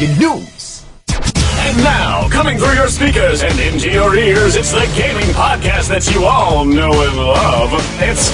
you 0.00 0.08
news. 0.18 0.84
And 1.08 1.76
now, 1.78 2.28
coming 2.28 2.58
through 2.58 2.74
your 2.74 2.88
speakers 2.88 3.42
and 3.42 3.58
into 3.60 3.90
your 3.90 4.16
ears, 4.16 4.56
it's 4.56 4.72
the 4.72 4.90
gaming 4.96 5.28
podcast 5.34 5.88
that 5.88 6.12
you 6.12 6.24
all 6.24 6.64
know 6.64 6.90
and 6.90 7.16
love. 7.16 7.70
It's 8.00 8.30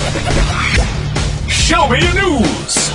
Show 1.53 1.89
Me 1.89 2.01
Your 2.01 2.15
News. 2.15 2.91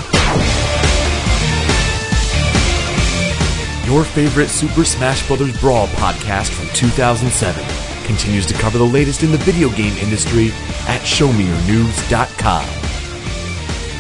Your 3.86 4.04
favorite 4.04 4.50
Super 4.50 4.84
Smash 4.84 5.28
Bros. 5.28 5.60
Brawl 5.60 5.88
podcast 5.88 6.50
from 6.50 6.68
2007 6.74 7.64
continues 8.06 8.46
to 8.46 8.54
cover 8.56 8.78
the 8.78 8.84
latest 8.84 9.24
in 9.24 9.32
the 9.32 9.38
video 9.40 9.70
game 9.70 9.96
industry 9.98 10.48
at 10.88 11.02
ShowMeYourNews.com. 11.02 12.66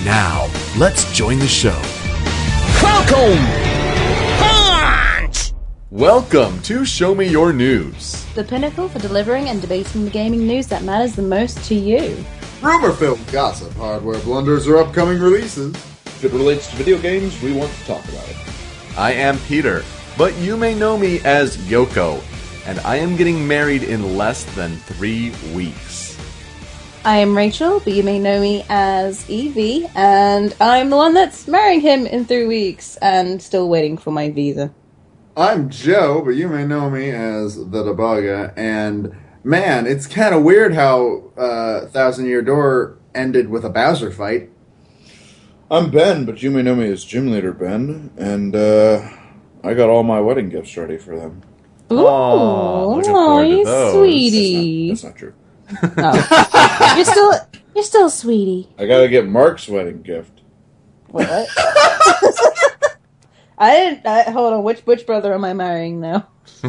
Now, 0.06 0.50
let's 0.78 1.12
join 1.12 1.40
the 1.40 1.48
show. 1.48 1.80
Welcome! 2.82 3.75
Welcome 5.96 6.62
to 6.64 6.84
Show 6.84 7.16
Me 7.16 7.26
Your 7.26 7.54
News. 7.54 8.26
the 8.34 8.44
pinnacle 8.44 8.90
for 8.90 9.00
delivering 9.00 9.48
and 9.48 9.62
debating 9.62 10.04
the 10.04 10.12
gaming 10.12 10.46
news 10.46 10.68
that 10.68 10.84
matters 10.84 11.16
the 11.16 11.22
most 11.22 11.64
to 11.70 11.74
you. 11.74 12.22
Rumor 12.62 12.92
filled 12.92 13.26
gossip, 13.32 13.72
hardware 13.76 14.20
blunders, 14.20 14.68
or 14.68 14.76
upcoming 14.76 15.22
releases. 15.22 15.74
If 15.74 16.26
it 16.26 16.34
relates 16.34 16.70
to 16.70 16.76
video 16.76 16.98
games, 16.98 17.42
we 17.42 17.54
want 17.54 17.72
to 17.72 17.86
talk 17.86 18.04
about 18.10 18.28
it. 18.28 18.36
I 18.98 19.14
am 19.14 19.40
Peter, 19.48 19.86
but 20.18 20.36
you 20.36 20.58
may 20.58 20.76
know 20.76 20.98
me 20.98 21.22
as 21.24 21.56
Yoko, 21.60 22.22
and 22.68 22.78
I 22.82 22.98
am 22.98 23.16
getting 23.16 23.48
married 23.48 23.84
in 23.84 24.18
less 24.18 24.44
than 24.54 24.76
three 24.76 25.32
weeks. 25.54 26.20
I 27.06 27.20
am 27.20 27.38
Rachel, 27.38 27.80
but 27.80 27.94
you 27.94 28.04
may 28.04 28.20
know 28.20 28.42
me 28.42 28.66
as 28.68 29.30
Evie, 29.30 29.90
and 29.96 30.54
I'm 30.60 30.90
the 30.90 30.98
one 30.98 31.14
that's 31.14 31.48
marrying 31.48 31.80
him 31.80 32.06
in 32.06 32.26
three 32.26 32.48
weeks 32.48 32.98
and 32.98 33.42
still 33.42 33.70
waiting 33.70 33.98
for 33.98 34.12
my 34.12 34.30
visa. 34.30 34.74
I'm 35.38 35.70
Joe, 35.70 36.22
but 36.24 36.32
you 36.32 36.48
may 36.48 36.66
know 36.66 36.90
me 36.90 37.10
as 37.12 37.58
the 37.58 37.84
Debugga, 37.84 38.54
and 38.56 39.14
man, 39.44 39.86
it's 39.86 40.08
kind 40.08 40.34
of 40.34 40.44
weird 40.44 40.74
how 40.74 41.24
uh, 41.38 41.88
Thousand 41.88 42.28
Year 42.28 42.42
Door 42.42 42.98
ended 43.14 43.50
with 43.50 43.66
a 43.66 43.70
Bowser 43.70 44.12
fight. 44.12 44.50
I'm 45.70 45.92
Ben, 45.92 46.24
but 46.24 46.42
you 46.42 46.52
may 46.52 46.62
know 46.62 46.76
me 46.76 46.90
as 46.90 47.04
Gym 47.04 47.30
Leader 47.32 47.52
Ben, 47.52 48.12
and 48.18 48.56
uh, 48.56 49.10
I 49.62 49.74
got 49.74 49.90
all 49.90 50.04
my 50.04 50.22
wedding 50.22 50.48
gifts 50.48 50.78
ready 50.78 50.98
for 50.98 51.18
them. 51.20 51.42
Ooh, 51.92 52.06
Aw, 52.06 52.86
looking 52.96 53.12
aw, 53.12 53.26
forward 53.26 53.44
to 53.44 53.50
you 53.50 53.92
sweetie. 53.92 54.90
That's 54.90 55.04
not 55.04 55.18
true. 55.18 55.34
Oh. 55.98 56.94
you're 56.96 57.06
still, 57.06 57.34
you're 57.76 57.84
still 57.84 58.10
sweetie. 58.10 58.70
I 58.80 58.86
gotta 58.86 59.10
get 59.10 59.28
Mark's 59.28 59.68
wedding 59.68 60.02
gift. 60.02 60.42
What? 61.08 61.50
I 63.58 63.72
didn't. 63.76 64.06
I, 64.06 64.24
hold 64.24 64.54
on. 64.54 64.64
Which 64.64 64.80
which 64.82 65.06
brother 65.06 65.34
am 65.34 65.46
I 65.46 65.54
marrying 65.54 66.02
now? 66.02 66.28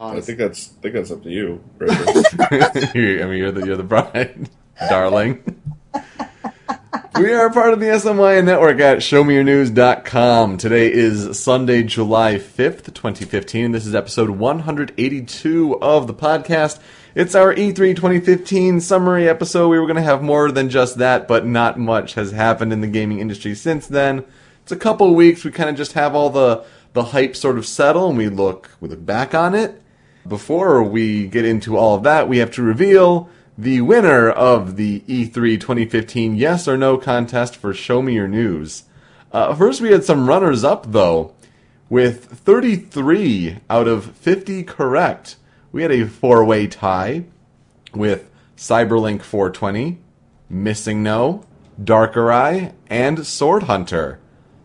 I 0.00 0.20
think 0.20 0.38
that's 0.38 0.72
I 0.78 0.82
think 0.82 0.94
that's 0.94 1.10
up 1.10 1.22
to 1.22 1.30
you, 1.30 1.62
Rachel. 1.78 1.96
You're- 2.94 3.22
I 3.22 3.26
mean, 3.26 3.38
you're 3.38 3.52
the 3.52 3.64
you're 3.66 3.76
the 3.76 3.82
bride, 3.82 4.48
darling. 4.88 5.42
we 7.18 7.32
are 7.32 7.50
part 7.50 7.72
of 7.72 7.80
the 7.80 7.86
SMY 7.86 8.44
network 8.44 8.78
at 8.80 8.98
ShowMeYourNews.com. 8.98 10.58
Today 10.58 10.92
is 10.92 11.40
Sunday, 11.42 11.82
July 11.82 12.34
5th, 12.34 12.92
2015. 12.92 13.72
This 13.72 13.86
is 13.86 13.94
episode 13.94 14.30
182 14.30 15.78
of 15.80 16.06
the 16.06 16.14
podcast. 16.14 16.78
It's 17.14 17.34
our 17.34 17.54
E 17.54 17.72
E3 17.72 17.96
2015 17.96 18.80
summary 18.80 19.26
episode. 19.26 19.68
We 19.70 19.78
were 19.78 19.86
going 19.86 19.96
to 19.96 20.02
have 20.02 20.22
more 20.22 20.50
than 20.52 20.68
just 20.68 20.98
that, 20.98 21.26
but 21.26 21.46
not 21.46 21.78
much 21.78 22.12
has 22.14 22.32
happened 22.32 22.72
in 22.74 22.82
the 22.82 22.86
gaming 22.86 23.20
industry 23.20 23.54
since 23.54 23.86
then. 23.86 24.24
It's 24.66 24.72
a 24.72 24.76
couple 24.76 25.14
weeks. 25.14 25.44
We 25.44 25.52
kind 25.52 25.70
of 25.70 25.76
just 25.76 25.92
have 25.92 26.16
all 26.16 26.28
the 26.28 26.64
the 26.92 27.04
hype 27.04 27.36
sort 27.36 27.56
of 27.56 27.68
settle, 27.68 28.08
and 28.08 28.18
we 28.18 28.28
look 28.28 28.68
we 28.80 28.88
look 28.88 29.06
back 29.06 29.32
on 29.32 29.54
it. 29.54 29.80
Before 30.26 30.82
we 30.82 31.28
get 31.28 31.44
into 31.44 31.76
all 31.76 31.94
of 31.94 32.02
that, 32.02 32.28
we 32.28 32.38
have 32.38 32.50
to 32.50 32.64
reveal 32.64 33.28
the 33.56 33.82
winner 33.82 34.28
of 34.28 34.74
the 34.74 35.04
E 35.06 35.24
E3 35.24 35.60
2015 35.60 36.34
Yes 36.34 36.66
or 36.66 36.76
No 36.76 36.98
contest 36.98 37.54
for 37.54 37.72
Show 37.72 38.02
Me 38.02 38.14
Your 38.14 38.26
News. 38.26 38.82
Uh, 39.30 39.54
first, 39.54 39.80
we 39.80 39.92
had 39.92 40.02
some 40.02 40.28
runners 40.28 40.64
up, 40.64 40.90
though, 40.90 41.32
with 41.88 42.24
33 42.24 43.58
out 43.70 43.86
of 43.86 44.16
50 44.16 44.64
correct. 44.64 45.36
We 45.70 45.82
had 45.82 45.92
a 45.92 46.08
four 46.08 46.44
way 46.44 46.66
tie 46.66 47.22
with 47.94 48.28
Cyberlink 48.56 49.22
420, 49.22 50.00
Missing 50.50 51.04
No, 51.04 51.44
Darker 51.84 52.32
Eye, 52.32 52.72
and 52.90 53.24
Sword 53.24 53.62
Hunter, 53.62 54.18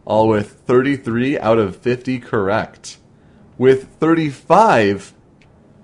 all 0.05 0.27
with 0.27 0.51
33 0.65 1.37
out 1.39 1.57
of 1.59 1.75
50 1.77 2.19
correct. 2.19 2.97
With 3.57 3.89
35 3.99 5.13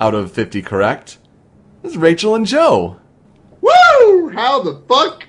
out 0.01 0.13
of 0.15 0.31
50 0.31 0.61
correct, 0.61 1.17
is 1.83 1.97
Rachel 1.97 2.35
and 2.35 2.45
Joe. 2.45 2.99
Woo! 3.61 4.29
How 4.29 4.61
the 4.63 4.81
fuck? 4.87 5.25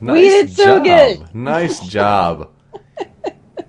Nice 0.00 0.12
We 0.14 0.28
did 0.28 0.50
so 0.50 0.76
job. 0.76 0.84
good. 0.84 1.34
Nice 1.34 1.80
job. 1.86 2.50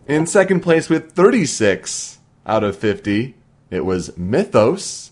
In 0.07 0.27
second 0.27 0.59
place 0.61 0.87
with 0.89 1.13
36 1.13 2.19
out 2.45 2.63
of 2.63 2.77
50, 2.77 3.33
it 3.71 3.85
was 3.85 4.15
Mythos. 4.17 5.11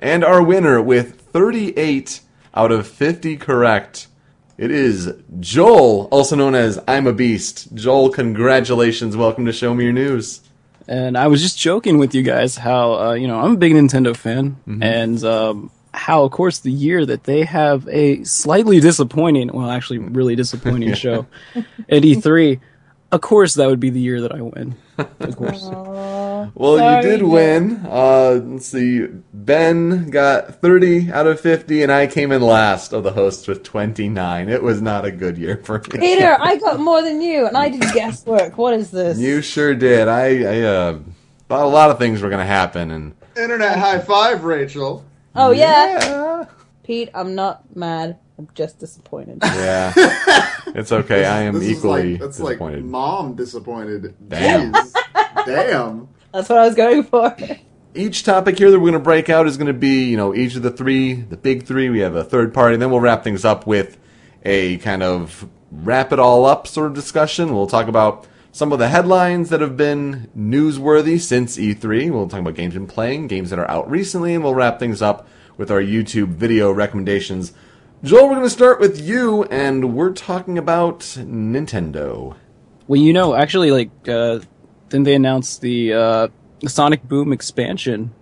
And 0.00 0.24
our 0.24 0.42
winner 0.42 0.80
with 0.80 1.20
38 1.20 2.20
out 2.54 2.72
of 2.72 2.86
50 2.86 3.36
correct, 3.36 4.08
it 4.58 4.70
is 4.70 5.12
Joel, 5.40 6.08
also 6.10 6.36
known 6.36 6.54
as 6.54 6.82
I'm 6.88 7.06
a 7.06 7.12
Beast. 7.12 7.74
Joel, 7.74 8.10
congratulations. 8.10 9.16
Welcome 9.16 9.44
to 9.46 9.52
Show 9.52 9.74
Me 9.74 9.84
Your 9.84 9.92
News. 9.92 10.40
And 10.88 11.18
I 11.18 11.26
was 11.26 11.42
just 11.42 11.58
joking 11.58 11.98
with 11.98 12.14
you 12.14 12.22
guys 12.22 12.56
how 12.56 12.94
uh, 12.94 13.12
you 13.14 13.26
know 13.26 13.40
I'm 13.40 13.52
a 13.52 13.56
big 13.56 13.72
Nintendo 13.72 14.16
fan, 14.16 14.56
and 14.80 15.22
um, 15.24 15.70
how 15.92 16.24
of 16.24 16.30
course 16.30 16.60
the 16.60 16.70
year 16.70 17.04
that 17.04 17.24
they 17.24 17.44
have 17.44 17.88
a 17.88 18.22
slightly 18.24 18.78
disappointing, 18.80 19.48
well 19.52 19.68
actually 19.68 19.98
really 19.98 20.36
disappointing 20.36 20.94
show 21.04 21.26
at 21.56 22.02
E3, 22.02 22.60
of 23.12 23.20
course 23.20 23.54
that 23.54 23.66
would 23.66 23.80
be 23.80 23.90
the 23.90 24.00
year 24.00 24.20
that 24.20 24.32
I 24.32 24.42
win. 24.42 24.76
Of 24.96 25.36
course. 25.36 25.68
Well, 26.54 26.78
Sorry, 26.78 26.96
you 27.04 27.10
did 27.10 27.20
Joel. 27.20 27.30
win. 27.30 27.86
Uh, 27.88 28.40
let's 28.44 28.66
see. 28.66 29.06
Ben 29.34 30.10
got 30.10 30.60
30 30.60 31.10
out 31.12 31.26
of 31.26 31.40
50, 31.40 31.82
and 31.82 31.92
I 31.92 32.06
came 32.06 32.32
in 32.32 32.42
last 32.42 32.92
of 32.92 33.02
the 33.04 33.12
hosts 33.12 33.46
with 33.48 33.62
29. 33.62 34.48
It 34.48 34.62
was 34.62 34.80
not 34.82 35.04
a 35.04 35.10
good 35.10 35.38
year 35.38 35.60
for 35.64 35.78
me. 35.78 35.98
Peter, 35.98 36.36
I 36.40 36.56
got 36.56 36.80
more 36.80 37.02
than 37.02 37.20
you, 37.20 37.46
and 37.46 37.56
I 37.56 37.68
did 37.70 37.80
guesswork. 37.92 38.56
What 38.58 38.74
is 38.74 38.90
this? 38.90 39.18
You 39.18 39.42
sure 39.42 39.74
did. 39.74 40.08
I, 40.08 40.42
I 40.42 40.60
uh, 40.62 40.98
thought 41.48 41.64
a 41.64 41.68
lot 41.68 41.90
of 41.90 41.98
things 41.98 42.22
were 42.22 42.28
going 42.28 42.40
to 42.40 42.46
happen, 42.46 42.90
and 42.90 43.14
Internet 43.36 43.78
high 43.78 43.98
five, 44.00 44.44
Rachel. 44.44 45.04
oh 45.34 45.50
yeah. 45.50 45.98
yeah, 46.00 46.44
Pete, 46.82 47.10
I'm 47.14 47.34
not 47.34 47.76
mad. 47.76 48.18
I'm 48.38 48.48
just 48.54 48.78
disappointed. 48.78 49.38
yeah. 49.42 49.92
it's 50.68 50.92
okay. 50.92 51.24
I 51.24 51.42
am 51.42 51.58
This 51.58 51.70
equally 51.78 52.12
like, 52.12 52.20
that's 52.20 52.38
like 52.40 52.48
disappointed. 52.54 52.84
mom 52.84 53.34
disappointed. 53.34 54.14
Damn. 54.28 54.72
Jeez. 54.74 54.92
Damn. 55.46 56.08
That's 56.36 56.50
what 56.50 56.58
I 56.58 56.66
was 56.66 56.74
going 56.74 57.02
for. 57.02 57.34
each 57.94 58.22
topic 58.22 58.58
here 58.58 58.70
that 58.70 58.78
we're 58.78 58.90
going 58.90 58.92
to 58.92 58.98
break 58.98 59.30
out 59.30 59.46
is 59.46 59.56
going 59.56 59.68
to 59.68 59.72
be, 59.72 60.04
you 60.04 60.18
know, 60.18 60.34
each 60.34 60.54
of 60.54 60.62
the 60.62 60.70
three, 60.70 61.14
the 61.14 61.36
big 61.38 61.64
three. 61.64 61.88
We 61.88 62.00
have 62.00 62.14
a 62.14 62.22
third 62.22 62.52
party, 62.52 62.74
and 62.74 62.82
then 62.82 62.90
we'll 62.90 63.00
wrap 63.00 63.24
things 63.24 63.42
up 63.42 63.66
with 63.66 63.96
a 64.44 64.76
kind 64.78 65.02
of 65.02 65.48
wrap 65.72 66.12
it 66.12 66.18
all 66.18 66.44
up 66.44 66.66
sort 66.66 66.88
of 66.88 66.94
discussion. 66.94 67.54
We'll 67.54 67.66
talk 67.66 67.88
about 67.88 68.26
some 68.52 68.70
of 68.70 68.78
the 68.78 68.88
headlines 68.88 69.48
that 69.48 69.62
have 69.62 69.78
been 69.78 70.28
newsworthy 70.36 71.18
since 71.18 71.56
E3. 71.56 72.10
We'll 72.10 72.28
talk 72.28 72.40
about 72.40 72.54
games 72.54 72.74
been 72.74 72.86
playing, 72.86 73.28
games 73.28 73.48
that 73.48 73.58
are 73.58 73.70
out 73.70 73.90
recently, 73.90 74.34
and 74.34 74.44
we'll 74.44 74.54
wrap 74.54 74.78
things 74.78 75.00
up 75.00 75.26
with 75.56 75.70
our 75.70 75.80
YouTube 75.80 76.28
video 76.28 76.70
recommendations. 76.70 77.54
Joel, 78.04 78.28
we're 78.28 78.34
going 78.34 78.42
to 78.42 78.50
start 78.50 78.78
with 78.78 79.00
you, 79.00 79.44
and 79.44 79.94
we're 79.94 80.12
talking 80.12 80.58
about 80.58 81.00
Nintendo. 81.00 82.36
Well, 82.88 83.00
you 83.00 83.14
know, 83.14 83.34
actually, 83.34 83.70
like, 83.70 83.90
uh, 84.06 84.40
didn't 84.96 85.04
they 85.04 85.14
announced 85.14 85.60
the 85.60 85.92
uh, 85.92 86.28
Sonic 86.66 87.06
Boom 87.06 87.32
expansion 87.32 88.12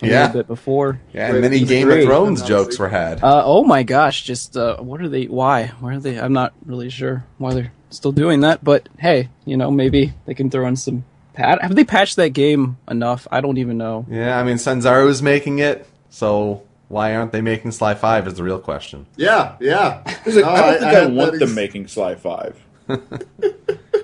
a 0.00 0.06
Yeah. 0.06 0.20
little 0.26 0.40
bit 0.42 0.46
before? 0.46 1.00
Yeah, 1.12 1.30
and 1.32 1.40
many 1.40 1.58
it's 1.58 1.68
Game 1.68 1.90
of. 1.90 2.02
Thrones 2.04 2.42
jokes 2.42 2.78
were 2.78 2.88
had. 2.88 3.22
Uh, 3.24 3.42
oh 3.44 3.64
my 3.64 3.82
gosh, 3.82 4.22
just 4.22 4.56
uh, 4.56 4.76
what 4.76 5.00
are 5.00 5.08
they? 5.08 5.24
Why? 5.26 5.72
Why 5.80 5.94
are 5.94 5.98
they? 6.00 6.20
I'm 6.20 6.32
not 6.32 6.52
really 6.64 6.90
sure 6.90 7.24
why 7.38 7.54
they're 7.54 7.72
still 7.90 8.12
doing 8.12 8.40
that. 8.42 8.62
But 8.62 8.88
hey, 8.98 9.30
you 9.44 9.56
know, 9.56 9.70
maybe 9.70 10.12
they 10.26 10.34
can 10.34 10.48
throw 10.48 10.66
in 10.68 10.76
some 10.76 11.04
pat. 11.34 11.60
Have 11.60 11.74
they 11.74 11.84
patched 11.84 12.16
that 12.16 12.30
game 12.30 12.78
enough? 12.88 13.26
I 13.32 13.40
don't 13.40 13.58
even 13.58 13.78
know. 13.78 14.06
Yeah, 14.08 14.38
I 14.38 14.44
mean, 14.44 14.56
Sanzaru's 14.58 15.22
making 15.22 15.58
it, 15.58 15.88
so 16.08 16.62
why 16.86 17.16
aren't 17.16 17.32
they 17.32 17.40
making 17.40 17.72
Sly 17.72 17.94
5 17.94 18.28
is 18.28 18.34
the 18.34 18.42
real 18.44 18.58
question. 18.60 19.06
Yeah, 19.16 19.56
yeah. 19.60 20.02
Is 20.26 20.36
No, 20.36 20.44
I 20.44 20.60
don't 20.60 20.72
think 20.74 20.84
I, 20.84 21.00
had 21.00 21.12
want 21.14 21.32
them 21.32 21.42
ex- 21.42 21.54
making 21.54 21.88
Sly 21.88 22.14
Five. 22.14 22.60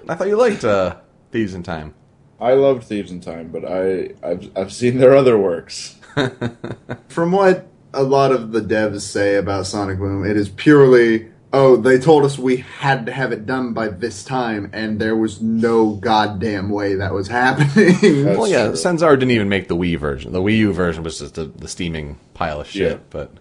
I 0.08 0.14
thought 0.14 0.26
you 0.26 0.36
liked 0.36 0.64
uh, 0.64 0.96
Thieves 1.30 1.52
in 1.54 1.62
Time. 1.62 1.94
I 2.40 2.52
loved 2.52 2.85
Thieves 2.85 3.11
in 3.11 3.20
Time, 3.20 3.49
but 3.49 3.64
I 3.64 4.11
I've 4.23 4.50
I've 4.56 4.73
seen 4.73 4.99
their 4.99 5.17
other 5.17 5.38
works. 5.38 5.96
From 7.08 7.32
what 7.32 7.67
a 7.93 8.02
lot 8.02 8.32
of 8.32 8.52
the 8.52 8.61
devs 8.61 9.00
say 9.00 9.37
about 9.37 9.67
Sonic 9.67 9.99
Boom, 9.99 10.25
it 10.25 10.37
is 10.37 10.49
purely 10.49 11.29
oh, 11.52 11.76
they 11.76 11.99
told 11.99 12.25
us 12.25 12.38
we 12.38 12.58
had 12.58 13.06
to 13.06 13.12
have 13.12 13.32
it 13.32 13.46
done 13.46 13.73
by 13.73 13.88
this 13.88 14.25
time, 14.25 14.70
and 14.73 15.00
there 15.00 15.17
was 15.17 15.40
no 15.40 15.94
goddamn 15.94 16.70
way 16.70 16.94
that 16.94 17.12
was 17.12 17.29
happening. 17.43 18.25
That's 18.25 18.38
Well, 18.38 18.49
yeah, 18.49 18.67
true. 18.67 18.75
Sanzaru 18.75 19.19
didn't 19.19 19.31
even 19.31 19.49
make 19.49 19.69
the 19.69 19.76
Wii 19.76 19.99
version. 19.99 20.32
The 20.32 20.43
Wii 20.43 20.58
U 20.58 20.73
version 20.73 21.02
was 21.02 21.19
just 21.19 21.35
the, 21.35 21.44
the 21.44 21.69
steaming 21.69 22.19
pile 22.35 22.61
of 22.61 22.69
shit. 22.69 22.93
Yeah. 22.93 22.99
But 23.11 23.32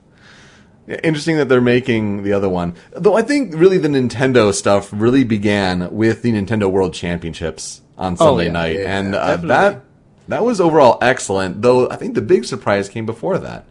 interesting 0.88 1.38
that 1.38 1.50
they're 1.50 1.62
making 1.62 2.24
the 2.24 2.34
other 2.34 2.50
one. 2.50 2.76
Though 2.92 3.16
I 3.16 3.22
think 3.22 3.54
really 3.56 3.78
the 3.78 3.90
Nintendo 3.90 4.54
stuff 4.54 4.90
really 4.94 5.24
began 5.24 5.94
with 5.94 6.22
the 6.22 6.32
Nintendo 6.32 6.72
World 6.72 6.94
Championships 6.94 7.82
on 7.98 8.16
Sunday 8.18 8.46
yeah. 8.46 8.52
night, 8.52 8.76
Yeah, 8.76 8.98
and 9.00 9.16
uh, 9.16 9.38
that 9.38 9.82
that 10.28 10.44
was 10.44 10.60
overall 10.62 10.98
excellent. 11.02 11.62
Though 11.62 11.90
I 11.90 11.96
think 11.96 12.16
the 12.16 12.22
big 12.22 12.46
surprise 12.46 12.90
came 12.90 13.06
before 13.06 13.38
that. 13.40 13.66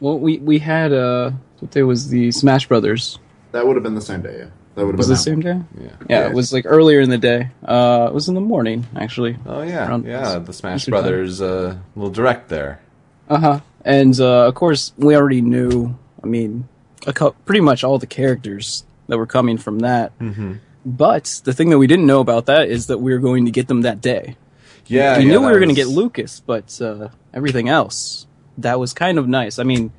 Well, 0.00 0.18
we 0.18 0.38
we 0.38 0.58
had 0.58 0.92
uh, 0.92 1.30
there 1.72 1.86
was 1.86 2.08
the 2.08 2.30
Smash 2.32 2.66
Brothers. 2.68 3.18
that 3.52 3.66
would 3.66 3.76
have 3.76 3.82
been 3.82 3.94
the 3.94 4.00
same 4.00 4.22
day. 4.22 4.36
Yeah, 4.38 4.44
that 4.74 4.84
would 4.86 4.94
have 4.94 4.98
Was 4.98 5.06
been 5.08 5.14
it 5.14 5.16
the 5.16 5.22
same 5.22 5.40
one. 5.40 5.66
day? 5.76 5.84
Yeah. 5.84 5.90
Yeah, 6.08 6.20
Yeah. 6.20 6.28
it 6.28 6.34
was 6.34 6.52
like 6.52 6.64
earlier 6.66 7.00
in 7.00 7.08
the 7.10 7.18
day. 7.18 7.48
Uh, 7.64 8.06
it 8.10 8.14
was 8.14 8.28
in 8.28 8.34
the 8.34 8.40
morning 8.40 8.86
actually. 8.96 9.36
Oh 9.46 9.62
yeah, 9.62 9.96
yeah. 10.04 10.38
The 10.38 10.52
Smash 10.52 10.80
Eastern. 10.82 10.92
Brothers 10.92 11.40
uh, 11.40 11.76
little 11.96 12.10
direct 12.10 12.48
there. 12.48 12.80
Uh 13.28 13.38
huh. 13.38 13.60
And 13.84 14.18
uh, 14.20 14.46
of 14.48 14.54
course, 14.54 14.92
we 14.96 15.16
already 15.16 15.40
knew. 15.40 15.96
I 16.22 16.26
mean, 16.26 16.68
a 17.06 17.12
cou- 17.12 17.34
pretty 17.44 17.60
much 17.60 17.84
all 17.84 17.98
the 17.98 18.06
characters 18.06 18.84
that 19.08 19.18
were 19.18 19.26
coming 19.26 19.58
from 19.58 19.80
that. 19.80 20.18
Mm-hmm. 20.18 20.54
But 20.84 21.40
the 21.44 21.52
thing 21.52 21.70
that 21.70 21.78
we 21.78 21.86
didn't 21.86 22.06
know 22.06 22.20
about 22.20 22.46
that 22.46 22.68
is 22.68 22.88
that 22.88 22.98
we 22.98 23.12
were 23.12 23.18
going 23.18 23.46
to 23.46 23.50
get 23.50 23.68
them 23.68 23.82
that 23.82 24.00
day. 24.00 24.36
Yeah, 24.86 25.16
we 25.16 25.24
yeah, 25.24 25.30
knew 25.30 25.40
we 25.40 25.46
were 25.46 25.58
going 25.58 25.70
to 25.70 25.74
get 25.74 25.86
Lucas, 25.86 26.40
but 26.40 26.78
uh, 26.80 27.08
everything 27.32 27.68
else 27.68 28.26
that 28.58 28.78
was 28.78 28.92
kind 28.92 29.18
of 29.18 29.28
nice. 29.28 29.58
I 29.58 29.64
mean, 29.64 29.92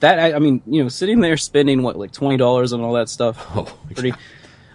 that 0.00 0.18
I, 0.18 0.34
I 0.34 0.38
mean, 0.38 0.62
you 0.66 0.82
know, 0.82 0.88
sitting 0.88 1.20
there 1.20 1.36
spending 1.36 1.82
what 1.82 1.96
like 1.96 2.12
twenty 2.12 2.36
dollars 2.36 2.72
on 2.72 2.80
all 2.80 2.94
that 2.94 3.08
stuff. 3.08 3.46
Oh, 3.56 3.78
pretty. 3.94 4.14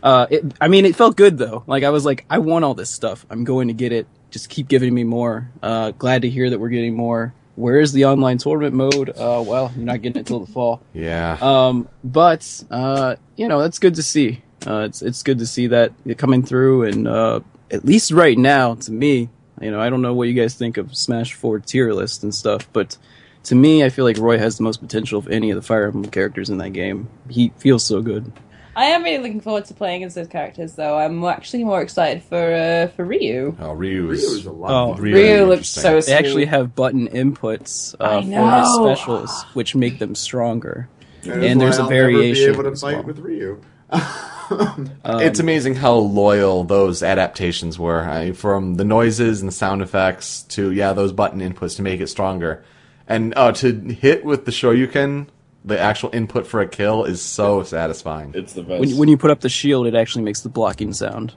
Uh, 0.04 0.28
it, 0.30 0.44
I 0.62 0.68
mean, 0.68 0.86
it 0.86 0.96
felt 0.96 1.16
good 1.16 1.38
though. 1.38 1.64
Like 1.66 1.84
I 1.84 1.90
was 1.90 2.06
like, 2.06 2.26
I 2.30 2.38
want 2.38 2.64
all 2.66 2.76
this 2.76 2.90
stuff. 2.90 3.26
I'm 3.30 3.44
going 3.44 3.70
to 3.70 3.74
get 3.74 3.92
it. 3.92 4.08
Just 4.30 4.50
keep 4.50 4.68
giving 4.68 4.94
me 4.94 5.04
more. 5.04 5.50
Uh, 5.64 5.92
glad 5.92 6.24
to 6.24 6.30
hear 6.30 6.50
that 6.50 6.60
we're 6.60 6.70
getting 6.70 6.94
more. 6.94 7.34
Where 7.56 7.80
is 7.80 7.94
the 7.94 8.06
online 8.06 8.38
tournament 8.38 8.76
mode? 8.76 9.10
Uh, 9.10 9.42
well, 9.48 9.72
you're 9.76 9.86
not 9.86 10.02
getting 10.02 10.20
it 10.20 10.28
till 10.28 10.42
the 10.42 10.52
fall. 10.52 10.82
Yeah. 10.94 11.38
Um, 11.42 11.88
but 12.04 12.64
uh, 12.70 13.16
you 13.36 13.48
know, 13.48 13.62
that's 13.62 13.80
good 13.80 13.96
to 13.96 14.04
see. 14.04 14.44
Uh, 14.66 14.80
it's 14.82 15.02
it's 15.02 15.24
good 15.24 15.40
to 15.40 15.46
see 15.46 15.68
that 15.68 15.94
coming 16.18 16.44
through, 16.44 16.84
and 16.84 17.08
uh, 17.08 17.40
at 17.72 17.86
least 17.86 18.12
right 18.12 18.38
now, 18.38 18.76
to 18.76 18.92
me, 18.92 19.30
you 19.62 19.72
know, 19.72 19.80
I 19.80 19.90
don't 19.90 20.02
know 20.02 20.14
what 20.14 20.28
you 20.28 20.34
guys 20.34 20.56
think 20.56 20.78
of 20.78 20.96
Smash 20.96 21.34
Four 21.34 21.60
tier 21.60 21.94
list 21.94 22.24
and 22.24 22.34
stuff, 22.34 22.68
but 22.74 22.98
to 23.44 23.56
me, 23.56 23.84
I 23.84 23.90
feel 23.90 24.06
like 24.06 24.18
Roy 24.18 24.38
has 24.40 24.58
the 24.58 24.64
most 24.64 24.82
potential 24.82 25.20
of 25.20 25.28
any 25.28 25.52
of 25.52 25.56
the 25.56 25.62
Fire 25.62 25.86
Emblem 25.86 26.10
characters 26.10 26.50
in 26.50 26.58
that 26.58 26.72
game. 26.72 27.08
He 27.30 27.52
feels 27.58 27.84
so 27.86 28.02
good. 28.02 28.32
I 28.78 28.86
am 28.86 29.04
really 29.04 29.20
looking 29.20 29.40
forward 29.40 29.64
to 29.66 29.74
playing 29.74 30.04
as 30.04 30.16
those 30.16 30.28
characters, 30.28 30.74
though. 30.74 30.98
I'm 30.98 31.24
actually 31.24 31.64
more 31.64 31.82
excited 31.82 32.24
for 32.24 32.54
uh, 32.54 32.88
for 32.90 33.06
Ryu. 33.06 33.56
oh, 33.60 33.72
Ryu's. 33.74 34.22
Ryu's 34.22 34.46
a 34.48 34.52
lot. 34.52 34.72
Oh, 34.72 34.94
of 34.94 35.00
Ryu 35.00 35.46
looks 35.46 35.70
so 35.70 35.90
interesting. 35.90 36.02
sweet. 36.02 36.12
They 36.12 36.18
actually 36.28 36.46
have 36.46 36.76
button 36.76 37.08
inputs 37.08 37.96
I 38.02 38.04
uh, 38.04 38.22
for 38.22 38.28
know. 38.28 38.60
his 38.60 38.74
specials, 38.76 39.44
which 39.54 39.76
make 39.76 40.00
them 40.00 40.14
stronger. 40.16 40.90
That 41.24 41.38
is 41.38 41.52
and 41.52 41.62
there's 41.62 41.78
a 41.78 41.84
I'll 41.84 41.90
never 41.90 42.12
variation 42.12 42.46
Be 42.48 42.60
able 42.60 42.64
to 42.70 42.76
fight 42.76 42.96
well. 42.96 43.04
with 43.04 43.20
Ryu. 43.20 43.62
it's 45.06 45.40
amazing 45.40 45.76
how 45.76 45.94
loyal 45.96 46.64
those 46.64 47.02
adaptations 47.04 47.80
were 47.80 48.02
I, 48.08 48.32
from 48.32 48.76
the 48.76 48.86
noises 48.86 49.42
and 49.42 49.54
sound 49.54 49.82
effects 49.82 50.44
to 50.50 50.72
yeah 50.72 50.94
those 50.94 51.12
button 51.12 51.40
inputs 51.40 51.76
to 51.78 51.82
make 51.82 52.00
it 52.02 52.08
stronger 52.08 52.64
and 53.08 53.34
uh, 53.38 53.52
to 53.54 53.72
hit 53.74 54.24
with 54.26 54.46
the 54.46 54.52
shoryuken 54.52 55.28
the 55.64 55.80
actual 55.80 56.12
input 56.14 56.46
for 56.46 56.62
a 56.62 56.68
kill 56.68 57.06
is 57.06 57.22
so 57.22 57.64
satisfying 57.64 58.32
It's 58.36 58.54
the 58.54 58.62
best. 58.62 58.82
When, 58.82 58.98
when 58.98 59.10
you 59.10 59.18
put 59.18 59.32
up 59.32 59.40
the 59.42 59.50
shield, 59.50 59.88
it 59.88 59.96
actually 59.96 60.24
makes 60.24 60.42
the 60.42 60.50
blocking 60.50 60.94
sound. 60.94 61.34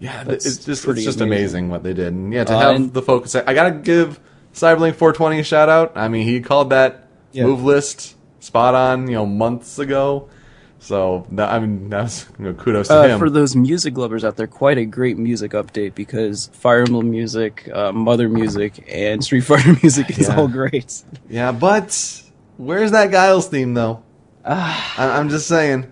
yeah 0.00 0.24
That's 0.24 0.46
it's 0.46 0.64
just 0.64 0.86
it's 0.86 1.04
just 1.04 1.20
amazing. 1.20 1.24
amazing. 1.66 1.68
what 1.68 1.82
they 1.82 1.92
did 1.92 2.12
and 2.14 2.32
yeah 2.32 2.44
to 2.44 2.54
Uh, 2.54 2.58
have 2.60 2.76
and- 2.76 2.94
the 2.94 3.02
focus 3.02 3.34
I 3.34 3.52
gotta 3.54 3.72
give 3.72 4.18
Cyberlink 4.54 4.94
420 4.94 5.40
a 5.40 5.42
shout 5.44 5.68
out 5.68 5.92
I 5.94 6.08
mean 6.08 6.26
he 6.26 6.40
called 6.40 6.70
that 6.70 7.08
Yeah. 7.32 7.44
move 7.44 7.62
list 7.64 8.14
spot 8.40 8.74
on 8.74 9.08
you 9.08 9.14
know 9.14 9.26
months 9.26 9.78
ago 9.78 10.28
so 10.84 11.26
I 11.38 11.58
mean 11.60 11.88
that's 11.88 12.26
you 12.38 12.44
know, 12.44 12.52
kudos 12.52 12.88
to 12.88 12.94
Uh, 12.94 13.02
him 13.08 13.18
for 13.18 13.30
those 13.30 13.56
music 13.56 13.96
lovers 13.96 14.22
out 14.24 14.36
there, 14.36 14.46
quite 14.46 14.76
a 14.76 14.84
great 14.84 15.16
music 15.16 15.52
update 15.52 15.94
because 15.94 16.48
Fire 16.52 16.80
Emblem 16.80 17.10
music, 17.10 17.68
uh, 17.72 17.90
Mother 17.92 18.28
music, 18.28 18.84
and 18.92 19.24
Street 19.24 19.40
Fighter 19.48 19.76
music 19.82 20.10
is 20.18 20.28
Yeah. 20.28 20.36
all 20.36 20.46
great. 20.48 21.02
Yeah, 21.28 21.52
but 21.52 22.22
where's 22.58 22.90
that 22.90 23.10
Guile's 23.10 23.48
theme 23.48 23.72
though? 23.74 24.02
I- 24.44 25.18
I'm 25.18 25.30
just 25.30 25.46
saying. 25.48 25.90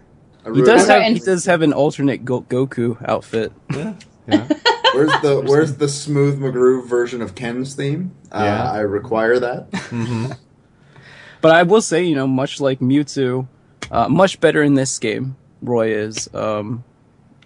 He 0.54 0.60
does 0.62 0.86
have 0.88 1.02
he 1.04 1.20
does 1.20 1.46
have 1.46 1.62
an 1.62 1.72
alternate 1.72 2.24
Go- 2.24 2.42
Goku 2.42 2.96
outfit. 3.08 3.52
Yeah, 3.74 3.94
yeah. 4.28 4.46
Where's 4.92 5.12
the 5.22 5.40
Where's 5.46 5.76
the 5.76 5.88
smooth 5.88 6.38
McGroove 6.38 6.86
version 6.86 7.22
of 7.22 7.34
Ken's 7.34 7.74
theme? 7.74 8.12
Uh, 8.30 8.42
Yeah. 8.44 8.70
I 8.72 8.80
require 8.80 9.38
that. 9.38 10.36
But 11.40 11.50
I 11.52 11.62
will 11.64 11.80
say, 11.80 12.04
you 12.04 12.14
know, 12.14 12.26
much 12.26 12.60
like 12.60 12.80
Mewtwo, 12.80 13.48
uh, 13.92 14.08
much 14.08 14.40
better 14.40 14.62
in 14.62 14.74
this 14.74 14.98
game. 14.98 15.36
Roy 15.62 15.94
is 15.94 16.28
um, 16.34 16.82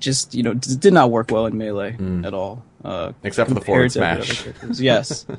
just 0.00 0.34
you 0.34 0.42
know 0.42 0.54
d- 0.54 0.76
did 0.76 0.94
not 0.94 1.10
work 1.10 1.30
well 1.30 1.44
in 1.46 1.58
melee 1.58 1.96
at 2.24 2.32
all. 2.32 2.64
Uh, 2.84 3.12
Except 3.22 3.48
for 3.48 3.54
the 3.54 3.60
compared 3.60 3.92
forward 3.92 4.22
to 4.24 4.44
the 4.44 4.54
smash. 4.62 4.80
Yes. 4.80 5.26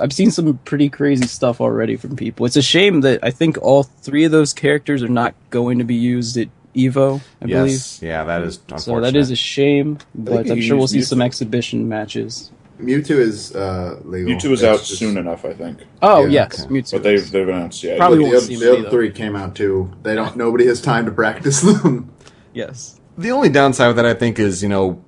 I've 0.00 0.12
seen 0.12 0.30
some 0.30 0.56
pretty 0.58 0.88
crazy 0.88 1.26
stuff 1.26 1.60
already 1.60 1.96
from 1.96 2.14
people. 2.16 2.46
It's 2.46 2.56
a 2.56 2.62
shame 2.62 3.00
that 3.00 3.20
I 3.24 3.30
think 3.32 3.58
all 3.60 3.82
three 3.82 4.24
of 4.24 4.30
those 4.30 4.52
characters 4.52 5.02
are 5.02 5.08
not 5.08 5.34
going 5.50 5.78
to 5.78 5.84
be 5.84 5.96
used 5.96 6.36
at 6.36 6.48
Evo, 6.76 7.20
I 7.42 7.46
believe. 7.46 7.72
yes, 7.72 8.00
yeah, 8.00 8.22
that 8.24 8.42
is 8.42 8.58
unfortunate. 8.68 8.80
So 8.82 9.00
that 9.00 9.16
is 9.16 9.30
a 9.32 9.36
shame, 9.36 9.98
but 10.14 10.48
I'm 10.48 10.60
sure 10.60 10.76
we'll 10.76 10.86
see 10.86 11.02
some 11.02 11.20
exhibition 11.20 11.88
matches. 11.88 12.52
Mewtwo 12.80 13.16
is 13.16 13.54
uh, 13.54 13.98
legal. 14.04 14.32
Mewtwo 14.34 14.52
is 14.52 14.62
It's 14.62 14.62
out 14.64 14.78
just- 14.80 14.98
soon 14.98 15.16
enough, 15.16 15.44
I 15.44 15.52
think. 15.52 15.78
Oh 16.02 16.24
Yeah, 16.24 16.28
yes, 16.50 16.64
okay. 16.64 16.70
Mewtwo. 16.74 16.92
But 16.92 17.02
they've 17.02 17.30
they've 17.30 17.48
announced 17.48 17.82
yeah. 17.82 17.96
Probably 17.96 18.18
The, 18.18 18.24
won't 18.24 18.36
other, 18.36 18.46
see 18.46 18.56
the 18.56 18.64
many, 18.64 18.72
other 18.78 18.82
though. 18.84 18.90
three 18.90 19.10
came 19.12 19.36
out 19.36 19.54
too. 19.54 19.92
They 20.02 20.14
don't. 20.14 20.36
Nobody 20.36 20.66
has 20.66 20.80
time 20.80 21.04
to 21.06 21.10
practice 21.12 21.60
them. 21.60 22.10
yes. 22.54 22.98
the 23.18 23.30
only 23.30 23.48
downside 23.48 23.88
with 23.88 23.96
that. 23.96 24.06
I 24.06 24.14
think 24.14 24.38
is 24.38 24.62
you 24.62 24.68
know, 24.68 25.02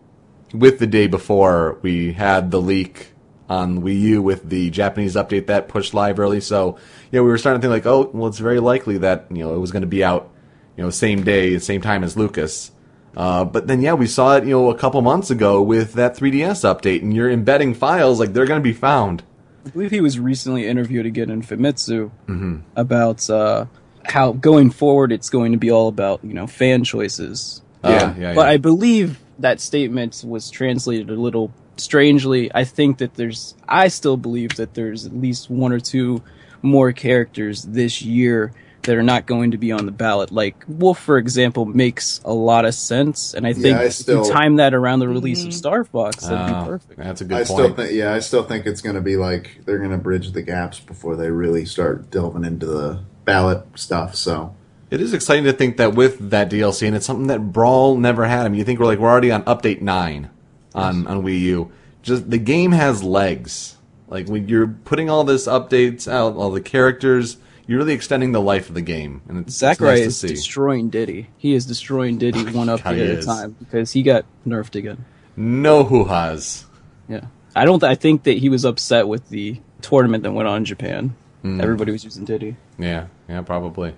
with 0.54 0.78
the 0.78 0.86
day 0.86 1.06
before 1.06 1.78
we 1.82 2.12
had 2.12 2.50
the 2.50 2.60
leak 2.60 3.08
on 3.48 3.82
Wii 3.82 3.98
U 4.00 4.22
with 4.22 4.48
the 4.48 4.70
Japanese 4.70 5.14
update 5.14 5.46
that 5.46 5.68
pushed 5.68 5.92
live 5.94 6.18
early. 6.18 6.40
So 6.40 6.78
yeah, 7.10 7.20
we 7.20 7.28
were 7.28 7.38
starting 7.38 7.60
to 7.60 7.66
think 7.68 7.84
like, 7.84 7.86
oh, 7.86 8.10
well, 8.14 8.28
it's 8.28 8.38
very 8.38 8.60
likely 8.60 8.98
that 8.98 9.26
you 9.30 9.38
know 9.44 9.54
it 9.54 9.58
was 9.58 9.70
going 9.72 9.82
to 9.82 9.86
be 9.88 10.02
out, 10.04 10.30
you 10.76 10.84
know, 10.84 10.90
same 10.90 11.22
day, 11.24 11.58
same 11.58 11.80
time 11.80 12.02
as 12.04 12.16
Lucas. 12.16 12.70
Uh, 13.16 13.44
but 13.44 13.66
then 13.66 13.82
yeah, 13.82 13.92
we 13.94 14.06
saw 14.06 14.36
it 14.36 14.44
you 14.44 14.50
know 14.50 14.70
a 14.70 14.76
couple 14.78 15.00
months 15.02 15.30
ago 15.30 15.60
with 15.62 15.92
that 15.94 16.16
3DS 16.16 16.64
update, 16.64 17.02
and 17.02 17.14
you're 17.14 17.30
embedding 17.30 17.74
files 17.74 18.18
like 18.18 18.32
they're 18.32 18.46
going 18.46 18.60
to 18.60 18.64
be 18.64 18.72
found. 18.72 19.22
I 19.66 19.70
believe 19.70 19.90
he 19.90 20.00
was 20.00 20.18
recently 20.18 20.66
interviewed 20.66 21.06
again 21.06 21.30
in 21.30 21.42
Famitsu 21.42 22.10
Mm-hmm. 22.26 22.58
about 22.74 23.28
uh, 23.30 23.66
how 24.04 24.32
going 24.32 24.70
forward 24.70 25.12
it's 25.12 25.30
going 25.30 25.52
to 25.52 25.58
be 25.58 25.70
all 25.70 25.88
about 25.88 26.24
you 26.24 26.34
know 26.34 26.46
fan 26.46 26.84
choices. 26.84 27.62
Yeah, 27.84 28.10
Um, 28.10 28.20
yeah, 28.20 28.34
But 28.34 28.42
yeah. 28.46 28.52
I 28.52 28.56
believe 28.56 29.18
that 29.38 29.60
statement 29.60 30.22
was 30.26 30.50
translated 30.50 31.10
a 31.10 31.14
little 31.20 31.52
strangely. 31.76 32.50
I 32.54 32.64
think 32.64 32.98
that 32.98 33.14
there's, 33.14 33.56
I 33.68 33.88
still 33.88 34.16
believe 34.16 34.56
that 34.56 34.74
there's 34.74 35.04
at 35.04 35.14
least 35.16 35.50
one 35.50 35.72
or 35.72 35.80
two 35.80 36.22
more 36.62 36.92
characters 36.92 37.62
this 37.64 38.02
year 38.02 38.52
that 38.84 38.96
are 38.96 39.02
not 39.02 39.26
going 39.26 39.52
to 39.52 39.58
be 39.58 39.72
on 39.72 39.86
the 39.86 39.92
ballot. 39.92 40.30
Like 40.32 40.56
Wolf, 40.68 40.98
for 40.98 41.18
example, 41.18 41.64
makes 41.66 42.20
a 42.24 42.32
lot 42.32 42.64
of 42.64 42.74
sense, 42.74 43.34
and 43.34 43.46
I 43.46 43.52
think 43.52 43.76
I 43.78 43.84
if 43.84 43.92
still- 43.94 44.26
you 44.26 44.32
time 44.32 44.56
that 44.56 44.74
around 44.74 45.00
the 45.00 45.08
release 45.08 45.40
of 45.42 45.48
mm-hmm. 45.50 45.56
Star 45.58 45.84
Fox, 45.84 46.24
that'd 46.26 46.38
Oh, 46.38 46.46
be 46.46 46.52
ah, 46.52 46.66
perfect. 46.66 46.98
That's 46.98 47.20
a 47.20 47.24
good 47.24 47.34
I 47.34 47.44
point. 47.44 47.46
still 47.46 47.74
think. 47.74 47.92
Yeah, 47.92 48.12
I 48.14 48.18
still 48.20 48.42
think 48.44 48.66
it's 48.66 48.80
going 48.80 48.96
to 48.96 49.00
be 49.02 49.16
like 49.16 49.60
they're 49.64 49.78
going 49.78 49.90
to 49.90 49.98
bridge 49.98 50.32
the 50.32 50.42
gaps 50.42 50.80
before 50.80 51.16
they 51.16 51.30
really 51.30 51.64
start 51.64 52.10
delving 52.10 52.44
into 52.44 52.66
the 52.66 53.00
ballot 53.24 53.64
stuff. 53.76 54.14
So 54.16 54.54
It 54.90 55.00
is 55.00 55.14
exciting 55.14 55.44
to 55.44 55.52
think 55.52 55.76
that 55.78 55.94
with 55.94 56.30
that 56.30 56.50
DLC, 56.50 56.86
and 56.86 56.96
it's 56.96 57.06
something 57.06 57.28
that 57.28 57.52
Brawl 57.52 57.96
never 57.96 58.26
had. 58.26 58.44
I 58.44 58.48
mean, 58.48 58.58
you 58.58 58.64
think 58.64 58.80
we're 58.80 58.86
like 58.86 58.98
we're 58.98 59.10
already 59.10 59.30
on 59.30 59.42
update 59.44 59.80
nine 59.80 60.28
on 60.74 61.06
on 61.06 61.22
Wii 61.22 61.40
U. 61.40 61.72
Just 62.02 62.30
the 62.30 62.38
game 62.38 62.72
has 62.72 63.02
legs. 63.02 63.76
Like 64.08 64.28
when 64.28 64.48
you're 64.48 64.66
putting 64.66 65.08
all 65.08 65.24
this 65.24 65.46
updates 65.46 66.10
out, 66.10 66.34
all 66.36 66.50
the 66.50 66.60
characters, 66.60 67.38
you're 67.66 67.78
really 67.78 67.92
extending 67.94 68.32
the 68.32 68.40
life 68.40 68.68
of 68.68 68.74
the 68.74 68.80
game, 68.82 69.22
and 69.28 69.38
it's, 69.38 69.62
it's 69.62 69.80
nice 69.80 69.98
is 70.00 70.20
to 70.20 70.28
see. 70.28 70.34
destroying 70.34 70.90
Diddy. 70.90 71.28
He 71.36 71.54
is 71.54 71.64
destroying 71.66 72.18
Diddy 72.18 72.44
one 72.52 72.68
up 72.68 72.80
update 72.80 73.12
at 73.12 73.18
a 73.18 73.22
time 73.22 73.56
because 73.58 73.92
he 73.92 74.02
got 74.02 74.24
nerfed 74.46 74.74
again. 74.74 75.04
no 75.36 75.84
hoo 75.84 76.04
ha's. 76.04 76.66
Yeah, 77.08 77.26
I 77.54 77.64
don't. 77.64 77.82
I 77.84 77.94
think 77.94 78.24
that 78.24 78.38
he 78.38 78.48
was 78.48 78.64
upset 78.64 79.06
with 79.08 79.28
the 79.28 79.60
tournament 79.80 80.22
that 80.24 80.32
went 80.32 80.48
on 80.48 80.58
in 80.58 80.64
Japan. 80.64 81.14
Hmm. 81.42 81.60
Everybody 81.60 81.92
was 81.92 82.04
using 82.04 82.24
Diddy. 82.24 82.56
Yeah, 82.78 83.06
yeah, 83.28 83.42
probably. 83.42 83.94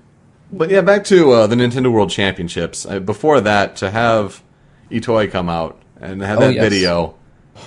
But 0.53 0.71
yeah, 0.71 0.81
back 0.83 1.05
to 1.05 1.33
uh, 1.33 1.47
the 1.47 1.57
Nintendo 1.57 1.91
World 1.93 2.11
Championships. 2.11 2.87
Uh, 2.87 3.01
before 3.01 3.41
that, 3.41 3.77
to 3.77 3.91
have 3.91 4.43
Itoi 4.91 5.31
come 5.31 5.49
out 5.49 5.81
and 6.01 6.23
have 6.23 6.39
Oh, 6.39 6.43
that 6.43 6.55
yes. 6.55 6.71
video 6.71 7.15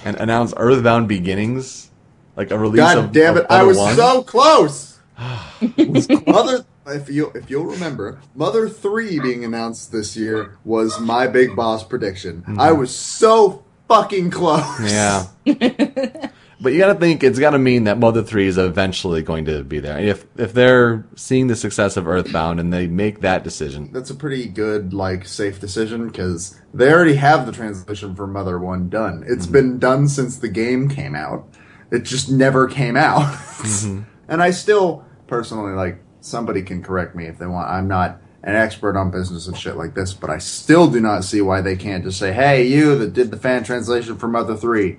and 0.06 0.16
announce 0.18 0.54
Earthbound 0.58 1.08
Beginnings, 1.08 1.92
like 2.36 2.52
a 2.52 2.58
release 2.58 2.80
God 2.80 2.98
of 2.98 3.12
damn 3.12 3.36
of 3.38 3.44
it, 3.44 3.48
I 3.50 3.58
Other 3.60 3.68
was 3.68 3.78
One. 3.78 3.96
so 3.96 4.24
close. 4.24 4.97
other 6.28 6.66
if 6.88 7.10
you 7.10 7.32
if 7.34 7.50
you'll 7.50 7.66
remember, 7.66 8.20
Mother 8.36 8.70
Three 8.70 9.20
being 9.20 9.44
announced 9.44 9.92
this 9.92 10.16
year 10.16 10.58
was 10.64 11.00
my 11.00 11.28
big 11.28 11.56
boss 11.56 11.84
prediction. 11.84 12.42
Mm-hmm. 12.42 12.60
I 12.60 12.72
was 12.72 12.96
so 12.96 13.66
fucking 13.88 14.32
close. 14.32 14.92
Yeah. 14.92 15.28
but 16.60 16.74
you 16.74 16.80
got 16.80 16.94
to 16.94 17.00
think 17.00 17.24
it's 17.24 17.40
got 17.40 17.52
to 17.52 17.60
mean 17.60 17.86
that 17.86 17.98
Mother 17.98 18.24
3 18.24 18.48
is 18.48 18.58
eventually 18.58 19.22
going 19.22 19.46
to 19.46 19.64
be 19.64 19.80
there. 19.80 20.00
If 20.00 20.26
if 20.38 20.54
they're 20.54 21.06
seeing 21.16 21.48
the 21.48 21.56
success 21.56 21.98
of 21.98 22.08
Earthbound 22.08 22.60
and 22.60 22.72
they 22.72 22.88
make 22.88 23.22
that 23.22 23.44
decision. 23.44 23.92
That's 23.92 24.10
a 24.10 24.16
pretty 24.16 24.48
good, 24.48 24.94
like, 24.94 25.28
safe 25.28 25.60
decision 25.60 26.08
because 26.08 26.60
they 26.74 26.92
already 26.92 27.16
have 27.16 27.46
the 27.46 27.52
translation 27.52 28.16
for 28.16 28.28
Mother 28.28 28.60
One 28.60 28.90
done. 28.90 29.24
It's 29.28 29.46
mm-hmm. 29.46 29.54
been 29.54 29.80
done 29.80 30.08
since 30.08 30.38
the 30.38 30.50
game 30.50 30.90
came 30.90 31.16
out. 31.16 31.48
It 31.92 32.04
just 32.04 32.30
never 32.30 32.68
came 32.68 32.98
out, 32.98 33.22
mm-hmm. 33.34 34.02
and 34.28 34.44
I 34.44 34.52
still 34.52 35.06
personally 35.28 35.74
like. 35.74 36.00
Somebody 36.20 36.62
can 36.62 36.84
correct 36.84 37.16
me 37.16 37.26
if 37.26 37.38
they 37.38 37.46
want. 37.46 37.70
I'm 37.70 37.88
not 37.88 38.20
an 38.44 38.56
expert 38.56 38.98
on 38.98 39.12
business 39.12 39.48
and 39.48 39.56
shit 39.56 39.78
like 39.78 39.94
this, 39.94 40.14
but 40.14 40.30
I 40.30 40.40
still 40.40 40.90
do 40.90 41.00
not 41.00 41.24
see 41.24 41.42
why 41.42 41.62
they 41.62 41.76
can't 41.76 42.04
just 42.04 42.18
say, 42.18 42.34
"Hey, 42.34 42.66
you 42.68 42.98
that 42.98 43.14
did 43.14 43.32
the 43.32 43.38
fan 43.38 43.64
translation 43.64 44.18
for 44.18 44.28
Mother 44.28 44.58
Three, 44.58 44.98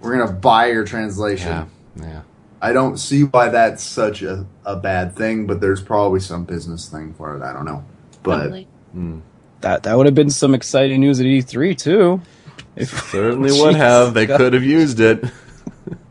we're 0.00 0.16
gonna 0.16 0.32
buy 0.32 0.66
your 0.66 0.84
translation." 0.84 1.48
Yeah. 1.48 1.66
Yeah. 1.96 2.22
I 2.62 2.72
don't 2.72 2.98
see 2.98 3.24
why 3.24 3.48
that's 3.48 3.82
such 3.82 4.22
a, 4.22 4.46
a 4.64 4.76
bad 4.76 5.16
thing, 5.16 5.46
but 5.46 5.60
there's 5.60 5.82
probably 5.82 6.20
some 6.20 6.44
business 6.44 6.88
thing 6.88 7.14
for 7.14 7.34
it. 7.36 7.42
I 7.42 7.52
don't 7.52 7.64
know. 7.64 7.84
But 8.22 8.38
Probably. 8.40 8.68
Hmm. 8.92 9.20
That 9.62 9.82
that 9.84 9.96
would 9.96 10.06
have 10.06 10.14
been 10.14 10.30
some 10.30 10.54
exciting 10.54 11.00
news 11.00 11.20
at 11.20 11.26
E3 11.26 11.76
too. 11.76 12.20
If 12.76 13.10
Certainly 13.10 13.52
would 13.60 13.74
have. 13.76 14.14
They 14.14 14.26
could 14.26 14.52
have 14.52 14.64
used 14.64 15.00
it. 15.00 15.24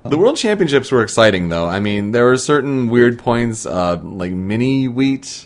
The 0.06 0.18
World 0.18 0.38
Championships 0.38 0.92
were 0.92 1.02
exciting, 1.04 1.50
though. 1.50 1.68
I 1.68 1.80
mean, 1.80 2.12
there 2.12 2.26
were 2.26 2.38
certain 2.38 2.90
weird 2.90 3.20
points, 3.20 3.66
uh, 3.66 4.00
like 4.02 4.32
Mini 4.32 4.88
Wheat, 4.88 5.46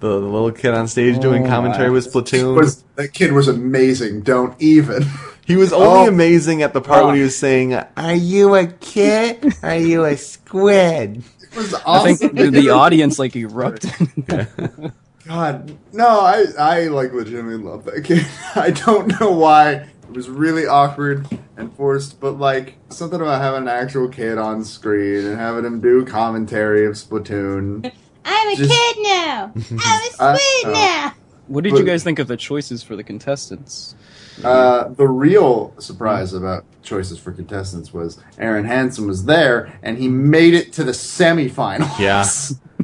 the, 0.00 0.08
the 0.20 0.26
little 0.26 0.52
kid 0.52 0.72
on 0.74 0.86
stage 0.88 1.18
doing 1.20 1.44
Oh, 1.44 1.48
commentary 1.48 1.88
my. 1.88 1.94
with 1.94 2.12
Splatoon. 2.12 2.54
was 2.56 2.84
that 2.94 3.12
kid 3.12 3.32
was 3.32 3.48
amazing. 3.48 4.20
Don't 4.22 4.54
even. 4.60 5.04
He 5.46 5.56
was 5.56 5.72
only 5.72 6.06
Oh. 6.06 6.08
amazing 6.08 6.62
at 6.62 6.74
the 6.74 6.80
part 6.80 7.06
when 7.06 7.16
he 7.16 7.22
was 7.22 7.36
saying, 7.36 7.74
"Are 7.96 8.14
you 8.14 8.54
a 8.54 8.66
kid? 8.66 9.54
Are 9.62 9.76
you 9.76 10.04
a 10.04 10.16
squid?" 10.16 11.24
It 11.42 11.56
was 11.56 11.74
awesome. 11.86 12.12
I 12.12 12.14
think 12.14 12.34
the, 12.36 12.50
the 12.50 12.70
audience 12.70 13.18
like 13.18 13.34
erupted. 13.34 13.90
God, 15.26 15.76
no, 15.92 16.06
I 16.20 16.44
I 16.58 16.80
like 16.88 17.12
legitimately 17.12 17.62
love 17.64 17.84
that 17.86 18.02
kid. 18.04 18.26
I 18.54 18.70
don't 18.70 19.18
know 19.20 19.32
why. 19.32 19.86
It 20.08 20.14
was 20.16 20.28
really 20.30 20.66
awkward 20.66 21.26
and 21.56 21.72
forced, 21.74 22.18
but 22.20 22.38
like 22.38 22.76
something 22.88 23.20
about 23.20 23.40
having 23.42 23.62
an 23.62 23.68
actual 23.68 24.08
kid 24.08 24.38
on 24.38 24.64
screen 24.64 25.26
and 25.26 25.36
having 25.38 25.64
him 25.64 25.80
do 25.80 26.04
commentary 26.04 26.86
of 26.86 26.94
Splatoon. 26.94 27.92
I'm 28.24 28.48
a 28.48 28.56
Just- 28.56 28.70
kid 28.70 28.96
now. 29.02 29.52
I'm 29.70 29.78
a 29.78 30.22
Uh, 30.22 30.36
squid 30.36 30.66
oh. 30.66 30.72
now. 30.72 31.12
what 31.46 31.64
did 31.64 31.72
But- 31.72 31.80
you 31.80 31.84
guys 31.84 32.02
think 32.04 32.18
of 32.18 32.26
the 32.26 32.36
choices 32.36 32.82
for 32.82 32.96
the 32.96 33.04
contestants? 33.04 33.94
Uh, 34.42 34.88
the 34.90 35.06
real 35.08 35.74
surprise 35.80 36.32
about 36.32 36.64
choices 36.82 37.18
for 37.18 37.32
contestants 37.32 37.92
was 37.92 38.18
Arin 38.38 38.64
Hanson 38.66 39.06
was 39.08 39.24
there 39.24 39.76
and 39.82 39.98
he 39.98 40.06
made 40.08 40.54
it 40.54 40.72
to 40.74 40.84
the 40.84 40.92
semifinals. 40.92 41.98
Yeah, 41.98 42.24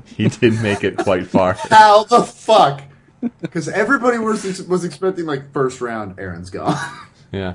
he 0.05 0.29
did 0.29 0.61
make 0.63 0.83
it 0.83 0.97
quite 0.99 1.27
far. 1.29 1.53
How 1.71 2.03
the 2.05 2.23
fuck? 2.25 2.83
Because 3.41 3.69
everybody 3.69 4.19
was 4.19 4.67
was 4.67 4.85
expecting 4.85 5.27
like 5.27 5.53
first 5.53 5.81
round. 5.81 6.17
Arin's 6.19 6.51
gone. 6.51 6.77
Yeah. 7.35 7.55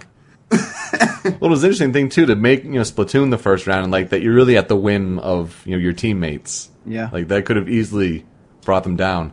well, 0.51 1.33
it 1.33 1.41
was 1.41 1.63
an 1.63 1.67
interesting 1.67 1.93
thing 1.93 2.09
too 2.09 2.25
to 2.25 2.35
make 2.35 2.63
you 2.63 2.71
know 2.71 2.81
Splatoon 2.81 3.29
the 3.31 3.37
first 3.37 3.67
round, 3.67 3.83
and 3.83 3.91
like 3.91 4.09
that 4.09 4.21
you're 4.21 4.33
really 4.33 4.57
at 4.57 4.67
the 4.67 4.75
whim 4.75 5.19
of 5.19 5.61
you 5.65 5.71
know 5.73 5.77
your 5.77 5.93
teammates. 5.93 6.69
Yeah. 6.85 7.09
Like 7.11 7.27
that 7.27 7.45
could 7.45 7.55
have 7.55 7.69
easily 7.69 8.25
brought 8.63 8.83
them 8.83 8.95
down. 8.95 9.31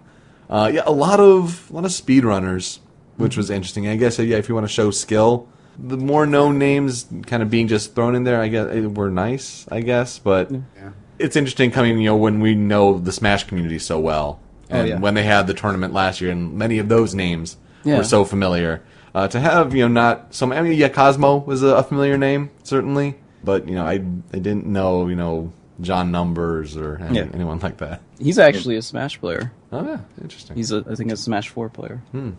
Uh, 0.50 0.70
yeah, 0.72 0.82
a 0.86 0.92
lot 0.92 1.20
of 1.20 1.70
a 1.70 1.74
lot 1.74 1.84
of 1.84 1.90
speedrunners, 1.90 2.78
which 3.16 3.36
was 3.36 3.50
interesting. 3.50 3.88
I 3.88 3.96
guess 3.96 4.18
yeah, 4.18 4.36
if 4.36 4.48
you 4.48 4.54
want 4.54 4.66
to 4.66 4.72
show 4.72 4.90
skill, 4.90 5.48
the 5.78 5.96
more 5.96 6.26
known 6.26 6.58
names 6.58 7.06
kind 7.26 7.42
of 7.42 7.50
being 7.50 7.66
just 7.68 7.94
thrown 7.94 8.14
in 8.14 8.24
there, 8.24 8.40
I 8.40 8.48
guess 8.48 8.68
eh, 8.70 8.80
were 8.86 9.10
nice. 9.10 9.66
I 9.70 9.80
guess, 9.80 10.18
but 10.18 10.50
Yeah. 10.50 10.90
it's 11.18 11.34
interesting 11.36 11.70
coming 11.70 11.98
you 11.98 12.04
know 12.10 12.16
when 12.16 12.40
we 12.40 12.54
know 12.54 12.98
the 12.98 13.12
Smash 13.12 13.44
community 13.44 13.78
so 13.78 13.98
well, 13.98 14.38
Oh, 14.70 14.76
and 14.76 14.88
yeah. 14.88 14.98
when 14.98 15.14
they 15.14 15.22
had 15.24 15.46
the 15.46 15.54
tournament 15.54 15.92
last 15.94 16.20
year, 16.20 16.30
and 16.30 16.54
many 16.54 16.78
of 16.78 16.88
those 16.88 17.14
names 17.14 17.56
Yeah. 17.84 17.96
were 17.98 18.04
so 18.04 18.24
familiar. 18.24 18.82
Uh, 19.16 19.26
to 19.26 19.40
have 19.40 19.74
you 19.74 19.80
know 19.80 19.88
not 19.88 20.34
some 20.34 20.52
I 20.52 20.60
mean 20.60 20.74
yeah 20.74 20.90
Cosmo 20.90 21.38
was 21.38 21.62
a, 21.62 21.68
a 21.68 21.82
familiar 21.82 22.18
name 22.18 22.50
certainly, 22.64 23.14
but 23.42 23.66
you 23.66 23.74
know 23.74 23.86
I 23.86 23.94
I 23.94 24.38
didn't 24.38 24.66
know 24.66 25.08
you 25.08 25.16
know 25.16 25.54
John 25.80 26.10
Numbers 26.10 26.76
or 26.76 26.98
any, 26.98 27.16
Yeah. 27.16 27.28
anyone 27.32 27.58
like 27.60 27.78
that. 27.78 28.02
He's 28.18 28.38
actually 28.38 28.76
a 28.76 28.82
Smash 28.82 29.18
player. 29.18 29.52
Oh 29.72 29.82
yeah, 29.86 30.00
interesting. 30.22 30.54
He's 30.54 30.70
a 30.70 30.84
I 30.90 30.94
think 30.96 31.10
a 31.12 31.16
Smash 31.16 31.48
Four 31.48 31.70
player. 31.70 32.02
Hmm. 32.12 32.32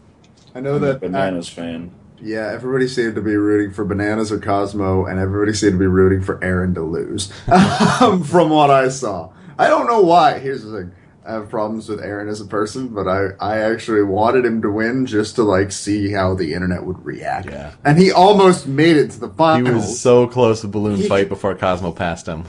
I 0.54 0.60
know 0.60 0.78
that 0.78 1.02
Bananas 1.02 1.50
fan. 1.50 1.90
Yeah, 2.22 2.52
everybody 2.52 2.88
seemed 2.88 3.16
to 3.16 3.22
be 3.22 3.36
rooting 3.36 3.74
for 3.74 3.84
Bananas 3.84 4.32
or 4.32 4.40
Cosmo, 4.40 5.06
and 5.08 5.20
everybody 5.20 5.54
seemed 5.54 5.74
to 5.74 5.80
be 5.80 5.88
rooting 5.88 6.22
for 6.22 6.38
Arin 6.42 6.76
to 6.76 6.82
lose. 6.82 7.34
um, 8.02 8.24
from 8.24 8.52
what 8.52 8.70
I 8.70 8.90
saw, 8.90 9.32
I 9.58 9.68
don't 9.68 9.88
know 9.88 10.02
why. 10.02 10.38
Here's 10.38 10.64
the 10.64 10.78
thing: 10.78 10.92
I 11.28 11.34
have 11.34 11.50
problems 11.50 11.90
with 11.90 12.00
Arin 12.00 12.30
as 12.30 12.40
a 12.40 12.46
person, 12.46 12.88
but 12.88 13.08
I 13.08 13.32
I 13.40 13.58
actually 13.60 14.04
wanted 14.04 14.46
him 14.46 14.62
to 14.62 14.72
win 14.72 15.06
just 15.06 15.36
to 15.36 15.44
like 15.44 15.72
see 15.74 16.12
how 16.12 16.34
the 16.36 16.54
internet 16.54 16.86
would 16.86 17.04
react. 17.06 17.48
Yeah. 17.50 17.74
and 17.84 17.98
he 18.00 18.12
almost 18.12 18.66
made 18.66 18.96
it 18.96 19.12
to 19.12 19.20
the 19.20 19.30
final 19.30 19.66
he 19.68 19.74
was 19.74 20.00
so 20.00 20.26
close 20.28 20.62
to 20.62 20.68
balloon 20.68 20.98
He- 20.98 21.08
fight 21.10 21.28
before 21.30 21.54
Cosmo 21.56 21.92
passed 21.92 22.28
him. 22.28 22.46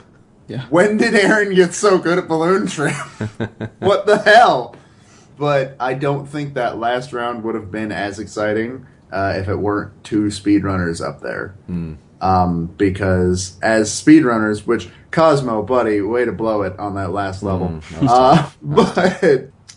Yeah. 0.47 0.65
when 0.71 0.97
did 0.97 1.13
Arin 1.13 1.55
get 1.55 1.75
so 1.75 1.99
good 1.99 2.17
at 2.19 2.27
Balloon 2.27 2.67
Trip? 2.69 2.95
what 3.81 4.07
the 4.07 4.17
hell? 4.19 4.75
But 5.37 5.77
I 5.79 5.93
don't 5.95 6.27
think 6.27 6.55
that 6.55 6.79
last 6.79 7.13
round 7.13 7.45
would 7.45 7.55
have 7.55 7.71
been 7.71 7.93
as 7.93 8.19
exciting 8.19 8.87
uh, 9.13 9.35
if 9.37 9.49
it 9.49 9.57
weren't 9.57 10.03
two 10.05 10.27
speedrunners 10.29 11.07
up 11.07 11.21
there. 11.21 11.55
Um, 12.21 12.67
because 12.67 13.57
as 13.63 13.91
speedrunners, 13.91 14.67
which 14.67 14.89
Cosmo, 15.11 15.63
buddy, 15.63 16.01
way 16.01 16.25
to 16.25 16.33
blow 16.33 16.63
it 16.63 16.79
on 16.79 16.95
that 16.97 17.13
last 17.13 17.43
level. 17.43 17.81
uh, 18.03 18.51
but 18.63 18.97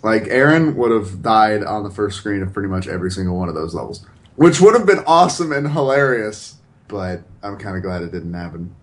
like 0.03 0.23
Arin 0.23 0.75
would 0.75 0.91
have 0.91 1.21
died 1.21 1.63
on 1.63 1.83
the 1.83 1.91
first 1.91 2.17
screen 2.17 2.41
of 2.41 2.53
pretty 2.53 2.69
much 2.69 2.87
every 2.87 3.11
single 3.11 3.37
one 3.37 3.47
of 3.49 3.55
those 3.55 3.73
levels, 3.75 4.05
which 4.35 4.59
would 4.59 4.73
have 4.73 4.85
been 4.85 5.03
awesome 5.05 5.51
and 5.51 5.71
hilarious. 5.71 6.55
But 6.87 7.21
I'm 7.43 7.57
kind 7.57 7.77
of 7.77 7.83
glad 7.83 8.01
it 8.01 8.11
didn't 8.11 8.33
happen. 8.33 8.75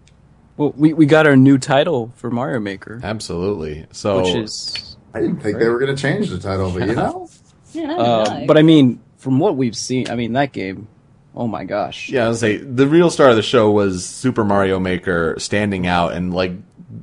Well, 0.57 0.73
we, 0.77 0.93
we 0.93 1.07
got 1.07 1.27
our 1.27 1.37
new 1.37 1.59
title 1.59 2.13
for 2.17 2.31
Mario 2.31 2.59
Maker, 2.59 3.01
Absolutely. 3.03 3.87
So 3.93 4.23
which 4.23 4.35
is. 4.35 4.97
I 5.15 5.21
didn't 5.21 5.41
think 5.41 5.59
they 5.59 5.69
were 5.69 5.79
going 5.79 5.95
to 5.95 6.01
change 6.01 6.29
the 6.29 6.39
title, 6.39 6.71
but 6.71 6.89
you 6.89 6.95
know. 6.97 7.29
Yeah, 7.73 7.93
Uh, 7.93 8.47
but 8.47 8.57
I 8.57 8.63
mean, 8.63 9.01
from 9.19 9.39
what 9.39 9.57
we've 9.57 9.77
seen, 9.77 10.11
I 10.11 10.17
mean 10.17 10.33
that 10.33 10.53
game. 10.53 10.89
Oh 11.35 11.47
my 11.47 11.65
gosh! 11.65 12.09
Yeah, 12.09 12.27
I 12.27 12.29
was 12.29 12.41
say 12.41 12.57
the 12.57 12.87
real 12.87 13.11
star 13.11 13.31
of 13.31 13.37
the 13.37 13.43
show 13.43 13.71
was 13.71 14.05
Super 14.05 14.45
Mario 14.45 14.79
Maker 14.81 15.37
standing 15.39 15.87
out, 15.87 16.13
and 16.13 16.35
like 16.35 16.53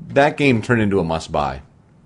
that 0.10 0.38
game 0.38 0.62
turned 0.62 0.82
into 0.82 1.00
a 1.00 1.03
must 1.03 1.32
buy. 1.32 1.62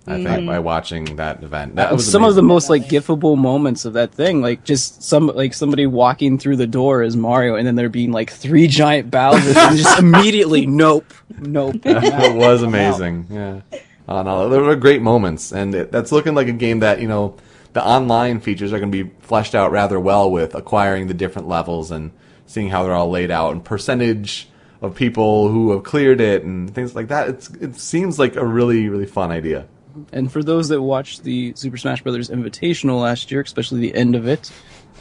I 0.08 0.24
think 0.24 0.48
by 0.48 0.58
watching 0.60 1.18
that 1.18 1.44
event, 1.44 1.76
that 1.76 1.92
was 1.92 2.10
some 2.10 2.24
of 2.24 2.34
the 2.34 2.42
most 2.42 2.70
like 2.70 2.84
gifable 2.84 3.38
moments 3.38 3.86
of 3.86 3.94
that 3.94 4.12
thing, 4.12 4.42
like 4.42 4.64
just 4.64 5.04
some 5.04 5.28
like 5.28 5.54
somebody 5.54 5.86
walking 5.86 6.40
through 6.40 6.56
the 6.56 6.66
door 6.66 7.04
as 7.04 7.16
Mario, 7.16 7.56
and 7.56 7.68
then 7.68 7.76
there 7.76 7.90
being 7.90 8.12
like 8.12 8.32
three 8.32 8.68
giant 8.68 9.12
Bowsers, 9.12 9.56
and 9.56 9.78
just 9.78 10.00
immediately, 10.00 10.66
nope, 10.66 11.14
nope. 11.38 11.76
it 11.84 12.36
was 12.36 12.64
amazing. 12.64 13.28
Yeah, 13.30 13.62
uh, 14.08 14.24
no, 14.24 14.50
there 14.50 14.62
were 14.62 14.76
great 14.76 15.04
moments, 15.04 15.52
and 15.52 15.76
it, 15.76 15.92
that's 15.92 16.12
looking 16.12 16.34
like 16.34 16.48
a 16.48 16.54
game 16.54 16.80
that 16.80 17.02
you 17.02 17.08
know 17.08 17.36
the 17.80 17.88
online 17.88 18.42
features 18.42 18.74
are 18.74 18.80
going 18.80 18.92
to 18.92 19.04
be 19.06 19.10
fleshed 19.22 19.56
out 19.56 19.72
rather 19.72 19.98
well 19.98 20.30
with 20.30 20.54
acquiring 20.54 21.08
the 21.08 21.14
different 21.14 21.48
levels 21.48 21.92
and 21.92 22.12
seeing 22.46 22.68
how 22.68 22.84
they're 22.84 22.94
all 22.94 23.10
laid 23.10 23.32
out 23.32 23.54
and 23.54 23.64
percentage 23.64 24.50
of 24.82 24.96
people 24.96 25.48
who 25.48 25.72
have 25.72 25.84
cleared 25.84 26.20
it 26.20 26.44
and 26.44 26.76
things 26.76 26.94
like 26.94 27.08
that. 27.08 27.30
It's 27.30 27.50
it 27.52 27.76
seems 27.78 28.20
like 28.20 28.36
a 28.36 28.46
really 28.46 28.90
really 28.90 29.06
fun 29.06 29.32
idea. 29.32 29.66
And 30.12 30.30
for 30.30 30.44
those 30.44 30.68
that 30.70 30.82
watched 30.82 31.24
the 31.24 31.54
Super 31.56 31.78
Smash 31.78 32.02
Bros. 32.02 32.30
Invitational 32.30 33.02
last 33.02 33.32
year, 33.32 33.40
especially 33.40 33.80
the 33.80 33.96
end 33.96 34.16
of 34.16 34.28
it, 34.28 34.52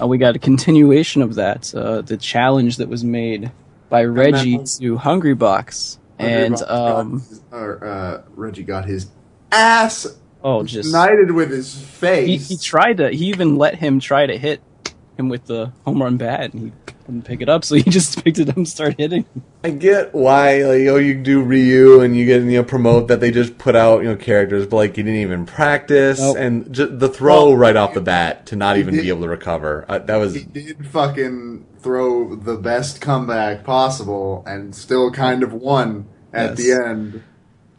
uh, 0.01 0.07
we 0.07 0.17
got 0.17 0.37
a 0.37 0.39
continuation 0.39 1.21
of 1.21 1.35
that. 1.35 1.75
Uh, 1.75 2.03
the 2.03 2.17
challenge 2.17 2.77
that 2.77 2.89
was 2.89 3.03
made 3.03 3.51
by 3.89 4.05
Reggie 4.05 4.63
to 4.79 4.97
Hungry 4.97 5.35
Box, 5.35 5.99
and 6.17 6.55
um, 6.63 7.25
or, 7.51 7.85
uh, 7.85 8.23
Reggie 8.37 8.63
got 8.63 8.85
his 8.85 9.09
ass 9.51 10.07
oh, 10.43 10.63
just 10.63 10.93
knighted 10.93 11.31
with 11.33 11.51
his 11.51 11.75
face. 11.81 12.49
he 12.49 12.57
tried 12.57 12.99
to. 12.99 13.11
He 13.11 13.27
even 13.27 13.57
let 13.57 13.75
him 13.77 14.01
try 14.01 14.27
to 14.27 14.37
hit 14.39 14.61
him 15.17 15.29
with 15.29 15.47
the 15.47 15.73
home 15.85 16.03
run 16.03 16.17
bat, 16.17 16.53
and 16.53 16.63
he 16.67 16.73
couldn't 17.05 17.23
pick 17.23 17.41
it 17.41 17.49
up, 17.49 17.65
so 17.65 17.75
he 17.75 17.83
just 17.91 18.23
picked 18.23 18.39
it 18.39 18.49
up 18.49 18.57
and 18.57 18.69
started 18.69 18.97
hitting. 18.99 19.25
I 19.65 19.71
get 19.71 20.15
why, 20.15 20.63
like, 20.63 20.87
oh, 20.87 20.97
you 20.97 21.15
do 21.15 21.43
Ryu 21.43 22.01
and 22.03 22.17
you 22.17 22.25
get, 22.27 22.43
you 22.43 22.59
know, 22.59 22.63
promote 22.65 23.09
that 23.09 23.19
they 23.19 23.33
just 23.33 23.59
put 23.59 23.75
out, 23.75 24.03
you 24.03 24.09
know, 24.11 24.17
characters, 24.17 24.67
but 24.67 24.77
like, 24.77 24.97
you 24.97 25.03
didn't 25.03 25.19
even 25.21 25.45
practice, 25.47 26.21
Nope. 26.21 26.37
and 26.39 26.73
ju- 26.73 26.87
the 26.97 27.09
throw 27.09 27.47
Well, 27.47 27.57
right 27.57 27.75
off 27.75 27.95
the 27.95 28.01
bat 28.01 28.47
to 28.47 28.57
not 28.57 28.77
even 28.77 28.95
did- 28.95 29.03
be 29.03 29.09
able 29.09 29.23
to 29.23 29.29
recover. 29.29 29.85
Uh, 29.89 29.99
that 29.99 30.17
was, 30.17 30.35
he 30.37 30.45
did 30.45 30.87
fucking 30.87 31.67
throw 31.81 32.37
the 32.37 32.55
best 32.57 33.01
comeback 33.01 33.65
possible 33.65 34.45
and 34.47 34.73
still 34.75 35.11
kind 35.11 35.43
of 35.43 35.53
won 35.53 36.07
at 36.33 36.51
Yes. 36.51 36.59
the 36.59 36.73
end. 36.89 37.23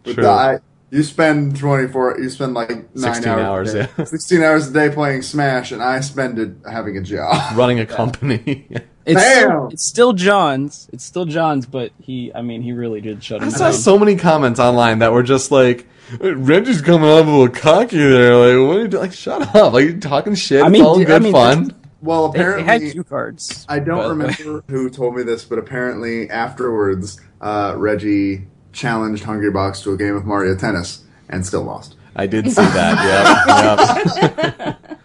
But 0.03 0.13
True. 0.15 0.23
the, 0.23 0.29
I, 0.29 0.59
You 0.91 1.03
spend 1.03 1.57
twenty 1.57 1.87
four. 1.87 2.19
You 2.19 2.29
spend 2.29 2.53
like 2.55 2.69
nine 2.95 3.13
16 3.15 3.27
hours, 3.27 3.43
hours, 3.45 3.73
day, 3.73 3.87
yeah. 3.97 4.03
sixteen 4.05 4.41
hours 4.41 4.67
a 4.69 4.73
day 4.73 4.89
playing 4.89 5.21
Smash, 5.21 5.71
and 5.71 5.83
I 5.83 5.99
spend 5.99 6.39
it 6.39 6.51
having 6.69 6.97
a 6.97 7.01
job. 7.01 7.35
Running 7.57 7.79
a 7.79 7.85
company. 7.85 8.67
It's 9.05 9.19
Damn! 9.19 9.47
still, 9.49 9.67
it's 9.71 9.85
still 9.87 10.13
John's. 10.13 10.87
It's 10.93 11.03
still 11.03 11.25
John's, 11.25 11.65
but 11.65 11.91
he, 11.99 12.31
I 12.35 12.43
mean, 12.43 12.61
he 12.61 12.73
really 12.73 13.01
did 13.01 13.23
shut 13.23 13.41
I 13.41 13.49
saw 13.49 13.71
down. 13.71 13.73
so 13.73 13.97
many 13.97 14.15
comments 14.15 14.59
online 14.59 14.99
that 14.99 15.11
were 15.11 15.23
just 15.23 15.49
like, 15.49 15.87
Reggie's 16.19 16.83
coming 16.83 17.09
off 17.09 17.25
a 17.25 17.29
little 17.31 17.49
cocky 17.49 17.97
there. 17.97 18.35
Like, 18.35 18.67
what 18.67 18.77
are 18.77 18.81
you 18.81 18.87
doing? 18.87 19.01
Like, 19.01 19.13
shut 19.13 19.55
up. 19.55 19.73
Like, 19.73 19.85
you're 19.85 19.97
talking 19.97 20.35
shit. 20.35 20.61
I 20.61 20.69
mean, 20.69 20.81
it's 20.81 20.87
all 20.87 20.97
dude, 20.97 21.07
good 21.07 21.15
I 21.15 21.19
mean, 21.23 21.31
fun. 21.31 21.75
Well, 22.01 22.29
They, 22.29 22.37
they 22.37 22.43
apparently, 22.43 22.85
had 22.85 22.91
cue 22.91 23.03
cards. 23.03 23.65
I 23.67 23.79
don't 23.79 23.97
but- 23.97 24.09
remember 24.09 24.63
who 24.67 24.91
told 24.91 25.15
me 25.15 25.23
this, 25.23 25.43
but 25.43 25.57
apparently 25.57 26.29
afterwards, 26.29 27.19
uh, 27.41 27.73
Reggie 27.77 28.45
challenged 28.73 29.23
Hungry 29.23 29.51
Box 29.51 29.81
to 29.81 29.91
a 29.93 29.97
game 29.97 30.15
of 30.15 30.25
Mario 30.25 30.55
Tennis 30.55 31.03
and 31.29 31.45
still 31.45 31.63
lost. 31.63 31.95
I 32.15 32.27
did 32.27 32.47
see 32.47 32.61
that. 32.61 34.17
yep, 34.17 34.57
yep. 34.57 34.99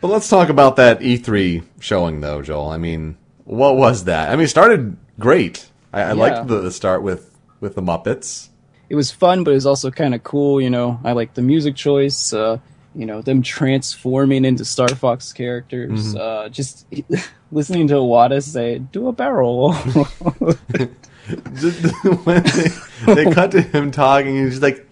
But 0.00 0.08
let's 0.08 0.28
talk 0.28 0.48
about 0.48 0.76
that 0.76 1.00
E3 1.00 1.62
showing, 1.80 2.20
though, 2.20 2.40
Joel. 2.40 2.68
I 2.70 2.78
mean, 2.78 3.16
what 3.44 3.76
was 3.76 4.04
that? 4.04 4.30
I 4.30 4.36
mean, 4.36 4.44
it 4.46 4.48
started 4.48 4.96
great. 5.18 5.68
I, 5.92 6.00
I 6.02 6.06
Yeah. 6.08 6.12
liked 6.14 6.46
the, 6.48 6.60
the 6.60 6.70
start 6.70 7.02
with 7.02 7.26
with 7.60 7.74
the 7.74 7.82
Muppets. 7.82 8.48
it 8.88 8.94
was 8.94 9.10
fun, 9.10 9.44
but 9.44 9.50
it 9.50 9.54
was 9.54 9.66
also 9.66 9.90
kind 9.90 10.14
of 10.14 10.22
cool. 10.24 10.60
You 10.60 10.70
know, 10.70 10.98
I 11.04 11.12
like 11.12 11.34
the 11.34 11.42
music 11.42 11.76
choice. 11.76 12.32
Uh, 12.32 12.58
you 12.94 13.04
know, 13.06 13.20
them 13.22 13.42
transforming 13.42 14.44
into 14.44 14.64
Star 14.64 14.88
Fox 14.88 15.32
characters. 15.32 16.14
Mm-hmm. 16.14 16.18
Uh, 16.20 16.48
just 16.48 16.86
listening 17.52 17.86
to 17.88 17.94
Iwata 17.94 18.42
say, 18.42 18.78
"Do 18.78 19.08
a 19.08 19.12
barrel 19.12 19.74
roll." 21.28 22.14
when 22.24 22.42
they, 22.42 23.14
they 23.14 23.30
cut 23.32 23.50
to 23.52 23.60
him 23.62 23.90
talking, 23.90 24.36
and 24.36 24.46
he's 24.46 24.62
like, 24.62 24.86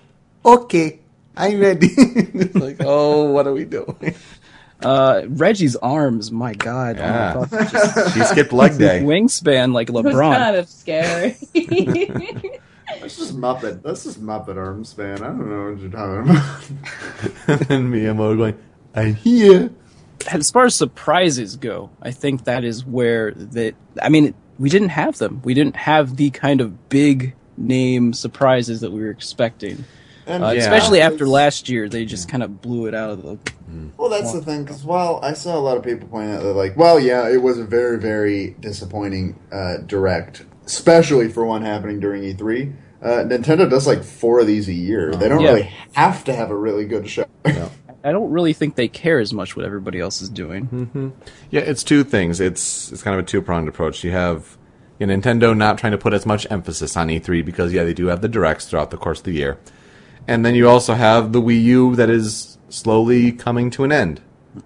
"Okay, 0.45 1.01
I'm 1.37 1.61
ready." 1.61 1.89
It's 1.97 2.55
like, 2.55 2.77
oh, 2.81 3.31
what 3.33 3.47
are 3.47 3.53
we 3.53 3.65
doing? 3.65 4.15
uh, 4.83 5.23
Reggie's 5.29 5.75
arms, 5.77 6.31
my 6.31 6.55
God, 6.55 6.97
Yeah. 6.99 7.35
oh 7.37 7.41
my 7.41 7.47
God, 7.59 7.71
just 7.71 8.15
She 8.15 8.21
skipped 8.25 8.53
leg 8.53 8.79
day. 8.79 9.01
wingspan 9.03 9.73
like 9.73 9.89
It 9.89 9.93
was 9.93 10.05
LeBron. 10.15 10.37
kind 10.37 10.57
of 10.57 10.69
scary. 10.69 11.37
That's 13.01 13.17
just 13.19 13.37
Muppet. 13.37 13.83
That's 13.83 14.05
just 14.05 14.23
Muppet 14.23 14.57
arm 14.57 14.85
span. 14.85 15.23
I 15.23 15.27
don't 15.29 15.49
know 15.49 15.71
what 15.73 15.81
you're 15.81 15.91
talking 15.91 16.31
about. 16.31 16.69
and 17.49 17.61
then 17.69 17.93
Miyamoto 17.93 18.37
going, 18.37 18.59
"I'm 18.95 19.15
here." 19.15 19.71
as 20.33 20.51
far 20.51 20.65
as 20.65 20.75
surprises 20.75 21.57
go, 21.57 21.91
I 22.03 22.11
think 22.11 22.45
that 22.45 22.65
is 22.65 22.85
where 22.85 23.33
that. 23.33 23.75
I 24.03 24.09
mean, 24.09 24.35
we 24.59 24.69
didn't 24.69 24.91
have 24.91 25.19
them. 25.19 25.41
We 25.45 25.55
didn't 25.55 25.77
have 25.77 26.17
the 26.17 26.31
kind 26.31 26.61
of 26.61 26.89
big 26.89 27.35
name 27.57 28.13
surprises 28.13 28.81
that 28.81 28.93
we 28.93 29.01
were 29.01 29.11
expecting. 29.11 29.85
And 30.27 30.45
Uh, 30.45 30.49
Yeah. 30.51 30.61
Especially 30.61 31.01
after 31.01 31.27
last 31.27 31.69
year, 31.69 31.89
they 31.89 32.05
just 32.05 32.29
kind 32.29 32.43
of 32.43 32.61
blew 32.61 32.87
it 32.87 32.95
out 32.95 33.11
of 33.11 33.23
the. 33.23 33.39
Well, 33.97 34.09
that's 34.09 34.33
the 34.33 34.41
thing. 34.41 34.65
Because 34.65 34.85
while 34.85 35.21
I 35.23 35.33
saw 35.35 35.57
a 35.59 35.61
lot 35.61 35.77
of 35.77 35.83
people 35.85 36.09
point 36.09 36.31
out 36.31 36.43
that, 36.43 36.53
like, 36.55 36.77
well, 36.77 36.99
yeah, 37.01 37.29
it 37.29 37.43
was 37.43 37.59
a 37.59 37.65
very, 37.65 37.99
very 37.99 38.57
disappointing 38.61 39.39
uh, 39.53 39.79
direct, 39.87 40.45
especially 40.67 41.29
for 41.29 41.45
one 41.45 41.63
happening 41.63 42.01
during 42.01 42.23
E3. 42.23 42.73
Uh, 43.03 43.09
Nintendo 43.25 43.69
does 43.69 43.87
like 43.87 44.03
four 44.03 44.41
of 44.41 44.47
these 44.47 44.69
a 44.69 44.73
year. 44.73 45.15
They 45.15 45.29
don't 45.29 45.41
Yeah. 45.41 45.51
really 45.51 45.73
have 45.93 46.25
to 46.25 46.35
have 46.35 46.51
a 46.51 46.57
really 46.57 46.85
good 46.85 47.09
show. 47.09 47.25
I 48.09 48.13
don't 48.13 48.31
really 48.31 48.55
think 48.55 48.75
they 48.75 48.89
care 48.89 49.19
as 49.19 49.35
much 49.35 49.55
what 49.55 49.67
everybody 49.67 50.01
else 50.01 50.23
is 50.23 50.31
doing. 50.31 51.13
Yeah, 51.51 51.61
it's 51.61 51.85
two 51.85 52.05
things. 52.05 52.41
It's 52.41 52.91
it's 52.91 53.03
kind 53.03 53.19
of 53.19 53.23
a 53.23 53.29
two 53.29 53.43
pronged 53.43 53.69
approach. 53.69 54.03
You 54.03 54.13
have 54.13 54.57
you 54.99 55.07
know, 55.07 55.15
Nintendo 55.15 55.55
not 55.55 55.77
trying 55.77 55.93
to 55.93 55.99
put 55.99 56.15
as 56.15 56.25
much 56.25 56.47
emphasis 56.51 56.97
on 56.97 57.09
E3 57.09 57.45
because 57.45 57.73
yeah, 57.73 57.85
they 57.85 57.93
do 57.93 58.07
have 58.07 58.23
the 58.23 58.29
directs 58.29 58.67
throughout 58.67 58.91
the 58.91 58.97
course 58.97 59.19
of 59.19 59.25
the 59.25 59.33
year, 59.33 59.59
and 60.27 60.45
then 60.45 60.55
you 60.55 60.69
also 60.69 60.95
have 60.95 61.33
the 61.33 61.43
Wii 61.43 61.63
U 61.65 61.97
that 61.97 62.09
is 62.09 62.57
slowly 62.71 63.31
coming 63.31 63.71
to 63.73 63.85
an 63.85 63.93
end. 63.93 64.23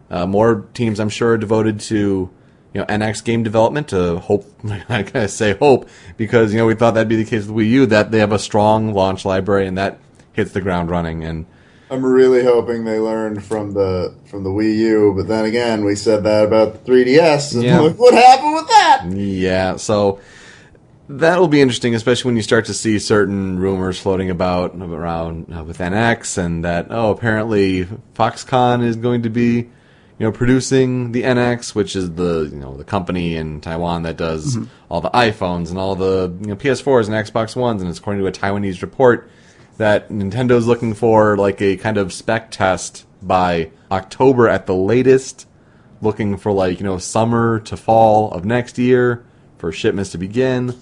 Uh, 0.09 0.25
more 0.25 0.69
teams, 0.73 1.01
I'm 1.01 1.09
sure, 1.09 1.33
are 1.33 1.39
devoted 1.39 1.81
to 1.81 2.31
you 2.75 2.81
know 2.81 2.87
NX 2.87 3.25
game 3.25 3.43
development 3.43 3.89
to 3.89 4.21
hope. 4.21 4.47
I 4.89 5.03
gotta 5.03 5.27
say 5.27 5.55
hope 5.55 5.89
because 6.17 6.53
you 6.53 6.59
know 6.59 6.67
we 6.67 6.77
thought 6.77 6.95
that'd 6.95 7.09
be 7.09 7.17
the 7.17 7.29
case 7.29 7.47
with 7.47 7.57
Wii 7.57 7.71
U 7.71 7.87
that 7.87 8.13
they 8.13 8.21
have 8.21 8.31
a 8.31 8.39
strong 8.39 8.95
launch 8.95 9.25
library 9.25 9.67
and 9.67 9.77
that 9.79 9.99
hits 10.33 10.53
the 10.53 10.61
ground 10.61 10.91
running 10.91 11.25
and. 11.25 11.47
I'm 11.93 12.05
really 12.07 12.43
hoping 12.43 12.85
they 12.85 12.99
learned 12.99 13.45
from 13.45 13.73
the 13.73 14.15
from 14.25 14.45
the 14.45 14.51
Wii 14.51 14.77
U, 14.79 15.13
but 15.15 15.29
then 15.29 15.45
again, 15.45 15.85
we 15.85 15.95
said 15.95 16.25
that 16.25 16.45
about 16.47 16.73
the 16.73 16.91
3DS, 16.91 17.53
and 17.55 17.63
Yeah. 17.63 17.81
look 17.81 17.99
what 17.99 18.15
happened 18.15 18.55
with 18.55 18.69
that. 18.69 19.05
Yeah, 19.13 19.77
so 19.77 20.19
that'll 21.09 21.49
be 21.49 21.61
interesting, 21.61 21.95
especially 21.95 22.31
when 22.31 22.37
you 22.37 22.43
start 22.43 22.65
to 22.67 22.73
see 22.75 22.99
certain 22.99 23.59
rumors 23.59 23.99
floating 23.99 24.31
about 24.31 24.75
around 24.75 25.53
uh, 25.55 25.65
with 25.65 25.79
NX, 25.79 26.39
and 26.39 26.65
that 26.65 26.87
oh, 26.89 27.11
apparently 27.11 27.87
Foxconn 28.15 28.83
is 28.83 28.97
going 28.97 29.23
to 29.25 29.29
be, 29.29 29.57
you 29.57 29.69
know, 30.21 30.33
producing 30.33 31.13
the 31.13 31.25
NX, 31.25 31.75
which 31.75 31.95
is 31.95 32.13
the 32.15 32.49
you 32.51 32.59
know 32.59 32.75
the 32.75 32.85
company 32.85 33.37
in 33.37 33.61
Taiwan 33.61 34.05
that 34.05 34.17
does 34.17 34.57
all 34.89 35.03
the 35.03 35.11
iPhones 35.11 35.69
and 35.69 35.77
all 35.77 35.95
the 35.95 36.33
you 36.41 36.47
know 36.47 36.57
PS4s 36.57 37.07
and 37.07 37.15
Xbox 37.15 37.55
Ones, 37.55 37.83
and 37.83 37.91
it's 37.91 37.99
according 37.99 38.23
to 38.23 38.29
a 38.29 38.33
Taiwanese 38.33 38.81
report 38.81 39.29
that 39.79 40.09
Nintendo's 40.11 40.67
looking 40.67 40.95
for 40.95 41.37
like 41.37 41.61
a 41.63 41.77
kind 41.77 41.97
of 41.99 42.13
spec 42.13 42.51
test 42.51 43.07
by 43.23 43.71
October 43.91 44.49
at 44.49 44.67
the 44.67 44.75
latest 44.75 45.47
looking 46.01 46.37
for 46.37 46.51
like 46.53 46.81
you 46.81 46.85
know 46.85 46.99
summer 46.99 47.61
to 47.61 47.77
fall 47.77 48.31
of 48.33 48.45
next 48.45 48.77
year 48.79 49.25
for 49.59 49.71
shipments 49.73 50.11
to 50.13 50.19
begin. 50.19 50.75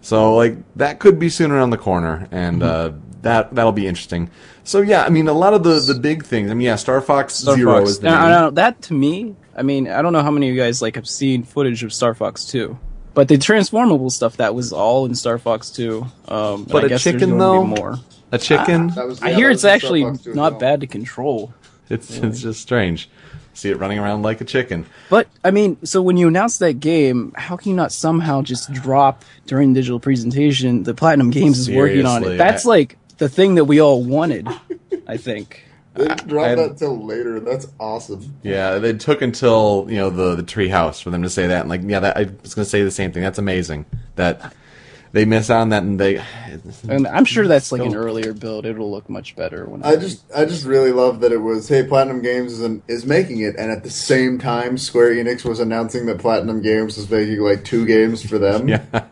So 0.00 0.34
like 0.34 0.56
that 0.76 0.98
could 0.98 1.18
be 1.18 1.28
soon 1.28 1.50
around 1.50 1.70
the 1.70 1.78
corner, 1.78 2.28
and 2.30 2.62
uh, 2.62 2.92
that 3.22 3.54
that'll 3.54 3.72
be 3.72 3.86
interesting. 3.86 4.30
So 4.64 4.80
yeah, 4.80 5.04
I 5.04 5.08
mean 5.08 5.28
a 5.28 5.32
lot 5.32 5.54
of 5.54 5.62
the 5.62 5.78
the 5.80 5.98
big 5.98 6.24
things. 6.24 6.50
I 6.50 6.54
mean 6.54 6.66
yeah, 6.66 6.76
Star 6.76 7.00
Fox 7.00 7.34
Star 7.34 7.54
Zero 7.56 7.78
Fox. 7.78 7.90
is 7.90 7.98
the 8.00 8.06
Now, 8.08 8.20
main- 8.20 8.28
now, 8.30 8.50
that 8.50 8.82
to 8.82 8.94
me, 8.94 9.36
I 9.56 9.62
mean, 9.62 9.88
I 9.88 10.02
don't 10.02 10.12
know 10.12 10.22
how 10.22 10.30
many 10.32 10.48
of 10.50 10.54
you 10.54 10.60
guys 10.60 10.82
like 10.82 10.96
have 10.96 11.08
seen 11.08 11.44
footage 11.44 11.82
of 11.84 11.92
Star 11.92 12.12
Fox 12.14 12.44
2. 12.46 12.76
But 13.14 13.28
the 13.28 13.38
transformable 13.38 14.10
stuff 14.10 14.38
that 14.38 14.56
was 14.56 14.72
all 14.72 15.06
in 15.06 15.14
Star 15.14 15.38
Fox 15.38 15.70
2. 15.70 16.04
Um, 16.26 16.64
But 16.64 16.90
I 16.90 16.96
a 16.96 16.98
chicken, 16.98 17.38
though? 17.38 17.62
more. 17.62 17.96
A 18.34 18.38
chicken. 18.38 18.90
Ah, 18.90 18.94
that 18.96 19.06
was, 19.06 19.22
I 19.22 19.32
hear 19.32 19.48
that 19.48 19.54
it's 19.54 19.62
was 19.62 19.64
actually 19.66 20.02
Fox 20.02 20.18
2 20.20 20.30
as 20.30 20.36
not 20.36 20.52
well. 20.52 20.60
bad 20.60 20.80
to 20.80 20.86
control. 20.86 21.52
it's 21.88 22.16
it's 22.18 22.42
just 22.42 22.60
strange. 22.60 23.08
See 23.56 23.70
it 23.70 23.78
running 23.78 24.00
around 24.00 24.22
like 24.22 24.40
a 24.40 24.44
chicken. 24.44 24.84
But 25.08 25.28
I 25.44 25.52
mean, 25.52 25.76
so 25.84 26.02
when 26.02 26.16
you 26.16 26.26
announce 26.26 26.58
that 26.58 26.80
game, 26.80 27.32
how 27.36 27.56
can 27.56 27.70
you 27.70 27.76
not 27.76 27.92
somehow 27.92 28.42
just 28.42 28.72
drop 28.72 29.22
during 29.46 29.72
the 29.72 29.78
digital 29.80 30.00
presentation 30.00 30.82
the 30.82 30.92
Platinum 30.94 31.30
Games 31.30 31.58
is 31.60 31.70
working 31.70 32.04
on 32.04 32.24
it? 32.24 32.36
That's 32.36 32.66
I- 32.66 32.70
like 32.70 32.98
the 33.18 33.28
thing 33.28 33.54
that 33.54 33.66
we 33.66 33.80
all 33.80 34.02
wanted. 34.02 34.48
I 35.06 35.16
think. 35.16 35.62
They 35.94 36.08
didn't 36.08 36.26
drop 36.26 36.46
I- 36.46 36.54
that 36.56 36.78
till 36.78 37.06
later. 37.06 37.38
That's 37.38 37.68
awesome. 37.78 38.34
Yeah, 38.42 38.78
it 38.82 38.98
took 38.98 39.22
until 39.22 39.86
you 39.88 39.94
know 39.98 40.10
the 40.10 40.34
the 40.34 40.42
treehouse 40.42 41.00
for 41.00 41.10
them 41.10 41.22
to 41.22 41.30
say 41.30 41.46
that. 41.46 41.60
And 41.60 41.68
like, 41.70 41.82
yeah, 41.84 42.00
that, 42.00 42.16
I 42.16 42.22
was 42.42 42.52
going 42.52 42.64
to 42.64 42.68
say 42.68 42.82
the 42.82 42.90
same 42.90 43.12
thing. 43.12 43.22
That's 43.22 43.38
amazing 43.38 43.86
that 44.16 44.52
they 45.14 45.24
miss 45.24 45.48
out 45.48 45.60
on 45.62 45.68
that, 45.70 45.82
and 45.84 45.98
they. 45.98 46.22
And 46.88 47.06
I'm 47.06 47.24
sure 47.24 47.46
that's 47.48 47.72
like 47.72 47.80
an 47.82 47.92
Don't- 47.92 47.96
earlier 47.96 48.32
build. 48.34 48.66
It'll 48.66 48.90
look 48.90 49.08
much 49.08 49.34
better 49.36 49.64
when 49.64 49.82
I 49.84 49.96
just, 49.96 50.24
I 50.36 50.44
just 50.44 50.64
really 50.66 50.90
love 50.92 51.20
that 51.20 51.32
it 51.32 51.38
was. 51.38 51.68
Hey, 51.68 51.84
Platinum 51.84 52.20
Games 52.20 52.52
is, 52.54 52.60
an, 52.60 52.82
is 52.88 53.06
making 53.06 53.40
it, 53.40 53.54
and 53.56 53.70
at 53.70 53.84
the 53.84 53.90
same 53.90 54.38
time, 54.38 54.76
Square 54.76 55.14
Enix 55.14 55.44
was 55.44 55.60
announcing 55.60 56.06
that 56.06 56.18
Platinum 56.18 56.60
Games 56.60 56.96
was 56.96 57.08
making 57.10 57.38
like 57.40 57.64
two 57.64 57.86
games 57.86 58.24
for 58.28 58.38
them. 58.38 58.68
Yeah. 58.74 59.04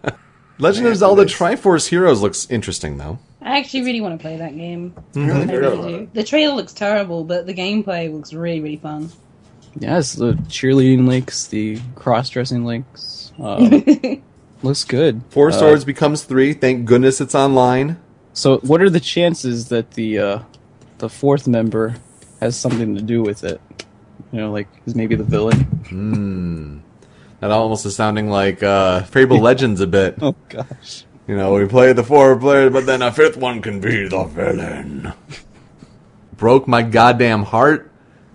Legend 0.58 0.86
of 0.86 0.96
Zelda 0.96 1.24
Triforce 1.24 1.88
Heroes 1.88 2.20
looks 2.20 2.48
interesting 2.50 2.98
though. 2.98 3.18
I 3.40 3.58
actually 3.58 3.82
really 3.84 4.00
want 4.00 4.18
to 4.18 4.22
play 4.22 4.36
that 4.36 4.56
game. 4.56 4.94
Really 5.14 5.50
I 5.50 5.54
really 5.56 5.92
do. 6.00 6.10
The 6.12 6.22
trailer 6.22 6.54
looks 6.54 6.72
terrible, 6.72 7.24
but 7.24 7.46
the 7.46 7.54
gameplay 7.54 8.12
looks 8.12 8.32
really, 8.32 8.60
really 8.60 8.76
fun. 8.76 9.10
Yes, 9.78 10.12
the 10.12 10.34
cheerleading 10.48 11.06
links, 11.08 11.46
the 11.48 11.80
cross-dressing 11.96 12.64
links, 12.64 13.32
uh, 13.42 13.56
looks 14.62 14.84
good. 14.84 15.22
Four 15.30 15.48
Uh, 15.48 15.52
Swords 15.52 15.84
becomes 15.84 16.22
three. 16.24 16.52
Thank 16.52 16.84
goodness 16.86 17.20
it's 17.20 17.34
online. 17.34 17.98
So, 18.32 18.58
what 18.58 18.80
are 18.80 18.90
the 18.90 19.00
chances 19.00 19.68
that 19.68 19.92
the 19.92 20.18
uh, 20.18 20.38
the 20.98 21.08
fourth 21.08 21.46
member 21.46 21.96
has 22.40 22.56
something 22.56 22.94
to 22.96 23.02
do 23.02 23.22
with 23.22 23.44
it? 23.44 23.60
You 24.32 24.40
know, 24.40 24.52
like 24.52 24.68
is 24.86 24.94
maybe 24.94 25.14
the 25.14 25.24
villain. 25.24 25.60
Hmm. 25.88 26.78
That 27.40 27.50
almost 27.50 27.84
is 27.84 27.96
sounding 27.96 28.28
like 28.30 28.62
uh, 28.62 29.02
Fable 29.02 29.40
Legends 29.40 29.80
a 29.80 29.86
bit. 29.86 30.16
Oh 30.22 30.34
gosh. 30.48 31.04
You 31.26 31.36
know, 31.36 31.54
we 31.54 31.66
play 31.66 31.92
the 31.92 32.02
four 32.04 32.36
players, 32.38 32.72
but 32.72 32.86
then 32.86 33.02
a 33.02 33.12
fifth 33.12 33.36
one 33.36 33.60
can 33.62 33.80
be 33.80 34.08
the 34.08 34.24
villain. 34.24 35.12
Broke 36.36 36.66
my 36.66 36.82
goddamn 36.82 37.44
heart 37.44 37.90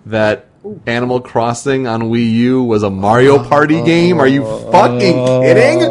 that 0.06 0.47
Animal 0.86 1.20
Crossing 1.20 1.86
on 1.86 2.02
Wii 2.02 2.30
U 2.32 2.62
was 2.62 2.82
a 2.82 2.90
Mario 2.90 3.42
Party 3.42 3.80
uh, 3.80 3.84
game. 3.84 4.20
Are 4.20 4.26
you 4.26 4.44
fucking 4.70 5.18
uh, 5.18 5.40
kidding? 5.40 5.88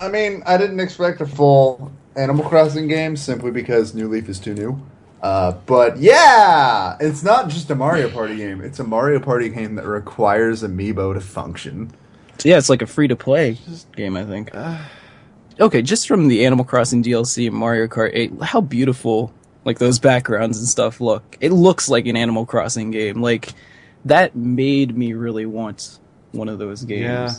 I 0.00 0.08
mean, 0.08 0.42
I 0.46 0.56
didn't 0.56 0.80
expect 0.80 1.20
a 1.20 1.26
full 1.26 1.92
Animal 2.16 2.44
Crossing 2.44 2.88
game 2.88 3.16
simply 3.16 3.50
because 3.50 3.94
New 3.94 4.08
Leaf 4.08 4.28
is 4.28 4.38
too 4.38 4.54
new. 4.54 4.80
Uh, 5.22 5.52
but 5.66 5.96
yeah, 5.96 6.96
it's 7.00 7.22
not 7.22 7.48
just 7.48 7.70
a 7.70 7.74
Mario 7.74 8.10
Party 8.10 8.36
game. 8.36 8.60
It's 8.60 8.78
a 8.78 8.84
Mario 8.84 9.18
Party 9.18 9.48
game 9.48 9.74
that 9.76 9.86
requires 9.86 10.62
amiibo 10.62 11.14
to 11.14 11.20
function. 11.20 11.90
So 12.38 12.48
yeah, 12.48 12.58
it's 12.58 12.68
like 12.68 12.82
a 12.82 12.86
free 12.86 13.08
to 13.08 13.16
play 13.16 13.58
game, 13.96 14.16
I 14.16 14.24
think. 14.24 14.54
Uh. 14.54 14.78
okay, 15.58 15.80
just 15.80 16.06
from 16.08 16.28
the 16.28 16.44
Animal 16.44 16.64
Crossing 16.64 17.02
DLC 17.02 17.46
and 17.46 17.56
Mario 17.56 17.86
Kart 17.86 18.10
8, 18.12 18.42
how 18.42 18.60
beautiful 18.60 19.32
like 19.64 19.78
those 19.78 19.98
backgrounds 19.98 20.58
and 20.58 20.68
stuff 20.68 21.00
look. 21.00 21.36
It 21.40 21.52
looks 21.52 21.88
like 21.88 22.06
an 22.06 22.16
Animal 22.16 22.46
Crossing 22.46 22.90
game. 22.90 23.20
Like 23.20 23.52
that 24.04 24.36
made 24.36 24.96
me 24.96 25.12
really 25.14 25.46
want 25.46 25.98
one 26.32 26.48
of 26.48 26.58
those 26.58 26.84
games. 26.84 27.02
Yeah. 27.02 27.30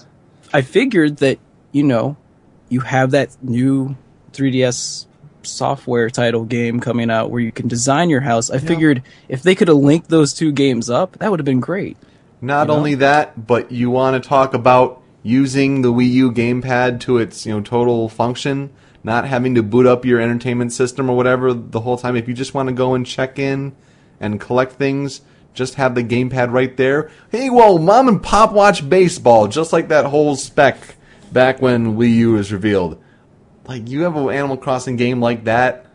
I 0.53 0.61
figured 0.61 1.17
that 1.17 1.39
you 1.71 1.83
know 1.83 2.17
you 2.69 2.79
have 2.81 3.11
that 3.11 3.35
new 3.41 3.95
3DS 4.31 5.05
software 5.43 6.09
title 6.09 6.43
game 6.43 6.79
coming 6.79 7.11
out 7.11 7.29
where 7.29 7.41
you 7.41 7.51
can 7.51 7.67
design 7.67 8.09
your 8.09 8.21
house. 8.21 8.49
I 8.49 8.57
figured 8.57 9.03
if 9.29 9.43
they 9.43 9.55
could 9.55 9.67
have 9.67 9.77
linked 9.77 10.09
those 10.09 10.33
two 10.33 10.51
games 10.51 10.89
up, 10.89 11.19
that 11.19 11.29
would 11.29 11.39
have 11.39 11.45
been 11.45 11.59
great. 11.59 11.97
Not 12.41 12.63
You 12.63 12.67
know? 12.67 12.73
only 12.77 12.95
that, 12.95 13.47
but 13.47 13.71
you 13.71 13.89
want 13.89 14.21
to 14.21 14.27
talk 14.27 14.53
about 14.53 15.01
using 15.23 15.81
the 15.81 15.91
Wii 15.91 16.11
U 16.11 16.31
gamepad 16.31 16.99
to 17.01 17.17
its 17.17 17.45
you 17.45 17.53
know 17.53 17.61
total 17.61 18.09
function, 18.09 18.71
not 19.05 19.27
having 19.27 19.53
to 19.53 19.61
boot 19.61 19.85
up 19.85 20.03
your 20.03 20.19
entertainment 20.19 20.73
system 20.73 21.09
or 21.09 21.15
whatever 21.15 21.53
the 21.53 21.79
whole 21.79 21.95
time. 21.95 22.15
If 22.15 22.27
you 22.27 22.33
just 22.33 22.55
want 22.55 22.69
to 22.69 22.73
go 22.73 22.95
and 22.95 23.05
check 23.05 23.37
in 23.37 23.75
and 24.19 24.41
collect 24.41 24.73
things, 24.73 25.21
just 25.53 25.75
have 25.75 25.93
the 25.93 26.03
gamepad 26.03 26.51
right 26.51 26.75
there. 26.75 27.11
Hey, 27.29 27.51
whoa, 27.51 27.77
mom 27.77 28.07
and 28.07 28.21
pop 28.21 28.51
watch 28.51 28.89
baseball, 28.89 29.47
just 29.47 29.71
like 29.71 29.89
that 29.89 30.05
whole 30.05 30.35
spec 30.35 30.95
back 31.31 31.61
when 31.61 31.95
Wii 31.95 32.15
U 32.15 32.31
was 32.33 32.51
revealed. 32.51 32.99
Like 33.67 33.87
you 33.87 34.01
have 34.01 34.15
an 34.15 34.29
Animal 34.29 34.57
Crossing 34.57 34.95
game 34.95 35.21
like 35.21 35.43
that. 35.43 35.85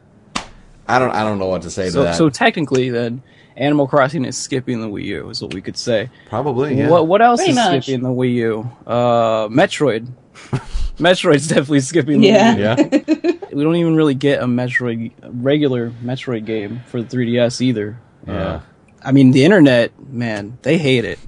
I 0.87 0.99
don't 1.01 1.11
I 1.11 1.25
don't 1.25 1.39
know 1.41 1.47
what 1.47 1.63
to 1.63 1.71
say 1.71 1.91
to 1.91 2.03
that. 2.03 2.15
so 2.17 2.31
technically, 2.31 2.91
then 2.91 3.23
Animal 3.57 3.89
Crossing 3.89 4.25
is 4.25 4.37
skipping 4.37 4.81
the 4.81 4.89
Wii 4.89 5.05
U, 5.05 5.31
is 5.31 5.43
what 5.43 5.53
we 5.53 5.61
could 5.61 5.77
say. 5.77 6.11
Probably, 6.29 6.77
yeah. 6.79 6.89
What 6.89 7.09
what 7.09 7.23
else 7.23 7.41
Pretty 7.41 7.51
is 7.51 7.57
much. 7.57 7.83
skipping 7.85 8.03
the 8.03 8.09
Wii 8.09 8.35
U? 8.35 8.71
Uh, 8.87 9.49
Metroid. 9.49 10.09
Metroid's 10.99 11.49
definitely 11.49 11.81
skipping. 11.81 12.23
Yeah. 12.23 12.55
The 12.77 12.85
Wii 12.89 13.19
yeah. 13.41 13.47
We 13.53 13.65
don't 13.65 13.75
even 13.77 13.97
really 13.97 14.15
get 14.15 14.43
a 14.43 14.47
Metroid 14.47 15.11
a 15.23 15.31
regular 15.31 15.91
Metroid 15.91 16.45
game 16.45 16.83
for 16.87 17.03
the 17.03 17.17
3DS 17.17 17.61
either. 17.61 17.99
Yeah. 18.27 18.33
Uh, 18.33 18.61
I 19.03 19.13
mean, 19.13 19.33
the 19.33 19.45
internet, 19.45 19.93
man, 20.09 20.59
they 20.63 20.79
hate 20.79 21.05
it. 21.05 21.19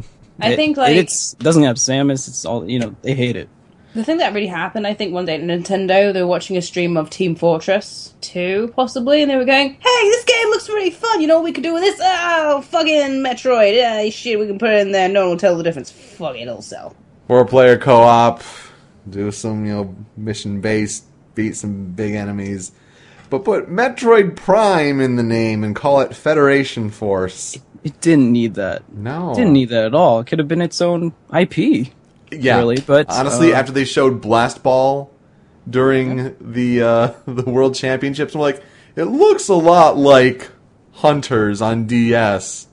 I 0.41 0.53
It- 0.53 0.57
think, 0.57 0.77
like- 0.77 0.95
it's 0.97 1.33
doesn't 1.35 1.63
have 1.65 1.77
Samus. 1.77 2.29
It's 2.29 2.45
all 2.45 2.69
you 2.69 2.79
know. 2.79 2.95
They 3.03 3.15
hate 3.15 3.35
it. 3.37 3.49
The 3.95 4.03
thing 4.05 4.19
that 4.19 4.33
really 4.33 4.47
happened, 4.47 4.87
I 4.87 4.95
think, 4.95 5.13
one 5.13 5.27
day 5.27 5.35
at 5.35 5.43
Nintendo, 5.43 6.15
they 6.15 6.23
were 6.23 6.27
watching 6.27 6.57
a 6.57 6.63
stream 6.63 6.97
of 6.97 7.11
Team 7.11 7.35
Fortress 7.35 8.15
2, 8.23 8.73
possibly, 8.75 9.21
and 9.21 9.31
they 9.31 9.37
were 9.37 9.45
going, 9.45 9.73
Hey, 9.73 10.09
this 10.09 10.25
game 10.25 10.49
looks 10.49 10.67
really 10.71 10.89
fun. 10.91 11.21
You 11.21 11.27
know 11.27 11.35
what 11.35 11.45
we 11.45 11.53
could 11.53 11.63
do 11.63 11.75
with 11.75 11.83
this? 11.83 12.01
Oh, 12.03 12.63
fucking 12.63 13.23
Metroid. 13.23 13.77
Yeah, 13.77 14.09
shit, 14.09 14.39
we 14.39 14.47
can 14.47 14.59
put 14.59 14.71
it 14.71 14.79
in 14.81 14.93
there. 14.93 15.11
No 15.11 15.21
one 15.23 15.31
will 15.31 15.37
tell 15.37 15.59
the 15.59 15.63
difference. 15.63 15.91
Fuck 15.91 16.37
it, 16.37 16.43
it'll 16.43 16.63
sell. 16.63 16.97
four 17.29 17.45
player 17.45 17.77
co-op, 17.77 18.41
do 19.09 19.31
some 19.31 19.65
you 19.67 19.73
know 19.73 19.97
mission 20.17 20.61
based, 20.61 21.05
beat 21.35 21.57
some 21.57 21.87
big 21.93 22.15
enemies, 22.15 22.73
but 23.31 23.45
put 23.45 23.71
Metroid 23.71 24.37
Prime 24.37 25.01
in 25.01 25.17
the 25.17 25.23
name 25.23 25.65
and 25.65 25.75
call 25.75 26.01
it 26.01 26.15
Federation 26.15 26.91
Force. 26.91 27.59
It 27.85 28.01
didn't 28.01 28.31
need 28.31 28.55
that. 28.55 28.89
No, 28.93 29.33
It 29.33 29.37
didn't 29.37 29.55
need 29.55 29.71
that 29.71 29.85
at 29.87 29.95
all. 29.95 30.21
It 30.21 30.27
could 30.27 30.39
have 30.39 30.49
been 30.49 30.63
its 30.63 30.81
own 30.81 31.13
IP. 31.37 31.89
yeah, 32.31 32.59
really, 32.59 32.81
but, 32.81 33.11
honestly, 33.11 33.53
uh, 33.53 33.57
after 33.59 33.73
they 33.73 33.85
showed 33.85 34.21
Blast 34.21 34.63
Ball 34.63 35.11
during 35.69 36.37
the 36.41 36.83
uh, 36.83 37.13
the 37.27 37.49
World 37.51 37.75
Championships, 37.75 38.35
I'm 38.35 38.41
like, 38.41 38.63
it 38.95 39.05
looks 39.05 39.49
a 39.49 39.55
lot 39.55 39.97
like 39.97 40.49
Hunters 40.93 41.61
on 41.61 41.87
DS. 41.87 42.69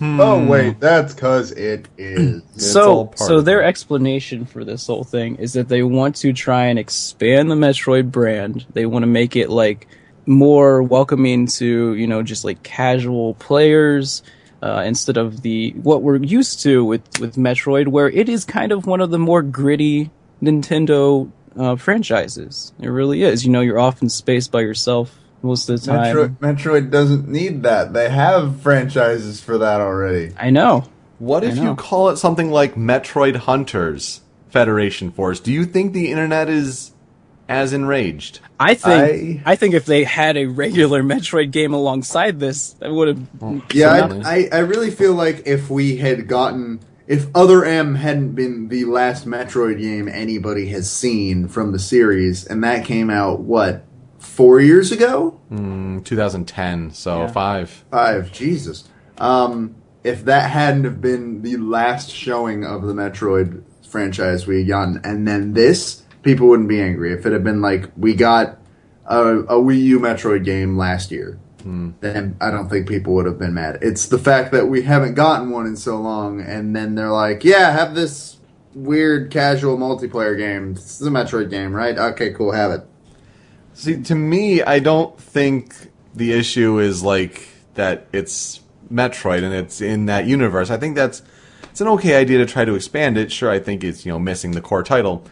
Oh 0.00 0.46
wait, 0.46 0.80
that's 0.80 1.14
because 1.14 1.52
it 1.52 1.88
is. 1.96 2.42
So, 2.58 3.12
so 3.14 3.40
their 3.40 3.62
explanation 3.62 4.44
for 4.44 4.64
this 4.64 4.86
whole 4.86 5.04
thing 5.04 5.36
is 5.36 5.52
that 5.52 5.68
they 5.68 5.82
want 5.82 6.16
to 6.16 6.32
try 6.32 6.64
and 6.66 6.78
expand 6.78 7.50
the 7.50 7.54
Metroid 7.54 8.10
brand. 8.10 8.66
They 8.72 8.84
want 8.84 9.04
to 9.04 9.06
make 9.06 9.36
it 9.36 9.48
like 9.48 9.86
more 10.26 10.82
welcoming 10.82 11.46
to 11.46 11.94
you 11.94 12.06
know 12.06 12.22
just 12.22 12.44
like 12.44 12.62
casual 12.62 13.34
players 13.34 14.22
uh, 14.62 14.82
instead 14.84 15.16
of 15.16 15.42
the 15.42 15.70
what 15.82 16.02
we're 16.02 16.16
used 16.16 16.62
to 16.62 16.84
with 16.84 17.02
with 17.20 17.36
Metroid, 17.36 17.88
where 17.88 18.08
it 18.08 18.28
is 18.28 18.44
kind 18.44 18.72
of 18.72 18.86
one 18.86 19.00
of 19.00 19.10
the 19.10 19.18
more 19.18 19.42
gritty 19.42 20.10
Nintendo 20.42 21.30
uh, 21.56 21.76
franchises. 21.76 22.72
It 22.80 22.88
really 22.88 23.22
is. 23.22 23.44
You 23.44 23.52
know, 23.52 23.60
you're 23.60 23.78
off 23.78 24.02
in 24.02 24.08
space 24.08 24.48
by 24.48 24.60
yourself 24.60 25.18
most 25.42 25.68
of 25.68 25.80
the 25.80 25.86
time. 25.86 26.14
Metroid, 26.14 26.36
Metroid 26.38 26.90
doesn't 26.90 27.28
need 27.28 27.62
that. 27.62 27.92
They 27.92 28.08
have 28.08 28.60
franchises 28.60 29.40
for 29.40 29.58
that 29.58 29.80
already. 29.80 30.34
I 30.38 30.50
know. 30.50 30.84
What 31.18 31.44
if 31.44 31.58
I 31.58 31.62
you 31.62 31.74
call 31.74 32.10
it 32.10 32.16
something 32.16 32.50
like 32.50 32.74
Metroid 32.76 33.36
Hunters 33.36 34.20
Federation 34.50 35.10
Force? 35.10 35.40
Do 35.40 35.52
you 35.52 35.64
think 35.64 35.92
the 35.92 36.10
internet 36.10 36.48
is 36.48 36.92
as 37.48 37.72
enraged? 37.72 38.40
I 38.60 38.74
think 38.74 39.42
I- 39.46 39.52
I, 39.52 39.56
think 39.56 39.74
if 39.74 39.84
they 39.86 40.04
had 40.04 40.36
a 40.36 40.46
regular 40.46 41.02
Metroid 41.02 41.50
game 41.50 41.72
alongside 41.72 42.38
this, 42.40 42.74
that 42.74 42.92
would 42.92 43.08
have. 43.08 43.64
Yeah, 43.72 44.10
I, 44.24 44.34
I, 44.34 44.48
I 44.52 44.58
really 44.60 44.90
feel 44.90 45.14
like 45.14 45.42
if 45.46 45.70
we 45.70 45.96
had 45.96 46.28
gotten. 46.28 46.80
If 47.06 47.26
Other 47.34 47.64
M 47.64 47.94
hadn't 47.94 48.32
been 48.34 48.68
the 48.68 48.84
last 48.84 49.26
Metroid 49.26 49.80
game 49.80 50.08
anybody 50.08 50.68
has 50.68 50.90
seen 50.92 51.48
from 51.48 51.72
the 51.72 51.78
series, 51.78 52.44
and 52.46 52.62
that 52.64 52.84
came 52.84 53.08
out, 53.08 53.40
what, 53.40 53.82
four 54.38 54.60
years 54.60 54.92
ago? 54.92 55.36
Mm, 55.52 56.04
2010, 56.04 56.92
so 56.92 57.22
Yeah. 57.22 57.26
five. 57.26 57.84
Five, 57.90 58.30
Jesus. 58.30 58.84
Um, 59.18 59.74
if 60.04 60.24
that 60.26 60.52
hadn't 60.52 60.84
have 60.84 61.00
been 61.00 61.42
the 61.42 61.56
last 61.56 62.08
showing 62.08 62.64
of 62.64 62.82
the 62.82 62.92
Metroid 62.94 63.62
franchise 63.90 64.46
we 64.46 64.58
had 64.58 64.68
gotten, 64.68 65.00
and 65.02 65.26
then 65.26 65.54
this, 65.54 66.02
people 66.22 66.46
wouldn't 66.46 66.68
be 66.68 66.80
angry. 66.80 67.12
If 67.12 67.26
it 67.26 67.32
had 67.32 67.42
been 67.42 67.60
like, 67.60 67.90
we 67.96 68.14
got 68.14 68.58
a, 69.06 69.20
a 69.38 69.56
Wii 69.60 69.80
U 69.94 69.98
Metroid 69.98 70.44
game 70.44 70.76
last 70.76 71.10
year, 71.10 71.36
then 72.00 72.36
I 72.40 72.52
don't 72.52 72.68
think 72.70 72.86
people 72.86 73.14
would 73.14 73.26
have 73.26 73.40
been 73.40 73.54
mad. 73.54 73.78
It's 73.82 74.06
the 74.06 74.18
fact 74.18 74.52
that 74.52 74.68
we 74.68 74.82
haven't 74.82 75.14
gotten 75.14 75.50
one 75.50 75.66
in 75.66 75.74
so 75.76 75.96
long, 76.00 76.40
and 76.40 76.76
then 76.76 76.94
they're 76.94 77.10
like, 77.10 77.42
yeah, 77.44 77.72
have 77.72 77.96
this 77.96 78.36
weird 78.72 79.32
casual 79.32 79.76
multiplayer 79.76 80.38
game. 80.38 80.74
This 80.74 81.00
is 81.00 81.06
a 81.08 81.10
Metroid 81.10 81.50
game, 81.50 81.72
right? 81.74 81.98
Okay, 81.98 82.30
cool, 82.32 82.52
have 82.52 82.70
it. 82.70 82.82
See, 83.78 84.02
to 84.02 84.14
me, 84.16 84.60
I 84.60 84.80
don't 84.80 85.16
think 85.20 85.72
the 86.12 86.32
issue 86.32 86.80
is 86.80 87.04
like 87.04 87.46
that 87.74 88.08
it's 88.12 88.60
Metroid 88.92 89.44
and 89.44 89.54
it's 89.54 89.80
in 89.80 90.06
that 90.06 90.26
universe. 90.26 90.68
I 90.68 90.78
think 90.78 90.96
that's 90.96 91.22
it's 91.70 91.80
an 91.80 91.86
okay 91.86 92.16
idea 92.16 92.38
to 92.38 92.46
try 92.46 92.64
to 92.64 92.74
expand 92.74 93.16
it. 93.16 93.30
Sure, 93.30 93.48
I 93.48 93.60
think 93.60 93.84
it's 93.84 94.04
you 94.04 94.10
know 94.10 94.18
missing 94.18 94.50
the 94.50 94.60
core 94.60 94.82
title. 94.82 95.24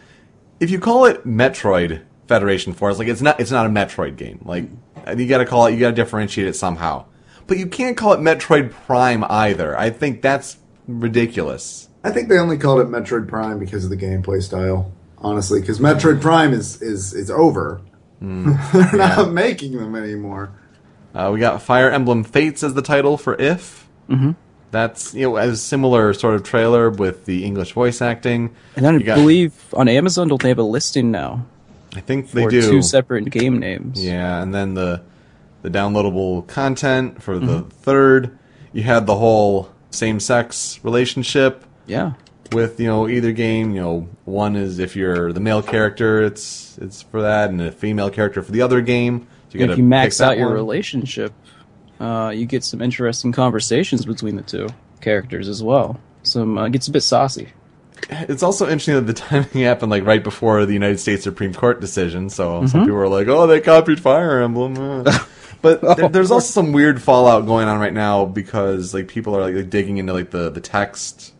If 0.61 0.71
you 0.71 0.79
call 0.79 1.03
it 1.03 1.27
Metroid 1.27 2.03
Federation 2.29 2.71
Force, 2.71 2.99
like 2.99 3.09
it's 3.09 3.21
not 3.21 3.37
it's 3.41 3.51
not 3.51 3.65
a 3.65 3.69
Metroid 3.69 4.15
game. 4.15 4.39
Like 4.45 4.69
you 5.17 5.27
got 5.27 5.39
to 5.39 5.45
call 5.45 5.65
it, 5.65 5.73
you 5.73 5.81
got 5.81 5.89
to 5.89 5.95
differentiate 5.95 6.47
it 6.47 6.55
somehow. 6.55 7.03
But 7.47 7.57
you 7.57 7.67
can't 7.67 7.97
call 7.97 8.13
it 8.13 8.21
Metroid 8.21 8.71
Prime 8.71 9.25
either. 9.25 9.77
I 9.77 9.89
think 9.89 10.21
that's 10.21 10.55
ridiculous. 10.87 11.89
I 12.01 12.11
think 12.11 12.29
they 12.29 12.39
only 12.39 12.57
called 12.57 12.79
it 12.79 12.87
Metroid 12.87 13.27
Prime 13.27 13.59
because 13.59 13.83
of 13.83 13.89
the 13.89 13.97
gameplay 13.97 14.41
style. 14.41 14.89
Honestly, 15.17 15.59
because 15.59 15.79
Metroid 15.79 16.21
Prime 16.21 16.53
is 16.53 16.81
is 16.81 17.13
is 17.13 17.29
over. 17.29 17.81
They're 18.21 18.93
not 18.93 19.31
making 19.31 19.77
them 19.77 19.95
anymore. 19.95 20.51
Uh, 21.13 21.31
we 21.33 21.39
got 21.39 21.61
Fire 21.61 21.89
Emblem 21.89 22.23
Fates 22.23 22.63
as 22.63 22.73
the 22.73 22.81
title 22.81 23.17
for 23.17 23.35
If. 23.39 23.87
Mm-hmm. 24.09 24.31
That's 24.71 25.13
you 25.13 25.29
know 25.29 25.37
a 25.37 25.55
similar 25.55 26.13
sort 26.13 26.35
of 26.35 26.43
trailer 26.43 26.89
with 26.89 27.25
the 27.25 27.45
English 27.45 27.71
voice 27.73 28.01
acting. 28.01 28.53
And 28.75 28.85
I 28.85 28.97
got- 28.99 29.15
believe 29.15 29.53
on 29.73 29.87
Amazon, 29.87 30.27
don't 30.27 30.41
they 30.41 30.49
have 30.49 30.57
a 30.59 30.63
listing 30.63 31.09
now 31.11 31.45
I 31.95 32.01
think 32.01 32.31
they 32.31 32.45
do. 32.47 32.61
two 32.61 32.81
separate 32.81 33.29
game 33.29 33.59
names? 33.59 34.03
yeah, 34.03 34.41
and 34.41 34.53
then 34.53 34.73
the 34.73 35.01
the 35.61 35.69
downloadable 35.69 36.45
content 36.47 37.23
for 37.23 37.39
the 37.39 37.61
third. 37.61 38.37
You 38.73 38.83
had 38.83 39.05
the 39.07 39.15
whole 39.15 39.71
same 39.89 40.19
sex 40.19 40.79
relationship 40.83 41.63
Yeah. 41.87 42.13
With 42.51 42.79
you 42.79 42.87
know 42.87 43.07
either 43.07 43.31
game. 43.31 43.73
You 43.73 43.81
know, 43.81 44.09
one 44.25 44.55
is 44.55 44.79
if 44.79 44.95
you're 44.95 45.33
the 45.33 45.39
male 45.39 45.61
character, 45.61 46.23
it's 46.23 46.77
it's 46.79 47.01
for 47.01 47.21
that, 47.21 47.49
and 47.49 47.61
a 47.61 47.71
female 47.71 48.09
character 48.09 48.41
for 48.41 48.51
the 48.51 48.61
other 48.61 48.81
game. 48.81 49.27
So 49.49 49.59
you 49.59 49.71
if 49.71 49.77
you 49.77 49.83
max 49.83 50.19
out 50.21 50.37
your 50.37 50.47
one. 50.47 50.55
relationship, 50.55 51.33
uh, 51.99 52.31
you 52.35 52.45
get 52.45 52.63
some 52.63 52.81
interesting 52.81 53.31
conversations 53.31 54.05
between 54.05 54.35
the 54.35 54.43
two 54.43 54.67
characters 55.01 55.47
as 55.47 55.63
well. 55.63 55.99
Some 56.23 56.57
uh, 56.57 56.67
gets 56.69 56.87
a 56.87 56.91
bit 56.91 57.01
saucy. 57.01 57.49
It's 58.09 58.43
also 58.43 58.65
interesting 58.65 58.95
that 58.95 59.01
the 59.07 59.13
timing 59.13 59.63
happened 59.63 59.89
like 59.89 60.05
right 60.05 60.23
before 60.23 60.65
the 60.65 60.73
United 60.73 60.99
States 60.99 61.23
Supreme 61.23 61.53
Court 61.53 61.79
decision. 61.81 62.29
So 62.29 62.49
Mm-hmm. 62.49 62.67
some 62.67 62.81
people 62.81 62.95
were 62.95 63.07
like, 63.07 63.27
"Oh, 63.27 63.47
they 63.47 63.61
copied 63.61 63.99
Fire 63.99 64.41
Emblem." 64.41 64.77
uh." 64.77 65.19
but 65.61 65.81
there, 65.97 66.07
there's 66.09 66.31
also 66.31 66.47
some 66.47 66.71
weird 66.71 67.01
fallout 67.01 67.45
going 67.45 67.67
on 67.67 67.79
right 67.79 67.93
now 67.93 68.25
because 68.25 68.93
like 68.93 69.07
people 69.07 69.35
are 69.35 69.49
like, 69.51 69.69
digging 69.69 69.97
into 69.97 70.13
like 70.13 70.29
the 70.29 70.49
the 70.49 70.61
text 70.61 71.33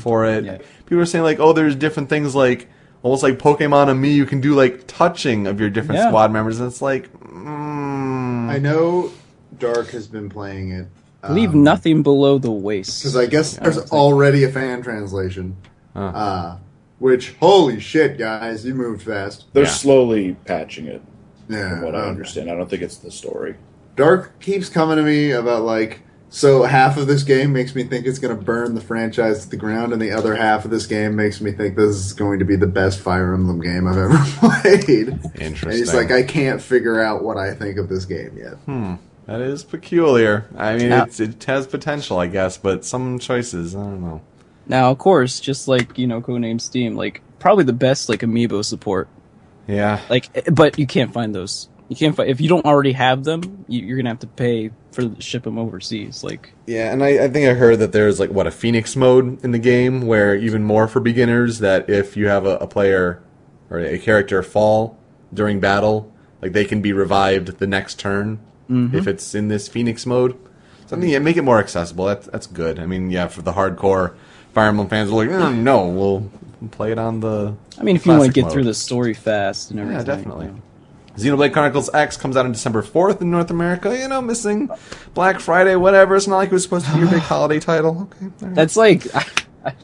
for 0.00 0.24
it. 0.26 0.44
Yeah. 0.44 0.58
People 0.86 1.00
are 1.00 1.06
saying 1.06 1.24
like, 1.24 1.38
"Oh, 1.40 1.52
there's 1.52 1.74
different 1.74 2.08
things 2.08 2.34
like 2.34 2.68
almost 3.02 3.22
like 3.22 3.38
Pokemon 3.38 3.88
and 3.88 4.00
me. 4.00 4.12
You 4.12 4.26
can 4.26 4.40
do 4.40 4.54
like 4.54 4.86
touching 4.86 5.46
of 5.46 5.60
your 5.60 5.70
different 5.70 6.00
Yeah. 6.00 6.08
squad 6.08 6.32
members." 6.32 6.60
And 6.60 6.68
it's 6.70 6.82
like, 6.82 7.12
mm, 7.20 8.48
I 8.48 8.58
know 8.58 9.10
Dark 9.58 9.88
has 9.90 10.06
been 10.06 10.28
playing 10.28 10.70
it. 10.72 10.86
Leave 11.28 11.52
nothing 11.54 12.02
below 12.02 12.38
the 12.38 12.50
waist. 12.50 13.02
because 13.02 13.16
I 13.16 13.26
guess 13.26 13.54
Yeah, 13.54 13.64
there's 13.64 13.76
it's 13.76 13.92
already 13.92 14.44
a 14.44 14.48
fan 14.48 14.82
translation. 14.82 15.56
Uh, 15.94 16.56
which 17.00 17.34
holy 17.40 17.80
shit, 17.80 18.16
guys, 18.18 18.64
you 18.64 18.74
moved 18.74 19.02
fast. 19.02 19.46
They're 19.52 19.64
Yeah. 19.64 19.70
slowly 19.70 20.36
patching 20.44 20.86
it, 20.86 21.02
Yeah, 21.48 21.70
from 21.70 21.82
what 21.82 21.94
I 21.96 22.02
understand. 22.08 22.48
I 22.50 22.54
don't 22.54 22.70
think 22.70 22.82
it's 22.82 22.96
the 22.98 23.10
story. 23.10 23.56
Dark 23.96 24.38
keeps 24.40 24.68
coming 24.68 24.96
to 24.96 25.02
me 25.02 25.32
about 25.32 25.64
like 25.64 26.00
so 26.30 26.62
half 26.64 26.96
of 26.96 27.06
this 27.06 27.22
game 27.22 27.52
makes 27.52 27.74
me 27.74 27.84
think 27.84 28.06
it's 28.06 28.18
going 28.18 28.36
to 28.36 28.42
burn 28.42 28.74
the 28.74 28.80
franchise 28.80 29.44
to 29.44 29.50
the 29.50 29.56
ground, 29.56 29.92
and 29.92 30.00
the 30.02 30.10
other 30.12 30.34
half 30.34 30.64
of 30.64 30.70
this 30.70 30.86
game 30.86 31.16
makes 31.16 31.40
me 31.40 31.52
think 31.52 31.76
this 31.76 31.96
is 31.96 32.12
going 32.12 32.38
to 32.40 32.44
be 32.44 32.56
the 32.56 32.66
best 32.66 33.00
Fire 33.00 33.32
Emblem 33.34 33.60
game 33.60 33.86
I've 33.86 33.96
ever 33.96 34.18
played. 34.62 35.08
Interesting. 35.08 35.30
And 35.34 35.42
Interesting. 35.42 35.72
he's 35.72 35.94
like, 35.94 36.10
I 36.10 36.22
can't 36.22 36.60
figure 36.60 37.00
out 37.00 37.22
what 37.24 37.36
I 37.38 37.54
think 37.54 37.78
of 37.78 37.88
this 37.88 38.04
game 38.04 38.36
yet. 38.36 38.54
Hmm. 38.66 38.94
That 39.26 39.40
is 39.42 39.62
peculiar. 39.64 40.46
I 40.56 40.76
mean, 40.76 40.88
Now- 40.90 41.04
it's, 41.04 41.20
it 41.20 41.42
has 41.44 41.66
potential, 41.66 42.18
I 42.18 42.26
guess, 42.28 42.56
but 42.56 42.84
some 42.84 43.18
choices, 43.18 43.74
I 43.76 43.80
don't 43.82 44.00
know. 44.02 44.20
Now, 44.66 44.90
of 44.90 44.98
course, 44.98 45.40
just 45.40 45.66
like 45.68 45.96
you 45.98 46.06
know, 46.06 46.20
codename 46.20 46.60
Steam, 46.60 46.94
like 46.94 47.22
probably 47.38 47.64
the 47.64 47.72
best 47.72 48.08
like 48.10 48.20
amiibo 48.20 48.62
support. 48.64 49.08
Yeah. 49.66 50.00
Like, 50.10 50.28
eh, 50.34 50.50
but 50.50 50.78
you 50.78 50.86
can't 50.86 51.12
find 51.12 51.34
those. 51.34 51.68
You 51.88 51.96
can't 51.96 52.14
find 52.14 52.28
if 52.28 52.40
you 52.40 52.48
don't 52.48 52.66
already 52.66 52.92
have 52.92 53.24
them. 53.24 53.64
You, 53.66 53.80
you're 53.80 53.96
gonna 53.96 54.10
have 54.10 54.18
to 54.20 54.26
pay 54.26 54.70
for 54.92 55.10
ship 55.20 55.44
them 55.44 55.58
overseas. 55.58 56.22
Like, 56.22 56.52
Yeah, 56.66 56.92
and 56.92 57.02
I, 57.02 57.24
I 57.24 57.28
think 57.28 57.48
I 57.48 57.54
heard 57.54 57.78
that 57.78 57.92
there's 57.92 58.20
like 58.20 58.30
what 58.30 58.46
a 58.46 58.50
Phoenix 58.50 58.94
mode 58.94 59.42
in 59.42 59.52
the 59.52 59.58
game, 59.58 60.06
where 60.06 60.36
even 60.36 60.64
more 60.64 60.86
for 60.86 61.00
beginners. 61.00 61.60
That 61.60 61.88
if 61.88 62.16
you 62.16 62.28
have 62.28 62.44
a, 62.44 62.56
a 62.58 62.66
player 62.66 63.22
or 63.70 63.78
a 63.78 63.98
character 63.98 64.42
fall 64.42 64.98
during 65.32 65.60
battle, 65.60 66.12
like 66.42 66.52
they 66.52 66.64
can 66.64 66.82
be 66.82 66.92
revived 66.92 67.58
the 67.58 67.66
next 67.66 67.98
turn 67.98 68.40
if 68.68 69.06
it's 69.06 69.34
in 69.34 69.48
this 69.48 69.66
Phoenix 69.66 70.04
mode. 70.04 70.36
So 70.86 70.96
I 70.96 70.98
mean, 70.98 71.10
yeah, 71.10 71.18
make 71.18 71.36
it 71.36 71.42
more 71.42 71.58
accessible. 71.58 72.04
That's 72.04 72.26
that's 72.26 72.46
good. 72.46 72.78
I 72.78 72.86
mean, 72.86 73.10
yeah, 73.10 73.28
for 73.28 73.42
the 73.42 73.52
hardcore 73.52 74.14
Fire 74.52 74.68
Emblem 74.68 74.88
fans, 74.88 75.10
are 75.10 75.14
like, 75.14 75.28
"Mm, 75.28 75.58
no, 75.58 75.86
we'll 75.86 76.30
play 76.70 76.92
it 76.92 76.98
on 76.98 77.20
the. 77.20 77.54
I 77.78 77.82
mean, 77.82 77.96
if 77.96 78.06
you 78.06 78.12
want 78.12 78.24
to 78.24 78.32
get 78.32 78.44
mode. 78.44 78.52
through 78.52 78.64
the 78.64 78.74
story 78.74 79.14
fast 79.14 79.70
and 79.70 79.80
everything. 79.80 80.06
yeah 80.06 80.16
definitely. 80.16 80.46
you 80.46 80.52
know. 80.52 80.62
Xenoblade 81.18 81.52
Chronicles 81.52 81.90
X 81.92 82.16
comes 82.16 82.36
out 82.36 82.44
on 82.46 82.52
December 82.52 82.82
4th 82.82 83.20
in 83.20 83.30
North 83.30 83.50
America. 83.50 83.96
You 83.98 84.08
know, 84.08 84.22
missing 84.22 84.70
Black 85.14 85.40
Friday, 85.40 85.74
whatever. 85.76 86.16
It's 86.16 86.26
not 86.26 86.36
like 86.36 86.50
it 86.50 86.52
was 86.54 86.62
supposed 86.62 86.86
to 86.86 86.92
be 86.94 87.00
your 87.00 87.10
big 87.10 87.18
holiday 87.22 87.58
title. 87.60 88.08
Okay. 88.14 88.26
right. 88.40 88.54
That's 88.54 88.76
like, 88.76 89.02
I, 89.14 89.24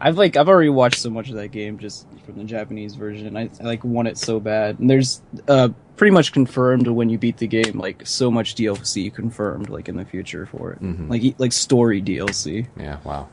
I've 0.00 0.18
like 0.18 0.36
I've 0.36 0.48
already 0.48 0.68
watched 0.68 0.98
so 0.98 1.08
much 1.10 1.28
of 1.30 1.36
that 1.36 1.48
game 1.48 1.78
just 1.78 2.06
from 2.26 2.36
the 2.36 2.44
Japanese 2.44 2.94
version. 2.94 3.36
I, 3.36 3.48
I 3.60 3.64
like 3.64 3.84
want 3.84 4.08
it 4.08 4.18
so 4.18 4.38
bad, 4.40 4.78
and 4.78 4.90
there's 4.90 5.22
uh 5.48 5.70
pretty 5.96 6.10
much 6.10 6.32
confirmed 6.32 6.88
when 6.88 7.08
you 7.08 7.16
beat 7.16 7.36
the 7.38 7.46
game, 7.46 7.78
like 7.78 8.06
so 8.06 8.30
much 8.30 8.54
DLC 8.56 9.14
confirmed, 9.14 9.70
like 9.70 9.88
in 9.88 9.96
the 9.96 10.04
future 10.04 10.44
for 10.44 10.72
it, 10.72 10.82
Mm-hmm. 10.82 11.08
like 11.10 11.22
like 11.38 11.52
story 11.52 12.02
DLC. 12.02 12.66
Yeah, 12.78 12.98
wow. 13.04 13.28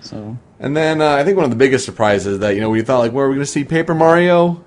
So 0.00 0.36
And 0.60 0.76
then 0.76 1.00
uh, 1.00 1.12
I 1.12 1.24
think 1.24 1.36
one 1.36 1.44
of 1.44 1.50
the 1.50 1.56
biggest 1.56 1.86
surprises 1.86 2.40
that, 2.40 2.54
you 2.54 2.60
know, 2.60 2.68
we 2.68 2.82
thought, 2.82 2.98
like, 2.98 3.12
where 3.12 3.24
are 3.24 3.28
we 3.30 3.36
going 3.36 3.46
to 3.46 3.50
see 3.50 3.64
Paper 3.64 3.94
Mario? 3.94 4.62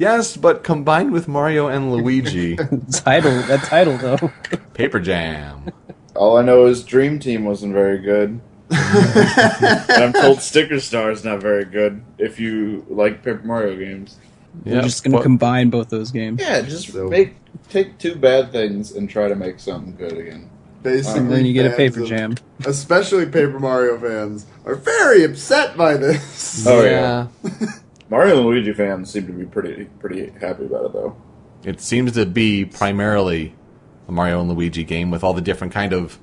Yes, 0.00 0.34
but 0.34 0.64
combined 0.64 1.12
with 1.12 1.28
Mario 1.28 1.68
and 1.68 1.92
Luigi. 1.92 2.56
title 2.90 3.32
that 3.42 3.60
title 3.64 3.98
though. 3.98 4.32
Paper 4.74 4.98
Jam. 4.98 5.70
All 6.16 6.38
I 6.38 6.42
know 6.42 6.64
is 6.64 6.82
Dream 6.82 7.18
Team 7.18 7.44
wasn't 7.44 7.74
very 7.74 7.98
good. 7.98 8.40
and 8.70 9.90
I'm 10.02 10.12
told 10.14 10.40
Sticker 10.40 10.80
Star 10.80 11.10
is 11.10 11.22
not 11.22 11.40
very 11.40 11.66
good 11.66 12.02
if 12.16 12.40
you 12.40 12.86
like 12.88 13.22
Paper 13.22 13.42
Mario 13.44 13.76
games. 13.76 14.16
We're 14.64 14.76
Yeah, 14.76 14.80
just 14.80 15.04
gonna 15.04 15.18
but- 15.18 15.22
combine 15.22 15.68
both 15.68 15.90
those 15.90 16.10
games. 16.10 16.40
Yeah, 16.40 16.62
just 16.62 16.88
So- 16.92 17.08
make 17.08 17.34
take 17.68 17.98
two 17.98 18.14
bad 18.14 18.52
things 18.52 18.92
and 18.92 19.08
try 19.10 19.28
to 19.28 19.34
make 19.36 19.60
something 19.60 19.94
good 19.96 20.16
again. 20.16 20.48
Basically, 20.82 21.20
uh, 21.20 21.22
And 21.24 21.30
then 21.32 21.44
you 21.44 21.52
get 21.52 21.66
a 21.66 21.70
fans 21.70 21.76
paper 21.94 22.02
of- 22.04 22.08
jam. 22.08 22.34
especially 22.64 23.26
Paper 23.26 23.60
Mario 23.60 23.98
fans, 23.98 24.46
are 24.64 24.76
very 24.76 25.24
upset 25.24 25.76
by 25.76 25.98
this. 25.98 26.64
Oh, 26.66 26.82
yeah. 26.82 27.26
Mario 28.10 28.38
and 28.38 28.46
Luigi 28.46 28.72
fans 28.72 29.10
seem 29.10 29.26
to 29.26 29.32
be 29.32 29.44
pretty 29.44 29.84
pretty 30.00 30.30
happy 30.40 30.66
about 30.66 30.86
it 30.86 30.92
though. 30.92 31.16
It 31.64 31.80
seems 31.80 32.12
to 32.12 32.26
be 32.26 32.64
primarily 32.64 33.54
a 34.08 34.12
Mario 34.12 34.40
and 34.40 34.50
Luigi 34.50 34.84
game 34.84 35.10
with 35.10 35.22
all 35.22 35.32
the 35.32 35.40
different 35.40 35.72
kind 35.72 35.92
of 35.92 36.18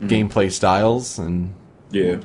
mm-hmm. 0.00 0.06
gameplay 0.06 0.50
styles 0.50 1.18
and 1.18 1.54
Yeah. 1.90 2.18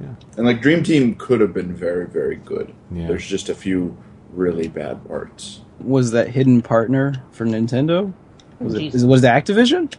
Yeah. 0.00 0.14
And 0.36 0.46
like 0.46 0.62
Dream 0.62 0.82
Team 0.82 1.14
could 1.14 1.40
have 1.40 1.52
been 1.52 1.74
very 1.74 2.06
very 2.06 2.36
good. 2.36 2.72
Yeah. 2.90 3.06
There's 3.08 3.26
just 3.26 3.48
a 3.48 3.54
few 3.54 3.96
really 4.30 4.68
bad 4.68 5.06
parts. 5.06 5.60
Was 5.80 6.12
that 6.12 6.28
hidden 6.28 6.62
partner 6.62 7.22
for 7.32 7.44
Nintendo? 7.44 8.12
Was 8.58 8.74
it 8.74 8.78
Jeez. 8.78 8.94
is- 8.94 9.04
was 9.04 9.22
it 9.22 9.28
Activision? 9.28 9.94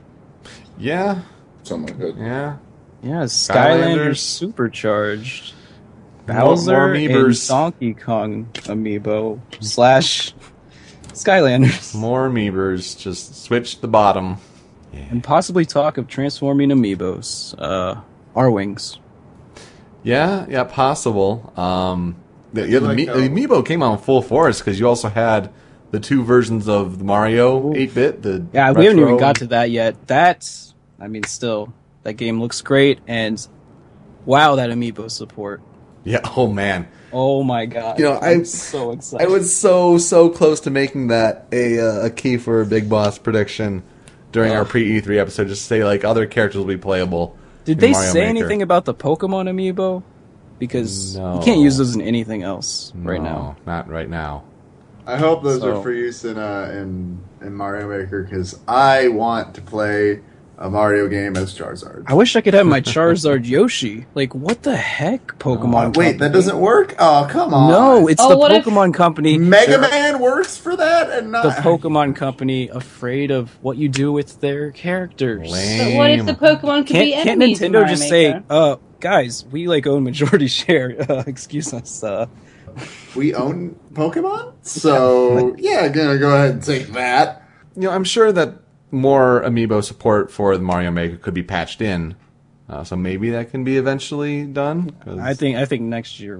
yeah, 0.77 1.21
Something 1.63 1.97
like 1.99 2.15
that. 2.15 2.21
yeah. 2.21 2.57
Yeah, 3.03 3.23
Skylanders, 3.25 4.13
Skylanders. 4.13 4.17
supercharged. 4.17 5.53
More- 6.27 6.35
Bowser 6.37 6.71
more 6.71 6.93
and 6.93 7.47
Donkey 7.47 7.93
Kong 7.95 8.47
amiibo 8.53 9.39
slash 9.59 10.33
Skylanders, 11.13 11.93
More 11.95 12.29
amiibers. 12.29 12.97
Just 12.97 13.43
switch 13.43 13.81
the 13.81 13.87
bottom. 13.87 14.37
and 14.93 15.23
possibly 15.23 15.65
talk 15.65 15.97
of 15.97 16.07
transforming 16.07 16.69
amiibos. 16.69 17.53
Uh, 17.57 18.01
Arwings. 18.35 18.97
Yeah, 20.03 20.45
yeah, 20.49 20.63
possible. 20.63 21.53
Um, 21.55 22.15
the, 22.51 22.67
yeah, 22.67 22.79
the, 22.79 22.85
like 22.87 22.95
Mi- 22.95 23.05
how- 23.05 23.13
the 23.15 23.29
amiibo 23.29 23.65
came 23.65 23.81
out 23.83 23.93
in 23.93 23.97
full 23.99 24.21
force 24.21 24.59
because 24.59 24.79
you 24.79 24.87
also 24.87 25.09
had 25.09 25.51
the 25.91 25.99
two 25.99 26.23
versions 26.23 26.67
of 26.67 26.97
the 26.99 27.03
Mario 27.03 27.73
8-bit. 27.73 28.21
The 28.23 28.45
Yeah, 28.53 28.71
we 28.71 28.85
haven't 28.85 28.99
even 28.99 29.17
got 29.17 29.35
to 29.37 29.47
that 29.47 29.69
yet. 29.71 30.07
That's, 30.07 30.73
I 30.99 31.07
mean, 31.07 31.23
still 31.23 31.73
that 32.03 32.13
game 32.13 32.41
looks 32.41 32.61
great, 32.61 32.99
and 33.07 33.45
wow, 34.25 34.55
that 34.55 34.69
amiibo 34.71 35.09
support. 35.11 35.61
Yeah. 36.03 36.19
Oh 36.37 36.47
man. 36.47 36.87
Oh 37.15 37.43
my 37.43 37.67
god! 37.67 37.99
You 37.99 38.05
know, 38.05 38.19
I'm 38.19 38.39
I- 38.41 38.43
so 38.43 38.91
excited. 38.91 39.23
I 39.25 39.29
was 39.29 39.55
so 39.55 39.97
so 39.99 40.29
close 40.29 40.59
to 40.61 40.71
making 40.71 41.07
that 41.09 41.45
a 41.51 41.79
uh, 41.79 42.05
a 42.07 42.09
key 42.09 42.37
for 42.37 42.61
a 42.61 42.65
big 42.65 42.89
boss 42.89 43.17
prediction 43.19 43.83
during 44.31 44.51
our 44.53 44.65
pre 44.65 44.99
E3 44.99 45.19
episode. 45.19 45.47
Just 45.47 45.65
say 45.67 45.83
like 45.83 46.03
other 46.03 46.25
characters 46.25 46.57
will 46.57 46.65
be 46.65 46.77
playable. 46.77 47.37
Did 47.65 47.79
they 47.79 47.91
Mario 47.91 48.11
say 48.11 48.19
Maker. 48.21 48.29
anything 48.29 48.61
about 48.63 48.85
the 48.85 48.93
Pokemon 48.95 49.47
amiibo? 49.47 50.01
Because 50.59 51.15
No. 51.17 51.35
you 51.37 51.41
can't 51.43 51.59
use 51.59 51.77
those 51.77 51.95
in 51.95 52.01
anything 52.01 52.41
else 52.43 52.91
right 52.95 53.21
No, 53.21 53.29
now. 53.29 53.55
Not 53.65 53.89
right 53.89 54.09
now. 54.09 54.43
I 55.05 55.17
hope 55.17 55.43
those 55.43 55.61
So- 55.61 55.77
are 55.79 55.83
for 55.83 55.91
use 55.91 56.25
in 56.25 56.37
uh, 56.37 56.71
in 56.73 57.19
in 57.41 57.53
Mario 57.55 57.87
Maker 57.87 58.23
because 58.23 58.57
I 58.67 59.09
want 59.09 59.53
to 59.55 59.61
play 59.61 60.21
a 60.63 60.69
Mario 60.69 61.09
game 61.09 61.35
as 61.35 61.53
Charizard. 61.53 62.05
I 62.07 62.13
wish 62.13 62.35
I 62.37 62.41
could 62.41 62.53
have 62.53 62.65
my 62.65 62.79
Charizard 62.79 63.45
Yoshi. 63.45 64.05
Like, 64.15 64.33
what 64.33 64.63
the 64.63 64.77
heck, 64.77 65.37
Pokemon? 65.37 65.87
Uh, 65.87 65.91
wait, 65.99 66.19
that 66.19 66.31
doesn't 66.31 66.57
work. 66.57 66.95
Oh, 66.97 67.27
come 67.29 67.53
on. 67.53 67.69
No, 67.69 68.07
it's 68.07 68.21
Oh, 68.21 68.29
the 68.29 68.37
what 68.37 68.51
if- 68.53 68.63
Pokemon 68.63 68.93
company. 68.93 69.37
Mega 69.37 69.77
Man 69.77 70.19
works 70.19 70.55
for 70.57 70.75
that, 70.77 71.09
and 71.09 71.31
not 71.33 71.43
the 71.43 71.49
Pokemon 71.49 72.15
company 72.15 72.69
afraid 72.69 73.29
of 73.29 73.49
what 73.61 73.75
you 73.77 73.89
do 73.89 74.13
with 74.13 74.39
their 74.39 74.71
characters. 74.71 75.51
Lame. 75.51 75.91
But 75.91 75.97
what 75.97 76.11
if 76.11 76.25
the 76.25 76.33
Pokemon 76.33 76.87
could 76.87 76.95
Can't, 76.95 77.13
can't 77.13 77.27
enemies 77.29 77.61
in 77.61 77.71
Nintendo 77.71 77.81
Mario 77.81 77.87
just 77.89 78.09
Maker? 78.09 78.39
say, 78.39 78.43
uh, 78.49 78.75
guys, 79.01 79.45
we 79.51 79.67
like 79.67 79.85
own 79.85 80.03
majority 80.05 80.47
share. 80.61 80.95
Uh, 81.11 81.23
excuse 81.27 81.73
us. 81.73 82.01
Uh, 82.03 82.27
we 83.15 83.35
own 83.35 83.75
Pokemon, 83.93 84.53
so 84.61 85.55
yeah, 85.59 85.89
gonna 85.89 86.17
go 86.17 86.33
ahead 86.33 86.51
and 86.51 86.63
take 86.63 86.87
that. 86.93 87.47
You 87.75 87.81
know, 87.83 87.91
I'm 87.91 88.03
sure 88.05 88.31
that 88.31 88.62
more 88.93 89.41
amiibo 89.41 89.83
support 89.83 90.31
for 90.31 90.55
the 90.55 90.63
Mario 90.63 90.91
Maker 90.91 91.17
could 91.17 91.33
be 91.33 91.43
patched 91.43 91.81
in. 91.81 92.15
Uh, 92.69 92.83
so 92.83 92.95
maybe 92.95 93.31
that 93.31 93.51
can 93.51 93.63
be 93.63 93.77
eventually 93.77 94.45
done. 94.45 94.95
I 95.05 95.33
think 95.33 95.57
I 95.57 95.65
think 95.65 95.81
next 95.81 96.19
year, 96.19 96.39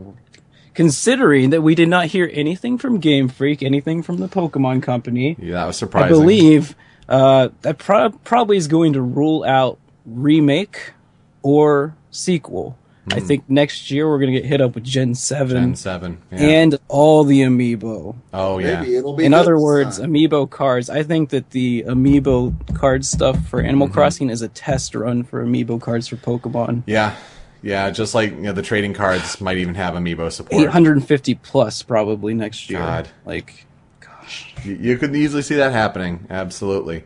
considering 0.74 1.50
that 1.50 1.62
we 1.62 1.76
did 1.76 1.90
not 1.90 2.08
hear 2.08 2.30
anything 2.32 2.78
from 2.78 3.00
Game 3.00 3.28
Freak, 3.28 3.62
anything 3.62 4.02
from 4.04 4.18
the 4.18 4.30
Pokemon 4.30 4.84
Company, 4.84 5.36
yeah, 5.40 5.54
that 5.56 5.66
was 5.66 5.78
surprising. 5.78 6.16
I 6.16 6.18
believe 6.18 6.76
uh, 7.10 7.50
that 7.62 7.78
pro- 7.78 8.12
probably 8.12 8.56
is 8.56 8.68
going 8.68 8.94
to 8.94 9.02
rule 9.02 9.44
out 9.44 9.80
remake 10.06 10.94
or 11.42 11.96
sequel. 12.12 12.78
I 13.12 13.20
think 13.20 13.50
next 13.50 13.92
year 13.92 14.08
we're 14.08 14.20
going 14.20 14.34
to 14.34 14.40
get 14.40 14.48
hit 14.48 14.62
up 14.62 14.76
with 14.76 14.86
Gen 14.86 15.14
Seven 15.14 15.58
Gen 15.58 15.76
Seven. 15.76 16.22
Yeah. 16.32 16.40
and 16.40 16.80
all 16.88 17.24
the 17.26 17.42
amiibo. 17.42 18.16
oh 18.34 18.60
yeah. 18.60 18.82
Maybe 18.82 18.96
it'll 18.96 19.14
be. 19.14 19.26
In 19.26 19.34
other 19.34 19.60
words, 19.60 20.00
time. 20.00 20.14
amiibo 20.14 20.50
cards. 20.50 20.90
I 20.90 21.04
think 21.04 21.30
that 21.32 21.50
the 21.50 21.84
amiibo 21.84 22.76
card 22.76 23.06
stuff 23.06 23.46
for 23.48 23.60
Animal 23.60 23.88
Mm-hmm. 23.88 23.94
Crossing 23.94 24.30
is 24.30 24.42
a 24.42 24.48
test 24.48 24.96
run 24.96 25.24
for 25.24 25.44
amiibo 25.46 25.82
cards 25.82 26.08
for 26.08 26.16
Pokemon. 26.16 26.84
Yeah, 26.86 27.16
yeah. 27.62 27.90
Just 27.90 28.16
like 28.16 28.32
you 28.32 28.42
know, 28.42 28.54
the 28.54 28.62
trading 28.62 28.94
cards 28.94 29.42
might 29.42 29.58
even 29.58 29.76
have 29.76 29.96
amiibo 29.96 30.32
support. 30.32 30.62
850 30.62 31.36
plus 31.36 31.84
probably 31.84 32.34
next 32.34 32.70
year. 32.70 32.80
God. 32.80 33.10
Like, 33.26 33.66
gosh. 34.00 34.54
You, 34.64 34.76
you 34.76 34.98
could 34.98 35.14
easily 35.16 35.42
see 35.42 35.56
that 35.56 35.74
happening. 35.74 36.26
Absolutely. 36.30 37.04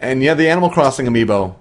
And 0.00 0.22
yeah, 0.22 0.34
the 0.34 0.48
Animal 0.48 0.68
Crossing 0.70 1.06
amiibo. 1.06 1.56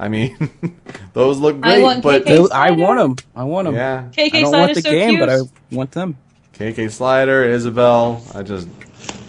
I 0.00 0.08
mean, 0.08 0.50
those 1.12 1.38
look 1.38 1.56
I 1.62 1.74
great, 1.74 1.82
want 1.82 2.02
but 2.02 2.24
They- 2.24 2.48
I 2.50 2.70
want 2.70 2.98
them. 2.98 3.26
I 3.36 3.44
want 3.44 3.66
them. 3.66 3.74
yeah, 3.74 4.04
KK 4.16 4.34
I 4.34 4.40
don't 4.40 4.52
want 4.52 4.74
the 4.74 4.80
so 4.82 4.90
game, 4.90 5.10
cute. 5.10 5.20
but 5.20 5.28
I 5.28 5.38
want 5.70 5.92
them. 5.92 6.16
KK 6.54 6.90
Slider, 6.90 7.44
Isabelle, 7.44 8.22
I 8.34 8.42
just 8.42 8.66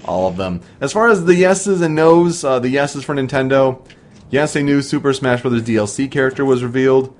all 0.05 0.27
of 0.27 0.38
them. 0.38 0.62
As 0.79 0.93
far 0.93 1.10
as 1.10 1.25
the 1.25 1.36
yeses 1.36 1.81
and 1.81 1.93
nos, 1.95 2.43
uh, 2.43 2.60
the 2.60 2.69
yeses 2.69 3.03
for 3.03 3.13
Nintendo. 3.13 3.86
Yes, 4.29 4.55
a 4.55 4.63
new 4.63 4.81
Super 4.81 5.12
Smash 5.12 5.41
Bros. 5.41 5.62
DLC 5.62 6.10
character 6.10 6.45
was 6.45 6.63
revealed. 6.63 7.13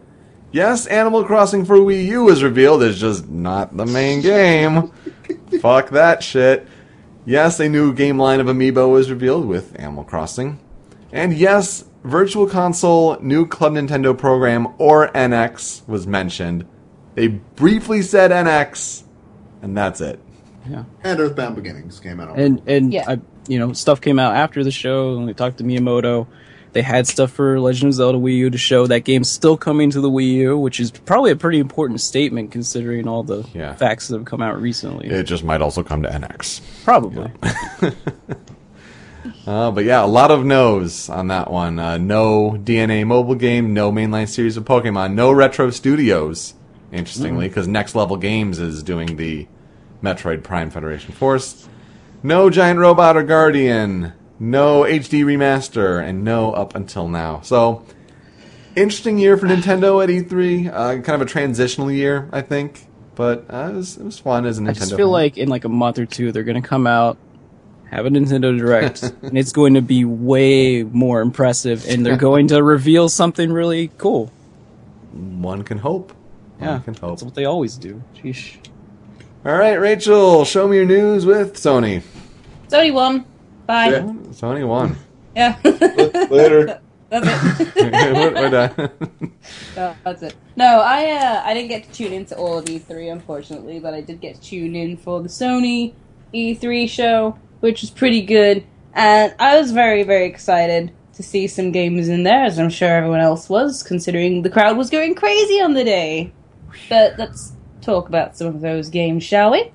Yes, 0.54 0.86
Animal 0.88 1.26
Crossing 1.26 1.66
for 1.66 1.76
Wii 1.76 2.06
U 2.06 2.24
was 2.24 2.42
revealed. 2.44 2.82
It's 2.84 3.00
just 3.00 3.28
not 3.28 3.76
the 3.76 3.86
main 3.86 4.22
game. 4.22 4.92
Fuck 5.62 5.90
that 5.90 6.24
shit. 6.24 6.66
Yes, 7.26 7.60
a 7.60 7.68
new 7.70 7.94
game 7.94 8.18
line 8.18 8.40
of 8.40 8.48
Amiibo 8.48 8.90
was 8.92 9.10
revealed 9.12 9.46
with 9.46 9.78
Animal 9.80 10.06
Crossing. 10.06 10.60
And 11.12 11.34
yes, 11.34 11.84
Virtual 12.04 12.48
Console, 12.48 13.20
new 13.22 13.46
Club 13.46 13.74
Nintendo 13.74 14.18
program, 14.18 14.68
or 14.80 15.10
NX 15.10 15.88
was 15.88 16.08
mentioned. 16.08 16.66
They 17.16 17.28
briefly 17.28 18.02
said 18.02 18.32
NX, 18.32 19.04
and 19.62 19.78
that's 19.78 20.02
it. 20.02 20.20
Yeah. 20.70 20.84
And 21.04 21.20
Earthbound 21.20 21.56
Beginnings 21.56 22.00
came 22.00 22.20
out. 22.20 22.38
And 22.40 22.62
and 22.68 22.92
Yeah. 22.94 23.06
I, 23.08 23.20
you 23.48 23.60
know, 23.60 23.74
stuff 23.74 24.02
came 24.02 24.18
out 24.20 24.36
after 24.36 24.64
the 24.64 24.72
show, 24.72 25.16
and 25.18 25.26
we 25.26 25.34
talked 25.34 25.58
to 25.60 25.64
Miyamoto. 25.64 26.28
They 26.74 26.82
had 26.82 27.06
stuff 27.06 27.32
for 27.32 27.60
Legend 27.60 27.90
of 27.90 27.94
Zelda 27.96 28.18
Wii 28.18 28.38
U 28.38 28.50
to 28.50 28.58
show 28.58 28.88
that 28.88 29.02
game's 29.02 29.30
still 29.30 29.58
coming 29.58 29.90
to 29.92 30.00
the 30.00 30.10
Wii 30.10 30.32
U, 30.36 30.58
which 30.58 30.80
is 30.80 30.90
probably 30.90 31.32
a 31.32 31.36
pretty 31.36 31.60
important 31.60 32.00
statement 32.00 32.52
considering 32.52 33.08
all 33.10 33.24
the 33.24 33.44
Yeah. 33.54 33.74
facts 33.76 34.08
that 34.08 34.16
have 34.18 34.26
come 34.26 34.42
out 34.42 34.60
recently. 34.62 35.08
It 35.10 35.24
just 35.24 35.44
might 35.44 35.62
also 35.62 35.84
come 35.84 36.02
to 36.04 36.10
NX. 36.10 36.62
probably. 36.86 37.30
Uh, 39.46 39.72
but 39.72 39.84
yeah, 39.86 40.04
a 40.04 40.06
lot 40.06 40.30
of 40.30 40.46
no's 40.46 41.10
on 41.10 41.28
that 41.28 41.50
one. 41.50 41.80
Uh, 41.80 41.98
no 41.98 42.52
DeNA 42.52 43.06
mobile 43.06 43.36
game, 43.36 43.74
no 43.74 43.92
mainline 43.92 44.28
series 44.28 44.56
of 44.56 44.66
Pokemon, 44.66 45.14
no 45.14 45.32
Retro 45.32 45.72
Studios, 45.72 46.54
interestingly, 46.92 47.48
because 47.48 47.68
Next 47.68 47.96
Level 47.96 48.18
Games 48.18 48.60
is 48.60 48.84
doing 48.84 49.18
the 49.18 49.48
Metroid 50.04 50.44
Prime 50.44 50.70
Federation 50.70 51.14
Force. 51.14 51.68
No 52.22 52.52
Giant 52.52 52.80
Robot 52.80 53.18
or 53.18 53.24
Guardian, 53.24 54.14
no 54.40 54.82
HD 54.82 55.24
Remaster, 55.24 56.04
and 56.04 56.24
no 56.24 56.52
up 56.54 56.76
until 56.76 57.08
now. 57.08 57.42
So, 57.42 57.84
interesting 58.76 59.18
year 59.18 59.38
for 59.38 59.48
Nintendo 59.48 60.04
at 60.04 60.10
E3. 60.10 60.68
Uh, 60.68 61.02
kind 61.02 61.10
of 61.10 61.22
a 61.22 61.26
transitional 61.26 61.92
year, 61.92 62.30
I 62.32 62.42
think. 62.42 62.86
But 63.16 63.46
uh, 63.52 63.70
it, 63.72 63.76
was, 63.76 63.98
it 63.98 64.04
was 64.04 64.20
fun 64.20 64.46
as 64.46 64.60
a 64.60 64.62
Nintendo. 64.62 64.70
I 64.70 64.74
just 64.74 64.96
feel 64.96 65.08
fan. 65.08 65.12
like 65.12 65.38
in 65.38 65.50
like 65.50 65.66
a 65.66 65.70
month 65.70 66.00
or 66.00 66.06
two 66.06 66.32
they're 66.32 66.44
gonna 66.44 66.62
come 66.62 66.86
out, 66.86 67.18
have 67.92 68.06
a 68.06 68.10
Nintendo 68.10 68.58
Direct, 68.58 69.04
and 69.22 69.38
it's 69.38 69.52
going 69.52 69.74
to 69.76 69.82
be 69.82 70.06
way 70.06 70.84
more 70.84 71.22
impressive, 71.22 71.86
and 71.88 72.06
they're 72.06 72.18
going 72.18 72.48
to 72.48 72.64
reveal 72.64 73.10
something 73.10 73.52
really 73.52 73.92
cool. 73.98 74.32
one 75.12 75.64
can 75.64 75.78
hope. 75.78 76.14
One 76.58 76.70
Yeah, 76.70 76.80
can 76.80 76.94
hope. 76.96 77.12
that's 77.12 77.24
what 77.24 77.36
they 77.36 77.46
always 77.46 77.76
do. 77.78 78.02
Sheesh. 78.16 78.58
All 79.46 79.58
right, 79.58 79.74
Rachel, 79.76 80.46
show 80.46 80.68
me 80.68 80.78
your 80.78 80.86
news 80.86 81.26
with 81.26 81.56
Sony. 81.56 82.04
Sony 82.70 82.94
won. 82.94 83.26
Bye. 83.66 83.90
Yeah. 83.90 84.02
Sony 84.32 84.68
won. 84.68 84.96
Yeah. 85.36 85.58
Later. 85.64 86.80
That's 87.10 87.60
it. 87.60 87.76
we're, 87.76 88.34
we're 88.34 88.50
done. 88.50 88.92
No, 89.76 89.96
that's 90.04 90.22
it. 90.24 90.36
No, 90.56 90.80
I 90.80 91.12
uh, 91.12 91.42
I 91.44 91.54
didn't 91.54 91.68
get 91.70 91.84
to 91.86 91.92
tune 91.92 92.14
into 92.14 92.38
all 92.38 92.58
of 92.60 92.66
E3 92.66 93.12
unfortunately, 93.12 93.80
but 93.80 93.94
I 93.94 94.00
did 94.02 94.22
get 94.22 94.36
to 94.36 94.42
tune 94.42 94.76
in 94.78 94.96
for 94.96 95.22
the 95.22 95.28
Sony 95.28 95.94
E3 96.34 96.88
show, 96.88 97.38
which 97.62 97.82
was 97.82 97.90
pretty 97.90 98.22
good, 98.22 98.64
and 98.94 99.34
I 99.40 99.58
was 99.58 99.72
very 99.72 100.04
very 100.04 100.26
excited 100.26 100.92
to 101.14 101.24
see 101.24 101.48
some 101.48 101.72
games 101.72 102.08
in 102.10 102.24
there, 102.24 102.44
as 102.44 102.60
I'm 102.60 102.70
sure 102.70 102.90
everyone 102.90 103.20
else 103.22 103.50
was, 103.50 103.82
considering 103.84 104.42
the 104.44 104.50
crowd 104.50 104.78
was 104.78 104.90
going 104.90 105.16
crazy 105.16 105.62
on 105.62 105.74
the 105.74 105.84
day. 105.84 106.32
But 106.90 107.18
let's 107.18 107.54
talk 107.82 108.08
about 108.10 108.38
some 108.38 108.48
of 108.48 108.62
those 108.62 108.90
games, 108.90 109.24
shall 109.24 109.52
we? 109.52 109.72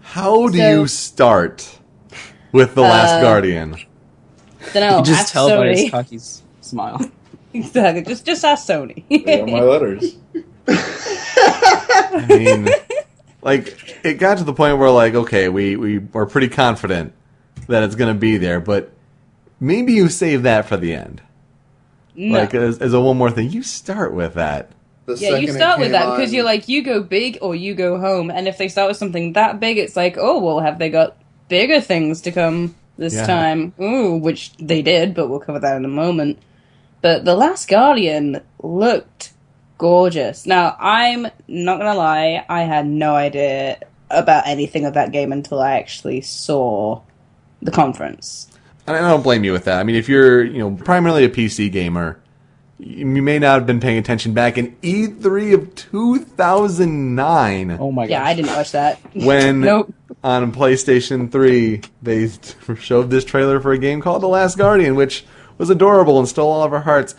How 0.00 0.48
do 0.48 0.58
So- 0.58 0.70
you 0.80 0.86
start 0.86 1.78
with 2.52 2.74
The 2.74 2.82
Last 2.82 3.14
Uh, 3.14 3.20
Guardian? 3.22 3.76
Don't 4.72 4.90
know. 4.90 4.98
you 4.98 5.04
just 5.04 5.20
ask 5.20 5.32
tell 5.32 5.48
by 5.48 5.54
Sony. 5.68 5.76
his 5.76 5.90
cocky 5.90 6.18
smile. 6.60 7.00
exactly. 7.54 8.02
Just 8.02 8.24
just 8.24 8.44
ask 8.44 8.66
Sony. 8.68 9.04
They 9.24 9.40
are 9.40 9.46
my 9.46 9.60
letters. 9.60 10.16
I 10.68 12.26
mean, 12.28 12.68
like, 13.42 13.98
it 14.04 14.14
got 14.14 14.38
to 14.38 14.44
the 14.44 14.52
point 14.52 14.78
where, 14.78 14.90
like, 14.90 15.14
okay, 15.14 15.48
we, 15.48 15.76
we 15.76 16.00
are 16.14 16.26
pretty 16.26 16.48
confident 16.48 17.12
that 17.68 17.82
it's 17.82 17.94
going 17.94 18.12
to 18.12 18.18
be 18.18 18.36
there, 18.36 18.60
but 18.60 18.90
maybe 19.60 19.92
you 19.92 20.08
save 20.08 20.42
that 20.42 20.66
for 20.66 20.76
the 20.76 20.94
end. 20.94 21.22
No. 22.14 22.38
Like, 22.38 22.54
as, 22.54 22.78
as 22.78 22.92
a 22.94 23.00
one 23.00 23.16
more 23.16 23.30
thing, 23.30 23.50
you 23.50 23.62
start 23.62 24.12
with 24.12 24.34
that. 24.34 24.72
The 25.06 25.14
Yeah, 25.14 25.36
you 25.36 25.52
start 25.52 25.78
with 25.78 25.92
came 25.92 25.92
that 25.92 26.16
because 26.16 26.32
you're 26.32 26.44
like, 26.44 26.68
you 26.68 26.82
go 26.82 27.02
big 27.02 27.38
or 27.40 27.54
you 27.54 27.74
go 27.74 27.98
home. 27.98 28.30
And 28.30 28.48
if 28.48 28.58
they 28.58 28.68
start 28.68 28.88
with 28.88 28.96
something 28.96 29.34
that 29.34 29.60
big, 29.60 29.78
it's 29.78 29.96
like, 29.96 30.16
oh, 30.18 30.38
well, 30.38 30.60
have 30.60 30.78
they 30.78 30.90
got 30.90 31.16
bigger 31.48 31.80
things 31.80 32.22
to 32.22 32.32
come 32.32 32.74
this 32.96 33.14
Yeah. 33.14 33.26
time? 33.26 33.72
Ooh, 33.80 34.16
which 34.16 34.52
they 34.56 34.82
did, 34.82 35.14
but 35.14 35.28
we'll 35.28 35.38
cover 35.38 35.60
that 35.60 35.76
in 35.76 35.84
a 35.84 35.88
moment. 35.88 36.38
But 37.00 37.24
The 37.24 37.36
Last 37.36 37.68
Guardian 37.68 38.40
looked 38.60 39.32
gorgeous. 39.78 40.44
Now, 40.44 40.76
I'm 40.80 41.28
not 41.46 41.78
gonna 41.78 41.94
lie, 41.94 42.44
I 42.48 42.62
had 42.62 42.86
no 42.86 43.14
idea 43.14 43.78
about 44.10 44.46
anything 44.46 44.84
of 44.84 44.94
that 44.94 45.12
game 45.12 45.30
until 45.32 45.60
I 45.60 45.74
actually 45.78 46.20
saw 46.22 47.02
the 47.62 47.70
conference. 47.70 48.48
And 48.86 48.96
I 48.96 49.00
don't 49.00 49.22
blame 49.22 49.44
you 49.44 49.52
with 49.52 49.64
that. 49.64 49.80
I 49.80 49.82
mean, 49.82 49.96
if 49.96 50.08
you're, 50.08 50.42
you 50.42 50.58
know, 50.58 50.70
primarily 50.72 51.24
a 51.24 51.28
PC 51.28 51.70
gamer, 51.70 52.18
you 52.78 53.04
may 53.04 53.38
not 53.38 53.54
have 53.54 53.66
been 53.66 53.80
paying 53.80 53.98
attention 53.98 54.32
back 54.32 54.56
in 54.56 54.76
E3 54.76 55.54
of 55.54 55.74
2009 55.74 57.76
Oh 57.80 57.90
my 57.90 58.06
god! 58.06 58.10
Yeah, 58.10 58.24
I 58.24 58.34
didn't 58.34 58.54
watch 58.54 58.72
that. 58.72 58.98
when 59.14 59.60
Nope. 59.60 59.92
on 60.22 60.52
PlayStation 60.52 61.30
3 61.30 61.80
they 62.02 62.30
showed 62.80 63.10
this 63.10 63.24
trailer 63.24 63.60
for 63.60 63.72
a 63.72 63.78
game 63.78 64.00
called 64.00 64.22
The 64.22 64.28
Last 64.28 64.56
Guardian, 64.56 64.94
which 64.94 65.24
was 65.58 65.70
adorable 65.70 66.18
and 66.18 66.28
stole 66.28 66.50
all 66.50 66.62
of 66.62 66.72
our 66.72 66.80
hearts. 66.80 67.14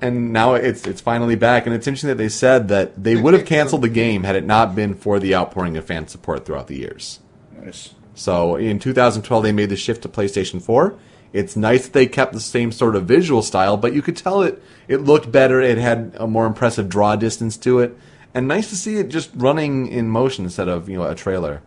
And 0.00 0.32
now 0.32 0.54
it's 0.54 0.86
it's 0.86 1.00
finally 1.00 1.34
back, 1.34 1.66
and 1.66 1.74
it's 1.74 1.86
interesting 1.86 2.08
that 2.08 2.18
they 2.18 2.28
said 2.28 2.68
that 2.68 3.02
they 3.02 3.16
would 3.16 3.34
have 3.34 3.46
canceled 3.46 3.82
the 3.82 3.88
game 3.88 4.22
had 4.22 4.36
it 4.36 4.44
not 4.44 4.76
been 4.76 4.94
for 4.94 5.18
the 5.18 5.34
outpouring 5.34 5.76
of 5.76 5.86
fan 5.86 6.06
support 6.06 6.44
throughout 6.44 6.68
the 6.68 6.76
years. 6.76 7.18
Nice. 7.60 7.94
So 8.18 8.56
in 8.56 8.78
2012, 8.80 9.42
they 9.44 9.52
made 9.52 9.68
the 9.68 9.76
shift 9.76 10.02
to 10.02 10.08
PlayStation 10.08 10.60
4. 10.60 10.94
It's 11.32 11.54
nice 11.56 11.84
that 11.84 11.92
they 11.92 12.06
kept 12.06 12.32
the 12.32 12.40
same 12.40 12.72
sort 12.72 12.96
of 12.96 13.04
visual 13.04 13.42
style, 13.42 13.76
but 13.76 13.92
you 13.92 14.02
could 14.02 14.16
tell 14.16 14.42
it 14.42 14.60
it 14.88 15.02
looked 15.02 15.30
better. 15.30 15.60
It 15.60 15.78
had 15.78 16.14
a 16.18 16.26
more 16.26 16.46
impressive 16.46 16.88
draw 16.88 17.14
distance 17.16 17.56
to 17.58 17.78
it, 17.80 17.96
and 18.34 18.48
nice 18.48 18.70
to 18.70 18.76
see 18.76 18.96
it 18.96 19.08
just 19.08 19.30
running 19.36 19.86
in 19.88 20.08
motion 20.08 20.44
instead 20.44 20.68
of 20.68 20.88
you 20.88 20.96
know 20.96 21.04
a 21.08 21.14
trailer. 21.14 21.62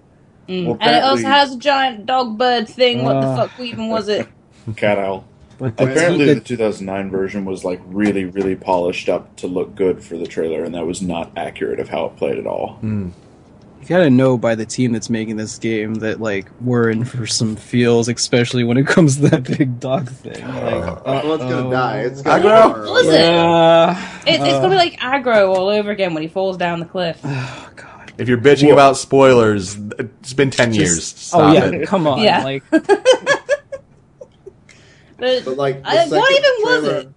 Well, 0.49 0.77
And 0.81 0.95
it 0.95 1.03
also 1.03 1.27
has 1.27 1.53
a 1.53 1.57
giant 1.57 2.05
dog 2.05 2.37
bird 2.37 2.67
thing. 2.67 3.03
What 3.03 3.21
the 3.21 3.27
Uh. 3.27 3.47
fuck 3.47 3.59
even 3.59 3.87
was 3.87 4.09
it? 4.09 4.27
Cat 4.75 4.97
Owl. 4.97 5.23
Apparently, 5.61 6.25
the- 6.25 6.33
the 6.33 6.39
2009 6.41 7.11
version 7.11 7.45
was 7.45 7.63
like 7.63 7.79
really, 7.85 8.25
really 8.25 8.55
polished 8.55 9.07
up 9.07 9.35
to 9.37 9.47
look 9.47 9.75
good 9.75 10.03
for 10.03 10.17
the 10.17 10.25
trailer, 10.27 10.63
and 10.65 10.73
that 10.75 10.85
was 10.87 11.01
not 11.03 11.31
accurate 11.37 11.79
of 11.79 11.87
how 11.89 12.05
it 12.05 12.17
played 12.17 12.37
at 12.39 12.47
all. 12.47 12.79
You 13.81 13.87
gotta 13.87 14.09
know 14.11 14.37
by 14.37 14.55
the 14.55 14.65
team 14.65 14.91
that's 14.93 15.09
making 15.09 15.37
this 15.37 15.57
game 15.57 15.95
that 15.95 16.21
like 16.21 16.47
we're 16.61 16.89
in 16.91 17.03
for 17.03 17.25
some 17.25 17.55
feels, 17.55 18.07
especially 18.07 18.63
when 18.63 18.77
it 18.77 18.85
comes 18.87 19.15
to 19.17 19.29
that 19.29 19.43
big 19.43 19.79
dog 19.79 20.09
thing. 20.09 20.33
Like, 20.47 21.05
Well, 21.05 21.33
it's 21.33 21.43
gonna 21.43 21.69
die. 21.71 21.99
It's 22.01 22.21
gonna 22.21 22.45
Agro? 22.47 22.79
What 22.83 22.91
was 22.91 23.07
it? 23.07 23.19
Yeah. 23.19 24.19
It, 24.27 24.33
it's 24.39 24.43
gonna 24.43 24.69
be 24.69 24.75
uh, 24.75 24.77
like 24.77 25.03
Agro 25.03 25.51
all 25.53 25.67
over 25.69 25.89
again 25.91 26.13
when 26.13 26.21
he 26.23 26.29
falls 26.29 26.57
down 26.57 26.79
the 26.79 26.85
cliff. 26.85 27.19
Oh 27.25 27.69
god. 27.75 28.13
If 28.17 28.27
you're 28.29 28.37
bitching 28.37 28.67
Whoa. 28.67 28.73
about 28.73 28.97
spoilers, 28.97 29.75
it's 29.97 30.33
been 30.33 30.51
ten 30.51 30.73
years. 30.73 31.31
Oh, 31.33 31.39
Stop 31.39 31.41
oh 31.41 31.53
yeah, 31.53 31.65
it. 31.81 31.87
come 31.87 32.05
on. 32.07 32.19
Yeah. 32.21 32.43
Like 32.43 32.63
But, 35.17 35.45
But 35.45 35.57
like, 35.57 35.81
the 35.83 35.87
uh, 35.89 35.91
I- 35.91 35.95
second 36.05 36.11
what 36.19 36.31
even 36.31 36.51
was 36.63 36.83
it? 36.85 37.09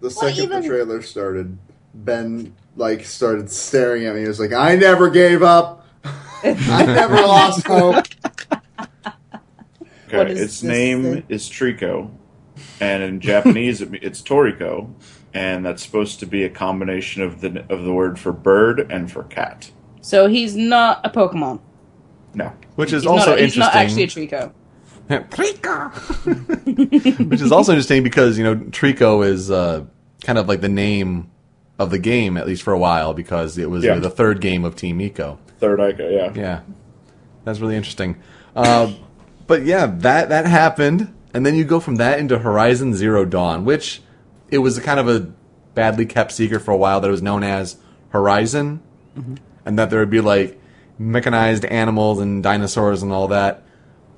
The 0.00 0.10
second 0.10 0.44
even- 0.44 0.62
the 0.62 0.68
trailer 0.68 1.02
started, 1.02 1.58
Ben 1.94 2.54
like 2.76 3.04
started 3.04 3.50
staring 3.50 4.06
at 4.06 4.14
me. 4.14 4.22
He 4.22 4.28
was 4.28 4.38
like, 4.40 4.52
"I 4.52 4.76
never 4.76 5.10
gave 5.10 5.42
up. 5.42 5.79
I 6.44 6.84
never 6.86 7.16
lost 7.16 7.66
hope." 7.66 8.04
Okay, 10.12 10.32
its 10.32 10.62
name 10.62 11.02
thing? 11.02 11.22
is 11.28 11.48
Trico, 11.48 12.10
and 12.80 13.02
in 13.02 13.20
Japanese 13.20 13.80
it, 13.80 13.90
it's 14.02 14.20
Toriko, 14.20 14.92
and 15.32 15.64
that's 15.64 15.82
supposed 15.84 16.18
to 16.20 16.26
be 16.26 16.42
a 16.44 16.50
combination 16.50 17.22
of 17.22 17.40
the 17.40 17.64
of 17.72 17.84
the 17.84 17.92
word 17.92 18.18
for 18.18 18.32
bird 18.32 18.90
and 18.90 19.10
for 19.10 19.22
cat. 19.24 19.70
so 20.00 20.26
he's 20.26 20.56
not 20.56 21.00
a 21.04 21.10
Pokemon. 21.10 21.60
No, 22.34 22.52
Which 22.76 22.92
is 22.92 23.02
He's 23.02 23.10
also 23.10 23.30
not, 23.30 23.38
a- 23.38 23.42
he's 23.42 23.56
interesting. 23.56 23.60
not 23.60 23.74
actually 23.76 24.04
a 24.04 24.06
Trico. 24.08 24.52
Trico. 25.30 27.28
Which 27.30 27.40
is 27.40 27.50
also 27.52 27.72
interesting 27.72 28.02
because 28.04 28.36
you 28.38 28.44
know 28.44 28.56
Trico 28.56 29.24
is 29.26 29.50
uh, 29.50 29.84
kind 30.24 30.38
of 30.38 30.48
like 30.48 30.60
the 30.60 30.68
name 30.68 31.30
of 31.78 31.90
the 31.90 31.98
game 31.98 32.36
at 32.36 32.46
least 32.46 32.62
for 32.62 32.72
a 32.72 32.78
while 32.78 33.14
because 33.14 33.58
it 33.58 33.70
was 33.70 33.84
you 33.84 33.90
know, 33.90 34.00
the 34.00 34.10
third 34.10 34.40
game 34.40 34.64
of 34.64 34.74
Team 34.76 34.98
Ico. 34.98 35.38
Third 35.60 35.78
Ica, 35.78 36.10
yeah. 36.12 36.32
Yeah, 36.34 36.60
that's 37.44 37.60
really 37.60 37.76
interesting. 37.76 38.16
Uh, 38.56 38.92
but 39.46 39.64
yeah, 39.64 39.86
that 39.86 40.28
that 40.30 40.46
happened, 40.46 41.14
and 41.34 41.44
then 41.46 41.54
you 41.54 41.64
go 41.64 41.78
from 41.80 41.96
that 41.96 42.18
into 42.18 42.38
Horizon 42.38 42.94
Zero 42.94 43.24
Dawn, 43.24 43.64
which 43.64 44.00
it 44.50 44.58
was 44.58 44.78
kind 44.80 44.98
of 44.98 45.08
a 45.08 45.30
badly 45.74 46.06
kept 46.06 46.32
secret 46.32 46.60
for 46.60 46.72
a 46.72 46.76
while 46.76 47.00
that 47.00 47.08
it 47.08 47.12
was 47.12 47.22
known 47.22 47.42
as 47.44 47.76
Horizon, 48.10 48.80
and 49.64 49.78
that 49.78 49.90
there 49.90 50.00
would 50.00 50.10
be 50.10 50.20
like 50.20 50.60
mechanized 50.98 51.64
animals 51.66 52.18
and 52.18 52.42
dinosaurs 52.42 53.02
and 53.02 53.12
all 53.12 53.28
that. 53.28 53.62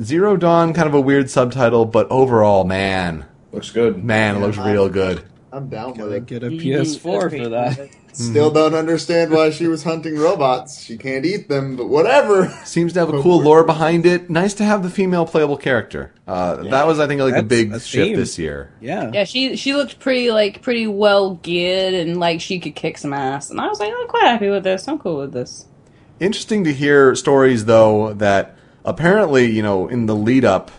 Zero 0.03 0.37
Dawn, 0.37 0.73
kind 0.73 0.89
of 0.89 0.95
a 0.95 1.01
weird 1.01 1.29
subtitle, 1.31 1.85
but 1.85 2.11
overall, 2.11 2.65
man, 2.65 3.27
Looks 3.53 3.71
good. 3.71 4.03
man, 4.03 4.37
it 4.37 4.39
Yeah, 4.39 4.45
looks 4.47 4.59
I- 4.59 4.73
real 4.73 4.89
good. 4.89 5.23
I'm 5.53 5.69
down 5.69 5.91
with 5.91 5.99
Gotta 5.99 6.15
it. 6.15 6.27
get 6.27 6.43
a 6.43 6.47
Mhm, 6.47 6.61
PS4 6.63 7.31
for 7.43 7.49
that. 7.51 7.89
Still 8.15 8.51
don't 8.51 8.75
understand 8.75 9.31
why 9.33 9.51
she 9.51 9.67
was 9.67 9.85
hunting 9.85 10.17
robots. 10.19 10.83
She 10.83 10.97
can't 10.99 11.25
eat 11.25 11.49
them, 11.49 11.77
but 11.77 11.89
whatever. 11.89 12.49
Seems 12.65 12.93
to 12.95 13.01
have 13.01 13.09
a 13.13 13.21
cool 13.23 13.41
lore 13.43 13.65
behind 13.65 14.05
it. 14.07 14.29
Nice 14.31 14.53
to 14.55 14.65
have 14.65 14.83
the 14.83 14.91
female 14.91 15.25
playable 15.27 15.57
character. 15.57 16.13
Uh, 16.27 16.57
That 16.71 16.87
was, 16.87 16.99
I 16.99 17.07
think, 17.07 17.21
like 17.21 17.35
the 17.35 17.41
That's 17.43 17.49
big 17.49 17.73
a 17.73 17.81
shift 17.81 18.17
this 18.17 18.39
year. 18.39 18.71
Yeah. 18.81 19.11
Yeah, 19.13 19.25
she 19.25 19.57
she 19.57 19.75
looked 19.75 19.99
pretty 19.99 20.31
like 20.31 20.61
pretty 20.63 20.87
well 20.87 21.35
geared 21.37 21.95
and 21.95 22.19
like 22.21 22.41
she 22.41 22.59
could 22.61 22.75
kick 22.75 22.99
some 22.99 23.13
ass, 23.13 23.51
and 23.51 23.61
I 23.61 23.67
was 23.69 23.79
like, 23.81 23.93
I'm 23.97 24.09
quite 24.09 24.25
happy 24.25 24.49
with 24.51 24.65
this. 24.65 24.87
I'm 24.89 24.99
cool 24.99 25.19
with 25.19 25.33
this. 25.33 25.67
Interesting 26.21 26.65
to 26.65 26.73
hear 26.73 27.15
stories, 27.15 27.65
though, 27.65 28.13
that 28.15 28.55
apparently, 28.85 29.51
you 29.51 29.63
know, 29.63 29.89
in 29.89 30.07
the 30.07 30.15
lead 30.15 30.45
up 30.45 30.71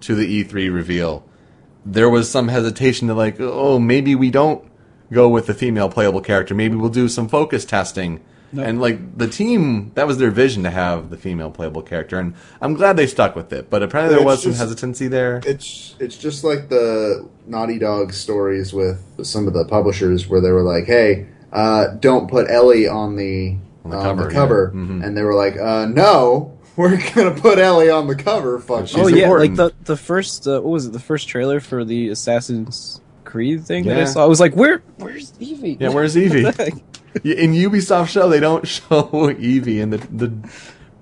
to 0.00 0.14
the 0.14 0.42
E3 0.42 0.72
reveal, 0.72 1.22
there 1.92 2.08
was 2.10 2.30
some 2.30 2.48
hesitation 2.48 3.08
to, 3.08 3.14
like, 3.14 3.36
oh, 3.40 3.78
maybe 3.78 4.14
we 4.14 4.30
don't 4.30 4.62
go 5.12 5.28
with 5.28 5.46
the 5.46 5.54
female 5.54 5.88
playable 5.88 6.20
character. 6.20 6.54
Maybe 6.54 6.76
we'll 6.76 6.90
do 6.90 7.08
some 7.08 7.28
focus 7.28 7.64
testing. 7.64 8.20
Nope. 8.52 8.66
And, 8.66 8.80
like, 8.80 9.18
the 9.18 9.26
team, 9.28 9.92
that 9.94 10.06
was 10.06 10.16
their 10.18 10.30
vision 10.30 10.62
to 10.62 10.70
have 10.70 11.10
the 11.10 11.16
female 11.18 11.50
playable 11.50 11.82
character. 11.82 12.18
And 12.18 12.34
I'm 12.62 12.74
glad 12.74 12.96
they 12.96 13.06
stuck 13.06 13.36
with 13.36 13.52
it. 13.52 13.68
But 13.70 13.82
apparently 13.82 14.14
there 14.16 14.22
It's 14.22 14.26
was 14.26 14.42
some 14.42 14.52
just- 14.52 14.60
hesitancy 14.62 15.06
there. 15.08 15.40
It's 15.44 15.94
it's 16.00 16.16
just 16.16 16.44
like 16.44 16.68
the 16.70 17.26
Naughty 17.46 17.78
Dog 17.78 18.12
stories 18.14 18.72
with 18.72 19.00
some 19.22 19.46
of 19.46 19.52
the 19.54 19.64
publishers 19.66 20.28
where 20.28 20.40
they 20.40 20.50
were 20.50 20.62
like, 20.62 20.84
"Hey, 20.86 21.26
uh, 21.52 21.88
don't 22.00 22.28
put 22.30 22.50
Ellie 22.50 22.88
on 22.88 23.16
the 23.16 23.56
On 23.84 23.90
the 23.90 23.96
on 23.98 24.02
cover, 24.02 24.24
the 24.28 24.30
cover," 24.34 24.72
yeah. 24.74 24.80
Mhm. 24.80 25.04
and 25.04 25.16
they 25.16 25.22
were 25.22 25.34
like, 25.34 25.58
uh, 25.58 25.84
"No, 25.86 26.52
we're 26.78 26.96
gonna 27.14 27.32
put 27.38 27.58
Ellie 27.58 27.90
on 27.90 28.06
the 28.06 28.14
cover." 28.16 28.58
Fuck 28.58 28.86
She's 28.88 28.96
oh 28.98 29.06
you." 29.08 29.16
yeah, 29.16 29.22
important. 29.24 29.58
like 29.58 29.74
the 29.76 29.84
the 29.84 29.96
first 29.98 30.46
uh, 30.48 30.60
what 30.62 30.70
was 30.70 30.86
it? 30.86 30.92
The 30.94 31.00
first 31.00 31.28
trailer 31.28 31.60
for 31.60 31.84
the 31.84 32.08
Assassin's 32.08 33.02
Creed 33.24 33.66
thing 33.66 33.84
that 33.84 33.96
I 33.96 34.00
Yeah. 34.00 34.04
saw. 34.06 34.24
I 34.24 34.26
was 34.26 34.40
like, 34.40 34.54
where 34.56 34.82
where's 34.96 35.34
Evie? 35.38 35.76
Yeah, 35.78 35.90
where's 35.90 36.16
Evie? 36.16 36.44
What 36.44 36.54
the 36.56 36.64
heck? 36.64 36.72
in 37.24 37.52
Ubisoft 37.52 38.08
show, 38.08 38.28
they 38.30 38.40
don't 38.40 38.66
show 38.76 39.30
Evie 39.38 39.80
in 39.80 39.90
the, 39.90 39.98
the 39.98 40.32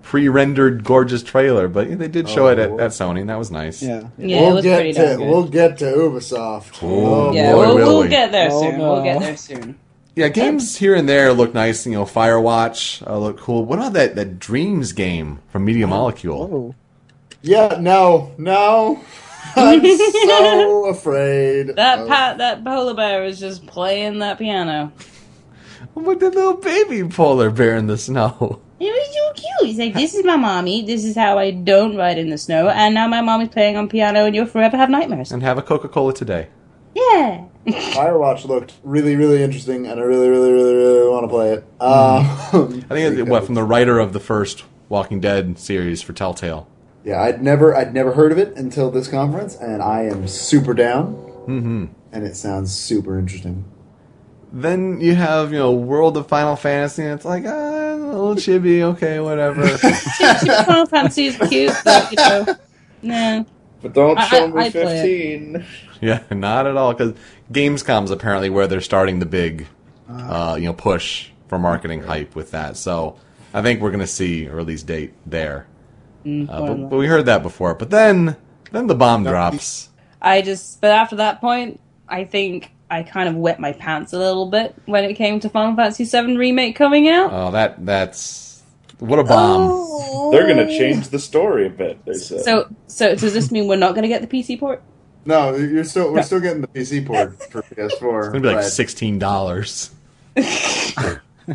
pre-rendered 0.03 0.85
gorgeous 0.85 1.22
trailer, 1.22 1.66
but 1.68 1.99
they 1.99 2.09
did 2.09 2.29
show 2.29 2.47
it 2.47 2.59
at, 2.61 2.70
Oh. 2.70 2.79
at 2.79 2.91
Sony, 2.93 3.20
and 3.20 3.29
that 3.31 3.39
was 3.39 3.51
nice. 3.51 3.83
yeah. 3.83 4.05
Yeah, 4.16 4.41
we'll 4.43 4.59
it 4.59 4.62
get 4.62 4.77
pretty 4.77 4.93
to 4.95 5.01
good. 5.01 5.20
we'll 5.20 5.49
get 5.49 5.79
to 5.79 5.85
Ubisoft. 5.85 6.79
Oh, 6.83 7.33
yeah, 7.33 7.53
boy, 7.53 7.59
we'll, 7.59 7.74
will 7.77 7.87
we'll 7.87 8.03
we. 8.03 8.09
get 8.09 8.31
there 8.33 8.49
Oh, 8.53 8.62
soon. 8.62 8.79
no. 8.79 8.93
We'll 8.95 9.03
get 9.05 9.20
there 9.20 9.37
soon. 9.37 9.79
Yeah, 10.16 10.28
games 10.28 10.78
here 10.78 10.94
and 10.94 11.06
there 11.06 11.34
look 11.34 11.52
nice. 11.52 11.84
You 11.84 11.92
know, 11.92 12.04
Firewatch 12.06 13.06
uh, 13.06 13.18
look 13.18 13.38
cool. 13.38 13.66
What 13.66 13.78
about 13.78 13.92
that 13.92 14.14
that 14.16 14.38
Dreams 14.38 14.92
game 14.92 15.40
from 15.50 15.66
Media 15.66 15.86
Molecule? 15.86 16.48
Oh. 16.50 16.74
Yeah, 17.42 17.76
no, 17.78 18.32
no. 18.38 18.98
I'm 19.56 19.84
so 19.86 20.86
afraid. 20.88 21.76
That 21.76 21.98
of- 22.00 22.08
pat 22.08 22.38
that 22.38 22.64
polar 22.64 22.94
bear 22.94 23.24
is 23.26 23.38
just 23.38 23.66
playing 23.66 24.20
that 24.20 24.38
piano. 24.38 24.90
With 25.94 26.20
the 26.20 26.30
little 26.30 26.54
baby 26.54 27.04
polar 27.06 27.50
bear 27.50 27.76
in 27.76 27.86
the 27.86 27.98
snow. 27.98 28.62
It 28.80 28.84
was 28.86 29.14
so 29.14 29.32
cute. 29.34 29.68
He's 29.68 29.78
like, 29.78 29.92
"This 29.94 30.14
is 30.14 30.24
my 30.24 30.36
mommy. 30.36 30.82
This 30.82 31.04
is 31.04 31.14
how 31.14 31.38
I 31.38 31.50
don't 31.50 31.94
ride 31.94 32.16
in 32.16 32.30
the 32.30 32.38
snow." 32.38 32.68
And 32.70 32.94
now 32.94 33.06
my 33.06 33.20
mommy's 33.20 33.48
playing 33.48 33.76
on 33.76 33.88
piano, 33.88 34.24
and 34.24 34.34
you'll 34.34 34.46
forever 34.46 34.78
have 34.78 34.88
nightmares. 34.90 35.30
And 35.30 35.42
have 35.42 35.58
a 35.58 35.62
Coca 35.62 35.88
Cola 35.88 36.12
today. 36.14 36.48
Yeah. 36.97 37.44
Firewatch 37.66 38.47
looked 38.47 38.74
really, 38.84 39.16
really 39.16 39.42
interesting, 39.42 39.86
and 39.86 40.01
I 40.01 40.03
really, 40.03 40.28
really, 40.28 40.53
really, 40.53 40.74
really 40.74 41.11
want 41.11 41.24
to 41.24 41.28
play 41.28 41.53
it. 41.53 41.59
Um, 41.80 42.84
I 42.90 42.94
think 42.94 43.18
it's 43.18 43.28
what 43.28 43.44
from 43.44 43.55
the 43.55 43.64
writer 43.64 43.99
of 43.99 44.12
the 44.12 44.20
first 44.20 44.64
Walking 44.88 45.20
Dead 45.20 45.59
series 45.59 46.01
for 46.01 46.12
Telltale. 46.12 46.68
Yeah, 47.05 47.20
I'd 47.22 47.42
never, 47.42 47.76
I'd 47.76 47.92
never 47.92 48.12
heard 48.14 48.32
of 48.32 48.38
it 48.38 48.57
until 48.57 48.90
this 48.90 49.09
conference, 49.09 49.57
and 49.57 49.82
I 49.82 50.05
am 50.05 50.26
super 50.26 50.74
down. 50.74 51.14
Mm-hmm. 51.47 51.84
And 52.12 52.24
it 52.24 52.34
sounds 52.36 52.72
super 52.74 53.18
interesting. 53.18 53.64
Then 54.53 55.01
you 55.01 55.14
have 55.16 55.53
you 55.53 55.59
know 55.59 55.72
World 55.72 56.16
of 56.16 56.28
Final 56.28 56.57
Fantasy, 56.57 57.03
and 57.03 57.12
it's 57.12 57.24
like 57.24 57.44
ah, 57.47 57.94
a 57.94 57.97
little 57.97 58.36
chibi. 58.36 58.80
Okay, 58.82 59.18
whatever. 59.20 59.66
Final 60.64 60.86
Fantasy 60.86 61.26
is 61.26 61.36
cute, 61.49 61.74
but 61.84 62.11
you 62.12 62.16
know, 62.16 62.47
nah. 63.03 63.44
But 63.82 63.92
don't 63.92 64.16
I- 64.18 64.28
show 64.28 64.44
I- 64.44 64.47
me 64.47 64.64
I'd 64.64 64.72
play 64.72 65.32
it. 65.34 65.64
15. 66.01 66.09
Yeah, 66.09 66.22
not 66.36 66.66
at 66.66 66.76
all. 66.76 66.92
Because 66.92 67.14
Gamescom's 67.53 68.11
apparently 68.11 68.51
where 68.51 68.66
they're 68.66 68.80
starting 68.80 69.18
the 69.18 69.26
big, 69.26 69.66
uh, 70.09 70.57
you 70.59 70.66
know, 70.66 70.72
push 70.72 71.30
for 71.49 71.59
marketing 71.59 72.03
hype 72.03 72.34
with 72.34 72.51
that. 72.53 72.76
So 72.76 73.16
I 73.55 73.62
think 73.62 73.80
we're 73.80 73.90
gonna 73.90 74.07
see 74.07 74.47
a 74.47 74.55
release 74.55 74.82
date 74.82 75.14
there. 75.24 75.66
Mm, 76.24 76.49
Uh, 76.51 76.61
but, 76.66 76.90
but 76.90 76.97
we 76.97 77.07
heard 77.07 77.26
that 77.26 77.42
before. 77.42 77.74
But 77.74 77.90
then, 77.90 78.36
then 78.72 78.86
the 78.88 78.94
bomb 78.94 79.22
drops. 79.24 79.90
I 80.20 80.42
just, 80.42 80.80
but 80.80 80.90
after 80.90 81.16
that 81.16 81.40
point, 81.40 81.78
I 82.09 82.24
think 82.24 82.72
I 82.90 83.03
kind 83.05 83.28
of 83.28 83.36
wet 83.36 83.61
my 83.61 83.72
pants 83.72 84.12
a 84.12 84.18
little 84.18 84.47
bit 84.47 84.74
when 84.86 85.05
it 85.05 85.14
came 85.14 85.38
to 85.40 85.49
Final 85.49 85.76
Fantasy 85.76 86.05
VII 86.05 86.36
Remake 86.36 86.74
coming 86.76 87.09
out. 87.09 87.30
Oh, 87.32 87.51
that 87.53 87.84
that's 87.86 88.62
what 88.99 89.18
a 89.18 89.24
bomb. 89.24 89.68
Oh. 89.72 90.30
They're 90.32 90.47
going 90.53 90.66
to 90.66 90.78
change 90.78 91.09
the 91.09 91.18
story 91.18 91.66
a 91.66 91.70
bit, 91.70 92.05
they 92.05 92.14
said. 92.14 92.40
So, 92.42 92.68
so 92.86 93.14
does 93.14 93.32
this 93.34 93.53
mean 93.53 93.68
we're 93.68 93.76
not 93.76 93.94
going 93.94 94.03
to 94.03 94.09
get 94.09 94.22
the 94.22 94.26
PC 94.28 94.59
port? 94.59 94.82
No, 95.27 95.55
you're 95.57 95.85
still, 95.85 96.12
we're 96.12 96.22
still 96.22 96.41
getting 96.41 96.62
the 96.62 96.68
PC 96.68 97.05
port 97.05 97.43
for 97.51 97.62
PS4. 97.74 97.89
It's 97.91 98.01
gonna 98.29 98.41
be 98.41 98.55
like 98.55 98.62
sixteen 98.64 99.18
dollars. 99.18 99.91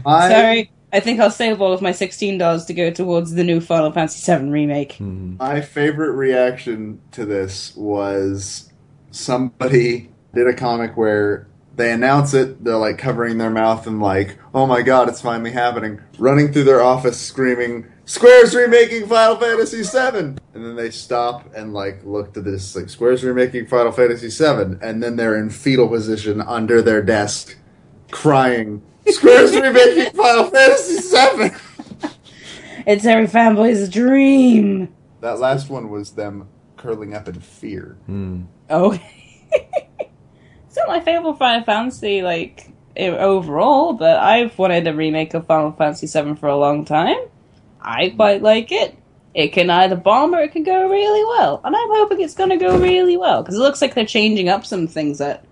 Sorry, 0.03 0.71
I 0.93 0.99
think 0.99 1.19
I'll 1.19 1.31
save 1.31 1.61
all 1.61 1.71
of 1.71 1.81
my 1.81 1.93
sixteen 1.93 2.37
dollars 2.37 2.65
to 2.65 2.73
go 2.73 2.91
towards 2.91 3.33
the 3.33 3.43
new 3.43 3.61
Final 3.61 3.91
Fantasy 3.91 4.31
VII 4.31 4.49
Remake. 4.49 4.93
Mm-hmm. 4.93 5.37
My 5.37 5.61
favorite 5.61 6.11
reaction 6.11 6.99
to 7.11 7.25
this 7.25 7.75
was 7.75 8.71
somebody 9.11 10.09
did 10.33 10.47
a 10.47 10.53
comic 10.53 10.97
where 10.97 11.47
they 11.75 11.91
announce 11.91 12.33
it, 12.33 12.63
they're 12.63 12.77
like 12.77 12.97
covering 12.97 13.37
their 13.37 13.49
mouth 13.49 13.87
and 13.87 14.01
like, 14.01 14.37
oh 14.53 14.65
my 14.65 14.81
god, 14.81 15.09
it's 15.09 15.21
finally 15.21 15.51
happening, 15.51 16.01
running 16.17 16.51
through 16.51 16.65
their 16.65 16.81
office 16.81 17.19
screaming, 17.19 17.90
Square's 18.05 18.55
remaking 18.55 19.07
Final 19.07 19.37
Fantasy 19.37 19.83
VII! 19.83 20.17
And 20.53 20.65
then 20.65 20.75
they 20.75 20.91
stop 20.91 21.53
and 21.55 21.73
like 21.73 22.03
look 22.03 22.33
to 22.33 22.41
this, 22.41 22.75
like, 22.75 22.89
Square's 22.89 23.23
remaking 23.23 23.67
Final 23.67 23.91
Fantasy 23.91 24.29
VII, 24.29 24.77
and 24.81 25.01
then 25.01 25.15
they're 25.15 25.37
in 25.37 25.49
fetal 25.49 25.87
position 25.87 26.41
under 26.41 26.81
their 26.81 27.01
desk, 27.01 27.57
crying, 28.09 28.81
Square's 29.07 29.55
remaking 29.55 30.13
Final 30.13 30.45
Fantasy 30.45 30.99
VII! 31.15 31.51
It's 32.85 33.05
every 33.05 33.27
fanboy's 33.27 33.89
dream. 33.89 34.93
That 35.19 35.39
last 35.39 35.69
one 35.69 35.89
was 35.89 36.11
them 36.11 36.47
curling 36.77 37.13
up 37.13 37.27
in 37.27 37.39
fear. 37.39 37.97
Hmm. 38.07 38.43
Oh, 38.69 38.91
it's 39.51 40.75
not 40.75 40.87
my 40.87 40.99
favorite 40.99 41.37
Final 41.37 41.63
Fantasy 41.63 42.21
like 42.21 42.71
overall, 42.97 43.93
but 43.93 44.17
I've 44.17 44.57
wanted 44.57 44.87
a 44.87 44.93
remake 44.93 45.33
of 45.33 45.45
Final 45.45 45.71
Fantasy 45.73 46.07
VII 46.07 46.35
for 46.35 46.49
a 46.49 46.57
long 46.57 46.85
time. 46.85 47.19
I 47.81 48.09
quite 48.09 48.41
like 48.41 48.71
it. 48.71 48.97
It 49.33 49.53
can 49.53 49.69
either 49.69 49.95
bomb 49.95 50.35
or 50.35 50.41
it 50.41 50.51
can 50.51 50.63
go 50.63 50.89
really 50.89 51.23
well, 51.23 51.61
and 51.63 51.75
I'm 51.75 51.89
hoping 51.89 52.19
it's 52.19 52.35
going 52.35 52.49
to 52.49 52.57
go 52.57 52.77
really 52.77 53.15
well 53.15 53.41
because 53.41 53.55
it 53.55 53.59
looks 53.59 53.81
like 53.81 53.93
they're 53.93 54.05
changing 54.05 54.49
up 54.49 54.65
some 54.65 54.87
things 54.87 55.19
that 55.19 55.45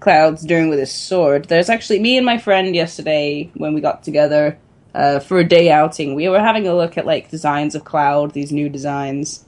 Cloud's 0.00 0.42
doing 0.42 0.68
with 0.68 0.78
his 0.78 0.92
sword. 0.92 1.46
There's 1.46 1.68
actually 1.68 2.00
me 2.00 2.16
and 2.16 2.24
my 2.24 2.38
friend 2.38 2.74
yesterday 2.74 3.50
when 3.54 3.74
we 3.74 3.80
got 3.80 4.02
together 4.02 4.58
uh, 4.94 5.18
for 5.20 5.38
a 5.38 5.48
day 5.48 5.70
outing. 5.70 6.14
We 6.14 6.28
were 6.28 6.40
having 6.40 6.66
a 6.66 6.74
look 6.74 6.96
at 6.96 7.06
like 7.06 7.30
designs 7.30 7.74
of 7.74 7.84
Cloud, 7.84 8.32
these 8.32 8.52
new 8.52 8.68
designs, 8.68 9.44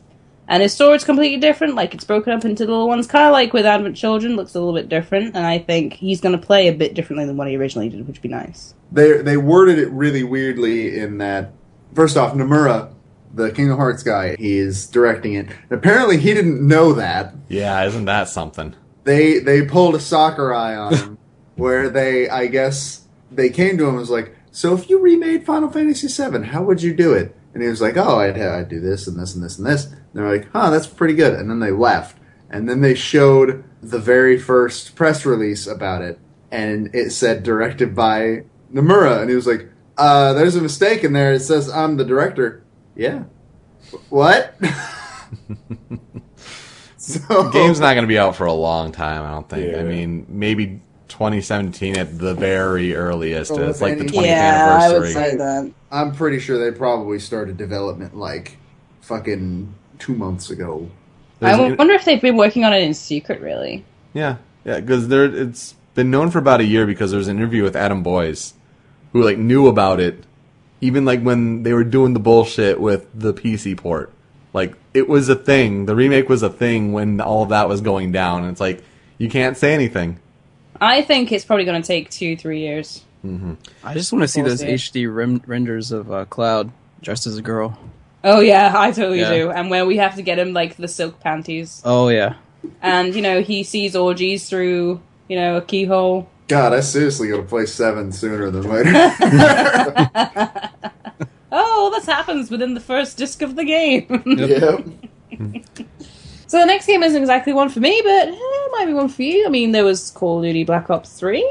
and 0.48 0.62
his 0.62 0.74
sword's 0.74 1.04
completely 1.04 1.38
different. 1.38 1.74
Like 1.74 1.94
it's 1.94 2.04
broken 2.04 2.32
up 2.32 2.44
into 2.44 2.64
little 2.64 2.88
ones, 2.88 3.06
kind 3.06 3.26
of 3.26 3.32
like 3.32 3.52
with 3.52 3.64
Advent 3.64 3.96
Children. 3.96 4.36
Looks 4.36 4.54
a 4.54 4.58
little 4.58 4.74
bit 4.74 4.88
different, 4.88 5.36
and 5.36 5.46
I 5.46 5.58
think 5.58 5.94
he's 5.94 6.20
going 6.20 6.38
to 6.38 6.46
play 6.46 6.68
a 6.68 6.72
bit 6.74 6.94
differently 6.94 7.26
than 7.26 7.36
what 7.36 7.48
he 7.48 7.56
originally 7.56 7.88
did, 7.88 8.06
which 8.06 8.16
would 8.18 8.22
be 8.22 8.28
nice. 8.28 8.74
they 8.92 9.22
they 9.22 9.36
worded 9.36 9.78
it 9.78 9.90
really 9.90 10.24
weirdly 10.24 10.98
in 10.98 11.18
that 11.18 11.52
first 11.94 12.16
off 12.16 12.34
Nomura 12.34 12.92
the 13.32 13.52
Kingdom 13.52 13.76
Hearts 13.76 14.02
guy 14.02 14.36
he 14.36 14.58
is 14.58 14.86
directing 14.86 15.34
it. 15.34 15.48
Apparently 15.70 16.16
he 16.16 16.34
didn't 16.34 16.66
know 16.66 16.92
that. 16.94 17.34
Yeah, 17.48 17.84
isn't 17.84 18.06
that 18.06 18.28
something? 18.28 18.74
they 19.04 19.38
they 19.38 19.62
pulled 19.62 19.94
a 19.94 20.00
soccer 20.00 20.54
eye 20.54 20.74
on 20.74 20.94
him 20.94 21.18
where 21.56 21.88
they 21.88 22.28
I 22.28 22.46
guess 22.46 23.06
they 23.30 23.50
came 23.50 23.78
to 23.78 23.84
him 23.84 23.90
and 23.90 23.98
was 23.98 24.10
like 24.10 24.36
so 24.50 24.74
if 24.74 24.90
you 24.90 24.98
remade 25.00 25.46
Final 25.46 25.70
Fantasy 25.70 26.08
VII 26.08 26.44
how 26.46 26.62
would 26.62 26.82
you 26.82 26.94
do 26.94 27.12
it? 27.12 27.36
And 27.54 27.62
he 27.62 27.68
was 27.68 27.80
like 27.80 27.96
oh 27.96 28.20
I'd, 28.20 28.38
I'd 28.38 28.68
do 28.68 28.80
this 28.80 29.06
and 29.06 29.18
this 29.18 29.34
and 29.34 29.44
this 29.44 29.58
and 29.58 29.66
this. 29.66 29.86
And 29.86 30.00
they're 30.14 30.30
like 30.30 30.50
huh 30.52 30.70
that's 30.70 30.86
pretty 30.86 31.14
good. 31.14 31.34
And 31.34 31.50
then 31.50 31.60
they 31.60 31.70
left. 31.70 32.18
And 32.50 32.68
then 32.68 32.80
they 32.80 32.94
showed 32.94 33.62
the 33.80 33.98
very 33.98 34.38
first 34.38 34.96
press 34.96 35.24
release 35.24 35.66
about 35.66 36.02
it. 36.02 36.18
And 36.50 36.92
it 36.94 37.10
said 37.10 37.44
directed 37.44 37.94
by 37.94 38.44
Nomura. 38.72 39.20
And 39.20 39.30
he 39.30 39.36
was 39.36 39.46
like 39.46 39.69
uh, 40.00 40.32
there's 40.32 40.56
a 40.56 40.60
mistake 40.60 41.04
in 41.04 41.12
there 41.12 41.32
it 41.32 41.40
says 41.40 41.68
I'm 41.68 41.96
the 41.96 42.04
director 42.04 42.62
yeah 42.96 43.24
what 44.08 44.54
so 46.96 47.18
the 47.44 47.50
Game's 47.50 47.80
not 47.80 47.94
going 47.94 48.04
to 48.04 48.08
be 48.08 48.18
out 48.18 48.36
for 48.36 48.46
a 48.46 48.52
long 48.52 48.92
time. 48.92 49.24
I 49.24 49.30
don't 49.30 49.48
think. 49.48 49.76
I 49.76 49.82
mean, 49.82 50.26
maybe 50.28 50.80
2017 51.08 51.96
at 51.96 52.18
the 52.18 52.34
very 52.34 52.94
earliest. 52.94 53.50
Well, 53.50 53.68
it's 53.68 53.80
like 53.80 53.98
the 53.98 54.04
if 54.04 54.12
20th 54.12 54.18
any- 54.18 54.28
anniversary. 54.30 55.12
say 55.12 55.36
that. 55.36 55.72
I'm 55.90 56.14
pretty 56.14 56.38
sure 56.38 56.58
they 56.58 56.76
probably 56.76 57.18
started 57.18 57.56
development 57.56 58.16
like 58.16 58.58
fucking 59.00 59.74
two 59.98 60.14
months 60.14 60.50
ago. 60.50 60.88
I 61.40 61.56
There's- 61.56 61.78
wonder 61.78 61.94
if 61.94 62.04
they've 62.04 62.20
been 62.20 62.36
working 62.36 62.64
on 62.64 62.72
it 62.72 62.82
in 62.82 62.94
secret, 62.94 63.40
really. 63.40 63.84
Yeah, 64.12 64.36
yeah, 64.64 64.80
because 64.80 65.08
there 65.08 65.24
it's 65.24 65.74
been 65.94 66.10
known 66.10 66.30
for 66.30 66.38
about 66.38 66.60
a 66.60 66.64
year 66.64 66.86
because 66.86 67.10
there 67.10 67.18
was 67.18 67.28
an 67.28 67.38
interview 67.38 67.62
with 67.62 67.74
Adam 67.76 68.02
Boyes, 68.02 68.54
who 69.12 69.22
like 69.22 69.38
knew 69.38 69.66
about 69.66 70.00
it, 70.00 70.24
even 70.80 71.04
like 71.04 71.22
when 71.22 71.62
they 71.62 71.72
were 71.72 71.84
doing 71.84 72.14
the 72.14 72.20
bullshit 72.20 72.80
with 72.80 73.06
the 73.14 73.32
PC 73.34 73.76
port. 73.76 74.12
Like 74.52 74.74
it 74.94 75.08
was 75.08 75.28
a 75.28 75.36
thing. 75.36 75.86
The 75.86 75.94
remake 75.94 76.28
was 76.28 76.42
a 76.42 76.50
thing 76.50 76.92
when 76.92 77.20
all 77.20 77.42
of 77.44 77.50
that 77.50 77.68
was 77.68 77.80
going 77.80 78.12
down. 78.12 78.42
And 78.42 78.50
it's 78.52 78.60
like 78.60 78.82
you 79.18 79.28
can't 79.28 79.56
say 79.56 79.74
anything. 79.74 80.18
I 80.80 81.02
think 81.02 81.30
it's 81.30 81.44
probably 81.44 81.64
going 81.66 81.80
to 81.82 81.86
take 81.86 82.10
two, 82.10 82.36
three 82.36 82.60
years. 82.60 83.04
I 83.84 83.92
just 83.92 84.12
want 84.14 84.22
to 84.22 84.28
see 84.28 84.40
those 84.40 84.60
see. 84.60 85.02
HD 85.04 85.14
rem- 85.14 85.42
renders 85.46 85.92
of 85.92 86.10
uh, 86.10 86.24
Cloud 86.24 86.72
dressed 87.02 87.26
as 87.26 87.36
a 87.36 87.42
girl. 87.42 87.78
Oh 88.24 88.40
yeah, 88.40 88.72
I 88.74 88.90
totally 88.92 89.20
Yeah. 89.20 89.30
do. 89.30 89.50
And 89.50 89.68
where 89.68 89.84
we 89.84 89.98
have 89.98 90.14
to 90.16 90.22
get 90.22 90.38
him 90.38 90.54
like 90.54 90.76
the 90.78 90.88
silk 90.88 91.20
panties, 91.20 91.82
Oh 91.84 92.08
yeah, 92.08 92.36
and 92.80 93.14
you 93.14 93.20
know 93.20 93.42
he 93.42 93.62
sees 93.62 93.94
orgies 93.94 94.48
through 94.48 95.02
you 95.28 95.36
know 95.36 95.58
a 95.58 95.60
keyhole. 95.60 96.29
God, 96.50 96.72
I 96.72 96.80
seriously 96.80 97.28
gotta 97.28 97.44
play 97.44 97.64
seven 97.66 98.10
sooner 98.12 98.50
than 98.50 98.62
later. 98.68 98.92
Oh, 101.52 101.90
this 101.92 102.06
happens 102.06 102.48
within 102.50 102.74
the 102.74 102.80
first 102.80 103.16
disc 103.18 103.42
of 103.42 103.56
the 103.56 103.64
game. 103.64 104.06
yep. 104.24 104.84
so 106.46 106.58
the 106.60 106.64
next 106.66 106.86
game 106.86 107.02
isn't 107.02 107.20
exactly 107.20 107.52
one 107.52 107.68
for 107.68 107.80
me, 107.80 108.00
but 108.04 108.28
eh, 108.28 108.32
it 108.36 108.72
might 108.72 108.86
be 108.86 108.94
one 108.94 109.08
for 109.08 109.22
you. 109.22 109.46
I 109.46 109.48
mean, 109.48 109.72
there 109.72 109.84
was 109.84 110.10
Call 110.12 110.38
of 110.38 110.44
Duty 110.44 110.62
Black 110.62 110.90
Ops 110.90 111.12
Three. 111.18 111.50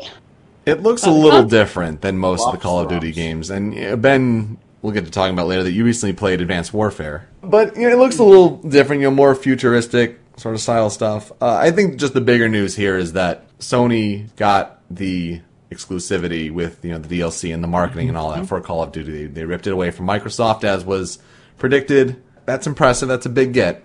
It 0.65 0.81
looks 0.83 1.03
a 1.05 1.09
Uh, 1.09 1.13
little 1.13 1.41
huh? 1.41 1.47
different 1.49 1.99
than 2.01 2.17
most 2.17 2.45
of 2.45 2.53
the 2.53 2.59
Call 2.59 2.79
of 2.79 2.87
Duty 2.87 3.07
flops. 3.11 3.15
games. 3.17 3.49
And 3.49 3.77
uh, 3.77 3.95
Ben, 3.97 4.57
we'll 4.81 4.93
get 4.93 5.03
to 5.03 5.11
talking 5.11 5.33
about 5.33 5.47
later 5.47 5.63
that 5.63 5.71
you 5.73 5.83
recently 5.83 6.13
played 6.13 6.39
Advanced 6.39 6.73
Warfare. 6.73 7.27
But 7.43 7.75
you 7.75 7.81
know, 7.83 7.89
it 7.89 7.97
looks 7.97 8.19
a 8.19 8.23
little 8.23 8.55
different, 8.57 9.01
you 9.01 9.09
know, 9.09 9.15
more 9.15 9.35
futuristic 9.35 10.17
sort 10.37 10.55
of 10.55 10.61
style 10.61 10.89
stuff. 10.89 11.33
Uh, 11.41 11.55
I 11.55 11.71
think 11.71 11.97
just 11.97 12.13
the 12.13 12.21
bigger 12.21 12.47
news 12.47 12.73
here 12.77 12.97
is 12.97 13.11
that 13.13 13.45
Sony 13.59 14.33
got 14.37 14.78
the 14.89 15.41
exclusivity 15.71 16.51
with 16.51 16.83
you 16.83 16.91
know 16.91 16.97
the 16.99 17.19
DLC 17.19 17.53
and 17.53 17.63
the 17.63 17.67
marketing 17.67 18.09
and 18.09 18.17
all 18.17 18.31
that 18.31 18.47
for 18.47 18.59
Call 18.61 18.81
of 18.81 18.91
Duty. 18.91 19.11
They, 19.11 19.25
they 19.25 19.45
ripped 19.45 19.67
it 19.67 19.73
away 19.73 19.91
from 19.91 20.07
Microsoft 20.07 20.63
as 20.63 20.83
was 20.83 21.19
predicted. 21.57 22.21
That's 22.45 22.65
impressive. 22.67 23.07
That's 23.07 23.25
a 23.25 23.29
big 23.29 23.53
get 23.53 23.83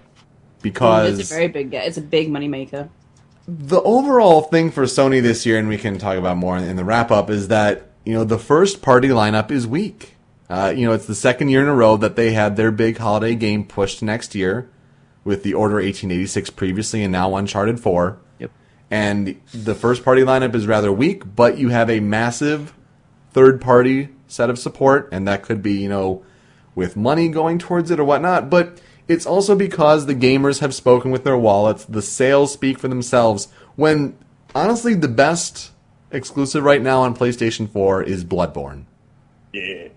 because 0.62 1.18
It's 1.18 1.30
a 1.30 1.34
very 1.34 1.48
big 1.48 1.70
get. 1.70 1.86
It's 1.86 1.98
a 1.98 2.02
big 2.02 2.30
moneymaker. 2.30 2.88
the 3.46 3.82
overall 3.82 4.42
thing 4.42 4.70
for 4.70 4.84
Sony 4.84 5.20
this 5.20 5.44
year, 5.44 5.58
and 5.58 5.68
we 5.68 5.76
can 5.76 5.98
talk 5.98 6.16
about 6.16 6.38
more 6.38 6.56
in 6.56 6.76
the 6.76 6.84
wrap 6.84 7.10
up, 7.10 7.28
is 7.28 7.48
that 7.48 7.90
you 8.04 8.14
know 8.14 8.24
the 8.24 8.38
first 8.38 8.80
party 8.82 9.08
lineup 9.08 9.50
is 9.50 9.66
weak. 9.66 10.12
Uh, 10.48 10.72
you 10.76 10.86
know, 10.86 10.92
it's 10.92 11.06
the 11.06 11.14
second 11.14 11.48
year 11.48 11.62
in 11.62 11.68
a 11.68 11.74
row 11.74 11.96
that 11.96 12.16
they 12.16 12.32
had 12.32 12.56
their 12.56 12.70
big 12.70 12.98
holiday 12.98 13.34
game 13.34 13.64
pushed 13.64 14.02
next 14.02 14.34
year, 14.34 14.70
with 15.24 15.42
the 15.42 15.54
Order 15.54 15.76
1886 15.76 16.50
previously 16.50 17.02
and 17.02 17.12
now 17.12 17.34
Uncharted 17.34 17.80
4. 17.80 18.18
Yep. 18.90 18.98
And 18.98 19.40
the 19.52 19.74
first 19.74 20.04
party 20.04 20.22
lineup 20.22 20.54
is 20.54 20.66
rather 20.66 20.92
weak, 20.92 21.22
but 21.34 21.58
you 21.58 21.70
have 21.70 21.90
a 21.90 22.00
massive 22.00 22.74
third 23.32 23.60
party 23.60 24.10
set 24.26 24.50
of 24.50 24.58
support, 24.58 25.08
and 25.12 25.26
that 25.26 25.42
could 25.42 25.62
be, 25.62 25.74
you 25.74 25.88
know, 25.88 26.24
with 26.74 26.96
money 26.96 27.28
going 27.28 27.58
towards 27.58 27.90
it 27.90 28.00
or 28.00 28.04
whatnot. 28.04 28.50
But 28.50 28.80
it's 29.08 29.26
also 29.26 29.54
because 29.54 30.06
the 30.06 30.14
gamers 30.14 30.60
have 30.60 30.74
spoken 30.74 31.10
with 31.10 31.24
their 31.24 31.36
wallets. 31.36 31.84
The 31.84 32.02
sales 32.02 32.52
speak 32.52 32.78
for 32.78 32.88
themselves. 32.88 33.48
When 33.76 34.16
honestly, 34.54 34.94
the 34.94 35.08
best 35.08 35.72
exclusive 36.10 36.64
right 36.64 36.80
now 36.80 37.02
on 37.02 37.14
PlayStation 37.14 37.68
4 37.68 38.02
is 38.02 38.24
Bloodborne. 38.24 38.84
Yeah. 39.52 39.88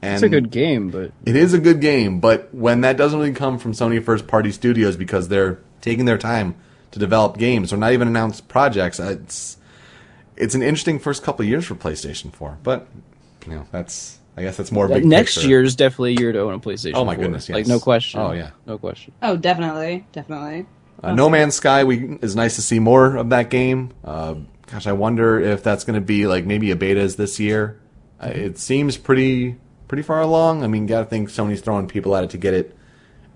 And 0.00 0.14
it's 0.14 0.22
a 0.22 0.28
good 0.28 0.50
game, 0.50 0.90
but 0.90 1.12
it 1.24 1.34
is 1.34 1.54
a 1.54 1.58
good 1.58 1.80
game, 1.80 2.20
but 2.20 2.54
when 2.54 2.82
that 2.82 2.96
doesn't 2.96 3.18
really 3.18 3.32
come 3.32 3.58
from 3.58 3.72
Sony 3.72 4.02
first 4.02 4.28
party 4.28 4.52
studios 4.52 4.96
because 4.96 5.26
they're 5.26 5.58
taking 5.80 6.04
their 6.04 6.18
time 6.18 6.54
to 6.92 6.98
develop 6.98 7.36
games 7.38 7.72
or 7.72 7.76
not 7.76 7.92
even 7.92 8.08
announce 8.08 8.40
projects, 8.40 8.98
it's 8.98 9.56
it's 10.36 10.54
an 10.54 10.62
interesting 10.62 10.98
first 10.98 11.22
couple 11.22 11.42
of 11.42 11.48
years 11.48 11.66
for 11.66 11.74
PlayStation 11.74 12.32
4. 12.32 12.58
But 12.62 12.86
you 13.46 13.54
know, 13.54 13.66
that's 13.72 14.18
I 14.36 14.42
guess 14.42 14.56
that's 14.56 14.70
more 14.70 14.84
of 14.84 14.90
a 14.90 14.94
big 14.94 15.02
picture. 15.02 15.08
next 15.16 15.34
picture. 15.36 15.48
year 15.48 15.62
is 15.62 15.74
definitely 15.76 16.16
a 16.16 16.20
year 16.20 16.32
to 16.32 16.40
own 16.40 16.54
a 16.54 16.58
PlayStation. 16.60 16.92
Oh 16.94 17.04
my 17.04 17.14
4. 17.16 17.24
goodness, 17.24 17.48
Like 17.48 17.66
no 17.66 17.80
question. 17.80 18.20
Oh, 18.20 18.32
yeah. 18.32 18.50
no 18.66 18.78
question. 18.78 19.12
Oh, 19.20 19.36
definitely, 19.36 20.06
definitely. 20.12 20.66
Uh, 21.02 21.14
no 21.14 21.28
Man's 21.28 21.54
Sky, 21.54 21.84
we 21.84 22.18
is 22.22 22.34
nice 22.36 22.56
to 22.56 22.62
see 22.62 22.78
more 22.78 23.16
of 23.16 23.30
that 23.30 23.50
game. 23.50 23.92
Uh, 24.04 24.34
gosh, 24.66 24.86
I 24.86 24.92
wonder 24.92 25.38
if 25.40 25.62
that's 25.62 25.84
going 25.84 25.94
to 25.94 26.04
be 26.04 26.26
like 26.26 26.44
maybe 26.44 26.70
a 26.70 26.76
betas 26.76 27.16
this 27.16 27.38
year. 27.40 27.80
Uh, 28.20 28.28
it 28.28 28.58
seems 28.58 28.96
pretty 28.96 29.56
pretty 29.88 30.02
far 30.02 30.20
along. 30.20 30.62
I 30.62 30.66
mean, 30.68 30.86
got 30.86 31.00
to 31.00 31.04
think 31.06 31.30
Sony's 31.30 31.60
throwing 31.60 31.86
people 31.88 32.14
at 32.14 32.24
it 32.24 32.30
to 32.30 32.38
get 32.38 32.54
it 32.54 32.76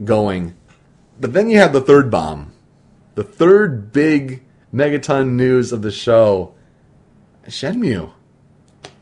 going. 0.04 0.54
But 1.20 1.32
then 1.32 1.50
you 1.50 1.58
have 1.58 1.72
the 1.72 1.80
third 1.80 2.10
bomb, 2.10 2.51
the 3.14 3.24
third 3.24 3.92
big 3.92 4.42
megaton 4.72 5.32
news 5.32 5.72
of 5.72 5.82
the 5.82 5.90
show, 5.90 6.54
Shenmue. 7.46 8.12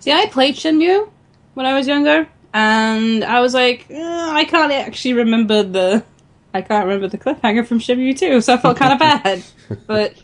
See, 0.00 0.12
I 0.12 0.26
played 0.26 0.56
Shenmue 0.56 1.10
when 1.54 1.66
I 1.66 1.74
was 1.74 1.86
younger, 1.86 2.28
and 2.52 3.24
I 3.24 3.40
was 3.40 3.54
like, 3.54 3.86
eh, 3.90 4.30
I 4.32 4.44
can't 4.44 4.72
actually 4.72 5.14
remember 5.14 5.62
the, 5.62 6.04
I 6.52 6.62
can't 6.62 6.86
remember 6.86 7.08
the 7.08 7.18
cliffhanger 7.18 7.66
from 7.66 7.78
Shenmue 7.78 8.18
2, 8.18 8.40
so 8.40 8.54
I 8.54 8.56
felt 8.56 8.76
kind 8.76 8.92
of 8.92 8.98
bad. 9.22 9.44
But 9.86 10.14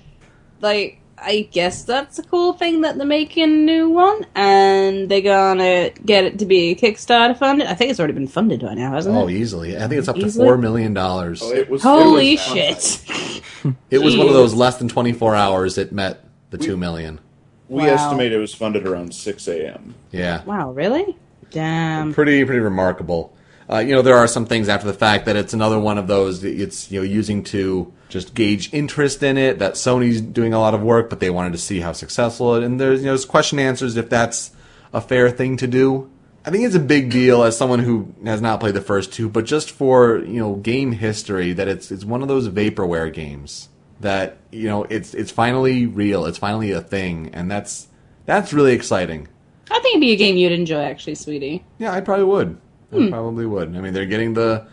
like, 0.61 1.01
I 1.19 1.49
guess 1.51 1.83
that's 1.85 2.19
a 2.19 2.23
cool 2.23 2.53
thing 2.53 2.83
that 2.83 2.99
they're 2.99 3.07
making 3.07 3.45
a 3.45 3.47
new 3.47 3.89
one, 3.89 4.27
and 4.35 5.09
they're 5.09 5.21
gonna 5.23 5.91
get 6.05 6.25
it 6.25 6.39
to 6.41 6.47
be 6.47 6.75
Kickstarter 6.75 7.37
funded. 7.37 7.67
I 7.67 7.75
think 7.75 7.91
it's 7.91 7.99
already 7.99 8.13
been 8.13 8.27
funded 8.29 8.61
by 8.61 8.75
now, 8.75 8.93
hasn't 8.93 9.17
Oh, 9.17 9.21
it? 9.21 9.25
Oh, 9.25 9.29
easily. 9.31 9.77
I 9.77 9.81
think 9.89 9.95
it's 9.95 10.09
up 10.09 10.17
to 10.17 10.31
four 10.31 10.59
million 10.59 10.93
dollars. 10.95 11.41
Oh, 11.43 11.53
it 11.53 11.71
was. 11.71 11.83
Holy 11.83 12.35
it 12.35 12.41
was 12.41 13.03
shit! 13.03 13.75
it 13.91 13.99
was 13.99 14.17
one 14.17 14.29
of 14.29 14.35
those 14.35 14.55
less 14.55 14.77
than 14.77 14.89
twenty 14.89 15.13
four 15.13 15.35
hours. 15.35 15.79
It 15.79 15.91
met 15.93 16.23
the 16.51 16.59
two 16.59 16.77
million. 16.77 17.21
We 17.69 17.83
Wow. 17.83 17.89
estimate 17.95 18.33
it 18.33 18.39
was 18.39 18.55
funded 18.55 18.87
around 18.87 19.13
6 19.13 19.49
a.m. 19.49 19.97
Yeah. 20.13 20.45
wow, 20.45 20.71
really? 20.71 21.17
Damn. 21.51 22.15
pretty 22.15 22.45
pretty 22.45 22.61
remarkable. 22.61 23.36
Uh, 23.69 23.79
you 23.79 23.95
know, 23.95 24.03
there 24.03 24.17
are 24.17 24.29
some 24.29 24.47
things 24.47 24.69
after 24.69 24.87
the 24.87 24.95
fact 24.95 25.27
that 25.27 25.35
it's 25.37 25.53
another 25.53 25.79
one 25.79 25.99
of 25.99 26.07
those 26.07 26.43
that 26.43 26.55
it's 26.55 26.91
you 26.91 27.01
know 27.01 27.05
using 27.05 27.43
to 27.43 27.93
just 28.09 28.35
gauge 28.35 28.73
interest 28.73 29.23
in 29.23 29.37
it. 29.37 29.59
That 29.59 29.75
Sony's 29.75 30.21
doing 30.21 30.53
a 30.53 30.61
lot 30.61 30.75
of 30.75 30.83
work, 30.83 31.11
but 31.11 31.21
they 31.21 31.31
wanted 31.31 31.53
to 31.53 31.59
see 31.59 31.81
how 31.81 31.93
successful 31.93 32.55
it. 32.55 32.63
And 32.63 32.81
there's 32.81 33.01
you 33.01 33.07
know 33.07 33.13
there's 33.13 33.25
question 33.25 33.59
answers 33.59 33.97
if 33.97 34.09
that's 34.09 34.53
a 34.93 35.01
fair 35.01 35.31
thing 35.31 35.57
to 35.59 35.67
do. 35.67 36.11
I 36.45 36.51
think 36.51 36.65
it's 36.65 36.77
a 36.77 36.81
big 36.81 37.11
deal 37.11 37.43
as 37.43 37.59
someone 37.59 37.81
who 37.81 38.15
has 38.25 38.41
not 38.41 38.61
played 38.61 38.75
the 38.75 38.81
first 38.81 39.13
two, 39.13 39.29
but 39.29 39.45
just 39.45 39.71
for 39.71 40.19
you 40.19 40.39
know 40.39 40.55
game 40.55 40.93
history 40.93 41.53
that 41.53 41.67
it's 41.67 41.91
it's 41.91 42.05
one 42.05 42.23
of 42.23 42.29
those 42.29 42.49
vaporware 42.49 43.13
games 43.13 43.69
that 44.01 44.39
you 44.53 44.69
know 44.69 44.85
it's 44.85 45.13
it's 45.15 45.33
finally 45.33 45.87
real. 45.87 46.25
It's 46.27 46.39
finally 46.39 46.71
a 46.71 46.81
thing, 46.81 47.31
and 47.33 47.51
that's 47.51 47.89
that's 48.27 48.53
really 48.53 48.75
exciting. 48.75 49.27
I 49.71 49.81
think 49.81 49.95
it'd 49.97 50.01
be 50.01 50.13
a 50.13 50.17
game 50.17 50.37
you'd 50.37 50.53
enjoy, 50.53 50.81
actually, 50.81 51.17
sweetie. 51.17 51.65
Yeah, 51.79 51.93
I 51.93 52.01
probably 52.01 52.27
would. 52.27 52.61
I 52.93 53.09
probably 53.11 53.47
would. 53.47 53.75
I 53.77 53.81
mean, 53.81 53.93
they're 53.93 54.07
getting 54.07 54.35
the 54.35 54.67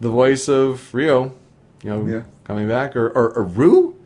the 0.00 0.08
voice 0.08 0.48
of 0.48 0.92
Rio, 0.94 1.34
you 1.82 1.90
know, 1.90 2.06
Yeah. 2.06 2.22
coming 2.44 2.66
back, 2.68 2.96
or, 2.96 3.08
or 3.08 3.30
or 3.32 3.44
Rue. 3.44 3.96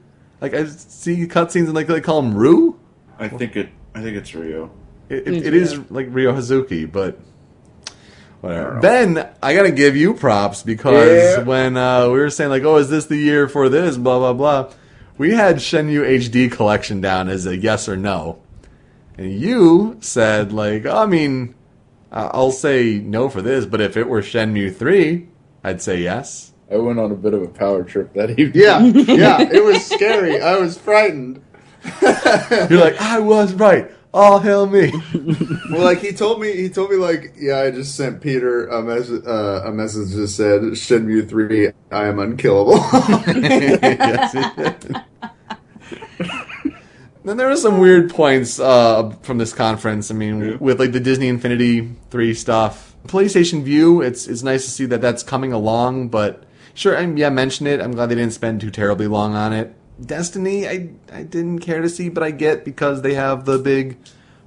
Like 0.40 0.54
I 0.54 0.66
see 0.66 1.26
cutscenes 1.26 1.64
and 1.66 1.74
like 1.74 1.86
they 1.86 2.00
call 2.00 2.20
him 2.20 2.34
Rue. 2.34 2.78
I 3.18 3.28
think 3.28 3.56
it. 3.56 3.68
I 3.94 4.02
think 4.02 4.16
it's 4.16 4.34
Rio. 4.34 4.70
It, 5.08 5.26
Who's 5.26 5.36
it, 5.38 5.46
it 5.46 5.54
is 5.54 5.76
Rio? 5.76 5.86
like 5.90 6.06
Rio 6.10 6.32
Hazuki, 6.32 6.90
but 6.90 7.18
whatever. 8.40 8.80
Ben, 8.80 9.28
I 9.42 9.54
gotta 9.54 9.70
give 9.70 9.96
you 9.96 10.14
props 10.14 10.62
because 10.62 11.38
Yeah. 11.38 11.42
when 11.44 11.76
uh, 11.76 12.06
we 12.06 12.18
were 12.18 12.30
saying 12.30 12.50
like, 12.50 12.64
oh, 12.64 12.76
is 12.76 12.90
this 12.90 13.06
the 13.06 13.16
year 13.16 13.48
for 13.48 13.68
this? 13.68 13.96
Blah 13.96 14.18
blah 14.18 14.32
blah. 14.32 14.72
We 15.16 15.30
had 15.30 15.56
Shenmue 15.56 16.04
HD 16.18 16.50
collection 16.50 17.00
down 17.00 17.28
as 17.28 17.46
a 17.46 17.56
yes 17.56 17.88
or 17.88 17.96
no, 17.96 18.40
and 19.16 19.30
you 19.32 19.96
said 20.00 20.52
like, 20.52 20.86
I 20.86 21.06
mean, 21.06 21.54
uh, 22.14 22.30
I'll 22.32 22.52
say 22.52 23.00
no 23.04 23.28
for 23.28 23.42
this, 23.42 23.66
but 23.66 23.80
if 23.80 23.96
it 23.96 24.08
were 24.08 24.22
Shenmue 24.22 24.74
three, 24.76 25.26
I'd 25.64 25.82
say 25.82 26.00
yes. 26.00 26.52
I 26.70 26.76
went 26.76 26.98
on 27.00 27.10
a 27.10 27.16
bit 27.16 27.34
of 27.34 27.42
a 27.42 27.48
power 27.48 27.82
trip 27.82 28.14
that 28.14 28.30
evening. 28.38 28.52
Yeah, 28.54 28.80
yeah, 28.80 29.40
it 29.52 29.62
was 29.62 29.84
scary. 29.84 30.40
I 30.40 30.56
was 30.56 30.78
frightened. 30.78 31.42
You're 32.00 32.80
like, 32.80 33.00
I 33.00 33.18
was 33.18 33.52
right. 33.54 33.90
All 34.14 34.38
hail 34.38 34.66
me. 34.66 34.92
Well, 35.70 35.82
like 35.82 35.98
he 35.98 36.12
told 36.12 36.40
me, 36.40 36.54
he 36.54 36.68
told 36.68 36.90
me 36.90 36.96
like, 36.96 37.34
yeah, 37.36 37.58
I 37.60 37.70
just 37.72 37.96
sent 37.96 38.20
Peter 38.20 38.68
a 38.68 38.80
message. 38.80 39.24
Uh, 39.26 39.62
a 39.64 39.72
message 39.72 40.10
that 40.10 40.28
said, 40.28 40.60
"Shenmue 40.60 41.28
three, 41.28 41.70
I 41.90 42.06
am 42.06 42.20
unkillable." 42.20 42.76
yes, 43.26 44.32
he 44.32 44.62
did. 44.62 45.02
Then 47.24 47.38
there 47.38 47.48
were 47.48 47.56
some 47.56 47.78
weird 47.78 48.10
points 48.10 48.60
uh, 48.60 49.10
from 49.22 49.38
this 49.38 49.54
conference. 49.54 50.10
I 50.10 50.14
mean, 50.14 50.58
with 50.58 50.78
like 50.78 50.92
the 50.92 51.00
Disney 51.00 51.28
Infinity 51.28 51.90
Three 52.10 52.34
stuff, 52.34 52.94
PlayStation 53.06 53.62
Vue. 53.62 54.02
It's 54.02 54.26
it's 54.26 54.42
nice 54.42 54.64
to 54.66 54.70
see 54.70 54.86
that 54.86 55.00
that's 55.00 55.22
coming 55.22 55.52
along. 55.52 56.08
But 56.08 56.44
sure, 56.74 56.96
I 56.96 57.06
mean, 57.06 57.16
yeah, 57.16 57.30
mention 57.30 57.66
it. 57.66 57.80
I'm 57.80 57.92
glad 57.92 58.06
they 58.06 58.14
didn't 58.14 58.34
spend 58.34 58.60
too 58.60 58.70
terribly 58.70 59.06
long 59.06 59.34
on 59.34 59.54
it. 59.54 59.74
Destiny, 60.04 60.68
I 60.68 60.90
I 61.12 61.22
didn't 61.22 61.60
care 61.60 61.80
to 61.80 61.88
see, 61.88 62.10
but 62.10 62.22
I 62.22 62.30
get 62.30 62.64
because 62.64 63.00
they 63.00 63.14
have 63.14 63.46
the 63.46 63.58
big 63.58 63.96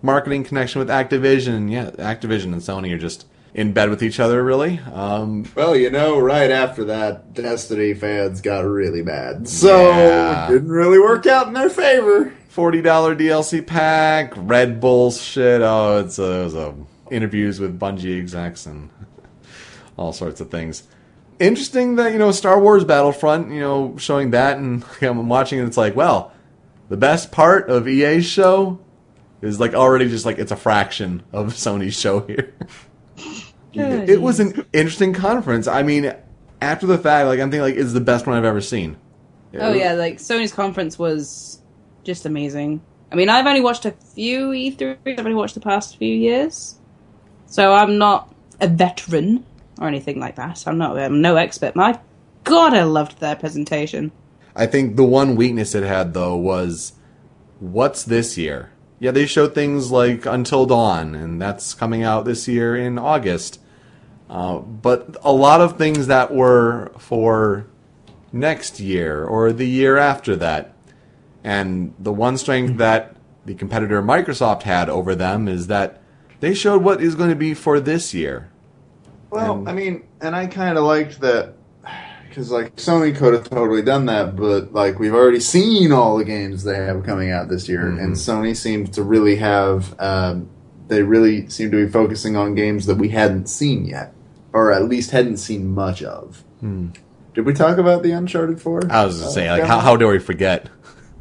marketing 0.04 0.44
connection 0.44 0.80
with 0.80 0.90
Activision. 0.90 1.72
Yeah, 1.72 1.90
Activision 1.92 2.54
and 2.54 2.62
Sony 2.62 2.94
are 2.94 3.00
just 3.00 3.26
in 3.58 3.74
bed 3.74 3.90
with 3.90 4.02
each 4.04 4.20
other, 4.22 4.42
really. 4.44 4.80
Um, 4.94 5.44
Well, 5.56 5.76
you 5.76 5.90
know, 5.90 6.18
right 6.20 6.50
after 6.52 6.86
that, 6.86 7.34
Destiny 7.34 7.94
fans 7.96 8.40
got 8.40 8.60
really 8.64 9.02
mad. 9.02 9.50
So, 9.50 9.90
Yeah. 9.90 10.48
it 10.48 10.52
didn't 10.54 10.70
really 10.72 11.00
work 11.00 11.26
out 11.26 11.48
in 11.48 11.54
their 11.54 11.70
favor. 11.70 12.32
forty 12.48 12.82
dollar 12.82 13.14
DLC 13.16 13.62
pack, 13.66 14.34
Red 14.38 14.80
Bull 14.80 15.12
shit. 15.12 15.62
Oh, 15.62 16.00
it's 16.00 16.18
a, 16.18 16.24
it 16.24 16.44
was 16.46 16.56
a 16.56 16.74
interviews 17.12 17.60
with 17.60 17.78
Bungie 17.80 18.18
execs 18.20 18.66
and 18.66 18.90
all 19.98 20.14
sorts 20.14 20.40
of 20.42 20.50
things. 20.50 20.84
Interesting 21.40 21.96
that 21.98 22.14
you 22.14 22.18
know 22.20 22.32
Star 22.32 22.60
Wars 22.60 22.84
Battlefront, 22.84 23.52
you 23.52 23.60
know, 23.60 23.96
showing 23.98 24.32
that, 24.32 24.58
and 24.58 24.84
I'm 25.02 25.30
watching 25.30 25.60
it. 25.60 25.66
It's 25.66 25.78
like, 25.78 25.96
well, 25.96 26.32
the 26.90 26.98
best 26.98 27.32
part 27.32 27.70
of 27.70 27.88
EA's 27.88 28.26
show 28.26 28.80
is 29.42 29.60
like 29.60 29.74
already 29.76 30.10
just 30.10 30.26
like 30.26 30.40
it's 30.40 30.52
a 30.52 30.56
fraction 30.56 31.22
of 31.34 31.54
Sony's 31.54 32.00
show 32.00 32.22
here. 32.22 32.54
It, 33.74 34.10
it 34.10 34.22
was 34.22 34.40
an 34.40 34.66
interesting 34.74 35.14
conference. 35.14 35.68
I 35.68 35.84
mean, 35.84 36.14
after 36.62 36.88
the 36.88 36.98
fact, 36.98 37.28
like 37.28 37.40
I'm 37.40 37.52
thinking, 37.52 37.62
like 37.62 37.76
it's 37.76 37.94
the 37.94 38.02
best 38.02 38.26
one 38.26 38.38
I've 38.38 38.46
ever 38.46 38.62
seen. 38.62 38.98
Oh 39.60 39.74
yeah, 39.74 39.94
like 39.94 40.18
Sony's 40.18 40.54
conference 40.54 41.00
was 41.00 41.62
just 42.04 42.26
amazing. 42.26 42.82
I 43.12 43.16
mean, 43.16 43.30
I've 43.30 43.48
only 43.48 43.62
watched 43.62 43.86
a 43.86 43.92
few 43.92 44.50
E3s. 44.50 44.98
I've 45.06 45.20
only 45.20 45.34
watched 45.34 45.56
the 45.56 45.62
past 45.62 45.98
few 45.98 46.14
years, 46.14 46.76
so 47.46 47.74
I'm 47.74 47.98
not 47.98 48.34
a 48.60 48.68
veteran 48.68 49.46
or 49.80 49.88
anything 49.88 50.20
like 50.20 50.36
that. 50.36 50.68
I'm 50.68 50.78
not. 50.78 50.98
I'm 50.98 51.22
no 51.22 51.36
expert. 51.36 51.76
My 51.76 52.00
God, 52.44 52.74
I 52.74 52.84
loved 52.84 53.20
their 53.20 53.36
presentation. 53.36 54.12
I 54.56 54.66
think 54.66 54.96
the 54.96 55.04
one 55.04 55.36
weakness 55.36 55.76
it 55.76 55.84
had 55.84 56.14
though 56.14 56.36
was 56.36 56.94
what's 57.60 58.04
this 58.04 58.38
year? 58.38 58.72
Yeah, 59.00 59.12
they 59.12 59.26
showed 59.28 59.54
things 59.54 59.92
like 59.92 60.26
Until 60.26 60.66
Dawn, 60.66 61.14
and 61.14 61.42
that's 61.42 61.74
coming 61.74 62.04
out 62.04 62.26
this 62.26 62.48
year 62.48 62.76
in 62.76 62.98
August. 62.98 63.60
Uh, 64.30 64.58
but 64.58 65.16
a 65.24 65.32
lot 65.32 65.62
of 65.62 65.78
things 65.78 66.08
that 66.08 66.34
were 66.34 66.92
for 66.98 67.68
next 68.34 68.80
year 68.80 69.24
or 69.24 69.54
the 69.54 69.68
year 69.68 69.98
after 69.98 70.36
that. 70.36 70.74
And 71.44 71.94
the 72.00 72.12
one 72.12 72.38
strength 72.38 72.78
that 72.78 73.16
the 73.46 73.54
competitor 73.54 74.02
Microsoft 74.02 74.64
had 74.64 74.90
over 74.90 75.16
them 75.16 75.48
is 75.48 75.68
that 75.68 76.02
they 76.40 76.54
showed 76.54 76.84
what 76.84 77.02
is 77.02 77.16
going 77.16 77.30
to 77.30 77.36
be 77.36 77.54
for 77.54 77.80
this 77.80 78.14
year. 78.14 78.50
Well, 79.30 79.60
And- 79.60 79.70
I 79.70 79.74
mean, 79.74 80.04
and 80.20 80.36
I 80.36 80.48
kind 80.48 80.78
of 80.78 80.84
liked 80.84 81.22
that 81.22 81.54
because 82.38 82.52
like 82.52 82.76
Sony 82.76 83.16
could 83.16 83.34
have 83.34 83.50
totally 83.50 83.82
done 83.82 84.06
that, 84.06 84.36
but 84.36 84.72
like 84.72 85.00
we've 85.00 85.14
already 85.16 85.40
seen 85.40 85.92
all 85.92 86.18
the 86.18 86.24
games 86.24 86.64
they 86.64 86.76
have 86.76 87.04
coming 87.04 87.32
out 87.32 87.50
this 87.50 87.68
year, 87.68 87.88
and 87.88 88.14
Sony 88.16 88.56
seems 88.56 88.92
to 88.92 89.02
really 89.02 89.38
have. 89.38 90.00
Um, 90.00 90.48
they 90.88 91.02
really 91.02 91.50
seem 91.50 91.72
to 91.72 91.84
be 91.84 91.92
focusing 91.92 92.36
on 92.36 92.54
games 92.54 92.86
that 92.86 92.96
we 92.96 93.10
hadn't 93.10 93.48
seen 93.48 93.86
yet, 93.86 94.14
or 94.54 94.72
at 94.72 94.84
least 94.84 95.10
hadn't 95.10 95.38
seen 95.38 95.74
much 95.74 96.04
of. 96.04 96.44
Did 96.62 97.44
we 97.44 97.54
talk 97.54 97.80
about 97.80 98.04
the 98.04 98.12
Uncharted 98.12 98.62
Four? 98.62 98.84
I 98.92 99.06
was 99.06 99.16
just 99.18 99.30
Uh, 99.30 99.32
saying, 99.32 99.50
like, 99.50 99.64
how, 99.64 99.80
how 99.80 99.96
do 99.98 100.08
we 100.08 100.20
forget? 100.20 100.70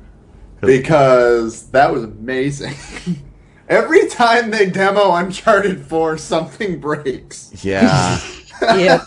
because 0.60 1.68
that 1.70 1.92
was 1.94 2.04
amazing. 2.04 2.74
Every 3.70 4.06
time 4.08 4.50
they 4.50 4.68
demo 4.70 5.12
Uncharted 5.14 5.84
4, 5.86 6.18
something 6.18 6.78
breaks. 6.78 7.64
Yeah. 7.64 8.20
Yeah, 8.62 9.04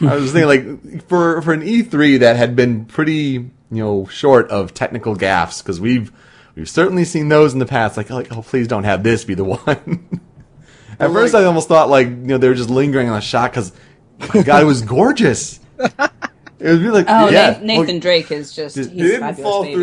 Hmm. 0.00 0.08
I 0.08 0.16
was 0.16 0.32
thinking 0.32 0.48
like 0.48 1.08
for 1.08 1.40
for 1.42 1.52
an 1.52 1.60
E3 1.62 2.18
that 2.20 2.36
had 2.36 2.56
been 2.56 2.84
pretty 2.86 3.14
you 3.32 3.50
know 3.70 4.06
short 4.06 4.50
of 4.50 4.74
technical 4.74 5.14
gaffes 5.14 5.62
because 5.62 5.80
we've 5.80 6.10
we've 6.56 6.68
certainly 6.68 7.04
seen 7.04 7.28
those 7.28 7.52
in 7.52 7.58
the 7.60 7.66
past. 7.66 7.96
Like, 7.96 8.10
like 8.10 8.32
oh 8.36 8.42
please 8.42 8.66
don't 8.66 8.84
have 8.84 9.02
this 9.04 9.24
be 9.24 9.34
the 9.34 9.44
one. 9.56 10.20
At 10.98 11.10
Well, 11.10 11.12
first, 11.22 11.34
like- 11.34 11.42
I 11.42 11.46
almost 11.46 11.68
thought 11.68 11.88
like 11.88 12.08
you 12.08 12.14
know 12.14 12.38
they 12.38 12.48
were 12.48 12.54
just 12.54 12.70
lingering 12.70 13.08
on 13.08 13.16
a 13.18 13.22
shot 13.22 13.52
because 13.52 13.72
my 14.34 14.42
God, 14.44 14.62
it 14.62 14.66
was 14.66 14.82
gorgeous. 14.82 15.60
It 16.62 16.68
was 16.72 16.80
really 16.80 16.92
like 17.02 17.06
Oh, 17.08 17.30
yeah, 17.30 17.52
Nathan, 17.52 17.66
Nathan 17.66 17.86
well, 17.86 18.00
Drake 18.00 18.30
is 18.30 18.52
just 18.52 18.76
He 18.76 18.82
he's 18.82 18.90
he 18.92 18.98
didn't 18.98 19.20
fabulous, 19.20 19.42
fall 19.42 19.62
baby. 19.62 19.74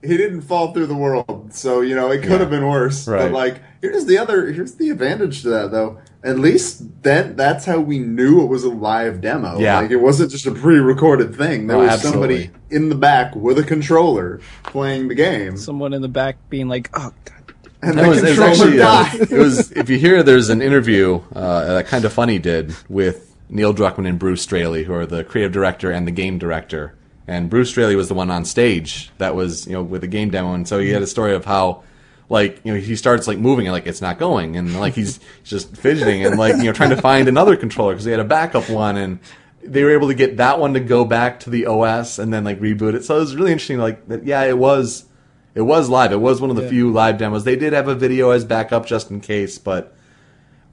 through. 0.00 0.08
He 0.10 0.16
didn't 0.16 0.40
fall 0.40 0.72
through 0.72 0.86
the 0.86 0.94
world, 0.94 1.52
so 1.52 1.82
you 1.82 1.94
know 1.94 2.10
it 2.12 2.22
could 2.22 2.40
have 2.40 2.48
been 2.48 2.66
worse. 2.66 3.06
Right. 3.06 3.24
But 3.24 3.32
like, 3.32 3.60
here's 3.82 4.06
the 4.06 4.16
other. 4.16 4.50
Here's 4.50 4.74
the 4.76 4.88
advantage 4.88 5.42
to 5.42 5.50
that, 5.50 5.70
though. 5.70 5.98
At 6.24 6.38
least 6.38 7.02
then, 7.02 7.36
that's 7.36 7.66
how 7.66 7.78
we 7.80 7.98
knew 7.98 8.40
it 8.42 8.46
was 8.46 8.64
a 8.64 8.70
live 8.70 9.20
demo. 9.20 9.58
Yeah. 9.58 9.78
like 9.80 9.90
it 9.90 9.96
wasn't 9.96 10.30
just 10.30 10.46
a 10.46 10.52
pre-recorded 10.52 11.36
thing. 11.36 11.66
There 11.66 11.76
Oh, 11.76 11.80
was 11.80 11.90
absolutely. 11.90 12.44
somebody 12.46 12.58
in 12.74 12.88
the 12.88 12.94
back 12.94 13.36
with 13.36 13.58
a 13.58 13.62
controller 13.62 14.40
playing 14.62 15.08
the 15.08 15.14
game, 15.14 15.56
Someone 15.58 15.92
in 15.92 16.00
the 16.02 16.08
back 16.08 16.36
being 16.48 16.66
like, 16.68 16.88
"Oh, 16.94 17.12
God. 17.26 17.54
and 17.82 17.98
That 17.98 18.02
the 18.04 18.08
was, 18.08 18.18
it 18.22 18.22
was 18.22 18.38
controller 18.38 18.50
actually 18.52 18.80
uh, 18.80 18.84
died. 19.26 19.32
it 19.32 19.38
was 19.38 19.72
if 19.72 19.90
you 19.90 19.98
hear 19.98 20.22
there's 20.22 20.48
an 20.48 20.62
interview 20.62 21.20
uh, 21.36 21.74
that 21.74 21.88
Kinda 21.88 22.08
Funny 22.08 22.38
did 22.38 22.74
with 22.88 23.36
Neil 23.50 23.74
Druckmann 23.74 24.08
and 24.08 24.18
Bruce 24.18 24.40
Straley 24.42 24.84
who 24.84 24.94
are 24.94 25.04
the 25.04 25.24
creative 25.24 25.52
director 25.52 25.90
and 25.90 26.06
the 26.06 26.10
game 26.10 26.38
director 26.38 26.94
and 27.28 27.50
Bruce 27.50 27.68
Straley 27.68 27.96
was 27.96 28.08
the 28.08 28.14
one 28.14 28.30
on 28.30 28.46
stage 28.46 29.10
that 29.18 29.34
was 29.36 29.66
you 29.66 29.74
know 29.74 29.82
with 29.82 30.00
the 30.00 30.06
game 30.06 30.30
demo 30.30 30.54
and 30.54 30.66
so 30.66 30.78
he 30.78 30.88
had 30.88 31.02
a 31.02 31.06
story 31.06 31.34
of 31.34 31.44
how 31.44 31.82
like 32.28 32.60
you 32.64 32.72
know 32.72 32.78
he 32.80 32.96
starts 32.96 33.26
like 33.28 33.38
moving 33.38 33.66
and 33.66 33.72
like 33.72 33.86
it's 33.86 34.00
not 34.00 34.18
going 34.18 34.56
and 34.56 34.78
like 34.80 34.94
he's 34.94 35.20
just 35.44 35.76
fidgeting 35.76 36.24
and 36.24 36.38
like 36.38 36.56
you 36.56 36.64
know 36.64 36.72
trying 36.72 36.90
to 36.90 37.00
find 37.00 37.28
another 37.28 37.56
controller 37.56 37.92
because 37.92 38.04
they 38.04 38.10
had 38.10 38.20
a 38.20 38.24
backup 38.24 38.68
one 38.70 38.96
and 38.96 39.18
they 39.62 39.82
were 39.82 39.90
able 39.92 40.08
to 40.08 40.14
get 40.14 40.36
that 40.38 40.58
one 40.58 40.74
to 40.74 40.80
go 40.80 41.04
back 41.04 41.40
to 41.40 41.50
the 41.50 41.66
OS 41.66 42.18
and 42.18 42.32
then 42.32 42.44
like 42.44 42.60
reboot 42.60 42.94
it 42.94 43.04
so 43.04 43.16
it 43.16 43.20
was 43.20 43.34
really 43.36 43.52
interesting 43.52 43.78
like 43.78 44.06
that 44.08 44.24
yeah 44.24 44.42
it 44.44 44.58
was 44.58 45.06
it 45.54 45.62
was 45.62 45.88
live. 45.88 46.10
It 46.10 46.20
was 46.20 46.40
one 46.40 46.50
of 46.50 46.56
the 46.56 46.64
Yeah. 46.64 46.68
few 46.68 46.92
live 46.92 47.16
demos. 47.16 47.44
They 47.44 47.54
did 47.54 47.72
have 47.74 47.86
a 47.86 47.94
video 47.94 48.30
as 48.30 48.44
backup 48.44 48.86
just 48.86 49.08
in 49.12 49.20
case, 49.20 49.56
but 49.56 49.94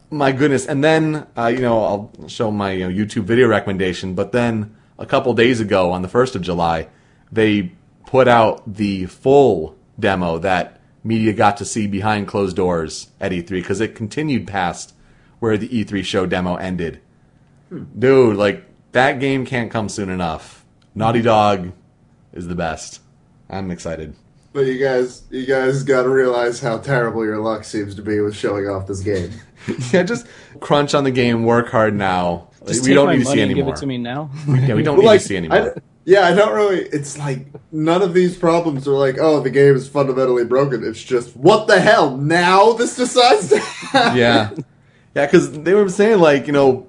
my 0.09 0.31
goodness. 0.31 0.65
And 0.65 0.83
then, 0.83 1.27
uh, 1.37 1.51
you 1.53 1.61
know, 1.61 1.83
I'll 1.83 2.27
show 2.27 2.49
my 2.49 2.71
you 2.71 2.89
know, 2.89 3.05
YouTube 3.05 3.25
video 3.25 3.47
recommendation. 3.47 4.15
But 4.15 4.31
then 4.31 4.75
a 4.97 5.05
couple 5.05 5.35
days 5.35 5.59
ago, 5.59 5.91
on 5.91 6.01
the 6.01 6.07
1st 6.07 6.35
of 6.35 6.41
July, 6.41 6.87
they 7.31 7.73
put 8.07 8.27
out 8.27 8.63
the 8.73 9.05
full 9.05 9.75
demo 9.99 10.39
that 10.39 10.80
media 11.03 11.33
got 11.33 11.57
to 11.57 11.65
see 11.65 11.87
behind 11.87 12.27
closed 12.27 12.55
doors 12.55 13.07
at 13.19 13.31
E3 13.31 13.47
because 13.49 13.81
it 13.81 13.95
continued 13.95 14.47
past 14.47 14.93
where 15.39 15.57
the 15.57 15.67
E3 15.69 16.03
show 16.03 16.25
demo 16.25 16.55
ended. 16.55 16.99
Dude, 17.97 18.35
like, 18.37 18.65
that 18.91 19.19
game 19.19 19.45
can't 19.45 19.71
come 19.71 19.89
soon 19.89 20.09
enough. 20.09 20.65
Naughty 20.93 21.21
Dog 21.21 21.71
is 22.33 22.47
the 22.47 22.55
best. 22.55 22.99
I'm 23.49 23.71
excited. 23.71 24.15
But 24.53 24.61
you 24.65 24.77
guys, 24.77 25.23
you 25.29 25.45
guys 25.45 25.83
got 25.83 26.03
to 26.03 26.09
realize 26.09 26.59
how 26.59 26.77
terrible 26.79 27.23
your 27.23 27.39
luck 27.39 27.63
seems 27.63 27.95
to 27.95 28.01
be 28.01 28.19
with 28.19 28.35
showing 28.35 28.67
off 28.67 28.85
this 28.85 28.99
game. 28.99 29.31
yeah, 29.93 30.03
just 30.03 30.27
crunch 30.59 30.93
on 30.93 31.05
the 31.05 31.11
game, 31.11 31.45
work 31.45 31.69
hard 31.69 31.95
now. 31.95 32.49
just 32.67 32.81
we 32.81 32.87
take 32.89 32.95
don't 32.95 33.05
my 33.05 33.15
need 33.15 33.23
to 33.23 33.29
see 33.31 33.39
and 33.41 33.55
give 33.55 33.67
it 33.67 33.75
to 33.77 33.85
me 33.85 33.97
now." 33.97 34.29
Yeah, 34.47 34.75
we 34.75 34.83
don't 34.83 34.97
But, 34.97 35.01
need 35.03 35.07
like, 35.07 35.21
to 35.21 35.27
see 35.27 35.35
I, 35.35 35.37
anymore. 35.37 35.75
Yeah, 36.05 36.25
I 36.25 36.33
don't 36.33 36.53
really. 36.53 36.81
It's 36.81 37.17
like 37.17 37.47
none 37.71 38.01
of 38.01 38.13
these 38.13 38.37
problems 38.37 38.87
are 38.87 38.93
like, 38.93 39.17
oh, 39.19 39.39
the 39.39 39.49
game 39.49 39.75
is 39.75 39.87
fundamentally 39.87 40.45
broken. 40.45 40.83
It's 40.83 41.03
just 41.03 41.35
what 41.35 41.67
the 41.67 41.79
hell? 41.79 42.17
Now 42.17 42.73
this 42.73 42.95
decides 42.95 43.49
to 43.49 43.59
happen. 43.59 44.17
yeah, 44.17 44.49
yeah, 45.15 45.25
because 45.25 45.51
they 45.51 45.73
were 45.73 45.89
saying 45.89 46.19
like 46.19 46.47
you 46.47 46.53
know, 46.53 46.87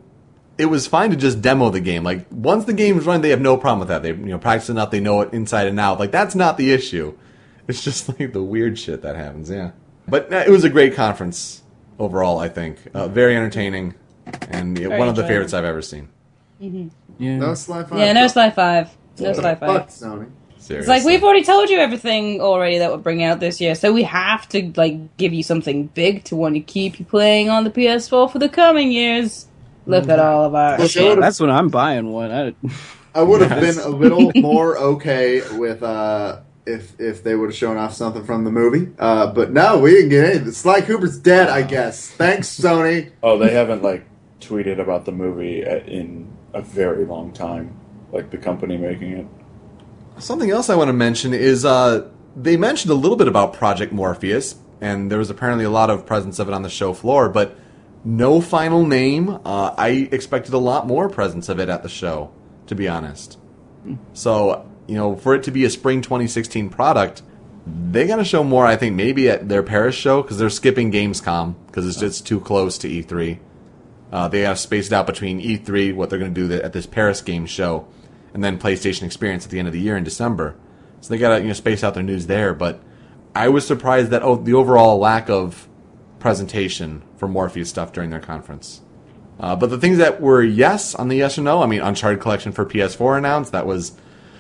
it 0.56 0.66
was 0.66 0.86
fine 0.86 1.10
to 1.10 1.16
just 1.16 1.42
demo 1.42 1.68
the 1.70 1.80
game. 1.80 2.04
Like 2.04 2.26
once 2.30 2.64
the 2.64 2.72
game's 2.72 3.04
run, 3.04 3.20
they 3.20 3.30
have 3.30 3.40
no 3.40 3.56
problem 3.56 3.80
with 3.80 3.88
that. 3.88 4.02
They 4.02 4.10
you 4.10 4.14
know 4.16 4.38
practice 4.38 4.70
enough, 4.70 4.90
they 4.90 5.00
know 5.00 5.20
it 5.20 5.32
inside 5.34 5.66
and 5.66 5.78
out. 5.78 5.98
Like 5.98 6.10
that's 6.10 6.34
not 6.34 6.56
the 6.56 6.72
issue. 6.72 7.16
It's 7.68 7.84
just 7.84 8.08
like 8.08 8.32
the 8.32 8.42
weird 8.42 8.78
shit 8.78 9.02
that 9.02 9.16
happens. 9.16 9.50
Yeah, 9.50 9.72
but 10.08 10.32
uh, 10.32 10.44
it 10.46 10.50
was 10.50 10.64
a 10.64 10.70
great 10.70 10.94
conference 10.94 11.62
overall. 11.98 12.38
I 12.38 12.48
think 12.48 12.78
uh, 12.94 13.08
very 13.08 13.36
entertaining 13.36 13.94
and 14.48 14.78
uh, 14.78 14.88
Very 14.88 14.98
one 14.98 15.08
of 15.08 15.16
the 15.16 15.26
favorites 15.26 15.52
I've 15.52 15.64
ever 15.64 15.82
seen. 15.82 16.08
Yeah. 16.58 17.36
No 17.36 17.54
Sly 17.54 17.84
Five. 17.84 17.98
Yeah, 17.98 18.12
no 18.12 18.26
Sly 18.26 18.50
Five. 18.50 18.96
No 19.18 19.32
Sly 19.32 19.54
Fuck 19.54 19.88
Sony. 19.88 20.30
Seriously. 20.58 20.76
It's 20.78 20.88
like 20.88 21.04
we've 21.04 21.24
already 21.24 21.42
told 21.44 21.70
you 21.70 21.78
everything 21.78 22.40
already 22.40 22.78
that 22.78 22.90
we're 22.90 22.96
bringing 22.98 23.24
out 23.24 23.40
this 23.40 23.60
year, 23.60 23.74
so 23.74 23.92
we 23.92 24.04
have 24.04 24.48
to 24.50 24.72
like 24.76 25.16
give 25.16 25.32
you 25.32 25.42
something 25.42 25.86
big 25.88 26.22
to 26.24 26.36
want 26.36 26.54
to 26.54 26.60
keep 26.60 27.00
you 27.00 27.04
playing 27.04 27.50
on 27.50 27.64
the 27.64 27.70
PS4 27.70 28.30
for 28.30 28.38
the 28.38 28.48
coming 28.48 28.92
years. 28.92 29.46
Look 29.86 30.08
at 30.08 30.20
all 30.20 30.44
of 30.44 30.54
our 30.54 30.78
Well, 30.78 30.86
shit. 30.86 31.02
sure. 31.02 31.16
That's 31.16 31.40
when 31.40 31.50
I'm 31.50 31.68
buying 31.68 32.12
one. 32.12 32.30
I, 32.30 32.54
I 33.12 33.22
would 33.22 33.40
have 33.40 33.60
been 33.60 33.78
a 33.80 33.88
little 33.88 34.30
more 34.36 34.78
okay 34.78 35.42
with 35.58 35.82
uh, 35.82 36.38
if 36.64 36.98
if 37.00 37.24
they 37.24 37.34
would 37.34 37.48
have 37.50 37.56
shown 37.56 37.76
off 37.76 37.92
something 37.92 38.24
from 38.24 38.44
the 38.44 38.52
movie. 38.52 38.92
Uh, 39.00 39.26
but 39.32 39.50
no, 39.50 39.80
we 39.80 39.90
didn't 39.90 40.10
get 40.10 40.24
anything. 40.30 40.52
Sly 40.52 40.82
Cooper's 40.82 41.18
dead, 41.18 41.48
I 41.48 41.62
guess. 41.62 42.08
Thanks, 42.08 42.48
Sony. 42.48 43.10
Oh, 43.20 43.36
they 43.36 43.52
haven't 43.52 43.82
like 43.82 44.04
tweeted 44.40 44.78
about 44.78 45.04
the 45.06 45.12
movie 45.12 45.62
in 45.64 46.32
a 46.54 46.62
very 46.62 47.04
long 47.04 47.32
time. 47.32 47.76
Like 48.12 48.30
the 48.30 48.38
company 48.38 48.76
making 48.76 49.12
it. 49.12 49.26
Something 50.18 50.50
else 50.50 50.70
I 50.70 50.76
want 50.76 50.88
to 50.88 50.92
mention 50.92 51.34
is 51.34 51.64
uh, 51.64 52.08
they 52.36 52.56
mentioned 52.56 52.92
a 52.92 52.94
little 52.94 53.16
bit 53.16 53.26
about 53.26 53.54
Project 53.54 53.92
Morpheus, 53.92 54.56
and 54.80 55.10
there 55.10 55.18
was 55.18 55.30
apparently 55.30 55.64
a 55.64 55.70
lot 55.70 55.90
of 55.90 56.06
presence 56.06 56.38
of 56.38 56.48
it 56.48 56.54
on 56.54 56.62
the 56.62 56.70
show 56.70 56.92
floor, 56.92 57.28
but 57.28 57.56
no 58.04 58.40
final 58.40 58.86
name. 58.86 59.30
Uh, 59.44 59.74
I 59.76 60.08
expected 60.12 60.54
a 60.54 60.58
lot 60.58 60.86
more 60.86 61.08
presence 61.08 61.48
of 61.48 61.58
it 61.58 61.68
at 61.68 61.82
the 61.82 61.88
show, 61.88 62.32
to 62.66 62.74
be 62.74 62.88
honest. 62.88 63.38
So, 64.12 64.68
you 64.86 64.94
know, 64.94 65.16
for 65.16 65.34
it 65.34 65.42
to 65.44 65.50
be 65.50 65.64
a 65.64 65.70
spring 65.70 66.02
2016 66.02 66.68
product, 66.70 67.22
they 67.66 68.06
got 68.06 68.16
to 68.16 68.24
show 68.24 68.42
more, 68.42 68.66
I 68.66 68.76
think, 68.76 68.96
maybe 68.96 69.28
at 69.28 69.48
their 69.48 69.62
Paris 69.62 69.94
show, 69.94 70.22
because 70.22 70.38
they're 70.38 70.50
skipping 70.50 70.90
Gamescom, 70.90 71.54
because 71.66 71.86
it's 71.86 71.98
just 71.98 72.26
too 72.26 72.40
close 72.40 72.76
to 72.78 72.88
E3. 72.88 73.38
Uh, 74.10 74.28
they 74.28 74.40
have 74.40 74.58
spaced 74.58 74.92
out 74.92 75.06
between 75.06 75.40
E3, 75.40 75.94
what 75.94 76.10
they're 76.10 76.18
going 76.18 76.34
to 76.34 76.48
do 76.48 76.54
at 76.54 76.72
this 76.72 76.86
Paris 76.86 77.22
game 77.22 77.46
show, 77.46 77.86
and 78.34 78.42
then 78.42 78.58
PlayStation 78.58 79.02
Experience 79.02 79.44
at 79.44 79.50
the 79.50 79.58
end 79.58 79.68
of 79.68 79.74
the 79.74 79.80
year 79.80 79.96
in 79.96 80.04
December. 80.04 80.56
So 81.00 81.08
they 81.08 81.18
got 81.18 81.36
to 81.36 81.42
you 81.42 81.48
know 81.48 81.54
space 81.54 81.82
out 81.82 81.94
their 81.94 82.02
news 82.02 82.26
there. 82.26 82.54
But 82.54 82.80
I 83.34 83.48
was 83.48 83.66
surprised 83.66 84.10
that 84.10 84.22
oh, 84.22 84.36
the 84.36 84.54
overall 84.54 84.98
lack 84.98 85.28
of 85.28 85.68
presentation 86.18 87.02
for 87.16 87.26
Morpheus 87.28 87.68
stuff 87.68 87.92
during 87.92 88.10
their 88.10 88.20
conference. 88.20 88.80
Uh, 89.40 89.56
but 89.56 89.70
the 89.70 89.78
things 89.78 89.98
that 89.98 90.20
were 90.20 90.42
yes 90.42 90.94
on 90.94 91.08
the 91.08 91.16
yes 91.16 91.36
or 91.36 91.42
no, 91.42 91.62
I 91.62 91.66
mean, 91.66 91.80
Uncharted 91.80 92.20
Collection 92.20 92.52
for 92.52 92.64
PS4 92.64 93.18
announced. 93.18 93.52
That 93.52 93.66
was 93.66 93.96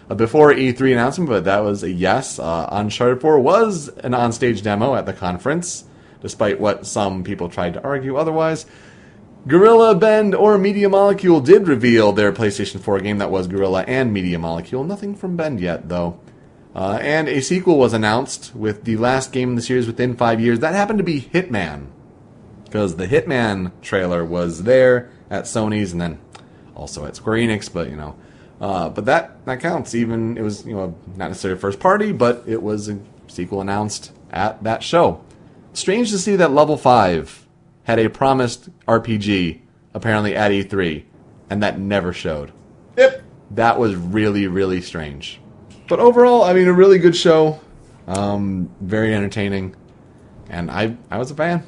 a 0.08 0.14
before 0.14 0.52
E3 0.52 0.92
announcement, 0.92 1.28
but 1.28 1.44
that 1.44 1.60
was 1.60 1.82
a 1.82 1.90
yes. 1.90 2.38
Uh, 2.38 2.68
Uncharted 2.70 3.20
4 3.20 3.40
was 3.40 3.88
an 3.88 4.14
on-stage 4.14 4.62
demo 4.62 4.94
at 4.94 5.06
the 5.06 5.12
conference, 5.12 5.84
despite 6.20 6.60
what 6.60 6.86
some 6.86 7.24
people 7.24 7.48
tried 7.48 7.74
to 7.74 7.82
argue 7.82 8.16
otherwise. 8.16 8.66
Guerrilla 9.46 9.96
Bend 9.96 10.36
or 10.36 10.56
Media 10.56 10.88
Molecule 10.88 11.40
did 11.40 11.66
reveal 11.66 12.12
their 12.12 12.32
PlayStation 12.32 12.78
4 12.78 13.00
game 13.00 13.18
that 13.18 13.30
was 13.30 13.48
Guerrilla 13.48 13.82
and 13.88 14.12
Media 14.12 14.38
Molecule. 14.38 14.84
Nothing 14.84 15.16
from 15.16 15.36
Bend 15.36 15.58
yet, 15.58 15.88
though. 15.88 16.20
Uh, 16.76 16.98
and 17.02 17.28
a 17.28 17.40
sequel 17.40 17.76
was 17.76 17.92
announced 17.92 18.54
with 18.54 18.84
the 18.84 18.96
last 18.96 19.32
game 19.32 19.50
in 19.50 19.56
the 19.56 19.62
series 19.62 19.88
within 19.88 20.16
five 20.16 20.40
years. 20.40 20.60
That 20.60 20.74
happened 20.74 20.98
to 20.98 21.04
be 21.04 21.20
Hitman 21.20 21.86
because 22.64 22.96
the 22.96 23.08
Hitman 23.08 23.72
trailer 23.82 24.24
was 24.24 24.62
there 24.62 25.10
at 25.28 25.44
Sony's 25.44 25.92
and 25.92 26.00
then 26.00 26.20
also 26.76 27.04
at 27.04 27.16
Square 27.16 27.38
Enix, 27.38 27.70
but 27.70 27.90
you 27.90 27.96
know, 27.96 28.16
uh, 28.60 28.88
but 28.88 29.04
that 29.04 29.44
that 29.44 29.60
counts. 29.60 29.94
Even 29.94 30.38
it 30.38 30.42
was 30.42 30.64
you 30.64 30.74
know 30.74 30.96
not 31.16 31.28
necessarily 31.28 31.60
first 31.60 31.80
party, 31.80 32.12
but 32.12 32.44
it 32.46 32.62
was 32.62 32.88
a 32.88 32.98
sequel 33.26 33.60
announced 33.60 34.12
at 34.30 34.62
that 34.62 34.82
show. 34.82 35.22
Strange 35.74 36.10
to 36.10 36.18
see 36.18 36.36
that 36.36 36.52
Level 36.52 36.78
Five 36.78 37.41
had 37.84 37.98
a 37.98 38.08
promised 38.08 38.68
RPG 38.86 39.60
apparently 39.94 40.34
at 40.34 40.50
E3, 40.50 41.04
and 41.50 41.62
that 41.62 41.78
never 41.78 42.12
showed. 42.12 42.52
Yep. 42.96 43.22
That 43.52 43.78
was 43.78 43.94
really 43.94 44.46
really 44.46 44.80
strange. 44.80 45.40
But 45.88 46.00
overall, 46.00 46.42
I 46.42 46.52
mean, 46.52 46.68
a 46.68 46.72
really 46.72 46.98
good 46.98 47.16
show, 47.16 47.60
um, 48.06 48.70
very 48.80 49.14
entertaining, 49.14 49.76
and 50.48 50.70
I 50.70 50.96
I 51.10 51.18
was 51.18 51.30
a 51.30 51.34
fan. 51.34 51.64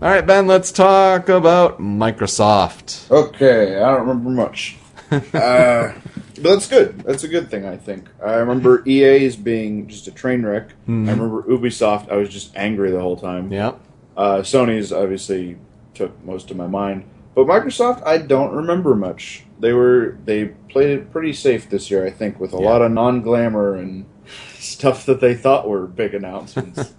All 0.00 0.08
right, 0.08 0.24
Ben, 0.24 0.46
let's 0.46 0.70
talk 0.70 1.28
about 1.28 1.80
Microsoft. 1.80 3.10
Okay, 3.10 3.76
I 3.76 3.90
don't 3.90 4.06
remember 4.06 4.30
much. 4.30 4.76
uh, 5.10 5.92
but 6.34 6.42
that's 6.42 6.68
good. 6.68 7.00
That's 7.00 7.24
a 7.24 7.28
good 7.28 7.50
thing, 7.50 7.66
I 7.66 7.76
think. 7.76 8.08
I 8.24 8.34
remember 8.34 8.84
EA's 8.86 9.34
being 9.34 9.88
just 9.88 10.06
a 10.06 10.12
train 10.12 10.44
wreck. 10.44 10.70
I 10.86 10.92
remember 10.92 11.42
Ubisoft. 11.42 12.12
I 12.12 12.16
was 12.16 12.28
just 12.28 12.54
angry 12.54 12.92
the 12.92 13.00
whole 13.00 13.16
time. 13.16 13.52
Yeah. 13.52 13.72
Uh, 14.18 14.38
Sony's 14.42 14.92
obviously 14.92 15.56
took 15.94 16.12
most 16.24 16.50
of 16.50 16.56
my 16.56 16.66
mind, 16.66 17.04
but 17.36 17.46
Microsoft, 17.46 18.04
I 18.04 18.18
don't 18.18 18.52
remember 18.52 18.94
much. 18.96 19.44
They 19.60 19.72
were 19.72 20.18
they 20.24 20.46
played 20.68 20.90
it 20.90 21.10
pretty 21.12 21.32
safe 21.32 21.70
this 21.70 21.88
year, 21.90 22.04
I 22.04 22.10
think, 22.10 22.38
with 22.40 22.52
a 22.52 22.56
Yeah. 22.58 22.68
lot 22.68 22.82
of 22.82 22.90
non 22.92 23.22
glamour 23.22 23.76
and 23.76 24.04
stuff 24.58 25.06
that 25.06 25.20
they 25.20 25.34
thought 25.34 25.68
were 25.68 25.86
big 25.86 26.14
announcements. 26.14 26.92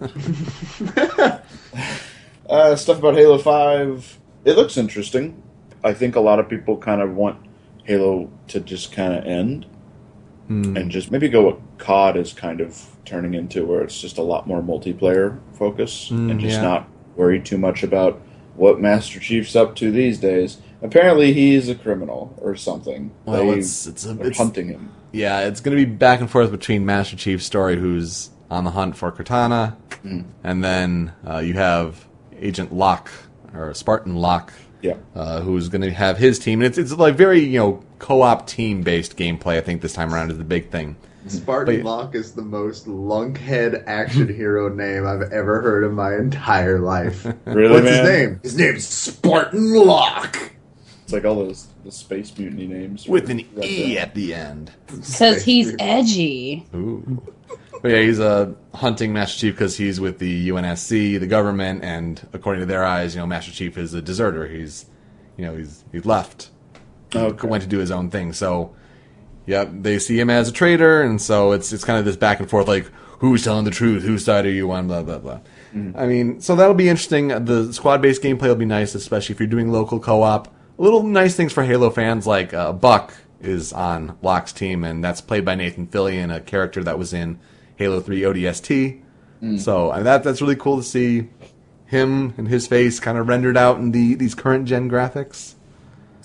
uh, 2.48 2.76
stuff 2.76 2.98
about 2.98 3.14
Halo 3.14 3.38
Five. 3.38 4.18
It 4.44 4.56
looks 4.56 4.76
interesting. 4.76 5.42
I 5.84 5.92
think 5.94 6.16
a 6.16 6.20
lot 6.20 6.38
of 6.40 6.48
people 6.48 6.76
kind 6.76 7.00
of 7.02 7.14
want 7.14 7.38
Halo 7.84 8.30
to 8.48 8.60
just 8.60 8.92
kind 8.92 9.14
of 9.14 9.24
end 9.24 9.66
and 10.48 10.90
just 10.90 11.12
maybe 11.12 11.28
go 11.28 11.42
what 11.42 11.60
COD 11.78 12.16
is 12.16 12.32
kind 12.32 12.60
of 12.60 12.84
turning 13.04 13.34
into, 13.34 13.64
where 13.64 13.82
it's 13.82 14.00
just 14.00 14.18
a 14.18 14.22
lot 14.22 14.48
more 14.48 14.60
multiplayer 14.60 15.38
focus 15.52 16.08
Mm, 16.10 16.28
and 16.32 16.40
just 16.40 16.56
yeah. 16.56 16.62
not 16.62 16.88
worry 17.20 17.38
too 17.38 17.58
much 17.58 17.82
about 17.82 18.20
what 18.56 18.80
Master 18.80 19.20
Chief's 19.20 19.54
up 19.54 19.76
to 19.76 19.90
these 19.90 20.18
days. 20.18 20.58
Apparently, 20.82 21.32
he's 21.34 21.68
a 21.68 21.74
criminal 21.74 22.34
or 22.38 22.56
something. 22.56 23.10
Well, 23.26 23.46
they 23.46 23.58
it's 23.58 23.86
it's 23.86 24.06
a, 24.06 24.18
it's, 24.22 24.38
hunting 24.38 24.68
him. 24.68 24.90
yeah, 25.12 25.40
it's 25.40 25.60
going 25.60 25.76
to 25.76 25.84
be 25.84 25.90
back 25.90 26.20
and 26.20 26.30
forth 26.30 26.50
between 26.50 26.86
Master 26.86 27.16
Chief's 27.16 27.44
story, 27.44 27.76
who's 27.76 28.30
on 28.50 28.64
the 28.64 28.70
hunt 28.70 28.96
for 28.96 29.12
Cortana, 29.12 29.76
and 30.42 30.64
then 30.64 31.12
uh, 31.28 31.38
you 31.38 31.54
have 31.54 32.06
Agent 32.38 32.72
Locke 32.72 33.10
or 33.54 33.74
Spartan 33.74 34.16
Locke, 34.16 34.52
Yeah. 34.80 34.96
uh, 35.14 35.42
who's 35.42 35.68
going 35.68 35.82
to 35.82 35.90
have 35.90 36.16
his 36.16 36.38
team. 36.38 36.60
And 36.60 36.66
it's 36.66 36.78
it's 36.78 36.92
like 36.92 37.14
very 37.16 37.40
you 37.40 37.58
know 37.58 37.84
co-op 37.98 38.46
team 38.46 38.82
based 38.82 39.16
gameplay. 39.18 39.58
I 39.58 39.60
think 39.60 39.82
this 39.82 39.92
time 39.92 40.14
around 40.14 40.30
is 40.30 40.38
the 40.38 40.44
big 40.44 40.70
thing. 40.70 40.96
Mm-hmm. 41.20 41.28
Spartan 41.28 41.82
But- 41.82 41.84
Locke 41.84 42.14
is 42.14 42.32
the 42.32 42.42
most 42.42 42.86
lunkhead 42.86 43.84
action 43.86 44.26
hero 44.34 44.68
name 44.74 45.06
I've 45.06 45.30
ever 45.32 45.60
heard 45.60 45.84
in 45.84 45.92
my 45.92 46.16
entire 46.16 46.78
life. 46.78 47.26
Really, 47.46 47.72
What's 47.74 47.84
man? 47.84 47.94
his 48.04 48.08
name? 48.08 48.40
His 48.42 48.56
name's 48.56 48.86
Spartan 48.86 49.74
Locke. 49.74 50.52
It's 51.04 51.12
like 51.12 51.24
all 51.24 51.34
those 51.34 51.66
the 51.84 51.90
space 51.90 52.36
mutiny 52.38 52.66
names 52.66 53.06
With 53.08 53.30
an 53.30 53.38
Right 53.54 53.64
E 53.64 53.94
there. 53.94 54.02
at 54.04 54.14
the 54.14 54.32
end. 54.34 54.70
Says 55.02 55.42
he's 55.44 55.74
edgy. 55.78 56.66
Ooh. 56.74 57.20
But 57.82 57.90
yeah, 57.90 58.02
he's 58.02 58.20
a 58.20 58.54
hunting 58.74 59.12
Master 59.12 59.38
Chief 59.40 59.54
because 59.54 59.76
he's 59.76 59.98
with 59.98 60.18
the 60.18 60.50
UNSC, 60.50 61.18
the 61.18 61.26
government, 61.26 61.82
and 61.82 62.24
according 62.34 62.60
to 62.60 62.66
their 62.66 62.84
eyes, 62.84 63.14
you 63.14 63.20
know, 63.20 63.26
Master 63.26 63.50
Chief 63.50 63.76
is 63.78 63.94
a 63.94 64.02
deserter. 64.02 64.46
He's, 64.46 64.84
you 65.38 65.44
know, 65.46 65.56
he's 65.56 65.82
he's 65.90 66.04
left, 66.04 66.50
Okay. 67.14 67.48
went 67.48 67.62
to 67.62 67.68
do 67.68 67.78
his 67.78 67.90
own 67.90 68.10
thing. 68.10 68.32
So, 68.34 68.74
yeah, 69.46 69.64
they 69.70 69.98
see 69.98 70.18
him 70.18 70.30
as 70.30 70.48
a 70.48 70.52
traitor, 70.52 71.02
and 71.02 71.20
so 71.20 71.52
it's 71.52 71.72
it's 71.72 71.84
kind 71.84 71.98
of 71.98 72.04
this 72.04 72.16
back 72.16 72.40
and 72.40 72.48
forth, 72.48 72.68
like 72.68 72.90
who's 73.18 73.44
telling 73.44 73.64
the 73.64 73.70
truth, 73.70 74.02
whose 74.02 74.24
side 74.24 74.46
are 74.46 74.50
you 74.50 74.70
on, 74.70 74.86
blah 74.86 75.02
blah 75.02 75.18
blah. 75.18 75.40
I 75.72 76.06
mean, 76.06 76.40
so 76.40 76.56
that'll 76.56 76.74
be 76.74 76.88
interesting. 76.88 77.28
The 77.28 77.72
squad-based 77.72 78.22
gameplay 78.22 78.48
will 78.48 78.56
be 78.56 78.64
nice, 78.64 78.96
especially 78.96 79.34
if 79.34 79.40
you're 79.40 79.46
doing 79.46 79.70
local 79.70 80.00
co-op. 80.00 80.52
Little 80.78 81.04
nice 81.04 81.36
things 81.36 81.52
for 81.52 81.62
Halo 81.62 81.90
fans, 81.90 82.26
like 82.26 82.52
uh, 82.52 82.72
Buck 82.72 83.14
is 83.40 83.72
on 83.72 84.18
Locke's 84.20 84.52
team, 84.52 84.82
and 84.82 85.04
that's 85.04 85.20
played 85.20 85.44
by 85.44 85.54
Nathan 85.54 85.86
Fillion, 85.86 86.34
a 86.34 86.40
character 86.40 86.82
that 86.82 86.98
was 86.98 87.12
in 87.12 87.38
Halo 87.76 88.00
3 88.00 88.20
ODST. 88.20 89.00
So 89.58 89.90
and 89.90 90.04
that 90.04 90.22
that's 90.22 90.42
really 90.42 90.56
cool 90.56 90.76
to 90.76 90.82
see 90.82 91.28
him 91.86 92.34
and 92.36 92.46
his 92.46 92.66
face 92.66 93.00
kind 93.00 93.16
of 93.16 93.26
rendered 93.26 93.56
out 93.56 93.78
in 93.78 93.92
the 93.92 94.14
these 94.14 94.34
current 94.34 94.66
gen 94.66 94.90
graphics. 94.90 95.54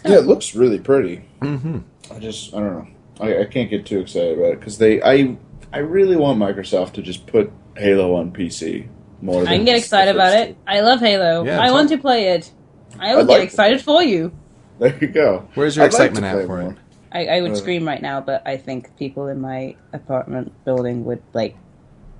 Yeah, 0.04 0.18
it 0.18 0.26
looks 0.26 0.54
really 0.54 0.80
pretty. 0.80 1.24
Mm-hmm. 1.42 1.80
I 2.12 2.20
just, 2.20 2.54
I 2.54 2.60
don't 2.60 2.74
know. 2.74 2.88
I, 3.20 3.42
I 3.42 3.46
can't 3.46 3.70
get 3.70 3.86
too 3.86 4.00
excited 4.00 4.38
about 4.38 4.52
it 4.54 4.60
because 4.60 4.78
they, 4.78 5.02
I, 5.02 5.38
I 5.72 5.80
really 5.80 6.16
want 6.16 6.40
Microsoft 6.40 6.94
to 6.94 7.02
just 7.02 7.28
put 7.28 7.52
Halo 7.78 8.16
on 8.16 8.32
PC 8.32 8.88
more. 9.22 9.44
I 9.44 9.56
can 9.58 9.66
get 9.66 9.78
excited 9.78 10.14
about 10.16 10.34
first 10.34 10.50
it. 10.52 10.58
I 10.68 10.82
love 10.82 11.00
Halo. 11.00 11.44
Yeah, 11.46 11.60
I 11.62 11.66
tell- 11.66 11.74
want 11.76 11.90
to 11.90 11.98
play 11.98 12.30
it. 12.30 12.52
I 13.00 13.14
will 13.16 13.22
I'd 13.22 13.28
get 13.28 13.30
like 13.30 13.40
to. 13.40 13.44
excited 13.46 13.82
for 13.82 14.04
you. 14.04 14.32
There 14.80 14.98
you 15.00 15.08
go. 15.08 15.48
Where's 15.56 15.76
your 15.76 15.84
I'd 15.86 15.88
excitement 15.88 16.24
to 16.24 16.28
at 16.30 16.46
for 16.48 16.62
more. 16.62 16.72
it? 16.72 16.78
I, 17.12 17.38
I 17.38 17.42
would 17.42 17.52
Uh. 17.52 17.56
scream 17.56 17.88
right 17.88 18.02
now, 18.02 18.20
but 18.22 18.42
I 18.46 18.58
think 18.58 18.96
people 18.98 19.28
in 19.28 19.40
my 19.42 19.76
apartment 19.94 20.52
building 20.66 21.06
would 21.06 21.22
like 21.34 21.56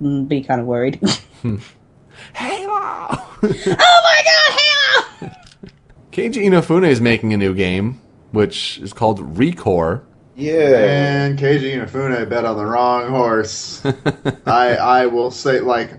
mm, 0.02 0.26
be 0.26 0.42
kind 0.42 0.60
of 0.60 0.66
worried. 0.66 0.98
Halo. 2.34 2.72
oh 2.72 3.38
my 3.42 4.22
god, 4.24 4.60
Halo! 5.20 5.32
Keiji 6.12 6.44
Inafune 6.46 6.86
is 6.88 7.00
making 7.00 7.34
a 7.34 7.36
new 7.36 7.54
game, 7.54 8.00
which 8.32 8.78
is 8.78 8.92
called 8.92 9.20
ReCore. 9.36 10.02
Yeah. 10.36 10.54
And 10.54 11.38
Keiji 11.38 11.74
Inafune 11.74 12.28
bet 12.28 12.44
on 12.44 12.56
the 12.56 12.66
wrong 12.66 13.08
horse. 13.08 13.82
I 14.46 14.76
I 14.76 15.06
will 15.06 15.30
say 15.30 15.60
like 15.60 15.94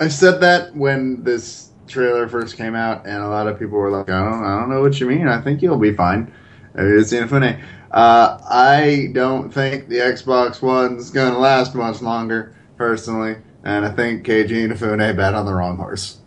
I 0.00 0.08
said 0.08 0.40
that 0.40 0.74
when 0.74 1.22
this 1.22 1.70
trailer 1.86 2.26
first 2.28 2.56
came 2.56 2.74
out, 2.74 3.06
and 3.06 3.22
a 3.22 3.28
lot 3.28 3.46
of 3.46 3.58
people 3.58 3.78
were 3.78 3.90
like, 3.90 4.08
"I 4.08 4.24
don't, 4.24 4.44
I 4.44 4.58
don't 4.58 4.70
know 4.70 4.80
what 4.80 4.98
you 4.98 5.06
mean. 5.06 5.28
I 5.28 5.40
think 5.42 5.60
you'll 5.60 5.78
be 5.78 5.94
fine." 5.94 6.32
It's 6.74 7.12
Inafune. 7.12 7.60
Uh, 7.90 8.38
I 8.48 9.08
don't 9.12 9.52
think 9.52 9.88
the 9.88 9.96
Xbox 9.96 10.62
One's 10.62 11.10
gonna 11.10 11.38
last 11.38 11.74
much 11.74 12.00
longer, 12.00 12.54
personally, 12.76 13.36
and 13.62 13.84
I 13.84 13.90
think 13.90 14.24
Keiji 14.24 14.66
Inafune 14.66 15.14
bet 15.16 15.34
on 15.34 15.44
the 15.44 15.52
wrong 15.52 15.76
horse. 15.76 16.18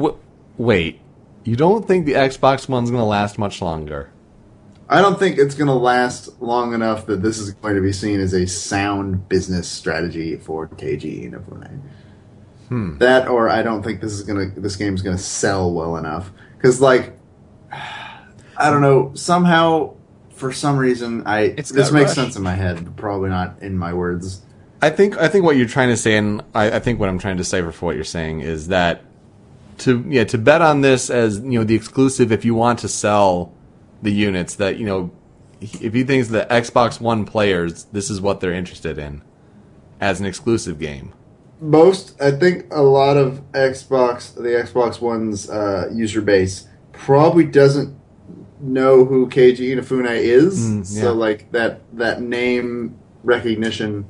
Wh- 0.00 0.16
wait, 0.56 1.00
you 1.44 1.56
don't 1.56 1.86
think 1.86 2.06
the 2.06 2.12
Xbox 2.12 2.68
One's 2.68 2.90
going 2.90 3.00
to 3.02 3.06
last 3.06 3.38
much 3.38 3.60
longer? 3.60 4.10
I 4.92 5.00
don't 5.00 5.18
think 5.18 5.38
it's 5.38 5.54
going 5.54 5.68
to 5.68 5.74
last 5.74 6.42
long 6.42 6.74
enough 6.74 7.06
that 7.06 7.22
this 7.22 7.38
is 7.38 7.54
going 7.54 7.76
to 7.76 7.80
be 7.80 7.92
seen 7.92 8.20
as 8.20 8.34
a 8.34 8.46
sound 8.46 9.26
business 9.26 9.66
strategy 9.66 10.36
for 10.36 10.68
Keiji 10.68 11.30
Inafune. 11.30 11.80
Hmm. 12.68 12.98
That, 12.98 13.26
or 13.26 13.48
I 13.48 13.62
don't 13.62 13.82
think 13.82 14.02
this 14.02 14.12
is 14.12 14.22
going 14.22 14.52
to 14.52 14.60
this 14.60 14.76
game's 14.76 15.00
going 15.00 15.16
to 15.16 15.22
sell 15.22 15.72
well 15.72 15.96
enough 15.96 16.30
because, 16.58 16.78
like, 16.80 17.18
I 17.72 18.70
don't 18.70 18.82
know. 18.82 19.12
Somehow, 19.14 19.94
for 20.34 20.52
some 20.52 20.76
reason, 20.76 21.26
I 21.26 21.54
It's 21.56 21.70
this 21.70 21.90
makes 21.90 22.08
Rush. 22.08 22.16
sense 22.16 22.36
in 22.36 22.42
my 22.42 22.54
head, 22.54 22.84
but 22.84 22.94
probably 22.96 23.30
not 23.30 23.62
in 23.62 23.78
my 23.78 23.94
words. 23.94 24.42
I 24.82 24.90
think 24.90 25.16
I 25.16 25.28
think 25.28 25.44
what 25.44 25.56
you're 25.56 25.68
trying 25.68 25.88
to 25.88 25.96
say, 25.96 26.18
and 26.18 26.42
I, 26.54 26.72
I 26.72 26.78
think 26.80 27.00
what 27.00 27.08
I'm 27.08 27.18
trying 27.18 27.36
to 27.38 27.42
decipher 27.42 27.72
for 27.72 27.86
what 27.86 27.94
you're 27.94 28.04
saying 28.04 28.40
is 28.40 28.68
that 28.68 29.02
to 29.78 30.04
yeah 30.06 30.24
to 30.24 30.36
bet 30.36 30.60
on 30.60 30.82
this 30.82 31.08
as 31.08 31.38
you 31.38 31.58
know 31.58 31.64
the 31.64 31.74
exclusive 31.74 32.30
if 32.30 32.44
you 32.44 32.54
want 32.54 32.80
to 32.80 32.88
sell 32.88 33.54
the 34.02 34.12
units 34.12 34.56
that 34.56 34.78
you 34.78 34.86
know 34.86 35.10
if 35.60 35.94
he 35.94 36.02
thinks 36.02 36.28
the 36.28 36.46
Xbox 36.50 37.00
One 37.00 37.24
players 37.24 37.84
this 37.92 38.10
is 38.10 38.20
what 38.20 38.40
they're 38.40 38.52
interested 38.52 38.98
in 38.98 39.22
as 40.00 40.18
an 40.20 40.26
exclusive 40.26 40.78
game. 40.78 41.12
most 41.60 42.20
i 42.20 42.30
think 42.32 42.66
a 42.72 42.82
lot 42.82 43.16
of 43.16 43.40
xbox 43.52 44.34
the 44.34 44.50
xbox 44.66 45.00
one's 45.00 45.48
uh, 45.48 45.88
user 45.94 46.20
base 46.20 46.66
probably 46.92 47.44
doesn't 47.44 47.96
know 48.60 49.04
who 49.04 49.28
Keiji 49.28 49.66
Inafune 49.74 50.08
is, 50.16 50.58
Mm, 50.58 50.78
yeah. 50.78 51.00
so 51.02 51.12
like 51.14 51.50
that 51.52 51.80
that 51.96 52.20
name 52.22 52.96
recognition 53.24 54.04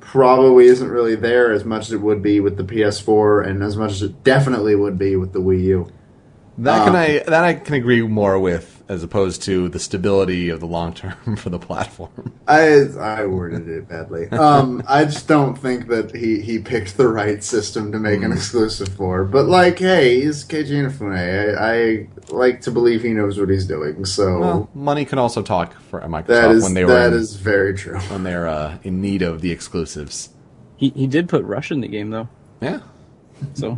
probably 0.00 0.66
isn't 0.66 0.88
really 0.90 1.14
there 1.16 1.52
as 1.52 1.64
much 1.64 1.86
as 1.86 1.92
it 1.92 2.00
would 2.00 2.22
be 2.22 2.40
with 2.40 2.56
the 2.56 2.64
PS4, 2.64 3.46
and 3.46 3.62
as 3.62 3.76
much 3.76 3.92
as 3.92 4.02
it 4.02 4.22
definitely 4.24 4.74
would 4.74 4.98
be 4.98 5.14
with 5.16 5.32
the 5.32 5.40
Wii 5.40 5.62
U. 5.64 5.88
That 6.58 6.84
can 6.86 6.94
Uh, 6.94 6.98
I 6.98 7.22
that 7.26 7.44
I 7.44 7.54
can 7.54 7.74
agree 7.74 8.02
more 8.02 8.38
with 8.38 8.79
as 8.90 9.04
opposed 9.04 9.40
to 9.44 9.68
the 9.68 9.78
stability 9.78 10.48
of 10.48 10.58
the 10.58 10.66
long 10.66 10.92
term 10.92 11.36
for 11.36 11.48
the 11.48 11.58
platform. 11.60 12.32
I 12.48 12.80
I 12.98 13.24
worded 13.24 13.68
it 13.68 13.88
badly. 13.88 14.28
Um, 14.30 14.82
I 14.88 15.04
just 15.04 15.28
don't 15.28 15.54
think 15.56 15.86
that 15.88 16.14
he, 16.14 16.40
he 16.40 16.58
picked 16.58 16.96
the 16.96 17.06
right 17.06 17.42
system 17.44 17.92
to 17.92 18.00
make 18.00 18.18
Hmm. 18.18 18.24
an 18.26 18.32
exclusive 18.32 18.88
for. 18.88 19.24
But 19.24 19.46
like, 19.46 19.78
hey, 19.78 20.20
he's 20.22 20.44
Keiji 20.44 20.72
Inafune. 20.72 21.16
I, 21.16 21.54
I 21.54 22.08
like 22.34 22.60
to 22.62 22.72
believe 22.72 23.02
he 23.02 23.10
knows 23.10 23.38
what 23.38 23.48
he's 23.48 23.64
doing. 23.66 24.04
So 24.04 24.40
Well, 24.40 24.70
money 24.74 25.04
can 25.04 25.18
also 25.20 25.40
talk 25.40 25.80
for 25.82 26.00
Microsoft 26.00 26.26
that 26.26 26.50
is 26.50 26.62
when 26.64 26.74
they 26.74 26.84
were 26.84 26.92
that 26.92 27.12
in, 27.12 27.18
is 27.20 27.36
very 27.36 27.74
true. 27.74 27.98
when 28.10 28.24
they're 28.24 28.48
uh, 28.48 28.78
in 28.82 29.00
need 29.00 29.22
of 29.22 29.40
the 29.40 29.52
exclusives. 29.52 30.30
He 30.76 30.88
he 30.96 31.06
did 31.06 31.28
put 31.28 31.44
Rush 31.44 31.70
in 31.70 31.80
the 31.80 31.88
game 31.88 32.10
though, 32.10 32.28
Yeah. 32.60 32.80
so 33.54 33.76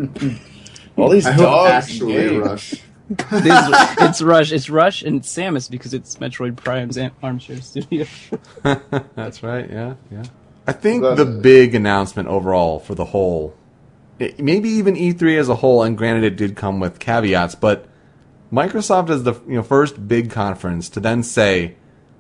All 0.97 1.09
these 1.11 1.27
I 1.27 1.37
dogs. 1.37 1.71
actually 1.71 2.13
game. 2.15 2.41
Rush. 2.43 2.75
It's, 3.11 3.23
it's 4.01 4.23
Rush. 4.23 4.53
It's 4.53 4.71
Rush 4.71 5.03
and 5.03 5.23
Samus 5.23 5.71
because 5.71 5.95
it's 5.95 6.17
Metroid 6.17 6.57
Prime's 6.57 6.97
Am- 6.99 7.13
Armature 7.23 7.61
Studio. 7.61 8.07
That's 8.63 9.43
right. 9.43 9.69
Yeah, 9.71 9.95
yeah. 10.11 10.25
I 10.67 10.73
think 10.73 11.03
the 11.03 11.27
uh, 11.27 11.41
big 11.41 11.75
announcement 11.75 12.29
overall 12.29 12.79
for 12.79 12.95
the 12.95 13.07
whole, 13.07 13.55
it- 14.19 14.39
maybe 14.41 14.69
even 14.71 14.95
E3 14.95 15.39
as 15.39 15.49
a 15.49 15.57
whole, 15.57 15.83
and 15.83 15.99
granted 15.99 16.25
it 16.25 16.37
did 16.37 16.57
come 16.57 16.79
with 16.81 16.99
caveats, 16.99 17.55
but 17.55 17.89
Microsoft 18.53 19.11
is 19.11 19.23
the 19.25 19.35
you 19.49 19.55
know 19.57 19.63
first 19.63 20.07
big 20.07 20.31
conference 20.31 20.89
to 20.91 21.01
then 21.01 21.23
say 21.23 21.75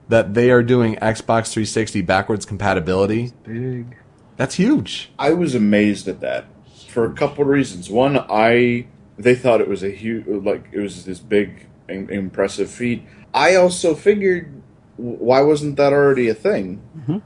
that 0.08 0.34
they 0.34 0.50
are 0.50 0.62
doing 0.62 0.96
Xbox 0.96 1.52
360 1.52 2.02
backwards 2.02 2.44
compatibility. 2.44 3.32
Big. 3.44 3.96
That's 4.36 4.56
huge. 4.56 5.12
I 5.18 5.32
was 5.34 5.54
amazed 5.54 6.08
at 6.08 6.20
that 6.20 6.46
for 6.88 7.04
a 7.04 7.12
couple 7.12 7.42
of 7.42 7.48
reasons. 7.48 7.88
One, 7.88 8.18
I 8.18 8.86
they 9.18 9.34
thought 9.34 9.60
it 9.60 9.68
was 9.68 9.82
a 9.82 9.90
huge, 9.90 10.26
like 10.26 10.68
it 10.72 10.80
was 10.80 11.04
this 11.04 11.20
big, 11.20 11.66
im- 11.88 12.10
impressive 12.10 12.70
feat. 12.70 13.04
I 13.34 13.54
also 13.56 13.94
figured, 13.94 14.62
why 14.96 15.40
wasn't 15.42 15.76
that 15.76 15.92
already 15.92 16.28
a 16.28 16.34
thing? 16.34 16.82
Mm-hmm. 16.96 17.18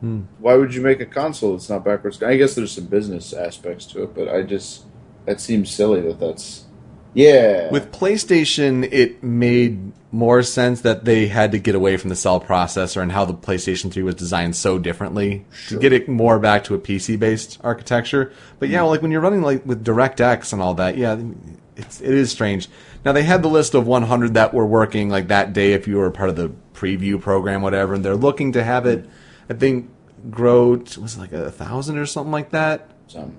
Hmm. 0.00 0.22
Why 0.38 0.54
would 0.54 0.74
you 0.74 0.82
make 0.82 1.00
a 1.00 1.06
console 1.06 1.52
that's 1.52 1.70
not 1.70 1.84
backwards? 1.84 2.22
I 2.22 2.36
guess 2.36 2.56
there's 2.56 2.72
some 2.72 2.86
business 2.86 3.32
aspects 3.32 3.86
to 3.86 4.02
it, 4.02 4.14
but 4.14 4.28
I 4.28 4.42
just 4.42 4.84
that 5.26 5.40
seems 5.40 5.70
silly 5.70 6.00
that 6.00 6.18
that's 6.18 6.64
yeah. 7.14 7.70
With 7.70 7.92
PlayStation, 7.92 8.88
it 8.90 9.22
made 9.22 9.92
more 10.12 10.42
sense 10.42 10.82
that 10.82 11.06
they 11.06 11.26
had 11.26 11.52
to 11.52 11.58
get 11.58 11.74
away 11.74 11.96
from 11.96 12.10
the 12.10 12.16
cell 12.16 12.38
processor 12.38 13.00
and 13.00 13.10
how 13.10 13.24
the 13.24 13.32
PlayStation 13.32 13.90
3 13.90 14.02
was 14.02 14.14
designed 14.14 14.54
so 14.54 14.78
differently 14.78 15.46
to 15.68 15.78
get 15.78 15.92
it 15.92 16.06
more 16.06 16.38
back 16.38 16.64
to 16.64 16.74
a 16.74 16.78
PC 16.78 17.18
based 17.18 17.58
architecture. 17.64 18.30
But 18.58 18.68
yeah, 18.68 18.82
like 18.82 19.00
when 19.00 19.10
you're 19.10 19.22
running 19.22 19.40
like 19.40 19.64
with 19.64 19.82
DirectX 19.84 20.52
and 20.52 20.60
all 20.60 20.74
that, 20.74 20.98
yeah, 20.98 21.18
it's 21.76 22.00
it 22.02 22.12
is 22.12 22.30
strange. 22.30 22.68
Now 23.04 23.12
they 23.12 23.22
had 23.22 23.42
the 23.42 23.48
list 23.48 23.74
of 23.74 23.86
100 23.86 24.34
that 24.34 24.52
were 24.52 24.66
working 24.66 25.08
like 25.08 25.28
that 25.28 25.54
day 25.54 25.72
if 25.72 25.88
you 25.88 25.96
were 25.96 26.10
part 26.10 26.28
of 26.28 26.36
the 26.36 26.52
preview 26.74 27.20
program, 27.20 27.62
whatever, 27.62 27.94
and 27.94 28.04
they're 28.04 28.14
looking 28.14 28.52
to 28.52 28.62
have 28.62 28.84
it, 28.84 29.08
I 29.48 29.54
think, 29.54 29.88
grow 30.30 30.76
to, 30.76 31.00
was 31.00 31.16
it 31.16 31.20
like 31.20 31.32
a 31.32 31.50
thousand 31.50 31.96
or 31.96 32.06
something 32.06 32.32
like 32.32 32.50
that 32.50 32.90
Some- 33.08 33.36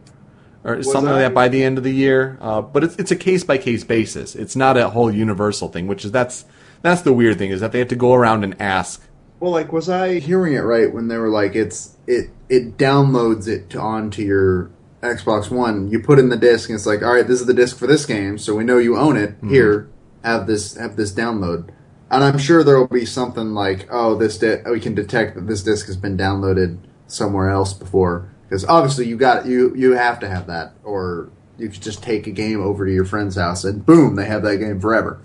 or 0.64 0.82
something 0.82 1.12
like 1.12 1.22
that 1.22 1.34
by 1.34 1.50
the 1.50 1.64
end 1.64 1.78
of 1.78 1.84
the 1.84 1.94
year. 1.94 2.38
Uh, 2.42 2.62
but 2.62 2.84
it's 2.84 2.96
it's 2.96 3.12
a 3.12 3.16
case 3.16 3.44
by 3.44 3.60
case 3.60 3.84
basis. 3.84 4.36
It's 4.36 4.56
not 4.56 4.76
a 4.76 4.90
whole 4.90 5.14
universal 5.14 5.68
thing, 5.68 5.86
which 5.86 6.04
is 6.04 6.12
that's 6.12 6.46
that's 6.84 7.02
the 7.02 7.14
weird 7.14 7.40
thing 7.40 7.50
is 7.50 7.62
that 7.62 7.72
they 7.72 7.80
have 7.80 7.88
to 7.88 7.96
go 7.96 8.14
around 8.14 8.44
and 8.44 8.62
ask. 8.62 9.04
Well, 9.40 9.52
like, 9.52 9.74
was 9.74 9.90
I 9.90 10.20
hearing 10.20 10.54
it 10.54 10.60
right 10.60 10.94
when 10.94 11.08
they 11.08 11.18
were 11.18 11.30
like, 11.30 11.56
it's 11.56 11.98
it 12.06 12.30
it 12.48 12.78
downloads 12.78 13.48
it 13.48 13.72
to, 13.72 13.80
onto 13.80 14.22
your 14.22 14.70
Xbox 15.02 15.50
One? 15.50 15.90
You 15.90 16.00
put 16.00 16.20
in 16.20 16.30
the 16.30 16.38
disc, 16.38 16.70
and 16.70 16.76
it's 16.76 16.86
like, 16.86 17.02
all 17.02 17.14
right, 17.14 17.28
this 17.28 17.42
is 17.42 17.48
the 17.48 17.54
disc 17.54 17.78
for 17.78 17.88
this 17.88 18.06
game, 18.06 18.38
so 18.38 18.56
we 18.56 18.64
know 18.64 18.78
you 18.78 18.96
own 18.96 19.18
it. 19.18 19.32
Mm-hmm. 19.38 19.50
Here, 19.50 19.90
have 20.24 20.46
this 20.46 20.76
have 20.76 20.96
this 20.96 21.12
download. 21.12 21.70
And 22.12 22.24
I'm 22.24 22.38
sure 22.38 22.64
there 22.64 22.78
will 22.78 22.88
be 22.88 23.06
something 23.06 23.54
like, 23.56 23.88
oh, 23.90 24.16
this 24.16 24.38
di- 24.38 24.62
we 24.70 24.80
can 24.80 24.94
detect 24.94 25.34
that 25.34 25.48
this 25.48 25.64
disc 25.64 25.88
has 25.88 25.98
been 25.98 26.16
downloaded 26.16 26.78
somewhere 27.08 27.50
else 27.50 27.74
before, 27.74 28.30
because 28.44 28.64
obviously 28.66 29.08
you 29.08 29.18
got 29.18 29.46
you 29.46 29.74
you 29.76 29.94
have 29.94 30.20
to 30.20 30.30
have 30.30 30.48
that, 30.48 30.74
or 30.84 31.32
you 31.58 31.70
could 31.70 31.82
just 31.82 32.04
take 32.04 32.28
a 32.28 32.32
game 32.32 32.62
over 32.62 32.86
to 32.86 32.94
your 32.94 33.06
friend's 33.06 33.36
house 33.36 33.64
and 33.64 33.86
boom, 33.86 34.16
they 34.16 34.26
have 34.26 34.44
that 34.44 34.58
game 34.58 34.80
forever, 34.80 35.22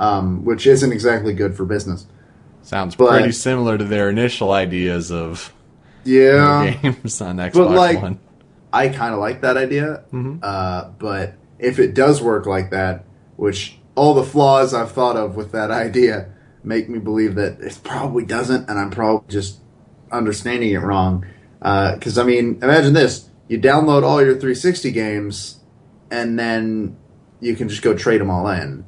um, 0.00 0.44
which 0.44 0.66
isn't 0.66 0.90
exactly 0.92 1.32
good 1.34 1.54
for 1.56 1.64
business. 1.64 2.06
Sounds 2.62 2.96
But- 2.96 3.10
pretty 3.10 3.32
similar 3.32 3.78
to 3.78 3.84
their 3.84 4.08
initial 4.10 4.50
ideas 4.50 5.12
of 5.12 5.52
Yeah, 6.04 6.70
games 6.82 7.20
on 7.20 7.36
Xbox 7.36 7.74
like- 7.76 8.02
One. 8.02 8.18
I 8.72 8.88
kind 8.88 9.12
of 9.14 9.20
like 9.20 9.40
that 9.42 9.56
idea. 9.56 10.02
Uh, 10.42 10.90
but 10.98 11.34
if 11.58 11.78
it 11.80 11.92
does 11.94 12.22
work 12.22 12.46
like 12.46 12.70
that, 12.70 13.04
which 13.36 13.78
all 13.96 14.14
the 14.14 14.22
flaws 14.22 14.72
I've 14.72 14.92
thought 14.92 15.16
of 15.16 15.34
with 15.36 15.52
that 15.52 15.70
idea 15.86 16.28
make 16.62 16.88
me 16.88 16.98
believe 16.98 17.34
that 17.34 17.60
it 17.60 17.78
probably 17.82 18.24
doesn't, 18.24 18.68
and 18.70 18.78
I'm 18.78 18.90
probably 18.90 19.26
just 19.28 19.58
understanding 20.12 20.70
it 20.70 20.78
wrong. 20.78 21.26
Because 21.58 22.16
I 22.16 22.22
mean, 22.22 22.58
imagine 22.62 22.92
this: 22.92 23.28
you 23.48 23.58
download 23.58 24.04
all 24.04 24.20
your 24.22 24.34
360 24.34 24.92
games, 24.92 25.58
and 26.10 26.38
then 26.38 26.96
you 27.40 27.56
can 27.56 27.68
just 27.68 27.82
go 27.82 27.94
trade 27.94 28.20
them 28.20 28.30
all 28.30 28.46
in 28.48 28.84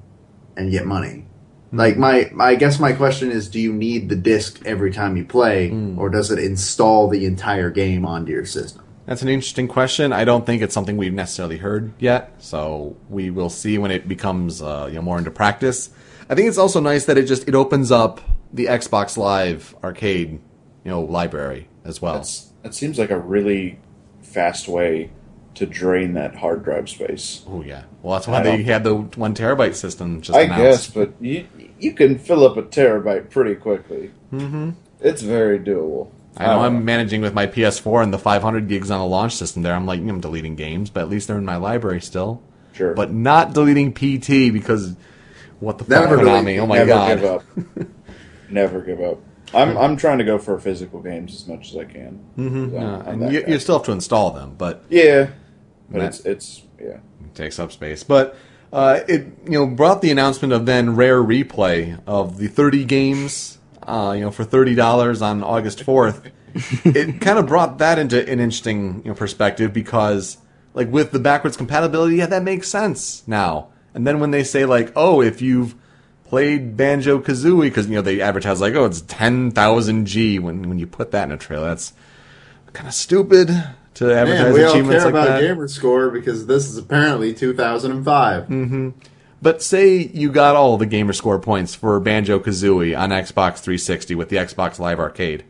and 0.57 0.71
get 0.71 0.87
money. 0.87 1.27
Like 1.73 1.97
my, 1.97 2.31
I 2.39 2.55
guess 2.55 2.79
my 2.79 2.93
question 2.93 3.31
is: 3.31 3.49
Do 3.49 3.59
you 3.59 3.73
need 3.73 4.11
the 4.11 4.17
disc 4.17 4.61
every 4.67 4.93
time 4.93 5.17
you 5.17 5.25
play, 5.25 5.71
or 5.97 6.11
does 6.11 6.31
it 6.31 6.39
install 6.39 7.09
the 7.09 7.25
entire 7.25 7.71
game 7.71 8.05
onto 8.05 8.31
your 8.31 8.45
system? 8.45 8.85
That's 9.07 9.23
an 9.23 9.29
interesting 9.29 9.69
question. 9.69 10.13
I 10.13 10.25
don't 10.25 10.45
think 10.45 10.63
it's 10.63 10.75
something 10.75 10.97
we've 10.97 11.15
necessarily 11.15 11.57
heard 11.57 11.93
yet, 11.99 12.35
so 12.39 12.97
we 13.09 13.31
will 13.31 13.49
see 13.49 13.79
when 13.79 13.91
it 13.91 14.07
becomes 14.07 14.61
uh, 14.61 14.87
you 14.89 14.97
know 14.97 15.03
more 15.03 15.19
into 15.19 15.31
practice. 15.31 15.89
I 16.29 16.35
think 16.35 16.49
it's 16.49 16.59
also 16.59 16.79
nice 16.79 17.07
that 17.07 17.17
it 17.17 17.25
just 17.25 17.49
it 17.49 17.55
opens 17.55 17.91
up 17.91 18.21
the 18.53 18.67
Xbox 18.67 19.17
Live 19.17 19.75
arcade, 19.83 20.41
you 20.85 20.91
know, 20.91 21.01
library 21.01 21.69
as 21.85 22.03
well. 22.03 22.15
That's, 22.15 22.53
that 22.63 22.75
seems 22.75 22.99
like 22.99 23.11
a 23.11 23.19
really 23.19 23.81
fast 24.21 24.69
way 24.69 25.11
to 25.55 25.67
drain 25.67 26.15
that 26.15 26.37
hard 26.37 26.65
drive 26.65 26.89
space. 26.89 27.45
Oh 27.49 27.63
yeah. 27.63 27.85
Well, 28.03 28.15
that's 28.15 28.27
why 28.27 28.41
I 28.41 28.43
they 28.43 28.63
had 28.63 28.85
the 28.85 28.95
one 28.95 29.35
terabyte 29.35 29.75
system 29.75 30.21
just 30.21 30.37
I 30.37 30.43
announced. 30.43 30.63
guess, 30.63 30.91
but 30.91 31.13
you 31.21 31.47
you 31.79 31.93
can 31.93 32.19
fill 32.19 32.45
up 32.47 32.57
a 32.57 32.63
terabyte 32.63 33.31
pretty 33.31 33.55
quickly. 33.55 34.13
Mm-hmm. 34.33 34.71
It's 35.01 35.23
very 35.23 35.59
doable. 35.59 36.11
I 36.37 36.47
know 36.47 36.61
I'm 36.61 36.85
managing 36.85 37.21
with 37.21 37.35
my 37.35 37.47
PS4 37.47 38.03
and 38.05 38.13
the 38.13 38.19
500 38.19 38.67
gigs 38.67 38.91
on 38.91 39.01
the 39.01 39.07
launch 39.07 39.37
system 39.37 39.63
there. 39.63 39.75
I'm 39.75 39.85
like, 39.85 40.01
I'm 40.01 40.21
deleting 40.21 40.57
games, 40.57 40.89
but 40.89 41.01
at 41.01 41.11
least 41.11 41.29
they're 41.29 41.37
in 41.37 41.45
my 41.45 41.57
library 41.57 42.01
still. 42.01 42.43
Sure. 42.73 42.95
But 42.95 43.13
not 43.13 43.53
deleting 43.53 43.93
PT 43.93 44.51
because 44.51 44.97
what 45.61 45.77
the 45.79 45.85
Never 45.87 46.17
fuck, 46.17 46.27
Konami? 46.27 46.59
Oh 46.59 46.67
my 46.67 46.79
never 46.79 46.89
god. 46.89 47.09
give 47.19 47.25
up. 47.25 47.45
never 48.49 48.81
give 48.81 49.01
up. 49.03 49.19
I'm 49.55 49.77
I'm 49.77 49.97
trying 49.97 50.19
to 50.19 50.25
go 50.25 50.39
for 50.39 50.59
physical 50.59 51.01
games 51.01 51.35
as 51.35 51.47
much 51.47 51.71
as 51.71 51.77
I 51.77 51.85
can. 51.85 52.25
Mm-hmm. 52.39 52.75
Yeah, 52.75 53.09
and 53.09 53.33
you, 53.33 53.45
you 53.47 53.59
still 53.59 53.77
have 53.77 53.85
to 53.87 53.93
install 53.93 54.31
them, 54.31 54.55
but 54.57 54.85
yeah, 54.89 55.29
but 55.93 55.99
That- 56.01 56.07
it's 56.09 56.21
it's 56.21 56.63
yeah. 56.81 56.99
it 57.25 57.35
takes 57.35 57.59
up 57.59 57.71
space. 57.73 58.03
But 58.03 58.37
uh, 58.73 59.01
it 59.07 59.27
you 59.45 59.53
know 59.53 59.67
brought 59.67 60.03
the 60.03 60.11
announcement 60.11 60.53
of 60.53 60.67
then 60.67 60.97
rare 60.97 61.23
replay 61.23 62.01
of 62.07 62.39
the 62.39 62.49
30 62.49 62.85
games, 62.85 63.59
uh, 63.83 64.13
you 64.17 64.23
know, 64.23 64.31
for 64.31 64.45
thirty 64.45 64.75
dollars 64.75 65.21
on 65.23 65.43
August 65.43 65.85
4th. 65.85 66.31
it 66.85 67.21
kind 67.21 67.39
of 67.39 67.47
brought 67.47 67.79
that 67.79 67.99
into 67.99 68.21
an 68.21 68.39
interesting 68.41 69.03
you 69.05 69.11
know 69.11 69.15
perspective 69.15 69.73
because 69.73 70.37
like 70.75 70.91
with 70.91 71.13
the 71.13 71.19
backwards 71.19 71.57
compatibility, 71.57 72.17
yeah, 72.17 72.27
that 72.27 72.43
makes 72.43 72.69
sense 72.69 73.23
now. 73.27 73.69
And 73.95 74.07
then 74.07 74.21
when 74.21 74.31
they 74.31 74.43
say 74.45 74.65
like, 74.65 74.93
oh, 74.97 75.21
if 75.21 75.43
you've 75.43 75.75
played 76.27 76.77
Banjo 76.79 77.19
Kazooie, 77.21 77.65
because 77.65 77.89
you 77.89 77.95
know 77.95 78.01
they 78.03 78.21
advertise 78.23 78.61
like, 78.61 78.75
oh, 78.75 78.85
it's 78.87 79.03
ten 79.03 79.51
thousand 79.51 80.07
G 80.07 80.39
when 80.39 80.69
when 80.69 80.79
you 80.79 80.87
put 80.87 81.11
that 81.11 81.25
in 81.25 81.33
a 81.33 81.37
trailer, 81.39 81.69
that's 81.69 81.93
kind 82.73 82.89
of 82.89 82.95
stupid 82.95 83.51
to 84.03 84.15
advertise 84.15 84.45
Man, 84.45 84.53
we 84.53 84.65
all 84.65 84.71
achievements 84.71 85.05
care 85.05 85.13
like 85.13 85.23
about 85.23 85.41
that. 85.41 85.41
gamer 85.41 85.69
score 85.69 86.11
because 86.11 86.47
this 86.47 86.69
is 86.69 86.77
apparently 86.77 87.35
2005. 87.35 88.45
Mm-hmm. 88.45 88.91
But 89.41 89.63
say 89.63 89.97
you 89.99 90.31
got 90.31 90.55
all 90.55 90.77
the 90.77 90.87
gamer 90.87 91.13
score 91.13 91.39
points 91.39 91.75
for 91.75 91.99
Banjo 91.99 92.39
Kazooie 92.39 92.97
on 92.97 93.11
Xbox 93.11 93.59
360 93.59 94.15
with 94.15 94.29
the 94.29 94.37
Xbox 94.37 94.79
Live 94.79 95.01
Arcade. 95.01 95.45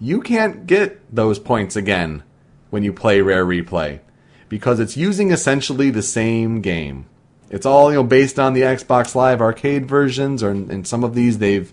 You 0.00 0.20
can't 0.20 0.66
get 0.66 1.00
those 1.14 1.38
points 1.38 1.76
again 1.76 2.24
when 2.70 2.82
you 2.82 2.92
play 2.92 3.20
Rare 3.20 3.46
Replay 3.46 4.00
because 4.48 4.80
it's 4.80 4.96
using 4.96 5.30
essentially 5.30 5.90
the 5.90 6.02
same 6.02 6.60
game. 6.60 7.06
It's 7.48 7.64
all 7.64 7.90
you 7.90 7.96
know 7.96 8.02
based 8.02 8.38
on 8.38 8.54
the 8.54 8.62
Xbox 8.62 9.14
Live 9.14 9.40
Arcade 9.40 9.86
versions, 9.86 10.42
or 10.42 10.50
in, 10.50 10.70
in 10.70 10.84
some 10.84 11.04
of 11.04 11.14
these 11.14 11.38
they've 11.38 11.72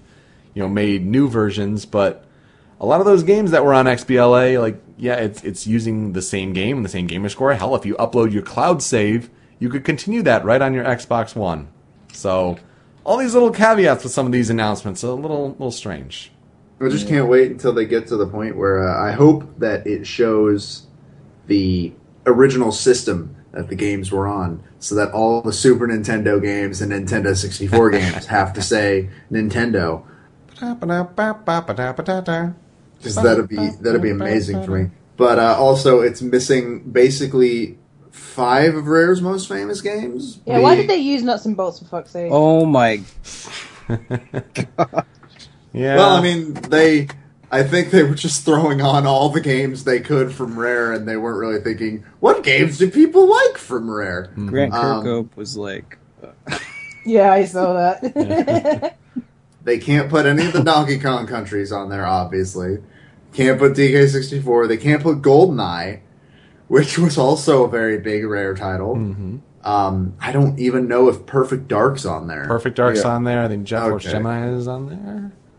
you 0.54 0.62
know 0.62 0.70
made 0.70 1.06
new 1.06 1.28
versions, 1.28 1.86
but 1.86 2.26
a 2.80 2.86
lot 2.86 3.00
of 3.00 3.06
those 3.06 3.24
games 3.24 3.52
that 3.52 3.66
were 3.66 3.74
on 3.74 3.86
XBLA, 3.86 4.60
like 4.60 4.82
yeah, 4.98 5.16
it's 5.16 5.44
it's 5.44 5.68
using 5.68 6.14
the 6.14 6.22
same 6.22 6.54
game 6.54 6.78
and 6.78 6.86
the 6.86 6.90
same 6.90 7.08
gamer 7.08 7.30
score. 7.30 7.54
Hell, 7.54 7.76
if 7.76 7.86
you 7.86 7.96
upload 7.96 8.32
your 8.32 8.42
cloud 8.42 8.82
save, 8.82 9.30
you 9.60 9.70
could 9.70 9.84
continue 9.84 10.22
that 10.24 10.46
right 10.46 10.62
on 10.62 10.74
your 10.74 10.86
Xbox 10.86 11.36
One. 11.36 11.68
So 12.14 12.58
all 13.04 13.18
these 13.18 13.34
little 13.34 13.52
caveats 13.52 14.04
with 14.04 14.14
some 14.14 14.26
of 14.26 14.32
these 14.32 14.50
announcements. 14.50 15.04
Are 15.04 15.08
a 15.08 15.14
little, 15.14 15.50
little 15.50 15.72
strange. 15.72 16.32
I 16.82 16.88
just 16.88 17.10
can't 17.10 17.28
wait 17.28 17.52
until 17.52 17.74
they 17.74 17.86
get 17.86 18.08
to 18.08 18.16
the 18.16 18.28
point 18.28 18.56
where 18.56 18.88
uh, 18.88 19.06
I 19.06 19.12
hope 19.12 19.60
that 19.60 19.86
it 19.86 20.08
shows 20.08 20.88
the 21.48 21.92
original 22.26 22.72
system 22.72 23.36
that 23.52 23.68
the 23.68 23.76
games 23.76 24.12
were 24.12 24.28
on, 24.28 24.64
so 24.80 24.96
that 24.96 25.12
all 25.12 25.42
the 25.42 25.52
Super 25.52 25.88
Nintendo 25.88 26.42
games 26.42 26.82
and 26.82 26.92
Nintendo 26.92 27.36
64 27.36 27.90
games 27.92 28.28
have 28.28 28.54
to 28.54 28.62
say 28.62 29.10
Nintendo. 29.30 30.06
Because 33.00 33.16
that'd 33.16 33.48
be 33.48 33.70
that'd 33.82 34.02
be 34.02 34.12
amazing 34.12 34.64
for 34.64 34.72
me. 34.72 34.92
But 35.18 35.40
uh, 35.40 35.56
also, 35.58 36.02
it's 36.02 36.22
missing 36.22 36.80
basically 36.92 37.78
five 38.12 38.76
of 38.76 38.88
Rare's 38.88 39.22
most 39.22 39.50
famous 39.50 39.82
games. 39.82 40.40
Yeah, 40.46 40.60
why 40.60 40.76
did 40.76 40.88
they 40.90 40.98
use 40.98 41.24
nuts 41.24 41.46
and 41.46 41.58
bolts 41.58 41.80
for 41.80 41.86
fuck's 41.86 42.12
sake? 42.12 42.30
Oh 42.32 42.66
my! 42.66 43.02
Yeah. 45.72 45.98
Well, 45.98 46.16
I 46.16 46.22
mean, 46.22 46.54
they. 46.54 47.08
I 47.52 47.64
think 47.64 47.90
they 47.90 48.04
were 48.04 48.16
just 48.16 48.46
throwing 48.46 48.82
on 48.82 49.08
all 49.08 49.30
the 49.30 49.42
games 49.42 49.84
they 49.84 50.00
could 50.00 50.32
from 50.32 50.58
Rare, 50.60 50.94
and 50.94 51.08
they 51.08 51.18
weren't 51.18 51.40
really 51.40 51.60
thinking, 51.62 52.04
what 52.20 52.44
games 52.44 52.78
do 52.78 52.92
people 52.92 53.28
like 53.30 53.58
from 53.58 53.90
Rare? 53.90 54.32
Grant 54.36 54.74
Um, 54.74 55.04
Kirkhope 55.04 55.36
was 55.36 55.58
like, 55.58 55.98
Yeah, 57.06 57.32
I 57.32 57.46
saw 57.46 57.74
that. 57.74 58.96
They 59.70 59.78
can't 59.78 60.10
put 60.10 60.26
any 60.26 60.48
of 60.48 60.54
the 60.54 60.64
Donkey 60.64 60.98
Kong 60.98 61.28
countries 61.28 61.72
on 61.72 61.90
there, 61.90 62.04
obviously. 62.04 62.80
Can't 63.34 63.60
put 63.60 63.74
DK64. 63.74 64.68
They 64.68 64.78
can't 64.78 65.04
put 65.04 65.22
GoldenEye, 65.22 66.00
which 66.70 66.98
was 66.98 67.20
also 67.20 67.66
a 67.66 67.70
very 67.70 68.00
big 68.00 68.26
Rare 68.26 68.56
title. 68.56 68.96
hmm 68.96 69.38
Um, 69.64 70.16
I 70.20 70.32
don't 70.32 70.58
even 70.58 70.88
know 70.88 71.08
if 71.08 71.28
Perfect 71.28 71.68
Dark's 71.68 72.04
on 72.04 72.26
there. 72.28 72.46
Perfect 72.48 72.78
Dark's 72.78 73.04
Yeah. 73.04 73.10
on 73.10 73.26
there. 73.26 73.44
I 73.44 73.48
think 73.48 73.66
Jet 73.66 73.88
Force 73.88 74.06
Gemini 74.06 74.50
is 74.56 74.68
on 74.68 74.90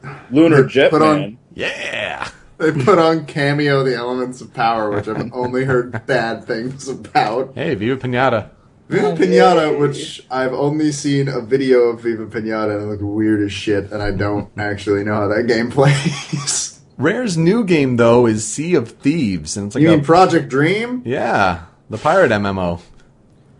there. 0.03 0.13
Lunar 0.33 0.65
They 0.65 0.89
put 0.91 1.03
on- 1.03 1.19
Jetman. 1.21 1.37
Yeah. 1.55 2.29
They 2.59 2.73
put 2.85 2.99
on 2.99 3.27
Kameo 3.27 3.85
The 3.85 3.95
Elements 3.95 4.41
of 4.41 4.53
Power, 4.53 4.91
which 4.91 5.07
I've 5.07 5.33
only 5.33 5.67
heard 5.67 6.05
bad 6.07 6.47
things 6.47 6.89
about. 6.89 7.53
Hey, 7.55 7.77
Viva 7.77 7.97
Pinata. 7.97 8.49
Viva 8.91 9.13
Pinata, 9.17 9.79
which 9.79 10.23
I've 10.31 10.53
only 10.53 10.93
seen 10.93 11.29
a 11.29 11.41
video 11.41 11.85
of 11.91 12.03
Viva 12.03 12.27
Pinata 12.27 12.75
and 12.75 12.83
it 12.83 12.87
looked 12.87 13.03
weird 13.03 13.41
as 13.43 13.53
shit, 13.53 13.91
and 13.93 14.03
I 14.03 14.11
don't 14.11 14.51
actually 14.59 15.05
know 15.05 15.15
how 15.15 15.29
that 15.29 15.47
game 15.47 15.71
plays. 15.71 16.81
Rare's 16.99 17.37
new 17.37 17.65
game 17.65 17.97
though 17.97 18.27
is 18.27 18.47
Sea 18.47 18.75
of 18.75 18.91
Thieves, 18.91 19.57
and 19.57 19.67
it's 19.69 19.75
like 19.77 19.83
you 19.83 19.89
a 19.89 19.93
mean 19.97 20.05
Project 20.05 20.49
Dream? 20.49 21.03
yeah, 21.05 21.65
the 21.89 21.99
pirate 21.99 22.33
MMO. 22.33 22.81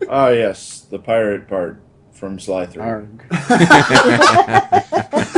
Ah, 0.09 0.29
yes, 0.29 0.81
the 0.81 0.99
pirate 0.99 1.47
part 1.47 1.81
from 2.11 2.39
Sly 2.39 2.65
3. 2.65 2.83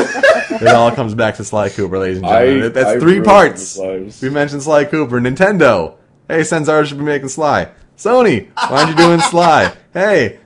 It 0.55 0.67
all 0.67 0.91
comes 0.91 1.13
back 1.13 1.35
to 1.37 1.43
Sly 1.43 1.69
Cooper, 1.69 1.97
ladies 1.97 2.17
and 2.17 2.27
I, 2.27 2.45
gentlemen. 2.45 2.73
That's 2.73 2.89
I 2.89 2.99
three 2.99 3.21
parts. 3.21 3.77
We 4.21 4.29
mentioned 4.29 4.63
Sly 4.63 4.85
Cooper, 4.85 5.19
Nintendo. 5.19 5.95
Hey, 6.27 6.41
Sanzaru 6.41 6.85
should 6.85 6.99
be 6.99 7.03
making 7.03 7.29
Sly. 7.29 7.69
Sony, 7.97 8.49
why 8.55 8.83
aren't 8.83 8.89
you 8.91 8.95
doing 8.95 9.19
Sly? 9.29 9.73
Hey, 9.93 10.39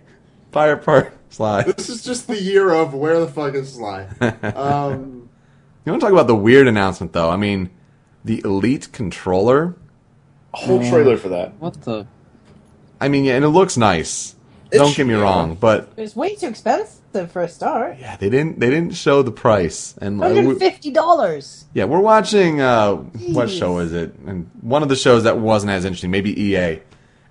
pirate 0.51 0.83
part 0.83 1.13
Sly. 1.29 1.63
This 1.63 1.89
is 1.89 2.03
just 2.03 2.27
the 2.27 2.41
year 2.41 2.71
of 2.73 2.93
where 2.93 3.19
the 3.19 3.27
fuck 3.27 3.53
is 3.55 3.73
Sly? 3.73 4.07
Um, 4.43 5.29
You 5.85 5.91
want 5.93 6.01
to 6.01 6.05
talk 6.07 6.11
about 6.13 6.27
the 6.27 6.35
weird 6.35 6.67
announcement 6.67 7.13
though? 7.13 7.29
I 7.29 7.37
mean, 7.37 7.69
the 8.25 8.41
Elite 8.43 8.91
controller. 8.91 9.75
A 10.53 10.57
whole 10.57 10.79
trailer 10.79 11.15
for 11.15 11.29
that. 11.29 11.53
What 11.59 11.81
the? 11.83 12.05
I 12.99 13.07
mean, 13.07 13.23
yeah, 13.23 13.35
and 13.35 13.45
it 13.45 13.49
looks 13.49 13.77
nice. 13.77 14.35
It 14.69 14.79
Don't 14.79 14.93
get 14.93 15.07
me 15.07 15.13
be, 15.13 15.19
wrong, 15.21 15.55
but 15.55 15.89
It's 15.95 16.13
way 16.13 16.35
too 16.35 16.47
expensive 16.47 17.31
for 17.31 17.41
a 17.41 17.47
start. 17.47 17.99
yeah, 17.99 18.17
they 18.17 18.29
didn't 18.29 18.59
they 18.59 18.69
didn't 18.69 18.95
show 18.95 19.21
the 19.21 19.31
price. 19.31 19.95
And 20.01 20.21
uh, 20.21 20.25
Hundred 20.27 20.43
we- 20.43 20.49
and 20.51 20.59
fifty 20.59 20.91
dollars. 20.91 21.63
yeah, 21.73 21.85
we're 21.85 22.01
watching. 22.01 22.59
Uh, 22.59 22.95
what 23.31 23.49
show 23.49 23.77
is 23.79 23.93
it? 23.93 24.13
And 24.25 24.49
one 24.59 24.83
of 24.83 24.89
the 24.89 24.95
shows 24.97 25.23
that 25.23 25.37
wasn't 25.37 25.71
as 25.71 25.85
interesting, 25.85 26.11
maybe 26.11 26.37
EA. 26.37 26.79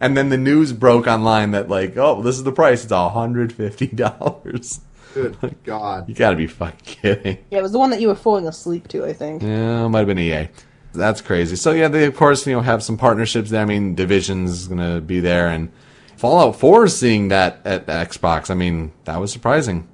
And 0.01 0.17
then 0.17 0.29
the 0.29 0.37
news 0.37 0.73
broke 0.73 1.07
online 1.07 1.53
that 1.53 1.69
like, 1.69 1.97
oh, 1.97 2.23
this 2.23 2.37
is 2.37 2.45
the 2.45 2.53
price. 2.53 2.85
It's 2.85 2.93
hundred 2.93 3.53
fifty 3.53 3.87
dollars. 3.87 4.81
good 5.15 5.37
God. 5.65 6.09
You 6.09 6.15
got 6.15 6.31
to 6.31 6.37
be 6.37 6.47
fucking 6.47 6.79
kidding. 6.85 7.39
Yeah, 7.51 7.59
it 7.59 7.63
was 7.63 7.73
the 7.73 7.79
one 7.79 7.91
that 7.91 8.01
you 8.01 8.09
were 8.09 8.15
falling 8.15 8.47
asleep 8.47 8.89
to, 8.89 9.05
I 9.07 9.13
think. 9.13 9.43
Yeah, 9.43 9.87
it 9.87 9.89
might 9.89 10.01
have 10.01 10.09
been 10.09 10.19
EA. 10.19 10.49
That's 10.93 11.21
crazy. 11.21 11.57
So 11.57 11.73
yeah, 11.73 11.89
they 11.89 12.05
of 12.05 12.17
course 12.17 12.47
you 12.47 12.55
know 12.55 12.61
have 12.63 12.83
some 12.83 12.97
partnerships 12.97 13.51
there. 13.51 13.63
I 13.63 13.67
mean, 13.67 13.95
Division's 13.95 14.67
gonna 14.67 15.01
be 15.01 15.21
there, 15.21 15.49
and 15.49 15.71
Fallout 16.17 16.57
Four 16.57 16.85
is 16.85 16.99
seeing 16.99 17.29
that 17.29 17.61
at 17.65 17.87
Xbox. 17.87 18.51
I 18.51 18.55
mean, 18.55 18.93
that 19.05 19.19
was 19.21 19.33
surprising. 19.33 19.87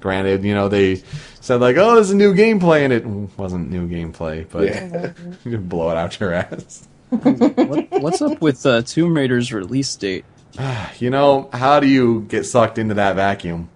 Granted, 0.00 0.44
you 0.44 0.54
know 0.54 0.68
they 0.68 1.02
said 1.40 1.60
like, 1.60 1.76
"Oh, 1.76 1.94
there's 1.94 2.10
a 2.10 2.16
new 2.16 2.34
gameplay," 2.34 2.84
and 2.84 2.92
it 2.92 3.06
wasn't 3.38 3.70
new 3.70 3.88
gameplay, 3.88 4.46
but 4.50 4.64
Yeah. 4.64 5.12
you 5.44 5.52
can 5.52 5.68
blow 5.68 5.90
it 5.90 5.96
out 5.96 6.18
your 6.20 6.32
ass. 6.32 6.88
What, 7.10 7.90
what's 8.02 8.20
up 8.22 8.40
with 8.40 8.64
uh, 8.66 8.82
Tomb 8.82 9.14
Raider's 9.16 9.52
release 9.52 9.94
date? 9.96 10.24
You 10.98 11.10
know, 11.10 11.50
how 11.52 11.80
do 11.80 11.86
you 11.86 12.22
get 12.22 12.44
sucked 12.44 12.78
into 12.78 12.94
that 12.94 13.16
vacuum? 13.16 13.68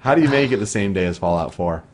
How 0.00 0.14
do 0.16 0.22
you 0.22 0.28
make 0.28 0.50
it 0.50 0.56
the 0.56 0.66
same 0.66 0.92
day 0.92 1.06
as 1.06 1.16
Fallout 1.18 1.54
4? 1.54 1.84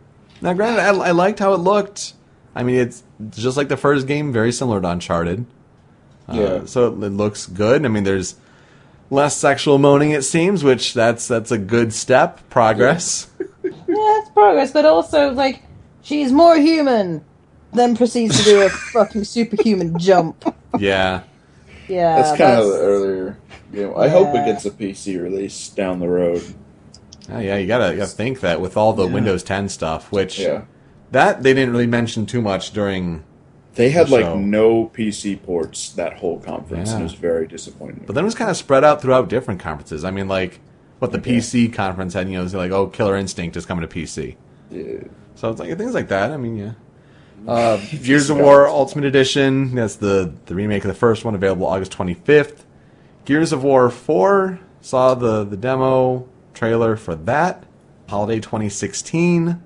Now, 0.41 0.55
granted, 0.55 0.81
I, 0.81 1.09
I 1.09 1.11
liked 1.11 1.39
how 1.39 1.53
it 1.53 1.59
looked. 1.59 2.15
I 2.55 2.63
mean, 2.63 2.77
it's 2.77 3.03
just 3.31 3.57
like 3.59 3.69
the 3.69 3.77
first 3.77 4.07
game, 4.07 4.33
very 4.33 4.51
similar 4.53 4.81
to 4.81 4.89
Uncharted. 4.89 5.45
Uh, 6.29 6.33
Yeah. 6.35 6.65
So 6.65 6.87
it, 6.89 7.05
it 7.05 7.11
looks 7.11 7.47
good. 7.47 7.85
I 7.85 7.89
mean, 7.89 8.05
there's 8.05 8.37
less 9.11 9.37
sexual 9.37 9.79
moaning, 9.79 10.13
it 10.13 10.23
seems, 10.23 10.65
which 10.65 10.95
that's 10.95 11.29
that's 11.29 11.51
a 11.51 11.59
good 11.59 11.93
step, 11.93 12.41
progress. 12.51 13.29
Yeah, 13.63 14.21
it's 14.21 14.31
progress, 14.31 14.73
but 14.73 14.87
also 14.87 15.33
like 15.33 15.63
she's 16.01 16.33
more 16.33 16.57
human. 16.57 17.23
Then 17.73 17.97
proceeds 17.97 18.37
to 18.39 18.45
do 18.45 18.63
a 18.63 18.69
fucking 18.69 19.25
superhuman 19.25 19.99
jump. 19.99 20.45
Yeah. 20.79 21.23
Yeah, 21.89 22.17
That's 22.23 22.39
kind 22.39 22.61
of 22.61 22.67
the 22.69 22.79
earlier 22.79 23.39
game. 23.73 23.93
I 23.97 24.09
hope 24.09 24.29
it 24.35 24.45
gets 24.45 24.65
a 24.65 24.71
PC 24.71 25.21
release 25.21 25.69
down 25.69 25.99
the 25.99 26.09
road. 26.09 26.43
Oh, 27.33 27.39
yeah, 27.39 27.57
you 27.57 27.67
gotta, 27.67 27.91
you 27.93 27.97
gotta 27.99 28.11
think 28.11 28.41
that 28.41 28.61
with 28.61 28.77
all 28.77 28.93
the 28.93 29.07
Yeah. 29.07 29.13
Windows 29.15 29.43
10 29.43 29.69
stuff, 29.69 30.11
which 30.13 30.39
Yeah. 30.39 30.63
that 31.13 31.43
they 31.43 31.53
didn't 31.55 31.73
really 31.73 31.87
mention 31.87 32.27
too 32.27 32.41
much 32.43 32.73
during 32.73 33.23
They 33.77 33.91
had 33.91 34.11
like 34.11 34.25
So- 34.25 34.37
no 34.39 34.87
PC 34.93 35.37
ports 35.37 35.91
that 35.93 36.15
whole 36.15 36.41
conference, 36.41 36.91
and 36.93 37.01
it 37.01 37.05
was 37.05 37.15
very 37.15 37.47
disappointing. 37.47 38.03
But 38.05 38.15
then 38.17 38.25
it 38.25 38.27
was 38.27 38.35
kind 38.35 38.51
of 38.51 38.57
spread 38.57 38.83
out 38.85 39.01
throughout 39.01 39.29
different 39.29 39.61
conferences. 39.61 40.05
I 40.05 40.11
mean, 40.11 40.27
like 40.29 40.59
what 40.99 41.13
the 41.13 41.19
Okay. 41.19 41.37
PC 41.37 41.69
conference 41.69 42.15
had, 42.15 42.27
you 42.29 42.35
know, 42.35 42.41
it 42.41 42.45
was 42.45 42.55
like, 42.55 42.73
oh, 42.73 42.89
Killer 42.89 43.17
Instinct 43.17 43.57
is 43.57 43.65
coming 43.67 43.83
to 43.83 43.89
PC. 43.89 44.37
Yeah. 44.71 45.05
So 45.37 45.51
it's 45.51 45.61
like 45.61 45.77
things 45.79 45.95
like 45.95 46.09
that. 46.09 46.33
I 46.33 46.37
mean, 46.37 46.57
yeah. 46.57 46.71
Uh, 47.47 47.79
Gears 48.03 48.31
of 48.31 48.39
War 48.39 48.69
Ultimate 48.69 49.05
Edition. 49.05 49.75
That's 49.75 49.97
the 49.97 50.33
the 50.47 50.55
remake 50.55 50.85
of 50.85 50.89
the 50.89 50.95
first 50.95 51.25
one, 51.25 51.35
available 51.35 51.67
August 51.67 51.97
25th. 51.97 52.65
Gears 53.25 53.53
of 53.53 53.63
War 53.63 53.91
4 53.91 54.61
saw 54.81 55.15
the 55.15 55.45
the 55.45 55.57
demo 55.57 56.29
trailer 56.55 56.97
for 56.97 57.15
that. 57.15 57.65
Holiday 58.09 58.41
2016 58.41 59.63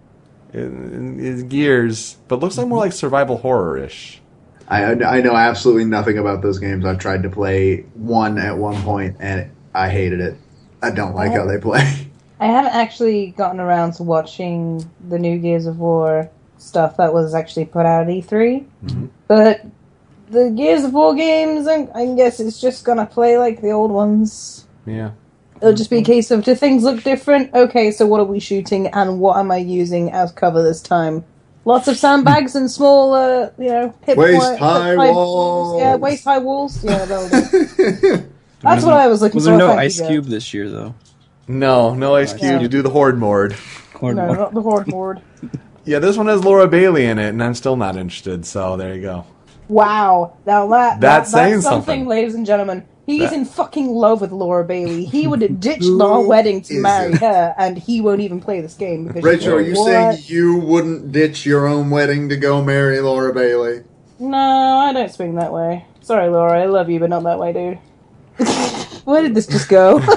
is, 0.52 1.18
is 1.18 1.42
Gears, 1.44 2.16
but 2.28 2.40
looks 2.40 2.58
like 2.58 2.66
more 2.66 2.78
like 2.78 2.92
survival 2.92 3.38
horror 3.38 3.78
ish. 3.78 4.20
I, 4.68 4.84
I 4.92 5.20
know 5.20 5.34
absolutely 5.34 5.84
nothing 5.84 6.18
about 6.18 6.42
those 6.42 6.58
games. 6.58 6.84
I've 6.84 6.98
tried 6.98 7.22
to 7.24 7.30
play 7.30 7.82
one 7.94 8.38
at 8.38 8.56
one 8.56 8.80
point, 8.82 9.16
and 9.20 9.50
I 9.74 9.88
hated 9.90 10.20
it. 10.20 10.36
I 10.82 10.90
don't 10.90 11.14
like 11.14 11.32
how 11.32 11.46
they 11.46 11.58
play. 11.58 12.10
I 12.40 12.46
haven't 12.46 12.74
actually 12.74 13.28
gotten 13.36 13.60
around 13.60 13.92
to 13.94 14.02
watching 14.02 14.88
the 15.08 15.18
new 15.18 15.38
Gears 15.38 15.66
of 15.66 15.78
War 15.78 16.30
stuff 16.64 16.96
that 16.96 17.12
was 17.14 17.34
actually 17.34 17.66
put 17.66 17.86
out 17.86 18.02
at 18.02 18.08
E3, 18.08 18.64
Mhm. 18.86 19.08
but 19.28 19.60
the 20.30 20.50
Gears 20.50 20.84
of 20.84 20.92
War 20.94 21.14
games, 21.14 21.66
I, 21.68 21.86
I 21.94 22.06
guess 22.14 22.40
it's 22.40 22.60
just 22.60 22.84
gonna 22.84 23.06
play 23.06 23.38
like 23.38 23.60
the 23.60 23.70
old 23.70 23.90
ones. 23.90 24.64
Yeah. 24.86 25.10
It'll 25.60 25.74
just 25.74 25.90
be 25.90 25.98
a 25.98 26.02
case 26.02 26.30
of 26.30 26.44
do 26.44 26.54
things 26.54 26.82
look 26.82 27.02
different? 27.04 27.54
Okay, 27.54 27.90
so 27.90 28.06
what 28.06 28.20
are 28.20 28.24
we 28.24 28.40
shooting 28.40 28.88
and 28.88 29.20
what 29.20 29.36
am 29.38 29.50
I 29.50 29.58
using 29.58 30.10
as 30.10 30.32
cover 30.32 30.62
this 30.62 30.82
time? 30.82 31.24
Lots 31.66 31.88
of 31.88 31.96
sandbags 31.96 32.54
and 32.54 32.70
small, 32.70 33.14
uh, 33.14 33.48
you 33.58 33.68
know, 33.70 33.94
hip 34.02 34.18
Waist 34.18 34.38
wi- 34.40 34.56
high 34.58 34.90
hip 34.90 34.98
walls. 34.98 35.80
Yeah, 35.80 35.96
waist 35.96 36.24
high 36.24 36.38
walls. 36.38 36.84
Yeah, 36.84 37.04
that'll 37.06 37.28
do. 38.08 38.24
That's 38.60 38.84
what 38.84 38.94
I 38.94 39.06
was 39.08 39.22
looking 39.22 39.36
Was 39.36 39.44
for. 39.44 39.50
there 39.50 39.58
no 39.58 39.72
Ice 39.72 39.96
Joe. 39.98 40.08
Cube 40.08 40.24
this 40.26 40.52
year 40.52 40.68
though? 40.68 40.94
No, 41.48 41.94
no 41.94 42.14
Ice 42.16 42.32
Ice 42.34 42.40
Cube. 42.40 42.50
Cube. 42.52 42.62
You 42.62 42.68
do 42.68 42.82
the 42.82 42.90
Horde 42.90 43.18
mode. 43.18 43.54
No, 44.02 44.12
not 44.12 44.52
the 44.52 44.60
horde 44.60 44.86
board. 44.86 45.22
Yeah, 45.84 45.98
this 45.98 46.16
one 46.16 46.26
has 46.28 46.44
Laura 46.44 46.66
Bailey 46.66 47.04
in 47.06 47.18
it, 47.18 47.28
and 47.28 47.42
I'm 47.42 47.54
still 47.54 47.76
not 47.76 47.96
interested. 47.96 48.46
So 48.46 48.76
there 48.76 48.94
you 48.94 49.02
go. 49.02 49.26
Wow. 49.68 50.36
Now 50.46 50.66
that, 50.68 51.00
That's 51.00 51.30
that 51.32 51.36
saying 51.36 51.52
that's 51.54 51.64
something, 51.64 51.84
something. 52.00 52.06
ladies 52.06 52.34
and 52.34 52.46
gentlemen. 52.46 52.84
He's 53.06 53.20
That- 53.30 53.34
in 53.34 53.44
fucking 53.44 53.88
love 53.88 54.22
with 54.22 54.32
Laura 54.32 54.64
Bailey. 54.64 55.04
He 55.04 55.26
would 55.26 55.42
have 55.42 55.60
ditched 55.60 55.82
Who 55.84 56.02
our 56.02 56.22
wedding 56.26 56.62
to 56.62 56.80
marry 56.80 57.12
it? 57.12 57.20
her, 57.20 57.54
and 57.58 57.76
he 57.76 58.00
won't 58.00 58.20
even 58.22 58.40
play 58.40 58.62
this 58.62 58.74
game. 58.74 59.06
Because 59.06 59.22
Rachel, 59.22 59.54
are 59.54 59.60
you 59.60 59.74
What? 59.74 59.84
saying 60.14 60.22
you 60.26 60.56
wouldn't 60.58 61.12
ditch 61.12 61.44
your 61.44 61.66
own 61.66 61.90
wedding 61.90 62.30
to 62.30 62.36
go 62.38 62.62
marry 62.64 62.98
Laura 63.00 63.34
Bailey? 63.34 63.82
No, 64.18 64.38
I 64.38 64.92
don't 64.94 65.12
swing 65.12 65.34
that 65.34 65.52
way. 65.52 65.84
Sorry, 66.00 66.28
Laura. 66.30 66.58
I 66.62 66.64
love 66.66 66.88
you, 66.88 66.98
but 66.98 67.10
not 67.10 67.24
that 67.24 67.38
way, 67.38 67.52
dude. 67.52 67.78
Where 69.04 69.20
did 69.20 69.34
this 69.34 69.46
just 69.46 69.68
go? 69.68 69.98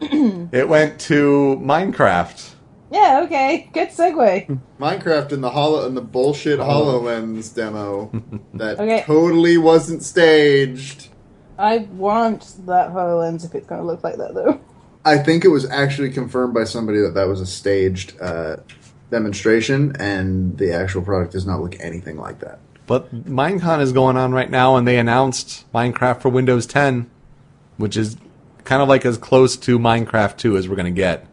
it 0.00 0.68
went 0.68 0.98
to 1.00 1.58
Minecraft. 1.62 2.51
Yeah, 2.92 3.22
okay. 3.24 3.70
Good 3.72 3.88
segue. 3.88 4.60
Minecraft 4.78 5.32
and 5.32 5.42
the 5.42 5.50
hollow 5.50 5.86
and 5.86 5.96
the 5.96 6.02
bullshit 6.02 6.58
Hololens 6.60 7.54
demo 7.54 8.10
that 8.54 8.78
Okay. 8.78 9.02
totally 9.06 9.56
wasn't 9.56 10.02
staged. 10.02 11.08
I 11.58 11.78
want 11.78 12.54
that 12.66 12.90
HoloLens 12.90 13.44
if 13.46 13.54
it's 13.54 13.66
going 13.66 13.80
to 13.80 13.86
look 13.86 14.04
like 14.04 14.16
that, 14.16 14.34
though. 14.34 14.60
I 15.04 15.18
think 15.18 15.44
it 15.44 15.48
was 15.48 15.68
actually 15.70 16.10
confirmed 16.10 16.54
by 16.54 16.64
somebody 16.64 17.00
that 17.00 17.14
that 17.14 17.26
was 17.28 17.40
a 17.40 17.46
staged 17.46 18.20
uh, 18.20 18.56
demonstration, 19.10 19.94
and 19.98 20.58
the 20.58 20.72
actual 20.72 21.02
product 21.02 21.32
does 21.32 21.46
not 21.46 21.60
look 21.60 21.76
anything 21.80 22.18
like 22.18 22.40
that. 22.40 22.58
But 22.86 23.12
Minecon 23.24 23.80
is 23.80 23.92
going 23.92 24.16
on 24.16 24.32
right 24.32 24.50
now, 24.50 24.76
and 24.76 24.86
they 24.86 24.98
announced 24.98 25.64
Minecraft 25.72 26.20
for 26.20 26.28
Windows 26.28 26.66
10, 26.66 27.10
which 27.78 27.96
is 27.96 28.16
kind 28.64 28.82
of 28.82 28.88
like 28.88 29.04
as 29.06 29.18
close 29.18 29.56
to 29.58 29.78
Minecraft 29.78 30.36
2 30.36 30.56
as 30.56 30.68
we're 30.68 30.76
going 30.76 30.92
to 30.92 30.96
get. 30.96 31.26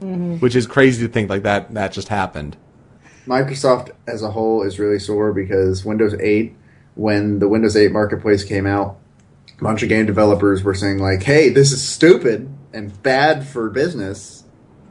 Which 0.00 0.54
is 0.54 0.66
crazy 0.66 1.06
to 1.06 1.12
think 1.12 1.30
like 1.30 1.42
that 1.44 1.72
that 1.74 1.92
just 1.92 2.08
happened. 2.08 2.56
Microsoft 3.26 3.90
as 4.06 4.22
a 4.22 4.30
whole 4.30 4.62
is 4.62 4.78
really 4.78 4.98
sore 4.98 5.32
because 5.32 5.84
Windows 5.84 6.14
8, 6.14 6.54
when 6.94 7.38
the 7.40 7.48
Windows 7.48 7.76
8 7.76 7.90
marketplace 7.90 8.44
came 8.44 8.66
out, 8.66 8.98
a 9.58 9.62
bunch 9.62 9.82
of 9.82 9.88
game 9.88 10.06
developers 10.06 10.62
were 10.62 10.74
saying 10.74 10.98
like, 10.98 11.22
"Hey, 11.22 11.48
this 11.48 11.72
is 11.72 11.82
stupid 11.82 12.48
and 12.72 13.02
bad 13.02 13.46
for 13.46 13.70
business, 13.70 14.44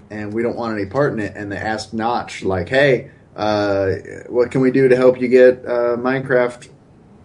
and 0.09 0.33
we 0.33 0.41
don't 0.41 0.55
want 0.55 0.77
any 0.77 0.87
part 0.87 1.13
in 1.13 1.19
it." 1.19 1.33
And 1.35 1.51
they 1.51 1.57
asked 1.57 1.93
Notch 1.93 2.43
like, 2.43 2.69
"Hey, 2.69 3.11
uh, 3.35 3.91
what 4.27 4.51
can 4.51 4.61
we 4.61 4.71
do 4.71 4.87
to 4.87 4.95
help 4.95 5.21
you 5.21 5.27
get 5.27 5.63
uh, 5.65 5.95
Minecraft 5.97 6.69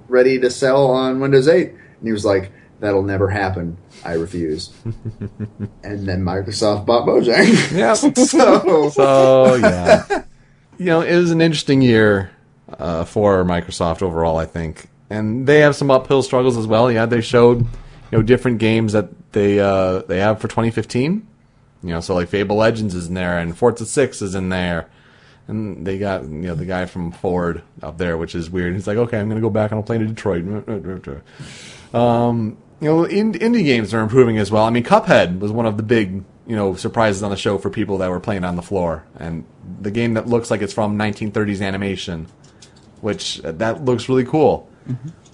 ready 0.08 0.38
to 0.38 0.50
sell 0.50 0.86
on 0.86 1.18
Windows 1.18 1.48
8?" 1.48 1.70
And 1.70 1.78
he 2.02 2.12
was 2.12 2.26
like, 2.26 2.52
"That'll 2.78 3.02
never 3.02 3.28
happen. 3.28 3.78
I 4.04 4.14
refuse." 4.14 4.70
and 5.84 6.08
then 6.08 6.22
Microsoft 6.22 6.86
bought 6.86 7.06
Mojang. 7.06 7.76
Yeah. 7.76 7.94
so 7.94 8.90
So 8.90 9.54
yeah, 9.56 10.24
you 10.78 10.86
know, 10.86 11.00
it 11.02 11.16
was 11.16 11.30
an 11.30 11.40
interesting 11.40 11.82
year 11.82 12.30
uh, 12.78 13.04
for 13.04 13.44
Microsoft 13.44 14.02
overall. 14.02 14.36
I 14.38 14.46
think, 14.46 14.88
and 15.08 15.46
they 15.46 15.60
have 15.60 15.76
some 15.76 15.90
uphill 15.90 16.22
struggles 16.22 16.56
as 16.56 16.66
well. 16.66 16.90
Yeah, 16.90 17.06
they 17.06 17.20
showed 17.20 17.60
you 17.60 18.18
know 18.18 18.22
different 18.22 18.58
games 18.58 18.92
that 18.92 19.32
they 19.32 19.60
uh, 19.60 20.00
they 20.02 20.18
have 20.18 20.40
for 20.40 20.48
2015. 20.48 21.26
You 21.82 21.88
know, 21.88 22.00
so 22.00 22.14
like 22.14 22.28
Fable 22.28 22.56
Legends 22.56 22.94
is 22.94 23.08
in 23.08 23.14
there, 23.14 23.38
and 23.38 23.56
Forza 23.56 23.86
Six 23.86 24.20
is 24.20 24.34
in 24.34 24.50
there, 24.50 24.88
and 25.48 25.86
they 25.86 25.98
got 25.98 26.24
you 26.24 26.28
know 26.28 26.54
the 26.54 26.66
guy 26.66 26.84
from 26.86 27.10
Ford 27.10 27.62
up 27.82 27.96
there, 27.96 28.18
which 28.18 28.34
is 28.34 28.50
weird. 28.50 28.74
He's 28.74 28.86
like, 28.86 28.98
okay, 28.98 29.18
I'm 29.18 29.28
gonna 29.28 29.40
go 29.40 29.50
back 29.50 29.72
on 29.72 29.78
a 29.78 29.82
plane 29.82 30.00
to 30.00 30.06
Detroit. 30.06 31.22
Um, 31.92 32.56
you 32.80 32.88
know, 32.88 33.04
in, 33.04 33.32
indie 33.34 33.64
games 33.64 33.92
are 33.92 34.00
improving 34.00 34.38
as 34.38 34.50
well. 34.50 34.64
I 34.64 34.70
mean, 34.70 34.84
Cuphead 34.84 35.38
was 35.38 35.52
one 35.52 35.66
of 35.66 35.76
the 35.76 35.82
big, 35.82 36.24
you 36.46 36.56
know, 36.56 36.74
surprises 36.74 37.22
on 37.22 37.30
the 37.30 37.36
show 37.36 37.58
for 37.58 37.68
people 37.68 37.98
that 37.98 38.10
were 38.10 38.20
playing 38.20 38.44
on 38.44 38.56
the 38.56 38.62
floor, 38.62 39.04
and 39.18 39.44
the 39.80 39.90
game 39.90 40.14
that 40.14 40.26
looks 40.26 40.50
like 40.50 40.62
it's 40.62 40.72
from 40.72 40.98
1930s 40.98 41.64
animation, 41.64 42.26
which 43.02 43.42
uh, 43.44 43.52
that 43.52 43.84
looks 43.84 44.08
really 44.08 44.24
cool. 44.24 44.68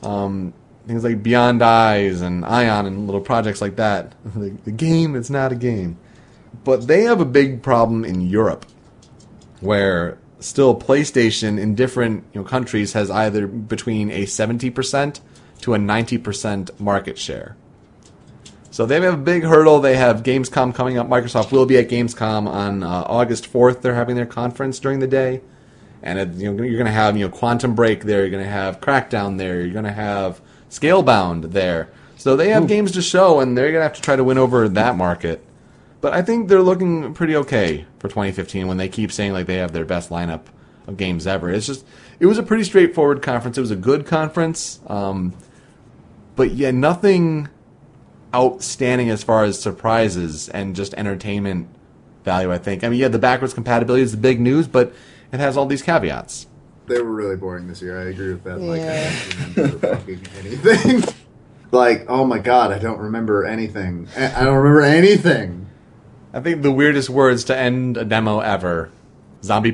Um, 0.03 0.53
things 0.87 1.05
like 1.05 1.23
Beyond 1.23 1.63
Eyes 1.63 2.21
and 2.21 2.45
Ion 2.45 2.87
and 2.87 3.07
little 3.07 3.21
projects 3.21 3.61
like 3.61 3.77
that. 3.77 4.15
the, 4.35 4.51
the 4.65 4.73
game 4.73 5.15
is 5.15 5.31
not 5.31 5.53
a 5.53 5.57
game, 5.57 5.99
but 6.65 6.89
they 6.89 7.03
have 7.03 7.21
a 7.21 7.25
big 7.25 7.63
problem 7.63 8.05
in 8.05 8.21
Europe, 8.23 8.67
where 9.61 10.19
still 10.41 10.79
PlayStation 10.79 11.59
in 11.61 11.77
different 11.77 12.25
you 12.35 12.41
know 12.41 12.47
countries 12.47 12.93
has 12.95 13.09
either 13.09 13.47
between 13.47 14.11
a 14.11 14.25
70% 14.25 15.21
to 15.61 15.75
a 15.75 15.79
90% 15.79 16.79
market 16.79 17.19
share. 17.19 17.57
So 18.71 18.85
they 18.85 19.01
have 19.01 19.15
a 19.15 19.17
big 19.17 19.43
hurdle. 19.43 19.81
They 19.81 19.97
have 19.97 20.23
Gamescom 20.23 20.75
coming 20.75 20.99
up. 20.99 21.09
Microsoft 21.09 21.51
will 21.51 21.67
be 21.67 21.79
at 21.79 21.89
Gamescom 21.89 22.47
on 22.47 22.83
uh, 22.83 23.05
August 23.07 23.51
4th. 23.51 23.81
They're 23.81 23.95
having 23.95 24.17
their 24.17 24.27
conference 24.27 24.79
during 24.79 24.99
the 24.99 25.07
day. 25.07 25.41
And 26.03 26.19
it, 26.19 26.35
you 26.35 26.53
know, 26.53 26.63
you're 26.63 26.77
going 26.77 26.87
to 26.87 26.93
have 26.93 27.17
you 27.17 27.27
know 27.27 27.35
Quantum 27.35 27.75
Break 27.75 28.05
there. 28.05 28.21
You're 28.21 28.31
going 28.31 28.45
to 28.45 28.51
have 28.51 28.81
Crackdown 28.81 29.39
there. 29.39 29.63
You're 29.63 29.73
going 29.73 29.87
to 29.87 29.93
have 29.93 30.41
Scalebound 30.71 31.53
there. 31.53 31.89
So 32.19 32.37
they 32.37 32.51
have 32.51 32.67
games 32.67 32.93
to 32.93 33.03
show, 33.03 33.41
and 33.41 33.57
they're 33.57 33.73
going 33.73 33.81
to 33.81 33.85
have 33.85 33.95
to 33.95 34.03
try 34.03 34.17
to 34.17 34.25
win 34.25 34.39
over 34.39 34.69
that 34.69 34.97
market. 34.97 35.43
But 36.01 36.13
I 36.13 36.23
think 36.23 36.49
they're 36.49 36.63
looking 36.63 37.15
pretty 37.15 37.37
okay 37.37 37.85
for 37.99 38.09
2015 38.09 38.67
when 38.69 38.77
they 38.77 38.89
keep 38.89 39.11
saying 39.11 39.33
like 39.33 39.47
they 39.47 39.57
have 39.57 39.73
their 39.73 39.85
best 39.85 40.11
lineup 40.11 40.43
of 40.87 40.97
games 40.97 41.27
ever. 41.27 41.51
It's 41.51 41.67
just 41.67 41.85
it 42.21 42.27
was 42.27 42.39
a 42.39 42.43
pretty 42.43 42.65
straightforward 42.65 43.23
conference. 43.23 43.59
It 43.59 43.63
was 43.63 43.71
a 43.71 43.77
good 43.77 44.07
conference, 44.07 44.81
um, 44.87 45.35
but 46.37 46.53
yeah, 46.53 46.71
nothing 46.71 47.49
outstanding 48.35 49.09
as 49.11 49.23
far 49.23 49.45
as 49.45 49.59
surprises 49.59 50.49
and 50.51 50.77
just 50.77 50.95
entertainment 50.95 51.69
value. 52.25 52.53
I 52.53 52.59
think. 52.59 52.85
I 52.85 52.89
mean, 52.89 53.01
yeah, 53.01 53.09
the 53.09 53.19
backwards 53.19 53.55
compatibility 53.55 54.03
is 54.03 54.13
the 54.13 54.19
big 54.19 54.41
news, 54.41 54.69
but 54.69 54.93
it 55.33 55.41
has 55.41 55.57
all 55.57 55.67
these 55.67 55.83
caveats. 55.83 56.47
they 56.87 57.01
were 57.01 57.13
really 57.13 57.37
boring 57.37 57.67
this 57.67 57.83
year. 57.83 57.99
I 58.01 58.05
agree 58.11 58.33
with 58.33 58.45
that. 58.45 58.61
Like, 58.61 58.81
I 58.81 58.85
Yeah. 58.85 59.13
don't 59.57 59.57
remember 59.57 59.79
fucking 59.97 60.21
anything. 60.39 61.15
like, 61.73 62.05
oh 62.09 62.25
my 62.25 62.39
god, 62.39 62.71
I 62.73 62.79
don't 62.79 62.99
remember 63.01 63.45
anything. 63.45 64.07
I 64.17 64.41
I 64.43 64.45
don't 64.45 64.57
remember 64.57 64.83
anything. 64.83 65.67
I 66.33 66.41
think 66.41 66.63
the 66.63 66.71
weirdest 66.73 67.09
words 67.11 67.45
to 67.45 67.57
end 67.57 67.97
a 67.97 68.05
demo 68.05 68.41
ever: 68.41 68.91
zombie 69.43 69.73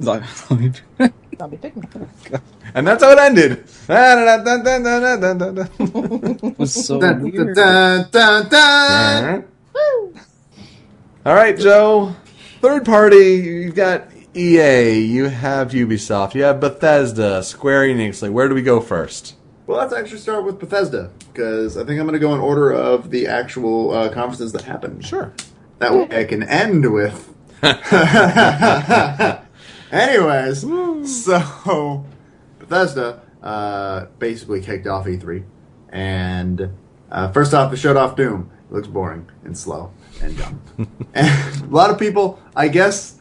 pigmen. 0.00 0.74
Zombie 1.38 1.56
Pigman. 1.58 2.08
And 2.74 2.86
that's 2.86 3.02
how 3.02 3.12
it 3.12 3.18
ended. 3.18 3.64
It 3.88 4.28
was 6.58 6.86
so 6.86 7.00
Dun, 7.00 7.22
weird. 7.22 7.54
dun, 7.54 8.08
dun, 8.10 8.48
dun. 8.48 9.44
All 11.24 11.34
right, 11.34 11.58
Joe. 11.58 12.14
Third 12.60 12.84
party, 12.84 13.34
you've 13.36 13.74
got 13.74 14.08
EA, 14.34 14.98
you 15.00 15.24
have 15.24 15.70
Ubisoft, 15.72 16.34
you 16.34 16.42
have 16.42 16.60
Bethesda, 16.60 17.42
Square 17.42 17.88
Enix. 17.88 18.22
Like, 18.22 18.32
where 18.32 18.48
do 18.48 18.54
we 18.54 18.62
go 18.62 18.80
first? 18.80 19.34
Well, 19.66 19.78
let's 19.78 19.92
actually 19.92 20.18
start 20.18 20.44
with 20.44 20.58
Bethesda 20.58 21.10
because 21.32 21.76
I 21.76 21.84
think 21.84 22.00
I'm 22.00 22.06
going 22.06 22.14
to 22.14 22.18
go 22.18 22.34
in 22.34 22.40
order 22.40 22.72
of 22.72 23.10
the 23.10 23.26
actual 23.26 23.90
uh, 23.92 24.08
conferences 24.10 24.52
that 24.52 24.62
happened. 24.62 25.04
Sure. 25.04 25.32
That 25.78 25.92
way 25.92 26.08
I 26.20 26.24
can 26.24 26.42
end 26.42 26.90
with. 26.92 27.32
Anyways, 29.92 30.62
so 31.24 32.04
Bethesda 32.58 33.22
uh, 33.42 34.06
basically 34.18 34.60
kicked 34.60 34.86
off 34.86 35.06
E3, 35.06 35.44
and 35.90 36.70
uh, 37.10 37.32
first 37.32 37.54
off, 37.54 37.70
they 37.70 37.76
showed 37.76 37.96
off 37.96 38.16
Doom. 38.16 38.50
It 38.68 38.74
looks 38.74 38.88
boring 38.88 39.30
and 39.44 39.56
slow 39.56 39.92
and 40.20 40.36
dumb. 40.36 40.60
and 41.14 41.62
a 41.62 41.66
lot 41.66 41.90
of 41.90 41.98
people, 41.98 42.40
I 42.56 42.68
guess, 42.68 43.18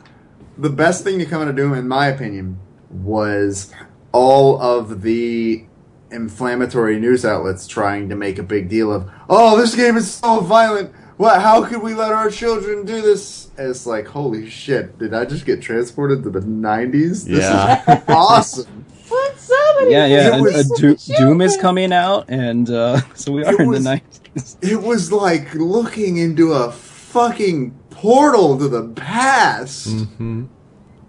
the 0.58 0.70
best 0.70 1.04
thing 1.04 1.20
to 1.20 1.26
come 1.26 1.42
out 1.42 1.48
of 1.48 1.56
Doom, 1.56 1.74
in 1.74 1.88
my 1.88 2.08
opinion, 2.08 2.60
was 2.90 3.72
all 4.12 4.60
of 4.60 5.02
the 5.02 5.66
inflammatory 6.12 7.00
news 7.00 7.26
outlets 7.26 7.68
trying 7.68 8.10
to 8.10 8.16
make 8.16 8.40
a 8.40 8.44
big 8.44 8.70
deal 8.70 8.92
of, 8.92 9.10
oh, 9.30 9.58
this 9.58 9.76
game 9.76 9.98
is 9.98 10.12
so 10.12 10.40
violent. 10.40 10.92
What? 11.18 11.42
How 11.42 11.64
could 11.66 11.82
we 11.82 11.94
let 11.94 12.12
our 12.12 12.30
children 12.30 12.86
do 12.86 13.02
this? 13.02 13.50
And 13.58 13.70
it's 13.70 13.86
like, 13.86 14.06
holy 14.08 14.50
shit! 14.50 14.98
Did 15.00 15.14
I 15.14 15.24
just 15.26 15.46
get 15.46 15.62
transported 15.62 16.24
to 16.24 16.30
the 16.30 16.42
'90s? 16.42 17.26
This 17.26 17.28
Yeah. 17.28 17.82
is 17.98 18.04
awesome. 18.10 18.86
What? 19.08 19.38
Somebody 19.40 19.92
Yeah, 19.92 20.06
yeah. 20.08 20.28
It 20.28 20.34
and, 20.34 20.42
was- 20.44 20.72
uh, 20.72 20.76
Do- 20.78 20.96
Doom 21.18 21.42
is 21.42 21.56
coming 21.58 21.94
out, 21.94 22.26
and 22.30 22.70
uh, 22.70 23.00
so 23.14 23.32
we 23.32 23.46
are 23.46 23.54
It 23.54 23.60
in 23.62 23.68
was- 23.70 23.84
the 23.84 23.90
nineties. 23.90 24.58
It 24.62 24.82
was 24.82 25.12
like 25.14 25.54
looking 25.56 26.18
into 26.18 26.52
a 26.52 26.72
fucking 26.72 27.72
portal 27.92 28.58
to 28.58 28.68
the 28.68 28.90
past. 28.90 29.88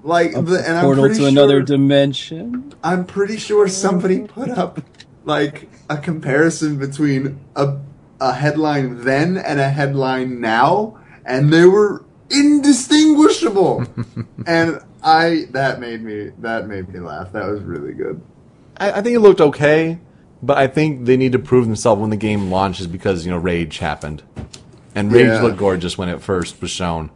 Like, 0.05 0.31
the, 0.35 0.63
and 0.65 0.77
I'm 0.79 0.85
Portal 0.85 1.09
to 1.09 1.15
sure, 1.17 1.27
another 1.29 1.61
dimension. 1.63 2.73
I'm 2.85 3.05
pretty 3.07 3.39
sure 3.39 3.67
somebody 3.67 4.21
put 4.21 4.51
up 4.51 4.81
like 5.25 5.69
a 5.91 5.97
comparison 5.99 6.79
between 6.79 7.41
a 7.57 7.79
a 8.21 8.33
headline 8.33 9.03
then 9.05 9.37
and 9.37 9.61
a 9.61 9.69
headline 9.69 10.41
now, 10.41 10.99
and 11.25 11.53
they 11.53 11.65
were 11.65 12.05
indistinguishable. 12.31 13.85
and 14.47 14.81
I 15.03 15.47
that 15.51 15.81
made 15.81 16.03
me 16.03 16.31
that 16.39 16.67
made 16.67 16.89
me 16.89 17.01
laugh. 17.01 17.33
That 17.33 17.47
was 17.47 17.61
really 17.63 17.93
good. 17.93 18.21
I, 18.77 18.93
I 18.93 19.03
think 19.03 19.17
it 19.17 19.21
looked 19.21 19.41
okay, 19.41 19.99
but 20.43 20.59
I 20.59 20.67
think 20.67 21.07
they 21.07 21.17
need 21.17 21.33
to 21.33 21.39
prove 21.39 21.67
themselves 21.67 22.01
when 22.01 22.11
the 22.11 22.17
game 22.17 22.51
launches 22.51 22.87
because, 22.87 23.25
you 23.25 23.31
know, 23.31 23.39
Rage 23.39 23.79
happened. 23.79 24.23
And 24.95 25.13
Rage 25.13 25.27
Yeah. 25.29 25.43
looked 25.43 25.59
gorgeous 25.59 25.97
when 25.99 26.09
it 26.09 26.21
first 26.23 26.61
was 26.61 26.71
shown. 26.71 27.11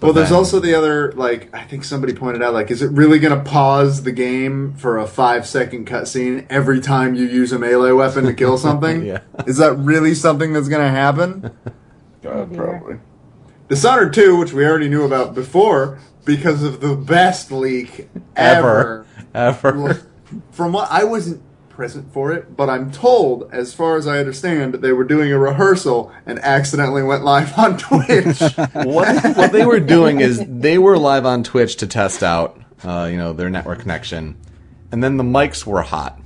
But 0.00 0.08
Well, 0.08 0.12
there's 0.14 0.28
then- 0.30 0.38
also 0.38 0.60
the 0.60 0.74
other 0.74 1.12
like 1.12 1.48
I 1.54 1.62
think 1.64 1.84
somebody 1.84 2.12
pointed 2.12 2.42
out 2.42 2.52
like, 2.52 2.70
is 2.70 2.82
it 2.82 2.90
really 2.90 3.18
going 3.18 3.36
to 3.38 3.48
pause 3.48 4.02
the 4.02 4.12
game 4.12 4.74
for 4.74 4.98
a 4.98 5.06
five 5.06 5.46
second 5.46 5.86
cutscene 5.86 6.44
every 6.50 6.80
time 6.80 7.14
you 7.14 7.24
use 7.26 7.52
a 7.52 7.58
melee 7.58 7.92
weapon 7.92 8.24
to 8.24 8.34
kill 8.34 8.58
something? 8.58 9.04
Yeah. 9.06 9.20
Is 9.46 9.56
that 9.58 9.74
really 9.74 10.14
something 10.14 10.52
that's 10.52 10.68
going 10.68 10.82
to 10.84 10.90
happen? 10.90 11.50
Uh, 12.26 12.46
probably. 12.46 12.96
Dishonored 13.68 14.14
2, 14.14 14.36
which 14.38 14.54
we 14.54 14.64
already 14.64 14.88
knew 14.88 15.02
about 15.04 15.34
before, 15.34 15.98
because 16.24 16.62
of 16.62 16.80
the 16.80 16.96
best 16.96 17.52
leak 17.52 18.08
ever. 18.34 19.04
Ever. 19.34 19.86
Ever. 19.92 20.02
From 20.50 20.72
what 20.72 20.88
I 20.90 21.04
wasn't 21.04 21.42
present 21.74 22.12
for 22.12 22.32
it, 22.32 22.56
but 22.56 22.70
I'm 22.70 22.90
told, 22.90 23.50
as 23.52 23.74
far 23.74 23.96
as 23.96 24.06
I 24.06 24.18
understand, 24.18 24.74
they 24.74 24.92
were 24.92 25.04
doing 25.04 25.32
a 25.32 25.38
rehearsal 25.38 26.12
and 26.24 26.38
accidentally 26.38 27.02
went 27.02 27.24
live 27.24 27.58
on 27.58 27.76
Twitch. 27.78 28.40
what 28.72 29.36
what 29.36 29.52
they 29.52 29.66
were 29.66 29.80
doing 29.80 30.20
is 30.20 30.42
they 30.46 30.78
were 30.78 30.96
live 30.96 31.26
on 31.26 31.42
Twitch 31.42 31.76
to 31.76 31.86
test 31.86 32.22
out, 32.22 32.60
uh, 32.84 33.08
you 33.10 33.16
know, 33.16 33.32
their 33.32 33.50
network 33.50 33.80
connection, 33.80 34.36
and 34.92 35.02
then 35.02 35.16
the 35.16 35.24
mics 35.24 35.66
were 35.66 35.82
hot 35.82 36.20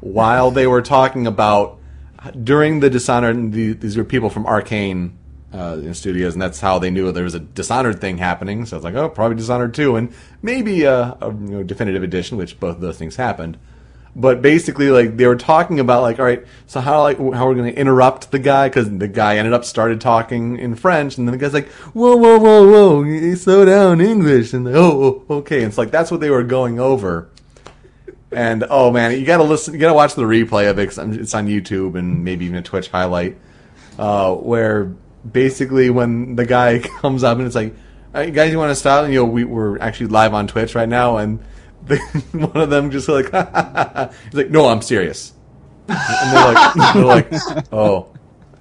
while 0.00 0.50
they 0.50 0.66
were 0.66 0.82
talking 0.82 1.26
about 1.26 1.78
during 2.44 2.80
the 2.80 2.90
Dishonored. 2.90 3.52
The, 3.52 3.72
these 3.72 3.96
were 3.96 4.04
people 4.04 4.28
from 4.28 4.46
Arcane 4.46 5.16
uh, 5.52 5.92
studios, 5.92 6.34
and 6.34 6.42
that's 6.42 6.60
how 6.60 6.78
they 6.78 6.90
knew 6.90 7.10
there 7.12 7.24
was 7.24 7.34
a 7.34 7.40
Dishonored 7.40 8.00
thing 8.00 8.18
happening. 8.18 8.66
So 8.66 8.76
it's 8.76 8.84
like, 8.84 8.94
oh, 8.94 9.08
probably 9.08 9.36
Dishonored 9.36 9.74
two, 9.74 9.96
and 9.96 10.12
maybe 10.42 10.84
a, 10.84 11.16
a 11.20 11.28
you 11.28 11.48
know, 11.48 11.62
definitive 11.62 12.02
edition, 12.02 12.36
which 12.36 12.60
both 12.60 12.76
of 12.76 12.80
those 12.82 12.98
things 12.98 13.16
happened. 13.16 13.58
But 14.14 14.42
basically, 14.42 14.90
like 14.90 15.16
they 15.16 15.26
were 15.26 15.36
talking 15.36 15.80
about, 15.80 16.02
like, 16.02 16.18
all 16.18 16.26
right, 16.26 16.44
so 16.66 16.80
how 16.80 17.00
like 17.00 17.16
how 17.16 17.46
we're 17.46 17.54
going 17.54 17.72
to 17.72 17.78
interrupt 17.80 18.30
the 18.30 18.38
guy 18.38 18.68
because 18.68 18.90
the 18.90 19.08
guy 19.08 19.38
ended 19.38 19.54
up 19.54 19.64
started 19.64 20.02
talking 20.02 20.58
in 20.58 20.74
French, 20.74 21.16
and 21.16 21.26
then 21.26 21.32
the 21.32 21.38
guy's 21.38 21.54
like, 21.54 21.68
whoa, 21.94 22.16
whoa, 22.16 22.38
whoa, 22.38 23.02
whoa, 23.02 23.34
slow 23.36 23.64
down 23.64 24.02
English, 24.02 24.52
and 24.52 24.68
oh, 24.68 25.24
oh, 25.30 25.36
okay, 25.36 25.58
and 25.58 25.68
it's 25.68 25.78
like 25.78 25.90
that's 25.90 26.10
what 26.10 26.20
they 26.20 26.28
were 26.28 26.42
going 26.42 26.78
over. 26.78 27.30
And 28.30 28.64
oh 28.68 28.90
man, 28.90 29.12
you 29.18 29.24
gotta 29.24 29.44
listen, 29.44 29.72
you 29.74 29.80
gotta 29.80 29.94
watch 29.94 30.14
the 30.14 30.22
replay 30.24 30.68
of 30.70 30.78
it. 30.78 30.86
'cause 30.86 30.98
it's 30.98 31.34
on 31.34 31.46
YouTube 31.46 31.94
and 31.98 32.22
maybe 32.24 32.44
even 32.44 32.56
a 32.58 32.62
Twitch 32.62 32.88
highlight, 32.88 33.38
uh, 33.98 34.34
where 34.34 34.92
basically 35.30 35.88
when 35.90 36.36
the 36.36 36.44
guy 36.44 36.78
comes 37.00 37.24
up 37.24 37.38
and 37.38 37.46
it's 37.46 37.56
like, 37.56 37.74
"All 38.14 38.20
right, 38.20 38.32
guys, 38.32 38.50
you 38.52 38.58
want 38.58 38.70
to 38.70 38.74
stop? 38.74 39.04
And 39.04 39.12
you 39.14 39.20
know, 39.20 39.26
we, 39.26 39.44
we're 39.44 39.78
actually 39.78 40.06
live 40.08 40.34
on 40.34 40.46
Twitch 40.46 40.74
right 40.74 40.88
now, 40.88 41.16
and 41.18 41.40
the, 41.86 41.98
one 42.32 42.56
of 42.56 42.70
them 42.70 42.90
just 42.90 43.08
like, 43.08 43.26
he's 44.24 44.34
like, 44.34 44.50
no, 44.50 44.68
I'm 44.68 44.82
serious. 44.82 45.32
And 45.88 46.32
they're 46.32 46.54
like, 46.54 46.74
they're 46.94 47.04
like, 47.04 47.72
oh, 47.72 48.08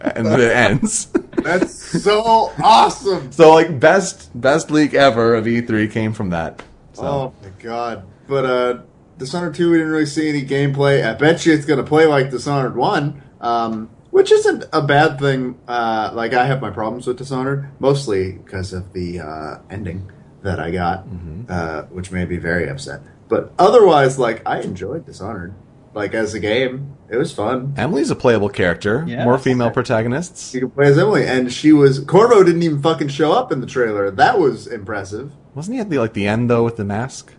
and 0.01 0.25
then 0.25 0.39
it 0.39 0.51
ends. 0.51 1.07
That's 1.43 2.01
so 2.03 2.51
awesome. 2.63 3.31
So 3.31 3.53
like 3.53 3.79
best 3.79 4.29
best 4.39 4.71
leak 4.71 4.93
ever 4.93 5.35
of 5.35 5.45
E3 5.45 5.91
came 5.91 6.13
from 6.13 6.31
that. 6.31 6.63
So. 6.93 7.03
Oh 7.03 7.33
my 7.41 7.49
god. 7.59 8.05
But 8.27 8.45
uh 8.45 8.81
Dishonored 9.17 9.53
2 9.53 9.69
we 9.69 9.77
didn't 9.77 9.91
really 9.91 10.07
see 10.07 10.27
any 10.29 10.43
gameplay. 10.43 11.07
I 11.07 11.13
bet 11.13 11.45
you 11.45 11.53
it's 11.53 11.65
gonna 11.65 11.83
play 11.83 12.07
like 12.07 12.31
Dishonored 12.31 12.75
1. 12.75 13.23
Um 13.41 13.89
which 14.11 14.31
isn't 14.31 14.65
a 14.71 14.81
bad 14.81 15.19
thing. 15.19 15.57
Uh, 15.67 16.11
like 16.13 16.33
I 16.33 16.45
have 16.45 16.61
my 16.61 16.69
problems 16.69 17.07
with 17.07 17.17
Dishonored, 17.17 17.69
mostly 17.79 18.33
because 18.33 18.73
of 18.73 18.93
the 18.93 19.21
uh, 19.21 19.57
ending 19.69 20.11
that 20.43 20.59
I 20.59 20.71
got, 20.71 21.05
uh, 21.49 21.83
which 21.83 22.11
made 22.11 22.29
me 22.29 22.37
very 22.37 22.69
upset. 22.69 23.01
But 23.29 23.53
otherwise, 23.59 24.17
like 24.19 24.41
I 24.47 24.59
enjoyed 24.61 25.05
Dishonored. 25.05 25.53
Like 25.93 26.13
as 26.13 26.33
a 26.33 26.39
game, 26.39 26.95
it 27.09 27.17
was 27.17 27.33
fun. 27.33 27.73
Emily's 27.77 28.09
a 28.09 28.15
playable 28.15 28.47
character. 28.47 29.03
Yeah. 29.05 29.25
More 29.25 29.37
female 29.37 29.71
protagonists. 29.71 30.53
You 30.53 30.61
can 30.61 30.71
play 30.71 30.87
as 30.87 30.97
Emily, 30.97 31.25
and 31.27 31.51
she 31.51 31.73
was 31.73 31.99
Corvo 31.99 32.43
didn't 32.43 32.63
even 32.63 32.81
fucking 32.81 33.09
show 33.09 33.33
up 33.33 33.51
in 33.51 33.59
the 33.59 33.67
trailer. 33.67 34.09
That 34.09 34.39
was 34.39 34.67
impressive. 34.67 35.33
Wasn't 35.53 35.75
he 35.75 35.81
at 35.81 35.89
the 35.89 35.97
like 35.99 36.13
the 36.13 36.27
end 36.27 36.49
though 36.49 36.63
with 36.63 36.77
the 36.77 36.85
mask? 36.85 37.33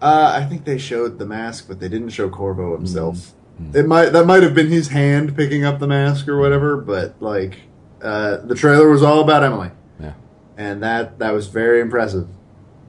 Uh, 0.00 0.32
I 0.40 0.44
think 0.44 0.64
they 0.64 0.78
showed 0.78 1.18
the 1.18 1.26
mask, 1.26 1.66
but 1.66 1.80
they 1.80 1.88
didn't 1.88 2.10
show 2.10 2.28
Corvo 2.28 2.76
himself. 2.76 3.32
It 3.74 3.86
might 3.86 4.10
that 4.10 4.26
might 4.26 4.42
have 4.44 4.54
been 4.54 4.68
his 4.68 4.88
hand 4.88 5.34
picking 5.36 5.64
up 5.64 5.78
the 5.80 5.86
mask 5.88 6.28
or 6.28 6.38
whatever, 6.38 6.76
but 6.76 7.20
like 7.20 7.56
uh, 8.02 8.36
the 8.36 8.54
trailer 8.54 8.88
was 8.88 9.02
all 9.02 9.20
about 9.20 9.42
Emily, 9.42 9.70
Yeah. 9.98 10.12
and 10.58 10.82
that 10.82 11.18
that 11.18 11.32
was 11.32 11.48
very 11.48 11.80
impressive. 11.80 12.28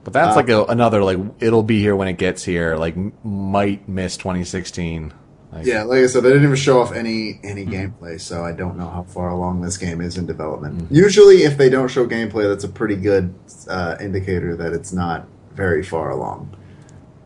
But 0.08 0.14
that's 0.14 0.32
Uh, 0.32 0.36
like 0.36 0.48
a, 0.48 0.64
another 0.64 1.04
like 1.04 1.18
it'll 1.40 1.62
be 1.62 1.80
here 1.80 1.94
when 1.94 2.08
it 2.08 2.14
gets 2.16 2.42
here. 2.44 2.76
Like 2.76 2.96
m- 2.96 3.12
might 3.22 3.86
miss 3.88 4.16
2016. 4.16 5.12
Like, 5.52 5.66
Yeah, 5.66 5.82
like 5.82 5.98
I 6.02 6.06
said, 6.06 6.22
they 6.22 6.30
didn't 6.30 6.44
even 6.44 6.56
show 6.56 6.80
off 6.80 6.92
any 6.94 7.40
any 7.44 7.66
gameplay, 7.66 8.18
so 8.18 8.42
I 8.42 8.52
don't 8.52 8.78
know 8.78 8.88
how 8.88 9.02
far 9.02 9.28
along 9.28 9.60
this 9.60 9.76
game 9.76 10.00
is 10.00 10.16
in 10.16 10.24
development. 10.24 10.90
Usually, 10.90 11.42
if 11.44 11.58
they 11.58 11.68
don't 11.68 11.88
show 11.88 12.06
gameplay, 12.06 12.48
that's 12.48 12.64
a 12.64 12.68
pretty 12.68 12.96
good 12.96 13.34
uh, 13.68 13.96
indicator 14.00 14.56
that 14.56 14.72
it's 14.72 14.92
not 14.94 15.26
very 15.54 15.82
far 15.82 16.08
along. 16.10 16.56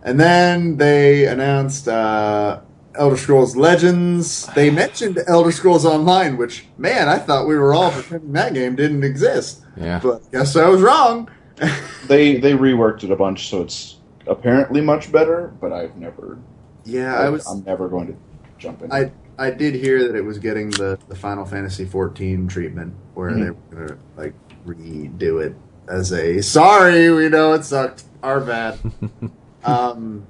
And 0.03 0.19
then 0.19 0.77
they 0.79 1.27
announced 1.27 1.87
uh, 1.87 2.61
Elder 2.97 3.17
Scrolls 3.17 3.55
Legends. 3.57 4.49
They 4.57 4.71
mentioned 4.85 5.21
Elder 5.29 5.53
Scrolls 5.53 5.85
Online, 5.87 6.37
which 6.37 6.67
man, 6.79 7.09
I 7.09 7.19
thought 7.19 7.47
we 7.47 7.57
were 7.57 7.75
all 7.75 7.93
pretending 7.93 8.33
that 8.33 8.55
game 8.55 8.75
didn't 8.75 9.05
exist. 9.05 9.63
Yeah. 9.77 10.01
But 10.03 10.31
guess 10.33 10.57
I 10.57 10.69
was 10.69 10.81
wrong. 10.81 11.29
They 12.09 12.39
they 12.39 12.53
reworked 12.53 13.05
it 13.05 13.13
a 13.13 13.17
bunch, 13.17 13.49
so 13.49 13.63
it's 13.63 13.99
apparently 14.27 14.81
much 14.81 15.13
better. 15.13 15.55
But 15.61 15.73
I've 15.73 15.97
never. 15.97 16.39
yeah, 16.85 17.15
I 17.15 17.29
was. 17.29 17.47
I'm 17.47 17.63
never 17.65 17.89
going 17.89 18.09
to 18.09 18.17
jump 18.59 18.83
in. 18.83 18.91
I 18.91 19.13
I 19.39 19.51
did 19.51 19.75
hear 19.75 20.07
that 20.07 20.17
it 20.17 20.23
was 20.23 20.39
getting 20.39 20.71
the, 20.71 20.99
the 21.09 21.15
Final 21.15 21.45
Fantasy 21.45 21.87
XIV 21.87 22.49
treatment, 22.49 22.95
where 23.15 23.33
they 23.33 23.51
were 23.51 23.57
gonna 23.71 23.99
like 24.17 24.35
redo 24.67 25.45
it 25.45 25.55
as 25.89 26.13
a 26.13 26.41
sorry, 26.43 27.11
we 27.11 27.29
know 27.29 27.53
it 27.53 27.65
sucked, 27.65 28.05
our 28.23 28.41
bad. 28.41 28.79
um, 29.65 30.27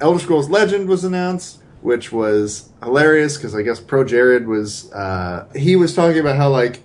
Elder 0.00 0.18
Scrolls 0.18 0.48
Legend 0.48 0.88
was 0.88 1.04
announced, 1.04 1.60
which 1.82 2.12
was 2.12 2.70
hilarious 2.82 3.36
because 3.36 3.54
I 3.54 3.62
guess 3.62 3.80
Pro 3.80 4.04
Jared 4.04 4.46
was 4.46 4.92
uh, 4.92 5.48
he 5.54 5.76
was 5.76 5.94
talking 5.94 6.20
about 6.20 6.36
how 6.36 6.50
like 6.50 6.82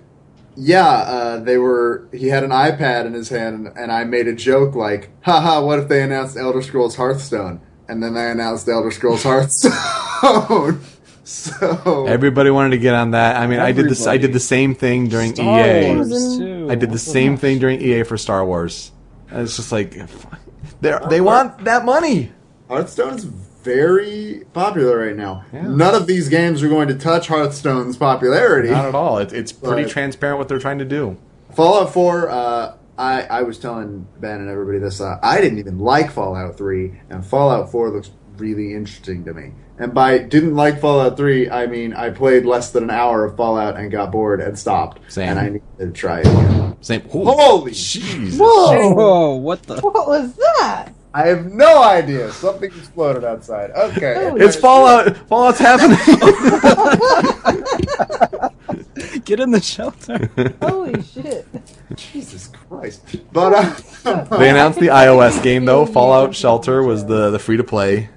yeah 0.56 0.88
uh, 0.88 1.40
they 1.40 1.58
were 1.58 2.08
he 2.12 2.28
had 2.28 2.44
an 2.44 2.52
iPad 2.52 3.06
in 3.06 3.14
his 3.14 3.30
hand 3.30 3.68
and, 3.68 3.78
and 3.78 3.92
I 3.92 4.04
made 4.04 4.28
a 4.28 4.34
joke 4.34 4.76
like 4.76 5.10
haha 5.22 5.66
what 5.66 5.80
if 5.80 5.88
they 5.88 6.04
announced 6.04 6.38
Elder 6.38 6.62
Scrolls 6.62 6.96
Hearthstone 6.96 7.62
and 7.88 8.02
then 8.02 8.14
they 8.14 8.32
announced 8.32 8.68
Elder 8.68 8.92
Scrolls 8.92 9.24
Hearthstone. 9.24 10.82
so 11.24 12.06
Everybody 12.08 12.50
wanted 12.50 12.72
to 12.72 12.78
get 12.78 12.96
on 12.96 13.12
that. 13.12 13.36
I 13.38 13.48
mean, 13.48 13.60
I 13.60 13.72
did 13.72 13.90
this. 13.90 14.08
I 14.08 14.18
did 14.18 14.34
the 14.34 14.40
same 14.40 14.76
thing 14.76 15.10
during 15.10 15.36
Star 15.36 15.68
EA. 15.68 15.96
Wars, 15.96 16.38
too. 16.38 16.68
I 16.70 16.76
did 16.76 16.92
the 16.92 17.00
same 17.00 17.38
thing 17.38 17.60
during 17.60 17.82
EA 17.82 18.04
for 18.04 18.18
Star 18.18 18.46
Wars. 18.46 18.92
And 19.30 19.42
it's 19.42 19.56
just 19.56 19.72
like 19.72 19.96
they 20.82 20.98
they 21.10 21.22
want 21.22 21.64
that 21.66 21.86
money. 21.86 22.32
Hearthstone 22.70 23.16
is 23.16 23.28
very 23.64 24.44
popular 24.54 24.98
right 25.06 25.16
now. 25.16 25.46
Yeah. 25.54 25.64
None 25.68 25.96
of 25.96 26.06
these 26.08 26.30
games 26.30 26.62
are 26.64 26.70
going 26.70 26.88
to 26.90 26.96
touch 26.96 27.28
Hearthstone's 27.28 27.98
popularity. 27.98 28.70
Not 28.70 28.86
at 28.86 28.96
all. 28.96 29.18
It, 29.20 29.34
it's 29.34 29.52
pretty 29.52 29.84
Right. 29.84 29.92
transparent 29.92 30.38
what 30.40 30.48
they're 30.48 30.60
trying 30.60 30.80
to 30.80 30.86
do. 30.86 31.18
Fallout 31.54 31.94
4, 31.94 32.30
uh, 32.30 32.74
I, 32.98 33.22
I 33.24 33.42
was 33.44 33.58
telling 33.58 34.08
Ben 34.20 34.40
and 34.42 34.50
everybody 34.50 34.80
this, 34.80 35.00
uh, 35.02 35.18
I 35.24 35.40
didn't 35.42 35.60
even 35.60 35.80
like 35.80 36.12
Fallout 36.12 36.58
3, 36.58 37.00
and 37.10 37.26
Fallout 37.26 37.72
4 37.72 37.90
looks 37.92 38.12
really 38.38 38.74
interesting 38.74 39.24
to 39.26 39.34
me. 39.34 39.52
And 39.80 39.94
by 39.94 40.20
didn't 40.20 40.56
like 40.56 40.80
Fallout 40.80 41.18
3, 41.18 41.50
I 41.50 41.66
mean 41.66 41.94
I 41.94 42.12
played 42.12 42.46
less 42.46 42.70
than 42.72 42.84
an 42.84 42.90
hour 42.92 43.26
of 43.26 43.36
Fallout 43.36 43.76
and 43.76 43.92
got 43.92 44.12
bored 44.12 44.40
and 44.40 44.58
stopped. 44.58 45.00
Same. 45.12 45.30
And 45.30 45.40
I 45.40 45.50
need 45.50 45.62
to 45.80 45.92
try 45.92 46.20
it 46.20 46.28
again. 46.28 46.78
Same. 46.82 47.02
Holy 47.10 47.72
Jesus! 47.72 48.38
Whoa! 48.40 49.36
What 49.36 49.64
the? 49.64 49.80
What 49.82 50.08
was 50.08 50.36
that? 50.36 50.90
I 51.14 51.28
have 51.28 51.52
no 51.52 51.84
idea. 51.84 52.32
Something 52.32 52.72
exploded 52.72 53.24
outside. 53.24 53.72
Okay. 53.72 54.32
It's 54.38 54.56
Fallout. 54.56 55.16
Fallout's 55.28 55.60
happening. 55.60 55.98
Get 59.26 59.40
in 59.40 59.52
the 59.52 59.62
shelter. 59.62 60.30
Holy 60.62 61.02
shit. 61.14 61.48
Jesus 61.96 62.48
Christ. 62.48 63.04
But, 63.32 63.54
uh, 63.54 64.24
they 64.38 64.50
announced 64.50 64.80
the 64.80 64.88
iOS 64.88 65.42
game 65.44 65.66
though. 65.66 65.86
Fallout 65.86 66.36
Shelter 66.36 66.84
was 66.84 67.06
the 67.06 67.30
the 67.30 67.40
free 67.40 67.58
to 67.58 67.64
play, 67.64 68.10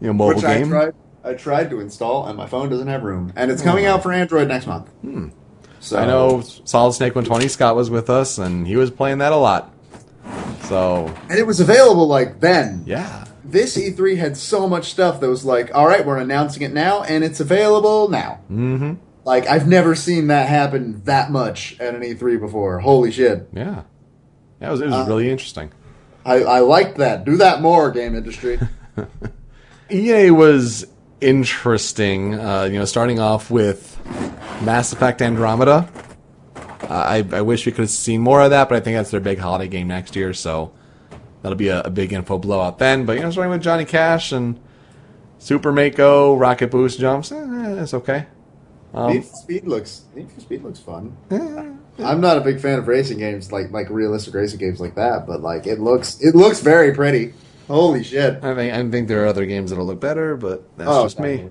you 0.00 0.06
know, 0.06 0.12
mobile 0.12 0.36
which 0.36 0.44
I 0.44 0.58
game. 0.58 0.68
tried, 0.68 0.94
I 1.24 1.34
tried 1.34 1.70
to 1.70 1.80
install, 1.80 2.26
and 2.26 2.36
my 2.38 2.46
phone 2.46 2.70
doesn't 2.70 2.88
have 2.88 3.02
room. 3.02 3.32
And 3.36 3.50
it's 3.50 3.62
coming 3.62 3.86
out 3.86 4.02
for 4.02 4.12
Android 4.12 4.48
next 4.48 4.66
month. 4.66 4.90
So 5.80 5.98
I 5.98 6.06
know 6.06 6.40
Solid 6.40 6.94
Snake 6.94 7.14
120 7.14 7.48
Scott 7.48 7.76
was 7.76 7.90
with 7.90 8.08
us, 8.08 8.38
and 8.38 8.66
he 8.66 8.76
was 8.76 8.90
playing 8.90 9.18
that 9.18 9.32
a 9.32 9.36
lot. 9.36 9.72
So 10.62 11.14
and 11.28 11.38
it 11.38 11.46
was 11.46 11.60
available 11.60 12.06
like 12.08 12.40
then. 12.40 12.82
yeah, 12.86 13.24
This 13.44 13.76
E3 13.76 14.16
had 14.16 14.36
so 14.36 14.68
much 14.68 14.90
stuff 14.90 15.20
that 15.20 15.28
was 15.28 15.44
like, 15.44 15.70
all 15.74 15.86
right, 15.86 16.04
we're 16.04 16.18
announcing 16.18 16.62
it 16.62 16.72
now, 16.72 17.02
and 17.04 17.22
it's 17.22 17.38
available 17.40 18.08
now. 18.08 18.40
mm-hmm. 18.50 18.94
Like 19.24 19.46
I've 19.46 19.66
never 19.68 19.94
seen 19.94 20.28
that 20.28 20.48
happen 20.48 21.02
that 21.04 21.30
much 21.30 21.76
at 21.80 21.94
an 21.94 22.02
E3 22.02 22.40
before. 22.40 22.78
Holy 22.80 23.10
shit! 23.12 23.48
yeah, 23.52 23.82
yeah. 24.60 24.68
It 24.68 24.70
was, 24.70 24.80
it 24.80 24.86
was 24.86 24.94
Uh, 24.94 25.04
really 25.08 25.30
interesting. 25.30 25.72
I, 26.24 26.42
I 26.42 26.58
liked 26.60 26.98
that. 26.98 27.24
Do 27.24 27.36
that 27.36 27.60
more, 27.62 27.90
game 27.92 28.16
industry. 28.16 28.58
EA 29.90 30.30
was 30.32 30.86
interesting. 31.20 32.34
Uh, 32.34 32.64
you 32.64 32.78
know, 32.78 32.84
starting 32.84 33.18
off 33.20 33.50
with 33.50 33.96
Mass 34.64 34.92
Effect 34.92 35.22
Andromeda. 35.22 35.88
I, 36.90 37.24
I 37.32 37.40
wish 37.42 37.66
we 37.66 37.72
could 37.72 37.82
have 37.82 37.90
seen 37.90 38.20
more 38.20 38.40
of 38.42 38.50
that, 38.50 38.68
but 38.68 38.76
I 38.76 38.80
think 38.80 38.96
that's 38.96 39.10
their 39.10 39.20
big 39.20 39.38
holiday 39.38 39.68
game 39.68 39.88
next 39.88 40.14
year, 40.16 40.32
so 40.34 40.72
that'll 41.42 41.56
be 41.56 41.68
a, 41.68 41.80
a 41.82 41.90
big 41.90 42.12
info 42.12 42.38
blowout 42.38 42.78
then. 42.78 43.04
But 43.06 43.16
you 43.16 43.22
know, 43.22 43.30
starting 43.30 43.50
with 43.50 43.62
Johnny 43.62 43.84
Cash 43.84 44.32
and 44.32 44.58
Super 45.38 45.72
Mako, 45.72 46.36
Rocket 46.36 46.70
Boost 46.70 46.98
jumps, 47.00 47.32
eh, 47.32 47.36
eh, 47.36 47.82
it's 47.82 47.94
okay. 47.94 48.26
Um, 48.94 49.12
Need 49.12 49.24
for 49.24 49.36
Speed 49.36 49.64
looks 49.66 50.02
Need 50.14 50.30
for 50.30 50.40
Speed 50.40 50.62
looks 50.62 50.78
fun. 50.78 51.16
I'm 51.98 52.20
not 52.20 52.36
a 52.36 52.40
big 52.40 52.60
fan 52.60 52.78
of 52.78 52.88
racing 52.88 53.18
games 53.18 53.50
like 53.52 53.70
like 53.70 53.90
realistic 53.90 54.34
racing 54.34 54.58
games 54.58 54.80
like 54.80 54.94
that, 54.94 55.26
but 55.26 55.40
like 55.42 55.66
it 55.66 55.80
looks 55.80 56.20
it 56.20 56.34
looks 56.34 56.60
very 56.60 56.94
pretty. 56.94 57.34
Holy 57.68 58.04
shit! 58.04 58.42
I 58.44 58.54
think 58.54 58.72
I 58.72 58.88
think 58.90 59.08
there 59.08 59.24
are 59.24 59.26
other 59.26 59.44
games 59.44 59.70
that'll 59.70 59.86
look 59.86 60.00
better, 60.00 60.36
but 60.36 60.62
that's 60.78 60.88
Oh, 60.88 61.04
just 61.04 61.18
me. 61.18 61.50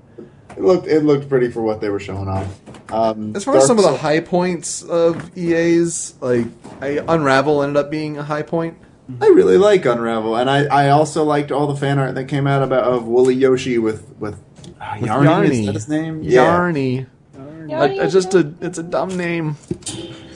It 0.55 0.61
looked 0.61 0.87
it 0.87 1.01
looked 1.03 1.27
pretty 1.27 1.51
for 1.51 1.61
what 1.61 1.81
they 1.81 1.89
were 1.89 1.99
showing 1.99 2.29
off. 2.29 2.47
Um, 2.89 3.35
As 3.35 3.43
far 3.43 3.55
as 3.55 3.61
Dark 3.63 3.67
some 3.67 3.77
of 3.79 3.83
the 3.91 3.97
high 3.97 4.19
points 4.19 4.83
of 4.83 5.35
EA's, 5.37 6.13
like 6.21 6.45
I, 6.81 7.03
Unravel 7.07 7.63
ended 7.63 7.77
up 7.77 7.89
being 7.89 8.17
a 8.17 8.23
high 8.23 8.43
point. 8.43 8.77
I 9.21 9.27
really 9.27 9.57
like 9.57 9.85
Unravel, 9.85 10.35
and 10.35 10.49
I, 10.49 10.65
I 10.65 10.89
also 10.89 11.23
liked 11.23 11.51
all 11.51 11.67
the 11.67 11.75
fan 11.75 11.99
art 11.99 12.15
that 12.15 12.25
came 12.25 12.47
out 12.47 12.63
about 12.63 12.83
of 12.85 13.05
Wooly 13.07 13.35
Yoshi 13.35 13.77
with 13.77 14.07
with, 14.19 14.35
uh, 14.81 14.97
With 15.01 15.09
Yarny. 15.09 15.43
Is 15.45 15.59
Yarny. 15.59 15.65
that 15.67 15.75
his 15.75 15.87
name? 15.89 16.23
Yarny. 16.23 17.07
Yarny, 17.35 17.99
I- 17.99 18.03
I 18.03 18.07
just 18.07 18.33
a 18.35 18.53
it's 18.61 18.77
a 18.77 18.83
dumb 18.83 19.15
name. 19.17 19.57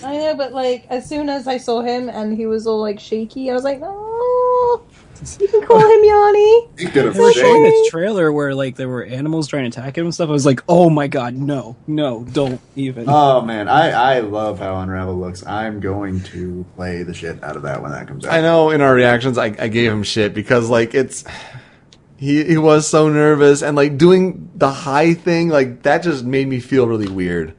I 0.03 0.17
know, 0.17 0.35
but 0.35 0.53
like 0.53 0.85
as 0.89 1.07
soon 1.07 1.29
as 1.29 1.47
I 1.47 1.57
saw 1.57 1.81
him 1.81 2.09
and 2.09 2.35
he 2.37 2.45
was 2.47 2.65
all 2.67 2.79
like 2.81 2.99
shaky, 2.99 3.49
I 3.51 3.53
was 3.53 3.63
like, 3.63 3.79
no, 3.79 3.89
you 5.39 5.47
can 5.47 5.61
call 5.65 5.79
him 5.79 6.03
Yanni. 6.03 6.67
He 6.77 6.85
could 6.85 7.05
have 7.05 7.13
They 7.13 7.19
were 7.19 7.33
showing 7.33 7.63
this 7.63 7.89
trailer 7.89 8.31
where 8.31 8.53
like 8.55 8.75
there 8.75 8.87
were 8.87 9.03
animals 9.03 9.47
trying 9.47 9.69
to 9.69 9.79
attack 9.79 9.97
him 9.97 10.05
and 10.05 10.13
stuff. 10.13 10.29
I 10.29 10.31
was 10.31 10.45
like, 10.45 10.61
oh 10.69 10.89
my 10.89 11.07
god, 11.07 11.33
no, 11.33 11.75
no, 11.87 12.23
don't 12.31 12.61
even. 12.75 13.05
Oh 13.07 13.41
man, 13.41 13.67
I, 13.67 13.91
I 14.17 14.19
love 14.21 14.59
how 14.59 14.79
Unravel 14.79 15.15
looks. 15.17 15.45
I'm 15.45 15.79
going 15.79 16.21
to 16.25 16.65
play 16.75 17.03
the 17.03 17.13
shit 17.13 17.43
out 17.43 17.55
of 17.55 17.63
that 17.63 17.81
when 17.81 17.91
that 17.91 18.07
comes 18.07 18.25
out. 18.25 18.33
I 18.33 18.41
know 18.41 18.69
in 18.69 18.81
our 18.81 18.93
reactions 18.93 19.37
I, 19.37 19.47
I 19.59 19.67
gave 19.67 19.91
him 19.91 20.03
shit 20.03 20.33
because 20.33 20.69
like 20.69 20.93
it's 20.93 21.23
he 22.17 22.43
he 22.43 22.57
was 22.57 22.87
so 22.87 23.09
nervous 23.09 23.61
and 23.61 23.75
like 23.75 23.97
doing 23.97 24.49
the 24.55 24.69
high 24.71 25.13
thing 25.13 25.49
like 25.49 25.83
that 25.83 26.03
just 26.03 26.23
made 26.25 26.47
me 26.47 26.59
feel 26.59 26.87
really 26.87 27.07
weird 27.07 27.53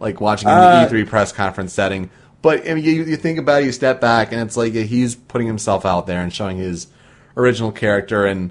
like 0.00 0.20
watching 0.20 0.48
him 0.48 0.56
Uh, 0.56 0.86
in 0.88 0.92
the 0.96 1.04
E3 1.04 1.08
press 1.08 1.32
conference 1.32 1.72
setting 1.72 2.10
but 2.42 2.68
I 2.68 2.74
mean, 2.74 2.84
you, 2.84 3.04
you 3.04 3.16
think 3.16 3.38
about 3.38 3.62
it 3.62 3.66
you 3.66 3.72
step 3.72 4.00
back 4.00 4.30
and 4.30 4.40
it's 4.40 4.56
like 4.56 4.72
he's 4.72 5.14
putting 5.16 5.46
himself 5.46 5.84
out 5.84 6.06
there 6.06 6.20
and 6.22 6.32
showing 6.32 6.58
his 6.58 6.86
original 7.36 7.72
character 7.72 8.24
and 8.26 8.50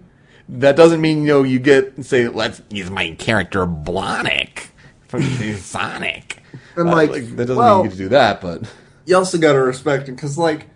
that 0.49 0.75
doesn't 0.75 0.99
mean 1.01 1.21
you 1.21 1.27
know 1.27 1.43
you 1.43 1.59
get 1.59 2.03
say 2.05 2.27
let's 2.27 2.61
use 2.69 2.89
my 2.89 3.11
character 3.19 3.65
Blonic 3.65 4.67
from 5.07 5.21
Sonic 5.57 6.39
And, 6.75 6.89
Uh, 6.89 6.95
like, 6.95 7.11
that 7.35 7.35
doesn't 7.45 7.55
well- 7.55 7.77
mean 7.77 7.85
you 7.85 7.89
get 7.91 7.97
to 7.97 8.03
do 8.03 8.09
that 8.09 8.41
but 8.41 8.63
You 9.05 9.15
also 9.17 9.37
got 9.37 9.53
to 9.53 9.59
respect 9.59 10.07
him 10.09 10.15
because 10.15 10.37
like 10.37 10.67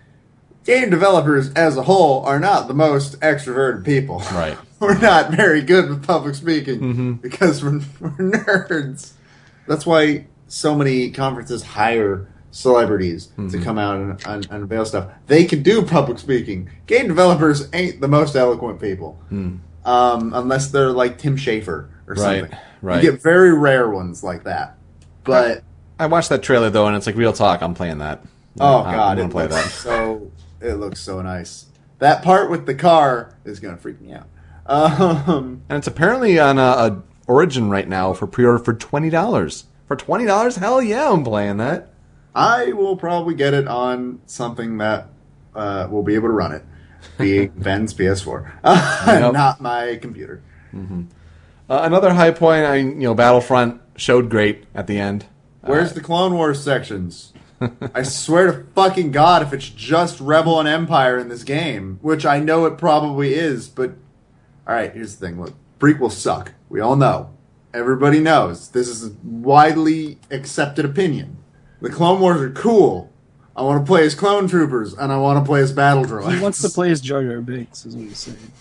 game 0.64 0.90
developers 0.90 1.52
as 1.54 1.76
a 1.78 1.84
whole 1.84 2.24
are 2.26 2.40
not 2.40 2.68
the 2.68 2.74
most 2.74 3.20
extroverted 3.22 3.84
people. 3.86 4.20
right 4.34 4.58
we're 4.80 4.98
not 5.00 5.32
very 5.32 5.62
good 5.62 5.90
with 5.90 6.06
public 6.06 6.36
speaking 6.36 7.16
because 7.16 7.64
we're, 7.64 7.72
we're 8.00 8.12
nerds. 8.32 9.12
That's 9.68 9.86
why 9.86 10.28
so 10.48 10.76
many 10.76 11.10
conferences 11.12 11.64
hire 11.64 12.28
celebrities 12.52 13.30
to 13.52 13.60
come 13.62 13.78
out 13.78 13.96
and, 14.28 14.48
unveil 14.50 14.86
stuff. 14.86 15.10
They 15.28 15.46
can 15.46 15.64
do 15.64 15.82
public 15.84 16.18
speaking. 16.20 16.70
Game 16.88 17.08
developers 17.08 17.68
ain't 17.74 18.02
the 18.02 18.08
most 18.08 18.36
eloquent 18.36 18.80
people, 18.82 19.20
um, 19.86 20.32
unless 20.34 20.70
they're 20.72 20.92
like 20.92 21.18
Tim 21.18 21.38
Schafer 21.38 21.68
or 21.68 21.90
Right, 22.16 22.42
something. 22.42 22.58
right. 22.82 23.04
You 23.04 23.12
get 23.12 23.22
very 23.22 23.54
rare 23.54 23.90
ones 23.90 24.24
like 24.24 24.44
that. 24.46 24.78
But 25.24 25.64
I 26.00 26.08
watched 26.08 26.30
that 26.30 26.42
trailer 26.44 26.70
though, 26.70 26.88
and 26.88 26.96
it's 26.96 27.06
like 27.06 27.16
real 27.16 27.34
talk. 27.34 27.62
I'm 27.62 27.74
playing 27.74 27.98
that. 28.00 28.24
oh 28.60 28.84
I'm 28.84 28.96
god, 28.96 29.18
gonna 29.18 29.28
it 29.30 29.32
play 29.32 29.44
looks 29.48 29.64
that. 29.64 29.70
so 29.72 30.32
it 30.62 30.74
looks 30.76 31.00
so 31.00 31.22
nice. 31.22 31.66
That 32.00 32.24
part 32.24 32.50
with 32.50 32.66
the 32.66 32.76
car 32.76 33.36
is 33.44 33.60
gonna 33.60 33.78
freak 33.78 34.00
me 34.02 34.14
out. 34.14 34.28
Um, 34.66 35.62
And 35.70 35.78
it's 35.78 35.88
apparently 35.88 36.40
on 36.40 36.58
a, 36.58 36.62
a 36.62 37.04
Origin 37.28 37.70
right 37.70 37.88
now 37.88 38.14
for 38.14 38.26
pre-order 38.28 38.60
for 38.64 38.74
twenty 38.74 39.10
dollars. 39.10 39.66
For 39.88 39.96
twenty 39.98 40.26
dollars, 40.26 40.56
hell 40.58 40.82
yeah, 40.82 41.12
I'm 41.12 41.24
playing 41.24 41.58
that. 41.58 41.90
I 42.38 42.72
will 42.74 42.96
probably 42.96 43.34
get 43.36 43.54
it 43.54 43.68
on 43.68 44.22
something 44.28 44.78
that 44.78 45.10
uh, 45.56 45.88
will 45.90 46.04
be 46.04 46.14
able 46.16 46.28
to 46.28 46.34
run 46.34 46.52
it, 46.52 46.64
being 47.18 47.50
Ben's 47.56 47.94
PS4, 47.94 48.52
Yep. 49.08 49.34
not 49.34 49.60
my 49.60 49.98
computer. 50.02 50.42
Uh, 50.74 51.82
another 51.84 52.14
high 52.14 52.32
point, 52.32 52.66
I 52.66 52.76
you 52.76 52.94
know, 52.96 53.14
Battlefront 53.16 53.82
showed 53.96 54.30
great 54.30 54.66
at 54.76 54.88
the 54.88 55.00
end. 55.00 55.26
Where's 55.62 55.94
the 55.94 56.02
Clone 56.02 56.34
Wars 56.36 56.64
sections? 56.64 57.34
I 57.94 58.04
swear 58.04 58.52
to 58.52 58.64
fucking 58.76 59.12
God, 59.12 59.42
if 59.42 59.52
it's 59.52 59.68
just 59.68 60.22
Rebel 60.22 60.60
and 60.60 60.70
Empire 60.70 61.18
in 61.18 61.28
this 61.28 61.44
game, 61.44 61.98
which 62.04 62.24
I 62.26 62.40
know 62.40 62.66
it 62.66 62.78
probably 62.78 63.34
is, 63.34 63.68
but 63.68 63.92
all 64.68 64.76
right, 64.76 64.94
here's 64.94 65.16
the 65.16 65.26
thing: 65.26 65.42
look, 65.42 65.56
prequels 65.80 66.12
suck. 66.12 66.54
We 66.70 66.80
all 66.80 66.96
know. 66.96 67.32
Everybody 67.74 68.20
knows. 68.20 68.70
This 68.70 68.88
is 68.88 69.08
a 69.08 69.16
widely 69.24 70.20
accepted 70.30 70.86
opinion. 70.86 71.38
The 71.82 71.90
Clone 71.90 72.20
Wars 72.20 72.42
are 72.42 72.50
cool. 72.52 73.12
I 73.56 73.64
want 73.64 73.84
to 73.84 73.90
play 73.90 74.06
as 74.06 74.14
clone 74.14 74.48
troopers, 74.48 74.94
and 74.94 75.12
I 75.12 75.18
want 75.18 75.44
to 75.44 75.48
play 75.48 75.62
as 75.62 75.72
battle 75.72 76.06
droids. 76.06 76.36
he 76.36 76.40
wants 76.42 76.62
to 76.62 76.70
play 76.70 76.92
as 76.92 77.02
Jar 77.02 77.24
Jar 77.24 77.42
Binks, 77.42 77.86
is 77.86 77.96
what 77.96 78.06
he's 78.06 78.18
saying. 78.20 78.52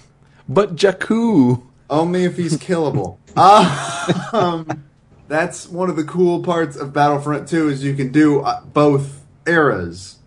But 0.48 0.76
Jakku. 0.76 1.62
Only 1.88 2.24
if 2.24 2.36
he's 2.36 2.56
killable. 2.56 3.18
um, 4.34 4.84
that's 5.28 5.68
one 5.68 5.90
of 5.90 5.96
the 5.96 6.04
cool 6.04 6.42
parts 6.42 6.76
of 6.76 6.92
Battlefront 6.92 7.48
2 7.48 7.68
is 7.68 7.84
you 7.84 7.94
can 7.94 8.10
do 8.10 8.40
uh, 8.40 8.62
both 8.62 9.22
eras. 9.46 10.18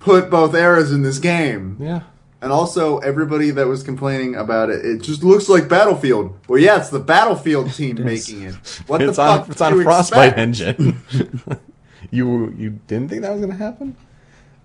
Put 0.00 0.30
both 0.30 0.54
eras 0.54 0.92
in 0.92 1.02
this 1.02 1.18
game. 1.18 1.76
Yeah. 1.78 2.02
And 2.44 2.52
also, 2.52 2.98
everybody 2.98 3.52
that 3.52 3.66
was 3.66 3.82
complaining 3.82 4.34
about 4.36 4.68
it, 4.68 4.84
it 4.84 5.00
just 5.00 5.24
looks 5.24 5.48
like 5.48 5.66
Battlefield. 5.66 6.38
Well, 6.46 6.60
yeah, 6.60 6.76
it's 6.76 6.90
the 6.90 7.00
Battlefield 7.00 7.72
team 7.74 8.04
making 8.04 8.42
it. 8.42 8.54
What 8.86 9.00
it's 9.00 9.16
the 9.16 9.22
on 9.22 9.38
fuck 9.38 9.48
it's 9.48 9.58
did 9.60 9.64
on 9.64 9.76
you 9.78 9.82
Frostbite 9.82 10.38
expect? 10.38 10.38
engine. 10.38 11.00
you 12.10 12.50
you 12.58 12.70
didn't 12.86 13.08
think 13.08 13.22
that 13.22 13.32
was 13.32 13.40
gonna 13.40 13.54
happen? 13.54 13.96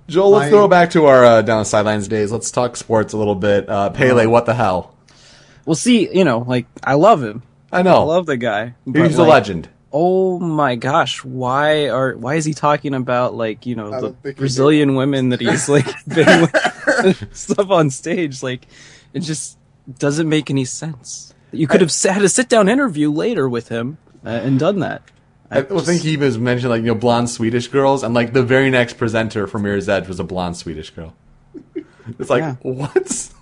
Joel, 0.10 0.32
let's 0.32 0.48
My- 0.48 0.50
throw 0.50 0.68
back 0.68 0.90
to 0.90 1.06
our 1.06 1.24
uh, 1.24 1.42
down 1.42 1.60
the 1.60 1.64
sidelines 1.64 2.10
days. 2.10 2.34
Let's 2.34 2.52
talk 2.52 2.76
sports 2.76 3.14
a 3.14 3.18
little 3.18 3.34
bit. 3.36 3.70
Uh, 3.70 3.92
Pele, 3.92 4.26
what 4.26 4.46
the 4.46 4.56
hell? 4.56 4.94
Well, 5.66 5.76
see, 5.76 6.14
you 6.14 6.26
know, 6.26 6.40
like 6.40 6.66
I 6.84 6.96
love 6.96 7.24
him. 7.24 7.44
I 7.72 7.82
know. 7.82 8.02
I 8.02 8.04
love 8.04 8.26
the 8.26 8.36
guy. 8.36 8.74
but, 8.88 9.06
He's 9.06 9.18
a 9.18 9.24
legend. 9.24 9.70
Oh 9.94 10.38
my 10.38 10.76
gosh, 10.76 11.24
why 11.24 11.88
are 11.88 12.18
why 12.18 12.36
is 12.36 12.44
he 12.44 12.54
talking 12.54 12.94
about 12.94 13.36
like 13.36 13.66
you 13.66 13.76
know 13.76 13.88
I 13.88 13.96
the 13.96 14.02
don't 14.08 14.22
think 14.22 14.36
he 14.36 14.40
Brazilian 14.40 14.96
women 14.96 15.30
that 15.30 15.40
he's 15.40 15.70
like 15.70 15.88
been 16.06 16.42
with 16.42 16.54
stuff 17.32 17.70
on 17.70 17.90
stage? 17.90 18.42
Like 18.44 18.68
it 19.14 19.22
just 19.22 19.58
doesn't 19.98 20.28
make 20.30 20.50
any 20.50 20.66
sense. 20.66 21.34
You 21.52 21.68
could 21.68 21.82
have 21.82 21.92
had 22.04 22.22
a 22.22 22.30
sit 22.30 22.48
down 22.50 22.70
interview 22.70 23.12
later 23.12 23.50
with 23.50 23.70
him 23.70 23.98
uh, 24.26 24.30
and 24.30 24.60
done 24.60 24.80
that. 24.80 25.02
I 25.52 25.62
well, 25.62 25.80
think 25.80 26.04
he 26.04 26.16
was 26.16 26.38
mentioned 26.38 26.70
like 26.70 26.82
you 26.82 26.88
know 26.90 26.96
blonde 26.96 27.30
Swedish 27.30 27.68
girls, 27.70 28.04
and 28.04 28.14
like 28.14 28.34
the 28.34 28.44
very 28.44 28.70
next 28.70 28.98
presenter 28.98 29.48
for 29.48 29.58
Mirror's 29.58 29.90
Edge 29.90 30.08
was 30.08 30.20
a 30.20 30.24
blonde 30.24 30.58
Swedish 30.58 30.92
girl. 30.92 31.16
It's 32.20 32.30
like 32.30 32.42
Yeah. 32.42 32.56
what? 32.62 33.32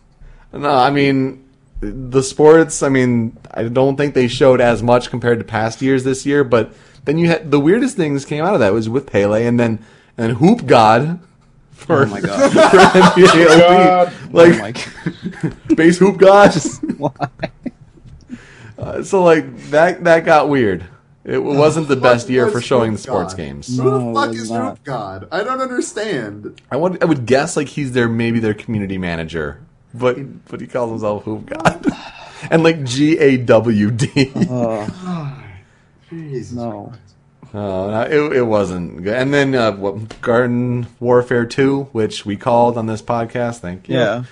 No, 0.54 0.70
I 0.70 0.90
mean 0.92 1.44
the 1.82 2.24
sports. 2.24 2.82
I 2.82 2.88
mean, 2.90 3.38
I 3.52 3.64
don't 3.64 3.98
think 3.98 4.14
they 4.14 4.30
showed 4.30 4.62
as 4.62 4.82
much 4.82 5.10
compared 5.10 5.40
to 5.40 5.46
past 5.46 5.82
years 5.82 6.06
this 6.06 6.26
year. 6.26 6.46
But 6.46 6.74
then 7.04 7.18
you 7.18 7.28
had 7.28 7.52
the 7.52 7.60
weirdest 7.60 7.98
things 7.98 8.24
came 8.26 8.44
out 8.46 8.54
of 8.54 8.62
that 8.62 8.72
was 8.74 8.88
with 8.90 9.08
Pele, 9.12 9.46
and 9.46 9.60
then 9.60 9.84
and 10.18 10.38
Hoop 10.38 10.66
God 10.66 11.20
for, 11.78 12.04
Oh 12.04 12.06
my 12.08 12.22
god! 12.28 12.52
for 12.52 12.58
NBA 13.18 13.60
God. 13.60 14.14
Like 14.34 14.54
oh 14.88 15.52
my 15.70 15.76
base 15.76 15.98
Hoop 16.00 16.18
God. 16.18 16.54
Why? 16.98 17.12
Uh, 18.78 19.04
so 19.04 19.24
like 19.24 19.58
that 19.72 20.04
that 20.04 20.26
got 20.26 20.50
weird. 20.50 20.86
It 21.24 21.44
wasn't 21.44 21.88
the 21.90 21.96
What 21.96 22.04
best 22.04 22.30
year 22.30 22.50
for 22.50 22.62
showing 22.62 22.94
the 22.94 22.98
sports 23.00 23.34
God? 23.34 23.38
games. 23.38 23.78
Who 23.78 23.84
the 23.90 24.14
fuck 24.14 24.34
is 24.34 24.50
not. 24.50 24.78
Hoop 24.78 24.84
God? 24.86 25.28
I 25.32 25.44
don't 25.44 25.60
understand. 25.62 26.62
I 26.72 26.78
would 26.78 27.02
I 27.04 27.06
would 27.06 27.26
guess 27.26 27.58
like 27.58 27.68
he's 27.68 27.92
their 27.92 28.08
maybe 28.08 28.40
their 28.40 28.54
community 28.54 28.98
manager, 28.98 29.60
but 29.94 30.18
but 30.48 30.62
he 30.62 30.68
calls 30.68 30.90
himself 30.92 31.24
Hoop 31.26 31.48
God, 31.48 31.86
and 32.50 32.64
like 32.64 32.84
G 32.86 33.18
A 33.18 33.38
W 33.38 33.92
D. 33.92 34.32
Oh 34.50 35.44
Jesus. 36.10 36.54
no! 36.54 36.94
Oh, 37.58 37.90
no, 37.90 38.02
it 38.02 38.38
it 38.38 38.44
wasn't 38.44 39.04
good. 39.04 39.16
And 39.16 39.34
then 39.34 39.56
uh, 39.56 39.72
what 39.72 40.22
Garden 40.22 40.86
Warfare 41.00 41.46
Two, 41.46 41.86
which 41.92 42.24
we 42.26 42.36
called 42.36 42.78
on 42.78 42.86
this 42.86 43.02
podcast. 43.02 43.60
Thank 43.60 43.90
you. 43.90 43.96
Yeah, 43.96 44.24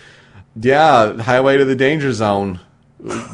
yeah. 0.56 1.22
Highway 1.23 1.57
to 1.57 1.65
the 1.65 1.76
Danger 1.76 2.14
Zone. 2.14 2.60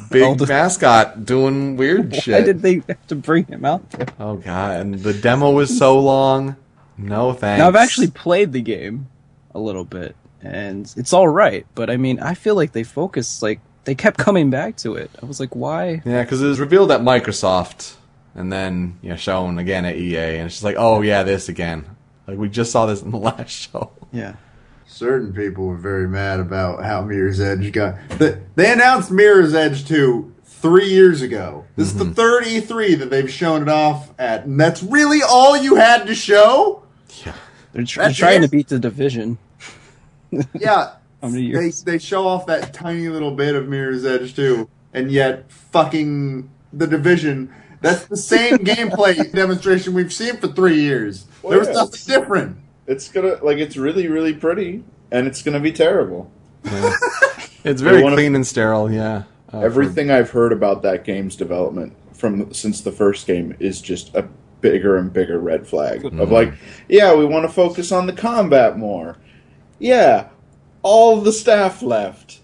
Big 0.09 0.38
the- 0.38 0.45
mascot 0.47 1.26
doing 1.26 1.76
weird 1.76 2.15
shit. 2.15 2.34
why 2.34 2.41
did 2.41 2.61
they 2.61 2.76
have 2.88 3.07
to 3.07 3.15
bring 3.15 3.45
him 3.45 3.65
out? 3.65 3.89
There? 3.91 4.07
oh 4.19 4.35
god! 4.38 4.80
And 4.80 4.95
the 4.95 5.13
demo 5.13 5.51
was 5.51 5.77
so 5.77 5.99
long. 5.99 6.55
No 6.97 7.34
thanks. 7.34 7.59
Now 7.59 7.68
I've 7.68 7.76
actually 7.76 8.11
played 8.11 8.53
the 8.53 8.61
game 8.61 9.07
a 9.53 9.59
little 9.59 9.85
bit, 9.85 10.15
and 10.41 10.91
it's 10.95 11.11
all 11.11 11.27
right. 11.27 11.65
But 11.76 11.89
I 11.89 11.97
mean, 11.97 12.19
I 12.19 12.34
feel 12.34 12.55
like 12.55 12.72
they 12.72 12.84
focused 12.84 13.41
like 13.41 13.59
they 13.84 13.95
kept 13.95 14.18
coming 14.18 14.49
back 14.49 14.77
to 14.77 14.95
it. 14.95 15.11
I 15.22 15.26
was 15.26 15.39
like, 15.41 15.53
why? 15.55 16.01
Yeah, 16.05 16.23
because 16.23 16.41
it 16.41 16.47
was 16.47 16.59
revealed 16.61 16.91
at 16.91 17.01
Microsoft 17.01 17.95
and 18.36 18.52
then 18.52 18.98
you 19.02 19.10
know, 19.10 19.16
shown 19.16 19.58
again 19.58 19.86
at 19.86 19.95
EA, 19.95 20.38
and 20.38 20.45
it's 20.45 20.56
just 20.56 20.64
like, 20.64 20.76
oh 20.78 21.02
yeah, 21.02 21.24
this 21.24 21.49
again. 21.49 21.86
Like 22.28 22.38
we 22.38 22.49
just 22.49 22.72
saw 22.72 22.86
this 22.86 23.02
in 23.02 23.12
the 23.12 23.18
last 23.18 23.49
show. 23.49 23.91
Yeah. 24.12 24.36
Certain 24.86 25.34
people 25.34 25.68
were 25.68 25.78
very 25.78 26.08
mad 26.08 26.40
about 26.40 26.84
how 26.84 27.02
Mirror's 27.02 27.40
Edge 27.40 27.72
got. 27.72 27.95
The, 28.20 28.41
they 28.56 28.72
announced 28.72 29.10
Mirror's 29.10 29.53
Edge 29.53 29.88
2 29.88 30.32
three 30.44 30.90
years 30.90 31.22
ago. 31.22 31.66
This 31.76 31.88
is 31.88 31.98
the 31.98 32.03
mm-hmm. 32.03 32.14
third 32.14 32.44
E3 32.44 32.99
that 32.99 33.10
they've 33.10 33.32
shown 33.32 33.64
it 33.64 33.70
off 33.70 34.12
at, 34.20 34.45
and 34.45 34.60
that's 34.60 34.84
really 34.84 35.22
all 35.24 35.58
you 35.58 35.76
had 35.76 36.06
to 36.08 36.14
show? 36.14 36.84
Yeah. 37.26 37.34
They're, 37.74 37.84
tr- 37.84 38.02
they're 38.02 38.14
trying 38.14 38.44
it? 38.44 38.48
to 38.48 38.52
beat 38.52 38.68
the 38.68 38.80
division. 38.80 39.38
yeah, 40.53 40.95
How 41.22 41.30
many 41.30 41.52
they 41.52 41.62
years? 41.64 41.84
they 41.84 41.98
show 41.98 42.28
off 42.28 42.45
that 42.45 42.74
tiny 42.74 43.08
little 43.08 43.32
bit 43.32 43.56
of 43.56 43.68
Mirror's 43.68 44.06
Edge 44.06 44.36
2, 44.36 44.70
and 44.94 45.12
yet 45.12 45.52
fucking 45.52 46.49
the 46.74 46.88
division. 46.88 47.53
That's 47.82 48.06
the 48.06 48.18
same 48.18 48.60
gameplay 48.60 49.32
demonstration 49.34 49.94
we've 49.94 50.14
seen 50.14 50.38
for 50.38 50.48
three 50.48 50.80
years. 50.80 51.26
Well, 51.41 51.52
there 51.52 51.60
was 51.60 51.68
yeah. 51.70 51.74
nothing 51.74 52.02
different. 52.06 52.58
It's 52.88 53.10
gonna 53.10 53.38
like 53.44 53.58
it's 53.58 53.78
really 53.78 54.08
really 54.08 54.34
pretty, 54.34 54.84
and 55.12 55.28
it's 55.28 55.41
gonna 55.41 55.60
be 55.60 55.72
terrible. 55.72 56.32
It's 57.64 57.82
very 57.82 58.03
wanna- 58.03 58.16
clean 58.16 58.36
and 58.36 58.45
sterile. 58.45 58.91
Yeah. 58.91 59.24
Uh, 59.53 59.60
Everything 59.60 60.12
I've 60.12 60.30
heard 60.30 60.53
about 60.53 60.82
that 60.84 61.03
game's 61.03 61.36
development 61.36 61.94
from 62.14 62.53
since 62.53 62.82
the 62.82 62.91
first 62.91 63.28
game 63.28 63.56
is 63.60 63.82
just 63.82 64.16
a 64.16 64.28
bigger 64.62 64.98
and 64.98 65.12
bigger 65.12 65.40
red 65.40 65.68
flag 65.68 66.06
of 66.06 66.32
like, 66.32 66.53
yeah, 66.88 67.14
we 67.16 67.26
want 67.26 67.44
to 67.45 67.52
focus 67.52 67.91
on 67.91 68.06
the 68.06 68.14
combat 68.14 68.78
more. 68.78 69.18
Yeah, 69.80 70.30
all 70.84 71.20
the 71.20 71.32
staff 71.32 71.82
left. 71.82 72.40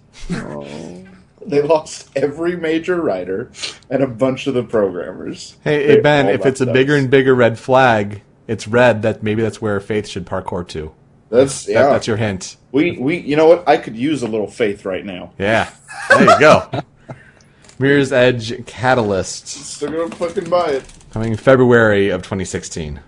They 1.48 1.62
lost 1.62 2.10
every 2.16 2.56
major 2.56 3.00
writer 3.00 3.50
and 3.90 4.02
a 4.02 4.06
bunch 4.06 4.46
of 4.46 4.54
the 4.54 4.62
programmers. 4.62 5.56
Hey, 5.64 5.86
hey 5.86 6.00
Ben, 6.00 6.28
if 6.28 6.44
it's 6.46 6.60
a 6.60 6.64
left 6.66 6.74
bigger 6.74 6.94
and 6.96 7.10
bigger 7.10 7.34
red 7.34 7.58
flag, 7.58 8.22
it's 8.46 8.68
red. 8.68 9.02
That 9.02 9.22
maybe 9.22 9.42
that's 9.42 9.60
where 9.60 9.80
Faith 9.80 10.06
should 10.08 10.26
parkour 10.26 10.66
to. 10.68 10.92
that's 11.30 11.64
That- 11.64 11.72
yeah, 11.72 11.82
that's 11.90 12.06
your 12.06 12.16
hint. 12.18 12.56
we 12.72 12.98
we 12.98 13.18
you 13.18 13.34
know 13.36 13.46
what 13.46 13.68
I 13.68 13.76
could 13.78 13.96
use 13.96 14.22
a 14.22 14.28
little 14.28 14.46
faith 14.50 14.84
right 14.84 15.04
now. 15.04 15.32
Yeah. 15.38 15.70
There 16.10 16.22
you 16.24 16.38
go. 16.40 16.68
Mirror's 17.80 18.12
Edge 18.12 18.66
Catalyst 18.66 19.46
Still 19.46 19.90
gonna 19.90 20.14
fucking 20.14 20.50
buy 20.50 20.70
it. 20.72 20.84
coming 21.12 21.36
February 21.36 22.08
of 22.10 22.22
2016. 22.22 23.00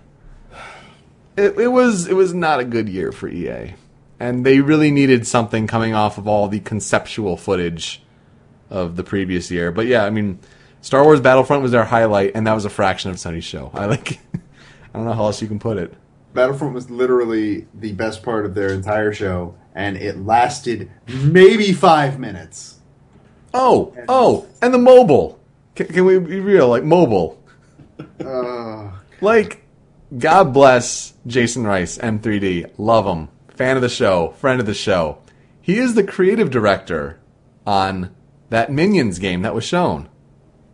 It, 1.37 1.57
it 1.59 1.67
was 1.69 2.07
it 2.07 2.13
was 2.15 2.33
not 2.33 2.59
a 2.59 2.65
good 2.65 2.87
year 2.89 3.11
for 3.11 3.27
EA, 3.27 3.73
and 4.19 4.45
they 4.45 4.59
really 4.61 4.91
needed 4.91 5.25
something 5.27 5.65
coming 5.67 5.93
off 5.93 6.17
of 6.17 6.27
all 6.27 6.47
the 6.47 6.59
conceptual 6.59 7.37
footage 7.37 8.00
of 8.71 8.95
the 8.95 9.03
previous 9.03 9.51
year. 9.51 9.71
But 9.71 9.85
yeah, 9.85 10.03
I 10.05 10.09
mean, 10.09 10.39
Star 10.81 11.03
Wars 11.03 11.21
Battlefront 11.21 11.61
was 11.61 11.71
their 11.71 11.83
highlight, 11.85 12.31
and 12.33 12.47
that 12.47 12.53
was 12.53 12.65
a 12.65 12.69
fraction 12.69 13.11
of 13.11 13.17
Sony's 13.17 13.43
show. 13.43 13.69
I 13.73 13.85
like. 13.85 14.19
I 14.93 14.97
don't 14.97 15.05
know 15.05 15.13
how 15.13 15.25
else 15.25 15.41
you 15.41 15.47
can 15.47 15.59
put 15.59 15.77
it. 15.77 15.93
Battlefront 16.33 16.73
was 16.73 16.89
literally 16.89 17.67
the 17.73 17.93
best 17.93 18.23
part 18.23 18.45
of 18.45 18.55
their 18.55 18.73
entire 18.73 19.13
show, 19.13 19.55
and 19.75 19.95
it 19.97 20.17
lasted 20.17 20.89
maybe 21.07 21.71
five 21.73 22.19
minutes. 22.19 22.79
Oh, 23.53 23.93
oh, 24.07 24.47
and 24.61 24.73
the 24.73 24.77
mobile. 24.77 25.39
Can, 25.75 25.87
can 25.87 26.05
we 26.05 26.19
be 26.19 26.39
real? 26.39 26.67
Like 26.69 26.83
mobile. 26.83 27.41
Uh, 28.23 28.91
Like, 29.21 29.63
God 30.17 30.53
bless 30.53 31.13
Jason 31.27 31.65
Rice, 31.65 31.97
M3D. 31.97 32.71
Love 32.77 33.05
him. 33.05 33.29
Fan 33.55 33.75
of 33.75 33.81
the 33.81 33.89
show. 33.89 34.31
Friend 34.39 34.59
of 34.59 34.65
the 34.65 34.73
show. 34.73 35.19
He 35.61 35.77
is 35.77 35.93
the 35.95 36.03
creative 36.03 36.49
director 36.49 37.19
on 37.65 38.13
that 38.51 38.71
Minions 38.71 39.17
game 39.17 39.41
that 39.41 39.55
was 39.55 39.63
shown. 39.63 40.07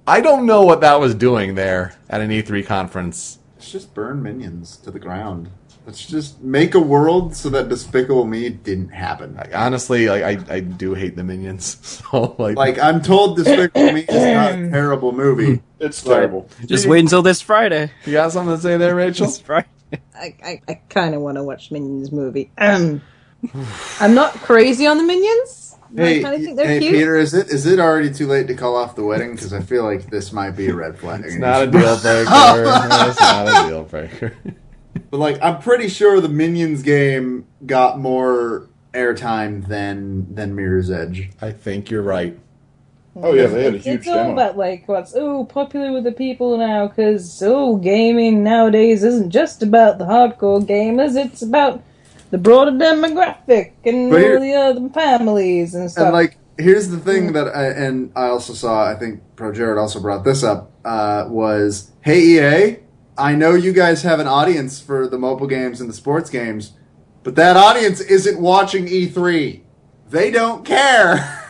I 0.05 0.19
don't 0.21 0.45
know 0.45 0.63
what 0.63 0.81
that 0.81 0.99
was 0.99 1.15
doing 1.15 1.55
there 1.55 1.95
at 2.09 2.21
an 2.21 2.29
E3 2.29 2.65
conference. 2.65 3.39
let's 3.55 3.71
just 3.71 3.93
burn 3.93 4.21
minions 4.23 4.77
to 4.77 4.91
the 4.91 4.99
ground. 4.99 5.49
Let's 5.85 6.05
just 6.05 6.41
make 6.41 6.75
a 6.75 6.79
world 6.81 7.33
so 7.35 7.49
that 7.49 7.69
Despicable 7.69 8.25
Me 8.25 8.49
didn't 8.49 8.89
happen. 8.89 9.35
Like, 9.35 9.55
honestly, 9.55 10.09
like 10.09 10.23
I, 10.23 10.55
I 10.55 10.59
do 10.59 10.93
hate 10.95 11.15
the 11.15 11.23
Minions. 11.23 11.77
So 12.11 12.35
like, 12.37 12.57
Like 12.57 12.79
I'm 12.79 13.01
told 13.01 13.37
Despicable 13.37 13.93
Me 13.93 14.01
is 14.01 14.07
not 14.33 14.51
a 14.53 14.69
terrible 14.71 15.11
movie. 15.13 15.61
It's 15.79 16.01
terrible. 16.01 16.49
Just 16.65 16.87
wait 16.87 16.99
until 17.01 17.21
this 17.21 17.41
Friday. 17.41 17.91
you 18.05 18.13
got 18.13 18.31
something 18.33 18.55
to 18.55 18.61
say 18.61 18.75
there, 18.77 18.95
Rachel? 19.03 19.27
This 19.27 19.39
Friday. 19.39 19.67
I, 20.15 20.35
I, 20.43 20.61
I 20.67 20.73
kind 20.89 21.15
of 21.15 21.21
want 21.21 21.35
to 21.37 21.43
watch 21.43 21.71
Minions 21.71 22.11
movie. 22.11 22.51
Um, 22.57 23.01
I'm 23.99 24.13
not 24.15 24.33
crazy 24.33 24.87
on 24.87 24.97
the 24.97 25.03
Minions. 25.03 25.66
Hey, 25.95 26.23
I 26.23 26.37
think 26.39 26.57
they're 26.57 26.67
hey 26.67 26.79
cute. 26.79 26.93
Peter, 26.93 27.15
is 27.15 27.33
it 27.33 27.47
is 27.49 27.65
it 27.65 27.79
already 27.79 28.11
too 28.13 28.27
late 28.27 28.47
to 28.47 28.55
call 28.55 28.75
off 28.75 28.95
the 28.95 29.03
wedding? 29.05 29.35
Because 29.35 29.53
I 29.53 29.61
feel 29.61 29.83
like 29.83 30.09
this 30.09 30.31
might 30.31 30.51
be 30.51 30.67
a 30.69 30.75
red 30.75 30.97
flag. 30.99 31.23
It's 31.25 31.35
not 31.35 31.63
a 31.63 31.67
deal 31.67 31.97
breaker. 31.99 32.31
it's 33.09 33.19
not 33.21 33.47
a 33.47 33.69
deal 33.69 33.83
breaker. 33.83 34.33
But 35.09 35.19
like, 35.19 35.39
I'm 35.41 35.59
pretty 35.59 35.87
sure 35.87 36.19
the 36.19 36.29
Minions 36.29 36.81
game 36.83 37.45
got 37.65 37.99
more 37.99 38.67
airtime 38.93 39.67
than 39.67 40.33
than 40.33 40.55
Mirror's 40.55 40.91
Edge. 40.91 41.29
I 41.41 41.51
think 41.51 41.89
you're 41.89 42.01
right. 42.01 42.37
Oh 43.21 43.33
yeah, 43.33 43.47
they 43.47 43.63
had 43.63 43.73
a 43.75 43.77
It's, 43.77 43.85
huge 43.85 43.99
it's 44.01 44.07
all 44.07 44.27
demo. 44.27 44.33
about 44.33 44.57
like 44.57 44.87
what's 44.87 45.15
oh 45.15 45.45
popular 45.45 45.91
with 45.91 46.03
the 46.03 46.11
people 46.11 46.57
now 46.57 46.87
because 46.87 47.41
oh 47.43 47.77
gaming 47.77 48.43
nowadays 48.43 49.03
isn't 49.03 49.31
just 49.31 49.63
about 49.63 49.97
the 49.97 50.05
hardcore 50.05 50.63
gamers. 50.65 51.15
It's 51.15 51.41
about 51.41 51.81
the 52.29 52.37
broader 52.37 52.71
demographic 52.71 53.71
and 53.85 54.11
here- 54.11 54.35
all 54.35 54.41
the 54.41 54.53
other 54.53 54.89
families 54.89 55.75
and 55.75 55.89
stuff. 55.89 56.05
And 56.05 56.13
like, 56.13 56.37
here's 56.57 56.89
the 56.89 56.97
thing 56.97 57.33
that 57.33 57.47
I 57.55 57.67
and 57.67 58.11
I 58.15 58.27
also 58.27 58.53
saw. 58.53 58.85
I 58.85 58.95
think 58.95 59.21
Pro 59.35 59.51
Jared 59.53 59.77
also 59.77 59.99
brought 59.99 60.23
this 60.23 60.43
up. 60.43 60.71
Uh, 60.83 61.25
was 61.29 61.91
hey 62.01 62.19
EA, 62.21 62.77
I 63.17 63.35
know 63.35 63.53
you 63.53 63.73
guys 63.73 64.03
have 64.03 64.19
an 64.19 64.27
audience 64.27 64.79
for 64.79 65.07
the 65.07 65.17
mobile 65.17 65.47
games 65.47 65.81
and 65.81 65.89
the 65.89 65.93
sports 65.93 66.29
games, 66.29 66.73
but 67.23 67.35
that 67.35 67.57
audience 67.57 67.99
isn't 67.99 68.39
watching 68.39 68.85
E3. 68.87 69.61
They 70.09 70.31
don't 70.31 70.63
care. 70.65 71.43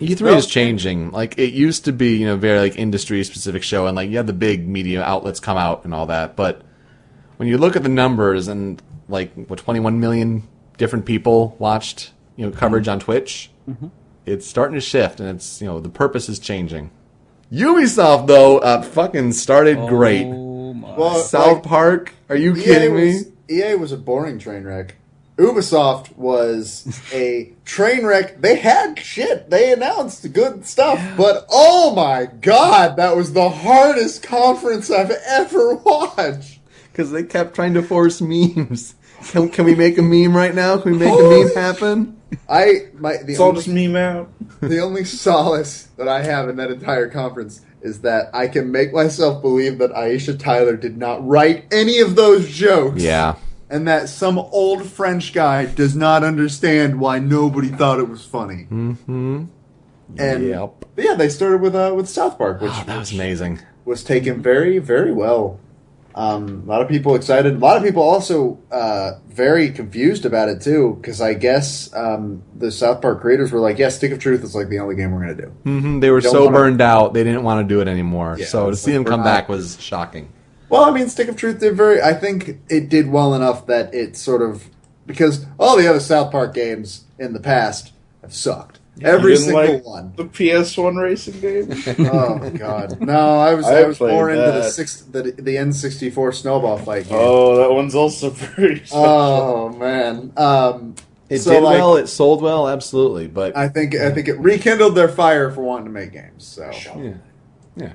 E3 0.00 0.20
Nope. 0.22 0.38
is 0.38 0.46
changing. 0.46 1.10
Like 1.10 1.38
it 1.38 1.52
used 1.52 1.84
to 1.84 1.92
be, 1.92 2.16
you 2.16 2.26
know, 2.26 2.36
very 2.36 2.58
like 2.58 2.76
industry 2.76 3.22
specific 3.24 3.62
show, 3.62 3.86
and 3.86 3.94
like 3.96 4.10
you 4.10 4.16
had 4.16 4.26
the 4.26 4.32
big 4.32 4.66
media 4.66 5.02
outlets 5.02 5.38
come 5.40 5.56
out 5.56 5.84
and 5.84 5.94
all 5.94 6.06
that. 6.06 6.34
But 6.34 6.62
when 7.36 7.48
you 7.48 7.58
look 7.58 7.76
at 7.76 7.82
the 7.82 7.88
numbers 7.88 8.48
and 8.48 8.82
like 9.12 9.32
what 9.46 9.58
21 9.58 10.00
million 10.00 10.42
different 10.78 11.06
people 11.06 11.54
watched, 11.58 12.12
you 12.36 12.44
know, 12.44 12.52
coverage 12.52 12.88
on 12.88 12.98
Twitch, 12.98 13.50
it's 14.26 14.46
starting 14.46 14.74
to 14.74 14.80
shift, 14.80 15.20
and 15.20 15.28
it's 15.28 15.60
you 15.60 15.66
know 15.66 15.80
the 15.80 15.88
purpose 15.88 16.28
is 16.28 16.38
changing. 16.38 16.90
Ubisoft 17.52 18.26
though, 18.26 18.58
uh, 18.58 18.82
fucking 18.82 19.32
started 19.32 19.76
great. 19.88 20.26
Oh 20.26 20.74
my. 20.74 20.96
Well, 20.96 21.18
South 21.20 21.58
like, 21.58 21.62
Park, 21.64 22.14
are 22.28 22.36
you 22.36 22.56
EA 22.56 22.62
kidding 22.62 22.96
me? 22.96 23.06
was, 23.14 23.28
EA 23.50 23.74
was 23.74 23.92
a 23.92 23.96
boring 23.96 24.38
train 24.38 24.64
wreck. 24.64 24.96
Ubisoft 25.36 26.16
was 26.16 27.00
a 27.12 27.52
train 27.64 28.06
wreck. 28.06 28.40
They 28.40 28.56
had 28.56 28.98
shit. 28.98 29.50
They 29.50 29.72
announced 29.72 30.32
good 30.32 30.64
stuff, 30.66 31.00
but 31.16 31.46
oh 31.50 31.94
my 31.94 32.26
god, 32.26 32.96
that 32.96 33.16
was 33.16 33.32
the 33.32 33.50
hardest 33.50 34.22
conference 34.22 34.90
I've 34.90 35.10
ever 35.26 35.74
watched. 35.74 36.60
Because 36.90 37.10
they 37.10 37.22
kept 37.22 37.54
trying 37.54 37.74
to 37.74 37.82
force 37.82 38.20
memes. 38.20 38.94
Can, 39.28 39.48
can 39.48 39.64
we 39.64 39.74
make 39.74 39.98
a 39.98 40.02
meme 40.02 40.36
right 40.36 40.54
now? 40.54 40.78
Can 40.78 40.92
we 40.92 40.98
make 40.98 41.12
a 41.18 41.22
meme 41.22 41.54
happen? 41.54 42.20
I 42.48 42.88
my 42.94 43.18
the 43.18 43.32
It's 43.32 43.40
all 43.40 43.48
only, 43.48 43.58
just 43.62 43.68
meme 43.68 43.96
out. 43.96 44.30
the 44.60 44.80
only 44.80 45.04
solace 45.04 45.84
that 45.96 46.08
I 46.08 46.22
have 46.22 46.48
in 46.48 46.56
that 46.56 46.70
entire 46.70 47.08
conference 47.08 47.60
is 47.82 48.00
that 48.02 48.30
I 48.32 48.46
can 48.48 48.70
make 48.72 48.92
myself 48.92 49.42
believe 49.42 49.78
that 49.78 49.90
Aisha 49.92 50.38
Tyler 50.38 50.76
did 50.76 50.96
not 50.96 51.26
write 51.26 51.64
any 51.72 51.98
of 52.00 52.14
those 52.14 52.48
jokes. 52.48 53.02
Yeah. 53.02 53.34
And 53.68 53.88
that 53.88 54.08
some 54.08 54.38
old 54.38 54.84
French 54.86 55.32
guy 55.32 55.64
does 55.66 55.96
not 55.96 56.22
understand 56.24 57.00
why 57.00 57.18
nobody 57.18 57.68
thought 57.68 57.98
it 57.98 58.08
was 58.08 58.24
funny. 58.24 58.66
Mm-hmm. 58.70 59.44
And 60.18 60.46
Yep. 60.46 60.84
yeah, 60.98 61.14
they 61.14 61.28
started 61.30 61.60
with 61.62 61.74
uh, 61.74 61.92
with 61.96 62.08
South 62.08 62.36
Park, 62.38 62.60
which 62.60 62.70
Oh, 62.74 62.84
that 62.86 62.98
was 62.98 63.12
amazing. 63.12 63.60
was 63.84 64.04
taken 64.04 64.42
very 64.42 64.78
very 64.78 65.12
well. 65.12 65.58
Um, 66.14 66.64
a 66.66 66.68
lot 66.70 66.82
of 66.82 66.88
people 66.88 67.14
excited. 67.14 67.54
A 67.54 67.58
lot 67.58 67.76
of 67.78 67.82
people 67.82 68.02
also 68.02 68.58
uh, 68.70 69.12
very 69.28 69.70
confused 69.70 70.26
about 70.26 70.48
it 70.50 70.60
too, 70.60 70.98
because 71.00 71.20
I 71.20 71.34
guess 71.34 71.92
um, 71.94 72.42
the 72.54 72.70
South 72.70 73.00
Park 73.00 73.20
creators 73.20 73.50
were 73.50 73.60
like, 73.60 73.78
"Yeah, 73.78 73.88
Stick 73.88 74.12
of 74.12 74.18
Truth 74.18 74.44
is 74.44 74.54
like 74.54 74.68
the 74.68 74.78
only 74.78 74.94
game 74.94 75.12
we're 75.12 75.20
gonna 75.20 75.34
do." 75.34 75.48
hmm 75.64 76.00
They 76.00 76.10
were 76.10 76.20
Don't 76.20 76.32
so 76.32 76.44
wanna- 76.44 76.56
burned 76.56 76.80
out, 76.82 77.14
they 77.14 77.24
didn't 77.24 77.42
want 77.44 77.66
to 77.66 77.74
do 77.74 77.80
it 77.80 77.88
anymore. 77.88 78.36
Yeah, 78.38 78.46
so 78.46 78.70
to 78.70 78.76
see 78.76 78.90
like 78.90 78.96
them 78.98 79.04
come 79.12 79.20
not- 79.20 79.24
back 79.26 79.48
was 79.48 79.80
shocking. 79.80 80.28
Well, 80.68 80.84
I 80.84 80.90
mean, 80.90 81.08
Stick 81.08 81.28
of 81.28 81.36
Truth 81.36 81.60
did 81.60 81.76
very. 81.76 82.00
I 82.02 82.14
think 82.14 82.58
it 82.68 82.88
did 82.88 83.10
well 83.10 83.34
enough 83.34 83.66
that 83.66 83.94
it 83.94 84.16
sort 84.16 84.42
of 84.42 84.64
because 85.06 85.46
all 85.58 85.76
the 85.76 85.86
other 85.86 86.00
South 86.00 86.30
Park 86.30 86.54
games 86.54 87.04
in 87.18 87.32
the 87.32 87.40
past 87.40 87.92
have 88.22 88.34
sucked. 88.34 88.71
Every 89.00 89.36
single 89.36 89.74
like 89.76 89.84
one. 89.86 90.12
The 90.16 90.24
PS1 90.24 91.02
racing 91.02 91.40
game. 91.40 92.08
Oh 92.12 92.36
my 92.36 92.50
god! 92.50 93.00
No, 93.00 93.38
I 93.40 93.54
was 93.54 93.66
I 93.66 93.80
I, 93.80 93.84
was 93.84 93.96
played 93.98 94.12
more 94.12 94.28
into 94.30 94.42
the 94.42 94.62
six 94.68 95.00
the 95.00 95.22
the 95.22 95.56
N 95.56 95.72
sixty 95.72 96.10
four 96.10 96.30
snowball 96.32 96.76
fight 96.78 97.08
game. 97.08 97.18
oh, 97.18 97.56
that 97.56 97.72
one's 97.72 97.94
also 97.94 98.30
pretty. 98.36 98.84
Special. 98.84 99.04
Oh 99.04 99.68
man! 99.70 100.32
Um, 100.36 100.94
It 101.30 101.38
so, 101.38 101.52
did 101.52 101.62
like, 101.62 101.78
well, 101.78 101.96
it 101.96 102.06
sold 102.08 102.42
well, 102.42 102.68
absolutely. 102.68 103.28
But 103.28 103.56
I 103.56 103.68
think 103.68 103.94
I 103.94 104.10
think 104.10 104.28
it 104.28 104.38
rekindled 104.38 104.94
their 104.94 105.08
fire 105.08 105.50
for 105.50 105.62
wanting 105.62 105.86
to 105.86 105.90
make 105.90 106.12
games. 106.12 106.44
So 106.44 106.70
yeah, 106.98 107.14
yeah, 107.76 107.92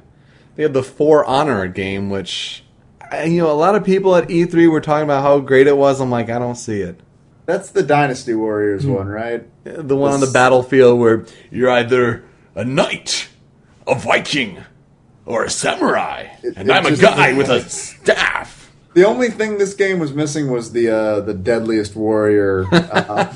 they 0.55 0.63
had 0.63 0.73
the 0.73 0.83
For 0.83 1.23
Honor 1.25 1.67
game, 1.67 2.09
which 2.09 2.63
you 3.23 3.37
know 3.37 3.51
a 3.51 3.53
lot 3.53 3.75
of 3.75 3.83
people 3.85 4.15
at 4.15 4.27
E3 4.29 4.69
were 4.71 4.81
talking 4.81 5.03
about 5.03 5.21
how 5.21 5.39
great 5.39 5.67
it 5.67 5.77
was. 5.77 6.01
I'm 6.01 6.09
like, 6.09 6.29
I 6.31 6.39
don't 6.39 6.55
see 6.55 6.81
it. 6.81 6.99
That's 7.47 7.71
the 7.71 7.81
Dynasty 7.81 8.35
Warriors 8.35 8.83
Hmm. 8.83 8.93
one, 8.93 9.07
right? 9.07 9.43
The 9.63 9.95
one 9.95 10.11
on 10.13 10.19
the 10.19 10.27
This- 10.27 10.33
battlefield 10.33 10.99
where 10.99 11.25
you're 11.49 11.71
either 11.71 12.23
a 12.53 12.63
knight, 12.63 13.29
a 13.87 13.95
Viking, 13.95 14.59
or 15.25 15.43
a 15.45 15.49
samurai, 15.49 16.27
It- 16.43 16.53
and 16.57 16.69
it 16.69 16.71
I'm 16.73 16.85
a 16.85 16.89
just- 16.91 17.01
guy 17.01 17.33
with 17.37 17.49
a 17.49 17.61
staff. 17.67 18.71
The 18.93 19.05
only 19.05 19.29
thing 19.29 19.57
this 19.59 19.73
game 19.75 19.99
was 19.99 20.11
missing 20.13 20.49
was 20.51 20.71
the 20.71 20.89
uh, 20.89 21.19
the 21.21 21.33
deadliest 21.33 21.95
warrior 21.95 22.65
uh, 22.71 23.27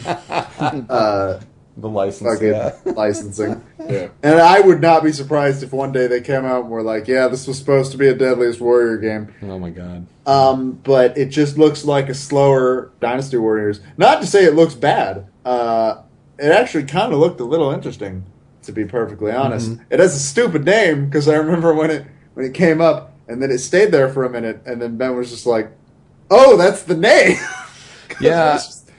uh, 0.90 1.40
The 1.78 1.88
license. 1.90 2.34
fucking 2.34 2.50
Yeah. 2.50 2.74
licensing. 2.86 3.64
Yeah. 3.80 4.10
And 4.22 4.40
I 4.40 4.60
would 4.60 4.82
not 4.82 5.04
be 5.04 5.12
surprised 5.12 5.64
if 5.64 5.72
one 5.72 5.92
day 5.92 6.08
they 6.08 6.22
came 6.22 6.44
out 6.46 6.62
and 6.64 6.70
were 6.70 6.84
like, 6.84 7.08
"Yeah, 7.08 7.28
this 7.30 7.48
was 7.48 7.58
supposed 7.58 7.92
to 7.94 7.98
be 7.98 8.08
a 8.08 8.14
Deadliest 8.14 8.60
Warrior 8.60 8.98
game." 8.98 9.34
Oh 9.44 9.58
my 9.58 9.70
god. 9.70 10.06
Um, 10.26 10.74
but 10.84 11.18
it 11.18 11.28
just 11.30 11.58
looks 11.58 11.86
like 11.86 12.10
a 12.10 12.14
slower 12.14 12.92
Dynasty 13.00 13.38
Warriors. 13.38 13.80
Not 13.98 14.22
to 14.22 14.28
say 14.28 14.44
it 14.46 14.54
looks 14.54 14.76
bad. 14.76 15.28
Uh, 15.46 16.02
it 16.38 16.52
actually 16.52 16.84
kind 16.84 17.14
of 17.14 17.20
looked 17.20 17.40
a 17.40 17.46
little 17.46 17.72
interesting, 17.72 18.26
to 18.64 18.72
be 18.72 18.84
perfectly 18.86 19.32
honest. 19.32 19.78
It 19.90 20.00
has 20.00 20.16
a 20.16 20.20
stupid 20.20 20.66
name 20.66 21.06
because 21.06 21.28
I 21.28 21.36
remember 21.36 21.74
when 21.74 21.90
it 21.90 22.06
when 22.34 22.46
it 22.46 22.54
came 22.54 22.82
up, 22.82 23.14
and 23.28 23.42
then 23.42 23.50
it 23.50 23.60
stayed 23.60 23.92
there 23.92 24.10
for 24.10 24.26
a 24.26 24.30
minute, 24.30 24.62
and 24.66 24.82
then 24.82 24.98
Ben 24.98 25.16
was 25.16 25.30
just 25.32 25.46
like, 25.46 25.72
"Oh, 26.30 26.58
that's 26.58 26.84
the 26.84 26.96
name." 26.98 27.38
Yeah. 28.20 28.54
just- 28.58 28.92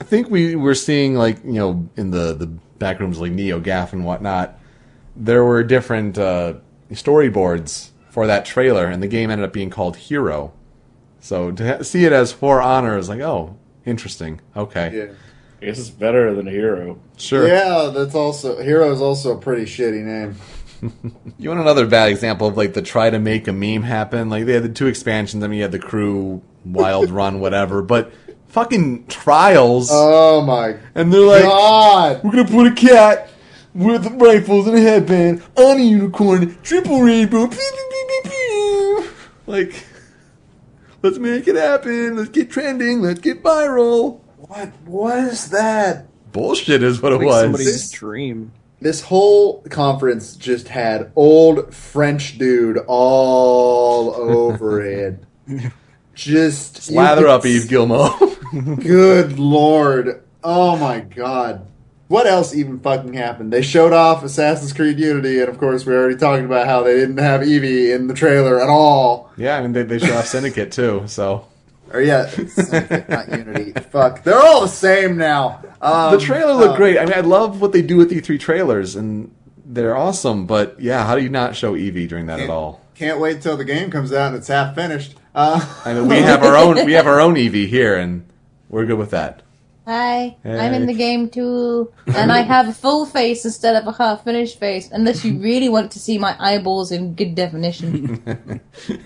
I 0.00 0.04
think 0.04 0.30
we 0.30 0.54
were 0.56 0.74
seeing 0.74 1.14
like 1.14 1.42
you 1.44 1.52
know 1.52 1.88
in 1.96 2.10
the 2.10 2.34
the 2.34 2.46
back 2.78 3.00
rooms 3.00 3.20
like 3.20 3.32
NeoGAF 3.32 3.92
and 3.92 4.04
whatnot. 4.04 4.58
There 5.16 5.44
were 5.44 5.62
different 5.62 6.18
uh, 6.18 6.54
storyboards 6.90 7.90
for 8.10 8.26
that 8.26 8.44
trailer, 8.44 8.86
and 8.86 9.02
the 9.02 9.06
game 9.08 9.30
ended 9.30 9.46
up 9.46 9.52
being 9.52 9.70
called 9.70 9.96
Hero. 9.96 10.52
So 11.20 11.52
to 11.52 11.76
ha- 11.76 11.82
see 11.82 12.04
it 12.04 12.12
as 12.12 12.32
For 12.32 12.60
Honor 12.60 12.98
is 12.98 13.08
like, 13.08 13.20
oh, 13.20 13.56
interesting. 13.86 14.40
Okay, 14.56 14.96
yeah. 14.96 15.12
I 15.62 15.66
guess 15.66 15.78
it's 15.78 15.88
better 15.90 16.34
than 16.34 16.46
Hero. 16.46 16.98
sure. 17.16 17.46
Yeah, 17.48 17.90
that's 17.94 18.14
also 18.14 18.60
Hero 18.60 18.92
is 18.92 19.00
also 19.00 19.36
a 19.36 19.40
pretty 19.40 19.64
shitty 19.64 20.02
name. 20.02 20.36
You 21.38 21.48
want 21.48 21.62
another 21.62 21.86
bad 21.86 22.10
example 22.10 22.46
of 22.46 22.58
like 22.58 22.74
the 22.74 22.82
try 22.82 23.08
to 23.08 23.18
make 23.18 23.48
a 23.48 23.54
meme 23.54 23.84
happen? 23.84 24.28
Like 24.28 24.44
they 24.44 24.52
had 24.52 24.64
the 24.64 24.68
two 24.68 24.86
expansions. 24.86 25.42
I 25.42 25.46
mean, 25.46 25.56
you 25.56 25.62
had 25.62 25.72
the 25.72 25.78
Crew, 25.78 26.42
Wild 26.62 27.08
Run, 27.20 27.40
whatever, 27.40 27.80
but 27.80 28.12
fucking 28.54 29.04
Trials, 29.08 29.88
Oh 29.92 30.40
my 30.42 30.76
and 30.94 31.12
they're 31.12 31.20
like, 31.20 31.42
god! 31.42 32.22
We're 32.22 32.30
gonna 32.30 32.44
put 32.48 32.66
a 32.68 32.74
cat 32.74 33.28
with 33.74 34.06
rifles 34.20 34.68
and 34.68 34.76
a 34.76 34.80
headband 34.80 35.42
on 35.56 35.78
a 35.78 35.82
unicorn, 35.82 36.56
triple 36.62 37.02
rainbow. 37.02 37.48
Pew, 37.48 37.58
pew, 37.58 37.88
pew, 37.90 38.20
pew, 38.22 38.30
pew. 38.30 39.10
Like, 39.46 39.84
let's 41.02 41.18
make 41.18 41.48
it 41.48 41.56
happen. 41.56 42.16
Let's 42.16 42.28
get 42.30 42.48
trending. 42.50 43.02
Let's 43.02 43.18
get 43.20 43.42
viral. 43.42 44.20
What 44.36 44.72
was 44.86 45.50
that? 45.50 46.06
Bullshit 46.32 46.82
is 46.84 47.02
what 47.02 47.12
it 47.12 47.16
Like 47.16 47.26
was. 47.26 47.40
somebody's 47.42 47.90
dream. 47.90 48.52
This 48.80 49.00
whole 49.00 49.62
conference 49.62 50.36
just 50.36 50.68
had 50.68 51.10
old 51.16 51.74
French 51.74 52.38
dude 52.38 52.78
all 52.86 54.14
over 54.14 54.80
it. 54.82 55.24
Just 56.14 56.82
Slather 56.82 57.26
up, 57.28 57.44
Yves 57.44 57.66
Guillemot. 57.66 58.12
Good 58.80 59.38
lord. 59.38 60.22
Oh 60.42 60.76
my 60.76 61.00
god. 61.00 61.66
What 62.08 62.26
else 62.26 62.54
even 62.54 62.78
fucking 62.80 63.14
happened? 63.14 63.52
They 63.52 63.62
showed 63.62 63.92
off 63.92 64.22
Assassin's 64.22 64.72
Creed 64.74 65.00
Unity, 65.00 65.40
and 65.40 65.48
of 65.48 65.58
course, 65.58 65.86
we're 65.86 65.98
already 65.98 66.16
talked 66.18 66.44
about 66.44 66.66
how 66.66 66.82
they 66.82 66.94
didn't 66.94 67.16
have 67.16 67.42
Evie 67.42 67.92
in 67.92 68.06
the 68.08 68.14
trailer 68.14 68.60
at 68.60 68.68
all. 68.68 69.32
yeah, 69.36 69.56
I 69.56 69.62
mean 69.62 69.72
they, 69.72 69.82
they 69.82 69.98
show 69.98 70.14
off 70.16 70.26
Syndicate 70.26 70.70
too. 70.70 71.04
So 71.06 71.46
Or 71.92 72.00
yeah, 72.02 72.26
Syndicate, 72.28 73.08
not 73.08 73.28
Unity. 73.30 73.72
Fuck, 73.72 74.22
they're 74.22 74.38
all 74.38 74.60
the 74.60 74.68
same 74.68 75.16
now. 75.16 75.62
Um, 75.80 76.12
the 76.12 76.20
trailer 76.20 76.52
looked 76.52 76.74
uh, 76.74 76.76
great. 76.76 76.98
I 76.98 77.06
mean, 77.06 77.14
I 77.14 77.20
love 77.20 77.60
what 77.60 77.72
they 77.72 77.82
do 77.82 77.96
with 77.96 78.10
the 78.10 78.20
E3 78.20 78.38
trailers, 78.38 78.94
and 78.96 79.34
they're 79.64 79.96
awesome. 79.96 80.46
But 80.46 80.78
yeah, 80.78 81.06
how 81.06 81.16
do 81.16 81.22
you 81.22 81.30
not 81.30 81.56
show 81.56 81.74
Evie 81.74 82.06
during 82.06 82.26
that 82.26 82.38
at 82.38 82.50
all? 82.50 82.83
Can't 82.94 83.18
wait 83.18 83.42
till 83.42 83.56
the 83.56 83.64
game 83.64 83.90
comes 83.90 84.12
out 84.12 84.28
and 84.28 84.36
it's 84.36 84.48
half 84.48 84.74
finished. 84.74 85.14
Uh, 85.34 85.60
I 85.84 85.94
mean, 85.94 86.08
we 86.08 86.18
have 86.18 86.42
our 86.44 86.56
own 86.56 86.84
we 86.86 86.92
have 86.92 87.06
our 87.06 87.20
own 87.20 87.36
Evie 87.36 87.66
here, 87.66 87.96
and 87.96 88.24
we're 88.68 88.86
good 88.86 88.98
with 88.98 89.10
that. 89.10 89.42
Hi, 89.86 90.36
I'm 90.44 90.72
in 90.72 90.86
the 90.86 90.94
game 90.94 91.28
too, 91.28 91.92
and 92.06 92.32
I 92.32 92.40
have 92.40 92.68
a 92.68 92.72
full 92.72 93.04
face 93.04 93.44
instead 93.44 93.76
of 93.76 93.86
a 93.86 93.92
half-finished 93.92 94.58
face. 94.58 94.88
Unless 94.90 95.24
you 95.26 95.36
really 95.38 95.68
want 95.68 95.90
to 95.92 95.98
see 95.98 96.16
my 96.18 96.34
eyeballs 96.38 96.90
in 96.90 97.14
good 97.14 97.34
definition. 97.34 98.22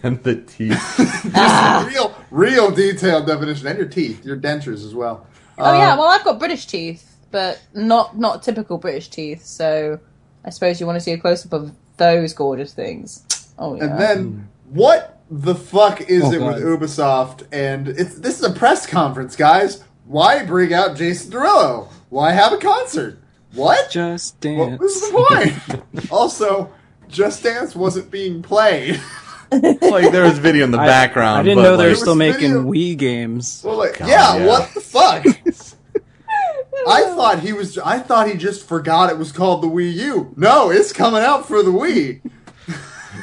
and 0.04 0.22
the 0.22 0.36
teeth. 0.36 0.98
real, 1.88 2.14
real 2.30 2.70
detailed 2.70 3.26
definition, 3.26 3.66
and 3.66 3.78
your 3.78 3.88
teeth, 3.88 4.24
your 4.24 4.36
dentures 4.36 4.84
as 4.84 4.94
well. 4.94 5.26
oh 5.56 5.72
yeah, 5.72 5.94
Uh, 5.94 5.96
well 5.96 6.08
I've 6.08 6.22
got 6.24 6.38
British 6.38 6.66
teeth, 6.66 7.16
but 7.30 7.60
not 7.74 8.18
not 8.18 8.42
typical 8.44 8.78
British 8.78 9.08
teeth. 9.08 9.44
So 9.46 9.98
I 10.44 10.50
suppose 10.50 10.78
you 10.78 10.86
want 10.86 10.96
to 10.96 11.00
see 11.00 11.12
a 11.12 11.18
close-up 11.18 11.52
of 11.54 11.72
those 11.96 12.34
gorgeous 12.34 12.72
things. 12.74 13.24
Oh 13.58 13.74
yeah. 13.76 13.84
And 13.84 14.00
then, 14.00 14.48
what 14.70 15.20
the 15.30 15.54
fuck 15.54 16.00
is 16.02 16.22
Oh, 16.24 16.32
it 16.32 16.38
God. 16.38 16.54
with 16.54 16.62
Ubisoft? 16.64 17.46
And 17.52 17.88
it's 17.88 18.14
this 18.14 18.38
is 18.38 18.44
a 18.44 18.52
press 18.52 18.86
conference, 18.86 19.36
guys. 19.36 19.84
Why 20.06 20.44
bring 20.44 20.72
out 20.72 20.96
Jason 20.96 21.32
Derulo? 21.32 21.88
Why 22.08 22.32
have 22.32 22.52
a 22.52 22.58
concert? 22.58 23.18
What? 23.54 23.90
Just 23.90 24.40
Dance. 24.40 24.58
What 24.58 24.68
dance. 24.70 24.80
was 24.80 25.00
the 25.00 25.76
point? 25.90 26.10
also, 26.12 26.72
Just 27.08 27.42
Dance 27.42 27.74
wasn't 27.76 28.10
being 28.10 28.42
played. 28.42 29.00
like 29.50 30.12
there 30.12 30.24
was 30.24 30.38
video 30.38 30.64
in 30.64 30.70
the 30.70 30.78
I- 30.78 30.86
background. 30.86 31.40
I 31.40 31.42
didn't 31.42 31.58
but, 31.58 31.62
know 31.62 31.76
they 31.76 31.84
were 31.84 31.88
like, 31.90 31.98
still 31.98 32.12
was 32.12 32.18
making 32.18 32.52
video- 32.52 32.64
Wii 32.64 32.96
games. 32.98 33.62
well, 33.64 33.76
like, 33.76 33.98
God, 33.98 34.08
yeah, 34.08 34.36
yeah. 34.36 34.46
what 34.46 34.72
the 34.74 34.80
fuck? 34.80 35.26
I 36.86 37.02
thought 37.14 37.40
he 37.40 37.52
was. 37.52 37.76
I 37.78 37.98
thought 37.98 38.28
he 38.28 38.34
just 38.34 38.66
forgot 38.66 39.10
it 39.10 39.18
was 39.18 39.32
called 39.32 39.62
the 39.62 39.66
Wii 39.66 39.92
U. 39.94 40.32
No, 40.36 40.70
it's 40.70 40.92
coming 40.92 41.22
out 41.22 41.46
for 41.46 41.62
the 41.62 41.70
Wii. 41.72 42.20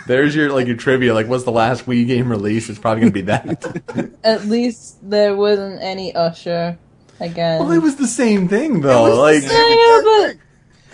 There's 0.08 0.36
your 0.36 0.52
like 0.52 0.68
your 0.68 0.76
trivia. 0.78 1.14
Like, 1.14 1.28
what's 1.28 1.44
the 1.46 1.52
last 1.52 1.86
Wii 1.86 2.06
game 2.08 2.30
release? 2.30 2.70
It's 2.70 2.80
probably 2.80 3.02
gonna 3.02 3.12
be 3.12 3.22
that. 3.22 4.12
At 4.24 4.46
least 4.46 4.98
there 5.10 5.36
wasn't 5.36 5.82
any 5.82 6.14
Usher 6.14 6.78
again. 7.20 7.60
well, 7.62 7.72
it 7.72 7.80
was 7.82 7.96
the 7.96 8.08
same 8.08 8.48
thing 8.48 8.82
though. 8.82 9.04
was 9.04 9.16
the 9.16 9.22
like, 9.22 9.42
same 9.44 9.78
Yeah, 9.78 10.02
but 10.04 10.36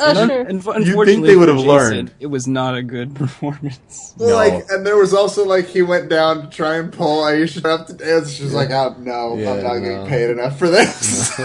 Usher. 0.04 0.22
Un- 0.22 0.28
think 0.30 0.50
unfortunately, 0.50 1.28
they 1.28 1.36
would 1.36 1.50
have 1.50 1.58
learned. 1.60 2.12
It 2.20 2.28
was 2.28 2.48
not 2.48 2.76
a 2.76 2.82
good 2.82 3.14
performance. 3.22 4.14
Well, 4.18 4.30
No. 4.30 4.36
Like, 4.36 4.66
and 4.70 4.86
there 4.86 4.98
was 4.98 5.14
also 5.14 5.46
like 5.46 5.68
he 5.68 5.82
went 5.82 6.10
down 6.10 6.42
to 6.44 6.48
try 6.50 6.78
and 6.78 6.92
pull 6.92 7.24
Aisha 7.24 7.66
up 7.66 7.88
to 7.88 7.94
dance. 7.94 8.32
She's 8.32 8.54
like, 8.54 8.72
"Oh 8.72 8.96
no, 9.00 9.38
Yeah, 9.38 9.52
I'm 9.54 9.64
not 9.64 9.76
no. 9.78 9.82
getting 9.82 10.08
paid 10.08 10.30
enough 10.30 10.58
for 10.58 10.70
this." 10.70 11.40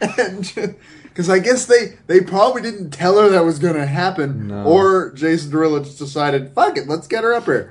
and 0.00 0.74
because 1.12 1.28
I 1.30 1.38
guess 1.38 1.66
they 1.66 1.98
they 2.06 2.20
probably 2.20 2.62
didn't 2.62 2.90
tell 2.90 3.18
her 3.18 3.28
that 3.28 3.44
was 3.44 3.58
going 3.58 3.74
to 3.74 3.86
happen, 3.86 4.48
No. 4.48 4.64
or 4.64 5.10
Jason 5.12 5.50
Derulo 5.52 5.84
just 5.84 5.98
decided, 5.98 6.52
"Fuck 6.54 6.76
it, 6.78 6.88
let's 6.88 7.06
get 7.06 7.22
her 7.24 7.34
up 7.34 7.44
here," 7.44 7.70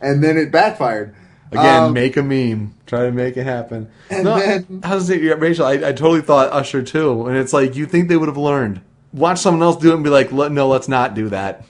and 0.00 0.22
then 0.22 0.36
it 0.36 0.52
backfired. 0.52 1.14
again, 1.50 1.82
Um, 1.84 1.92
make 1.92 2.16
a 2.16 2.22
meme. 2.22 2.74
Try 2.86 3.00
to 3.04 3.12
make 3.12 3.36
it 3.36 3.44
happen. 3.44 3.88
And 4.10 4.24
no, 4.24 4.38
then- 4.38 4.80
how's 4.84 5.10
it, 5.10 5.38
Rachel? 5.38 5.66
I, 5.66 5.72
I 5.72 5.92
totally 5.92 6.22
thought 6.22 6.50
Usher 6.52 6.82
too, 6.82 7.26
and 7.26 7.36
it's 7.36 7.52
like 7.52 7.76
you 7.76 7.84
think 7.86 8.08
they 8.08 8.16
would 8.16 8.28
have 8.28 8.38
learned. 8.38 8.80
Watch 9.12 9.38
someone 9.40 9.62
else 9.62 9.76
do 9.76 9.90
it 9.90 9.94
and 9.96 10.02
be 10.04 10.08
like, 10.10 10.32
"Le- 10.32 10.48
no, 10.48 10.66
let's 10.68 10.88
not 10.88 11.14
do 11.14 11.28
that. 11.28 11.64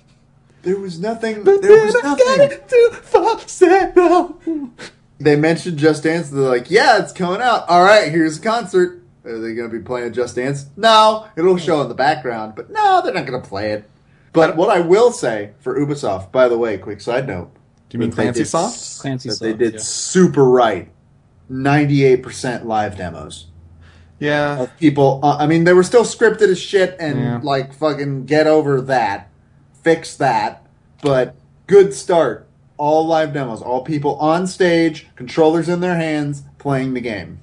there 0.62 0.78
was 0.78 1.00
nothing. 1.00 1.42
But 1.42 1.60
there 1.62 1.84
was 1.84 1.96
I 1.96 2.00
nothing. 2.02 2.26
gotta 2.38 2.60
do 2.68 2.90
falsetto. 2.92 4.36
They 5.18 5.36
mentioned 5.36 5.78
Just 5.78 6.02
Dance. 6.04 6.30
They're 6.30 6.42
like, 6.42 6.70
"Yeah, 6.70 6.98
it's 7.02 7.12
coming 7.12 7.40
out. 7.40 7.68
All 7.68 7.82
right, 7.82 8.10
here's 8.10 8.38
a 8.38 8.40
concert." 8.40 9.01
Are 9.24 9.38
they 9.38 9.54
going 9.54 9.70
to 9.70 9.78
be 9.78 9.82
playing 9.84 10.12
Just 10.12 10.34
Dance? 10.36 10.66
No, 10.76 11.26
it'll 11.36 11.56
show 11.56 11.80
in 11.82 11.88
the 11.88 11.94
background, 11.94 12.54
but 12.56 12.70
no, 12.70 13.00
they're 13.02 13.14
not 13.14 13.26
going 13.26 13.40
to 13.40 13.48
play 13.48 13.72
it. 13.72 13.88
But 14.32 14.56
what 14.56 14.68
I 14.70 14.80
will 14.80 15.12
say 15.12 15.52
for 15.60 15.78
Ubisoft, 15.78 16.32
by 16.32 16.48
the 16.48 16.58
way, 16.58 16.76
quick 16.78 17.00
side 17.00 17.26
note. 17.28 17.50
Do 17.88 17.96
you 17.96 18.00
mean 18.00 18.10
that 18.10 18.16
they 18.16 18.22
Clancy 18.24 18.40
did 18.40 18.48
Soft? 18.48 18.74
s- 18.74 18.98
Clancy 19.00 19.28
that 19.28 19.38
they 19.40 19.52
did 19.52 19.74
yeah. 19.74 19.78
super 19.80 20.44
right. 20.44 20.88
Ninety-eight 21.48 22.22
percent 22.22 22.66
live 22.66 22.96
demos 22.96 23.46
Yeah, 24.18 24.62
of 24.62 24.76
people. 24.78 25.20
Uh, 25.22 25.36
I 25.36 25.46
mean, 25.46 25.64
they 25.64 25.72
were 25.74 25.82
still 25.82 26.04
scripted 26.04 26.48
as 26.48 26.58
shit, 26.58 26.96
and 26.98 27.18
Yeah. 27.20 27.40
like 27.42 27.74
fucking 27.74 28.24
get 28.24 28.46
over 28.46 28.80
that, 28.82 29.28
fix 29.82 30.16
that. 30.16 30.64
But 31.02 31.34
good 31.66 31.92
start. 31.92 32.48
All 32.78 33.06
live 33.06 33.34
demos, 33.34 33.60
all 33.60 33.82
people 33.82 34.16
on 34.16 34.46
stage, 34.46 35.08
controllers 35.14 35.68
in 35.68 35.80
their 35.80 35.96
hands, 35.96 36.42
playing 36.58 36.94
the 36.94 37.00
game. 37.02 37.38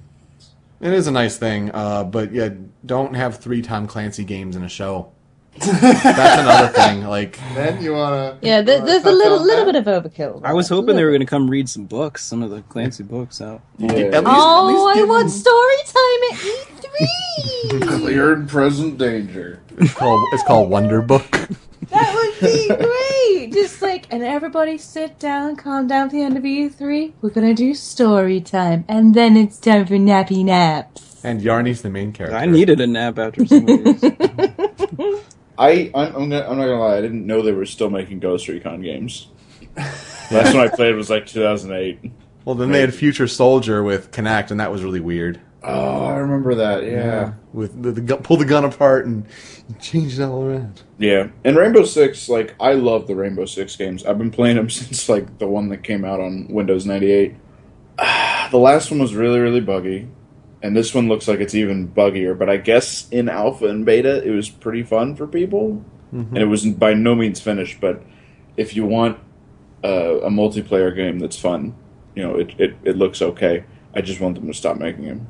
It 0.80 0.92
is 0.92 1.06
a 1.06 1.10
nice 1.12 1.36
thing, 1.38 1.70
uh, 1.72 2.04
but 2.04 2.32
yeah, 2.32 2.50
don't 2.84 3.14
have 3.14 3.36
three 3.38 3.62
Tom 3.62 3.86
Clancy 3.86 4.24
games 4.24 4.56
in 4.56 4.62
a 4.64 4.68
show. 4.68 5.12
That's 5.58 6.42
another 6.42 6.68
thing. 6.68 7.02
Like, 7.04 7.38
Then 7.54 7.82
you 7.82 7.92
wanna? 7.92 8.38
yeah, 8.40 8.62
there, 8.62 8.78
wanna 8.78 8.90
there's 8.92 9.04
a 9.04 9.10
little 9.10 9.42
little 9.42 9.66
that? 9.66 9.84
bit 9.84 9.86
of 9.86 10.02
overkill. 10.04 10.40
I 10.44 10.52
was 10.52 10.68
hoping 10.68 10.94
they 10.96 11.02
were 11.04 11.10
going 11.10 11.20
to 11.20 11.26
come 11.26 11.50
read 11.50 11.68
some 11.68 11.86
books, 11.86 12.24
some 12.24 12.42
of 12.42 12.50
the 12.50 12.62
Clancy 12.62 13.02
books 13.02 13.40
out. 13.40 13.60
at 13.80 13.88
least, 13.90 14.14
Oh, 14.14 14.68
at 14.68 14.72
least 14.72 14.86
I 14.86 14.94
give 15.00 15.08
want 15.08 15.28
them- 15.28 15.28
story 15.30 15.76
time 15.86 16.22
at 16.30 16.38
E3. 17.90 17.98
Clear 18.00 18.32
and 18.34 18.48
present 18.48 18.96
danger. 18.98 19.60
It's 19.78 19.92
called, 19.94 20.24
it's 20.32 20.42
called 20.44 20.70
Wonder 20.70 21.02
Book. 21.02 21.26
that 21.90 22.14
would 22.14 22.40
be 22.40 22.68
great. 22.68 23.52
Just 23.52 23.82
like, 23.82 24.06
and 24.10 24.22
everybody 24.22 24.78
sit 24.78 25.18
down, 25.18 25.56
calm 25.56 25.86
down. 25.86 26.06
At 26.06 26.12
the 26.12 26.22
end 26.22 26.36
of 26.36 26.42
E3, 26.42 27.12
we're 27.20 27.30
gonna 27.30 27.54
do 27.54 27.74
story 27.74 28.40
time, 28.40 28.84
and 28.88 29.14
then 29.14 29.36
it's 29.36 29.58
time 29.58 29.86
for 29.86 29.94
nappy 29.94 30.44
naps. 30.44 31.24
And 31.24 31.40
Yarny's 31.40 31.82
the 31.82 31.90
main 31.90 32.12
character. 32.12 32.36
I 32.36 32.46
needed 32.46 32.80
a 32.80 32.86
nap 32.86 33.18
after 33.18 33.44
some 33.46 33.68
of 33.68 33.84
these. 33.84 34.04
I 35.58 35.90
I'm, 35.94 36.16
I'm, 36.16 36.28
not, 36.28 36.48
I'm 36.48 36.56
not 36.56 36.66
gonna 36.66 36.80
lie. 36.80 36.96
I 36.96 37.00
didn't 37.00 37.26
know 37.26 37.42
they 37.42 37.52
were 37.52 37.66
still 37.66 37.90
making 37.90 38.20
Ghost 38.20 38.48
Recon 38.48 38.80
games. 38.80 39.28
Last 39.76 40.54
one 40.54 40.66
I 40.66 40.68
played 40.68 40.94
was 40.94 41.10
like 41.10 41.26
2008. 41.26 42.10
Well, 42.44 42.54
then 42.54 42.72
they 42.72 42.80
had 42.80 42.94
Future 42.94 43.28
Soldier 43.28 43.82
with 43.82 44.10
Kinect, 44.10 44.50
and 44.50 44.58
that 44.60 44.72
was 44.72 44.82
really 44.82 45.00
weird. 45.00 45.40
Oh, 45.62 46.04
I 46.06 46.16
remember 46.16 46.54
that. 46.54 46.84
Yeah. 46.84 47.34
with 47.52 47.82
the, 47.82 47.92
the 47.92 48.00
gun, 48.00 48.22
pull 48.22 48.38
the 48.38 48.46
gun 48.46 48.64
apart 48.64 49.06
and 49.06 49.26
change 49.80 50.18
it 50.18 50.22
all 50.22 50.44
around. 50.44 50.82
Yeah, 50.98 51.28
and 51.44 51.56
Rainbow 51.56 51.84
Six, 51.84 52.28
like 52.28 52.54
I 52.58 52.72
love 52.74 53.06
the 53.06 53.14
Rainbow 53.14 53.44
Six 53.44 53.76
games. 53.76 54.04
I've 54.04 54.18
been 54.18 54.30
playing 54.30 54.56
them 54.56 54.70
since 54.70 55.08
like 55.08 55.38
the 55.38 55.46
one 55.46 55.68
that 55.68 55.82
came 55.82 56.04
out 56.04 56.20
on 56.20 56.48
Windows 56.48 56.86
ninety 56.86 57.10
eight. 57.10 57.36
Ah, 57.98 58.48
the 58.50 58.58
last 58.58 58.90
one 58.90 59.00
was 59.00 59.14
really 59.14 59.38
really 59.38 59.60
buggy, 59.60 60.08
and 60.62 60.74
this 60.74 60.94
one 60.94 61.08
looks 61.08 61.28
like 61.28 61.40
it's 61.40 61.54
even 61.54 61.88
buggier. 61.88 62.38
But 62.38 62.48
I 62.48 62.56
guess 62.56 63.08
in 63.10 63.28
alpha 63.28 63.66
and 63.66 63.84
beta, 63.84 64.26
it 64.26 64.30
was 64.30 64.48
pretty 64.48 64.82
fun 64.82 65.14
for 65.14 65.26
people, 65.26 65.84
mm-hmm. 66.12 66.34
and 66.34 66.38
it 66.38 66.46
was 66.46 66.64
by 66.66 66.94
no 66.94 67.14
means 67.14 67.40
finished. 67.40 67.80
But 67.82 68.02
if 68.56 68.74
you 68.74 68.86
want 68.86 69.18
a, 69.84 70.20
a 70.20 70.30
multiplayer 70.30 70.94
game 70.94 71.18
that's 71.18 71.38
fun, 71.38 71.74
you 72.14 72.22
know 72.22 72.36
it, 72.36 72.54
it 72.58 72.76
it 72.82 72.96
looks 72.96 73.20
okay. 73.20 73.64
I 73.94 74.00
just 74.00 74.20
want 74.20 74.36
them 74.36 74.46
to 74.46 74.54
stop 74.54 74.78
making 74.78 75.04
them. 75.04 75.26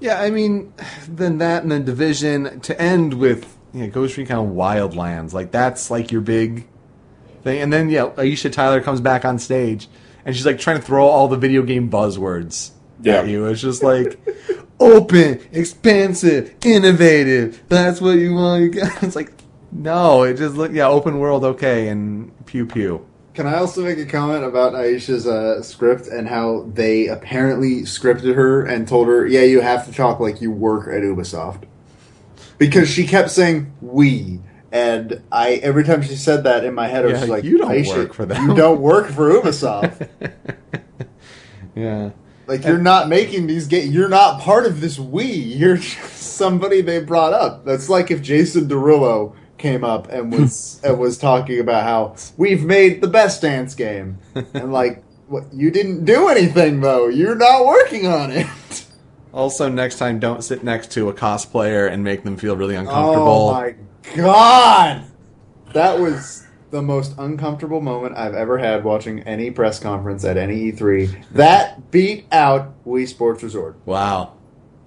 Yeah, 0.00 0.20
I 0.20 0.30
mean, 0.30 0.72
then 1.08 1.38
that 1.38 1.62
and 1.62 1.70
then 1.70 1.84
Division 1.84 2.60
to 2.60 2.80
end 2.80 3.14
with 3.14 3.56
you 3.72 3.84
know, 3.84 3.90
Ghost 3.90 4.16
Recon 4.16 4.54
Wildlands. 4.54 5.32
Like 5.32 5.50
that's 5.52 5.90
like 5.90 6.10
your 6.10 6.22
big 6.22 6.66
thing. 7.42 7.60
And 7.60 7.72
then 7.72 7.90
yeah, 7.90 8.06
Aisha 8.16 8.50
Tyler 8.50 8.80
comes 8.80 9.00
back 9.00 9.24
on 9.24 9.38
stage 9.38 9.88
and 10.24 10.34
she's 10.34 10.46
like 10.46 10.58
trying 10.58 10.76
to 10.76 10.82
throw 10.82 11.06
all 11.06 11.28
the 11.28 11.36
video 11.36 11.62
game 11.62 11.90
buzzwords 11.90 12.70
Yeah. 13.02 13.16
at 13.20 13.28
you. 13.28 13.44
It's 13.46 13.60
just 13.60 13.82
like 13.82 14.18
open, 14.80 15.40
expansive, 15.52 16.54
innovative. 16.64 17.62
That's 17.68 18.00
what 18.00 18.12
you 18.12 18.34
want. 18.34 18.62
You 18.62 18.70
got. 18.80 19.02
It's 19.02 19.16
like 19.16 19.32
no, 19.72 20.22
it 20.24 20.34
just 20.34 20.56
look 20.56 20.72
yeah, 20.72 20.88
open 20.88 21.18
world 21.18 21.44
okay 21.44 21.88
and 21.88 22.32
pew 22.46 22.66
pew. 22.66 23.06
Can 23.40 23.46
I 23.46 23.56
also 23.56 23.82
make 23.82 23.96
a 23.96 24.04
comment 24.04 24.44
about 24.44 24.74
Aisha's 24.74 25.26
uh, 25.26 25.62
script 25.62 26.08
and 26.08 26.28
how 26.28 26.68
they 26.74 27.06
apparently 27.06 27.84
scripted 27.84 28.34
her 28.34 28.66
and 28.66 28.86
told 28.86 29.08
her, 29.08 29.26
"Yeah, 29.26 29.44
you 29.44 29.62
have 29.62 29.86
to 29.86 29.92
talk 29.94 30.20
like 30.20 30.42
you 30.42 30.50
work 30.50 30.88
at 30.88 31.00
Ubisoft," 31.00 31.62
because 32.58 32.90
she 32.90 33.06
kept 33.06 33.30
saying 33.30 33.72
"we," 33.80 34.40
and 34.70 35.22
I 35.32 35.52
every 35.52 35.84
time 35.84 36.02
she 36.02 36.16
said 36.16 36.44
that 36.44 36.66
in 36.66 36.74
my 36.74 36.86
head, 36.88 37.06
I 37.06 37.12
was 37.12 37.20
Yeah, 37.22 37.26
like, 37.28 37.44
you 37.44 37.56
don't 37.56 37.70
"Aisha, 37.70 37.96
work 37.96 38.12
for 38.12 38.26
them." 38.26 38.46
You 38.46 38.54
don't 38.54 38.82
work 38.82 39.06
for 39.08 39.30
Ubisoft. 39.30 40.06
Yeah. 41.74 42.10
like 42.46 42.62
you're 42.64 42.76
not 42.76 43.08
making 43.08 43.46
these 43.46 43.68
games. 43.68 43.94
You're 43.94 44.10
not 44.10 44.42
part 44.42 44.66
of 44.66 44.82
this 44.82 44.98
we. 44.98 45.24
You're 45.24 45.76
just 45.78 46.14
somebody 46.14 46.82
they 46.82 47.02
brought 47.02 47.32
up. 47.32 47.64
That's 47.64 47.88
like 47.88 48.10
if 48.10 48.20
Jason 48.20 48.68
Derulo 48.68 49.34
came 49.60 49.84
up 49.84 50.08
and 50.08 50.32
was 50.38 50.80
and 50.82 50.98
was 50.98 51.18
talking 51.18 51.60
about 51.60 51.84
how 51.84 52.16
we've 52.36 52.64
made 52.64 53.00
the 53.00 53.08
best 53.08 53.42
dance 53.42 53.74
game, 53.74 54.18
and 54.34 54.72
like, 54.80 55.04
what 55.28 55.44
you 55.52 55.70
didn't 55.70 56.04
do 56.04 56.28
anything 56.28 56.80
though. 56.80 57.08
You're 57.08 57.36
not 57.36 57.64
working 57.64 58.06
on 58.06 58.30
it. 58.30 58.46
Also, 59.32 59.68
next 59.68 59.98
time, 59.98 60.18
don't 60.18 60.42
sit 60.42 60.64
next 60.64 60.90
to 60.90 61.08
a 61.08 61.14
cosplayer 61.14 61.88
and 61.88 62.02
make 62.02 62.24
them 62.24 62.36
feel 62.36 62.56
really 62.56 62.74
uncomfortable. 62.74 63.50
Oh 63.50 63.52
my 63.52 63.76
god, 64.16 65.04
that 65.72 66.00
was 66.00 66.48
the 66.70 66.82
most 66.82 67.14
uncomfortable 67.16 67.80
moment 67.80 68.16
I've 68.16 68.34
ever 68.34 68.58
had 68.58 68.82
watching 68.82 69.20
any 69.20 69.52
press 69.52 69.78
conference 69.78 70.24
at 70.24 70.36
any 70.36 70.72
E3. 70.72 71.26
That 71.30 71.92
beat 71.92 72.26
out 72.32 72.84
Wii 72.84 73.06
Sports 73.06 73.44
Resort. 73.44 73.76
Wow. 73.84 74.34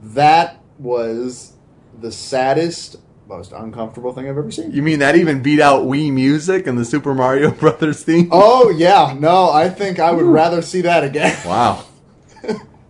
That 0.01 0.61
was 0.77 1.53
the 1.99 2.11
saddest, 2.11 2.97
most 3.27 3.51
uncomfortable 3.51 4.13
thing 4.13 4.25
I've 4.27 4.37
ever 4.37 4.51
seen. 4.51 4.71
You 4.71 4.81
mean 4.81 4.99
that 4.99 5.15
even 5.15 5.41
beat 5.41 5.59
out 5.59 5.83
Wii 5.83 6.11
Music 6.11 6.67
and 6.67 6.77
the 6.77 6.85
Super 6.85 7.13
Mario 7.13 7.51
Brothers 7.59 8.03
theme? 8.03 8.29
Oh 8.31 8.69
yeah, 8.69 9.15
no, 9.17 9.49
I 9.49 9.69
think 9.69 9.99
I 9.99 10.11
would 10.11 10.25
rather 10.25 10.61
see 10.61 10.81
that 10.81 11.03
again. 11.03 11.35
Wow. 11.45 11.85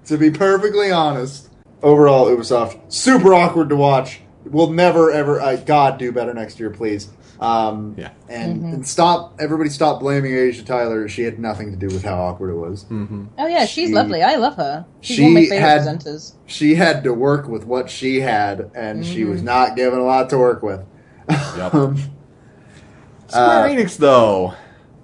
to 0.06 0.18
be 0.18 0.32
perfectly 0.32 0.92
honest, 0.92 1.50
overall 1.84 2.28
Ubisoft 2.28 2.92
super 2.92 3.34
awkward 3.34 3.70
to 3.70 3.76
watch. 3.76 4.22
We'll 4.46 4.72
never 4.72 5.12
ever, 5.12 5.40
uh, 5.40 5.58
God, 5.58 5.98
do 6.00 6.12
better 6.12 6.34
next 6.34 6.60
year, 6.60 6.70
please. 6.70 7.10
Um, 7.44 7.96
Yeah. 7.98 8.12
and, 8.30 8.64
and 8.64 8.88
stop. 8.88 9.36
Everybody, 9.40 9.70
stop 9.70 10.00
blaming 10.00 10.32
Aisha 10.32 10.66
Tyler. 10.66 11.08
She 11.10 11.24
had 11.24 11.40
nothing 11.40 11.72
to 11.72 11.78
do 11.78 11.88
with 11.88 12.04
how 12.04 12.16
awkward 12.22 12.52
it 12.52 12.56
was. 12.56 12.86
Oh 12.92 13.48
yeah, 13.48 13.66
she's 13.66 13.90
She- 13.90 13.94
lovely. 13.96 14.24
I 14.24 14.36
love 14.36 14.56
her. 14.56 14.86
She's 15.02 15.18
she 15.18 15.24
one 15.24 15.32
of 15.32 15.34
my 15.36 15.42
favorite 15.50 15.60
had- 15.60 15.82
presenters. 15.82 16.34
She 16.46 16.76
had 16.76 17.04
to 17.04 17.14
work 17.14 17.48
with 17.48 17.66
what 17.66 17.90
she 17.90 18.22
had, 18.22 18.72
and 18.76 19.06
she 19.06 19.24
was 19.26 19.44
not 19.44 19.76
given 19.76 20.00
a 20.00 20.04
lot 20.04 20.30
to 20.30 20.38
work 20.38 20.64
with. 20.64 20.82
Yep. 21.30 21.74
Um, 21.74 21.98
Square 23.28 23.66
uh, 23.66 23.70
Enix, 23.70 23.98
though. 23.98 24.54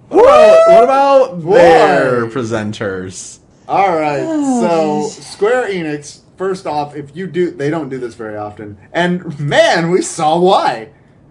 What 0.08 0.84
about, 0.84 1.36
what 1.38 1.42
about 1.42 1.42
their 1.42 2.26
presenters? 2.26 3.38
All 3.68 3.92
right. 3.96 4.20
So 4.20 5.08
Square 5.08 5.70
Enix, 5.70 6.20
first 6.36 6.66
off, 6.66 6.94
if 6.94 7.14
you 7.16 7.26
do, 7.26 7.50
they 7.50 7.70
don't 7.70 7.88
do 7.88 7.98
this 7.98 8.14
very 8.14 8.36
often, 8.36 8.78
and 8.92 9.38
man, 9.40 9.90
we 9.90 10.02
saw 10.02 10.38
why. 10.38 10.90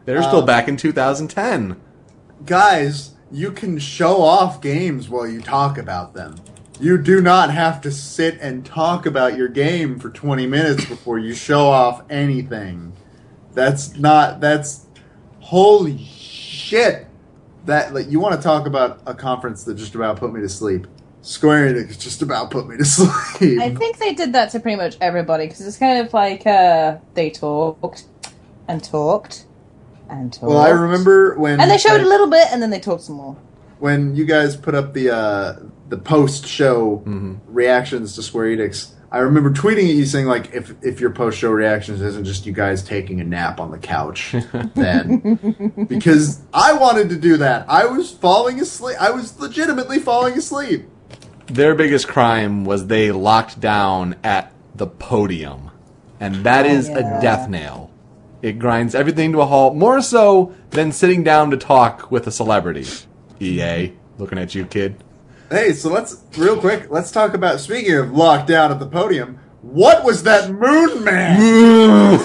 They're 0.10 0.23
still 0.23 0.40
Um, 0.40 0.45
back 0.48 0.68
in 0.68 0.76
2010. 0.76 1.76
Guys, 2.44 3.11
you 3.31 3.52
can 3.52 3.77
show 3.77 4.23
off 4.23 4.60
games 4.60 5.07
while 5.07 5.27
you 5.27 5.40
talk 5.40 5.77
about 5.77 6.15
them. 6.15 6.34
You 6.80 6.98
do 6.98 7.22
not 7.22 7.52
have 7.52 7.80
to 7.81 7.91
sit 7.91 8.40
and 8.41 8.65
talk 8.65 9.06
about 9.06 9.38
your 9.38 9.49
game 9.49 9.99
for 9.99 10.10
20 10.10 10.48
minutes 10.48 10.84
before 10.86 11.19
you 11.19 11.36
show 11.36 11.68
off 11.68 12.02
anything. 12.10 12.94
That's 13.53 13.98
not 13.98 14.40
that's 14.40 14.88
holy 15.41 16.03
shit. 16.03 17.06
That 17.65 17.94
like 17.94 18.10
you 18.10 18.19
want 18.19 18.34
to 18.34 18.41
talk 18.41 18.65
about 18.65 19.02
a 19.06 19.14
conference 19.14 19.64
that 19.65 19.76
just 19.76 19.94
about 19.94 20.18
put 20.18 20.34
me 20.34 20.41
to 20.41 20.49
sleep. 20.49 20.88
Square 21.22 21.72
Enix 21.76 21.99
just 21.99 22.23
about 22.23 22.49
put 22.49 22.68
me 22.68 22.77
to 22.77 22.86
sleep. 22.86 23.61
I 23.61 23.76
think 23.76 23.99
they 23.99 24.15
did 24.15 24.34
that 24.34 24.49
to 24.53 24.60
pretty 24.60 24.77
much 24.77 24.98
everybody 25.02 25.45
because 25.45 25.68
it's 25.68 25.77
kind 25.77 26.03
of 26.03 26.11
like 26.15 26.48
uh, 26.48 26.98
they 27.14 27.30
talked 27.30 28.06
and 28.68 28.84
talked 28.84 29.45
and 30.10 30.31
talked. 30.34 30.44
well, 30.44 30.57
I 30.60 30.69
remember 30.69 31.36
when 31.38 31.60
and 31.60 31.69
they 31.69 31.77
showed 31.77 32.02
a 32.02 32.07
little 32.07 32.27
bit, 32.27 32.48
and 32.52 32.61
then 32.61 32.69
they 32.69 32.80
talked 32.80 33.03
some 33.03 33.15
more. 33.15 33.36
when 33.80 34.15
you 34.15 34.26
guys 34.26 34.56
put 34.56 34.76
up 34.76 34.94
the 34.94 35.10
uh, 35.14 35.60
the 35.90 35.98
post 35.98 36.45
show 36.48 36.98
Mm-hmm. 37.06 37.36
reactions 37.48 38.15
to 38.15 38.23
Square 38.23 38.57
Enix, 38.57 38.91
I 39.11 39.19
remember 39.19 39.49
tweeting 39.52 39.90
at 39.90 39.95
you 39.95 40.06
saying 40.06 40.26
like 40.27 40.53
if 40.53 40.73
if 40.84 40.99
your 40.99 41.10
post 41.11 41.38
show 41.40 41.52
reactions 41.52 42.02
isn't 42.02 42.26
just 42.26 42.45
you 42.45 42.53
guys 42.53 42.84
taking 42.84 43.19
a 43.22 43.23
nap 43.23 43.60
on 43.60 43.72
the 43.72 43.77
couch, 43.80 44.36
then 44.76 45.86
because 45.88 46.41
I 46.53 46.73
wanted 46.73 47.10
to 47.10 47.15
do 47.15 47.38
that, 47.38 47.65
I 47.69 47.86
was 47.86 48.11
falling 48.11 48.60
asleep. 48.60 48.98
I 48.99 49.11
was 49.11 49.40
legitimately 49.40 49.99
falling 49.99 50.38
asleep. 50.38 50.86
Their 51.48 51.73
biggest 51.73 52.07
crime 52.07 52.64
was 52.65 52.86
they 52.88 53.11
locked 53.11 53.60
down 53.60 54.15
at 54.23 54.52
the 54.76 54.86
podium. 54.86 55.72
And 56.22 56.44
that 56.44 56.65
is 56.68 56.90
yeah. 56.90 57.18
a 57.18 57.22
death 57.22 57.49
nail. 57.49 57.88
It 58.41 58.59
grinds 58.59 58.95
everything 58.95 59.31
to 59.33 59.41
a 59.41 59.45
halt, 59.45 59.75
more 59.75 60.01
so 60.01 60.53
than 60.69 60.91
sitting 60.91 61.23
down 61.23 61.51
to 61.51 61.57
talk 61.57 62.09
with 62.09 62.25
a 62.25 62.31
celebrity. 62.31 62.85
EA, 63.39 63.93
looking 64.17 64.37
at 64.37 64.55
you, 64.55 64.65
kid. 64.65 65.03
Hey, 65.49 65.73
so 65.73 65.89
let's 65.89 66.23
real 66.37 66.57
quick. 66.57 66.89
Let's 66.89 67.11
talk 67.11 67.33
about 67.33 67.59
speaking 67.59 67.95
of 67.95 68.11
locked 68.11 68.47
down 68.47 68.71
at 68.71 68.79
the 68.79 68.85
podium. 68.85 69.39
What 69.61 70.05
was 70.05 70.23
that 70.23 70.49
Moon 70.51 71.03
Man? 71.03 72.19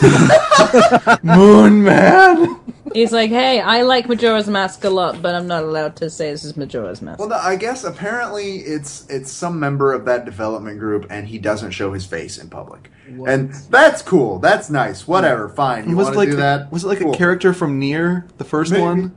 Moon 1.24 1.82
Man! 1.82 2.60
He's 2.92 3.10
like, 3.10 3.30
hey, 3.30 3.60
I 3.60 3.82
like 3.82 4.08
Majora's 4.08 4.46
Mask 4.46 4.84
a 4.84 4.90
lot, 4.90 5.20
but 5.20 5.34
I'm 5.34 5.48
not 5.48 5.64
allowed 5.64 5.96
to 5.96 6.08
say 6.10 6.30
this 6.30 6.44
is 6.44 6.56
Majora's 6.56 7.02
Mask. 7.02 7.18
Well, 7.18 7.28
no, 7.28 7.34
I 7.34 7.56
guess 7.56 7.82
apparently 7.82 8.58
it's 8.58 9.04
it's 9.08 9.32
some 9.32 9.58
member 9.58 9.92
of 9.92 10.04
that 10.04 10.24
development 10.24 10.78
group, 10.78 11.06
and 11.10 11.26
he 11.26 11.38
doesn't 11.38 11.72
show 11.72 11.92
his 11.92 12.06
face 12.06 12.38
in 12.38 12.50
public, 12.50 12.90
and 13.06 13.52
that's 13.70 14.02
cool. 14.02 14.38
That's 14.38 14.70
nice. 14.70 15.06
Whatever, 15.06 15.48
fine. 15.48 15.88
You 15.88 15.96
was 15.96 16.06
want 16.06 16.14
it 16.14 16.14
to 16.14 16.18
like 16.20 16.30
do 16.30 16.36
that? 16.36 16.72
was 16.72 16.84
it 16.84 16.88
like 16.88 16.98
Cool. 17.00 17.12
a 17.14 17.16
character 17.16 17.52
from 17.52 17.80
NieR, 17.80 18.28
the 18.38 18.44
first 18.44 18.72
Maybe. 18.72 18.82
one? 18.82 19.16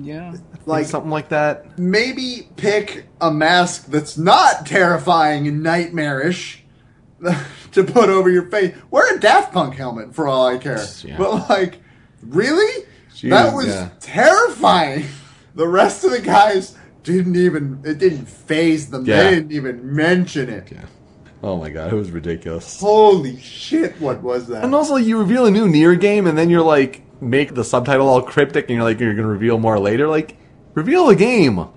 Yeah. 0.00 0.30
Like 0.30 0.66
Like 0.66 0.86
something 0.86 1.10
like 1.10 1.28
that. 1.30 1.78
maybe 1.78 2.48
pick 2.56 3.06
a 3.20 3.30
mask 3.30 3.86
that's 3.86 4.16
not 4.18 4.66
terrifying 4.66 5.48
and 5.48 5.62
nightmarish 5.62 6.64
to 7.72 7.84
put 7.84 8.08
over 8.08 8.30
your 8.30 8.50
face. 8.50 8.74
Wear 8.90 9.16
a 9.16 9.20
Daft 9.20 9.52
Punk 9.52 9.74
helmet 9.74 10.14
for 10.14 10.26
all 10.28 10.46
I 10.46 10.58
care. 10.58 10.84
Yeah. 11.04 11.16
But 11.18 11.48
like, 11.50 11.80
really? 12.22 12.84
Jeez, 13.14 13.30
that 13.30 13.54
was 13.54 13.66
yeah. 13.68 13.90
terrifying. 14.00 15.04
The 15.52 15.66
rest 15.66 16.04
of 16.04 16.12
the 16.12 16.20
guys 16.20 16.76
didn't 17.02 17.34
even. 17.34 17.80
It 17.84 17.98
didn't 17.98 18.26
phase 18.26 18.88
them. 18.88 19.04
Yeah. 19.04 19.24
They 19.24 19.30
didn't 19.30 19.50
even 19.52 19.94
mention 19.96 20.48
it. 20.48 20.72
Oh 21.42 21.56
my 21.56 21.70
god, 21.70 21.92
it 21.92 21.96
was 21.96 22.10
ridiculous. 22.10 22.80
Holy 22.80 23.40
shit! 23.40 23.98
What 24.00 24.22
was 24.22 24.46
that? 24.48 24.62
And 24.64 24.74
also, 24.74 24.96
you 24.96 25.18
reveal 25.18 25.46
a 25.46 25.50
new 25.50 25.66
NieR 25.66 25.98
game, 25.98 26.26
and 26.26 26.36
then 26.36 26.50
you're 26.50 26.62
like, 26.62 27.02
make 27.22 27.54
the 27.54 27.64
subtitle 27.64 28.08
all 28.08 28.20
cryptic, 28.22 28.66
and 28.68 28.76
you're 28.76 28.84
like, 28.84 29.00
you're 29.00 29.14
gonna 29.14 29.28
reveal 29.28 29.58
more 29.58 29.78
later. 29.78 30.06
Like, 30.06 30.36
reveal 30.74 31.06
the 31.06 31.16
game. 31.16 31.68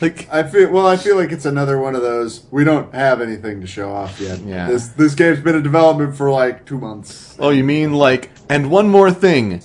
Like, 0.00 0.28
I 0.30 0.42
feel 0.44 0.70
well. 0.70 0.86
I 0.86 0.96
feel 0.96 1.16
like 1.16 1.32
it's 1.32 1.46
another 1.46 1.78
one 1.78 1.96
of 1.96 2.02
those. 2.02 2.44
We 2.50 2.64
don't 2.64 2.94
have 2.94 3.20
anything 3.20 3.60
to 3.62 3.66
show 3.66 3.90
off 3.90 4.20
yet. 4.20 4.40
Yeah. 4.40 4.68
This 4.68 4.88
this 4.88 5.14
game's 5.14 5.40
been 5.40 5.56
in 5.56 5.62
development 5.62 6.14
for 6.16 6.30
like 6.30 6.66
two 6.66 6.78
months. 6.78 7.34
oh, 7.40 7.48
you 7.50 7.64
mean 7.64 7.94
like, 7.94 8.30
and 8.48 8.70
one 8.70 8.88
more 8.88 9.10
thing, 9.10 9.62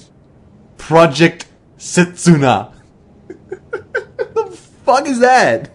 Project 0.78 1.48
Setsuna. 1.78 2.74
the 3.72 4.58
fuck 4.86 5.06
is 5.06 5.20
that? 5.20 5.73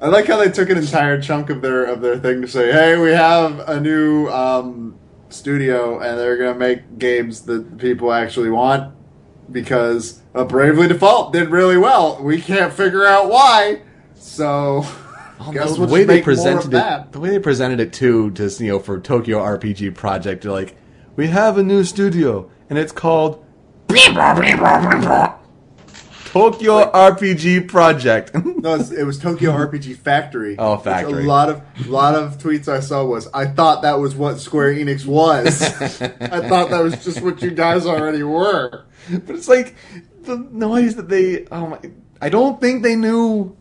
I 0.00 0.08
like 0.08 0.26
how 0.26 0.36
they 0.36 0.50
took 0.50 0.70
an 0.70 0.78
entire 0.78 1.20
chunk 1.20 1.50
of 1.50 1.60
their 1.60 1.84
of 1.84 2.00
their 2.00 2.18
thing 2.18 2.40
to 2.42 2.48
say, 2.48 2.72
"Hey, 2.72 2.98
we 2.98 3.10
have 3.10 3.60
a 3.68 3.80
new 3.80 4.28
um, 4.28 4.94
studio 5.28 5.98
and 5.98 6.18
they're 6.18 6.36
gonna 6.36 6.54
make 6.54 6.98
games 6.98 7.42
that 7.42 7.78
people 7.78 8.12
actually 8.12 8.50
want 8.50 8.94
because 9.50 10.20
a 10.34 10.44
Bravely 10.44 10.88
Default 10.88 11.32
did 11.32 11.50
really 11.50 11.76
well. 11.76 12.22
We 12.22 12.40
can't 12.40 12.72
figure 12.72 13.04
out 13.06 13.28
why. 13.28 13.82
So 14.14 14.84
guess 15.52 15.74
the 15.74 15.80
we'll 15.80 15.90
way 15.90 16.04
they 16.04 16.22
presented 16.22 16.66
it, 16.66 16.70
that. 16.72 17.12
the 17.12 17.20
way 17.20 17.30
they 17.30 17.38
presented 17.38 17.80
it 17.80 17.92
too, 17.92 18.30
just 18.32 18.60
you 18.60 18.68
know, 18.68 18.78
for 18.78 19.00
Tokyo 19.00 19.38
RPG 19.38 19.94
Project, 19.94 20.42
they're 20.42 20.52
like, 20.52 20.76
we 21.16 21.28
have 21.28 21.58
a 21.58 21.62
new 21.62 21.84
studio, 21.84 22.50
and 22.68 22.78
it's 22.78 22.92
called 22.92 23.44
Tokyo 26.38 26.90
RPG 26.92 27.68
Project. 27.68 28.32
No, 28.58 28.74
it 28.74 29.04
was 29.04 29.18
Tokyo 29.18 29.52
RPG 29.66 29.96
Factory. 29.98 30.56
Oh, 30.58 30.74
Which 30.76 30.84
Factory. 30.84 31.24
A 31.24 31.26
lot 31.28 31.48
of 31.48 31.62
lot 31.86 32.14
of 32.16 32.38
tweets 32.38 32.66
I 32.66 32.80
saw 32.80 33.04
was 33.04 33.28
I 33.32 33.46
thought 33.46 33.82
that 33.82 34.00
was 34.00 34.16
what 34.16 34.40
Square 34.40 34.74
Enix 34.74 35.06
was. 35.06 35.62
I 36.02 36.48
thought 36.48 36.70
that 36.70 36.80
was 36.82 37.04
just 37.04 37.20
what 37.22 37.40
you 37.40 37.52
guys 37.52 37.86
already 37.86 38.24
were. 38.24 38.84
but 39.10 39.36
it's 39.36 39.48
like 39.48 39.74
the 40.22 40.36
noise 40.50 40.96
that 40.96 41.08
they. 41.08 41.46
Oh 41.52 41.68
my! 41.68 41.78
I 42.20 42.28
don't 42.30 42.60
think 42.60 42.82
they 42.82 42.96
knew, 42.96 43.56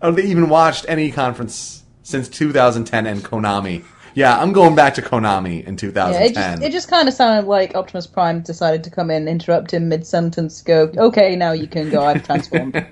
or 0.00 0.12
they 0.12 0.22
even 0.24 0.48
watched 0.48 0.86
any 0.88 1.10
conference 1.12 1.84
since 2.02 2.28
2010 2.30 3.06
and 3.06 3.22
Konami. 3.22 3.84
Yeah, 4.18 4.36
I'm 4.36 4.52
going 4.52 4.74
back 4.74 4.94
to 4.94 5.02
Konami 5.02 5.64
in 5.64 5.74
Yeah, 5.74 5.76
2010. 5.76 6.24
it 6.24 6.34
just, 6.34 6.62
it 6.64 6.72
just 6.72 6.90
kind 6.90 7.06
of 7.06 7.14
sounded 7.14 7.48
like 7.48 7.76
Optimus 7.76 8.08
Prime 8.08 8.40
decided 8.40 8.82
to 8.82 8.90
come 8.90 9.12
in, 9.12 9.28
interrupt 9.28 9.72
him 9.72 9.88
mid 9.88 10.04
sentence, 10.04 10.60
go, 10.60 10.90
okay, 10.96 11.36
now 11.36 11.52
you 11.52 11.68
can 11.68 11.88
go, 11.88 12.02
I've 12.02 12.26
transformed. 12.26 12.74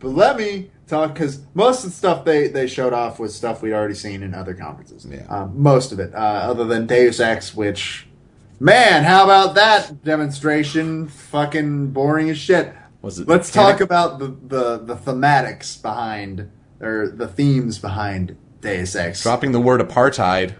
But 0.00 0.10
let 0.10 0.36
me 0.36 0.70
talk 0.88 1.14
because 1.14 1.46
most 1.54 1.84
of 1.84 1.90
the 1.90 1.96
stuff 1.96 2.24
they, 2.24 2.48
they 2.48 2.66
showed 2.66 2.92
off 2.92 3.20
was 3.20 3.36
stuff 3.36 3.62
we'd 3.62 3.72
already 3.72 3.94
seen 3.94 4.24
in 4.24 4.34
other 4.34 4.52
conferences. 4.52 5.06
Yeah. 5.08 5.26
Um, 5.28 5.52
most 5.62 5.92
of 5.92 6.00
it, 6.00 6.12
uh, 6.12 6.18
other 6.18 6.64
than 6.64 6.88
Deus 6.88 7.20
Ex, 7.20 7.54
which, 7.54 8.08
man, 8.58 9.04
how 9.04 9.22
about 9.22 9.54
that 9.54 10.02
demonstration? 10.02 11.06
Fucking 11.06 11.92
boring 11.92 12.30
as 12.30 12.38
shit. 12.38 12.74
Was 13.00 13.20
it 13.20 13.28
Let's 13.28 13.52
talk 13.52 13.80
about 13.80 14.18
the, 14.18 14.26
the, 14.26 14.78
the 14.78 14.96
thematics 14.96 15.80
behind, 15.80 16.50
or 16.80 17.08
the 17.08 17.28
themes 17.28 17.78
behind 17.78 18.36
Deus 18.66 18.94
Ex. 18.94 19.22
dropping 19.22 19.52
the 19.52 19.60
word 19.60 19.80
apartheid, 19.80 20.54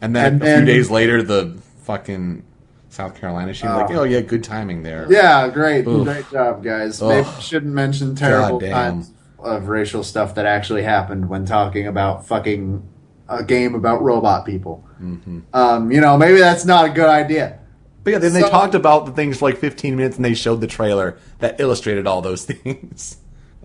and 0.00 0.14
then 0.14 0.34
And 0.34 0.42
a 0.42 0.56
few 0.58 0.64
days 0.66 0.90
later, 0.90 1.22
the 1.22 1.56
fucking 1.84 2.42
South 2.88 3.14
Carolina. 3.14 3.48
Was 3.48 3.62
like, 3.62 3.90
Oh. 3.90 4.00
"Oh 4.00 4.04
yeah, 4.04 4.20
good 4.20 4.42
timing 4.44 4.82
there." 4.82 5.06
Yeah, 5.08 5.48
great, 5.48 5.86
Oof. 5.86 6.04
great 6.04 6.30
job, 6.30 6.62
guys. 6.64 7.00
Maybe 7.02 7.28
shouldn't 7.40 7.72
mention 7.74 8.14
terrible 8.14 8.60
times 8.60 9.12
of 9.38 9.68
racial 9.68 10.02
stuff 10.02 10.34
that 10.34 10.46
actually 10.46 10.82
happened 10.82 11.28
when 11.28 11.44
talking 11.44 11.86
about 11.86 12.26
fucking 12.26 12.82
a 13.28 13.44
game 13.44 13.74
about 13.74 14.02
robot 14.02 14.46
people. 14.46 14.84
Mm-hmm. 15.02 15.40
Um, 15.52 15.92
you 15.92 16.00
know, 16.00 16.16
maybe 16.16 16.38
that's 16.38 16.64
not 16.64 16.86
a 16.86 16.88
good 16.88 17.08
idea. 17.08 17.58
But 18.02 18.12
yeah, 18.12 18.18
then 18.18 18.32
they 18.34 18.40
talked 18.42 18.74
about 18.76 19.04
the 19.06 19.12
things 19.12 19.38
for 19.38 19.46
like 19.50 19.58
15 19.58 19.96
minutes, 19.96 20.16
and 20.16 20.24
they 20.24 20.34
showed 20.34 20.60
the 20.60 20.66
trailer 20.68 21.18
that 21.40 21.60
illustrated 21.60 22.06
all 22.06 22.22
those 22.22 22.44
things. 22.50 23.16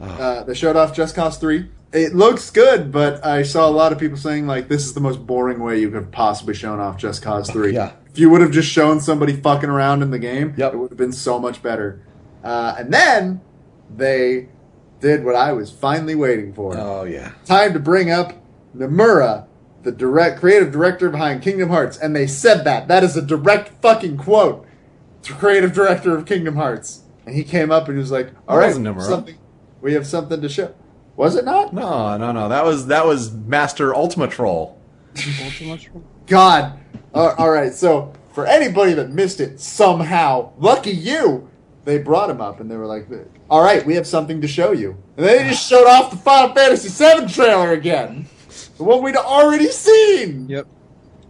Uh, 0.01 0.43
they 0.43 0.53
showed 0.53 0.75
off 0.75 0.93
Just 0.95 1.15
Cause 1.15 1.37
Three. 1.37 1.69
It 1.93 2.15
looks 2.15 2.49
good, 2.49 2.91
but 2.91 3.25
I 3.25 3.43
saw 3.43 3.67
a 3.67 3.71
lot 3.71 3.91
of 3.91 3.99
people 3.99 4.17
saying 4.17 4.47
like 4.47 4.67
this 4.67 4.85
is 4.85 4.93
the 4.93 5.01
most 5.01 5.25
boring 5.27 5.59
way 5.59 5.79
you 5.79 5.89
could 5.89 5.95
have 6.03 6.11
possibly 6.11 6.53
shown 6.53 6.79
off 6.79 6.97
Just 6.97 7.21
Cause 7.21 7.49
Three. 7.49 7.73
yeah. 7.75 7.93
If 8.09 8.17
you 8.19 8.29
would 8.29 8.41
have 8.41 8.51
just 8.51 8.69
shown 8.69 8.99
somebody 8.99 9.33
fucking 9.33 9.69
around 9.69 10.01
in 10.01 10.11
the 10.11 10.19
game, 10.19 10.53
Yep. 10.57 10.73
it 10.73 10.77
would 10.77 10.89
have 10.91 10.97
been 10.97 11.13
so 11.13 11.39
much 11.39 11.61
better. 11.63 12.01
Uh, 12.43 12.75
and 12.77 12.93
then 12.93 13.39
they 13.95 14.49
did 14.99 15.23
what 15.23 15.35
I 15.35 15.51
was 15.53 15.71
finally 15.71 16.15
waiting 16.15 16.53
for. 16.53 16.77
Oh 16.77 17.03
yeah, 17.03 17.31
time 17.45 17.73
to 17.73 17.79
bring 17.79 18.09
up 18.11 18.33
Nomura, 18.75 19.45
the 19.83 19.91
direct 19.91 20.39
creative 20.39 20.71
director 20.71 21.09
behind 21.09 21.41
Kingdom 21.41 21.69
Hearts, 21.69 21.97
and 21.97 22.15
they 22.15 22.27
said 22.27 22.63
that. 22.63 22.87
That 22.87 23.03
is 23.03 23.15
a 23.17 23.21
direct 23.21 23.81
fucking 23.81 24.17
quote 24.17 24.65
to 25.23 25.33
creative 25.33 25.73
director 25.73 26.15
of 26.17 26.25
Kingdom 26.25 26.55
Hearts. 26.55 27.01
And 27.25 27.35
he 27.35 27.43
came 27.43 27.71
up 27.71 27.87
and 27.87 27.95
he 27.97 27.99
was 27.99 28.11
like, 28.11 28.31
"All 28.47 28.57
right, 28.57 28.73
something, 28.73 29.37
we 29.81 29.93
have 29.93 30.05
something 30.05 30.41
to 30.41 30.49
show." 30.49 30.73
Was 31.17 31.35
it 31.35 31.45
not? 31.45 31.73
no, 31.73 32.17
no, 32.17 32.31
no. 32.31 32.49
That 32.49 32.65
was 32.65 32.87
that 32.87 33.05
was 33.05 33.31
Master 33.31 33.93
Ultima 33.93 34.27
Troll. 34.27 34.79
God. 36.27 36.79
Uh, 37.13 37.35
all 37.37 37.51
right, 37.51 37.73
so 37.73 38.13
for 38.33 38.45
anybody 38.45 38.93
that 38.93 39.11
missed 39.11 39.39
it 39.39 39.59
somehow, 39.59 40.51
lucky 40.57 40.91
you. 40.91 41.47
They 41.83 41.97
brought 41.97 42.29
him 42.29 42.41
up 42.41 42.59
and 42.59 42.69
they 42.69 42.77
were 42.77 42.85
like, 42.85 43.07
"All 43.49 43.61
right, 43.61 43.85
we 43.85 43.95
have 43.95 44.05
something 44.05 44.39
to 44.41 44.47
show 44.47 44.71
you." 44.71 44.97
And 45.17 45.25
they 45.25 45.39
just 45.49 45.67
showed 45.67 45.87
off 45.87 46.11
the 46.11 46.17
Final 46.17 46.53
Fantasy 46.53 46.89
VII 46.89 47.27
trailer 47.27 47.71
again, 47.71 48.27
the 48.77 48.83
one 48.83 49.01
we'd 49.01 49.15
already 49.15 49.67
seen. 49.67 50.47
Yep. 50.47 50.67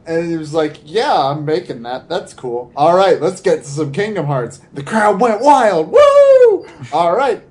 And 0.05 0.29
he 0.29 0.37
was 0.37 0.53
like, 0.53 0.79
"Yeah, 0.83 1.13
I'm 1.13 1.45
making 1.45 1.83
that. 1.83 2.09
That's 2.09 2.33
cool. 2.33 2.71
All 2.75 2.95
right, 2.95 3.21
let's 3.21 3.39
get 3.39 3.63
to 3.63 3.69
some 3.69 3.91
Kingdom 3.93 4.25
Hearts." 4.25 4.59
The 4.73 4.83
crowd 4.83 5.21
went 5.21 5.41
wild. 5.41 5.89
Woo! 5.89 6.67
All 6.91 7.15
right, 7.15 7.41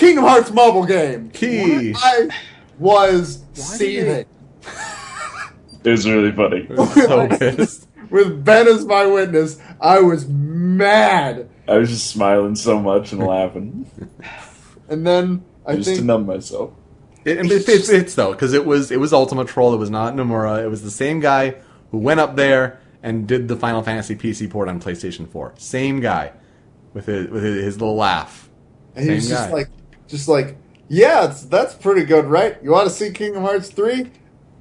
Kingdom 0.00 0.24
Hearts 0.24 0.50
mobile 0.50 0.84
game. 0.86 1.30
Key. 1.30 1.94
I 1.96 2.28
was 2.78 3.36
did 3.36 3.62
seething 3.62 4.26
It 5.84 5.90
was 5.90 6.08
really 6.08 6.32
funny. 6.32 6.66
So 7.06 7.28
pissed. 7.28 7.88
with 8.10 8.44
Ben 8.44 8.66
as 8.66 8.84
my 8.84 9.06
witness. 9.06 9.60
I 9.80 10.00
was 10.00 10.26
mad, 10.28 11.48
I 11.68 11.78
was 11.78 11.90
just 11.90 12.08
smiling 12.08 12.54
so 12.56 12.80
much 12.80 13.12
and 13.12 13.22
laughing 13.24 13.88
and 14.90 15.06
then 15.06 15.44
I 15.64 15.76
just 15.76 15.96
to 15.96 16.04
numb 16.04 16.26
myself. 16.26 16.72
It, 17.24 17.38
it, 17.38 17.52
it 17.52 17.64
fits, 17.64 17.88
fits 17.88 18.14
though, 18.14 18.32
because 18.32 18.52
it 18.52 18.66
was 18.66 18.90
it 18.90 18.98
was 18.98 19.12
Ultima 19.12 19.44
Troll. 19.44 19.72
It 19.72 19.78
was 19.78 19.90
not 19.90 20.14
Nomura. 20.14 20.62
It 20.62 20.68
was 20.68 20.82
the 20.82 20.90
same 20.90 21.20
guy 21.20 21.56
who 21.90 21.98
went 21.98 22.20
up 22.20 22.36
there 22.36 22.80
and 23.02 23.26
did 23.26 23.48
the 23.48 23.56
Final 23.56 23.82
Fantasy 23.82 24.16
PC 24.16 24.50
port 24.50 24.68
on 24.68 24.80
PlayStation 24.80 25.30
4. 25.30 25.54
Same 25.56 26.00
guy 26.00 26.32
with 26.92 27.06
his 27.06 27.28
with 27.28 27.42
his, 27.44 27.64
his 27.64 27.80
little 27.80 27.96
laugh. 27.96 28.50
and 28.96 29.04
he 29.08 29.14
was 29.14 29.28
Same 29.28 29.36
just 29.36 29.52
like, 29.52 29.68
just 30.10 30.28
like, 30.28 30.56
yeah, 30.88 31.30
it's, 31.30 31.44
that's 31.44 31.74
pretty 31.74 32.04
good, 32.04 32.26
right? 32.26 32.56
You 32.62 32.72
want 32.72 32.88
to 32.88 32.94
see 32.94 33.10
Kingdom 33.12 33.42
Hearts 33.42 33.70
three? 33.70 34.10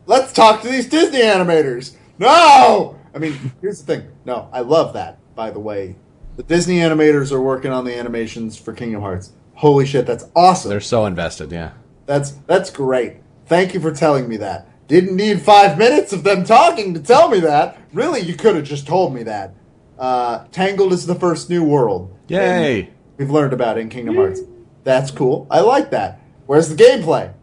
Let's 0.05 0.31
talk 0.33 0.61
to 0.61 0.69
these 0.69 0.87
Disney 0.87 1.21
animators. 1.21 1.95
No, 2.17 2.99
I 3.13 3.17
mean, 3.17 3.53
here's 3.61 3.81
the 3.81 3.95
thing. 3.95 4.11
No, 4.25 4.49
I 4.51 4.61
love 4.61 4.93
that. 4.93 5.17
By 5.35 5.51
the 5.51 5.59
way, 5.59 5.95
the 6.35 6.43
Disney 6.43 6.77
animators 6.77 7.31
are 7.31 7.41
working 7.41 7.71
on 7.71 7.85
the 7.85 7.95
animations 7.97 8.57
for 8.57 8.73
Kingdom 8.73 9.01
Hearts. 9.01 9.31
Holy 9.55 9.85
shit, 9.85 10.05
that's 10.05 10.25
awesome. 10.35 10.69
They're 10.69 10.79
so 10.79 11.05
invested. 11.05 11.51
Yeah. 11.51 11.71
That's 12.05 12.31
that's 12.31 12.69
great. 12.71 13.17
Thank 13.45 13.73
you 13.73 13.79
for 13.79 13.91
telling 13.91 14.27
me 14.27 14.37
that. 14.37 14.67
Didn't 14.87 15.15
need 15.15 15.41
five 15.41 15.77
minutes 15.77 16.13
of 16.13 16.23
them 16.23 16.43
talking 16.43 16.93
to 16.95 16.99
tell 16.99 17.29
me 17.29 17.39
that. 17.41 17.77
Really, 17.93 18.21
you 18.21 18.35
could 18.35 18.55
have 18.55 18.65
just 18.65 18.87
told 18.87 19.13
me 19.13 19.23
that. 19.23 19.53
Uh, 19.97 20.45
Tangled 20.51 20.93
is 20.93 21.05
the 21.05 21.15
first 21.15 21.49
new 21.49 21.63
world. 21.63 22.15
Yay! 22.27 22.89
We've 23.17 23.29
learned 23.29 23.53
about 23.53 23.77
in 23.77 23.89
Kingdom 23.89 24.15
Hearts. 24.15 24.41
That's 24.83 25.11
cool. 25.11 25.47
I 25.49 25.61
like 25.61 25.91
that. 25.91 26.21
Where's 26.45 26.69
the 26.69 26.81
gameplay? 26.81 27.33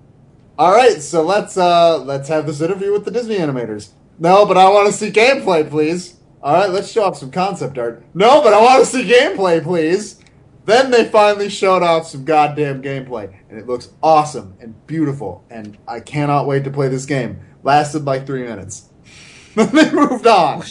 All 0.58 0.72
right, 0.72 1.02
so 1.02 1.22
let's 1.22 1.56
uh 1.58 1.98
let's 1.98 2.28
have 2.28 2.46
this 2.46 2.60
interview 2.60 2.92
with 2.92 3.04
the 3.04 3.10
Disney 3.10 3.36
animators. 3.36 3.90
No, 4.18 4.46
but 4.46 4.56
I 4.56 4.70
want 4.70 4.86
to 4.86 4.92
see 4.92 5.10
gameplay, 5.10 5.68
please. 5.68 6.16
All 6.42 6.54
right, 6.54 6.70
let's 6.70 6.90
show 6.90 7.04
off 7.04 7.18
some 7.18 7.30
concept 7.30 7.76
art. 7.76 8.04
No, 8.14 8.42
but 8.42 8.54
I 8.54 8.62
want 8.62 8.84
to 8.84 8.90
see 8.90 9.04
gameplay, 9.04 9.62
please. 9.62 10.18
Then 10.64 10.90
they 10.90 11.04
finally 11.04 11.48
showed 11.48 11.82
off 11.82 12.08
some 12.08 12.24
goddamn 12.24 12.82
gameplay, 12.82 13.32
and 13.48 13.58
it 13.58 13.66
looks 13.66 13.90
awesome 14.02 14.56
and 14.60 14.86
beautiful, 14.86 15.44
and 15.50 15.78
I 15.86 16.00
cannot 16.00 16.46
wait 16.46 16.64
to 16.64 16.70
play 16.70 16.88
this 16.88 17.06
game. 17.06 17.40
Lasted 17.62 18.04
like 18.04 18.26
three 18.26 18.42
minutes. 18.42 18.88
Then 19.54 19.74
they 19.74 19.90
moved 19.90 20.26
on. 20.26 20.62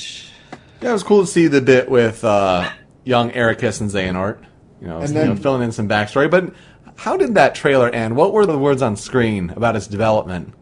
Yeah, 0.80 0.90
it 0.90 0.94
was 0.94 1.02
cool 1.02 1.22
to 1.22 1.28
see 1.28 1.48
the 1.48 1.60
bit 1.60 1.90
with 1.90 2.24
uh, 2.24 2.70
young 3.04 3.32
Eraqus 3.32 3.82
and 3.82 3.90
Xehanort. 3.90 4.46
You 4.82 4.88
know, 4.88 5.00
And 5.00 5.10
you 5.10 5.24
know, 5.26 5.36
filling 5.36 5.62
in 5.64 5.72
some 5.72 5.88
backstory. 5.88 6.30
But 6.30 6.54
how 6.98 7.18
did 7.18 7.36
that 7.36 7.56
trailer 7.56 7.90
end? 7.90 8.16
What 8.16 8.34
were 8.34 8.46
the 8.46 8.58
words 8.58 8.82
on 8.82 8.96
screen 8.96 9.52
about 9.56 9.76
its 9.76 9.88
development? 9.88 10.54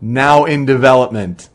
Now 0.00 0.44
in 0.44 0.64
development. 0.64 1.48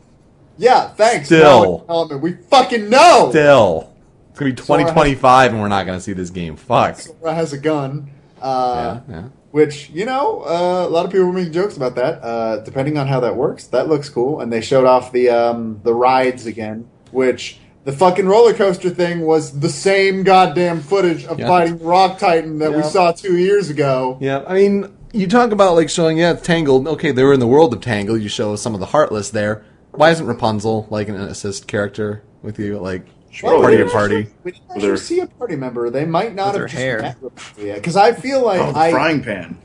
Yeah, 0.58 0.88
thanks. 0.88 1.26
Still. 1.26 1.78
Development. 1.78 2.22
We 2.22 2.32
fucking 2.34 2.88
know. 2.88 3.28
Still. 3.30 3.90
It's 4.30 4.38
gonna 4.38 4.52
be 4.52 4.62
Sora 4.62 4.80
has- 4.80 4.88
2025 4.90 5.52
and 5.52 5.60
we're 5.60 5.68
not 5.68 5.86
gonna 5.86 6.00
see 6.00 6.12
this 6.12 6.30
game. 6.30 6.56
Fuck. 6.56 6.96
Sora 7.00 7.34
has 7.34 7.52
a 7.52 7.58
gun. 7.58 8.10
Uh, 8.40 9.00
Yeah, 9.08 9.14
yeah. 9.14 9.22
Which 9.50 9.90
you 9.90 10.04
know, 10.04 10.42
uh, 10.42 10.86
a 10.86 10.90
lot 10.90 11.04
of 11.06 11.12
people 11.12 11.26
were 11.26 11.32
making 11.32 11.52
jokes 11.52 11.76
about 11.76 11.94
that. 11.94 12.22
Uh, 12.24 12.56
depending 12.58 12.98
on 12.98 13.06
how 13.06 13.20
that 13.20 13.36
works, 13.36 13.66
that 13.68 13.88
looks 13.88 14.08
cool. 14.08 14.40
And 14.40 14.52
they 14.52 14.60
showed 14.60 14.84
off 14.84 15.12
the 15.12 15.30
um, 15.30 15.80
the 15.84 15.94
rides 15.94 16.46
again, 16.46 16.86
which 17.12 17.58
the 17.84 17.92
fucking 17.92 18.26
roller 18.26 18.54
coaster 18.54 18.90
thing 18.90 19.20
was 19.22 19.60
the 19.60 19.68
same 19.68 20.22
goddamn 20.22 20.80
footage 20.80 21.24
of 21.26 21.38
Yeah. 21.38 21.48
fighting 21.48 21.78
Rock 21.82 22.18
Titan 22.18 22.58
that 22.58 22.72
we 22.74 22.82
saw 22.82 23.12
two 23.12 23.36
years 23.36 23.70
ago. 23.70 24.16
Yeah, 24.20 24.42
I 24.46 24.54
mean, 24.54 24.94
you 25.12 25.26
talk 25.26 25.52
about 25.52 25.74
like 25.74 25.90
showing, 25.90 26.18
yeah, 26.18 26.32
it's 26.32 26.42
Tangled. 26.42 26.88
Okay, 26.88 27.10
they 27.12 27.22
were 27.22 27.34
in 27.34 27.40
the 27.40 27.46
world 27.46 27.72
of 27.74 27.80
Tangled. 27.80 28.20
You 28.22 28.28
show 28.28 28.56
some 28.56 28.74
of 28.74 28.80
the 28.80 28.86
Heartless 28.86 29.30
there. 29.30 29.64
Why 29.92 30.10
isn't 30.10 30.26
Rapunzel 30.26 30.86
like 30.90 31.08
an 31.08 31.14
assist 31.16 31.66
character 31.68 32.22
with 32.42 32.58
you, 32.58 32.78
like 32.78 33.06
Well, 33.42 33.58
part 33.60 33.66
we 33.68 33.72
of 33.74 33.78
your 33.80 33.90
party? 33.90 34.16
actually- 34.20 34.34
We 34.44 34.50
didn't 34.52 34.64
actually 34.70 34.88
her- 34.88 34.96
see 34.96 35.20
a 35.20 35.26
party 35.26 35.56
member. 35.56 35.88
They 35.90 36.04
might 36.04 36.34
not 36.34 36.52
have 36.52 36.56
her 36.62 36.66
just 36.66 36.74
hair. 36.82 37.02
met 37.02 37.16
Rapunzel 37.20 37.64
yet. 37.66 37.74
Because 37.76 37.96
I 37.96 38.12
feel 38.12 38.44
like 38.44 38.60
Oh, 38.60 38.72
the 38.72 38.78
I 38.78 38.90
frying 38.90 39.22
pan. 39.22 39.58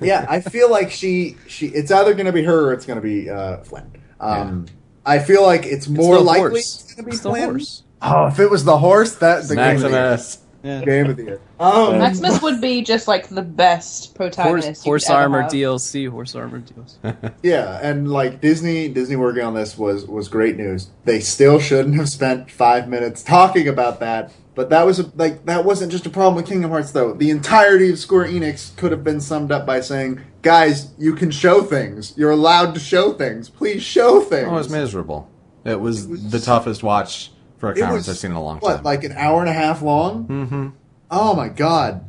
yeah, 0.00 0.24
I 0.28 0.40
feel 0.40 0.70
like 0.70 0.90
she 0.90 1.36
she 1.46 1.66
it's 1.66 1.90
either 1.90 2.14
going 2.14 2.24
to 2.26 2.32
be 2.32 2.44
her 2.44 2.68
or 2.68 2.72
it's 2.72 2.86
going 2.86 2.96
to 2.96 3.02
be 3.02 3.28
uh, 3.28 3.58
Flynn. 3.58 3.90
Um, 4.20 4.66
I 5.08 5.18
feel 5.18 5.42
like 5.42 5.64
it's 5.66 5.88
more 5.88 6.16
the 6.16 6.20
likely 6.20 6.50
horse. 6.50 6.82
it's 6.84 6.94
going 6.94 7.04
to 7.04 7.10
be 7.10 7.14
It's 7.14 7.22
the 7.22 7.30
horse. 7.34 7.82
Oh, 8.02 8.26
if 8.28 8.38
it 8.38 8.48
was 8.50 8.64
the 8.64 8.78
horse, 8.78 9.16
that 9.16 9.48
the 9.48 9.56
game 9.56 9.76
of 9.76 9.82
the 9.82 9.88
year. 9.88 10.00
Maximus. 10.00 10.38
Yeah. 10.62 10.84
Game 10.84 11.10
of 11.10 11.16
the 11.16 11.22
year. 11.24 11.40
Um, 11.60 11.98
Maximus 11.98 12.40
would 12.42 12.60
be 12.60 12.82
just 12.82 13.08
like 13.08 13.28
the 13.28 13.42
best 13.42 14.16
Horse, 14.16 14.36
protagonist. 14.36 14.86
you 14.86 14.90
horse 14.92 15.10
ever 15.10 15.18
armor 15.22 15.42
have. 15.42 15.50
DLC. 15.50 16.08
Horse 16.08 16.36
armor 16.36 16.60
DLC. 16.60 17.32
Yeah, 17.42 17.80
and 17.82 18.12
like 18.12 18.40
Disney, 18.40 18.86
Disney 18.88 19.16
working 19.16 19.42
on 19.42 19.54
this 19.54 19.76
was 19.76 20.06
was 20.06 20.28
great 20.28 20.56
news. 20.56 20.86
They 21.04 21.18
still 21.18 21.58
shouldn't 21.58 21.96
have 21.96 22.08
spent 22.08 22.48
five 22.52 22.88
minutes 22.88 23.24
talking 23.24 23.66
about 23.66 23.98
that, 24.00 24.30
but 24.58 24.70
that 24.70 24.84
was 24.84 24.98
a, 24.98 25.08
like 25.14 25.46
that 25.46 25.64
wasn't 25.64 25.92
just 25.92 26.04
a 26.04 26.10
problem 26.10 26.34
with 26.34 26.44
Kingdom 26.48 26.72
Hearts 26.72 26.90
though. 26.90 27.12
The 27.12 27.30
entirety 27.30 27.90
of 27.90 27.98
Square 28.00 28.26
Enix 28.26 28.76
could 28.76 28.90
have 28.90 29.04
been 29.04 29.20
summed 29.20 29.52
up 29.52 29.64
by 29.64 29.80
saying, 29.80 30.20
"Guys, 30.42 30.90
you 30.98 31.14
can 31.14 31.30
show 31.30 31.62
things. 31.62 32.12
You're 32.16 32.32
allowed 32.32 32.74
to 32.74 32.80
show 32.80 33.12
things. 33.12 33.48
Please 33.48 33.84
show 33.84 34.20
things." 34.20 34.48
Oh, 34.48 34.54
it 34.56 34.58
was 34.58 34.68
miserable. 34.68 35.30
It 35.64 35.80
was, 35.80 36.06
It 36.06 36.10
was- 36.10 36.30
the 36.32 36.40
toughest 36.40 36.82
watch 36.82 37.30
for 37.58 37.70
a 37.70 37.74
conference 37.76 38.08
was, 38.08 38.16
I've 38.16 38.18
seen 38.18 38.32
in 38.32 38.36
a 38.36 38.42
long 38.42 38.56
time. 38.56 38.62
what, 38.62 38.74
time. 38.78 38.82
like 38.84 39.04
an 39.04 39.12
hour 39.12 39.38
and 39.38 39.48
a 39.48 39.52
half 39.52 39.80
long? 39.80 40.26
mm-hmm. 40.26 40.68
Oh 41.08 41.34
my 41.36 41.48
god! 41.50 42.04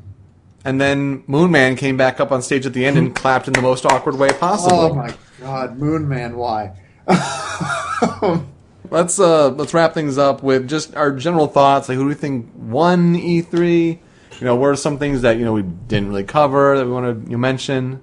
And 0.65 0.81
then 0.81 1.23
Moon 1.27 1.51
Man 1.51 1.75
came 1.75 1.97
back 1.97 2.19
up 2.19 2.31
on 2.31 2.41
stage 2.41 2.65
at 2.65 2.73
the 2.73 2.83
end 2.83 2.97
and 2.97 3.13
clapped 3.21 3.47
in 3.47 3.53
the 3.53 3.61
most 3.61 3.85
awkward 3.85 4.17
way 4.17 4.29
possible. 4.33 4.75
Oh 4.75 4.93
my 4.95 5.13
god, 5.39 5.77
Moon 5.77 6.09
Man, 6.09 6.35
why? 6.35 6.71
Let's 8.91 9.19
uh 9.19 9.49
let's 9.49 9.73
wrap 9.73 9.93
things 9.93 10.17
up 10.17 10.41
with 10.43 10.67
just 10.67 10.95
our 10.95 11.11
general 11.11 11.47
thoughts. 11.47 11.89
Like, 11.89 11.97
who 11.97 12.03
do 12.03 12.07
we 12.09 12.15
think 12.15 12.49
won 12.55 13.15
E3? 13.15 13.99
You 14.39 14.45
know, 14.45 14.55
what 14.55 14.67
are 14.67 14.75
some 14.75 14.97
things 14.97 15.21
that 15.21 15.37
you 15.37 15.45
know 15.45 15.53
we 15.53 15.61
didn't 15.63 16.09
really 16.09 16.23
cover 16.23 16.77
that 16.77 16.85
we 16.85 16.91
want 16.91 17.25
to 17.25 17.31
you 17.31 17.37
mention? 17.37 18.01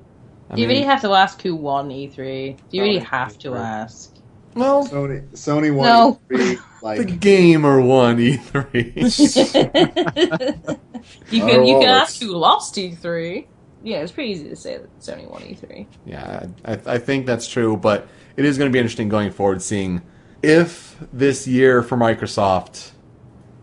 I 0.50 0.54
Do 0.54 0.62
you 0.62 0.68
really 0.68 0.82
have 0.82 1.00
to 1.00 1.10
ask 1.12 1.42
who 1.42 1.56
won 1.56 1.88
E3? 1.88 2.56
Do 2.70 2.76
you 2.76 2.82
really 2.82 2.98
have 3.00 3.36
to 3.38 3.54
ask? 3.56 4.12
well, 4.54 4.86
Sony, 4.86 5.26
Sony 5.32 5.74
won 5.74 5.86
No. 5.86 6.20
E3, 6.30 6.58
the 6.98 7.04
gamer 7.04 7.80
won 7.80 8.20
E 8.20 8.36
E3. 8.36 10.78
You 11.30 11.40
can 11.40 11.66
you 11.66 11.78
can 11.78 11.88
ask 11.88 12.20
who 12.20 12.36
lost 12.36 12.74
E3. 12.76 13.46
Yeah, 13.82 13.98
it's 13.98 14.12
pretty 14.12 14.30
easy 14.30 14.48
to 14.48 14.56
say 14.56 14.78
that 14.78 15.00
Sony 15.00 15.28
won 15.28 15.42
E 15.42 15.54
E3. 15.54 15.86
yeah, 16.04 16.46
I, 16.64 16.72
I 16.86 16.98
think 16.98 17.26
that's 17.26 17.46
true, 17.46 17.76
but 17.76 18.08
it 18.36 18.44
is 18.44 18.58
going 18.58 18.70
to 18.70 18.72
be 18.72 18.78
interesting 18.78 19.08
going 19.08 19.30
forward, 19.30 19.62
seeing 19.62 20.02
if 20.42 20.96
this 21.12 21.46
year 21.46 21.82
for 21.82 21.96
Microsoft, 21.96 22.90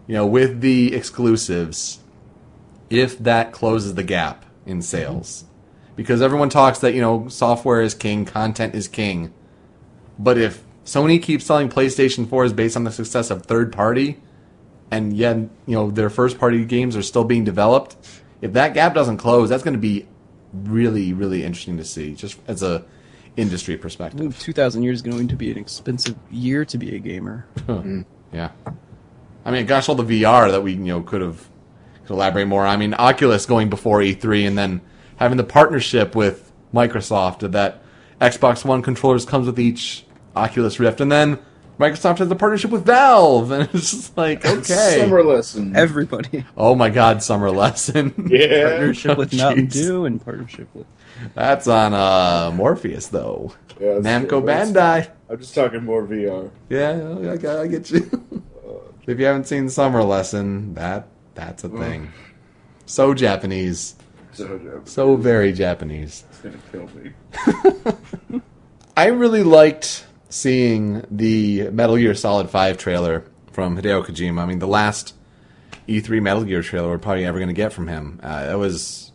you 0.08 0.16
know, 0.16 0.26
with 0.26 0.62
the 0.62 0.94
exclusives, 0.94 2.00
if 2.90 3.18
that 3.20 3.52
closes 3.52 3.96
the 3.96 4.04
gap 4.04 4.46
in 4.66 4.78
mm-hmm. 4.78 4.82
sales. 4.82 5.46
Because 5.96 6.22
everyone 6.22 6.50
talks 6.50 6.80
that, 6.80 6.94
you 6.94 7.02
know, 7.02 7.28
software 7.28 7.82
is 7.82 7.94
king, 7.94 8.26
content 8.26 8.74
is 8.74 8.88
king. 8.88 9.34
But 10.18 10.38
if 10.38 10.64
Sony 10.86 11.22
keeps 11.22 11.46
selling 11.46 11.70
PlayStation 11.70 12.26
4s 12.26 12.56
based 12.56 12.76
on 12.76 12.84
the 12.84 12.92
success 12.92 13.30
of 13.30 13.46
third 13.46 13.72
party, 13.72 14.20
and 14.90 15.16
yet, 15.16 15.38
you 15.38 15.50
know, 15.76 15.92
their 15.92 16.10
first 16.10 16.40
party 16.40 16.66
games 16.66 16.96
are 16.96 17.04
still 17.04 17.24
being 17.24 17.44
developed, 17.44 17.96
if 18.42 18.54
that 18.54 18.74
gap 18.74 18.94
doesn't 18.94 19.18
close, 19.18 19.50
that's 19.50 19.64
going 19.64 19.76
to 19.76 19.80
be 19.80 20.08
really, 20.52 21.14
really 21.14 21.44
interesting 21.44 21.78
to 21.78 21.86
see, 21.86 22.16
just 22.16 22.38
as 22.48 22.62
a 22.62 22.84
industry 23.38 23.78
perspective. 23.78 24.38
2000 24.40 24.84
years 24.84 24.98
is 24.98 25.02
going 25.02 25.28
to 25.28 25.36
be 25.36 25.52
an 25.52 25.58
expensive 25.58 26.16
year 26.30 26.66
to 26.66 26.78
be 26.78 26.96
a 26.96 27.00
gamer. 27.00 27.46
Yeah. 28.32 28.52
I 29.46 29.52
mean, 29.52 29.66
gosh, 29.66 29.90
all 29.90 29.96
the 29.96 30.04
VR 30.24 30.52
that 30.52 30.62
we 30.62 30.74
you 30.74 30.78
know 30.80 31.02
could 31.02 31.22
have 31.22 31.50
could 32.06 32.14
elaborate 32.14 32.48
more. 32.48 32.66
I 32.66 32.78
mean, 32.78 32.94
Oculus 32.94 33.46
going 33.46 33.70
before 33.70 34.00
E3 34.00 34.48
and 34.48 34.58
then 34.58 34.82
having 35.18 35.38
the 35.38 35.44
partnership 35.44 36.16
with 36.16 36.52
Microsoft 36.74 37.52
that 37.52 37.84
Xbox 38.22 38.64
One 38.66 38.82
controllers 38.82 39.26
comes 39.26 39.46
with 39.48 39.60
each 39.60 40.06
Oculus 40.36 40.80
Rift, 40.80 41.02
and 41.02 41.12
then 41.12 41.40
Microsoft 41.80 42.20
has 42.20 42.32
a 42.32 42.36
partnership 42.36 42.72
with 42.72 42.86
Valve, 42.86 43.52
and 43.52 43.70
it's 43.74 43.92
just 43.92 44.18
like 44.18 44.46
okay. 44.46 44.98
Summer 45.00 45.24
lesson. 45.24 45.76
Everybody. 45.76 46.46
Oh 46.56 46.74
my 46.76 46.90
God, 46.90 47.22
Summer 47.22 47.52
Lesson. 47.52 48.30
Yeah. 48.32 48.70
Partnership 48.70 49.18
with 49.18 49.34
Oh, 49.34 49.38
Mountain. 49.38 49.66
Dew 49.68 50.06
and 50.06 50.24
partnership 50.24 50.70
with. 50.74 50.88
That's 51.34 51.68
on 51.68 51.94
uh, 51.94 52.52
Morpheus 52.56 53.08
though. 53.08 53.54
Yeah, 53.80 54.00
Namco. 54.00 54.42
Bandai. 54.44 55.10
I'm 55.30 55.38
just 55.40 55.56
talking 55.56 55.84
more 55.84 56.06
VR. 56.06 56.52
Yeah, 56.70 57.30
I 57.30 57.62
I 57.62 57.68
get 57.68 57.90
you. 57.92 58.10
if 59.08 59.20
you 59.20 59.26
haven't 59.26 59.48
seen 59.48 59.70
Summer 59.70 60.04
Lesson, 60.04 60.74
that 60.76 61.08
that's 61.36 61.64
a 61.64 61.70
thing. 61.70 62.12
So 62.86 63.14
Japanese, 63.14 63.96
So 64.34 64.60
it's 64.78 64.92
so 64.92 65.16
very 65.16 65.54
Japanese. 65.54 66.24
It's 66.30 66.40
gonna 66.40 66.58
kill 66.72 66.90
me. 68.34 68.42
I 68.98 69.08
really 69.08 69.44
liked 69.44 70.06
seeing 70.30 71.06
the 71.10 71.70
Metal 71.70 71.98
Gear 71.98 72.14
Solid 72.16 72.50
5 72.50 72.78
trailer 72.78 73.24
from 73.52 73.78
Hideo 73.78 74.04
Kojima. 74.06 74.42
I 74.42 74.46
mean, 74.46 74.60
the 74.60 74.68
last 74.68 75.16
E3 75.88 76.22
Metal 76.22 76.44
Gear 76.44 76.62
trailer 76.62 76.90
we're 76.90 76.98
probably 76.98 77.26
ever 77.26 77.38
going 77.40 77.48
to 77.50 77.54
get 77.54 77.74
from 77.74 77.88
him. 77.88 78.20
Uh, 78.22 78.50
it 78.52 78.56
was 78.56 79.12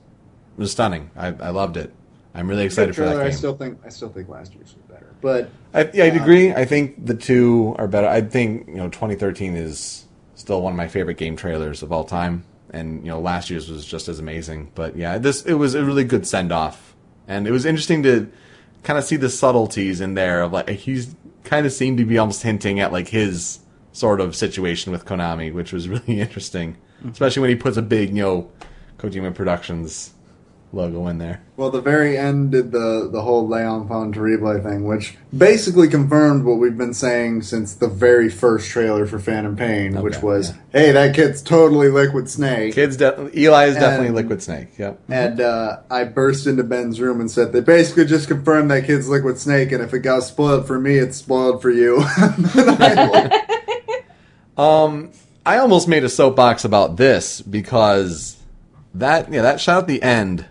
it 0.56 0.60
was 0.60 0.72
stunning. 0.72 1.10
I, 1.16 1.28
I 1.28 1.50
loved 1.50 1.76
it. 1.76 1.92
I'm 2.34 2.48
really 2.48 2.64
excited 2.64 2.94
for 2.94 3.04
that 3.04 3.16
game. 3.16 3.26
I 3.26 3.30
still 3.30 3.56
think 3.56 3.80
I 3.84 3.88
still 3.88 4.10
think 4.10 4.28
last 4.28 4.54
year's 4.54 4.74
was 4.74 4.84
better, 4.88 5.12
but 5.20 5.50
I, 5.74 5.90
yeah, 5.92 6.04
I'd 6.04 6.16
um, 6.16 6.22
agree. 6.22 6.52
I 6.52 6.64
think 6.64 7.04
the 7.04 7.14
two 7.14 7.74
are 7.78 7.88
better. 7.88 8.06
I 8.06 8.20
think 8.20 8.68
you 8.68 8.74
know 8.74 8.88
2013 8.88 9.56
is 9.56 10.06
still 10.34 10.62
one 10.62 10.72
of 10.72 10.76
my 10.76 10.88
favorite 10.88 11.16
game 11.16 11.36
trailers 11.36 11.82
of 11.82 11.90
all 11.90 12.04
time, 12.04 12.44
and 12.70 13.04
you 13.04 13.10
know 13.10 13.20
last 13.20 13.50
year's 13.50 13.70
was 13.70 13.84
just 13.84 14.08
as 14.08 14.18
amazing. 14.18 14.70
But 14.74 14.96
yeah, 14.96 15.18
this 15.18 15.42
it 15.42 15.54
was 15.54 15.74
a 15.74 15.84
really 15.84 16.04
good 16.04 16.26
send 16.26 16.52
off, 16.52 16.94
and 17.26 17.46
it 17.46 17.50
was 17.50 17.64
interesting 17.64 18.02
to 18.04 18.30
kind 18.82 18.98
of 18.98 19.04
see 19.04 19.16
the 19.16 19.30
subtleties 19.30 20.00
in 20.00 20.14
there 20.14 20.42
of 20.42 20.52
like 20.52 20.68
he's 20.68 21.14
kind 21.44 21.66
of 21.66 21.72
seemed 21.72 21.98
to 21.98 22.04
be 22.04 22.18
almost 22.18 22.42
hinting 22.42 22.78
at 22.78 22.92
like 22.92 23.08
his 23.08 23.60
sort 23.92 24.20
of 24.20 24.36
situation 24.36 24.92
with 24.92 25.04
Konami, 25.04 25.52
which 25.52 25.72
was 25.72 25.88
really 25.88 26.20
interesting, 26.20 26.76
mm-hmm. 27.00 27.08
especially 27.08 27.40
when 27.40 27.50
he 27.50 27.56
puts 27.56 27.76
a 27.76 27.82
big 27.82 28.10
you 28.10 28.22
know 28.22 28.50
Kojima 28.98 29.34
Productions 29.34 30.14
logo 30.72 31.06
in 31.06 31.18
there. 31.18 31.42
Well, 31.56 31.70
the 31.70 31.80
very 31.80 32.16
end 32.16 32.52
did 32.52 32.72
the 32.72 33.08
the 33.10 33.22
whole 33.22 33.48
Leon 33.48 33.88
Ponterible 33.88 34.62
thing, 34.62 34.84
which 34.84 35.16
basically 35.36 35.88
confirmed 35.88 36.44
what 36.44 36.58
we've 36.58 36.76
been 36.76 36.94
saying 36.94 37.42
since 37.42 37.74
the 37.74 37.88
very 37.88 38.28
first 38.28 38.68
trailer 38.70 39.06
for 39.06 39.18
Phantom 39.18 39.56
Pain, 39.56 40.00
which 40.02 40.22
was, 40.22 40.50
yeah. 40.50 40.56
"Hey, 40.80 40.92
that 40.92 41.14
kid's 41.14 41.42
totally 41.42 41.88
Liquid 41.88 42.28
Snake." 42.30 42.74
Kids, 42.74 42.96
de- 42.96 43.30
Eli 43.38 43.66
is 43.66 43.74
definitely 43.74 44.10
Liquid 44.14 44.42
Snake. 44.42 44.68
Yep. 44.78 45.00
And 45.08 45.40
uh, 45.40 45.80
I 45.90 46.04
burst 46.04 46.46
into 46.46 46.62
Ben's 46.64 47.00
room 47.00 47.20
and 47.20 47.30
said, 47.30 47.52
"They 47.52 47.60
basically 47.60 48.04
just 48.04 48.28
confirmed 48.28 48.70
that 48.70 48.84
kid's 48.84 49.08
Liquid 49.08 49.38
Snake, 49.38 49.72
and 49.72 49.82
if 49.82 49.92
it 49.94 50.00
got 50.00 50.22
spoiled 50.22 50.66
for 50.66 50.78
me, 50.78 50.96
it's 50.98 51.16
spoiled 51.16 51.60
for 51.62 51.70
you." 51.70 51.98
I- 52.00 53.44
Um, 54.58 55.12
I 55.46 55.58
almost 55.58 55.86
made 55.86 56.02
a 56.02 56.08
soapbox 56.08 56.64
about 56.64 56.96
this 56.96 57.40
because 57.40 58.36
that 58.94 59.32
yeah 59.32 59.42
that 59.42 59.60
shot 59.60 59.78
at 59.82 59.86
the 59.86 60.02
end 60.02 60.46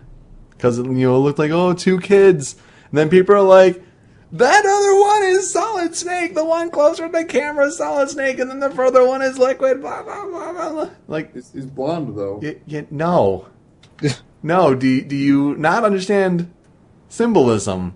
because 0.58 0.76
you 0.78 0.84
know 0.84 1.16
it 1.16 1.20
looked 1.20 1.38
like 1.38 1.50
oh 1.52 1.72
two 1.72 1.98
kids. 2.00 2.56
And 2.90 2.98
then 2.98 3.08
people 3.08 3.34
are 3.34 3.40
like 3.42 3.82
that 4.32 4.66
other 4.66 5.00
one 5.00 5.22
is 5.38 5.50
Solid 5.50 5.96
Snake. 5.96 6.34
The 6.34 6.44
one 6.44 6.70
closer 6.70 7.06
to 7.06 7.12
the 7.12 7.24
camera 7.24 7.68
is 7.68 7.78
Solid 7.78 8.10
Snake. 8.10 8.38
And 8.38 8.50
then 8.50 8.60
the 8.60 8.70
further 8.70 9.06
one 9.06 9.22
is 9.22 9.38
Liquid. 9.38 9.80
Blah 9.80 10.02
blah 10.02 10.26
blah 10.26 10.52
blah, 10.52 10.72
blah. 10.72 10.90
like 11.06 11.32
he's, 11.32 11.50
he's 11.52 11.64
blonde 11.66 12.14
though. 12.18 12.40
y- 12.42 12.56
y- 12.68 12.86
no. 12.90 13.46
No 14.42 14.72
do 14.74 15.00
do 15.02 15.16
you 15.16 15.56
not 15.56 15.82
understand 15.84 16.52
symbolism? 17.08 17.94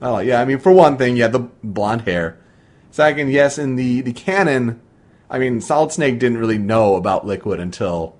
Oh 0.00 0.18
yeah 0.18 0.40
I 0.40 0.44
mean 0.44 0.58
for 0.58 0.70
one 0.72 0.96
thing 0.96 1.16
yeah 1.16 1.28
the 1.28 1.48
blonde 1.64 2.02
hair. 2.02 2.38
Second 2.90 3.30
yes 3.30 3.58
in 3.58 3.74
the 3.76 4.00
the 4.00 4.12
canon 4.12 4.80
I 5.28 5.38
mean 5.40 5.60
Solid 5.60 5.90
Snake 5.90 6.18
didn't 6.20 6.38
really 6.38 6.58
know 6.58 6.94
about 6.94 7.26
Liquid 7.26 7.58
until 7.58 8.14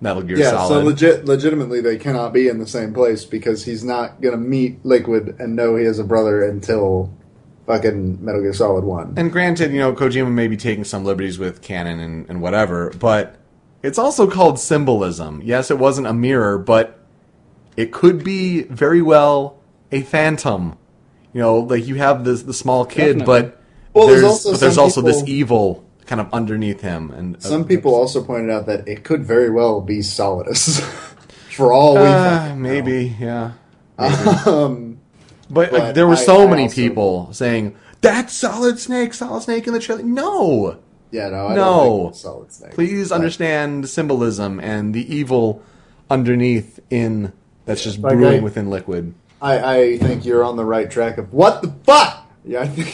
Metal 0.00 0.22
Gear 0.22 0.38
Yeah, 0.38 0.50
Solid 0.50 0.68
so 0.68 0.80
legit, 0.80 1.24
legitimately, 1.24 1.80
they 1.80 1.96
cannot 1.96 2.32
be 2.32 2.48
in 2.48 2.58
the 2.58 2.66
same 2.66 2.92
place 2.92 3.24
because 3.24 3.64
he's 3.64 3.84
not 3.84 4.20
gonna 4.20 4.36
meet 4.36 4.84
Liquid 4.84 5.36
and 5.38 5.56
know 5.56 5.76
he 5.76 5.84
has 5.84 5.98
a 5.98 6.04
brother 6.04 6.42
until 6.42 7.12
fucking 7.66 8.24
Metal 8.24 8.42
Gear 8.42 8.52
Solid 8.52 8.84
One. 8.84 9.14
And 9.16 9.32
granted, 9.32 9.72
you 9.72 9.78
know, 9.78 9.92
Kojima 9.92 10.30
may 10.30 10.48
be 10.48 10.56
taking 10.56 10.84
some 10.84 11.04
liberties 11.04 11.38
with 11.38 11.62
canon 11.62 12.00
and, 12.00 12.28
and 12.28 12.42
whatever, 12.42 12.90
but 12.98 13.36
it's 13.82 13.98
also 13.98 14.30
called 14.30 14.58
symbolism. 14.58 15.42
Yes, 15.44 15.70
it 15.70 15.78
wasn't 15.78 16.06
a 16.06 16.14
mirror, 16.14 16.58
but 16.58 16.98
it 17.76 17.92
could 17.92 18.24
be 18.24 18.62
very 18.64 19.02
well 19.02 19.58
a 19.92 20.02
phantom. 20.02 20.78
You 21.32 21.40
know, 21.40 21.58
like 21.58 21.86
you 21.86 21.96
have 21.96 22.24
this 22.24 22.42
the 22.42 22.54
small 22.54 22.84
kid, 22.84 23.18
Definitely. 23.18 23.42
but 23.42 23.60
Well, 23.92 24.06
there's 24.06 24.22
there's 24.22 24.30
also 24.30 24.52
but 24.52 24.60
there's 24.60 24.74
some 24.74 24.84
also 24.84 25.02
this 25.02 25.22
evil 25.26 25.83
kind 26.06 26.20
of 26.20 26.32
underneath 26.32 26.80
him. 26.80 27.10
And 27.10 27.36
uh, 27.36 27.40
Some 27.40 27.66
people 27.66 27.94
also 27.94 28.22
pointed 28.22 28.50
out 28.50 28.66
that 28.66 28.86
it 28.88 29.04
could 29.04 29.24
very 29.24 29.50
well 29.50 29.80
be 29.80 29.98
Solidus, 30.00 30.80
for 31.56 31.72
all 31.72 31.94
we 31.94 32.00
uh, 32.02 32.38
fucking 32.40 32.62
know. 32.62 32.68
maybe, 32.68 33.16
yeah. 33.18 33.52
Um, 33.98 34.98
But, 35.50 35.72
like, 35.72 35.94
there 35.94 36.06
were 36.06 36.12
I- 36.14 36.16
so 36.16 36.46
I 36.46 36.50
many 36.50 36.62
also- 36.64 36.74
people 36.74 37.28
saying 37.32 37.74
that's 38.00 38.32
Solid 38.34 38.78
Snake, 38.78 39.14
Solid 39.14 39.42
Snake 39.42 39.66
in 39.66 39.72
the 39.72 39.78
trailer. 39.80 40.02
No, 40.02 40.76
yeah, 41.10 41.28
no, 41.30 41.46
I 41.46 41.54
No. 41.54 41.64
don't 41.64 41.98
think 42.00 42.10
it's 42.10 42.20
Solid 42.20 42.52
Snake. 42.52 42.72
Please 42.74 43.08
But- 43.10 43.14
understand 43.16 43.88
symbolism 43.88 44.58
and 44.60 44.94
the 44.94 45.14
evil 45.14 45.62
underneath 46.10 46.80
in 46.90 47.32
that's 47.66 47.82
just 47.82 47.98
Like 48.00 48.14
brewing 48.14 48.40
I- 48.40 48.42
within 48.42 48.68
liquid. 48.68 49.14
I, 49.40 49.76
I 49.76 49.98
think 49.98 50.24
you're 50.24 50.42
on 50.44 50.56
the 50.56 50.64
right 50.64 50.90
track 50.90 51.18
of 51.18 51.32
what 51.32 51.60
the 51.62 51.72
fuck. 51.84 52.26
Yeah, 52.44 52.60
I 52.62 52.68
think 52.68 52.88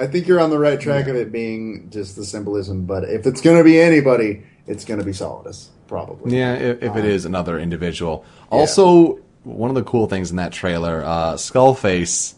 I 0.00 0.06
think 0.06 0.26
you're 0.26 0.40
on 0.40 0.50
the 0.50 0.58
right 0.58 0.80
track 0.80 1.06
of 1.08 1.16
it 1.16 1.30
being 1.30 1.90
just 1.90 2.16
the 2.16 2.24
symbolism. 2.24 2.86
But 2.86 3.04
if 3.04 3.26
it's 3.26 3.40
going 3.40 3.58
to 3.58 3.64
be 3.64 3.78
anybody, 3.80 4.42
it's 4.66 4.84
going 4.84 4.98
to 4.98 5.04
be 5.04 5.12
Solidus, 5.12 5.68
probably. 5.86 6.36
Yeah, 6.36 6.54
if, 6.54 6.82
if 6.82 6.96
it 6.96 7.04
is 7.04 7.26
another 7.26 7.58
individual. 7.58 8.24
Also, 8.50 9.20
one 9.44 9.70
of 9.70 9.76
the 9.76 9.84
cool 9.84 10.06
things 10.06 10.30
in 10.30 10.36
that 10.36 10.52
trailer, 10.52 11.04
uh, 11.04 11.34
Skullface, 11.34 12.34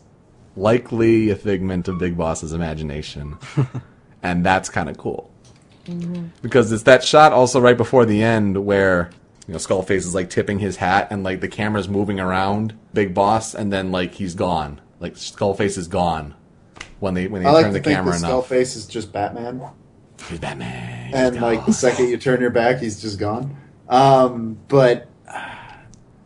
likely 0.56 1.30
a 1.30 1.36
figment 1.36 1.88
of 1.88 1.98
Big 1.98 2.16
Boss's 2.16 2.52
imagination, 2.52 3.38
and 4.22 4.44
that's 4.44 4.68
kind 4.68 4.88
of 4.88 4.98
cool 4.98 5.32
because 6.42 6.70
it's 6.70 6.84
that 6.84 7.02
shot 7.02 7.32
also 7.32 7.60
right 7.60 7.76
before 7.76 8.04
the 8.04 8.22
end 8.22 8.64
where 8.64 9.10
you 9.48 9.52
know 9.52 9.58
Skullface 9.58 9.96
is 9.96 10.14
like 10.14 10.30
tipping 10.30 10.60
his 10.60 10.76
hat 10.76 11.08
and 11.10 11.24
like 11.24 11.40
the 11.40 11.48
camera's 11.48 11.88
moving 11.88 12.20
around 12.20 12.78
Big 12.94 13.14
Boss, 13.14 13.54
and 13.54 13.72
then 13.72 13.90
like 13.90 14.14
he's 14.14 14.34
gone, 14.34 14.80
like 15.00 15.14
Skullface 15.14 15.78
is 15.78 15.88
gone 15.88 16.34
when 17.02 17.14
they 17.14 17.26
when 17.26 17.42
they 17.42 17.48
I 17.48 17.52
like 17.52 17.64
turn 17.64 17.72
to 17.74 17.78
the 17.80 17.84
think 17.84 17.96
camera 17.96 18.12
the 18.18 18.26
enough. 18.26 18.48
Skullface 18.48 18.76
is 18.76 18.86
just 18.86 19.12
Batman, 19.12 19.60
He's 20.28 20.38
Batman. 20.38 21.06
he's 21.06 21.14
and 21.16 21.34
gone. 21.34 21.42
like 21.42 21.66
the 21.66 21.72
second 21.72 22.08
you 22.08 22.16
turn 22.16 22.40
your 22.40 22.50
back, 22.50 22.78
he's 22.78 23.02
just 23.02 23.18
gone. 23.18 23.56
Um, 23.88 24.58
but 24.68 25.08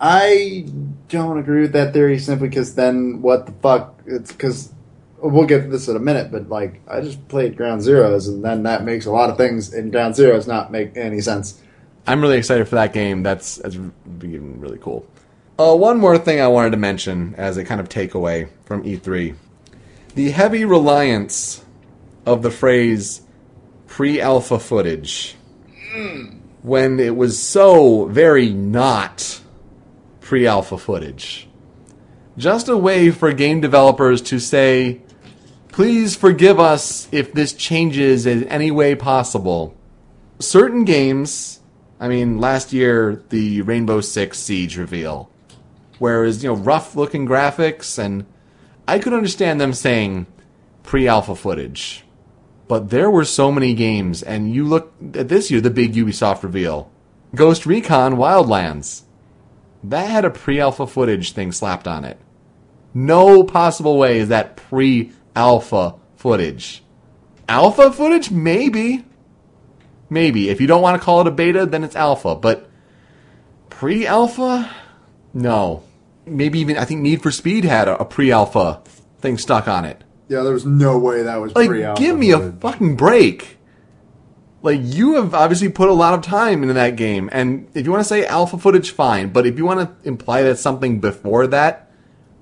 I 0.00 0.66
don't 1.08 1.38
agree 1.38 1.62
with 1.62 1.72
that 1.72 1.92
theory 1.92 2.18
simply 2.18 2.48
because 2.48 2.74
then 2.74 3.22
what 3.22 3.46
the 3.46 3.52
fuck? 3.52 4.00
It's 4.06 4.30
because 4.32 4.72
we'll 5.18 5.46
get 5.46 5.62
to 5.62 5.68
this 5.68 5.88
in 5.88 5.96
a 5.96 6.00
minute, 6.00 6.30
but 6.30 6.48
like 6.50 6.82
I 6.86 7.00
just 7.00 7.26
played 7.28 7.56
Ground 7.56 7.80
Zeroes, 7.80 8.28
and 8.28 8.44
then 8.44 8.64
that 8.64 8.84
makes 8.84 9.06
a 9.06 9.10
lot 9.10 9.30
of 9.30 9.38
things 9.38 9.72
in 9.72 9.90
Ground 9.90 10.14
Zeroes 10.14 10.46
not 10.46 10.70
make 10.70 10.96
any 10.96 11.20
sense. 11.22 11.60
I'm 12.06 12.20
really 12.20 12.36
excited 12.36 12.68
for 12.68 12.74
that 12.74 12.92
game. 12.92 13.22
That's 13.22 13.56
that's 13.56 13.76
being 13.76 14.60
really 14.60 14.78
cool. 14.78 15.06
Uh, 15.58 15.74
one 15.74 15.98
more 15.98 16.18
thing 16.18 16.38
I 16.38 16.48
wanted 16.48 16.70
to 16.72 16.76
mention 16.76 17.34
as 17.38 17.56
a 17.56 17.64
kind 17.64 17.80
of 17.80 17.88
takeaway 17.88 18.48
from 18.66 18.82
E3: 18.84 19.34
the 20.16 20.30
heavy 20.30 20.64
reliance 20.64 21.64
of 22.26 22.42
the 22.42 22.50
phrase 22.50 23.22
pre-alpha 23.86 24.58
footage 24.58 25.36
when 26.62 26.98
it 26.98 27.14
was 27.14 27.38
so 27.38 28.06
very 28.06 28.50
not 28.50 29.40
pre-alpha 30.20 30.76
footage. 30.76 31.48
Just 32.36 32.68
a 32.68 32.76
way 32.76 33.10
for 33.12 33.32
game 33.32 33.60
developers 33.60 34.20
to 34.22 34.40
say, 34.40 35.00
please 35.68 36.16
forgive 36.16 36.58
us 36.58 37.08
if 37.12 37.32
this 37.32 37.52
changes 37.52 38.26
in 38.26 38.44
any 38.48 38.72
way 38.72 38.96
possible 38.96 39.76
certain 40.38 40.84
games, 40.84 41.60
I 42.00 42.08
mean, 42.08 42.38
last 42.38 42.72
year 42.72 43.22
the 43.30 43.62
Rainbow 43.62 44.00
Six 44.00 44.38
Siege 44.38 44.76
reveal, 44.76 45.30
where 45.98 46.22
it 46.22 46.26
was 46.26 46.42
you 46.42 46.50
know 46.50 46.56
rough 46.56 46.94
looking 46.96 47.26
graphics, 47.26 47.98
and 47.98 48.26
I 48.88 48.98
could 48.98 49.12
understand 49.12 49.60
them 49.60 49.72
saying 49.72 50.26
pre-alpha 50.82 51.34
footage, 51.34 52.04
but 52.68 52.90
there 52.90 53.10
were 53.10 53.24
so 53.24 53.50
many 53.50 53.74
games, 53.74 54.22
and 54.22 54.52
you 54.52 54.64
look 54.64 54.92
at 55.14 55.28
this 55.28 55.50
year 55.50 55.60
the 55.60 55.70
big 55.70 55.94
Ubisoft 55.94 56.42
reveal, 56.42 56.90
Ghost 57.34 57.66
Recon 57.66 58.14
Wildlands, 58.16 59.02
that 59.82 60.10
had 60.10 60.24
a 60.24 60.30
pre-alpha 60.30 60.86
footage 60.86 61.32
thing 61.32 61.52
slapped 61.52 61.86
on 61.88 62.04
it. 62.04 62.18
No 62.94 63.44
possible 63.44 63.98
way 63.98 64.18
is 64.18 64.28
that 64.28 64.56
pre-alpha 64.56 65.94
footage. 66.16 66.82
Alpha 67.48 67.92
footage, 67.92 68.30
maybe. 68.30 69.04
Maybe. 70.08 70.48
If 70.48 70.60
you 70.60 70.66
don't 70.66 70.82
want 70.82 71.00
to 71.00 71.04
call 71.04 71.20
it 71.20 71.26
a 71.26 71.30
beta, 71.30 71.66
then 71.66 71.84
it's 71.84 71.94
alpha. 71.96 72.34
But 72.34 72.68
pre 73.68 74.06
alpha? 74.06 74.70
No. 75.34 75.82
Maybe 76.26 76.58
even, 76.58 76.76
I 76.76 76.84
think 76.84 77.00
Need 77.00 77.22
for 77.22 77.30
Speed 77.30 77.64
had 77.64 77.88
a, 77.88 77.98
a 78.00 78.04
pre 78.04 78.30
alpha 78.30 78.82
thing 79.18 79.38
stuck 79.38 79.68
on 79.68 79.84
it. 79.84 80.02
Yeah, 80.28 80.42
there 80.42 80.52
was 80.52 80.66
no 80.66 80.98
way 80.98 81.22
that 81.22 81.36
was 81.36 81.54
Like, 81.54 81.68
pre-alpha 81.68 82.00
give 82.00 82.18
me 82.18 82.32
a 82.32 82.52
fucking 82.52 82.96
break. 82.96 83.58
Like, 84.62 84.80
you 84.82 85.14
have 85.14 85.34
obviously 85.34 85.68
put 85.68 85.88
a 85.88 85.92
lot 85.92 86.14
of 86.14 86.22
time 86.22 86.62
into 86.62 86.74
that 86.74 86.96
game. 86.96 87.28
And 87.32 87.68
if 87.74 87.84
you 87.86 87.92
want 87.92 88.00
to 88.00 88.08
say 88.08 88.26
alpha 88.26 88.58
footage, 88.58 88.90
fine. 88.90 89.28
But 89.28 89.46
if 89.46 89.56
you 89.56 89.64
want 89.64 90.02
to 90.02 90.08
imply 90.08 90.42
that 90.42 90.58
something 90.58 90.98
before 90.98 91.46
that, 91.48 91.90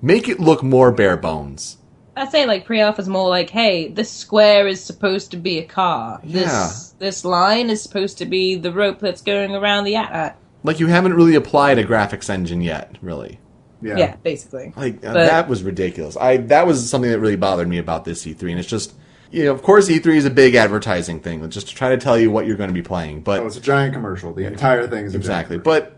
make 0.01 0.27
it 0.27 0.39
look 0.39 0.63
more 0.63 0.91
bare 0.91 1.17
bones. 1.17 1.77
I'd 2.17 2.31
say 2.31 2.45
like 2.45 2.65
pre-alpha 2.65 3.01
is 3.01 3.09
more 3.09 3.29
like, 3.29 3.49
hey, 3.49 3.89
this 3.89 4.09
square 4.09 4.67
is 4.67 4.81
supposed 4.83 5.31
to 5.31 5.37
be 5.37 5.59
a 5.59 5.65
car. 5.65 6.19
Yeah. 6.23 6.39
This 6.39 6.95
this 6.97 7.25
line 7.25 7.69
is 7.69 7.83
supposed 7.83 8.17
to 8.19 8.25
be 8.25 8.55
the 8.55 8.71
rope 8.71 8.99
that's 8.99 9.21
going 9.21 9.53
around 9.53 9.83
the 9.83 9.97
at. 9.97 10.39
Like, 10.63 10.79
you 10.79 10.87
haven't 10.87 11.13
really 11.13 11.35
applied 11.35 11.77
a 11.77 11.83
graphics 11.83 12.29
engine 12.29 12.61
yet, 12.61 12.95
really. 13.01 13.39
Yeah. 13.85 13.97
Yeah. 13.97 14.15
basically. 14.17 14.73
Like 14.75 14.97
uh, 15.05 15.13
But- 15.13 15.27
that 15.27 15.47
was 15.47 15.63
ridiculous. 15.63 16.17
I 16.17 16.37
that 16.37 16.65
was 16.67 16.89
something 16.89 17.11
that 17.11 17.19
really 17.19 17.35
bothered 17.35 17.67
me 17.67 17.77
about 17.77 18.03
this 18.05 18.25
E3, 18.25 18.51
and 18.51 18.59
it's 18.59 18.67
just 18.67 18.93
you 19.31 19.45
know, 19.45 19.51
of 19.51 19.63
course, 19.63 19.89
E3 19.89 20.15
is 20.15 20.25
a 20.25 20.29
big 20.29 20.55
advertising 20.55 21.19
thing, 21.19 21.47
just 21.49 21.67
to 21.67 21.75
try 21.75 21.89
to 21.89 21.97
tell 21.97 22.17
you 22.17 22.31
what 22.31 22.45
you're 22.45 22.55
going 22.55 22.69
to 22.69 22.73
be 22.73 22.81
playing. 22.83 23.21
But 23.21 23.41
Oh, 23.41 23.47
it's 23.47 23.57
a 23.57 23.61
giant 23.61 23.93
commercial. 23.93 24.33
The 24.33 24.45
entire 24.45 24.87
thing 24.87 25.05
is 25.05 25.13
a 25.13 25.17
exactly, 25.17 25.55
Giant 25.57 25.63
but 25.65 25.97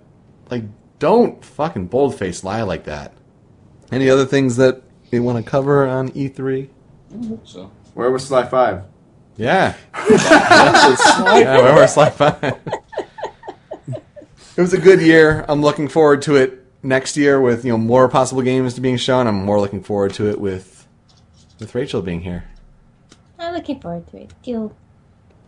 like, 0.49 0.63
don't 0.99 1.43
fucking 1.45 1.87
boldface 1.87 2.43
lie 2.43 2.63
like 2.63 2.85
that. 2.85 3.13
Any 3.91 4.09
other 4.09 4.25
things 4.25 4.55
that 4.57 4.81
you 5.11 5.21
want 5.23 5.43
to 5.43 5.49
cover 5.49 5.85
on 5.85 6.09
E 6.15 6.29
E3? 6.29 6.69
So 7.43 7.71
where 7.93 8.09
was 8.11 8.25
Sly 8.25 8.45
Five? 8.47 8.83
Yeah, 9.35 9.75
yeah, 10.09 11.57
where 11.61 11.75
was 11.75 11.93
Slide 11.93 12.13
Five? 12.13 12.43
it 13.87 14.61
was 14.61 14.73
a 14.73 14.79
good 14.79 15.01
year. 15.01 15.45
I'm 15.47 15.61
looking 15.61 15.87
forward 15.87 16.23
to 16.23 16.35
it 16.37 16.65
next 16.87 17.17
year 17.17 17.39
with 17.39 17.65
you 17.65 17.71
know 17.71 17.77
more 17.77 18.07
possible 18.07 18.41
games 18.41 18.73
to 18.75 18.81
being 18.81 18.97
shown. 18.97 19.27
I'm 19.27 19.45
more 19.45 19.59
looking 19.59 19.83
forward 19.83 20.13
to 20.15 20.29
it 20.29 20.39
with 20.39 20.87
with 21.59 21.75
Rachel 21.75 22.01
being 22.01 22.21
here. 22.21 22.45
I'm 23.37 23.53
looking 23.53 23.79
forward 23.79 24.07
to 24.07 24.17
it 24.21 24.33
too. 24.43 24.73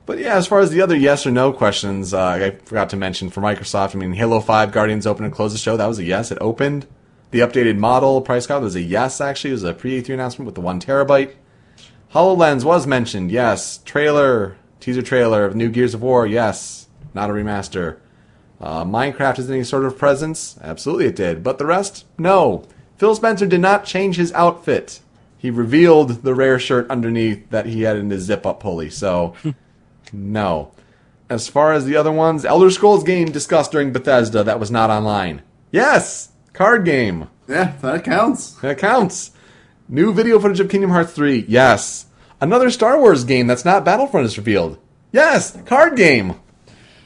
But 0.05 0.19
yeah, 0.19 0.35
as 0.35 0.47
far 0.47 0.59
as 0.59 0.71
the 0.71 0.81
other 0.81 0.95
yes 0.95 1.25
or 1.25 1.31
no 1.31 1.53
questions, 1.53 2.13
uh, 2.13 2.27
I 2.27 2.51
forgot 2.65 2.89
to 2.89 2.97
mention 2.97 3.29
for 3.29 3.41
Microsoft. 3.41 3.95
I 3.95 3.99
mean, 3.99 4.13
Halo 4.13 4.39
Five 4.39 4.71
Guardians 4.71 5.07
opened 5.07 5.25
and 5.25 5.33
closed 5.33 5.53
the 5.53 5.59
show. 5.59 5.77
That 5.77 5.87
was 5.87 5.99
a 5.99 6.03
yes. 6.03 6.31
It 6.31 6.37
opened. 6.41 6.87
The 7.31 7.39
updated 7.39 7.77
model 7.77 8.21
price 8.21 8.47
guide 8.47 8.63
was 8.63 8.75
a 8.75 8.81
yes. 8.81 9.21
Actually, 9.21 9.51
it 9.51 9.53
was 9.53 9.63
a 9.63 9.73
pre 9.73 10.01
E3 10.01 10.15
announcement 10.15 10.47
with 10.47 10.55
the 10.55 10.61
one 10.61 10.79
terabyte. 10.79 11.35
Hololens 12.13 12.63
was 12.63 12.87
mentioned. 12.87 13.29
Yes. 13.29 13.77
Trailer, 13.85 14.57
teaser 14.79 15.03
trailer 15.03 15.45
of 15.45 15.55
new 15.55 15.69
Gears 15.69 15.93
of 15.93 16.01
War. 16.01 16.25
Yes. 16.25 16.87
Not 17.13 17.29
a 17.29 17.33
remaster. 17.33 17.99
Uh, 18.61 18.83
Minecraft 18.83 19.37
has 19.37 19.49
any 19.49 19.63
sort 19.63 19.85
of 19.85 19.97
presence? 19.97 20.57
Absolutely, 20.61 21.05
it 21.05 21.15
did. 21.15 21.43
But 21.43 21.57
the 21.57 21.65
rest, 21.65 22.05
no. 22.17 22.65
Phil 22.97 23.15
Spencer 23.15 23.45
did 23.45 23.61
not 23.61 23.85
change 23.85 24.17
his 24.17 24.33
outfit. 24.33 24.99
He 25.37 25.49
revealed 25.49 26.23
the 26.23 26.35
rare 26.35 26.59
shirt 26.59 26.89
underneath 26.91 27.49
that 27.49 27.65
he 27.65 27.83
had 27.83 27.95
in 27.95 28.09
his 28.09 28.23
zip-up 28.23 28.59
pulley. 28.59 28.89
So. 28.89 29.33
No. 30.11 30.71
As 31.29 31.47
far 31.47 31.73
as 31.73 31.85
the 31.85 31.95
other 31.95 32.11
ones, 32.11 32.45
Elder 32.45 32.71
Scrolls 32.71 33.03
game 33.03 33.31
discussed 33.31 33.71
during 33.71 33.93
Bethesda 33.93 34.43
that 34.43 34.59
was 34.59 34.71
not 34.71 34.89
online. 34.89 35.43
Yes! 35.71 36.29
Card 36.53 36.85
game. 36.85 37.29
Yeah, 37.47 37.73
that 37.81 38.03
counts. 38.03 38.51
That 38.61 38.79
counts. 38.79 39.31
New 39.87 40.13
video 40.13 40.39
footage 40.39 40.59
of 40.59 40.69
Kingdom 40.69 40.89
Hearts 40.89 41.13
3. 41.13 41.45
Yes. 41.47 42.07
Another 42.41 42.71
Star 42.71 42.99
Wars 42.99 43.23
game 43.23 43.47
that's 43.47 43.65
not 43.65 43.85
Battlefront 43.85 44.25
is 44.25 44.37
revealed. 44.37 44.79
Yes! 45.11 45.55
Card 45.65 45.95
game. 45.95 46.35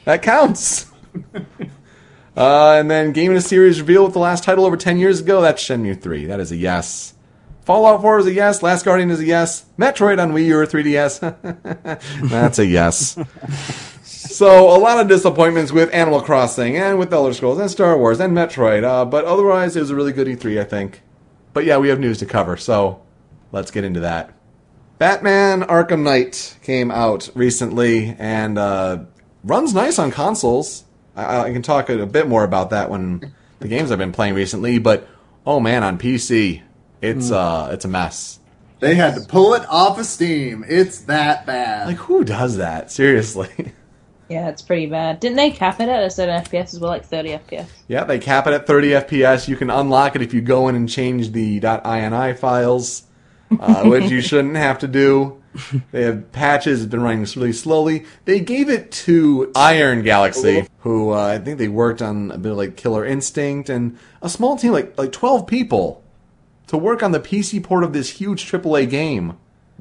That 0.04 0.22
counts. 0.22 0.90
uh, 2.36 2.72
and 2.72 2.90
then 2.90 3.12
game 3.12 3.30
in 3.30 3.36
a 3.36 3.42
series 3.42 3.80
revealed 3.80 4.06
with 4.06 4.14
the 4.14 4.20
last 4.20 4.44
title 4.44 4.64
over 4.64 4.76
10 4.76 4.98
years 4.98 5.20
ago. 5.20 5.40
That's 5.40 5.62
Shenmue 5.62 6.00
3. 6.00 6.26
That 6.26 6.40
is 6.40 6.52
a 6.52 6.56
yes. 6.56 7.14
Fallout 7.62 8.02
4 8.02 8.20
is 8.20 8.26
a 8.26 8.32
yes. 8.32 8.62
Last 8.62 8.84
Guardian 8.84 9.10
is 9.10 9.20
a 9.20 9.24
yes. 9.24 9.64
Metroid 9.78 10.22
on 10.22 10.32
Wii 10.32 10.46
U 10.46 10.58
or 10.58 10.66
3DS. 10.66 11.20
That's 12.30 12.58
a 12.58 12.66
yes. 12.66 13.18
so 14.02 14.76
a 14.76 14.78
lot 14.78 15.00
of 15.00 15.08
disappointments 15.08 15.72
with 15.72 15.92
Animal 15.94 16.20
Crossing 16.20 16.76
and 16.76 16.98
with 16.98 17.12
Elder 17.12 17.32
Scrolls 17.32 17.58
and 17.58 17.70
Star 17.70 17.96
Wars 17.96 18.20
and 18.20 18.36
Metroid. 18.36 18.84
Uh, 18.84 19.04
but 19.04 19.24
otherwise, 19.24 19.76
it 19.76 19.80
was 19.80 19.90
a 19.90 19.94
really 19.94 20.12
good 20.12 20.26
E3, 20.26 20.60
I 20.60 20.64
think. 20.64 21.02
But 21.54 21.64
yeah, 21.64 21.78
we 21.78 21.88
have 21.88 22.00
news 22.00 22.18
to 22.18 22.26
cover, 22.26 22.56
so 22.56 23.00
let's 23.52 23.70
get 23.70 23.84
into 23.84 24.00
that. 24.00 24.34
Batman 24.98 25.62
Arkham 25.62 26.02
Knight 26.02 26.56
came 26.62 26.90
out 26.90 27.28
recently 27.34 28.14
and 28.18 28.58
uh, 28.58 29.04
runs 29.42 29.74
nice 29.74 29.98
on 29.98 30.10
consoles. 30.10 30.83
I, 31.16 31.40
I 31.40 31.52
can 31.52 31.62
talk 31.62 31.88
a, 31.88 32.02
a 32.02 32.06
bit 32.06 32.28
more 32.28 32.44
about 32.44 32.70
that 32.70 32.90
when 32.90 33.34
the 33.60 33.68
games 33.68 33.90
I've 33.90 33.98
been 33.98 34.12
playing 34.12 34.34
recently. 34.34 34.78
But 34.78 35.06
oh 35.46 35.60
man, 35.60 35.82
on 35.82 35.98
PC, 35.98 36.62
it's 37.00 37.30
uh, 37.30 37.70
it's 37.72 37.84
a 37.84 37.88
mess. 37.88 38.40
They 38.80 38.94
had 38.94 39.14
to 39.14 39.20
pull 39.22 39.54
it 39.54 39.66
off 39.68 39.98
of 39.98 40.06
Steam. 40.06 40.64
It's 40.68 41.00
that 41.02 41.46
bad. 41.46 41.86
Like 41.86 41.96
who 41.96 42.24
does 42.24 42.56
that? 42.56 42.90
Seriously. 42.90 43.72
Yeah, 44.28 44.48
it's 44.48 44.62
pretty 44.62 44.86
bad. 44.86 45.20
Didn't 45.20 45.36
they 45.36 45.50
cap 45.50 45.80
it 45.80 45.88
at 45.88 46.02
a 46.02 46.10
certain 46.10 46.42
FPS 46.42 46.72
as 46.72 46.80
well, 46.80 46.90
like 46.90 47.04
30 47.04 47.28
FPS? 47.30 47.66
yeah, 47.88 48.04
they 48.04 48.18
cap 48.18 48.46
it 48.46 48.54
at 48.54 48.66
30 48.66 48.88
FPS. 48.88 49.48
You 49.48 49.56
can 49.56 49.68
unlock 49.68 50.16
it 50.16 50.22
if 50.22 50.32
you 50.32 50.40
go 50.40 50.68
in 50.68 50.74
and 50.74 50.88
change 50.88 51.32
the 51.32 51.60
.ini 51.60 52.38
files, 52.38 53.02
uh, 53.60 53.84
which 53.84 54.10
you 54.10 54.20
shouldn't 54.22 54.56
have 54.56 54.78
to 54.78 54.88
do. 54.88 55.42
They 55.92 56.02
have 56.02 56.32
patches. 56.32 56.82
It's 56.82 56.90
been 56.90 57.02
running 57.02 57.26
really 57.36 57.52
slowly. 57.52 58.04
They 58.24 58.40
gave 58.40 58.68
it 58.68 58.90
to 58.92 59.52
Iron 59.54 60.02
Galaxy, 60.02 60.66
who 60.80 61.12
uh, 61.12 61.26
I 61.26 61.38
think 61.38 61.58
they 61.58 61.68
worked 61.68 62.02
on 62.02 62.30
a 62.30 62.38
bit 62.38 62.52
of 62.52 62.58
like 62.58 62.76
Killer 62.76 63.04
Instinct 63.04 63.68
and 63.68 63.96
a 64.20 64.28
small 64.28 64.56
team, 64.56 64.72
like 64.72 64.96
like 64.98 65.12
12 65.12 65.46
people, 65.46 66.02
to 66.66 66.76
work 66.76 67.02
on 67.02 67.12
the 67.12 67.20
PC 67.20 67.62
port 67.62 67.84
of 67.84 67.92
this 67.92 68.10
huge 68.10 68.50
AAA 68.50 68.88
game. 68.90 69.36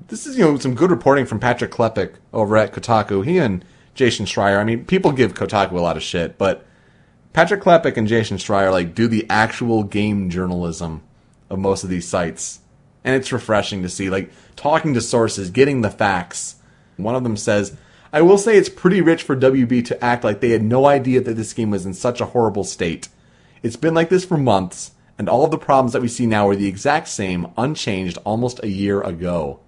this 0.07 0.27
is 0.27 0.37
you 0.37 0.43
know 0.43 0.57
some 0.57 0.75
good 0.75 0.91
reporting 0.91 1.25
from 1.25 1.39
Patrick 1.39 1.71
Klepek 1.71 2.15
over 2.31 2.55
at 2.57 2.71
Kotaku. 2.73 3.25
He 3.25 3.37
and 3.39 3.65
Jason 3.95 4.25
Schreier. 4.25 4.59
I 4.59 4.63
mean, 4.63 4.85
people 4.85 5.11
give 5.11 5.33
Kotaku 5.33 5.71
a 5.71 5.81
lot 5.81 5.97
of 5.97 6.03
shit, 6.03 6.37
but 6.37 6.65
Patrick 7.33 7.61
Klepek 7.61 7.97
and 7.97 8.07
Jason 8.07 8.37
Schreier 8.37 8.71
like 8.71 8.93
do 8.93 9.07
the 9.07 9.25
actual 9.29 9.83
game 9.83 10.29
journalism 10.29 11.01
of 11.49 11.59
most 11.59 11.83
of 11.83 11.89
these 11.89 12.07
sites, 12.07 12.59
and 13.03 13.15
it's 13.15 13.31
refreshing 13.31 13.81
to 13.83 13.89
see 13.89 14.09
like 14.09 14.31
talking 14.55 14.93
to 14.93 15.01
sources, 15.01 15.49
getting 15.49 15.81
the 15.81 15.89
facts. 15.89 16.55
One 16.97 17.15
of 17.15 17.23
them 17.23 17.37
says, 17.37 17.75
"I 18.11 18.21
will 18.21 18.37
say 18.37 18.57
it's 18.57 18.69
pretty 18.69 19.01
rich 19.01 19.23
for 19.23 19.35
WB 19.35 19.81
to 19.83 20.03
act 20.03 20.23
like 20.23 20.39
they 20.39 20.51
had 20.51 20.63
no 20.63 20.85
idea 20.85 21.21
that 21.21 21.35
this 21.35 21.53
game 21.53 21.71
was 21.71 21.85
in 21.85 21.93
such 21.93 22.21
a 22.21 22.25
horrible 22.27 22.63
state. 22.63 23.09
It's 23.61 23.75
been 23.75 23.93
like 23.93 24.09
this 24.09 24.25
for 24.25 24.37
months." 24.37 24.91
And 25.17 25.29
all 25.29 25.45
of 25.45 25.51
the 25.51 25.57
problems 25.59 25.93
that 25.93 26.01
we 26.01 26.07
see 26.07 26.25
now 26.25 26.49
are 26.49 26.55
the 26.55 26.67
exact 26.67 27.07
same, 27.07 27.47
unchanged, 27.55 28.17
almost 28.25 28.59
a 28.63 28.67
year 28.67 29.01
ago. 29.01 29.59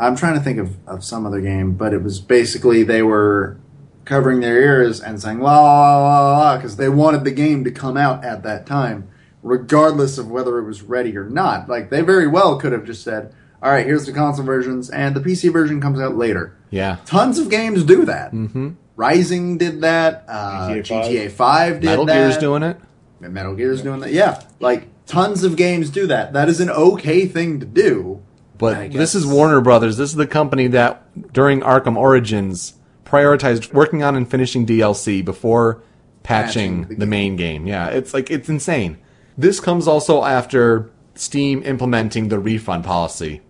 I'm 0.00 0.16
trying 0.16 0.34
to 0.34 0.40
think 0.40 0.58
of, 0.58 0.76
of 0.86 1.04
some 1.04 1.26
other 1.26 1.40
game, 1.40 1.74
but 1.74 1.92
it 1.92 2.02
was 2.02 2.20
basically 2.20 2.82
they 2.82 3.02
were 3.02 3.58
covering 4.06 4.40
their 4.40 4.60
ears 4.60 5.00
and 5.00 5.20
saying 5.20 5.38
la 5.40 5.60
la 5.60 5.98
la 5.98 6.38
la 6.38 6.56
because 6.56 6.76
they 6.76 6.88
wanted 6.88 7.22
the 7.22 7.30
game 7.30 7.62
to 7.64 7.70
come 7.70 7.96
out 7.96 8.24
at 8.24 8.42
that 8.42 8.66
time, 8.66 9.08
regardless 9.42 10.18
of 10.18 10.30
whether 10.30 10.58
it 10.58 10.64
was 10.64 10.82
ready 10.82 11.16
or 11.16 11.28
not. 11.28 11.68
Like 11.68 11.90
they 11.90 12.02
very 12.02 12.26
well 12.26 12.58
could 12.58 12.72
have 12.72 12.84
just 12.84 13.02
said, 13.02 13.32
"All 13.62 13.70
right, 13.70 13.86
here's 13.86 14.06
the 14.06 14.12
console 14.12 14.44
versions, 14.44 14.90
and 14.90 15.14
the 15.14 15.20
PC 15.20 15.52
version 15.52 15.80
comes 15.80 16.00
out 16.00 16.16
later." 16.16 16.56
Yeah. 16.70 16.98
Tons 17.06 17.38
of 17.38 17.48
games 17.50 17.84
do 17.84 18.04
that. 18.04 18.32
Mm-hmm. 18.32 18.70
Rising 18.96 19.58
did 19.58 19.80
that. 19.80 20.24
Uh, 20.28 20.68
GTA 20.68 21.04
GTA, 21.04 21.30
5 21.30 21.80
did 21.80 21.86
Metal 21.86 22.06
that. 22.06 22.14
Metal 22.14 22.28
Gear's 22.28 22.38
doing 22.38 22.62
it. 22.62 22.76
Metal 23.20 23.54
Gear's 23.54 23.82
doing 23.82 24.00
that. 24.00 24.12
Yeah, 24.12 24.42
like 24.60 24.88
tons 25.06 25.42
of 25.44 25.56
games 25.56 25.90
do 25.90 26.06
that. 26.06 26.32
That 26.32 26.48
is 26.48 26.60
an 26.60 26.70
okay 26.70 27.26
thing 27.26 27.60
to 27.60 27.66
do. 27.66 28.22
But 28.58 28.92
this 28.92 29.14
is 29.14 29.26
Warner 29.26 29.62
Brothers. 29.62 29.96
This 29.96 30.10
is 30.10 30.16
the 30.16 30.26
company 30.26 30.66
that 30.68 31.32
during 31.32 31.60
Arkham 31.60 31.96
Origins 31.96 32.74
prioritized 33.06 33.72
working 33.72 34.02
on 34.02 34.16
and 34.16 34.30
finishing 34.30 34.66
DLC 34.66 35.24
before 35.24 35.82
patching, 36.22 36.82
Patching 36.82 36.88
the 36.88 36.94
the 36.96 37.06
main 37.06 37.36
game. 37.36 37.66
Yeah, 37.66 37.88
it's 37.88 38.12
like 38.12 38.30
it's 38.30 38.48
insane. 38.50 38.98
This 39.40 39.58
comes 39.58 39.88
also 39.88 40.22
after 40.22 40.90
Steam 41.14 41.62
implementing 41.62 42.28
the 42.28 42.38
refund 42.38 42.84
policy. 42.84 43.40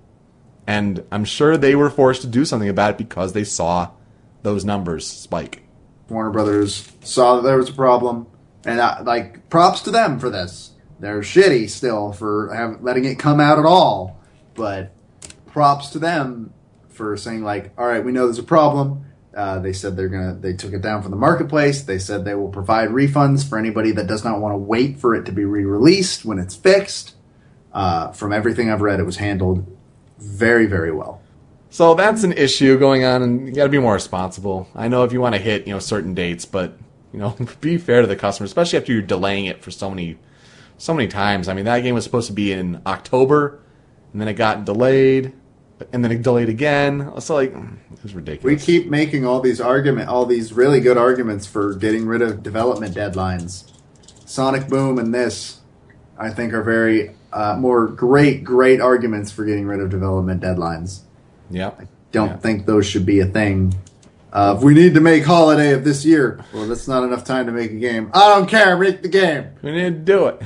And 0.64 1.02
I'm 1.10 1.24
sure 1.24 1.56
they 1.56 1.74
were 1.74 1.90
forced 1.90 2.22
to 2.22 2.28
do 2.28 2.44
something 2.44 2.68
about 2.68 2.92
it 2.92 2.98
because 2.98 3.32
they 3.32 3.42
saw 3.42 3.90
those 4.44 4.64
numbers 4.64 5.04
spike. 5.04 5.64
Warner 6.08 6.30
Brothers 6.30 6.92
saw 7.02 7.34
that 7.34 7.42
there 7.42 7.56
was 7.56 7.70
a 7.70 7.72
problem, 7.72 8.28
and 8.64 8.78
uh, 8.78 9.02
like 9.02 9.50
props 9.50 9.80
to 9.80 9.90
them 9.90 10.20
for 10.20 10.30
this. 10.30 10.70
They're 11.00 11.22
shitty 11.22 11.68
still 11.68 12.12
for 12.12 12.54
have, 12.54 12.80
letting 12.82 13.04
it 13.04 13.18
come 13.18 13.40
out 13.40 13.58
at 13.58 13.64
all, 13.64 14.20
but 14.54 14.92
props 15.46 15.90
to 15.90 15.98
them 15.98 16.52
for 16.90 17.16
saying 17.16 17.42
like, 17.42 17.72
all 17.76 17.86
right, 17.86 18.04
we 18.04 18.12
know 18.12 18.26
there's 18.26 18.38
a 18.38 18.44
problem. 18.44 19.06
Uh, 19.34 19.60
they 19.60 19.72
said 19.72 19.96
they're 19.96 20.08
gonna. 20.08 20.34
They 20.34 20.54
took 20.54 20.72
it 20.72 20.82
down 20.82 21.02
from 21.02 21.12
the 21.12 21.16
marketplace. 21.16 21.82
They 21.82 21.98
said 21.98 22.24
they 22.24 22.34
will 22.34 22.48
provide 22.48 22.88
refunds 22.88 23.48
for 23.48 23.58
anybody 23.58 23.92
that 23.92 24.06
does 24.06 24.24
not 24.24 24.40
want 24.40 24.52
to 24.54 24.58
wait 24.58 24.98
for 24.98 25.14
it 25.14 25.24
to 25.26 25.32
be 25.32 25.44
re-released 25.44 26.24
when 26.24 26.38
it's 26.38 26.56
fixed. 26.56 27.14
Uh, 27.72 28.10
from 28.10 28.32
everything 28.32 28.68
I've 28.68 28.80
read, 28.80 28.98
it 28.98 29.04
was 29.04 29.18
handled 29.18 29.64
very, 30.18 30.66
very 30.66 30.90
well. 30.90 31.22
So 31.70 31.94
that's 31.94 32.24
an 32.24 32.32
issue 32.32 32.76
going 32.78 33.04
on, 33.04 33.22
and 33.22 33.46
you 33.46 33.54
got 33.54 33.64
to 33.64 33.70
be 33.70 33.78
more 33.78 33.94
responsible. 33.94 34.68
I 34.74 34.88
know 34.88 35.04
if 35.04 35.12
you 35.12 35.20
want 35.20 35.36
to 35.36 35.40
hit 35.40 35.68
you 35.68 35.72
know 35.72 35.78
certain 35.78 36.14
dates, 36.14 36.44
but 36.44 36.76
you 37.12 37.20
know 37.20 37.36
be 37.60 37.78
fair 37.78 38.00
to 38.00 38.08
the 38.08 38.16
customer, 38.16 38.46
especially 38.46 38.78
after 38.78 38.92
you're 38.92 39.02
delaying 39.02 39.46
it 39.46 39.62
for 39.62 39.70
so 39.70 39.88
many 39.88 40.18
so 40.76 40.94
many 40.94 41.06
times. 41.06 41.46
I 41.46 41.54
mean, 41.54 41.66
that 41.66 41.80
game 41.80 41.94
was 41.94 42.04
supposed 42.04 42.26
to 42.26 42.32
be 42.32 42.52
in 42.52 42.82
October, 42.86 43.60
and 44.12 44.20
then 44.20 44.26
it 44.26 44.34
got 44.34 44.64
delayed, 44.64 45.32
and 45.92 46.04
then 46.04 46.12
it 46.12 46.22
delayed 46.22 46.48
again. 46.48 47.12
So 47.20 47.34
like, 47.34 47.52
it 47.54 48.02
was 48.02 48.42
We 48.42 48.56
keep 48.56 48.88
making 48.88 49.26
all 49.26 49.40
these 49.40 49.60
argument, 49.60 50.08
all 50.08 50.26
these 50.26 50.52
really 50.52 50.80
good 50.80 50.96
arguments 50.96 51.46
for 51.46 51.74
getting 51.74 52.06
rid 52.06 52.22
of 52.22 52.42
development 52.42 52.94
deadlines. 52.94 53.70
Sonic 54.26 54.68
Boom 54.68 54.98
and 54.98 55.12
this, 55.12 55.58
I 56.18 56.30
think, 56.30 56.52
are 56.52 56.62
very 56.62 57.10
uh, 57.32 57.56
more 57.58 57.86
great, 57.86 58.42
great 58.44 58.80
arguments 58.80 59.30
for 59.30 59.44
getting 59.44 59.66
rid 59.66 59.80
of 59.80 59.90
development 59.90 60.42
deadlines. 60.42 61.00
Yeah, 61.50 61.68
I 61.78 61.86
don't 62.12 62.28
Yeah. 62.30 62.36
think 62.38 62.66
those 62.66 62.86
should 62.86 63.06
be 63.06 63.20
a 63.20 63.26
thing. 63.26 63.74
Uh, 64.32 64.54
if 64.56 64.62
we 64.62 64.74
need 64.74 64.94
to 64.94 65.00
make 65.00 65.24
holiday 65.24 65.72
of 65.72 65.82
this 65.82 66.04
year, 66.04 66.38
well, 66.54 66.66
that's 66.68 66.86
not 66.86 67.02
enough 67.02 67.24
time 67.24 67.46
to 67.46 67.52
make 67.52 67.72
a 67.72 67.76
game. 67.76 68.10
I 68.14 68.28
don't 68.34 68.48
care. 68.48 68.76
Make 68.78 69.02
the 69.02 69.08
game. 69.08 69.46
We 69.62 69.72
need 69.72 69.80
to 69.82 69.90
do 69.90 70.26
it. 70.26 70.40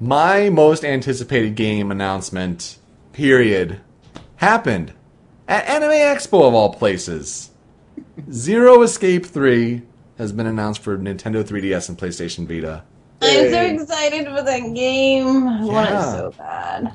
My 0.00 0.50
most 0.50 0.84
anticipated 0.84 1.54
game 1.56 1.90
announcement, 1.90 2.78
period, 3.12 3.80
happened 4.42 4.92
at 5.46 5.68
Anime 5.68 5.90
Expo 5.90 6.48
of 6.48 6.52
all 6.52 6.74
places. 6.74 7.52
Zero 8.30 8.82
Escape 8.82 9.24
3 9.24 9.82
has 10.18 10.32
been 10.32 10.46
announced 10.46 10.82
for 10.82 10.98
Nintendo 10.98 11.44
3DS 11.44 11.88
and 11.88 11.96
PlayStation 11.96 12.48
Vita. 12.48 12.82
I'm 13.22 13.50
so 13.50 13.60
excited 13.62 14.26
for 14.26 14.42
that 14.42 14.74
game. 14.74 15.46
I 15.46 15.62
want 15.62 15.90
it 15.90 16.02
so 16.02 16.34
bad. 16.36 16.92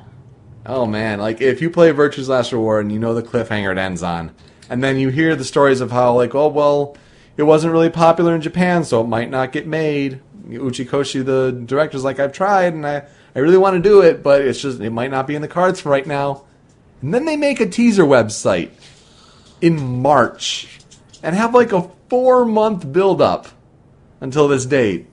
Oh 0.66 0.86
man, 0.86 1.20
like 1.20 1.40
if 1.40 1.62
you 1.62 1.70
play 1.70 1.92
Virtue's 1.92 2.28
Last 2.28 2.52
Reward 2.52 2.84
and 2.84 2.92
you 2.92 3.00
know 3.00 3.14
the 3.14 3.24
cliffhanger 3.24 3.72
it 3.72 3.78
ends 3.78 4.04
on, 4.04 4.36
and 4.70 4.84
then 4.84 4.98
you 4.98 5.08
hear 5.08 5.34
the 5.34 5.46
stories 5.46 5.80
of 5.80 5.90
how 5.90 6.14
like, 6.14 6.36
oh 6.36 6.50
well, 6.50 6.98
it 7.38 7.44
wasn't 7.44 7.72
really 7.72 7.90
popular 7.90 8.36
in 8.36 8.42
Japan, 8.42 8.84
so 8.84 9.00
it 9.00 9.08
might 9.08 9.30
not 9.30 9.54
get 9.54 9.66
made. 9.66 10.20
Uchikoshi, 10.50 11.24
the 11.24 11.54
director's 11.66 12.04
like, 12.04 12.20
I've 12.20 12.34
tried 12.34 12.74
and 12.74 12.86
I, 12.86 13.04
I 13.34 13.40
really 13.40 13.58
want 13.58 13.82
to 13.82 13.90
do 13.90 14.02
it, 14.02 14.22
but 14.22 14.42
it's 14.42 14.62
just 14.62 14.82
it 14.82 14.90
might 14.90 15.12
not 15.12 15.28
be 15.28 15.36
in 15.36 15.42
the 15.42 15.48
cards 15.48 15.80
for 15.80 15.88
right 15.88 16.06
now. 16.06 16.44
And 17.02 17.14
then 17.14 17.26
they 17.26 17.38
make 17.38 17.60
a 17.60 17.68
teaser 17.68 18.04
website 18.04 18.72
in 19.62 20.02
March 20.02 20.80
and 21.24 21.36
have 21.36 21.54
like 21.54 21.72
a 21.72 21.90
four 22.10 22.46
month 22.46 22.92
build 22.92 23.22
up 23.22 23.48
until 24.20 24.48
this 24.48 24.66
date. 24.66 25.08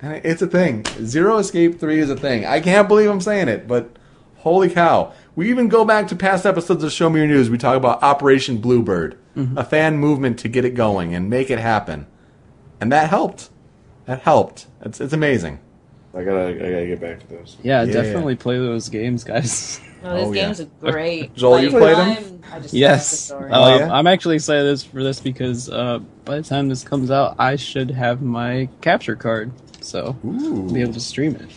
And 0.00 0.24
it's 0.24 0.42
a 0.42 0.46
thing. 0.46 0.84
Zero 1.02 1.38
Escape 1.38 1.80
3 1.80 1.98
is 1.98 2.10
a 2.10 2.16
thing. 2.16 2.44
I 2.44 2.60
can't 2.60 2.86
believe 2.86 3.10
I'm 3.10 3.20
saying 3.20 3.48
it, 3.48 3.66
but 3.66 3.96
holy 4.36 4.70
cow. 4.70 5.12
We 5.34 5.50
even 5.50 5.68
go 5.68 5.84
back 5.84 6.08
to 6.08 6.16
past 6.16 6.46
episodes 6.46 6.84
of 6.84 6.92
Show 6.92 7.10
Me 7.10 7.18
Your 7.18 7.28
News. 7.28 7.50
We 7.50 7.58
talk 7.58 7.76
about 7.76 8.02
Operation 8.02 8.58
Bluebird, 8.58 9.18
mm-hmm. 9.36 9.58
a 9.58 9.64
fan 9.64 9.98
movement 9.98 10.38
to 10.40 10.48
get 10.48 10.64
it 10.64 10.74
going 10.74 11.14
and 11.14 11.28
make 11.28 11.50
it 11.50 11.58
happen. 11.58 12.06
And 12.80 12.92
that 12.92 13.10
helped. 13.10 13.50
That 14.06 14.20
helped. 14.20 14.66
It's, 14.82 15.00
it's 15.00 15.12
amazing. 15.12 15.58
I 16.14 16.24
gotta, 16.24 16.48
I 16.48 16.70
gotta 16.70 16.86
get 16.86 17.00
back 17.00 17.20
to 17.20 17.26
those. 17.28 17.56
Yeah, 17.62 17.82
Yeah. 17.84 17.92
definitely 17.92 18.36
play 18.36 18.56
those 18.58 18.88
games, 18.88 19.24
guys. 19.24 19.80
No, 20.00 20.14
these 20.16 20.26
Oh, 20.28 20.32
yeah. 20.32 20.42
games 20.46 20.60
are 20.60 20.64
great. 20.92 21.34
Joel, 21.36 21.60
you 21.60 21.70
played 21.70 21.96
I'm- 21.96 22.40
I 22.52 22.60
just 22.60 22.72
yes. 22.72 23.30
love 23.32 23.40
the 23.42 23.48
story. 23.48 23.50
Oh, 23.52 23.62
Uh, 23.64 23.78
yeah? 23.78 23.92
I'm 23.92 24.06
actually 24.06 24.36
excited 24.36 24.64
this, 24.64 24.84
for 24.84 25.02
this 25.02 25.18
because 25.18 25.68
uh, 25.68 25.98
by 26.24 26.36
the 26.36 26.42
time 26.44 26.68
this 26.68 26.84
comes 26.84 27.10
out, 27.10 27.34
I 27.36 27.56
should 27.56 27.90
have 27.90 28.22
my 28.22 28.68
capture 28.80 29.16
card, 29.16 29.50
so 29.80 30.14
Ooh. 30.24 30.70
be 30.72 30.82
able 30.82 30.92
to 30.92 31.00
stream 31.00 31.34
it. 31.34 31.50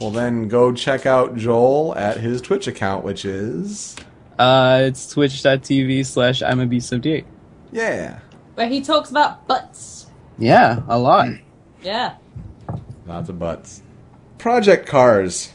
Well, 0.00 0.10
then 0.10 0.48
go 0.48 0.72
check 0.72 1.04
out 1.04 1.36
Joel 1.36 1.94
at 1.94 2.16
his 2.16 2.40
Twitch 2.40 2.66
account, 2.66 3.04
which 3.04 3.26
is. 3.26 3.94
Uh, 4.38 4.80
it's 4.84 5.06
twitch.tv 5.12 6.06
slash 6.06 6.42
I'm 6.42 6.60
a 6.60 6.66
beast78. 6.66 7.24
Yeah. 7.70 8.18
Where 8.54 8.66
he 8.66 8.80
talks 8.80 9.10
about 9.10 9.46
butts. 9.46 10.06
Yeah, 10.38 10.80
a 10.88 10.98
lot. 10.98 11.28
Yeah. 11.82 12.14
Lots 13.06 13.28
of 13.28 13.38
butts. 13.38 13.82
Project 14.44 14.86
Cars 14.86 15.54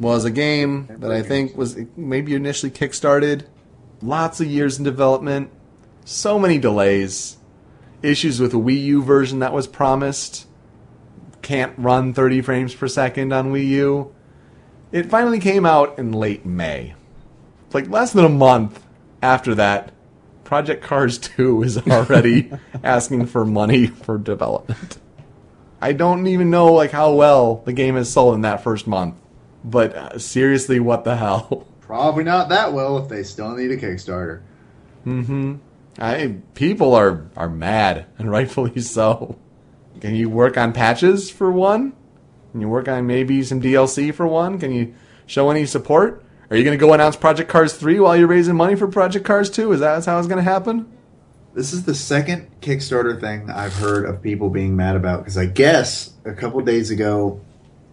was 0.00 0.24
a 0.24 0.30
game 0.32 0.88
that 0.98 1.12
I 1.12 1.22
think 1.22 1.56
was 1.56 1.78
maybe 1.96 2.34
initially 2.34 2.72
kickstarted. 2.72 3.46
Lots 4.02 4.40
of 4.40 4.48
years 4.48 4.76
in 4.76 4.82
development. 4.82 5.52
So 6.04 6.36
many 6.36 6.58
delays. 6.58 7.36
Issues 8.02 8.40
with 8.40 8.50
the 8.50 8.58
Wii 8.58 8.82
U 8.86 9.04
version 9.04 9.38
that 9.38 9.52
was 9.52 9.68
promised. 9.68 10.48
Can't 11.42 11.72
run 11.78 12.12
30 12.12 12.40
frames 12.40 12.74
per 12.74 12.88
second 12.88 13.32
on 13.32 13.52
Wii 13.52 13.68
U. 13.68 14.12
It 14.90 15.06
finally 15.06 15.38
came 15.38 15.64
out 15.64 15.96
in 15.96 16.10
late 16.10 16.44
May. 16.44 16.96
Like 17.72 17.88
less 17.88 18.12
than 18.12 18.24
a 18.24 18.28
month 18.28 18.84
after 19.22 19.54
that, 19.54 19.92
Project 20.42 20.82
Cars 20.82 21.18
2 21.18 21.62
is 21.62 21.78
already 21.86 22.50
asking 22.82 23.26
for 23.26 23.44
money 23.44 23.86
for 23.86 24.18
development. 24.18 24.98
I 25.80 25.92
don't 25.92 26.26
even 26.26 26.50
know 26.50 26.72
like 26.72 26.90
how 26.90 27.12
well 27.12 27.62
the 27.64 27.72
game 27.72 27.94
has 27.94 28.12
sold 28.12 28.34
in 28.34 28.42
that 28.42 28.62
first 28.62 28.86
month. 28.86 29.14
But 29.64 29.94
uh, 29.94 30.18
seriously, 30.18 30.80
what 30.80 31.04
the 31.04 31.16
hell? 31.16 31.66
Probably 31.80 32.24
not 32.24 32.48
that 32.50 32.72
well 32.72 32.98
if 32.98 33.08
they 33.08 33.22
still 33.22 33.54
need 33.56 33.70
a 33.70 33.76
Kickstarter. 33.76 34.42
Mm-hmm. 35.06 35.56
I 35.98 36.36
people 36.54 36.94
are 36.94 37.26
are 37.36 37.48
mad 37.48 38.06
and 38.18 38.30
rightfully 38.30 38.80
so. 38.80 39.38
Can 40.00 40.14
you 40.14 40.28
work 40.28 40.56
on 40.56 40.72
patches 40.72 41.30
for 41.30 41.50
one? 41.50 41.92
Can 42.52 42.60
you 42.60 42.68
work 42.68 42.88
on 42.88 43.06
maybe 43.06 43.42
some 43.42 43.60
DLC 43.60 44.14
for 44.14 44.26
one? 44.26 44.58
Can 44.58 44.72
you 44.72 44.94
show 45.26 45.50
any 45.50 45.66
support? 45.66 46.24
Are 46.50 46.56
you 46.56 46.64
going 46.64 46.78
to 46.78 46.80
go 46.80 46.94
announce 46.94 47.16
Project 47.16 47.50
Cars 47.50 47.74
3 47.74 48.00
while 48.00 48.16
you're 48.16 48.26
raising 48.26 48.56
money 48.56 48.74
for 48.74 48.88
Project 48.88 49.24
Cars 49.26 49.50
2? 49.50 49.72
Is 49.72 49.80
that 49.80 50.04
how 50.06 50.18
it's 50.18 50.28
going 50.28 50.42
to 50.42 50.50
happen? 50.50 50.90
This 51.58 51.72
is 51.72 51.82
the 51.82 51.94
second 51.94 52.48
Kickstarter 52.60 53.20
thing 53.20 53.50
I've 53.50 53.74
heard 53.74 54.04
of 54.04 54.22
people 54.22 54.48
being 54.48 54.76
mad 54.76 54.94
about 54.94 55.18
because 55.18 55.36
I 55.36 55.46
guess 55.46 56.12
a 56.24 56.32
couple 56.32 56.60
days 56.60 56.92
ago, 56.92 57.40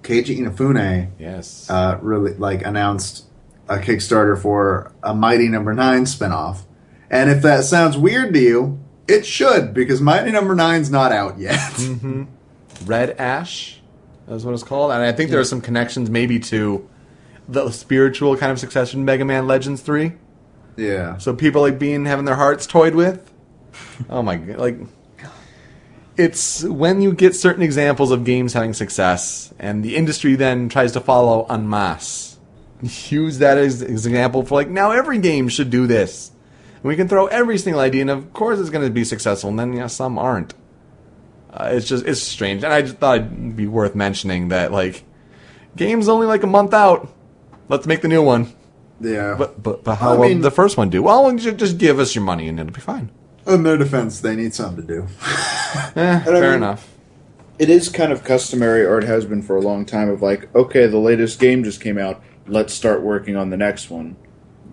Keiji 0.03 0.37
Inafune 0.37 1.09
Yes. 1.17 1.67
uh, 1.67 1.97
really 1.99 2.33
like 2.35 2.63
announced 2.63 3.25
a 3.67 3.77
Kickstarter 3.77 4.39
for 4.39 4.91
a 5.01 5.15
Mighty 5.15 5.47
Number 5.47 5.73
Nine 5.73 6.05
spinoff. 6.05 6.59
And 7.09 7.31
if 7.31 7.41
that 7.41 7.63
sounds 7.63 7.97
weird 7.97 8.35
to 8.35 8.39
you, 8.39 8.79
it 9.07 9.25
should 9.25 9.73
because 9.73 9.99
Mighty 9.99 10.29
Number 10.31 10.53
Nine's 10.53 10.91
not 10.91 11.11
out 11.11 11.39
yet. 11.39 11.59
Red 12.85 13.11
Ash, 13.19 13.81
that's 14.27 14.43
what 14.43 14.53
it's 14.53 14.61
called, 14.61 14.91
and 14.91 15.01
I 15.01 15.11
think 15.11 15.31
there 15.31 15.39
are 15.39 15.43
some 15.43 15.61
connections 15.61 16.11
maybe 16.11 16.39
to 16.39 16.87
the 17.49 17.71
spiritual 17.71 18.37
kind 18.37 18.51
of 18.51 18.59
succession, 18.59 19.05
Mega 19.05 19.25
Man 19.25 19.47
Legends 19.47 19.81
Three. 19.81 20.13
yeah. 20.77 21.17
So 21.17 21.33
people 21.33 21.61
like 21.63 21.79
being 21.79 22.05
having 22.05 22.25
their 22.25 22.35
hearts 22.35 22.67
toyed 22.67 22.93
with. 22.93 23.31
Oh 24.09 24.21
my 24.21 24.37
god! 24.37 24.57
Like, 24.57 24.77
it's 26.17 26.63
when 26.63 27.01
you 27.01 27.13
get 27.13 27.35
certain 27.35 27.61
examples 27.63 28.11
of 28.11 28.23
games 28.23 28.53
having 28.53 28.73
success, 28.73 29.53
and 29.59 29.83
the 29.83 29.95
industry 29.95 30.35
then 30.35 30.69
tries 30.69 30.93
to 30.93 31.01
follow 31.01 31.45
en 31.49 31.69
masse. 31.69 32.37
Use 33.09 33.39
that 33.39 33.57
as 33.57 33.81
an 33.81 33.89
example 33.89 34.45
for 34.45 34.55
like 34.55 34.69
now 34.69 34.91
every 34.91 35.17
game 35.17 35.47
should 35.49 35.69
do 35.69 35.87
this. 35.87 36.31
And 36.75 36.83
we 36.83 36.95
can 36.95 37.07
throw 37.07 37.27
every 37.27 37.57
single 37.57 37.81
idea, 37.81 38.01
and 38.01 38.09
of 38.09 38.33
course 38.33 38.59
it's 38.59 38.69
going 38.69 38.85
to 38.85 38.91
be 38.91 39.03
successful. 39.03 39.49
And 39.49 39.59
then 39.59 39.73
yeah, 39.73 39.87
some 39.87 40.17
aren't. 40.19 40.53
Uh, 41.51 41.69
it's 41.71 41.87
just 41.87 42.05
it's 42.05 42.21
strange, 42.21 42.63
and 42.63 42.73
I 42.73 42.81
just 42.81 42.97
thought 42.97 43.17
it'd 43.19 43.55
be 43.55 43.67
worth 43.67 43.95
mentioning 43.95 44.49
that 44.49 44.71
like 44.71 45.03
games 45.75 46.07
only 46.09 46.27
like 46.27 46.43
a 46.43 46.47
month 46.47 46.73
out. 46.73 47.09
Let's 47.69 47.87
make 47.87 48.01
the 48.01 48.07
new 48.07 48.21
one. 48.21 48.53
Yeah. 48.99 49.35
But 49.37 49.61
but, 49.63 49.83
but 49.83 49.95
how 49.95 50.13
I 50.13 50.17
will 50.17 50.27
mean- 50.29 50.41
the 50.41 50.51
first 50.51 50.77
one 50.77 50.89
do? 50.89 51.01
Well, 51.01 51.33
just 51.37 51.77
give 51.77 51.99
us 51.99 52.13
your 52.13 52.23
money 52.23 52.47
and 52.47 52.59
it'll 52.59 52.71
be 52.73 52.81
fine. 52.81 53.09
In 53.47 53.63
their 53.63 53.77
defense, 53.77 54.19
they 54.21 54.35
need 54.35 54.53
something 54.53 54.85
to 54.87 54.93
do. 54.93 55.07
Eh, 55.95 56.19
fair 56.23 56.41
mean- 56.41 56.53
enough. 56.53 56.89
it 57.59 57.69
is 57.69 57.89
kind 57.89 58.11
of 58.11 58.23
customary, 58.23 58.85
or 58.85 58.97
it 58.97 59.03
has 59.05 59.25
been 59.25 59.41
for 59.41 59.55
a 59.55 59.61
long 59.61 59.85
time, 59.85 60.09
of 60.09 60.21
like, 60.21 60.53
okay, 60.55 60.87
the 60.87 60.97
latest 60.97 61.39
game 61.39 61.63
just 61.63 61.81
came 61.81 61.97
out. 61.97 62.21
Let's 62.47 62.73
start 62.73 63.01
working 63.01 63.35
on 63.35 63.49
the 63.49 63.57
next 63.57 63.89
one. 63.89 64.15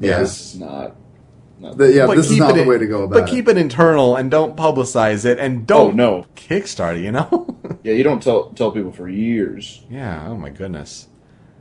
Yeah. 0.01 0.19
This 0.20 0.55
is 0.55 0.61
not. 0.61 0.97
not 1.61 1.77
The- 1.78 1.93
yeah, 1.93 2.07
But 2.07 2.16
this 2.16 2.27
is 2.27 2.32
keep 2.32 2.40
not 2.40 2.51
it 2.51 2.55
the 2.55 2.62
in- 2.62 2.69
way 2.69 2.78
to 2.78 2.86
go 2.86 3.05
about 3.05 3.15
But 3.15 3.28
it. 3.28 3.31
keep 3.31 3.49
it 3.49 3.57
internal 3.57 4.16
and 4.16 4.31
don't 4.31 4.57
publicize 4.57 5.24
it 5.24 5.39
and 5.39 5.62
Oh, 5.62 5.65
don't 5.65 5.97
no. 5.97 6.27
Kickstarter. 6.36 7.03
You 7.03 7.12
know? 7.12 7.47
Yeah, 7.85 7.94
you 7.94 8.05
don't 8.05 8.23
tell 8.23 8.51
tell 8.51 8.70
people 8.70 8.93
for 8.93 9.09
years. 9.09 9.82
yeah. 9.90 10.27
Oh 10.28 10.36
my 10.36 10.51
goodness. 10.51 11.09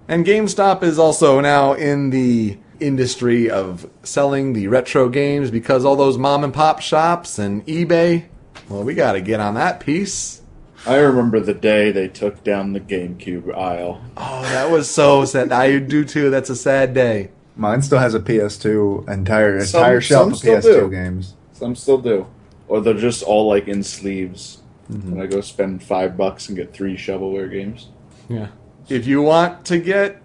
And 0.08 0.24
GameStop 0.26 0.84
is 0.84 1.00
also 1.00 1.40
now 1.40 1.74
in 1.74 2.10
the 2.12 2.58
industry 2.82 3.50
of 3.50 3.90
selling 4.04 4.54
the 4.54 4.68
retro 4.68 5.10
games 5.10 5.52
because 5.52 5.86
all 5.86 5.96
those 5.96 6.18
mom 6.18 6.44
and 6.44 6.54
pop 6.54 6.82
shops 6.82 7.40
and 7.40 7.66
eBay. 7.68 8.26
Well, 8.70 8.84
we 8.84 8.94
got 8.94 9.14
to 9.14 9.22
get 9.22 9.40
on 9.40 9.54
that 9.56 9.80
piece. 9.80 10.42
I 10.86 10.96
remember 10.98 11.40
the 11.40 11.54
day 11.54 11.92
they 11.92 12.08
took 12.08 12.44
down 12.44 12.74
the 12.74 12.80
GameCube 12.80 13.56
aisle. 13.56 14.02
Oh, 14.18 14.42
that 14.44 14.72
was 14.72 14.90
so 14.90 15.26
sad. 15.26 15.52
I 15.52 15.78
do 15.78 16.04
too. 16.04 16.30
That's 16.32 16.50
a 16.50 16.56
sad 16.56 16.94
day. 16.94 17.30
Mine 17.56 17.82
still 17.82 18.00
has 18.00 18.16
a 18.16 18.20
PS2 18.20 19.08
entire 19.10 19.64
Some- 19.64 19.82
entire 19.82 20.02
shelf 20.02 20.34
of 20.34 20.40
PS2 20.40 20.62
do. 20.64 20.90
games. 20.90 21.36
Some 21.54 21.76
still 21.76 22.00
do, 22.00 22.26
or 22.68 22.82
they're 22.82 22.96
just 22.96 23.22
all 23.22 23.48
like 23.48 23.68
in 23.68 23.84
sleeves. 23.84 24.60
Mm-hmm. 24.92 25.14
And 25.14 25.22
I 25.22 25.28
go 25.28 25.42
spend 25.42 25.84
five 25.84 26.18
bucks 26.18 26.48
and 26.50 26.58
get 26.58 26.74
three 26.74 26.98
shovelware 26.98 27.52
games. 27.52 27.90
Yeah. 28.28 28.48
If 28.90 29.06
you 29.06 29.22
want 29.22 29.64
to 29.66 29.78
get, 29.78 30.22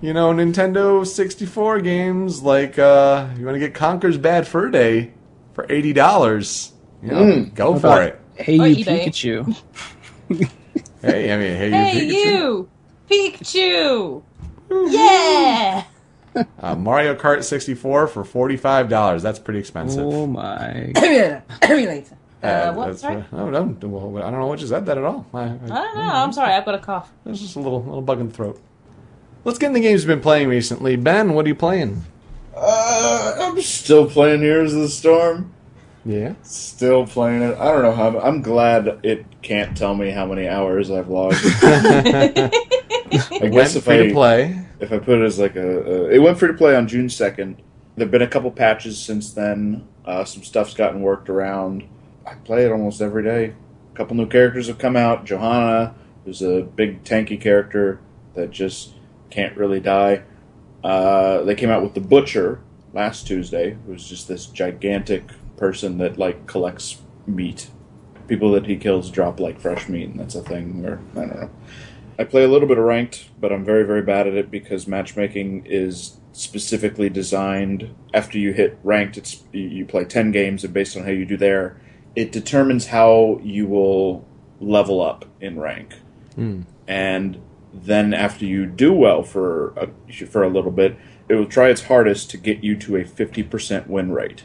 you 0.00 0.12
know, 0.12 0.32
Nintendo 0.32 1.06
64 1.06 1.80
games, 1.80 2.42
like, 2.42 2.78
uh, 2.78 3.26
you 3.38 3.44
want 3.44 3.54
to 3.54 3.58
get 3.60 3.74
Conker's 3.74 4.18
Bad 4.18 4.46
Fur 4.46 4.68
Day 4.70 5.12
for 5.54 5.66
$80, 5.66 6.72
you 7.02 7.10
know, 7.10 7.16
Mm. 7.22 7.54
go 7.54 7.72
How 7.74 7.78
for 7.78 8.02
it. 8.02 8.20
Hey, 8.34 8.54
you. 8.56 8.84
Pikachu. 8.84 9.56
Hey, 11.02 11.32
I 11.32 11.36
mean, 11.36 11.56
hey, 11.56 11.70
Hey, 11.70 12.04
you, 12.06 12.68
Pikachu. 13.08 13.42
you! 13.50 14.22
Pikachu! 14.70 14.92
Yeah! 14.92 15.84
Uh, 16.60 16.74
Mario 16.74 17.14
Kart 17.14 17.44
64 17.44 18.08
for 18.08 18.24
$45. 18.24 19.22
That's 19.22 19.38
pretty 19.38 19.60
expensive. 19.60 20.04
Oh 20.04 20.26
my. 20.26 20.92
Emulator. 20.96 21.42
Emulator. 21.62 22.16
Uh, 22.42 22.46
Uh, 22.46 22.72
what? 22.74 22.98
Sorry? 22.98 23.24
I 23.32 23.36
don't, 23.50 23.82
well, 23.84 24.18
I 24.22 24.30
don't 24.30 24.40
know 24.40 24.46
what 24.46 24.60
you 24.60 24.66
said 24.66 24.84
that 24.86 24.98
at 24.98 25.04
all. 25.04 25.26
I, 25.32 25.42
I, 25.42 25.44
I 25.44 25.48
don't 25.48 25.68
know. 25.68 26.00
I'm 26.02 26.32
sorry. 26.32 26.52
I've 26.52 26.64
got 26.64 26.74
a 26.74 26.78
cough. 26.78 27.10
There's 27.24 27.40
just 27.40 27.56
a 27.56 27.60
little, 27.60 27.82
little 27.82 28.02
bug 28.02 28.20
in 28.20 28.28
the 28.28 28.34
throat. 28.34 28.60
Let's 29.46 29.60
get 29.60 29.68
in 29.68 29.74
the 29.74 29.80
games 29.80 30.02
you've 30.02 30.08
been 30.08 30.20
playing 30.20 30.48
recently. 30.48 30.96
Ben, 30.96 31.32
what 31.32 31.44
are 31.44 31.48
you 31.48 31.54
playing? 31.54 32.04
Uh, 32.52 33.36
I'm 33.38 33.62
still 33.62 34.10
playing 34.10 34.40
Heroes 34.40 34.74
of 34.74 34.80
the 34.80 34.88
Storm. 34.88 35.54
Yeah. 36.04 36.34
Still 36.42 37.06
playing 37.06 37.42
it. 37.42 37.56
I 37.56 37.70
don't 37.70 37.82
know 37.82 37.92
how. 37.92 38.18
I'm 38.18 38.42
glad 38.42 38.98
it 39.04 39.24
can't 39.42 39.76
tell 39.76 39.94
me 39.94 40.10
how 40.10 40.26
many 40.26 40.48
hours 40.48 40.90
I've 40.90 41.06
logged. 41.08 41.36
I 41.62 42.50
Went 43.40 43.52
guess 43.52 43.76
if 43.76 43.84
free 43.84 44.00
I 44.00 44.06
to 44.08 44.12
play. 44.12 44.66
if 44.80 44.92
I 44.92 44.98
put 44.98 45.20
it 45.20 45.24
as 45.24 45.38
like 45.38 45.54
a, 45.54 45.80
a 45.80 46.10
it 46.10 46.18
went 46.18 46.40
free 46.40 46.48
to 46.48 46.54
play 46.54 46.74
on 46.74 46.88
June 46.88 47.08
second. 47.08 47.62
There've 47.94 48.10
been 48.10 48.22
a 48.22 48.26
couple 48.26 48.50
patches 48.50 48.98
since 48.98 49.32
then. 49.32 49.86
Uh, 50.04 50.24
some 50.24 50.42
stuff's 50.42 50.74
gotten 50.74 51.02
worked 51.02 51.28
around. 51.30 51.84
I 52.26 52.34
play 52.34 52.64
it 52.64 52.72
almost 52.72 53.00
every 53.00 53.22
day. 53.22 53.54
A 53.92 53.96
couple 53.96 54.16
new 54.16 54.26
characters 54.26 54.66
have 54.66 54.78
come 54.78 54.96
out. 54.96 55.24
Johanna, 55.24 55.94
who's 56.24 56.42
a 56.42 56.62
big 56.62 57.04
tanky 57.04 57.40
character 57.40 58.00
that 58.34 58.50
just 58.50 58.95
can't 59.30 59.56
really 59.56 59.80
die. 59.80 60.22
Uh, 60.84 61.42
they 61.42 61.54
came 61.54 61.70
out 61.70 61.82
with 61.82 61.94
the 61.94 62.00
Butcher 62.00 62.60
last 62.92 63.26
Tuesday, 63.26 63.76
who's 63.86 64.08
just 64.08 64.28
this 64.28 64.46
gigantic 64.46 65.24
person 65.56 65.98
that 65.98 66.18
like 66.18 66.46
collects 66.46 67.00
meat. 67.26 67.68
People 68.28 68.52
that 68.52 68.66
he 68.66 68.76
kills 68.76 69.10
drop 69.10 69.38
like 69.40 69.60
fresh 69.60 69.88
meat, 69.88 70.08
and 70.08 70.18
that's 70.18 70.34
a 70.34 70.42
thing. 70.42 70.82
Where 70.82 71.00
I 71.14 71.20
don't 71.20 71.40
know. 71.40 71.50
I 72.18 72.24
play 72.24 72.44
a 72.44 72.48
little 72.48 72.66
bit 72.68 72.78
of 72.78 72.84
ranked, 72.84 73.28
but 73.40 73.52
I'm 73.52 73.64
very, 73.64 73.84
very 73.84 74.02
bad 74.02 74.26
at 74.26 74.34
it 74.34 74.50
because 74.50 74.86
matchmaking 74.86 75.64
is 75.66 76.16
specifically 76.32 77.08
designed. 77.10 77.94
After 78.14 78.38
you 78.38 78.52
hit 78.52 78.78
ranked, 78.82 79.16
it's 79.18 79.42
you- 79.52 79.68
you 79.68 79.84
play 79.84 80.04
ten 80.04 80.30
games, 80.32 80.64
and 80.64 80.72
based 80.72 80.96
on 80.96 81.04
how 81.04 81.10
you 81.10 81.24
do 81.26 81.36
there, 81.36 81.76
it 82.14 82.32
determines 82.32 82.86
how 82.86 83.40
you 83.42 83.66
will 83.66 84.24
level 84.60 85.00
up 85.02 85.24
in 85.40 85.58
rank. 85.58 85.94
And 86.88 87.38
then 87.84 88.14
after 88.14 88.44
you 88.44 88.66
do 88.66 88.92
well 88.92 89.22
for 89.22 89.70
a, 89.76 90.12
for 90.26 90.42
a 90.42 90.48
little 90.48 90.70
bit, 90.70 90.96
it 91.28 91.34
will 91.34 91.46
try 91.46 91.68
its 91.68 91.82
hardest 91.84 92.30
to 92.30 92.36
get 92.36 92.62
you 92.64 92.76
to 92.76 92.96
a 92.96 93.04
fifty 93.04 93.42
percent 93.42 93.88
win 93.88 94.12
rate. 94.12 94.44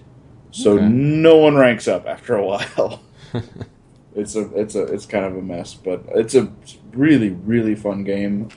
So 0.52 0.74
Okay. 0.78 0.88
no 0.88 1.38
one 1.38 1.56
ranks 1.56 1.88
up 1.88 2.06
after 2.08 2.36
a 2.36 2.46
while. 2.46 3.02
It's 4.14 4.36
a 4.36 4.42
it's 4.60 4.76
a 4.76 4.84
it's 4.84 5.06
kind 5.06 5.24
of 5.26 5.38
a 5.38 5.42
mess, 5.42 5.74
but 5.74 6.04
it's 6.16 6.36
a 6.36 6.52
really 6.94 7.30
really 7.30 7.76
fun 7.76 8.04
game. 8.04 8.50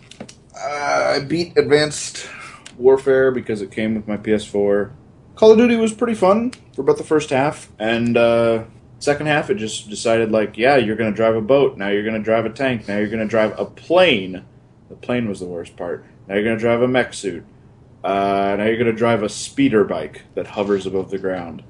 Uh, 0.56 1.14
I 1.16 1.20
beat 1.20 1.56
Advanced 1.56 2.28
Warfare 2.76 3.30
because 3.30 3.62
it 3.62 3.70
came 3.70 3.94
with 3.94 4.08
my 4.08 4.16
PS4. 4.16 4.90
Call 5.36 5.52
of 5.52 5.58
Duty 5.58 5.76
was 5.76 5.92
pretty 5.92 6.14
fun 6.14 6.52
for 6.74 6.82
about 6.82 6.96
the 6.96 7.04
first 7.04 7.30
half, 7.30 7.70
and 7.78 8.16
uh, 8.16 8.64
second 8.98 9.26
half 9.26 9.50
it 9.50 9.56
just 9.56 9.88
decided 9.90 10.32
like, 10.32 10.56
yeah, 10.58 10.76
you're 10.76 10.96
gonna 10.96 11.12
drive 11.12 11.36
a 11.36 11.40
boat. 11.40 11.76
Now 11.76 11.88
you're 11.88 12.04
gonna 12.04 12.18
drive 12.22 12.46
a 12.46 12.50
tank. 12.50 12.88
Now 12.88 12.98
you're 12.98 13.08
gonna 13.08 13.26
drive 13.26 13.56
a 13.58 13.64
plane. 13.64 14.44
The 15.00 15.06
plane 15.06 15.28
was 15.28 15.40
the 15.40 15.46
worst 15.46 15.76
part. 15.76 16.04
Now 16.28 16.34
you're 16.36 16.44
gonna 16.44 16.58
drive 16.58 16.80
a 16.82 16.88
mech 16.88 17.14
suit. 17.14 17.44
Uh, 18.04 18.54
now 18.58 18.64
you're 18.64 18.76
gonna 18.78 18.92
drive 18.92 19.22
a 19.22 19.28
speeder 19.28 19.82
bike 19.84 20.22
that 20.34 20.46
hovers 20.46 20.86
above 20.86 21.10
the 21.10 21.18
ground 21.18 21.62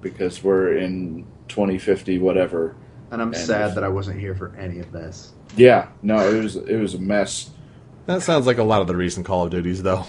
because 0.00 0.42
we're 0.42 0.76
in 0.76 1.24
2050 1.48 2.18
whatever. 2.18 2.74
And 3.10 3.22
I'm 3.22 3.28
And 3.28 3.36
sad 3.36 3.68
if- 3.70 3.74
that 3.76 3.84
I 3.84 3.88
wasn't 3.88 4.18
here 4.18 4.34
for 4.34 4.52
any 4.58 4.80
of 4.80 4.90
this. 4.90 5.32
Yeah, 5.56 5.88
no, 6.02 6.18
it 6.28 6.42
was 6.42 6.56
it 6.56 6.76
was 6.76 6.94
a 6.94 6.98
mess. 6.98 7.50
That 8.06 8.22
sounds 8.22 8.46
like 8.46 8.58
a 8.58 8.62
lot 8.64 8.80
of 8.80 8.88
the 8.88 8.96
recent 8.96 9.26
Call 9.26 9.44
of 9.44 9.50
Duties, 9.50 9.82
though. 9.82 10.04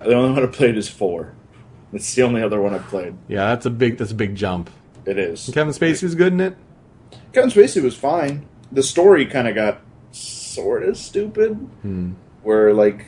The 0.00 0.12
only 0.14 0.32
one 0.34 0.42
I 0.42 0.46
played 0.46 0.76
is 0.76 0.88
four. 0.88 1.32
That's 1.92 2.14
the 2.14 2.22
only 2.22 2.42
other 2.42 2.60
one 2.60 2.74
I 2.74 2.78
played. 2.78 3.14
Yeah, 3.28 3.46
that's 3.46 3.64
a 3.64 3.70
big 3.70 3.96
that's 3.96 4.10
a 4.10 4.14
big 4.14 4.34
jump. 4.34 4.68
It 5.06 5.18
is. 5.18 5.50
Kevin 5.54 5.72
Spacey 5.72 6.02
was 6.02 6.14
good 6.14 6.34
in 6.34 6.40
it. 6.40 6.56
Kevin 7.32 7.48
Spacey 7.50 7.82
was 7.82 7.96
fine. 7.96 8.44
The 8.72 8.82
story 8.82 9.24
kind 9.24 9.48
of 9.48 9.54
got 9.54 9.80
sort 10.54 10.82
of 10.84 10.96
stupid. 10.96 11.52
Hmm. 11.82 12.12
Where 12.42 12.72
like, 12.74 13.06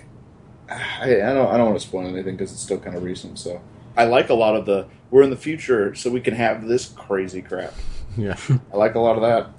I, 0.70 1.22
I 1.22 1.34
don't 1.34 1.48
I 1.48 1.56
don't 1.56 1.66
want 1.66 1.80
to 1.80 1.86
spoil 1.86 2.06
anything 2.06 2.36
because 2.36 2.52
it's 2.52 2.62
still 2.62 2.78
kind 2.78 2.96
of 2.96 3.02
recent. 3.02 3.38
So 3.38 3.60
I 3.96 4.04
like 4.04 4.30
a 4.30 4.34
lot 4.34 4.56
of 4.56 4.66
the 4.66 4.86
we're 5.10 5.22
in 5.22 5.30
the 5.30 5.36
future, 5.36 5.94
so 5.94 6.10
we 6.10 6.20
can 6.20 6.34
have 6.34 6.66
this 6.66 6.88
crazy 6.88 7.42
crap. 7.42 7.74
Yeah. 8.16 8.36
I 8.72 8.76
like 8.76 8.94
a 8.94 9.00
lot 9.00 9.16
of 9.16 9.22
that. 9.22 9.50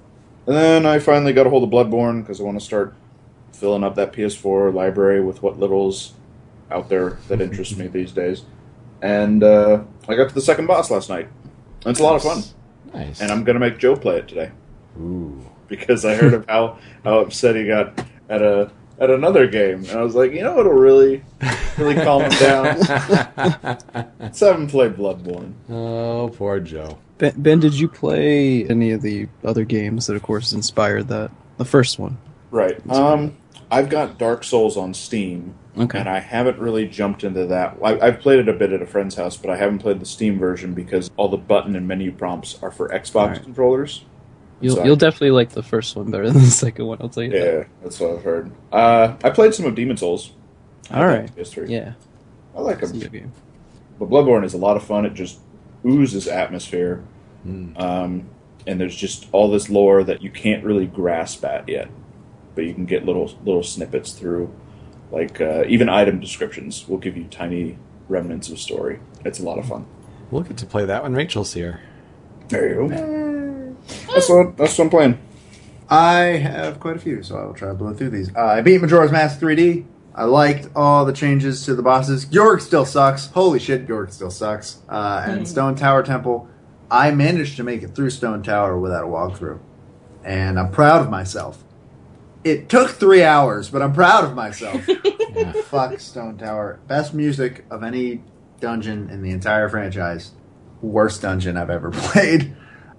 And 0.46 0.56
then 0.56 0.86
I 0.86 0.98
finally 0.98 1.32
got 1.32 1.46
a 1.46 1.50
hold 1.50 1.62
of 1.62 1.70
Bloodborne 1.70 2.22
because 2.22 2.40
I 2.40 2.44
want 2.44 2.58
to 2.58 2.64
start 2.64 2.94
filling 3.52 3.84
up 3.84 3.94
that 3.96 4.12
PS4 4.12 4.72
library 4.72 5.20
with 5.20 5.42
what 5.42 5.58
littles 5.58 6.14
out 6.70 6.88
there 6.88 7.18
that 7.28 7.40
interest 7.40 7.76
me 7.76 7.86
these 7.88 8.12
days. 8.12 8.44
And 9.02 9.44
uh, 9.44 9.82
I 10.08 10.16
got 10.16 10.28
to 10.28 10.34
the 10.34 10.40
second 10.40 10.66
boss 10.66 10.90
last 10.90 11.08
night. 11.08 11.28
And 11.84 11.90
it's 11.90 12.00
a 12.00 12.02
lot 12.02 12.16
of 12.16 12.22
fun. 12.22 12.42
Nice. 12.92 13.20
And 13.20 13.30
I'm 13.30 13.44
going 13.44 13.54
to 13.54 13.60
make 13.60 13.78
Joe 13.78 13.94
play 13.94 14.16
it 14.16 14.28
today 14.28 14.50
Ooh. 14.98 15.44
Because 15.68 16.04
I 16.04 16.14
heard 16.14 16.34
of 16.34 16.44
how, 16.48 16.78
how 17.04 17.20
upset 17.20 17.56
he 17.56 17.66
got 17.66 17.98
at 18.28 18.42
a 18.42 18.70
at 19.00 19.10
another 19.10 19.46
game. 19.46 19.84
And 19.84 19.90
I 19.92 20.02
was 20.02 20.14
like, 20.16 20.32
you 20.32 20.42
know 20.42 20.54
what'll 20.54 20.72
really, 20.72 21.22
really 21.76 21.94
calm 21.94 22.22
him 22.22 22.30
down? 22.32 22.78
Let's 24.18 24.40
have 24.40 24.56
him 24.56 24.66
play 24.66 24.88
Bloodborne. 24.88 25.52
Oh, 25.70 26.30
poor 26.36 26.58
Joe. 26.58 26.98
Ben, 27.18 27.32
ben, 27.36 27.60
did 27.60 27.74
you 27.78 27.88
play 27.88 28.64
any 28.64 28.90
of 28.92 29.02
the 29.02 29.28
other 29.44 29.64
games 29.64 30.06
that, 30.06 30.16
of 30.16 30.22
course, 30.22 30.52
inspired 30.52 31.08
that? 31.08 31.30
The 31.58 31.64
first 31.64 31.98
one. 31.98 32.18
Right. 32.50 32.78
Um, 32.90 33.36
I've 33.70 33.88
got 33.88 34.18
Dark 34.18 34.42
Souls 34.44 34.76
on 34.76 34.94
Steam, 34.94 35.54
Okay. 35.76 35.98
and 35.98 36.08
I 36.08 36.18
haven't 36.20 36.58
really 36.58 36.86
jumped 36.88 37.22
into 37.24 37.46
that. 37.46 37.76
I, 37.84 37.98
I've 38.00 38.20
played 38.20 38.38
it 38.40 38.48
a 38.48 38.52
bit 38.52 38.72
at 38.72 38.80
a 38.82 38.86
friend's 38.86 39.14
house, 39.16 39.36
but 39.36 39.50
I 39.50 39.56
haven't 39.56 39.78
played 39.80 40.00
the 40.00 40.06
Steam 40.06 40.38
version 40.38 40.74
because 40.74 41.10
all 41.16 41.28
the 41.28 41.36
button 41.36 41.76
and 41.76 41.86
menu 41.86 42.10
prompts 42.12 42.58
are 42.62 42.70
for 42.70 42.88
Xbox 42.88 43.14
Alright. 43.16 43.42
controllers. 43.42 44.04
You'll 44.60 44.84
you'll 44.84 44.96
definitely 44.96 45.30
like 45.30 45.50
the 45.50 45.62
first 45.62 45.94
one 45.96 46.10
better 46.10 46.26
than 46.30 46.42
the 46.42 46.50
second 46.50 46.86
one. 46.86 46.98
I'll 47.00 47.08
tell 47.08 47.22
you. 47.22 47.30
that. 47.30 47.38
Yeah, 47.38 47.64
that's 47.82 48.00
what 48.00 48.10
I've 48.12 48.22
heard. 48.24 48.50
Uh, 48.72 49.16
I 49.22 49.30
played 49.30 49.54
some 49.54 49.66
of 49.66 49.74
Demon 49.74 49.96
Souls. 49.96 50.32
All 50.90 51.06
right. 51.06 51.30
History. 51.30 51.70
Yeah. 51.72 51.92
I 52.56 52.60
like 52.60 52.80
them. 52.80 52.98
game. 52.98 53.32
But 53.98 54.08
Bloodborne 54.08 54.44
is 54.44 54.54
a 54.54 54.58
lot 54.58 54.76
of 54.76 54.82
fun. 54.84 55.04
It 55.06 55.14
just 55.14 55.38
oozes 55.84 56.26
atmosphere. 56.26 57.04
Um, 57.76 58.28
and 58.66 58.80
there's 58.80 58.96
just 58.96 59.28
all 59.32 59.50
this 59.50 59.70
lore 59.70 60.04
that 60.04 60.22
you 60.22 60.30
can't 60.30 60.64
really 60.64 60.86
grasp 60.86 61.44
at 61.44 61.68
yet. 61.68 61.88
But 62.54 62.64
you 62.64 62.74
can 62.74 62.84
get 62.84 63.04
little 63.06 63.32
little 63.44 63.62
snippets 63.62 64.12
through. 64.12 64.52
Like, 65.10 65.40
uh, 65.40 65.64
even 65.68 65.88
item 65.88 66.20
descriptions 66.20 66.86
will 66.88 66.98
give 66.98 67.16
you 67.16 67.24
tiny 67.24 67.78
remnants 68.08 68.50
of 68.50 68.58
story. 68.58 68.98
It's 69.24 69.38
a 69.38 69.42
lot 69.42 69.58
of 69.58 69.66
fun. 69.66 69.86
We'll 70.30 70.42
get 70.42 70.58
to 70.58 70.66
play 70.66 70.84
that 70.84 71.02
when 71.02 71.14
Rachel's 71.14 71.54
here. 71.54 71.80
There 72.48 72.68
you 72.68 72.88
go. 72.88 73.27
That's 74.12 74.28
what, 74.28 74.56
that's 74.56 74.78
what 74.78 74.84
I'm 74.84 74.90
playing. 74.90 75.18
I 75.90 76.14
have 76.36 76.80
quite 76.80 76.96
a 76.96 76.98
few, 76.98 77.22
so 77.22 77.36
I 77.38 77.44
will 77.46 77.54
try 77.54 77.68
to 77.68 77.74
blow 77.74 77.94
through 77.94 78.10
these. 78.10 78.34
Uh, 78.34 78.44
I 78.44 78.60
beat 78.60 78.80
Majora's 78.80 79.10
Mask 79.10 79.40
3D. 79.40 79.86
I 80.14 80.24
liked 80.24 80.68
all 80.74 81.04
the 81.04 81.12
changes 81.12 81.64
to 81.66 81.74
the 81.74 81.82
bosses. 81.82 82.26
Gyorg 82.26 82.60
still 82.60 82.84
sucks. 82.84 83.28
Holy 83.28 83.58
shit, 83.58 83.86
Gyorg 83.86 84.10
still 84.12 84.30
sucks. 84.30 84.78
Uh, 84.88 85.24
and 85.26 85.48
Stone 85.48 85.76
Tower 85.76 86.02
Temple. 86.02 86.48
I 86.90 87.10
managed 87.12 87.56
to 87.58 87.62
make 87.62 87.82
it 87.82 87.94
through 87.94 88.10
Stone 88.10 88.42
Tower 88.42 88.78
without 88.78 89.04
a 89.04 89.06
walkthrough. 89.06 89.60
And 90.24 90.58
I'm 90.58 90.72
proud 90.72 91.02
of 91.02 91.10
myself. 91.10 91.62
It 92.44 92.68
took 92.68 92.90
three 92.90 93.22
hours, 93.22 93.70
but 93.70 93.80
I'm 93.80 93.92
proud 93.92 94.24
of 94.24 94.34
myself. 94.34 94.84
Fuck 95.66 96.00
Stone 96.00 96.38
Tower. 96.38 96.80
Best 96.86 97.14
music 97.14 97.64
of 97.70 97.82
any 97.82 98.22
dungeon 98.60 99.08
in 99.10 99.22
the 99.22 99.30
entire 99.30 99.68
franchise. 99.68 100.32
Worst 100.82 101.22
dungeon 101.22 101.56
I've 101.56 101.70
ever 101.70 101.90
played. 101.92 102.56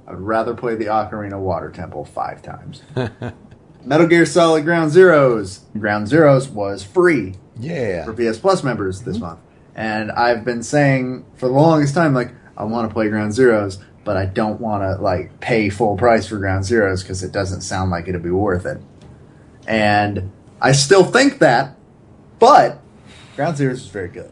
I'd 0.09 0.19
rather 0.19 0.53
play 0.55 0.75
the 0.75 0.85
Ocarina 0.85 1.39
Water 1.39 1.69
Temple 1.69 2.03
five 2.05 2.41
times. 2.41 2.81
Metal 3.85 4.07
Gear 4.07 4.25
Solid 4.25 4.65
Ground 4.65 4.91
Zeroes. 4.91 5.61
Ground 5.79 6.07
Zeroes 6.07 6.49
was 6.49 6.83
free 6.83 7.35
Yeah. 7.59 8.05
for 8.05 8.13
PS 8.13 8.37
Plus 8.39 8.63
members 8.63 9.01
this 9.03 9.19
month. 9.19 9.39
And 9.75 10.11
I've 10.11 10.43
been 10.43 10.63
saying 10.63 11.25
for 11.35 11.47
the 11.47 11.53
longest 11.53 11.93
time, 11.93 12.13
like, 12.13 12.33
I 12.57 12.63
want 12.65 12.89
to 12.89 12.93
play 12.93 13.07
Ground 13.09 13.31
Zeroes, 13.31 13.77
but 14.03 14.17
I 14.17 14.25
don't 14.25 14.59
want 14.59 14.83
to, 14.83 15.01
like, 15.01 15.39
pay 15.39 15.69
full 15.69 15.95
price 15.95 16.27
for 16.27 16.37
Ground 16.37 16.65
Zeroes 16.65 17.01
because 17.03 17.23
it 17.23 17.31
doesn't 17.31 17.61
sound 17.61 17.91
like 17.91 18.07
it'd 18.07 18.23
be 18.23 18.31
worth 18.31 18.65
it. 18.65 18.81
And 19.67 20.31
I 20.59 20.71
still 20.73 21.03
think 21.05 21.39
that, 21.39 21.77
but 22.39 22.81
Ground 23.35 23.55
Zeroes 23.57 23.73
is 23.73 23.87
very 23.87 24.09
good. 24.09 24.31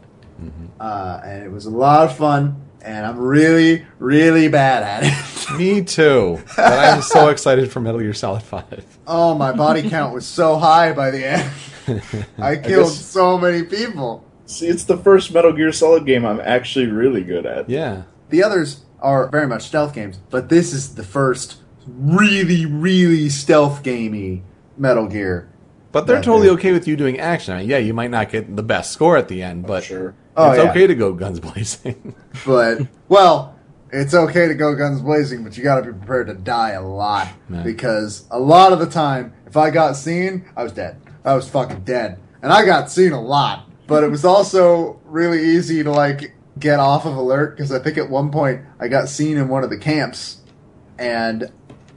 Uh, 0.78 1.20
and 1.24 1.42
it 1.44 1.50
was 1.50 1.64
a 1.66 1.70
lot 1.70 2.04
of 2.04 2.16
fun, 2.16 2.60
and 2.82 3.04
I'm 3.06 3.18
really, 3.18 3.84
really 3.98 4.48
bad 4.48 4.82
at 4.82 5.02
it. 5.04 5.58
Me 5.58 5.82
too. 5.82 6.40
But 6.56 6.72
I'm 6.78 7.02
so 7.02 7.28
excited 7.28 7.70
for 7.70 7.80
Metal 7.80 8.00
Gear 8.00 8.12
Solid 8.14 8.42
5. 8.42 8.98
oh, 9.06 9.34
my 9.34 9.52
body 9.52 9.88
count 9.88 10.14
was 10.14 10.26
so 10.26 10.56
high 10.56 10.92
by 10.92 11.10
the 11.10 11.24
end. 11.26 11.50
I 12.38 12.56
killed 12.56 12.86
guess- 12.86 13.04
so 13.04 13.38
many 13.38 13.62
people. 13.64 14.24
See, 14.46 14.66
it's 14.66 14.84
the 14.84 14.96
first 14.96 15.32
Metal 15.32 15.52
Gear 15.52 15.72
Solid 15.72 16.06
game 16.06 16.24
I'm 16.24 16.40
actually 16.40 16.86
really 16.86 17.22
good 17.22 17.44
at. 17.46 17.68
Yeah. 17.68 18.02
The 18.30 18.42
others 18.42 18.84
are 19.00 19.28
very 19.28 19.46
much 19.46 19.62
stealth 19.64 19.94
games, 19.94 20.18
but 20.30 20.48
this 20.48 20.72
is 20.72 20.94
the 20.94 21.02
first 21.02 21.56
really, 21.86 22.66
really 22.66 23.28
stealth 23.28 23.82
gamey 23.82 24.42
Metal 24.76 25.06
Gear. 25.06 25.48
But 25.92 26.06
they're 26.06 26.20
totally 26.20 26.48
dude. 26.48 26.58
okay 26.58 26.72
with 26.72 26.86
you 26.86 26.96
doing 26.96 27.18
action. 27.18 27.54
I 27.54 27.60
mean, 27.60 27.68
yeah, 27.70 27.78
you 27.78 27.94
might 27.94 28.10
not 28.10 28.30
get 28.30 28.54
the 28.54 28.62
best 28.62 28.92
score 28.92 29.16
at 29.16 29.28
the 29.28 29.42
end, 29.42 29.66
but 29.66 29.84
Sure. 29.84 30.14
Oh, 30.38 30.50
it's 30.52 30.62
yeah. 30.62 30.70
okay 30.70 30.86
to 30.86 30.94
go 30.94 31.12
guns 31.12 31.40
blazing. 31.48 32.14
But 32.46 32.86
well, 33.08 33.58
it's 33.90 34.14
okay 34.14 34.48
to 34.48 34.54
go 34.54 34.74
guns 34.74 35.00
blazing, 35.00 35.42
but 35.44 35.56
you 35.56 35.64
got 35.64 35.80
to 35.84 35.92
be 35.92 35.98
prepared 35.98 36.28
to 36.28 36.34
die 36.34 36.70
a 36.70 36.82
lot 36.82 37.28
Yeah. 37.50 37.62
because 37.62 38.24
a 38.30 38.38
lot 38.38 38.72
of 38.72 38.78
the 38.78 38.86
time, 38.86 39.32
if 39.46 39.56
I 39.56 39.70
got 39.70 39.96
seen, 39.96 40.44
I 40.56 40.62
was 40.62 40.72
dead. 40.72 41.00
I 41.24 41.34
was 41.34 41.48
fucking 41.48 41.84
dead, 41.84 42.18
and 42.42 42.52
I 42.52 42.64
got 42.64 42.90
seen 42.90 43.12
a 43.12 43.20
lot. 43.20 43.68
But 43.86 44.04
it 44.04 44.10
was 44.10 44.24
also 44.24 45.00
really 45.04 45.42
easy 45.42 45.82
to 45.82 45.90
like 45.90 46.34
get 46.58 46.78
off 46.80 47.04
of 47.06 47.16
alert 47.16 47.56
because 47.56 47.72
I 47.72 47.78
think 47.78 47.98
at 47.98 48.08
one 48.10 48.30
point 48.30 48.62
I 48.78 48.88
got 48.88 49.08
seen 49.08 49.36
in 49.36 49.48
one 49.48 49.64
of 49.64 49.70
the 49.70 49.78
camps, 49.78 50.38
and 50.98 51.50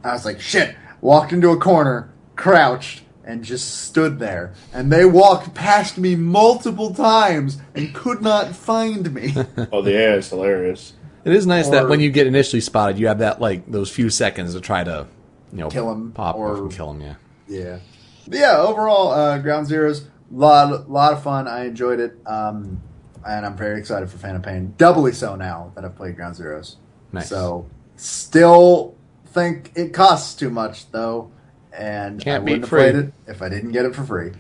I 0.04 0.14
was 0.14 0.26
like, 0.26 0.40
shit. 0.42 0.76
Walked 1.02 1.34
into 1.34 1.50
a 1.50 1.58
corner, 1.58 2.12
crouched, 2.36 3.02
and 3.24 3.44
just 3.44 3.84
stood 3.86 4.20
there. 4.20 4.54
And 4.74 4.92
they 4.92 5.06
walked 5.06 5.54
past 5.54 5.98
me 5.98 6.16
multiple 6.16 6.94
times 6.94 7.58
and 7.76 7.94
could 7.94 8.22
not 8.22 8.56
find 8.56 9.14
me. 9.14 9.34
Oh, 9.72 9.82
the 9.82 9.96
AI 9.98 10.16
is 10.16 10.30
hilarious. 10.30 10.94
it 11.24 11.34
is 11.34 11.46
nice 11.46 11.70
that 11.70 11.88
when 11.88 12.00
you 12.00 12.10
get 12.12 12.28
initially 12.28 12.62
spotted, 12.62 12.98
you 12.98 13.08
have 13.08 13.20
that 13.20 13.40
like 13.40 13.70
those 13.72 13.90
few 13.92 14.10
seconds 14.10 14.54
to 14.54 14.62
try 14.62 14.84
to, 14.84 15.08
you 15.52 15.60
know, 15.60 15.70
kill 15.70 15.92
him, 15.92 16.12
pop 16.12 16.36
or- 16.36 16.54
off 16.54 16.60
and 16.60 16.72
kill 16.72 16.92
him. 16.92 17.02
Yeah. 17.02 17.16
Yeah. 17.48 17.80
But 18.28 18.38
yeah, 18.40 18.58
overall, 18.58 19.12
uh, 19.12 19.38
Ground 19.40 19.68
Zeroes, 19.68 20.06
lot, 20.32 20.90
lot 20.90 21.14
of 21.14 21.24
fun. 21.24 21.48
I 21.48 21.66
enjoyed 21.66 22.00
it. 22.00 22.16
Um, 22.26 22.82
and 23.26 23.46
I'm 23.46 23.56
very 23.58 23.80
excited 23.80 24.10
for 24.10 24.18
Phantom 24.18 24.42
Pain. 24.42 24.74
Doubly 24.78 25.12
so 25.12 25.36
now 25.36 25.72
that 25.76 25.86
I've 25.86 25.96
played 25.96 26.16
Ground 26.16 26.36
Zeroes. 26.36 26.76
Nice. 27.12 27.30
So, 27.30 27.68
still 27.98 28.96
think 29.28 29.72
it 29.76 29.94
costs 29.94 30.34
too 30.36 30.50
much, 30.50 30.90
though. 30.92 31.32
And 31.74 32.22
Can't 32.22 32.42
I 32.42 32.44
wouldn't 32.44 32.62
have 32.62 32.70
free. 32.70 32.80
played 32.80 32.96
it 32.96 33.14
if 33.28 33.42
I 33.42 33.50
didn't 33.50 33.72
get 33.72 33.86
it 33.86 33.96
for 33.96 34.04
free. 34.04 34.32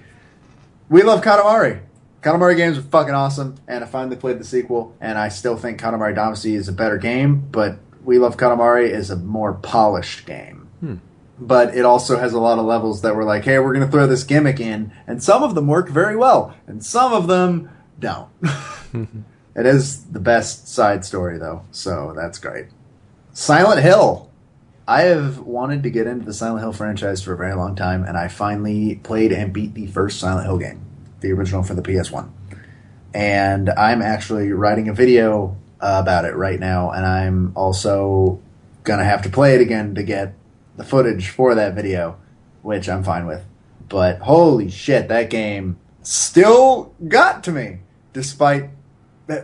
We 0.89 1.03
love 1.03 1.21
Katamari. 1.21 1.81
Katamari 2.21 2.55
games 2.55 2.77
are 2.77 2.83
fucking 2.83 3.13
awesome, 3.13 3.55
and 3.67 3.83
I 3.83 3.87
finally 3.87 4.15
played 4.15 4.39
the 4.39 4.43
sequel, 4.43 4.95
and 5.01 5.17
I 5.17 5.29
still 5.29 5.57
think 5.57 5.79
Katamari 5.79 6.15
Damacy 6.15 6.53
is 6.53 6.67
a 6.67 6.73
better 6.73 6.97
game, 6.97 7.47
but 7.51 7.79
We 8.03 8.19
Love 8.19 8.37
Katamari 8.37 8.89
is 8.89 9.09
a 9.09 9.15
more 9.15 9.53
polished 9.53 10.25
game. 10.27 10.67
Hmm. 10.81 10.95
But 11.39 11.75
it 11.75 11.83
also 11.85 12.19
has 12.19 12.33
a 12.33 12.39
lot 12.39 12.59
of 12.59 12.65
levels 12.65 13.01
that 13.01 13.15
were 13.15 13.23
like, 13.23 13.45
hey, 13.45 13.57
we're 13.57 13.73
going 13.73 13.85
to 13.85 13.91
throw 13.91 14.05
this 14.05 14.23
gimmick 14.23 14.59
in, 14.59 14.91
and 15.07 15.23
some 15.23 15.41
of 15.41 15.55
them 15.55 15.65
work 15.65 15.89
very 15.89 16.15
well, 16.15 16.55
and 16.67 16.85
some 16.85 17.11
of 17.13 17.25
them 17.27 17.71
don't. 17.99 18.29
it 18.93 19.65
is 19.65 20.03
the 20.05 20.19
best 20.19 20.67
side 20.67 21.03
story, 21.03 21.39
though, 21.39 21.63
so 21.71 22.13
that's 22.15 22.37
great. 22.37 22.67
Silent 23.33 23.81
Hill. 23.81 24.30
I 24.91 25.03
have 25.03 25.39
wanted 25.39 25.83
to 25.83 25.89
get 25.89 26.05
into 26.05 26.25
the 26.25 26.33
Silent 26.33 26.59
Hill 26.59 26.73
franchise 26.73 27.23
for 27.23 27.31
a 27.31 27.37
very 27.37 27.55
long 27.55 27.77
time, 27.77 28.03
and 28.03 28.17
I 28.17 28.27
finally 28.27 28.95
played 28.95 29.31
and 29.31 29.53
beat 29.53 29.73
the 29.73 29.87
first 29.87 30.19
Silent 30.19 30.45
Hill 30.45 30.57
game, 30.57 30.85
the 31.21 31.31
original 31.31 31.63
for 31.63 31.73
the 31.73 31.81
PS1. 31.81 32.29
And 33.13 33.69
I'm 33.69 34.01
actually 34.01 34.51
writing 34.51 34.89
a 34.89 34.93
video 34.93 35.55
about 35.79 36.25
it 36.25 36.35
right 36.35 36.59
now, 36.59 36.91
and 36.91 37.05
I'm 37.05 37.53
also 37.55 38.41
gonna 38.83 39.05
have 39.05 39.21
to 39.21 39.29
play 39.29 39.55
it 39.55 39.61
again 39.61 39.95
to 39.95 40.03
get 40.03 40.33
the 40.75 40.83
footage 40.83 41.29
for 41.29 41.55
that 41.55 41.73
video, 41.73 42.17
which 42.61 42.89
I'm 42.89 43.01
fine 43.05 43.25
with. 43.25 43.45
But 43.87 44.19
holy 44.19 44.69
shit, 44.69 45.07
that 45.07 45.29
game 45.29 45.77
still 46.01 46.93
got 47.07 47.45
to 47.45 47.53
me, 47.53 47.79
despite 48.11 48.71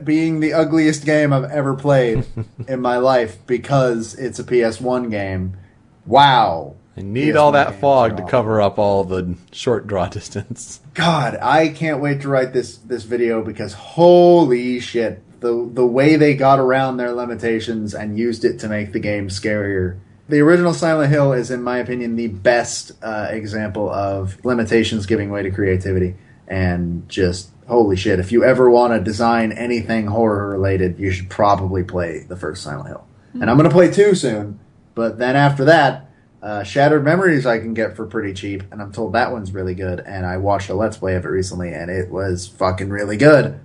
being 0.04 0.40
the 0.40 0.54
ugliest 0.54 1.06
game 1.06 1.32
I've 1.34 1.50
ever 1.52 1.76
played 1.76 2.26
in 2.68 2.82
my 2.82 2.98
life 2.98 3.38
because 3.46 4.14
it's 4.16 4.40
a 4.40 4.44
PS1 4.44 5.10
game. 5.10 5.58
Wow. 6.06 6.76
I 6.96 7.02
need 7.02 7.36
PS1 7.36 7.40
all 7.40 7.52
that 7.52 7.80
fog 7.80 8.18
to 8.18 8.26
cover 8.26 8.60
up 8.60 8.80
all 8.80 9.04
the 9.04 9.36
short 9.52 9.88
draw 9.88 10.08
distance. 10.10 10.82
God, 10.94 11.38
I 11.42 11.70
can't 11.70 12.02
wait 12.02 12.22
to 12.22 12.30
write 12.30 12.54
this 12.54 12.78
this 12.78 13.04
video 13.04 13.44
because 13.44 13.74
holy 13.74 14.80
shit, 14.80 15.22
the 15.42 15.70
the 15.72 15.86
way 15.86 16.16
they 16.16 16.34
got 16.34 16.60
around 16.60 16.98
their 16.98 17.14
limitations 17.14 17.94
and 17.94 18.18
used 18.18 18.44
it 18.44 18.60
to 18.60 18.68
make 18.68 18.94
the 18.94 19.00
game 19.00 19.30
scarier. 19.30 20.00
The 20.30 20.42
original 20.42 20.74
Silent 20.74 21.10
Hill 21.10 21.32
is, 21.32 21.52
in 21.52 21.64
my 21.64 21.78
opinion, 21.78 22.18
the 22.18 22.28
best 22.28 22.92
uh, 23.02 23.28
example 23.30 23.90
of 23.90 24.44
limitations 24.44 25.06
giving 25.06 25.30
way 25.30 25.44
to 25.44 25.52
creativity. 25.52 26.16
And 26.50 27.08
just 27.08 27.50
holy 27.68 27.96
shit, 27.96 28.20
if 28.20 28.32
you 28.32 28.44
ever 28.44 28.70
want 28.70 28.94
to 28.94 29.00
design 29.00 29.52
anything 29.52 30.08
horror 30.08 30.50
related, 30.50 31.00
you 31.00 31.12
should 31.12 31.30
probably 31.30 31.84
play 31.84 32.20
the 32.28 32.36
first 32.36 32.64
Silent 32.64 32.88
Hill. 32.88 33.06
And 33.34 33.50
I'm 33.50 33.58
gonna 33.58 33.70
play 33.70 33.92
two 33.92 34.16
soon, 34.16 34.60
but 34.96 35.20
then 35.20 35.36
after 35.36 35.66
that, 35.66 36.10
uh, 36.42 36.64
Shattered 36.64 37.04
Memories 37.04 37.46
I 37.46 37.60
can 37.60 37.74
get 37.74 37.96
for 37.96 38.06
pretty 38.06 38.34
cheap, 38.34 38.64
and 38.72 38.82
I'm 38.82 38.92
told 38.92 39.14
that 39.14 39.32
one's 39.32 39.52
really 39.52 39.76
good. 39.76 40.00
And 40.00 40.26
I 40.26 40.38
watched 40.38 40.70
a 40.70 40.74
Let's 40.74 40.98
Play 40.98 41.16
of 41.16 41.26
it 41.26 41.30
recently, 41.30 41.74
and 41.74 41.92
it 41.92 42.10
was 42.10 42.48
fucking 42.48 42.90
really 42.90 43.18
good. 43.18 43.60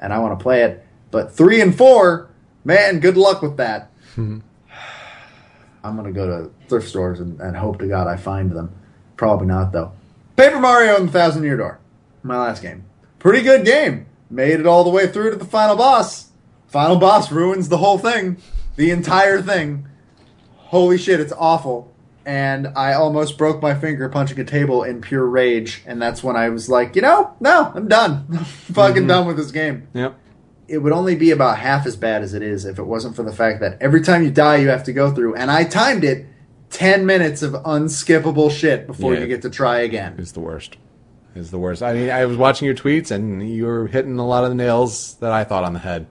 And 0.00 0.12
I 0.12 0.18
want 0.18 0.38
to 0.38 0.42
play 0.42 0.62
it. 0.64 0.84
But 1.10 1.32
three 1.32 1.60
and 1.60 1.74
four, 1.74 2.28
man, 2.64 3.00
good 3.00 3.16
luck 3.16 3.42
with 3.42 3.56
that. 3.58 3.90
I'm 4.16 4.42
gonna 5.82 6.12
go 6.12 6.26
to 6.26 6.50
thrift 6.68 6.88
stores 6.88 7.20
and, 7.20 7.40
and 7.40 7.56
hope 7.56 7.78
to 7.78 7.86
God 7.86 8.08
I 8.08 8.16
find 8.16 8.50
them. 8.50 8.74
Probably 9.16 9.46
not 9.46 9.72
though. 9.72 9.92
Paper 10.36 10.58
Mario 10.58 10.96
and 10.96 11.08
the 11.08 11.12
Thousand 11.12 11.44
Year 11.44 11.56
Door, 11.56 11.78
my 12.22 12.36
last 12.36 12.60
game. 12.60 12.84
Pretty 13.18 13.42
good 13.42 13.64
game. 13.64 14.06
Made 14.30 14.60
it 14.60 14.66
all 14.66 14.84
the 14.84 14.90
way 14.90 15.06
through 15.06 15.30
to 15.30 15.36
the 15.36 15.44
final 15.44 15.76
boss. 15.76 16.30
Final 16.66 16.96
boss 16.96 17.30
ruins 17.32 17.68
the 17.68 17.78
whole 17.78 17.98
thing, 17.98 18.38
the 18.76 18.90
entire 18.90 19.40
thing. 19.40 19.86
Holy 20.56 20.98
shit, 20.98 21.20
it's 21.20 21.32
awful. 21.32 21.92
and 22.26 22.66
I 22.74 22.92
almost 22.94 23.38
broke 23.38 23.62
my 23.62 23.72
finger 23.74 24.08
punching 24.08 24.38
a 24.40 24.44
table 24.44 24.82
in 24.82 25.00
pure 25.00 25.24
rage. 25.24 25.84
And 25.86 26.02
that's 26.02 26.24
when 26.24 26.34
I 26.34 26.48
was 26.48 26.68
like, 26.68 26.96
you 26.96 27.02
know, 27.02 27.32
no, 27.38 27.70
I'm 27.72 27.86
done. 27.86 28.26
I'm 28.32 28.44
fucking 28.44 29.02
mm-hmm. 29.02 29.06
done 29.06 29.26
with 29.28 29.36
this 29.36 29.52
game. 29.52 29.86
Yep. 29.94 30.18
It 30.66 30.78
would 30.78 30.92
only 30.92 31.14
be 31.14 31.30
about 31.30 31.58
half 31.58 31.86
as 31.86 31.94
bad 31.96 32.22
as 32.22 32.34
it 32.34 32.42
is 32.42 32.64
if 32.64 32.80
it 32.80 32.82
wasn't 32.82 33.14
for 33.14 33.22
the 33.22 33.32
fact 33.32 33.60
that 33.60 33.80
every 33.80 34.00
time 34.02 34.24
you 34.24 34.32
die, 34.32 34.56
you 34.56 34.68
have 34.68 34.82
to 34.84 34.92
go 34.92 35.12
through, 35.14 35.36
and 35.36 35.48
I 35.52 35.62
timed 35.62 36.02
it 36.02 36.26
10 36.70 37.06
minutes 37.06 37.42
of 37.42 37.52
unskippable 37.52 38.50
shit 38.50 38.88
before 38.88 39.14
Yeah. 39.14 39.20
you 39.20 39.26
get 39.28 39.42
to 39.42 39.50
try 39.50 39.78
again. 39.78 40.16
It's 40.18 40.32
the 40.32 40.40
worst. 40.40 40.76
It's 41.36 41.50
the 41.50 41.58
worst. 41.58 41.82
I 41.82 41.92
mean, 41.92 42.10
I 42.10 42.24
was 42.24 42.36
watching 42.36 42.66
your 42.66 42.74
tweets, 42.74 43.10
and 43.10 43.48
you 43.48 43.66
were 43.66 43.86
hitting 43.86 44.18
a 44.18 44.26
lot 44.26 44.44
of 44.44 44.50
the 44.50 44.54
nails 44.56 45.14
that 45.16 45.32
I 45.32 45.44
thought 45.44 45.64
on 45.64 45.72
the 45.74 45.78
head. 45.80 46.06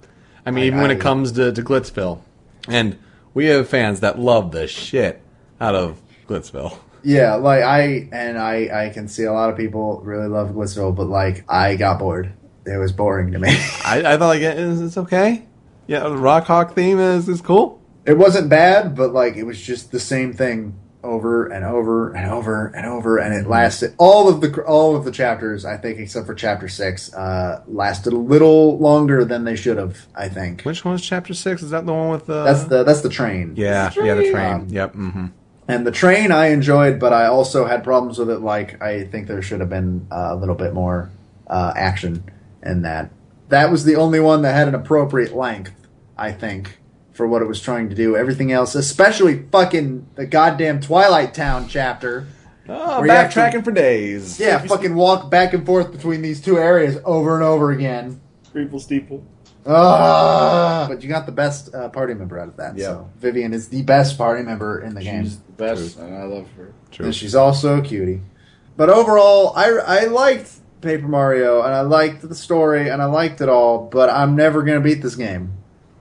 I 0.46 0.52
mean, 0.52 0.64
I- 0.64 0.68
even 0.68 0.82
when 0.82 0.92
it 0.92 1.00
comes 1.00 1.32
to, 1.34 1.52
to 1.52 1.62
Glitzville, 1.64 2.20
and 2.68 2.98
we 3.34 3.46
have 3.48 3.68
fans 3.68 4.00
that 4.02 4.20
love 4.20 4.52
the 4.52 4.68
shit 4.68 5.22
out 5.60 5.76
of 5.76 6.02
Glitzville. 6.28 6.78
Yeah, 7.04 7.36
like 7.36 7.64
I 7.64 8.10
and 8.12 8.38
I 8.38 8.86
I 8.88 8.90
can 8.90 9.08
see 9.08 9.24
a 9.26 9.32
lot 9.34 9.50
of 9.52 9.58
people 9.58 10.02
really 10.04 10.28
love 10.28 10.50
Glitzville, 10.50 10.96
but 10.96 11.08
like 11.08 11.44
I 11.48 11.76
got 11.76 12.00
bored. 12.00 12.34
It 12.66 12.78
was 12.78 12.92
boring 12.92 13.32
to 13.34 13.40
me. 13.40 13.50
I, 13.86 14.02
I 14.06 14.18
thought 14.18 14.28
like 14.28 14.42
it's, 14.42 14.82
it's 14.82 14.98
okay. 14.98 15.46
Yeah, 15.86 16.00
the 16.00 16.16
Rawk 16.16 16.46
Hawk 16.46 16.74
theme 16.74 17.00
is 17.00 17.30
is 17.30 17.42
cool. 17.42 17.80
it 18.06 18.18
wasn't 18.18 18.50
bad, 18.50 18.96
but 18.96 19.14
like 19.14 19.36
it 19.36 19.44
was 19.44 19.62
just 19.62 19.92
the 19.92 20.00
same 20.00 20.34
thing 20.34 20.80
over 21.06 21.48
and 21.48 21.64
over 21.64 22.12
and 22.14 22.30
over 22.30 22.68
and 22.76 22.86
over, 22.86 23.18
and 23.18 23.34
it 23.34 23.48
lasted 23.48 23.94
all 23.98 24.28
of 24.28 24.42
the 24.42 24.62
all 24.64 24.96
of 24.96 25.06
the 25.06 25.12
chapters. 25.12 25.64
I 25.64 25.78
think, 25.78 26.00
except 26.00 26.26
for 26.26 26.34
chapter 26.36 26.68
six, 26.68 27.14
uh, 27.14 27.64
lasted 27.68 28.12
a 28.14 28.18
little 28.18 28.78
longer 28.80 29.24
than 29.24 29.44
they 29.46 29.56
should 29.56 29.78
have. 29.78 30.08
I 30.16 30.28
think 30.28 30.64
Which 30.64 30.84
one's 30.84 31.02
chapter 31.04 31.34
six? 31.34 31.62
Is 31.64 31.70
that 31.72 31.86
the 31.86 31.94
one 31.94 32.10
with 32.10 32.26
the? 32.26 32.44
that's 32.44 32.64
the 32.66 32.84
that's 32.84 33.02
the 33.02 33.10
train. 33.10 33.54
yeah, 33.56 33.92
yeah, 33.96 34.16
the 34.16 34.32
train. 34.32 34.54
Um, 34.54 34.68
yep. 34.70 34.94
hmm 34.94 35.28
And 35.68 35.86
the 35.88 35.92
train 35.92 36.32
I 36.32 36.48
enjoyed, 36.48 37.00
but 37.00 37.14
I 37.14 37.28
also 37.28 37.66
had 37.66 37.84
problems 37.84 38.18
with 38.20 38.30
it. 38.30 38.40
Like 38.40 38.82
I 38.82 39.06
think 39.06 39.28
there 39.28 39.42
should 39.42 39.60
have 39.62 39.70
been 39.70 40.08
uh, 40.12 40.30
a 40.32 40.36
little 40.36 40.56
bit 40.56 40.74
more 40.74 41.10
uh, 41.48 41.74
action 41.76 42.24
in 42.64 42.82
that. 42.82 43.12
That 43.50 43.70
was 43.72 43.84
the 43.86 43.96
only 43.96 44.20
one 44.20 44.42
that 44.42 44.54
had 44.54 44.68
an 44.68 44.74
appropriate 44.76 45.36
length, 45.36 45.74
I 46.18 46.32
think, 46.32 46.80
for 47.16 47.26
what 47.26 47.42
it 47.42 47.46
was 47.46 47.62
trying 47.62 47.90
to 47.90 47.96
do. 47.96 48.16
Everything 48.18 48.52
else, 48.52 48.76
especially 48.76 49.44
fucking 49.52 50.06
the 50.16 50.26
goddamn 50.26 50.82
Twilight 50.82 51.34
Town 51.34 51.68
chapter. 51.68 52.28
Oh, 52.68 53.00
Where 53.00 53.08
to- 53.08 53.14
backtracking 53.14 53.64
for 53.64 53.72
days. 53.72 54.40
Yeah, 54.40 54.58
fucking 54.60 54.96
walk 54.96 55.32
back 55.32 55.54
and 55.54 55.66
forth 55.66 55.92
between 55.92 56.22
these 56.22 56.42
two 56.42 56.58
areas 56.58 56.98
over 57.06 57.36
and 57.36 57.44
over 57.44 57.72
again. 57.72 58.20
Creeple 58.54 58.82
Steeple. 58.82 59.24
Ah, 59.68 60.86
but 60.88 61.02
you 61.02 61.10
got 61.10 61.26
the 61.26 61.32
best 61.32 61.74
uh, 61.74 61.90
party 61.90 62.14
member 62.14 62.38
out 62.38 62.48
of 62.48 62.58
that. 62.58 62.78
Yeah. 62.78 62.86
So 62.86 63.10
Vivian 63.18 63.54
is 63.54 63.70
the 63.70 63.82
best 63.82 64.18
party 64.18 64.44
member 64.44 64.82
in 64.82 64.94
the 64.94 65.02
game. 65.02 65.24
She's 65.24 65.38
the 65.38 65.52
best, 65.54 65.98
and 65.98 66.16
I 66.16 66.24
love 66.24 66.48
her. 66.58 66.74
True. 66.92 67.06
And 67.08 67.16
she's 67.16 67.34
also 67.34 67.80
a 67.80 67.82
cutie. 67.82 68.22
But 68.78 68.90
overall, 68.90 69.54
I, 69.56 69.70
I 69.70 70.06
liked 70.06 70.52
Paper 70.82 71.08
Mario, 71.08 71.62
and 71.64 71.74
I 71.74 71.82
liked 71.82 72.28
the 72.28 72.36
story, 72.36 72.90
and 72.90 73.02
I 73.02 73.06
liked 73.06 73.42
it 73.42 73.50
all, 73.50 73.88
but 73.90 74.10
I'm 74.10 74.36
never 74.36 74.62
going 74.64 74.78
to 74.78 74.84
beat 74.84 75.02
this 75.02 75.16
game. 75.16 75.54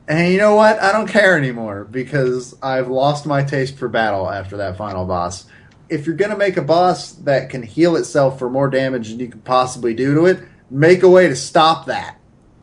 And 0.06 0.32
you 0.32 0.39
know 0.39 0.55
what? 0.55 0.81
I 0.81 0.93
don't 0.93 1.09
care 1.09 1.39
anymore, 1.39 1.85
because 1.85 2.55
I've 2.62 2.89
lost 2.89 3.24
my 3.24 3.43
taste 3.43 3.78
for 3.78 3.89
battle 3.89 4.31
after 4.31 4.59
that 4.59 4.76
final 4.76 5.06
boss. 5.06 5.47
If 5.89 6.06
you're 6.06 6.16
going 6.16 6.31
to 6.31 6.36
make 6.36 6.56
a 6.56 6.62
boss 6.62 7.12
that 7.12 7.51
can 7.51 7.62
heal 7.62 7.97
itself 7.97 8.39
for 8.39 8.51
more 8.51 8.68
damage 8.68 9.10
than 9.10 9.20
you 9.20 9.28
could 9.28 9.44
possibly 9.44 9.94
do 9.94 10.14
to 10.14 10.26
it, 10.26 10.40
make 10.70 11.02
a 11.02 11.09
way 11.09 11.28
to 11.28 11.36
stop 11.36 11.86
that. 11.86 12.18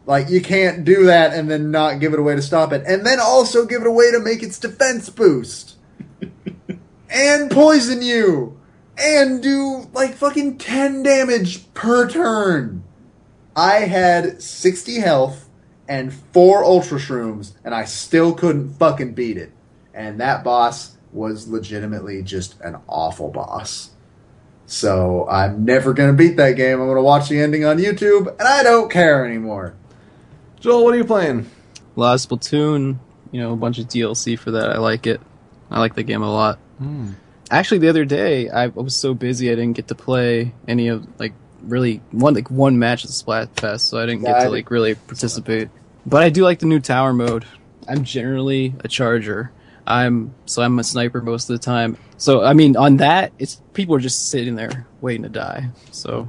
Like, 0.06 0.30
you 0.30 0.42
can't 0.42 0.84
do 0.84 1.06
that 1.06 1.34
and 1.34 1.50
then 1.50 1.72
not 1.72 2.00
give 2.00 2.14
it 2.14 2.20
a 2.20 2.24
way 2.24 2.36
to 2.36 2.42
stop 2.42 2.74
it, 2.74 2.84
and 2.86 3.06
then 3.06 3.20
also 3.20 3.66
give 3.66 3.82
it 3.82 3.88
a 3.88 3.92
way 3.92 4.12
to 4.12 4.20
make 4.20 4.44
its 4.44 4.60
defense 4.60 5.10
boost 5.10 5.78
and 7.10 7.52
poison 7.52 8.02
you 8.02 8.60
and 8.98 9.42
do 9.42 9.88
like 9.94 10.14
fucking 10.14 10.58
10 10.58 11.04
damage 11.04 11.72
per 11.74 12.10
turn. 12.10 12.84
I 13.56 13.82
had 13.82 14.42
60 14.42 15.00
health 15.00 15.50
and 15.92 16.14
4 16.14 16.64
ultra 16.64 16.98
shrooms 16.98 17.52
and 17.66 17.76
I 17.76 17.84
still 17.84 18.34
couldn't 18.34 18.76
fucking 18.76 19.14
beat 19.14 19.38
it. 19.38 19.52
And 19.94 20.22
that 20.22 20.44
boss 20.44 20.96
was 21.12 21.48
legitimately 21.50 22.24
just 22.24 22.60
an 22.62 22.78
awful 22.88 23.30
boss. 23.30 23.90
So 24.66 25.28
I'm 25.30 25.66
never 25.66 25.94
going 25.94 26.10
to 26.12 26.16
beat 26.18 26.38
that 26.38 26.54
game. 26.54 26.80
I'm 26.80 26.86
going 26.88 26.96
to 26.96 27.02
watch 27.02 27.28
the 27.30 27.40
ending 27.42 27.66
on 27.66 27.78
YouTube 27.78 28.28
and 28.28 28.42
I 28.48 28.64
don't 28.64 28.90
care 28.90 29.26
anymore. 29.26 29.74
Joel, 30.62 30.86
what 30.86 30.94
are 30.94 30.98
you 30.98 31.04
playing? 31.04 31.50
A 31.98 32.00
lot 32.00 32.18
Splatoon, 32.20 32.98
you 33.32 33.42
know, 33.42 33.52
a 33.52 33.58
bunch 33.58 33.78
of 33.80 33.88
DLC 33.88 34.40
for 34.40 34.52
that. 34.52 34.70
I 34.70 34.78
like 34.78 35.08
it. 35.08 35.20
I 35.70 35.80
like 35.80 35.96
the 35.96 36.04
game 36.04 36.22
a 36.22 36.32
lot. 36.32 36.58
Hmm. 36.78 37.12
Actually, 37.50 37.80
the 37.80 37.90
other 37.90 38.06
day 38.06 38.48
I 38.50 38.68
was 38.68 38.96
so 38.96 39.14
busy 39.14 39.52
I 39.52 39.56
didn't 39.56 39.74
get 39.74 39.90
to 39.90 39.96
play 39.96 40.54
any 40.70 40.88
of 40.88 41.06
like 41.20 41.34
really 41.64 42.02
one 42.12 42.34
like 42.34 42.50
one 42.50 42.80
match 42.80 43.04
at 43.04 43.12
Splatfest, 43.12 43.82
so 43.82 43.98
I 44.00 44.06
didn't 44.06 44.22
Yeah, 44.22 44.30
get 44.30 44.36
I 44.36 44.40
to 44.40 44.46
did- 44.46 44.52
like 44.54 44.72
really 44.72 44.96
participate. 44.96 45.68
But 46.06 46.24
I 46.24 46.30
do 46.30 46.44
like 46.44 46.60
the 46.60 46.66
new 46.66 46.80
tower 46.80 47.14
mode. 47.14 47.46
I'm 47.88 48.04
generally 48.04 48.74
a 48.84 48.88
charger. 48.88 49.52
I'm 49.86 50.34
so 50.46 50.62
I'm 50.62 50.78
a 50.80 50.84
sniper 50.84 51.22
most 51.22 51.50
of 51.50 51.60
the 51.60 51.64
time. 51.64 51.98
So 52.18 52.44
I 52.44 52.54
mean, 52.54 52.78
on 52.78 52.98
that, 52.98 53.34
it's 53.40 53.62
people 53.74 53.96
are 53.96 54.00
just 54.00 54.30
sitting 54.30 54.56
there 54.56 54.88
waiting 55.02 55.24
to 55.24 55.30
die. 55.30 55.70
So 55.92 56.28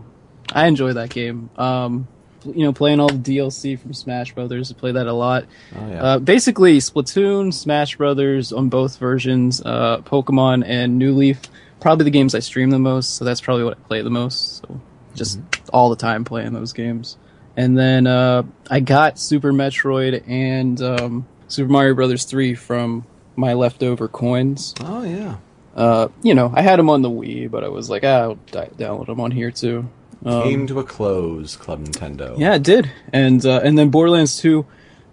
I 0.53 0.67
enjoy 0.67 0.95
that 0.95 1.11
game. 1.11 1.51
Um, 1.57 2.09
you 2.45 2.65
know, 2.65 2.73
playing 2.73 2.99
all 2.99 3.09
the 3.09 3.39
DLC 3.39 3.79
from 3.79 3.93
Smash 3.93 4.35
Brothers. 4.35 4.73
I 4.73 4.75
play 4.75 4.93
that 4.93 5.07
a 5.07 5.13
lot. 5.13 5.45
Oh 5.77 5.89
yeah. 5.89 6.03
Uh, 6.03 6.19
basically, 6.19 6.79
Splatoon, 6.79 7.55
Smash 7.55 7.97
Brothers 7.97 8.53
on 8.53 8.69
both 8.69 8.99
versions, 8.99 9.63
uh, 9.65 9.99
Pokemon, 9.99 10.65
and 10.67 10.99
New 10.99 11.15
Leaf. 11.15 11.41
Probably 11.81 12.05
the 12.05 12.11
games 12.11 12.35
I 12.35 12.41
stream 12.41 12.71
the 12.71 12.79
most, 12.79 13.17
so 13.17 13.25
that's 13.25 13.41
probably 13.41 13.65
what 13.65 13.79
I 13.79 13.81
play 13.89 14.03
the 14.03 14.11
most. 14.11 14.59
So 14.59 14.81
just 15.15 15.41
all 15.73 15.91
the 15.91 15.97
time 15.97 16.25
playing 16.25 16.53
those 16.53 16.73
games. 16.73 17.17
And 17.57 17.77
then 17.77 18.07
uh, 18.07 18.45
I 18.71 18.81
got 18.81 19.19
Super 19.19 19.53
Metroid 19.53 20.25
and 20.27 20.81
um, 20.83 21.27
Super 21.49 21.71
Mario 21.71 21.95
Brothers 21.95 22.25
3 22.25 22.55
from 22.55 23.05
my 23.37 23.53
leftover 23.55 24.09
coins. 24.09 24.75
oh 24.81 25.03
yeah. 25.05 25.37
Uh, 25.75 26.09
you 26.23 26.35
know, 26.35 26.53
I 26.55 26.61
had 26.61 26.79
them 26.79 26.91
on 26.91 27.01
the 27.01 27.09
Wii, 27.11 27.51
but 27.51 27.65
I 27.65 27.69
was 27.69 27.89
like, 27.89 28.05
ah, 28.05 28.09
I'll 28.21 28.35
di- 28.51 28.69
download 28.77 29.07
them 29.07 29.21
on 29.21 29.31
here 29.31 29.51
too. 29.51 29.89
Um, 30.25 30.43
Came 30.43 30.67
to 30.67 30.79
a 30.81 30.85
close, 30.85 31.57
Club 31.57 31.85
Nintendo. 31.85 32.39
yeah, 32.39 32.55
it 32.55 32.63
did. 32.63 32.91
And 33.13 33.45
uh, 33.45 33.61
and 33.65 33.79
then 33.79 33.89
Borderlands 33.91 34.37
2. 34.39 34.67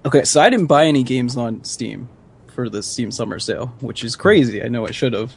Okay, 0.06 0.24
so 0.26 0.42
I 0.42 0.50
didn't 0.50 0.68
buy 0.68 0.86
any 0.86 1.04
games 1.04 1.36
on 1.38 1.64
Steam 1.64 2.10
for 2.48 2.70
the 2.70 2.84
Steam 2.84 3.10
Summer 3.12 3.40
Sale, 3.40 3.68
which 3.80 4.04
is 4.04 4.16
crazy. 4.18 4.62
I 4.62 4.68
know 4.68 4.86
I 4.86 4.92
should 4.92 5.14
have. 5.14 5.34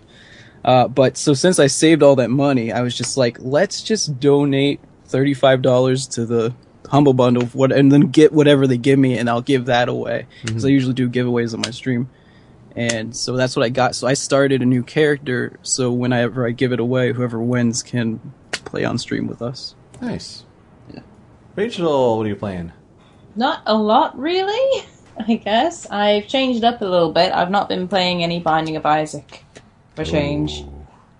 Uh, 0.64 0.88
but 0.88 1.16
so 1.16 1.34
since 1.34 1.58
I 1.58 1.68
saved 1.68 2.02
all 2.02 2.16
that 2.16 2.30
money, 2.30 2.72
I 2.72 2.82
was 2.82 2.96
just 2.96 3.16
like, 3.16 3.36
let's 3.40 3.80
just 3.82 4.18
donate 4.20 4.80
thirty-five 5.06 5.62
dollars 5.62 6.06
to 6.08 6.26
the 6.26 6.52
Humble 6.92 7.14
Bundle, 7.14 7.46
what, 7.46 7.72
and 7.72 7.90
then 7.90 8.10
get 8.10 8.34
whatever 8.34 8.66
they 8.66 8.76
give 8.76 8.98
me, 8.98 9.16
and 9.16 9.30
I'll 9.30 9.40
give 9.40 9.64
that 9.64 9.88
away 9.88 10.26
mm-hmm. 10.26 10.46
because 10.48 10.66
I 10.66 10.68
usually 10.68 10.92
do 10.92 11.08
giveaways 11.08 11.54
on 11.54 11.62
my 11.62 11.70
stream. 11.70 12.10
And 12.76 13.16
so 13.16 13.34
that's 13.34 13.56
what 13.56 13.64
I 13.64 13.70
got. 13.70 13.94
So 13.94 14.06
I 14.06 14.12
started 14.12 14.60
a 14.60 14.66
new 14.66 14.82
character. 14.82 15.58
So 15.62 15.90
whenever 15.90 16.46
I 16.46 16.50
give 16.50 16.70
it 16.70 16.80
away, 16.80 17.12
whoever 17.12 17.40
wins 17.40 17.82
can 17.82 18.20
play 18.50 18.84
on 18.84 18.98
stream 18.98 19.26
with 19.26 19.40
us. 19.40 19.74
Nice. 20.02 20.44
Yeah. 20.92 21.00
Rachel, 21.56 22.18
what 22.18 22.26
are 22.26 22.28
you 22.28 22.36
playing? 22.36 22.72
Not 23.36 23.62
a 23.64 23.74
lot, 23.74 24.18
really. 24.18 24.86
I 25.18 25.36
guess 25.36 25.86
I've 25.90 26.28
changed 26.28 26.62
up 26.62 26.82
a 26.82 26.84
little 26.84 27.12
bit. 27.12 27.32
I've 27.32 27.50
not 27.50 27.70
been 27.70 27.88
playing 27.88 28.22
any 28.22 28.38
Binding 28.38 28.76
of 28.76 28.84
Isaac 28.84 29.44
for 29.96 30.04
change. 30.04 30.62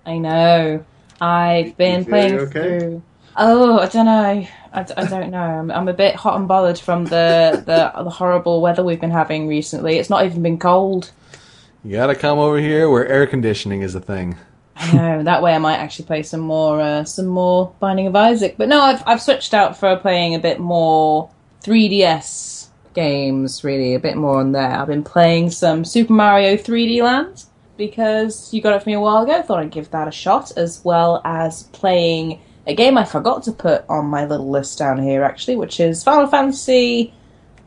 I 0.05 0.19
know. 0.19 0.85
I've 1.19 1.75
been 1.77 2.05
playing 2.05 2.35
okay? 2.35 2.51
through. 2.51 3.03
Oh, 3.35 3.79
I 3.79 3.87
don't 3.87 4.05
know. 4.05 4.47
I, 4.73 4.83
d- 4.83 4.93
I 4.97 5.05
don't 5.05 5.29
know. 5.29 5.37
I'm, 5.37 5.69
I'm 5.71 5.87
a 5.87 5.93
bit 5.93 6.15
hot 6.15 6.37
and 6.37 6.47
bothered 6.47 6.79
from 6.79 7.05
the, 7.05 7.63
the 7.65 8.03
the 8.03 8.09
horrible 8.09 8.59
weather 8.61 8.83
we've 8.83 8.99
been 8.99 9.11
having 9.11 9.47
recently. 9.47 9.97
It's 9.97 10.09
not 10.09 10.25
even 10.25 10.41
been 10.41 10.57
cold. 10.57 11.11
You 11.83 11.91
gotta 11.93 12.15
come 12.15 12.39
over 12.39 12.57
here 12.59 12.89
where 12.89 13.07
air 13.07 13.27
conditioning 13.27 13.81
is 13.81 13.93
a 13.93 13.99
thing. 13.99 14.37
I 14.75 14.91
know. 14.93 15.23
That 15.23 15.43
way, 15.43 15.53
I 15.53 15.59
might 15.59 15.77
actually 15.77 16.05
play 16.05 16.23
some 16.23 16.39
more 16.39 16.81
uh, 16.81 17.03
some 17.03 17.27
more 17.27 17.73
Binding 17.79 18.07
of 18.07 18.15
Isaac. 18.15 18.55
But 18.57 18.67
no, 18.69 18.81
I've 18.81 19.03
I've 19.05 19.21
switched 19.21 19.53
out 19.53 19.77
for 19.77 19.95
playing 19.97 20.33
a 20.33 20.39
bit 20.39 20.59
more 20.59 21.29
3DS 21.63 22.67
games. 22.93 23.63
Really, 23.63 23.93
a 23.93 23.99
bit 23.99 24.17
more 24.17 24.39
on 24.39 24.51
there. 24.53 24.71
I've 24.71 24.87
been 24.87 25.03
playing 25.03 25.51
some 25.51 25.85
Super 25.85 26.13
Mario 26.13 26.55
3D 26.55 27.03
Land 27.03 27.45
because 27.77 28.53
you 28.53 28.61
got 28.61 28.75
it 28.75 28.83
for 28.83 28.89
me 28.89 28.93
a 28.95 28.99
while 28.99 29.23
ago. 29.23 29.41
Thought 29.41 29.59
I'd 29.59 29.71
give 29.71 29.91
that 29.91 30.07
a 30.07 30.11
shot, 30.11 30.51
as 30.57 30.83
well 30.83 31.21
as 31.23 31.63
playing 31.63 32.39
a 32.65 32.75
game 32.75 32.97
I 32.97 33.03
forgot 33.05 33.43
to 33.43 33.51
put 33.51 33.85
on 33.89 34.05
my 34.05 34.25
little 34.25 34.49
list 34.49 34.77
down 34.79 35.01
here 35.01 35.23
actually, 35.23 35.55
which 35.57 35.79
is 35.79 36.03
Final 36.03 36.27
Fantasy 36.27 37.13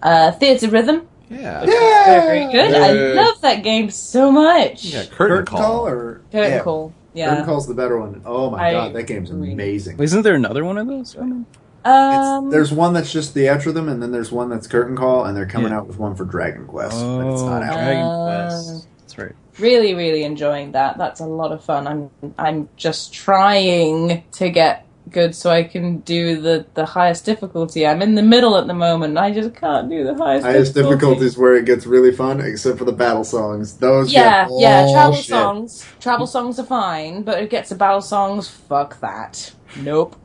uh, 0.03 0.33
Theatre 0.33 0.69
Rhythm. 0.69 1.07
Yeah. 1.29 1.65
Very, 1.67 2.47
very 2.47 2.53
good. 2.53 2.75
I 2.75 2.93
love 3.21 3.41
that 3.41 3.63
game 3.65 3.91
so 3.91 4.31
much. 4.31 4.85
Yeah, 4.85 5.05
curtain, 5.07 5.17
Curtain 5.17 5.47
call. 5.47 5.59
call 5.61 5.87
or 5.89 6.21
Curtain 6.33 6.51
yeah, 6.53 6.63
Call. 6.63 6.93
Yeah. 7.15 7.31
Curtain 7.31 7.45
call's 7.47 7.67
the 7.67 7.75
better 7.75 7.99
one. 7.99 8.23
Oh 8.25 8.51
my 8.51 8.69
I 8.69 8.73
god, 8.73 8.93
that 8.95 9.05
game's 9.05 9.31
agree. 9.31 9.53
amazing. 9.53 9.99
Isn't 10.01 10.23
there 10.23 10.35
another 10.35 10.65
one 10.65 10.79
of 10.79 10.87
those? 10.87 11.17
Um, 11.17 11.47
It's, 11.85 12.53
there's 12.53 12.73
one 12.73 12.93
that's 12.95 13.13
just 13.13 13.35
the 13.35 13.49
Rhythm, 13.49 13.89
and 13.89 14.03
then 14.03 14.13
there's 14.13 14.31
one 14.33 14.49
that's 14.51 14.67
Curtain 14.67 14.97
Call, 14.97 15.25
and 15.25 15.37
they're 15.37 15.47
coming 15.47 15.71
Yeah. 15.73 15.79
out 15.79 15.87
with 15.89 15.99
one 15.99 16.15
for 16.15 16.25
Dragon 16.25 16.67
Quest, 16.67 16.97
but 17.01 17.33
it's 17.33 17.43
not 17.43 17.63
Oh, 17.63 17.67
out. 17.67 17.73
Dragon 17.75 18.03
Uh, 18.03 18.25
Quest. 18.49 18.67
That's 18.69 18.87
That's 19.01 19.19
right. 19.19 19.33
really 19.59 19.95
really 19.95 20.23
enjoying 20.25 20.73
that 20.73 20.99
that's 20.99 21.19
a 21.21 21.25
lot 21.25 21.51
of 21.51 21.65
fun 21.65 21.87
i'm 21.87 22.11
i'm 22.39 22.69
just 22.77 23.15
trying 23.15 24.23
to 24.31 24.51
get 24.51 24.86
good 25.11 25.35
so 25.35 25.51
i 25.51 25.63
can 25.63 25.99
do 26.01 26.41
the 26.41 26.67
the 26.75 26.85
highest 26.85 27.25
difficulty 27.25 27.87
i'm 27.87 28.03
in 28.03 28.17
the 28.17 28.23
middle 28.23 28.57
at 28.57 28.67
the 28.67 28.75
moment 28.75 29.17
i 29.17 29.31
just 29.31 29.55
can't 29.55 29.89
do 29.89 30.03
the 30.05 30.15
highest 30.17 30.45
Highest 30.45 30.75
difficulty. 30.75 30.97
difficulty 30.97 31.27
is 31.27 31.39
where 31.39 31.55
it 31.55 31.65
gets 31.65 31.87
really 31.87 32.13
fun, 32.13 32.41
except 32.41 32.79
for 32.79 32.85
the 32.85 32.93
battle 32.93 33.23
songs. 33.25 33.77
Those 33.79 34.13
yeah 34.13 34.47
get 34.49 34.59
yeah 34.59 34.93
travel 34.93 35.13
bullshit. 35.13 35.27
songs 35.27 35.87
travel 36.01 36.27
songs 36.27 36.59
are 36.59 36.65
fine 36.67 37.23
but 37.23 37.41
it 37.43 37.51
gets 37.51 37.69
to 37.69 37.75
battle 37.77 38.01
songs 38.01 38.49
fuck 38.49 38.99
that 39.01 39.53
nope 39.81 40.17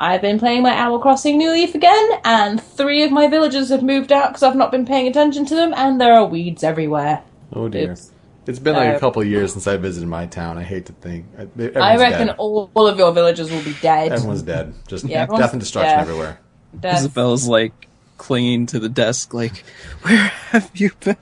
I've 0.00 0.22
been 0.22 0.38
playing 0.38 0.62
my 0.62 0.70
Animal 0.72 1.00
Crossing 1.00 1.38
New 1.38 1.50
Leaf 1.50 1.74
again, 1.74 2.08
and 2.24 2.62
three 2.62 3.02
of 3.02 3.10
my 3.10 3.26
villagers 3.26 3.70
have 3.70 3.82
moved 3.82 4.12
out 4.12 4.28
because 4.28 4.44
I've 4.44 4.54
not 4.54 4.70
been 4.70 4.86
paying 4.86 5.08
attention 5.08 5.44
to 5.46 5.56
them, 5.56 5.74
and 5.76 6.00
there 6.00 6.12
are 6.14 6.24
weeds 6.24 6.62
everywhere. 6.62 7.24
Oh 7.52 7.68
dear. 7.68 7.90
Oops. 7.90 8.12
It's 8.48 8.58
been 8.58 8.74
like 8.74 8.88
a 8.88 8.96
Uh, 8.96 8.98
couple 8.98 9.20
of 9.20 9.28
years 9.28 9.52
since 9.52 9.66
I 9.66 9.76
visited 9.76 10.08
my 10.08 10.24
town. 10.26 10.56
I 10.56 10.62
hate 10.62 10.86
to 10.86 10.92
think. 10.94 11.26
Everyone's 11.38 11.76
I 11.76 11.96
reckon 11.98 12.26
dead. 12.28 12.36
all, 12.38 12.70
all 12.74 12.86
of 12.86 12.98
your 12.98 13.12
villagers 13.12 13.50
will 13.50 13.62
be 13.62 13.74
dead. 13.82 14.10
everyone's 14.10 14.40
dead. 14.42 14.72
Just 14.86 15.04
Yeah, 15.04 15.22
everyone's 15.24 15.44
death 15.44 15.52
and 15.52 15.60
destruction 15.60 15.94
dead. 15.98 16.00
everywhere. 16.00 16.40
Death. 16.80 16.98
Isabelle's 17.00 17.46
like 17.46 17.72
clinging 18.16 18.64
to 18.66 18.78
the 18.78 18.88
desk, 18.88 19.34
like, 19.34 19.58
"Where 20.02 20.16
have 20.50 20.70
you 20.74 20.90
been?" 21.00 21.16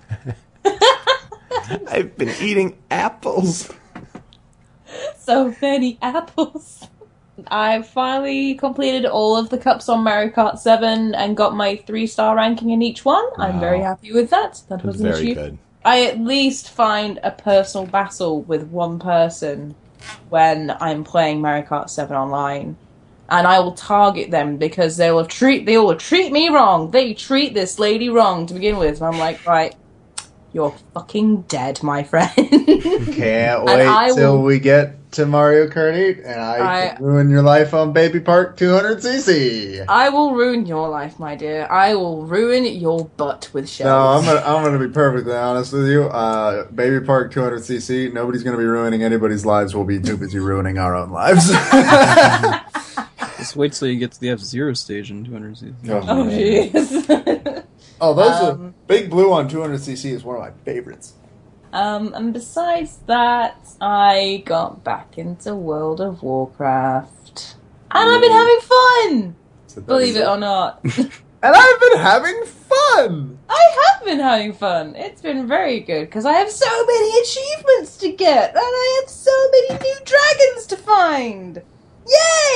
I've 1.89 2.17
been 2.17 2.33
eating 2.41 2.79
apples. 2.93 3.73
so 5.19 5.53
many 5.61 5.99
apples. 6.01 6.87
I 7.49 7.83
finally 7.83 8.55
completed 8.55 9.05
all 9.05 9.37
of 9.37 9.51
the 9.51 9.59
cups 9.59 9.89
on 9.89 10.05
Mario 10.05 10.31
Kart 10.31 10.59
7 10.59 11.15
and 11.15 11.37
got 11.37 11.55
my 11.57 11.75
three 11.89 12.07
star 12.07 12.37
ranking 12.37 12.71
in 12.71 12.83
each 12.83 13.05
one. 13.05 13.25
I'm 13.37 13.55
Wow. 13.55 13.61
very 13.61 13.81
happy 13.81 14.13
with 14.13 14.31
that. 14.31 14.63
That 14.69 14.77
That's 14.83 14.85
was 14.85 15.01
an 15.01 15.11
very 15.13 15.25
issue. 15.25 15.35
good. 15.35 15.59
I 15.87 16.07
at 16.07 16.19
least 16.19 16.71
find 16.71 17.21
a 17.23 17.31
personal 17.31 17.87
battle 17.87 18.43
with 18.43 18.65
one 18.65 18.99
person 18.99 19.77
when 20.31 20.77
I'm 20.81 21.05
playing 21.05 21.41
Mario 21.41 21.65
Kart 21.65 21.89
7 21.91 22.17
online. 22.17 22.77
And 23.29 23.47
I 23.47 23.61
will 23.61 23.73
target 23.73 24.33
them 24.33 24.57
because 24.57 24.97
they 24.97 25.13
will 25.13 25.27
treat 25.27 25.65
they 25.65 25.79
will 25.79 25.95
treat 25.95 26.33
me 26.33 26.49
wrong. 26.49 26.91
They 26.91 27.15
treat 27.15 27.55
this 27.55 27.79
lady 27.79 28.09
wrong 28.09 28.47
to 28.47 28.55
begin 28.55 28.79
with. 28.79 28.97
And 28.97 29.07
I'm 29.15 29.19
like, 29.21 29.47
right, 29.47 29.77
you're 30.57 30.75
fucking 30.95 31.43
dead, 31.43 31.83
my 31.83 32.03
friend. 32.03 32.33
Can't 32.35 33.65
wait 33.65 33.87
I 33.87 34.11
till 34.15 34.39
will- 34.39 34.43
we 34.45 34.59
get 34.59 35.13
to 35.13 35.27
Mario 35.27 35.67
Kart 35.69 35.93
8 35.95 36.21
and 36.25 36.41
I, 36.41 36.57
I- 36.95 36.97
ruin 36.99 37.29
your 37.29 37.43
life 37.43 37.75
on 37.75 37.93
Baby 37.93 38.21
Park 38.21 38.57
200cc. 38.57 39.85
I 39.87 40.09
will 40.09 40.35
ruin 40.35 40.65
your 40.65 40.89
life, 40.89 41.19
my 41.19 41.37
dear. 41.37 41.67
I 41.71 41.95
will 41.95 42.25
ruin 42.25 42.65
your 42.65 43.05
butt 43.05 43.51
with 43.53 43.69
shells. 43.69 43.87
No, 43.87 43.99
I'm 43.99 44.25
gonna 44.25 44.41
I'm 44.57 44.65
gonna 44.65 44.85
be 44.89 44.91
perfectly 44.93 45.35
honest 45.35 45.75
with 45.75 45.89
you. 45.91 46.05
Uh, 46.05 46.65
Baby 46.71 47.05
Park 47.05 47.35
200cc. 47.35 48.15
Nobody's 48.15 48.43
gonna 48.43 48.57
be 48.57 48.65
ruining 48.65 49.03
anybody's 49.03 49.45
lives. 49.45 49.75
We'll 49.77 49.85
be 49.85 50.01
too 50.01 50.17
busy 50.17 50.39
ruining 50.39 50.79
our 50.79 50.95
own 50.97 51.11
lives. 51.11 51.51
Just 53.37 53.57
wait 53.57 53.75
till 53.75 53.89
you 53.89 53.99
get 53.99 54.13
to 54.13 54.21
the 54.21 54.31
F 54.31 54.39
Zero 54.41 54.73
stage 54.73 55.11
in 55.11 55.23
200 55.25 55.55
cc. 55.57 55.75
Oh 55.91 56.25
jeez. 56.25 57.65
oh, 58.01 58.15
those 58.15 58.41
Um, 58.41 58.67
are 58.67 58.73
Big 58.87 59.11
Blue 59.11 59.33
on 59.33 59.49
200cc 59.49 60.11
is 60.13 60.25
one 60.25 60.37
of 60.37 60.43
my 60.43 60.51
favorites. 60.65 61.15
um, 61.73 62.13
and 62.15 62.33
besides 62.33 62.99
that, 63.07 63.69
I 63.81 64.43
got 64.47 64.83
back 64.85 65.19
into 65.19 65.55
World 65.55 66.01
of 66.01 66.23
Warcraft, 66.23 67.57
and 67.91 68.11
I've 68.11 68.21
been 68.21 68.33
having 68.33 68.61
fun. 68.61 69.37
Believe 69.87 70.17
it 70.17 70.27
or 70.27 70.39
not, 70.39 70.81
And 71.43 71.55
I've 71.55 71.81
been 71.81 71.99
having 71.99 72.45
fun. 72.47 73.39
I 73.49 73.77
have 73.93 74.05
been 74.07 74.19
having 74.21 74.53
fun. 74.55 74.97
It's 74.97 75.21
been 75.21 75.47
very 75.47 75.81
good 75.81 76.07
because 76.07 76.25
I 76.25 76.33
have 76.33 76.51
so 76.51 76.87
many 76.87 77.21
achievements 77.21 77.97
to 77.99 78.13
get, 78.13 78.51
and 78.51 78.59
I 78.59 79.01
have 79.03 79.11
so 79.11 79.31
many 79.53 79.81
new 79.85 79.97
dragons 80.05 80.67
to 80.69 80.77
find. 80.77 81.63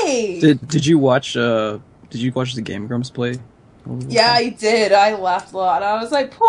Yay! 0.05 0.41
Did 0.41 0.67
Did 0.69 0.87
you 0.87 0.99
watch 0.99 1.37
uh 1.37 1.79
Did 2.09 2.21
you 2.23 2.33
watch 2.33 2.55
the 2.55 2.63
Game 2.63 2.87
Grumps 2.87 3.11
play? 3.11 3.39
Mm-hmm. 3.91 4.11
Yeah, 4.11 4.33
I 4.33 4.51
did. 4.51 4.93
I 4.93 5.15
laughed 5.15 5.53
a 5.53 5.57
lot. 5.57 5.83
And 5.83 5.91
I 5.91 6.01
was 6.03 6.13
like, 6.13 6.31
poor 6.31 6.47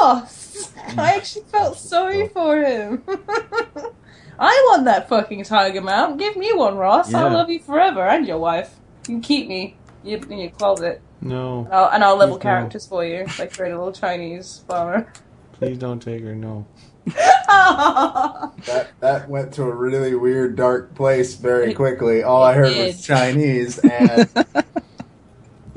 Ross. 0.00 0.72
I 0.96 1.14
actually 1.16 1.44
felt 1.44 1.76
sorry 1.78 2.28
for 2.28 2.56
him. 2.62 3.02
I 4.40 4.66
want 4.70 4.84
that 4.86 5.08
fucking 5.08 5.44
tiger 5.44 5.80
mount. 5.82 6.18
Give 6.18 6.36
me 6.36 6.52
one, 6.52 6.76
Ross. 6.76 7.12
I'll 7.12 7.32
love 7.32 7.50
you 7.50 7.58
forever 7.58 8.06
and 8.06 8.26
your 8.26 8.38
wife. 8.38 8.74
You 9.06 9.14
can 9.14 9.20
keep 9.20 9.48
me 9.48 9.76
you- 10.04 10.16
in 10.30 10.38
your 10.38 10.50
closet. 10.50 11.02
No, 11.20 11.64
And 11.64 11.74
I'll, 11.74 11.88
and 11.90 12.04
I'll 12.04 12.16
level 12.16 12.36
Please 12.36 12.44
no. 12.44 12.50
characters 12.50 12.86
for 12.86 13.04
you, 13.04 13.26
like 13.40 13.52
create 13.52 13.72
a 13.72 13.76
little 13.76 13.92
Chinese 13.92 14.62
farmer. 14.68 15.12
please 15.52 15.76
don't 15.76 16.00
take 16.00 16.22
her. 16.22 16.34
No. 16.34 16.66
That 17.48 18.88
that 19.00 19.28
went 19.28 19.52
to 19.54 19.62
a 19.64 19.74
really 19.74 20.14
weird 20.14 20.54
dark 20.56 20.94
place 20.94 21.34
very 21.34 21.72
quickly. 21.74 22.22
All 22.22 22.42
I 22.42 22.52
heard 22.54 22.72
did. 22.74 22.88
was 22.88 23.04
Chinese 23.04 23.78
and 23.78 24.28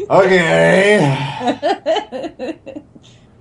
Okay. 0.10 1.00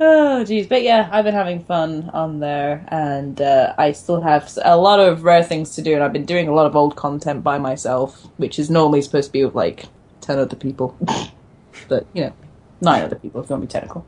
oh, 0.00 0.44
jeez. 0.46 0.68
But 0.68 0.82
yeah, 0.82 1.08
I've 1.10 1.24
been 1.24 1.34
having 1.34 1.64
fun 1.64 2.10
on 2.12 2.40
there, 2.40 2.84
and 2.88 3.40
uh, 3.40 3.74
I 3.78 3.92
still 3.92 4.20
have 4.20 4.50
a 4.64 4.76
lot 4.76 5.00
of 5.00 5.24
rare 5.24 5.42
things 5.42 5.74
to 5.76 5.82
do, 5.82 5.94
and 5.94 6.02
I've 6.02 6.12
been 6.12 6.26
doing 6.26 6.48
a 6.48 6.54
lot 6.54 6.66
of 6.66 6.76
old 6.76 6.96
content 6.96 7.42
by 7.42 7.58
myself, 7.58 8.26
which 8.36 8.58
is 8.58 8.70
normally 8.70 9.02
supposed 9.02 9.28
to 9.28 9.32
be 9.32 9.44
with 9.44 9.54
like 9.54 9.86
10 10.20 10.38
other 10.38 10.56
people. 10.56 10.96
but, 11.88 12.06
you 12.12 12.24
know, 12.24 12.32
nine 12.80 13.02
other 13.02 13.16
people, 13.16 13.40
if 13.40 13.48
you 13.48 13.54
want 13.54 13.62
to 13.62 13.66
be 13.66 13.72
technical. 13.72 14.06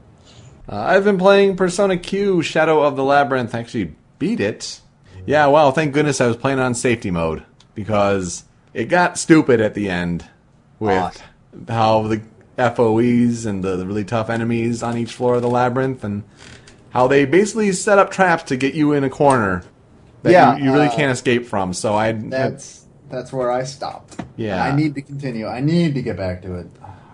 Uh, 0.69 0.77
I've 0.77 1.05
been 1.05 1.19
playing 1.19 1.57
Persona 1.57 1.97
Q 1.97 2.43
Shadow 2.43 2.83
of 2.83 2.97
the 2.97 3.05
Labyrinth. 3.05 3.55
I 3.55 3.61
Actually, 3.61 3.95
beat 4.19 4.41
it. 4.41 4.81
Yeah, 5.27 5.47
well, 5.47 5.73
thank 5.73 5.93
goodness 5.93 6.21
I 6.21 6.27
was 6.27 6.37
playing 6.37 6.59
on 6.59 6.75
safety 6.75 7.11
mode 7.11 7.45
because 7.75 8.45
it 8.75 8.85
got 8.85 9.19
stupid 9.19 9.61
at 9.61 9.75
the 9.75 9.89
end 9.89 10.29
with 10.79 11.23
how 11.69 12.03
the 12.03 12.23
FOEs 12.57 13.47
and 13.47 13.65
the, 13.65 13.77
the 13.77 13.87
really 13.87 14.05
tough 14.05 14.29
enemies 14.31 14.83
on 14.83 14.97
each 14.97 15.15
floor 15.15 15.37
of 15.37 15.43
the 15.43 15.49
labyrinth 15.49 16.05
and 16.05 16.23
how 16.91 17.07
they 17.07 17.25
basically 17.25 17.73
set 17.73 17.99
up 17.99 18.11
traps 18.11 18.45
to 18.45 18.57
get 18.57 18.75
you 18.75 18.93
in 18.93 19.05
a 19.05 19.11
corner 19.11 19.65
that 20.23 20.33
Yeah, 20.33 20.57
you, 20.57 20.65
you 20.65 20.73
really 20.73 20.89
uh, 20.89 20.95
can't 20.95 21.11
escape 21.11 21.47
from. 21.47 21.73
So 21.73 21.95
I 21.95 22.13
That's 22.13 22.87
that's 23.09 23.33
where 23.33 23.51
I 23.51 23.65
stopped. 23.65 24.25
Yeah. 24.37 24.63
I 24.63 24.75
need 24.75 24.95
to 24.95 25.03
continue. 25.03 25.47
I 25.47 25.61
need 25.61 25.95
to 25.95 26.03
get 26.03 26.17
back 26.17 26.43
to 26.43 26.55
it. 26.55 26.67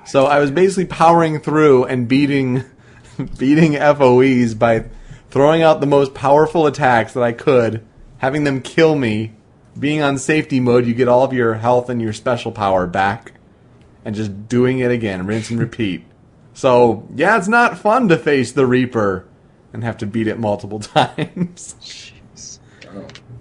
So 0.06 0.26
I 0.26 0.38
was 0.38 0.50
basically 0.50 0.86
powering 0.86 1.40
through 1.40 1.84
and 1.84 2.08
beating 2.08 2.64
beating 3.38 3.74
FOEs 3.74 4.54
by 4.54 4.86
throwing 5.30 5.62
out 5.62 5.80
the 5.80 5.86
most 5.86 6.14
powerful 6.14 6.66
attacks 6.66 7.12
that 7.14 7.22
I 7.22 7.32
could, 7.32 7.84
having 8.18 8.44
them 8.44 8.62
kill 8.62 8.94
me. 8.96 9.34
Being 9.78 10.02
on 10.02 10.18
safety 10.18 10.58
mode, 10.58 10.86
you 10.86 10.94
get 10.94 11.06
all 11.06 11.22
of 11.22 11.32
your 11.32 11.54
health 11.54 11.88
and 11.88 12.02
your 12.02 12.12
special 12.12 12.50
power 12.50 12.84
back, 12.84 13.32
and 14.04 14.14
just 14.14 14.48
doing 14.48 14.78
it 14.78 14.90
again, 14.90 15.26
rinse 15.26 15.50
and 15.50 15.58
repeat. 15.58 16.04
So, 16.54 17.06
yeah, 17.14 17.36
it's 17.36 17.48
not 17.48 17.78
fun 17.78 18.08
to 18.08 18.18
face 18.18 18.52
the 18.52 18.66
Reaper 18.66 19.26
and 19.72 19.84
have 19.84 19.98
to 19.98 20.06
beat 20.06 20.26
it 20.26 20.38
multiple 20.38 20.80
times. 20.80 22.12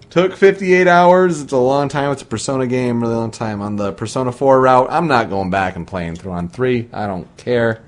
Took 0.09 0.35
58 0.35 0.87
hours. 0.87 1.41
It's 1.41 1.51
a 1.51 1.57
long 1.57 1.89
time. 1.89 2.11
It's 2.11 2.21
a 2.21 2.25
Persona 2.25 2.65
game, 2.67 3.01
really 3.01 3.15
long 3.15 3.31
time. 3.31 3.61
On 3.61 3.75
the 3.75 3.91
Persona 3.91 4.31
4 4.31 4.61
route, 4.61 4.87
I'm 4.89 5.07
not 5.07 5.29
going 5.29 5.49
back 5.49 5.75
and 5.75 5.85
playing 5.87 6.15
through 6.15 6.31
on 6.31 6.49
3. 6.49 6.89
I 6.93 7.07
don't 7.07 7.35
care. 7.37 7.83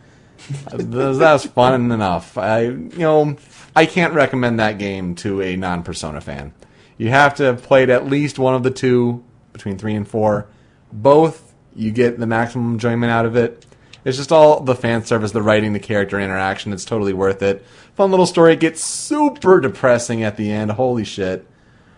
that 0.71 1.17
was 1.19 1.45
fun 1.45 1.91
enough. 1.91 2.37
I, 2.37 2.61
you 2.61 2.97
know, 2.97 3.35
I 3.75 3.85
can't 3.85 4.13
recommend 4.13 4.59
that 4.59 4.77
game 4.77 5.15
to 5.15 5.41
a 5.41 5.55
non-Persona 5.55 6.21
fan. 6.21 6.53
You 6.97 7.09
have 7.09 7.35
to 7.35 7.43
have 7.43 7.63
played 7.63 7.89
at 7.89 8.05
least 8.05 8.37
one 8.37 8.55
of 8.55 8.63
the 8.63 8.71
two 8.71 9.23
between 9.53 9.77
3 9.77 9.95
and 9.95 10.07
4. 10.07 10.47
Both, 10.91 11.48
you 11.75 11.91
get 11.91 12.19
the 12.19 12.27
maximum 12.27 12.73
enjoyment 12.73 13.11
out 13.11 13.25
of 13.25 13.35
it. 13.35 13.65
It's 14.05 14.17
just 14.17 14.31
all 14.31 14.61
the 14.61 14.75
fan 14.75 15.03
service, 15.05 15.31
the 15.31 15.41
writing, 15.41 15.73
the 15.73 15.79
character 15.79 16.19
interaction. 16.19 16.73
It's 16.73 16.85
totally 16.85 17.13
worth 17.13 17.41
it. 17.41 17.65
Fun 17.95 18.11
little 18.11 18.25
story. 18.25 18.53
It 18.53 18.59
gets 18.59 18.83
super 18.83 19.59
depressing 19.59 20.23
at 20.23 20.37
the 20.37 20.51
end. 20.51 20.71
Holy 20.71 21.03
shit. 21.03 21.45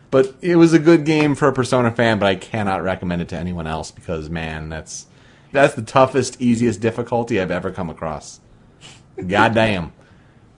But 0.09 0.35
it 0.41 0.57
was 0.57 0.73
a 0.73 0.79
good 0.79 1.05
game 1.05 1.35
for 1.35 1.47
a 1.47 1.53
Persona 1.53 1.91
fan, 1.91 2.19
but 2.19 2.25
I 2.25 2.35
cannot 2.35 2.83
recommend 2.83 3.21
it 3.21 3.29
to 3.29 3.37
anyone 3.37 3.65
else 3.65 3.91
because 3.91 4.29
man, 4.29 4.67
that's 4.69 5.05
that's 5.51 5.75
the 5.75 5.81
toughest, 5.81 6.41
easiest 6.41 6.81
difficulty 6.81 7.39
I've 7.39 7.51
ever 7.51 7.71
come 7.71 7.89
across. 7.89 8.39
God 9.27 9.53
damn. 9.53 9.93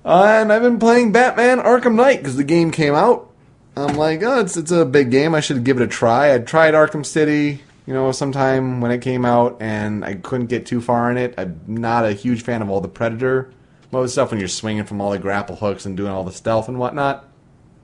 Uh, 0.06 0.40
and 0.42 0.52
I've 0.52 0.62
been 0.62 0.80
playing 0.80 1.12
Batman 1.12 1.60
Arkham 1.60 1.96
Knight 1.96 2.18
because 2.18 2.36
the 2.36 2.44
game 2.44 2.72
came 2.72 2.94
out. 2.94 3.30
I'm 3.76 3.96
like, 3.96 4.22
oh, 4.24 4.40
it's 4.40 4.58
it's 4.58 4.72
a 4.72 4.86
big 4.86 5.12
game. 5.12 5.34
I 5.34 5.40
should 5.40 5.64
give 5.64 5.78
it 5.78 5.84
a 5.84 5.88
try. 5.88 6.34
I 6.34 6.40
tried 6.40 6.74
Arkham 6.74 7.06
City, 7.06 7.62
you 7.86 7.94
know, 7.94 8.12
sometime 8.12 8.82
when 8.82 8.92
it 8.92 9.02
came 9.02 9.26
out, 9.26 9.58
and 9.60 10.04
I 10.06 10.16
couldn't 10.16 10.48
get 10.48 10.66
too 10.66 10.82
far 10.82 11.12
in 11.12 11.18
it. 11.18 11.34
I'm 11.38 11.60
not 11.68 12.06
a 12.06 12.14
huge 12.14 12.44
fan 12.44 12.62
of 12.62 12.70
all 12.70 12.82
the 12.82 12.88
Predator 12.88 13.52
mode 13.92 14.10
stuff 14.10 14.32
when 14.32 14.40
you're 14.40 14.50
swinging 14.50 14.86
from 14.86 15.02
all 15.02 15.12
the 15.12 15.20
grapple 15.20 15.56
hooks 15.56 15.86
and 15.86 15.96
doing 15.96 16.12
all 16.12 16.24
the 16.24 16.32
stealth 16.32 16.68
and 16.68 16.80
whatnot. 16.80 17.28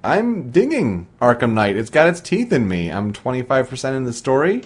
I'm 0.04 0.50
digging 0.50 1.08
Arkham 1.22 1.54
Knight. 1.54 1.76
It's 1.76 1.90
got 1.90 2.08
its 2.08 2.22
teeth 2.22 2.54
in 2.54 2.68
me. 2.68 2.90
I'm 2.90 3.14
25% 3.14 3.96
in 3.96 4.06
the 4.06 4.14
story, 4.14 4.64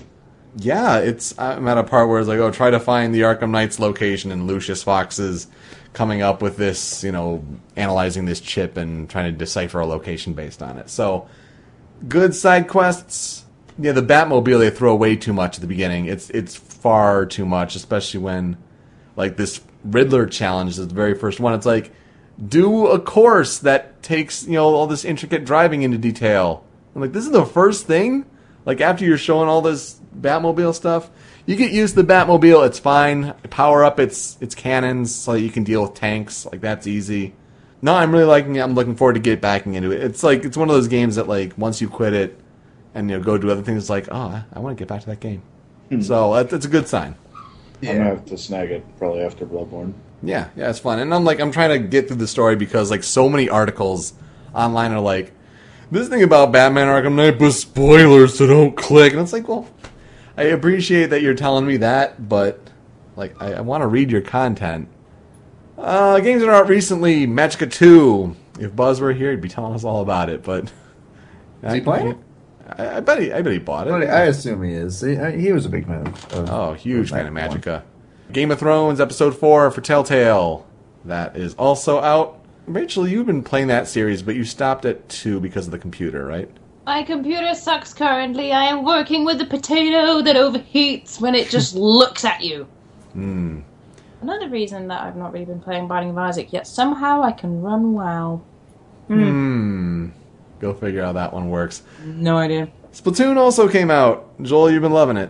yeah, 0.57 0.99
it's 0.99 1.37
I'm 1.39 1.67
at 1.67 1.77
a 1.77 1.83
part 1.83 2.09
where 2.09 2.19
it's 2.19 2.29
like, 2.29 2.39
oh, 2.39 2.51
try 2.51 2.69
to 2.69 2.79
find 2.79 3.13
the 3.13 3.21
Arkham 3.21 3.49
Knight's 3.49 3.79
location, 3.79 4.31
and 4.31 4.45
Lucius 4.45 4.83
Fox 4.83 5.19
is 5.19 5.47
coming 5.93 6.21
up 6.21 6.41
with 6.41 6.57
this, 6.57 7.03
you 7.03 7.11
know, 7.11 7.43
analyzing 7.75 8.25
this 8.25 8.39
chip 8.39 8.77
and 8.77 9.09
trying 9.09 9.31
to 9.31 9.37
decipher 9.37 9.79
a 9.79 9.85
location 9.85 10.33
based 10.33 10.61
on 10.61 10.77
it. 10.77 10.89
So, 10.89 11.27
good 12.07 12.35
side 12.35 12.67
quests. 12.67 13.42
Yeah, 13.79 13.93
the 13.93 14.03
Batmobile 14.03 14.59
they 14.59 14.69
throw 14.69 14.91
away 14.91 15.15
too 15.15 15.33
much 15.33 15.55
at 15.55 15.61
the 15.61 15.67
beginning. 15.67 16.05
It's 16.05 16.29
it's 16.29 16.55
far 16.55 17.25
too 17.25 17.45
much, 17.45 17.75
especially 17.75 18.19
when 18.19 18.57
like 19.15 19.37
this 19.37 19.61
Riddler 19.83 20.25
challenge 20.25 20.71
is 20.71 20.87
the 20.87 20.93
very 20.93 21.15
first 21.15 21.39
one. 21.39 21.53
It's 21.53 21.65
like 21.65 21.91
do 22.47 22.87
a 22.87 22.99
course 22.99 23.59
that 23.59 24.01
takes 24.03 24.45
you 24.45 24.53
know 24.53 24.65
all 24.65 24.87
this 24.87 25.05
intricate 25.05 25.45
driving 25.45 25.81
into 25.81 25.97
detail. 25.97 26.63
I'm 26.95 27.01
like, 27.01 27.13
this 27.13 27.25
is 27.25 27.31
the 27.31 27.45
first 27.45 27.87
thing. 27.87 28.25
Like 28.65 28.79
after 28.79 29.05
you're 29.05 29.17
showing 29.17 29.49
all 29.49 29.61
this 29.61 29.99
Batmobile 30.15 30.75
stuff, 30.75 31.09
you 31.45 31.55
get 31.55 31.71
used 31.71 31.95
to 31.95 32.03
the 32.03 32.13
Batmobile. 32.13 32.65
It's 32.67 32.79
fine. 32.79 33.33
Power 33.49 33.83
up 33.83 33.99
its 33.99 34.37
its 34.39 34.53
cannons 34.53 35.13
so 35.13 35.33
you 35.33 35.49
can 35.49 35.63
deal 35.63 35.81
with 35.81 35.95
tanks. 35.95 36.45
Like 36.45 36.61
that's 36.61 36.85
easy. 36.85 37.33
No, 37.81 37.95
I'm 37.95 38.11
really 38.13 38.23
liking 38.23 38.55
it. 38.55 38.61
I'm 38.61 38.75
looking 38.75 38.95
forward 38.95 39.15
to 39.15 39.19
get 39.19 39.41
back 39.41 39.65
into 39.65 39.91
it. 39.91 40.03
It's 40.03 40.23
like 40.23 40.45
it's 40.45 40.55
one 40.55 40.69
of 40.69 40.75
those 40.75 40.87
games 40.87 41.15
that 41.15 41.27
like 41.27 41.57
once 41.57 41.81
you 41.81 41.89
quit 41.89 42.13
it 42.13 42.39
and 42.93 43.09
you 43.09 43.17
know 43.17 43.23
go 43.23 43.37
do 43.37 43.49
other 43.49 43.61
things, 43.63 43.83
it's 43.83 43.89
like 43.89 44.07
oh, 44.11 44.15
I, 44.15 44.43
I 44.53 44.59
want 44.59 44.77
to 44.77 44.81
get 44.81 44.87
back 44.87 45.01
to 45.01 45.07
that 45.07 45.19
game. 45.19 45.41
So 46.01 46.33
that, 46.33 46.49
that's 46.49 46.65
a 46.65 46.69
good 46.69 46.87
sign. 46.87 47.15
I'm 47.81 47.97
gonna 47.97 48.09
have 48.09 48.25
to 48.25 48.37
snag 48.37 48.71
it 48.71 48.83
probably 48.97 49.21
after 49.21 49.45
Bloodborne. 49.45 49.93
Yeah, 50.23 50.49
yeah, 50.55 50.69
it's 50.69 50.79
fun. 50.79 50.99
And 50.99 51.13
I'm 51.13 51.23
like, 51.25 51.39
I'm 51.39 51.51
trying 51.51 51.69
to 51.69 51.87
get 51.87 52.07
through 52.07 52.17
the 52.17 52.27
story 52.27 52.55
because 52.55 52.89
like 52.89 53.03
so 53.03 53.27
many 53.29 53.49
articles 53.49 54.13
online 54.55 54.91
are 54.93 55.01
like, 55.01 55.33
this 55.91 56.07
thing 56.07 56.23
about 56.23 56.51
Batman 56.51 56.87
Arkham 56.87 57.15
Knight, 57.15 57.37
but 57.37 57.51
spoilers, 57.51 58.37
so 58.37 58.47
don't 58.47 58.75
click. 58.75 59.13
And 59.13 59.21
it's 59.21 59.33
like, 59.33 59.47
well, 59.47 59.67
I 60.37 60.43
appreciate 60.43 61.07
that 61.11 61.21
you're 61.21 61.35
telling 61.35 61.67
me 61.67 61.77
that, 61.77 62.27
but 62.27 62.59
like, 63.15 63.39
I, 63.41 63.53
I 63.55 63.61
want 63.61 63.81
to 63.81 63.87
read 63.87 64.09
your 64.09 64.21
content. 64.21 64.87
Uh, 65.77 66.19
games 66.21 66.41
that 66.41 66.49
are 66.49 66.55
out 66.55 66.69
recently, 66.69 67.27
Magicka 67.27 67.71
2. 67.71 68.35
If 68.59 68.75
Buzz 68.75 69.01
were 69.01 69.13
here, 69.13 69.31
he'd 69.31 69.41
be 69.41 69.49
telling 69.49 69.73
us 69.73 69.83
all 69.83 70.01
about 70.01 70.29
it. 70.29 70.43
But 70.43 70.71
Is 71.61 71.73
he 71.73 71.81
playing 71.81 72.07
it? 72.07 72.17
I, 72.67 72.97
I 72.97 72.99
bet 72.99 73.21
he, 73.21 73.31
I 73.33 73.41
bet 73.41 73.53
he 73.53 73.59
bought 73.59 73.87
it. 73.87 73.91
But 73.91 74.03
I 74.09 74.23
assume 74.23 74.63
he 74.63 74.73
is. 74.73 75.01
He, 75.01 75.15
he 75.15 75.51
was 75.51 75.65
a 75.65 75.69
big 75.69 75.85
fan 75.85 76.07
of. 76.07 76.49
Oh, 76.49 76.73
huge 76.73 77.09
fan 77.11 77.25
of 77.25 77.33
that 77.33 77.49
one. 77.49 77.61
Magicka. 77.61 77.83
Game 78.31 78.51
of 78.51 78.59
Thrones 78.59 78.99
episode 78.99 79.37
four 79.37 79.69
for 79.71 79.81
Telltale. 79.81 80.65
That 81.05 81.35
is 81.35 81.53
also 81.55 81.99
out. 81.99 82.39
Rachel, 82.65 83.07
you've 83.07 83.25
been 83.25 83.43
playing 83.43 83.67
that 83.67 83.87
series, 83.87 84.23
but 84.23 84.35
you 84.35 84.45
stopped 84.45 84.85
at 84.85 85.07
two 85.09 85.39
because 85.39 85.65
of 85.65 85.71
the 85.71 85.79
computer, 85.79 86.25
right? 86.25 86.49
My 86.85 87.03
computer 87.03 87.53
sucks 87.53 87.93
currently. 87.93 88.51
I 88.51 88.63
am 88.65 88.83
working 88.85 89.25
with 89.25 89.39
a 89.41 89.45
potato 89.45 90.21
that 90.21 90.35
overheats 90.35 91.19
when 91.19 91.35
it 91.35 91.49
just 91.49 91.75
looks 91.75 92.23
at 92.25 92.41
you. 92.41 92.67
Hmm. 93.13 93.59
Another 94.21 94.47
reason 94.47 94.87
that 94.87 95.01
I've 95.01 95.17
not 95.17 95.33
really 95.33 95.45
been 95.45 95.59
playing 95.59 95.87
Binding 95.87 96.11
of 96.11 96.17
Isaac 96.17 96.53
yet. 96.53 96.65
Somehow 96.65 97.21
I 97.21 97.33
can 97.33 97.61
run 97.61 97.93
WoW. 97.93 98.41
Hmm. 99.07 100.09
Go 100.63 100.73
figure 100.73 101.03
how 101.03 101.11
that 101.11 101.33
one 101.33 101.49
works. 101.49 101.83
No 102.05 102.37
idea. 102.37 102.69
Splatoon 102.93 103.35
also 103.35 103.67
came 103.67 103.91
out. 103.91 104.41
Joel, 104.41 104.71
you've 104.71 104.81
been 104.81 104.93
loving 104.93 105.17
it. 105.17 105.29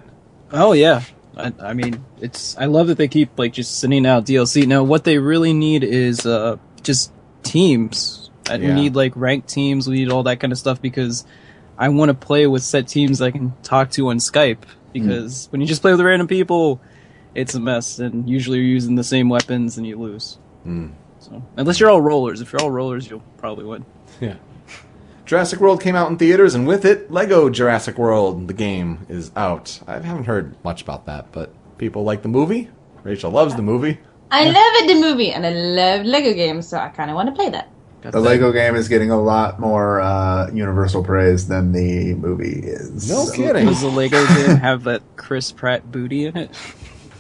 Oh 0.52 0.74
yeah, 0.74 1.02
I, 1.36 1.52
I 1.60 1.74
mean, 1.74 2.06
it's. 2.22 2.56
I 2.56 2.66
love 2.66 2.86
that 2.86 3.00
they 3.00 3.08
keep 3.08 3.40
like 3.40 3.52
just 3.52 3.80
sending 3.80 4.06
out 4.06 4.28
DLC. 4.28 4.68
Now, 4.68 4.84
what 4.84 5.06
they 5.06 5.18
really 5.18 5.52
need 5.52 5.84
is 5.84 6.28
uh 6.28 6.58
just 6.84 7.12
teams. 7.42 8.30
I 8.48 8.58
Yeah. 8.58 8.76
need 8.76 8.96
like 8.96 9.14
ranked 9.16 9.50
teams. 9.50 9.88
We 9.88 9.96
need 9.96 10.12
all 10.12 10.22
that 10.24 10.40
kind 10.40 10.54
of 10.54 10.60
stuff 10.60 10.80
because 10.80 11.26
I 11.80 11.90
want 11.90 12.10
to 12.10 12.14
play 12.14 12.46
with 12.46 12.62
set 12.62 12.88
teams 12.88 13.20
I 13.20 13.32
can 13.32 13.54
talk 13.64 13.90
to 13.92 14.10
on 14.10 14.18
Skype. 14.18 14.60
Because 14.92 15.48
when 15.52 15.60
you 15.62 15.66
just 15.66 15.82
play 15.82 15.92
with 15.94 16.02
random 16.02 16.28
people, 16.28 16.80
it's 17.34 17.56
a 17.56 17.60
mess, 17.60 17.98
and 17.98 18.30
usually 18.30 18.60
you're 18.60 18.68
using 18.68 18.94
the 18.94 19.04
same 19.04 19.30
weapons 19.30 19.80
and 19.80 19.88
you 19.88 19.98
lose. 19.98 20.38
So 21.20 21.42
unless 21.58 21.80
you're 21.80 21.90
all 21.90 22.02
rollers, 22.02 22.40
if 22.42 22.54
you're 22.54 22.62
all 22.62 22.70
rollers, 22.70 23.10
you'll 23.10 23.24
probably 23.38 23.66
win. 23.66 23.86
Yeah. 24.22 24.36
Jurassic 25.34 25.60
World 25.60 25.82
came 25.82 25.96
out 25.96 26.12
in 26.12 26.18
theaters, 26.18 26.54
and 26.54 26.68
with 26.68 26.86
it, 26.86 27.10
Lego 27.10 27.50
Jurassic 27.50 27.98
World, 27.98 28.48
the 28.48 28.54
game, 28.54 29.04
is 29.10 29.32
out. 29.36 29.80
I 29.88 29.94
haven't 29.94 30.26
heard 30.26 30.56
much 30.64 30.84
about 30.84 31.08
that, 31.08 31.32
but 31.32 31.52
people 31.80 32.04
like 32.04 32.22
the 32.22 32.28
movie. 32.30 32.70
Rachel 33.02 33.32
loves 33.32 33.56
the 33.56 33.64
movie. 33.64 33.98
I 34.30 34.44
love 34.46 34.88
the 34.88 34.94
movie 35.02 35.32
and 35.32 35.44
I 35.44 35.50
love 35.50 36.06
Lego 36.06 36.34
games, 36.36 36.68
so 36.68 36.78
I 36.78 36.90
kind 36.90 37.10
of 37.10 37.16
want 37.16 37.30
to 37.30 37.36
play 37.36 37.50
that. 37.50 37.68
The 38.02 38.20
Lego 38.20 38.52
game 38.52 38.76
is 38.76 38.88
getting 38.88 39.10
a 39.10 39.20
lot 39.20 39.60
more 39.60 40.02
uh, 40.02 40.52
universal 40.54 41.04
praise 41.04 41.48
than 41.48 41.72
the 41.72 42.14
movie 42.14 42.60
is. 42.60 43.10
No 43.10 43.24
So- 43.26 43.34
kidding. 43.36 43.66
Does 43.66 43.82
the 43.82 43.88
Lego 43.88 44.24
game 44.28 44.58
have 44.58 44.84
that 44.84 45.02
Chris 45.16 45.52
Pratt 45.52 45.92
booty 45.92 46.28
in 46.28 46.38
it? 46.38 46.52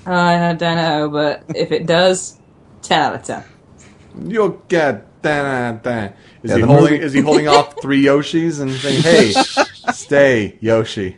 I 0.05 0.53
don't 0.53 0.75
know, 0.77 1.09
but 1.09 1.45
if 1.55 1.71
it 1.71 1.87
does, 1.87 2.39
10 2.83 2.99
out 3.01 3.15
of 3.15 3.23
10. 3.23 3.43
You'll 4.27 4.49
get 4.67 5.07
that. 5.23 5.81
that. 5.83 6.15
Is 6.43 6.51
Yeah, 6.51 6.57
he 6.57 6.61
holding? 6.63 6.83
movie- 6.93 7.03
Is 7.05 7.13
he 7.13 7.21
holding 7.21 7.47
off 7.47 7.81
three 7.81 8.03
Yoshis 8.03 8.59
and 8.61 8.71
saying, 8.71 9.01
"Hey, 9.01 9.31
stay, 9.93 10.57
Yoshi, 10.59 11.17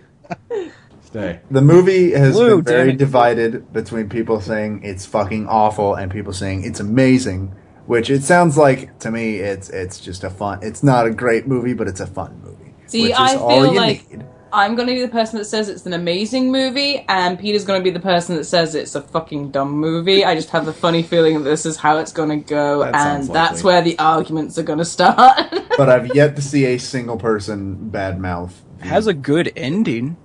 stay"? 1.04 1.40
The 1.50 1.62
movie 1.62 2.12
has 2.12 2.36
Blue, 2.36 2.58
been 2.62 2.66
very 2.66 2.94
divided 2.94 3.72
between 3.74 4.08
people 4.10 4.40
saying 4.42 4.82
it's 4.84 5.06
fucking 5.06 5.48
awful 5.48 5.96
and 5.96 6.12
people 6.12 6.34
saying 6.34 6.64
it's 6.64 6.80
amazing. 6.80 7.54
Which 7.88 8.10
it 8.10 8.24
sounds 8.24 8.58
like 8.58 8.98
to 9.00 9.12
me, 9.12 9.36
it's 9.38 9.70
it's 9.70 10.00
just 10.00 10.24
a 10.24 10.30
fun. 10.30 10.60
It's 10.64 10.82
not 10.84 11.06
a 11.08 11.12
great 11.12 11.48
movie, 11.48 11.74
but 11.74 11.88
it's 11.88 12.00
a 12.00 12.08
fun 12.08 12.42
movie. 12.44 12.74
See, 12.88 13.04
which 13.04 13.12
is 13.12 13.18
I 13.18 13.36
all 13.36 13.50
feel 13.50 13.74
you 13.74 13.80
like 13.80 14.12
need. 14.12 14.26
I'm 14.56 14.76
going 14.76 14.88
to 14.88 14.94
be 14.94 15.02
the 15.02 15.10
person 15.10 15.38
that 15.38 15.46
says 15.46 15.68
it's 15.68 15.86
an 15.86 15.94
amazing 15.94 16.52
movie, 16.52 17.06
and 17.10 17.38
Peter's 17.38 17.66
going 17.66 17.80
to 17.80 17.84
be 17.84 17.92
the 17.92 18.00
person 18.00 18.38
that 18.38 18.46
says 18.46 18.74
it's 18.74 18.96
a 18.96 19.02
fucking 19.02 19.52
dumb 19.52 19.72
movie. 19.72 20.24
I 20.24 20.34
just 20.34 20.50
have 20.52 20.66
the 20.66 20.74
funny 20.74 21.04
feeling 21.04 21.36
that 21.36 21.44
this 21.44 21.66
is 21.66 21.76
how 21.78 21.98
it's 21.98 22.14
going 22.14 22.30
to 22.30 22.38
go, 22.38 22.84
That 22.84 22.96
and 22.96 23.28
that's 23.28 23.64
where 23.64 23.82
the 23.82 24.00
arguments 24.00 24.58
are 24.58 24.64
going 24.64 24.80
to 24.80 24.86
start. 24.86 25.54
but 25.78 25.90
I've 25.90 26.16
yet 26.16 26.36
to 26.38 26.42
see 26.42 26.66
a 26.66 26.78
single 26.78 27.18
person 27.18 27.92
badmouth. 27.92 28.54
It 28.80 28.86
has 28.86 29.08
a 29.08 29.14
good 29.14 29.52
ending. 29.56 30.18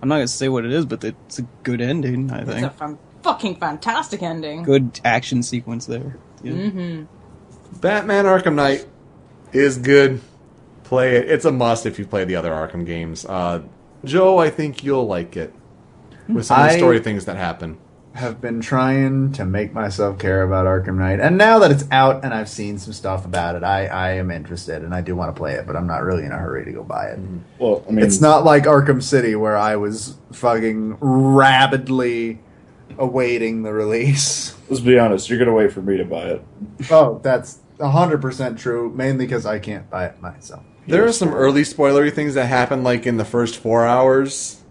I'm 0.00 0.08
not 0.08 0.16
gonna 0.16 0.28
say 0.28 0.48
what 0.48 0.64
it 0.64 0.72
is, 0.72 0.86
but 0.86 1.02
it's 1.02 1.38
a 1.38 1.42
good 1.62 1.80
ending. 1.80 2.30
I 2.30 2.44
think 2.44 2.58
it's 2.58 2.66
a 2.66 2.70
fan- 2.70 2.98
fucking 3.22 3.56
fantastic 3.56 4.22
ending. 4.22 4.62
good 4.62 5.00
action 5.04 5.42
sequence 5.42 5.86
there. 5.86 6.16
Yeah. 6.42 6.52
Mm-hmm. 6.52 7.80
Batman 7.80 8.24
Arkham 8.24 8.54
Knight 8.54 8.86
is 9.52 9.78
good. 9.78 10.20
Play 10.84 11.16
it. 11.16 11.28
It's 11.28 11.44
a 11.44 11.52
must 11.52 11.84
if 11.84 11.98
you 11.98 12.06
play 12.06 12.24
the 12.24 12.36
other 12.36 12.50
Arkham 12.50 12.86
games. 12.86 13.26
Uh, 13.26 13.62
Joe, 14.08 14.38
I 14.38 14.50
think 14.50 14.82
you'll 14.82 15.06
like 15.06 15.36
it 15.36 15.52
with 16.28 16.46
some 16.46 16.60
of 16.60 16.66
the 16.68 16.72
I- 16.74 16.76
story 16.78 16.98
things 17.00 17.24
that 17.26 17.36
happen. 17.36 17.78
have 18.14 18.40
been 18.40 18.60
trying 18.60 19.30
to 19.32 19.44
make 19.44 19.72
myself 19.72 20.18
care 20.18 20.42
about 20.42 20.66
Arkham 20.66 20.96
Knight, 20.96 21.20
and 21.20 21.38
now 21.38 21.58
that 21.60 21.70
it's 21.70 21.84
out 21.92 22.24
and 22.24 22.34
I've 22.34 22.48
seen 22.48 22.76
some 22.78 22.92
stuff 22.92 23.24
about 23.24 23.54
it, 23.54 23.62
I, 23.62 23.86
I 23.86 24.10
am 24.14 24.30
interested 24.32 24.82
and 24.82 24.92
I 24.94 25.00
do 25.02 25.14
want 25.14 25.34
to 25.34 25.38
play 25.38 25.54
it, 25.54 25.66
but 25.68 25.76
I'm 25.76 25.86
not 25.86 26.02
really 26.02 26.24
in 26.24 26.32
a 26.32 26.36
hurry 26.38 26.64
to 26.64 26.72
go 26.72 26.82
buy 26.82 27.06
it. 27.10 27.18
Mm-hmm. 27.20 27.38
Well, 27.60 27.84
I 27.88 27.92
mean, 27.92 28.04
It's 28.04 28.20
not 28.20 28.44
like 28.44 28.64
Arkham 28.64 29.00
City 29.02 29.36
where 29.36 29.56
I 29.56 29.76
was 29.76 30.16
fucking 30.32 30.96
rabidly 31.00 32.40
awaiting 32.98 33.62
the 33.62 33.72
release. 33.72 34.56
let's 34.68 34.80
be 34.80 34.98
honest. 34.98 35.28
You're 35.30 35.38
gonna 35.38 35.52
wait 35.52 35.72
for 35.72 35.82
me 35.82 35.96
to 35.98 36.04
buy 36.04 36.24
it. 36.30 36.44
Oh, 36.90 37.20
that's 37.22 37.60
100% 37.78 38.58
true, 38.58 38.90
mainly 38.90 39.26
because 39.26 39.46
I 39.46 39.60
can't 39.60 39.88
buy 39.88 40.06
it 40.06 40.20
myself. 40.20 40.64
There 40.88 41.06
are 41.06 41.12
some 41.12 41.34
early 41.34 41.62
spoilery 41.62 42.10
things 42.12 42.32
that 42.34 42.46
happen, 42.46 42.82
like 42.82 43.06
in 43.06 43.18
the 43.18 43.24
first 43.24 43.58
four 43.58 43.86
hours. 43.86 44.62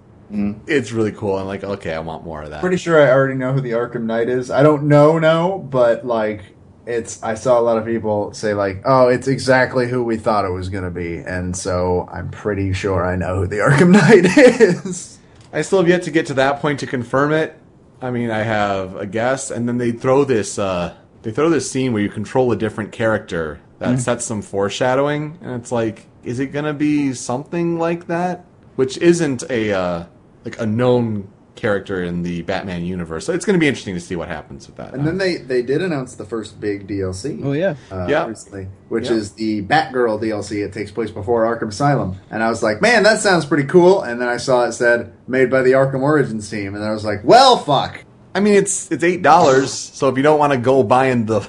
It's 0.67 0.91
really 0.91 1.11
cool. 1.11 1.37
I'm 1.37 1.45
like, 1.45 1.63
okay, 1.63 1.93
I 1.93 1.99
want 1.99 2.25
more 2.25 2.41
of 2.41 2.49
that. 2.49 2.59
Pretty 2.59 2.77
sure 2.77 3.01
I 3.01 3.11
already 3.11 3.35
know 3.35 3.53
who 3.53 3.61
the 3.61 3.71
Arkham 3.71 4.03
Knight 4.03 4.27
is. 4.27 4.49
I 4.51 4.63
don't 4.63 4.87
know, 4.87 5.19
no, 5.19 5.59
but 5.59 6.05
like 6.05 6.41
it's 6.87 7.21
I 7.21 7.35
saw 7.35 7.59
a 7.59 7.61
lot 7.61 7.77
of 7.77 7.85
people 7.85 8.33
say 8.33 8.53
like, 8.53 8.81
"Oh, 8.83 9.09
it's 9.09 9.27
exactly 9.27 9.87
who 9.87 10.03
we 10.03 10.17
thought 10.17 10.43
it 10.43 10.51
was 10.51 10.69
going 10.69 10.83
to 10.83 10.89
be." 10.89 11.17
And 11.17 11.55
so 11.55 12.09
I'm 12.11 12.29
pretty 12.31 12.73
sure 12.73 13.05
I 13.05 13.15
know 13.15 13.41
who 13.41 13.47
the 13.47 13.57
Arkham 13.57 13.91
Knight 13.91 14.25
is. 14.25 15.19
I 15.53 15.61
still 15.61 15.79
have 15.79 15.87
yet 15.87 16.01
to 16.03 16.11
get 16.11 16.25
to 16.27 16.33
that 16.33 16.59
point 16.59 16.79
to 16.79 16.87
confirm 16.87 17.31
it. 17.31 17.57
I 18.01 18.09
mean, 18.11 18.31
I 18.31 18.39
have 18.39 18.95
a 18.95 19.05
guess, 19.05 19.51
and 19.51 19.67
then 19.67 19.77
they 19.77 19.91
throw 19.91 20.25
this 20.25 20.57
uh, 20.57 20.95
they 21.21 21.31
throw 21.31 21.49
this 21.49 21.69
scene 21.69 21.93
where 21.93 22.01
you 22.01 22.09
control 22.09 22.51
a 22.51 22.55
different 22.55 22.91
character 22.91 23.59
that 23.79 23.99
sets 23.99 24.25
some 24.25 24.41
foreshadowing, 24.41 25.37
and 25.41 25.61
it's 25.61 25.71
like, 25.71 26.05
is 26.23 26.39
it 26.39 26.47
gonna 26.47 26.73
be 26.73 27.13
something 27.13 27.77
like 27.79 28.07
that? 28.07 28.45
Which 28.75 28.97
isn't 28.97 29.43
a 29.49 29.71
uh, 29.73 30.03
like 30.45 30.59
a 30.59 30.65
known 30.65 31.29
character 31.55 32.03
in 32.03 32.21
the 32.21 32.43
Batman 32.43 32.85
universe, 32.85 33.25
so 33.25 33.33
it's 33.33 33.43
gonna 33.45 33.57
be 33.57 33.67
interesting 33.67 33.95
to 33.95 33.99
see 33.99 34.15
what 34.15 34.27
happens 34.27 34.67
with 34.67 34.75
that. 34.77 34.93
And 34.93 35.07
then 35.07 35.17
they 35.17 35.37
they 35.37 35.61
did 35.63 35.81
announce 35.81 36.13
the 36.15 36.25
first 36.25 36.59
big 36.59 36.87
DLC. 36.87 37.41
Oh 37.43 37.53
yeah. 37.53 37.75
uh, 37.91 38.05
Yeah. 38.07 38.27
recently, 38.27 38.67
which 38.89 39.09
Yeah. 39.09 39.15
is 39.15 39.31
the 39.33 39.63
Batgirl 39.63 40.21
DLC. 40.21 40.63
It 40.63 40.71
takes 40.73 40.91
place 40.91 41.09
before 41.09 41.43
Arkham 41.45 41.69
Asylum, 41.69 42.17
and 42.29 42.43
I 42.43 42.49
was 42.49 42.61
like, 42.61 42.81
"Man, 42.81 43.01
that 43.03 43.19
sounds 43.19 43.45
pretty 43.45 43.63
cool." 43.67 44.03
And 44.03 44.21
then 44.21 44.27
I 44.27 44.37
saw 44.37 44.65
it 44.65 44.73
said 44.73 45.13
made 45.27 45.49
by 45.49 45.63
the 45.63 45.71
Arkham 45.71 46.01
Origins 46.01 46.47
team, 46.49 46.75
and 46.75 46.83
I 46.83 46.91
was 46.91 47.03
like, 47.03 47.21
"Well, 47.23 47.57
fuck." 47.57 48.03
I 48.35 48.39
mean, 48.39 48.53
it's 48.53 48.91
it's 48.91 49.03
eight 49.03 49.23
dollars, 49.23 49.71
so 49.73 50.09
if 50.09 50.17
you 50.17 50.21
don't 50.21 50.37
want 50.37 50.53
to 50.53 50.59
go 50.59 50.83
buying 50.83 51.25
the 51.25 51.39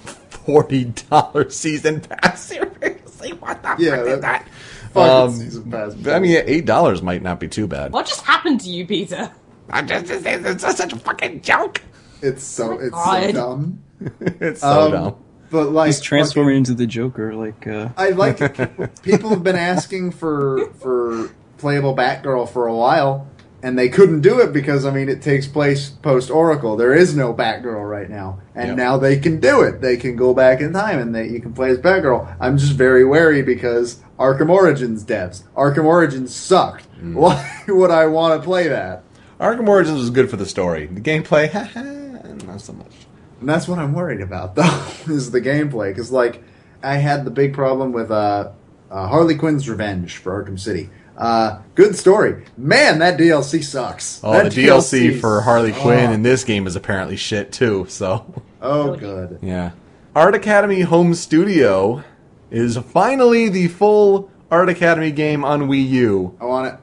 forty 0.48 0.84
dollar 0.86 1.50
season 1.50 2.00
pass, 2.00 2.40
seriously, 2.46 3.32
what 3.34 3.62
the 3.62 3.74
Yeah, 3.78 3.96
fuck 3.96 4.06
is 4.06 4.06
that- 4.06 4.20
that? 4.22 4.48
Fucking 4.94 5.10
Um, 5.28 5.30
season 5.36 5.70
pass. 5.70 5.94
I 6.06 6.18
mean, 6.18 6.42
eight 6.46 6.64
dollars 6.64 7.02
might 7.02 7.22
not 7.22 7.38
be 7.38 7.46
too 7.48 7.66
bad. 7.66 7.92
What 7.92 8.06
just 8.06 8.22
happened 8.22 8.62
to 8.62 8.70
you, 8.70 8.86
Peter? 8.86 9.30
I 9.68 9.82
just 9.82 10.06
it's 10.10 10.62
such 10.76 10.92
a 10.94 10.96
fucking 10.96 11.42
joke. 11.42 11.82
It's 12.22 12.42
so 12.42 12.78
it's 12.78 12.96
so 13.04 13.32
dumb. 13.32 13.82
It's 14.40 14.62
so 14.62 14.86
Um, 14.86 14.92
dumb. 14.92 15.16
But 15.50 15.72
like 15.72 15.86
He's 15.86 16.00
transforming 16.00 16.56
into 16.56 16.72
the 16.74 16.86
Joker, 16.86 17.34
like 17.34 17.66
uh, 17.66 17.90
I 17.98 18.10
like 18.10 18.38
people 19.02 19.28
have 19.30 19.42
been 19.42 19.56
asking 19.56 20.12
for 20.12 20.70
for 20.80 21.30
playable 21.58 21.94
Batgirl 21.94 22.48
for 22.48 22.66
a 22.66 22.74
while, 22.74 23.28
and 23.62 23.78
they 23.78 23.88
couldn't 23.88 24.20
do 24.20 24.40
it 24.40 24.52
because 24.52 24.84
I 24.86 24.90
mean 24.90 25.08
it 25.08 25.20
takes 25.22 25.46
place 25.46 25.90
post 25.90 26.30
Oracle. 26.30 26.76
There 26.76 26.94
is 26.94 27.16
no 27.16 27.34
Batgirl 27.34 27.88
right 27.88 28.08
now, 28.08 28.40
and 28.54 28.68
Yep. 28.68 28.76
now 28.76 28.96
they 28.98 29.18
can 29.18 29.40
do 29.40 29.62
it. 29.62 29.80
They 29.80 29.96
can 29.96 30.16
go 30.16 30.32
back 30.34 30.60
in 30.60 30.72
time 30.72 30.98
and 30.98 31.14
they 31.14 31.28
you 31.28 31.40
can 31.40 31.52
play 31.52 31.70
as 31.70 31.78
Batgirl. 31.78 32.36
I'm 32.40 32.56
just 32.58 32.72
very 32.72 33.04
wary 33.04 33.42
because 33.42 34.00
Arkham 34.18 34.48
Origins 34.50 35.04
devs, 35.04 35.42
Arkham 35.56 35.84
Origins 35.84 36.34
sucked. 36.34 36.86
Mm. 37.00 37.14
Why 37.14 37.62
would 37.68 37.90
I 37.90 38.06
want 38.06 38.40
to 38.40 38.44
play 38.44 38.68
that? 38.68 39.02
Arkham 39.40 39.68
Origins 39.68 40.00
was 40.00 40.10
good 40.10 40.28
for 40.28 40.36
the 40.36 40.46
story. 40.46 40.86
The 40.86 41.00
gameplay, 41.00 41.52
not 42.46 42.60
so 42.60 42.72
much. 42.72 42.92
And 43.40 43.48
that's 43.48 43.68
what 43.68 43.78
I'm 43.78 43.92
worried 43.92 44.20
about, 44.20 44.54
though, 44.56 44.84
is 45.06 45.30
the 45.30 45.40
gameplay. 45.40 45.90
Because, 45.90 46.10
like, 46.10 46.42
I 46.82 46.96
had 46.96 47.24
the 47.24 47.30
big 47.30 47.54
problem 47.54 47.92
with 47.92 48.10
uh, 48.10 48.50
uh, 48.90 49.06
Harley 49.06 49.36
Quinn's 49.36 49.68
Revenge 49.68 50.16
for 50.16 50.42
Arkham 50.44 50.58
City. 50.58 50.90
Uh, 51.18 51.58
good 51.74 51.96
story. 51.96 52.44
Man, 52.56 53.00
that 53.00 53.18
DLC 53.18 53.62
sucks. 53.62 54.20
Oh, 54.22 54.32
That 54.32 54.52
the 54.52 54.66
DLC, 54.66 55.10
DLC 55.10 55.20
for 55.20 55.40
Harley 55.40 55.72
sucks. 55.72 55.82
Quinn 55.82 56.12
in 56.12 56.22
this 56.22 56.44
game 56.44 56.66
is 56.68 56.76
apparently 56.76 57.16
shit 57.16 57.50
too. 57.52 57.86
So, 57.88 58.24
Oh, 58.62 58.94
good. 58.96 59.38
yeah. 59.42 59.72
Art 60.14 60.34
Academy 60.34 60.80
Home 60.82 61.14
Studio 61.14 62.02
is 62.50 62.76
finally 62.78 63.48
the 63.48 63.66
full 63.68 64.30
Art 64.50 64.68
Academy 64.68 65.10
game 65.10 65.44
on 65.44 65.62
Wii 65.68 65.88
U. 65.90 66.36
I 66.40 66.44
want 66.44 66.72
it. 66.74 66.80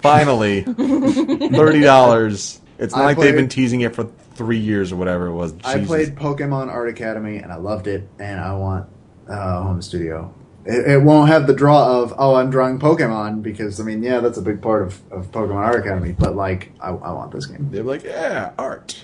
Finally, 0.00 0.62
thirty 0.62 1.80
dollars. 1.80 2.60
It's 2.78 2.94
not 2.94 3.02
I 3.02 3.06
like 3.06 3.18
they've 3.18 3.34
been 3.36 3.48
teasing 3.48 3.82
it 3.82 3.94
for 3.94 4.04
three 4.34 4.58
years 4.58 4.92
or 4.92 4.96
whatever 4.96 5.28
it 5.28 5.32
was. 5.34 5.54
I 5.64 5.84
played 5.84 6.16
Pokemon 6.16 6.68
Art 6.68 6.88
Academy, 6.88 7.36
and 7.38 7.52
I 7.52 7.56
loved 7.56 7.86
it, 7.86 8.06
and 8.18 8.40
I 8.40 8.54
want 8.54 8.86
uh, 9.28 9.62
Home 9.62 9.80
Studio. 9.80 10.34
It, 10.66 10.92
it 10.92 11.02
won't 11.02 11.28
have 11.28 11.46
the 11.46 11.52
draw 11.54 12.00
of, 12.02 12.14
oh, 12.16 12.36
I'm 12.36 12.48
drawing 12.50 12.78
Pokemon, 12.78 13.42
because, 13.42 13.80
I 13.80 13.84
mean, 13.84 14.02
yeah, 14.02 14.20
that's 14.20 14.38
a 14.38 14.42
big 14.42 14.62
part 14.62 14.82
of, 14.82 15.00
of 15.12 15.30
Pokemon 15.30 15.56
Art 15.56 15.80
Academy, 15.80 16.12
but, 16.18 16.34
like, 16.34 16.72
I, 16.80 16.88
I 16.88 17.12
want 17.12 17.32
this 17.32 17.46
game. 17.46 17.68
They're 17.70 17.82
like, 17.82 18.02
yeah, 18.04 18.52
art. 18.58 19.02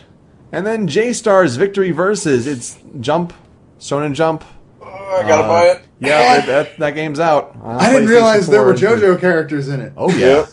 And 0.52 0.66
then 0.66 0.86
J 0.88 1.12
Stars 1.12 1.56
Victory 1.56 1.90
Versus. 1.90 2.46
It's 2.46 2.78
Jump, 2.98 3.32
Shonen 3.78 4.14
Jump. 4.14 4.42
Oh, 4.82 4.86
I 4.86 5.22
gotta 5.28 5.44
Uh, 5.44 5.48
buy 5.48 5.64
it. 5.66 5.82
Yeah, 6.00 6.38
it- 6.42 6.46
that, 6.46 6.78
that 6.78 6.90
game's 6.94 7.20
out. 7.20 7.54
on 7.62 7.76
I 7.76 7.92
didn't 7.92 8.08
realize 8.08 8.46
there 8.48 8.60
4 8.60 8.64
were 8.64 8.70
and 8.72 8.80
3. 8.80 8.88
JoJo 8.88 9.20
characters 9.20 9.68
in 9.68 9.80
it. 9.80 9.92
Oh 9.96 10.10
yeah. 10.16 10.46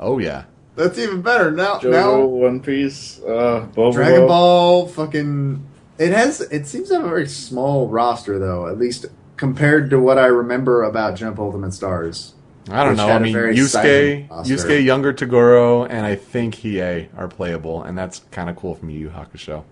Oh 0.00 0.18
yeah. 0.18 0.44
That's 0.76 0.96
even 0.98 1.20
better. 1.20 1.50
Now, 1.50 1.78
JoJo, 1.80 1.90
now 1.90 2.20
One 2.24 2.60
Piece, 2.60 3.20
uh, 3.24 3.66
Bobo. 3.74 3.92
Dragon 3.92 4.26
Ball, 4.26 4.86
fucking. 4.88 5.66
It 5.98 6.12
has. 6.12 6.40
It 6.40 6.66
seems 6.66 6.88
to 6.88 6.94
have 6.94 7.04
a 7.04 7.08
very 7.08 7.28
small 7.28 7.88
roster, 7.88 8.38
though. 8.38 8.68
At 8.68 8.78
least 8.78 9.04
compared 9.36 9.90
to 9.90 9.98
what 9.98 10.18
I 10.18 10.26
remember 10.26 10.82
about 10.82 11.16
Jump 11.16 11.38
Ultimate 11.38 11.72
Stars. 11.72 12.34
I 12.70 12.84
don't 12.84 12.96
know. 12.96 13.08
I 13.08 13.18
mean, 13.18 13.34
Yusuke. 13.34 14.28
Yusuke, 14.28 14.84
younger 14.84 15.12
Toguro, 15.12 15.86
and 15.88 16.06
I 16.06 16.14
think 16.14 16.56
Hiei 16.56 17.08
are 17.16 17.26
playable, 17.26 17.82
and 17.82 17.98
that's 17.98 18.20
kind 18.30 18.48
of 18.48 18.56
cool 18.56 18.74
from 18.74 18.90
Yu 18.90 19.00
Yu 19.00 19.08
Hakusho. 19.10 19.64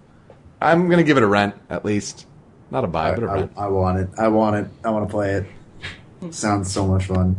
I'm 0.61 0.89
gonna 0.89 1.05
give 1.05 1.17
it 1.17 1.23
a 1.23 1.27
rent 1.27 1.55
at 1.71 1.85
least, 1.85 2.27
not 2.71 2.85
a 2.85 2.89
buy, 2.89 3.13
I, 3.13 3.15
but 3.15 3.25
a 3.25 3.27
I, 3.27 3.35
rent. 3.35 3.53
I 3.57 3.69
want 3.69 3.99
it. 3.99 4.09
I 4.19 4.29
want 4.29 4.57
it. 4.57 4.67
I 4.85 4.91
want 4.91 5.09
to 5.09 5.11
play 5.11 5.35
it. 5.35 5.47
Sounds 6.35 6.71
so 6.71 6.87
much 6.87 7.07
fun. 7.07 7.37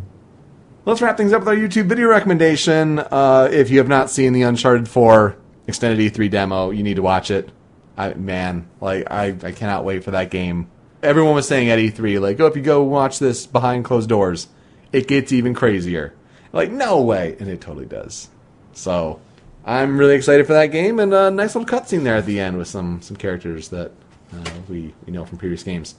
Let's 0.85 1.01
wrap 1.01 1.17
things 1.17 1.31
up 1.31 1.41
with 1.41 1.49
our 1.49 1.55
YouTube 1.55 1.85
video 1.85 2.07
recommendation. 2.07 2.97
Uh, 2.97 3.47
if 3.51 3.69
you 3.69 3.77
have 3.77 3.87
not 3.87 4.09
seen 4.09 4.33
the 4.33 4.41
Uncharted 4.41 4.89
4 4.89 5.35
extended 5.67 6.13
E3 6.13 6.31
demo, 6.31 6.71
you 6.71 6.81
need 6.81 6.95
to 6.95 7.03
watch 7.03 7.29
it. 7.29 7.51
I, 7.95 8.15
man, 8.15 8.67
like 8.79 9.11
I, 9.11 9.35
I 9.43 9.51
cannot 9.51 9.85
wait 9.85 10.03
for 10.03 10.11
that 10.11 10.31
game. 10.31 10.71
Everyone 11.03 11.33
was 11.33 11.47
saying 11.47 11.69
at 11.69 11.79
E3, 11.79 12.19
like, 12.19 12.39
oh, 12.39 12.45
if 12.45 12.55
you 12.55 12.61
go 12.61 12.83
watch 12.83 13.19
this 13.19 13.47
behind 13.47 13.85
closed 13.85 14.09
doors, 14.09 14.47
it 14.91 15.07
gets 15.07 15.31
even 15.31 15.53
crazier. 15.53 16.13
Like, 16.53 16.71
no 16.71 17.01
way, 17.01 17.35
and 17.39 17.49
it 17.49 17.61
totally 17.61 17.85
does. 17.85 18.29
So, 18.73 19.19
I'm 19.65 19.97
really 19.97 20.15
excited 20.15 20.47
for 20.47 20.53
that 20.53 20.67
game, 20.67 20.99
and 20.99 21.13
a 21.13 21.29
nice 21.29 21.55
little 21.55 21.67
cutscene 21.67 22.03
there 22.03 22.15
at 22.15 22.25
the 22.25 22.39
end 22.39 22.57
with 22.57 22.67
some 22.67 23.01
some 23.01 23.15
characters 23.15 23.69
that 23.69 23.91
uh, 24.33 24.51
we 24.67 24.93
we 25.05 25.13
know 25.13 25.25
from 25.25 25.37
previous 25.37 25.63
games. 25.63 25.95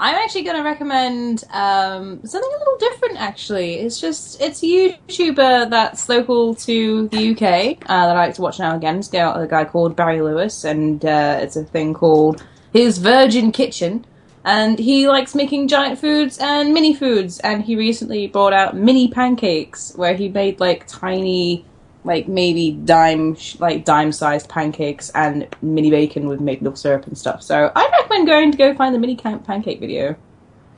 I'm 0.00 0.16
actually 0.16 0.42
going 0.42 0.56
to 0.56 0.62
recommend 0.62 1.44
um, 1.52 2.26
something 2.26 2.50
a 2.50 2.58
little 2.58 2.78
different. 2.78 3.20
Actually, 3.20 3.74
it's 3.74 4.00
just 4.00 4.40
it's 4.40 4.62
a 4.62 4.66
YouTuber 4.66 5.70
that's 5.70 6.08
local 6.08 6.54
to 6.56 7.06
the 7.08 7.30
UK 7.32 7.78
uh, 7.88 8.06
that 8.06 8.16
I 8.16 8.26
like 8.26 8.34
to 8.34 8.42
watch 8.42 8.58
now 8.58 8.70
and 8.70 8.78
again. 8.78 8.98
It's 8.98 9.12
a 9.12 9.46
guy 9.48 9.64
called 9.64 9.94
Barry 9.94 10.22
Lewis, 10.22 10.64
and 10.64 11.04
uh, 11.04 11.38
it's 11.40 11.56
a 11.56 11.64
thing 11.64 11.94
called 11.94 12.42
his 12.72 12.98
Virgin 12.98 13.52
Kitchen. 13.52 14.04
And 14.44 14.78
he 14.78 15.06
likes 15.06 15.34
making 15.34 15.68
giant 15.68 15.98
foods 15.98 16.38
and 16.38 16.72
mini 16.72 16.94
foods. 16.94 17.40
And 17.40 17.62
he 17.62 17.76
recently 17.76 18.26
brought 18.26 18.52
out 18.52 18.76
mini 18.76 19.08
pancakes, 19.08 19.92
where 19.96 20.14
he 20.14 20.28
made 20.28 20.60
like 20.60 20.86
tiny, 20.86 21.64
like 22.04 22.26
maybe 22.26 22.72
dime, 22.72 23.36
like 23.58 23.84
dime 23.84 24.12
sized 24.12 24.48
pancakes 24.48 25.10
and 25.10 25.46
mini 25.60 25.90
bacon 25.90 26.26
with 26.28 26.40
maple 26.40 26.74
syrup 26.74 27.06
and 27.06 27.18
stuff. 27.18 27.42
So 27.42 27.70
I 27.74 27.88
recommend 27.90 28.26
going 28.26 28.52
to 28.52 28.58
go 28.58 28.74
find 28.74 28.94
the 28.94 28.98
mini 28.98 29.16
can- 29.16 29.40
pancake 29.40 29.80
video. 29.80 30.16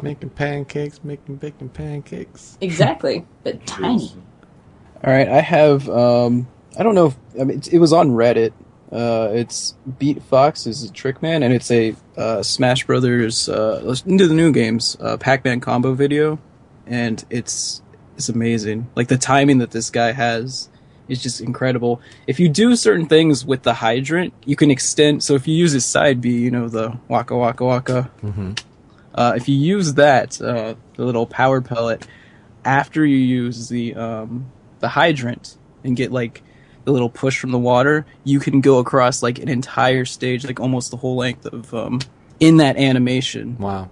Making 0.03 0.31
pancakes, 0.31 1.05
making 1.05 1.37
bacon 1.37 1.69
pancakes. 1.69 2.59
Exactly, 2.61 3.25
but 3.45 3.65
tiny. 3.67 4.13
All 5.05 5.13
right, 5.13 5.29
I 5.29 5.41
have. 5.41 5.89
Um, 5.89 6.49
I 6.77 6.83
don't 6.83 6.95
know. 6.95 7.07
If, 7.07 7.17
I 7.41 7.45
mean, 7.45 7.59
it, 7.59 7.75
it 7.75 7.79
was 7.79 7.93
on 7.93 8.11
Reddit. 8.11 8.53
Uh, 8.93 9.31
it's 9.33 9.75
Beat 9.99 10.23
Fox 10.23 10.67
is 10.67 10.83
a 10.83 10.93
trick 10.93 11.23
man, 11.23 11.43
and 11.43 11.55
it's 11.55 11.71
a 11.71 11.97
uh, 12.17 12.43
Smash 12.43 12.85
Brothers 12.87 13.49
uh, 13.49 13.97
into 14.05 14.29
the 14.29 14.35
new 14.35 14.53
games 14.53 14.99
uh, 15.01 15.17
Pac-Man 15.17 15.61
combo 15.61 15.95
video, 15.95 16.39
and 16.87 17.25
it's 17.31 17.81
it's 18.17 18.29
amazing. 18.29 18.91
Like 18.95 19.09
the 19.09 19.17
timing 19.17 19.59
that 19.59 19.71
this 19.71 19.89
guy 19.89 20.13
has 20.13 20.69
is 21.09 21.23
just 21.23 21.41
incredible. 21.41 22.03
If 22.27 22.39
you 22.39 22.51
do 22.51 22.77
certain 22.77 23.07
things 23.07 23.47
with 23.47 23.63
the 23.63 23.73
hydrant, 23.73 24.35
you 24.45 24.57
can 24.57 24.71
extend. 24.71 25.23
So 25.25 25.35
if 25.35 25.49
you 25.49 25.55
use 25.55 25.73
his 25.73 25.87
side 25.87 26.21
B, 26.21 26.31
you 26.31 26.51
know 26.51 26.69
the 26.69 26.99
waka 27.09 27.35
waka 27.35 27.65
waka. 27.65 28.11
Uh, 29.15 29.33
if 29.37 29.49
you 29.49 29.57
use 29.57 29.95
that, 29.95 30.41
uh, 30.41 30.75
the 30.97 31.05
little 31.05 31.27
power 31.27 31.61
pellet, 31.63 32.07
after 32.65 33.05
you 33.07 33.17
use 33.17 33.69
the 33.71 33.95
um, 33.95 34.53
the 34.81 34.89
hydrant 34.89 35.57
and 35.83 35.97
get 35.97 36.13
like 36.13 36.43
the 36.85 36.93
little 36.93 37.11
push 37.11 37.39
from 37.39 37.51
the 37.51 37.59
water, 37.59 38.07
you 38.25 38.41
can 38.41 38.61
go 38.61 38.79
across 38.79 39.23
like 39.23 39.39
an 39.39 39.49
entire 39.49 40.05
stage, 40.05 40.45
like 40.45 40.61
almost 40.61 40.91
the 40.91 40.97
whole 40.97 41.17
length 41.17 41.47
of 41.47 41.73
um, 41.75 42.01
in 42.41 42.59
that 42.59 42.77
animation. 42.77 43.57
Wow. 43.59 43.91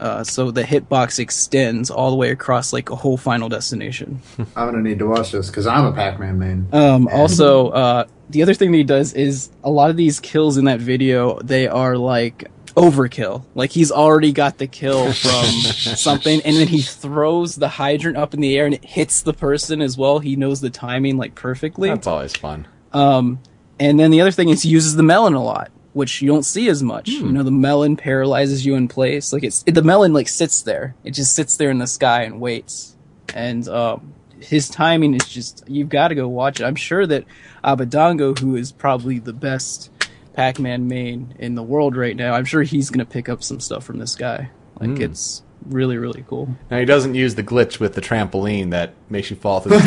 Uh, 0.00 0.24
so 0.24 0.50
the 0.50 0.62
hitbox 0.62 1.18
extends 1.18 1.90
all 1.90 2.10
the 2.10 2.16
way 2.16 2.30
across 2.30 2.72
like 2.72 2.88
a 2.88 2.96
whole 2.96 3.18
final 3.18 3.50
destination. 3.50 4.22
I'm 4.56 4.70
gonna 4.70 4.80
need 4.80 4.98
to 5.00 5.06
watch 5.06 5.32
this 5.32 5.48
because 5.48 5.66
I'm 5.66 5.84
a 5.84 5.92
Pac-Man 5.92 6.38
main. 6.38 6.68
Um, 6.72 7.06
also, 7.08 7.68
uh, 7.68 8.04
the 8.30 8.42
other 8.42 8.54
thing 8.54 8.72
that 8.72 8.78
he 8.78 8.84
does 8.84 9.12
is 9.12 9.50
a 9.62 9.70
lot 9.70 9.90
of 9.90 9.96
these 9.96 10.18
kills 10.18 10.56
in 10.56 10.64
that 10.64 10.80
video, 10.80 11.38
they 11.40 11.68
are 11.68 11.98
like 11.98 12.50
overkill. 12.74 13.44
Like 13.54 13.70
he's 13.70 13.90
already 13.90 14.32
got 14.32 14.58
the 14.58 14.66
kill 14.66 15.12
from 15.12 15.44
something, 15.44 16.40
and 16.42 16.56
then 16.56 16.68
he 16.68 16.82
throws 16.82 17.56
the 17.56 17.68
hydrant 17.68 18.16
up 18.16 18.34
in 18.34 18.40
the 18.40 18.56
air 18.56 18.66
and 18.66 18.74
it 18.74 18.84
hits 18.84 19.22
the 19.22 19.32
person 19.32 19.80
as 19.80 19.96
well. 19.96 20.18
He 20.18 20.36
knows 20.36 20.60
the 20.60 20.70
timing 20.70 21.16
like 21.16 21.34
perfectly. 21.34 21.88
That's 21.88 22.06
always 22.06 22.36
fun. 22.36 22.66
Um, 22.92 23.40
and 23.78 23.98
then 23.98 24.10
the 24.10 24.20
other 24.20 24.30
thing 24.30 24.48
is 24.48 24.62
he 24.62 24.68
uses 24.68 24.96
the 24.96 25.02
melon 25.02 25.34
a 25.34 25.42
lot, 25.42 25.70
which 25.92 26.20
you 26.20 26.28
don't 26.28 26.44
see 26.44 26.68
as 26.68 26.82
much. 26.82 27.08
You 27.08 27.32
know, 27.32 27.42
the 27.42 27.50
melon 27.50 27.96
paralyzes 27.96 28.66
you 28.66 28.74
in 28.74 28.88
place. 28.88 29.32
Like 29.32 29.44
it's 29.44 29.62
the 29.62 29.82
melon 29.82 30.12
like 30.12 30.28
sits 30.28 30.62
there. 30.62 30.94
It 31.04 31.12
just 31.12 31.34
sits 31.34 31.56
there 31.56 31.70
in 31.70 31.78
the 31.78 31.86
sky 31.86 32.22
and 32.22 32.40
waits. 32.40 32.96
And 33.34 33.66
um, 33.68 34.14
his 34.40 34.68
timing 34.68 35.14
is 35.14 35.26
just 35.28 35.64
you've 35.68 35.88
got 35.88 36.08
to 36.08 36.14
go 36.14 36.28
watch 36.28 36.60
it. 36.60 36.64
I'm 36.64 36.74
sure 36.74 37.06
that 37.06 37.24
Abadango, 37.64 38.38
who 38.38 38.56
is 38.56 38.72
probably 38.72 39.18
the 39.18 39.32
best 39.32 39.90
Pac-Man 40.34 40.88
main 40.88 41.34
in 41.38 41.54
the 41.54 41.62
world 41.62 41.96
right 41.96 42.16
now, 42.16 42.34
I'm 42.34 42.44
sure 42.44 42.62
he's 42.62 42.90
gonna 42.90 43.04
pick 43.04 43.28
up 43.28 43.42
some 43.42 43.60
stuff 43.60 43.84
from 43.84 43.98
this 43.98 44.14
guy. 44.16 44.50
Like 44.80 44.98
it's 45.00 45.42
really 45.66 45.98
really 45.98 46.24
cool. 46.26 46.56
Now 46.70 46.78
he 46.78 46.84
doesn't 46.86 47.14
use 47.14 47.34
the 47.34 47.42
glitch 47.42 47.78
with 47.80 47.94
the 47.94 48.00
trampoline 48.00 48.70
that 48.70 48.94
makes 49.10 49.28
you 49.30 49.36
fall 49.36 49.60
through 49.60 49.78
the 49.78 49.82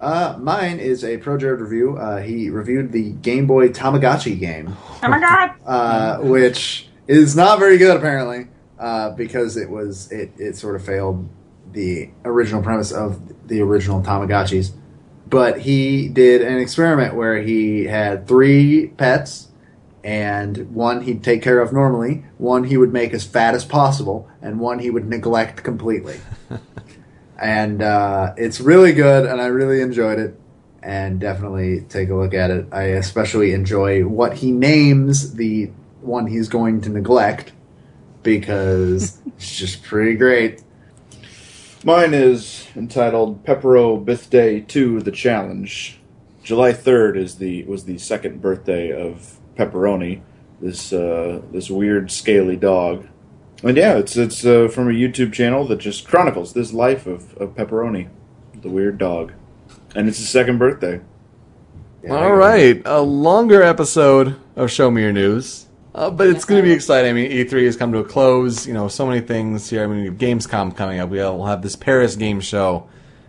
Uh, 0.00 0.34
mine 0.40 0.78
is 0.78 1.04
a 1.04 1.18
Pro 1.18 1.36
Jared 1.36 1.60
review. 1.60 1.98
Uh, 1.98 2.22
he 2.22 2.48
reviewed 2.48 2.90
the 2.90 3.10
Game 3.10 3.46
Boy 3.46 3.68
Tamagotchi 3.68 4.40
game, 4.40 4.74
Oh 5.02 5.08
my 5.08 5.20
god! 5.20 5.50
uh, 5.66 6.18
which 6.22 6.88
is 7.06 7.36
not 7.36 7.58
very 7.58 7.76
good 7.76 7.98
apparently, 7.98 8.46
uh, 8.78 9.10
because 9.10 9.58
it 9.58 9.68
was 9.68 10.10
it, 10.10 10.32
it 10.38 10.56
sort 10.56 10.74
of 10.74 10.82
failed 10.84 11.28
the 11.72 12.08
original 12.24 12.62
premise 12.62 12.92
of 12.92 13.20
the 13.46 13.60
original 13.60 14.00
Tamagotchis. 14.02 14.72
But 15.30 15.60
he 15.60 16.08
did 16.08 16.42
an 16.42 16.58
experiment 16.58 17.14
where 17.14 17.40
he 17.40 17.84
had 17.84 18.26
three 18.26 18.88
pets, 18.88 19.48
and 20.02 20.74
one 20.74 21.02
he'd 21.02 21.22
take 21.22 21.42
care 21.42 21.60
of 21.60 21.72
normally, 21.72 22.24
one 22.36 22.64
he 22.64 22.76
would 22.76 22.92
make 22.92 23.14
as 23.14 23.24
fat 23.24 23.54
as 23.54 23.64
possible, 23.64 24.28
and 24.42 24.58
one 24.58 24.80
he 24.80 24.90
would 24.90 25.06
neglect 25.06 25.62
completely. 25.62 26.20
and 27.38 27.80
uh, 27.80 28.34
it's 28.36 28.60
really 28.60 28.92
good, 28.92 29.26
and 29.26 29.40
I 29.40 29.46
really 29.46 29.80
enjoyed 29.80 30.18
it. 30.18 30.36
And 30.82 31.20
definitely 31.20 31.82
take 31.82 32.08
a 32.08 32.14
look 32.14 32.32
at 32.32 32.50
it. 32.50 32.66
I 32.72 32.84
especially 32.84 33.52
enjoy 33.52 34.06
what 34.06 34.38
he 34.38 34.50
names 34.50 35.34
the 35.34 35.70
one 36.00 36.26
he's 36.26 36.48
going 36.48 36.80
to 36.80 36.88
neglect 36.88 37.52
because 38.22 39.20
it's 39.36 39.56
just 39.56 39.82
pretty 39.82 40.14
great. 40.14 40.62
Mine 41.84 42.14
is 42.14 42.59
entitled 42.76 43.44
Pepero 43.44 44.04
Birthday 44.04 44.60
2 44.60 45.00
The 45.00 45.10
Challenge. 45.10 45.98
July 46.42 46.72
3rd 46.72 47.16
is 47.16 47.36
the 47.36 47.64
was 47.64 47.84
the 47.84 47.98
second 47.98 48.40
birthday 48.40 48.90
of 48.90 49.38
Pepperoni, 49.56 50.22
this 50.60 50.92
uh, 50.92 51.42
this 51.52 51.70
weird 51.70 52.10
scaly 52.10 52.56
dog. 52.56 53.06
And 53.62 53.76
yeah, 53.76 53.98
it's 53.98 54.16
it's 54.16 54.44
uh, 54.44 54.68
from 54.68 54.88
a 54.88 54.92
YouTube 54.92 55.32
channel 55.32 55.66
that 55.66 55.76
just 55.76 56.08
chronicles 56.08 56.52
this 56.54 56.72
life 56.72 57.06
of, 57.06 57.36
of 57.36 57.54
Pepperoni, 57.54 58.08
the 58.62 58.70
weird 58.70 58.98
dog. 58.98 59.32
And 59.94 60.08
it's 60.08 60.18
his 60.18 60.30
second 60.30 60.58
birthday. 60.58 61.00
Yeah, 62.02 62.14
All 62.14 62.34
right, 62.34 62.80
a 62.86 63.02
longer 63.02 63.62
episode 63.62 64.36
of 64.56 64.70
Show 64.70 64.90
Me 64.90 65.02
Your 65.02 65.12
News. 65.12 65.66
Uh, 65.94 66.10
but 66.10 66.28
it's 66.28 66.44
going 66.44 66.62
to 66.62 66.66
be 66.66 66.72
exciting. 66.72 67.10
I 67.10 67.12
mean, 67.12 67.30
E3 67.30 67.64
has 67.64 67.76
come 67.76 67.92
to 67.92 67.98
a 67.98 68.04
close. 68.04 68.66
You 68.66 68.74
know, 68.74 68.88
so 68.88 69.06
many 69.06 69.20
things 69.20 69.68
here. 69.68 69.82
I 69.82 69.86
mean, 69.86 70.00
we 70.00 70.04
have 70.06 70.18
Gamescom 70.18 70.76
coming 70.76 71.00
up. 71.00 71.10
We'll 71.10 71.46
have 71.46 71.62
this 71.62 71.76
Paris 71.76 72.16
game 72.16 72.40
show. 72.40 72.88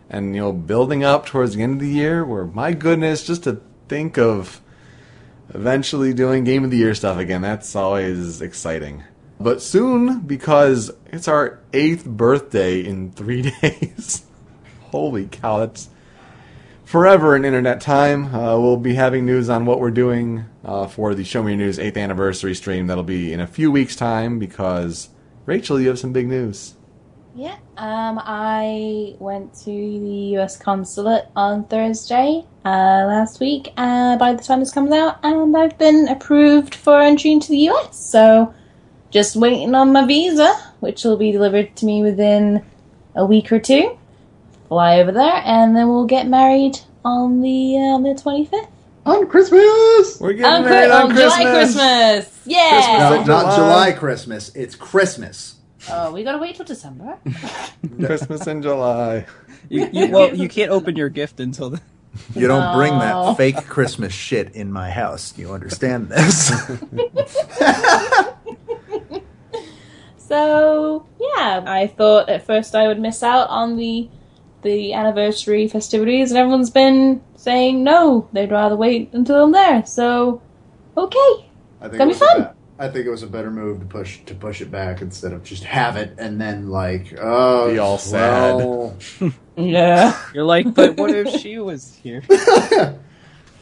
And, 0.09 0.35
you 0.35 0.41
know, 0.41 0.51
building 0.51 1.03
up 1.03 1.25
towards 1.25 1.55
the 1.55 1.63
end 1.63 1.73
of 1.73 1.79
the 1.79 1.87
year, 1.87 2.25
where, 2.25 2.45
my 2.45 2.73
goodness, 2.73 3.25
just 3.25 3.45
to 3.45 3.61
think 3.87 4.17
of 4.17 4.61
eventually 5.53 6.13
doing 6.13 6.43
Game 6.43 6.63
of 6.63 6.71
the 6.71 6.77
Year 6.77 6.93
stuff 6.93 7.17
again, 7.17 7.41
that's 7.41 7.75
always 7.75 8.41
exciting. 8.41 9.03
But 9.39 9.61
soon, 9.61 10.19
because 10.19 10.91
it's 11.07 11.27
our 11.27 11.59
eighth 11.73 12.05
birthday 12.05 12.81
in 12.81 13.11
three 13.11 13.41
days. 13.61 14.25
Holy 14.91 15.27
cow, 15.27 15.59
that's 15.59 15.89
forever 16.91 17.37
in 17.37 17.45
internet 17.45 17.79
time. 17.79 18.35
Uh, 18.35 18.59
we'll 18.59 18.75
be 18.75 18.95
having 18.95 19.25
news 19.25 19.49
on 19.49 19.65
what 19.65 19.79
we're 19.79 19.89
doing 19.89 20.43
uh, 20.65 20.85
for 20.85 21.15
the 21.15 21.23
Show 21.23 21.41
Me 21.41 21.53
Your 21.53 21.59
News 21.59 21.77
8th 21.77 21.95
anniversary 21.95 22.53
stream. 22.53 22.87
That'll 22.87 23.05
be 23.05 23.31
in 23.31 23.39
a 23.39 23.47
few 23.47 23.71
weeks' 23.71 23.95
time 23.95 24.39
because, 24.39 25.07
Rachel, 25.45 25.79
you 25.79 25.87
have 25.87 25.97
some 25.97 26.11
big 26.11 26.27
news. 26.27 26.73
Yeah, 27.33 27.55
um, 27.77 28.19
I 28.21 29.15
went 29.19 29.53
to 29.59 29.71
the 29.71 30.35
US 30.35 30.57
consulate 30.57 31.29
on 31.33 31.63
Thursday 31.63 32.45
uh, 32.65 33.05
last 33.07 33.39
week. 33.39 33.71
Uh, 33.77 34.17
by 34.17 34.33
the 34.33 34.43
time 34.43 34.59
this 34.59 34.73
comes 34.73 34.91
out, 34.91 35.17
and 35.23 35.55
I've 35.55 35.77
been 35.77 36.09
approved 36.09 36.75
for 36.75 37.01
entry 37.01 37.31
into 37.31 37.53
the 37.53 37.69
US. 37.69 37.97
So, 37.97 38.53
just 39.11 39.37
waiting 39.37 39.73
on 39.75 39.93
my 39.93 40.05
visa, 40.05 40.53
which 40.81 41.05
will 41.05 41.15
be 41.15 41.31
delivered 41.31 41.73
to 41.77 41.85
me 41.85 42.03
within 42.03 42.65
a 43.15 43.25
week 43.25 43.49
or 43.49 43.59
two. 43.61 43.97
Fly 44.71 45.01
over 45.01 45.11
there, 45.11 45.41
and 45.43 45.75
then 45.75 45.89
we'll 45.89 46.05
get 46.05 46.27
married 46.29 46.79
on 47.03 47.41
the 47.41 47.75
uh, 47.75 47.81
on 47.95 48.03
the 48.03 48.15
twenty 48.15 48.45
fifth. 48.45 48.69
On 49.05 49.27
Christmas! 49.27 50.17
We're 50.21 50.31
getting 50.31 50.45
On, 50.45 50.63
married 50.63 50.89
Chri- 50.89 50.95
on 50.95 51.01
on 51.01 51.09
Christmas. 51.11 51.33
July 51.35 51.51
Christmas, 51.51 52.41
yeah. 52.45 52.69
Christmas 53.09 53.27
No, 53.27 53.33
not 53.33 53.41
July. 53.43 53.55
July 53.57 53.91
Christmas. 53.91 54.55
It's 54.55 54.75
Christmas. 54.75 55.55
Oh, 55.89 56.13
we 56.13 56.23
gotta 56.23 56.37
wait 56.37 56.55
till 56.55 56.63
December. 56.63 57.17
Christmas 57.97 58.47
in 58.47 58.61
July. 58.61 59.25
You, 59.67 59.89
you, 59.91 60.07
well, 60.07 60.33
you 60.33 60.47
can't 60.47 60.71
open 60.71 60.95
your 60.95 61.09
gift 61.09 61.41
until 61.41 61.71
then. 61.71 61.81
You 62.33 62.47
don't 62.47 62.73
bring 62.73 62.97
that 62.97 63.35
fake 63.35 63.67
Christmas 63.67 64.13
shit 64.13 64.55
in 64.55 64.71
my 64.71 64.89
house. 64.89 65.37
You 65.37 65.51
understand 65.51 66.07
this? 66.07 66.49
So 70.17 71.05
yeah, 71.19 71.61
I 71.67 71.87
thought 71.87 72.29
at 72.29 72.45
first 72.45 72.73
I 72.73 72.87
would 72.87 73.01
miss 73.01 73.21
out 73.21 73.49
on 73.49 73.75
the 73.75 74.07
the 74.61 74.93
anniversary 74.93 75.67
festivities, 75.67 76.31
and 76.31 76.37
everyone's 76.37 76.69
been 76.69 77.21
saying 77.35 77.83
no, 77.83 78.27
they'd 78.33 78.51
rather 78.51 78.75
wait 78.75 79.09
until 79.13 79.43
I'm 79.43 79.51
there. 79.51 79.85
So 79.85 80.41
okay, 80.97 81.45
I 81.79 81.87
think 81.89 81.97
Gonna 81.97 82.03
it 82.03 82.05
be 82.05 82.07
was 82.09 82.21
a 82.21 82.25
fun. 82.25 82.41
be- 82.43 82.47
I 82.79 82.89
think 82.89 83.05
it 83.05 83.11
was 83.11 83.21
a 83.21 83.27
better 83.27 83.51
move 83.51 83.79
to 83.81 83.85
push 83.85 84.21
to 84.25 84.33
push 84.33 84.59
it 84.61 84.71
back 84.71 85.01
instead 85.01 85.33
of 85.33 85.43
just 85.43 85.63
have 85.65 85.97
it 85.97 86.15
and 86.17 86.41
then 86.41 86.69
like 86.69 87.13
oh 87.19 87.71
Be 87.71 87.77
all 87.77 87.99
sad. 87.99 88.55
well, 88.55 88.97
yeah, 89.55 90.19
You're 90.33 90.43
like, 90.45 90.73
but 90.73 90.97
what 90.97 91.11
if 91.11 91.29
she 91.41 91.59
was 91.59 91.93
here? 92.01 92.23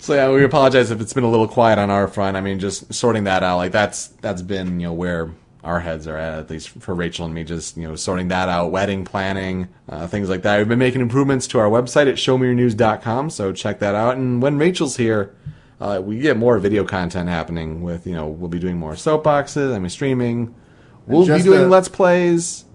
So 0.01 0.13
yeah, 0.13 0.31
we 0.31 0.45
apologize 0.45 0.91
if 0.91 1.01
it's 1.01 1.11
been 1.11 1.25
a 1.25 1.29
little 1.29 1.47
quiet 1.47 1.77
on 1.77 1.89
our 1.89 2.07
front. 2.07 2.37
I 2.37 2.41
mean, 2.41 2.59
just 2.59 2.93
sorting 2.93 3.25
that 3.25 3.43
out. 3.43 3.57
Like 3.57 3.73
that's 3.73 4.07
that's 4.21 4.41
been 4.41 4.79
you 4.79 4.87
know 4.87 4.93
where 4.93 5.29
our 5.63 5.79
heads 5.81 6.07
are 6.07 6.17
at, 6.17 6.39
at 6.39 6.49
least 6.49 6.69
for 6.69 6.93
Rachel 6.95 7.25
and 7.25 7.33
me. 7.33 7.43
Just 7.43 7.77
you 7.77 7.87
know 7.87 7.95
sorting 7.95 8.29
that 8.29 8.49
out, 8.49 8.71
wedding 8.71 9.05
planning, 9.05 9.67
uh, 9.87 10.07
things 10.07 10.29
like 10.29 10.41
that. 10.43 10.57
We've 10.57 10.67
been 10.67 10.79
making 10.79 11.01
improvements 11.01 11.47
to 11.47 11.59
our 11.59 11.69
website 11.69 12.07
at 12.07 12.15
showmeyournews.com, 12.15 13.29
so 13.29 13.51
check 13.51 13.79
that 13.79 13.95
out. 13.95 14.17
And 14.17 14.41
when 14.41 14.57
Rachel's 14.57 14.97
here, 14.97 15.35
uh, 15.81 16.01
we 16.03 16.19
get 16.19 16.37
more 16.37 16.57
video 16.59 16.83
content 16.83 17.29
happening. 17.29 17.81
With 17.81 18.07
you 18.07 18.13
know 18.13 18.27
we'll 18.27 18.49
be 18.49 18.59
doing 18.59 18.77
more 18.77 18.93
soapboxes. 18.93 19.73
I 19.73 19.79
mean 19.79 19.89
streaming. 19.89 20.55
We'll 21.07 21.25
be 21.25 21.41
doing 21.41 21.61
a- 21.61 21.67
let's 21.67 21.87
plays. 21.89 22.65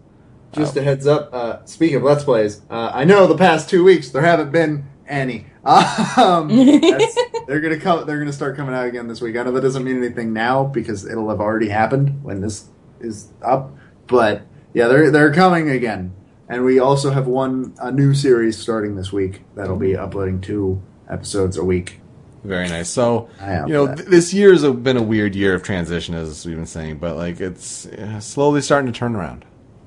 Just 0.52 0.76
a 0.76 0.82
heads 0.82 1.06
up. 1.06 1.32
Uh, 1.32 1.64
speaking 1.64 1.96
of 1.96 2.04
Let's 2.04 2.22
Plays, 2.22 2.62
uh, 2.70 2.92
I 2.94 3.04
know 3.04 3.26
the 3.26 3.36
past 3.36 3.68
two 3.68 3.82
weeks 3.82 4.10
there 4.10 4.22
haven't 4.22 4.52
been 4.52 4.84
any. 5.08 5.46
Um, 5.66 6.48
they're 7.46 7.60
gonna 7.60 7.80
come. 7.80 8.06
They're 8.06 8.18
gonna 8.18 8.34
start 8.34 8.54
coming 8.54 8.74
out 8.74 8.86
again 8.86 9.08
this 9.08 9.22
week. 9.22 9.34
I 9.36 9.42
know 9.42 9.52
that 9.52 9.62
doesn't 9.62 9.82
mean 9.82 9.96
anything 9.96 10.34
now 10.34 10.64
because 10.64 11.06
it'll 11.06 11.30
have 11.30 11.40
already 11.40 11.70
happened 11.70 12.22
when 12.22 12.42
this 12.42 12.66
is 13.04 13.32
up. 13.42 13.70
But 14.06 14.42
yeah, 14.72 14.88
they're 14.88 15.10
they're 15.10 15.32
coming 15.32 15.70
again, 15.70 16.12
and 16.48 16.64
we 16.64 16.78
also 16.78 17.10
have 17.10 17.26
one 17.26 17.74
a 17.80 17.92
new 17.92 18.14
series 18.14 18.58
starting 18.58 18.96
this 18.96 19.12
week 19.12 19.42
that'll 19.54 19.76
be 19.76 19.96
uploading 19.96 20.40
two 20.40 20.82
episodes 21.08 21.56
a 21.56 21.64
week. 21.64 22.00
Very 22.42 22.68
nice. 22.68 22.90
So, 22.90 23.30
you 23.66 23.72
know, 23.72 23.94
th- 23.94 24.06
this 24.06 24.34
year 24.34 24.52
has 24.52 24.62
been 24.64 24.98
a 24.98 25.02
weird 25.02 25.34
year 25.34 25.54
of 25.54 25.62
transition, 25.62 26.14
as 26.14 26.44
we've 26.44 26.56
been 26.56 26.66
saying, 26.66 26.98
but 26.98 27.16
like 27.16 27.40
it's 27.40 27.86
uh, 27.86 28.20
slowly 28.20 28.60
starting 28.60 28.92
to 28.92 28.98
turn 28.98 29.16
around, 29.16 29.46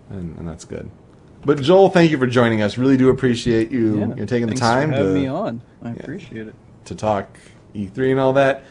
and, 0.09 0.35
and 0.39 0.47
that's 0.47 0.65
good. 0.65 0.89
But 1.45 1.61
Joel, 1.61 1.89
thank 1.89 2.09
you 2.09 2.17
for 2.17 2.25
joining 2.25 2.63
us. 2.63 2.75
Really 2.79 2.97
do 2.97 3.09
appreciate 3.09 3.71
you 3.71 3.99
Yeah. 3.99 4.15
you're 4.15 4.25
taking 4.25 4.47
the 4.47 4.55
time 4.55 4.89
for 4.89 4.95
having 4.97 5.13
to 5.13 5.19
me 5.19 5.27
on. 5.27 5.61
I 5.83 5.91
appreciate 5.91 6.47
it. 6.47 6.55
to 6.85 6.95
talk 6.95 7.37
E3 7.75 8.11
and 8.11 8.19
all 8.19 8.33
that. 8.33 8.63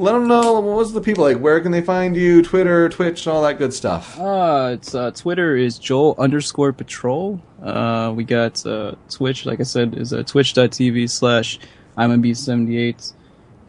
Let 0.00 0.12
them 0.12 0.28
know 0.28 0.60
what's 0.60 0.92
the 0.92 1.00
people 1.02 1.24
like. 1.24 1.36
Where 1.38 1.60
can 1.60 1.72
they 1.72 1.82
find 1.82 2.16
you? 2.16 2.42
Twitter, 2.42 2.88
Twitch, 2.88 3.26
all 3.26 3.42
that 3.42 3.58
good 3.58 3.74
stuff. 3.74 4.18
Uh, 4.18 4.70
it's 4.72 4.94
uh, 4.94 5.10
Twitter 5.10 5.56
is 5.56 5.78
Joel 5.78 6.14
underscore 6.18 6.72
Patrol. 6.72 7.38
Uh, 7.62 8.10
we 8.16 8.24
got 8.24 8.64
uh, 8.64 8.94
Twitch, 9.10 9.44
like 9.44 9.60
I 9.60 9.64
said, 9.64 9.96
is 9.98 10.14
uh, 10.14 10.22
twitch.tv 10.22 11.10
slash 11.10 11.58
I'm 11.98 12.10
a 12.12 12.16
B78. 12.16 13.12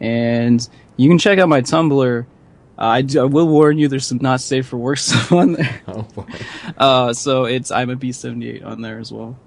And 0.00 0.66
you 0.96 1.08
can 1.10 1.18
check 1.18 1.38
out 1.38 1.50
my 1.50 1.60
Tumblr. 1.60 2.24
Uh, 2.24 2.26
I, 2.82 3.02
do- 3.02 3.20
I 3.20 3.24
will 3.24 3.48
warn 3.48 3.76
you, 3.76 3.88
there's 3.88 4.06
some 4.06 4.18
not 4.22 4.40
safe 4.40 4.66
for 4.68 4.78
work 4.78 4.96
stuff 4.98 5.32
on 5.32 5.52
there. 5.52 5.82
Oh 5.86 6.02
boy. 6.02 6.24
Uh, 6.78 7.12
so 7.12 7.44
it's 7.44 7.70
I'm 7.70 7.90
a 7.90 7.96
B78 7.96 8.64
on 8.64 8.80
there 8.80 8.98
as 8.98 9.12
well. 9.12 9.38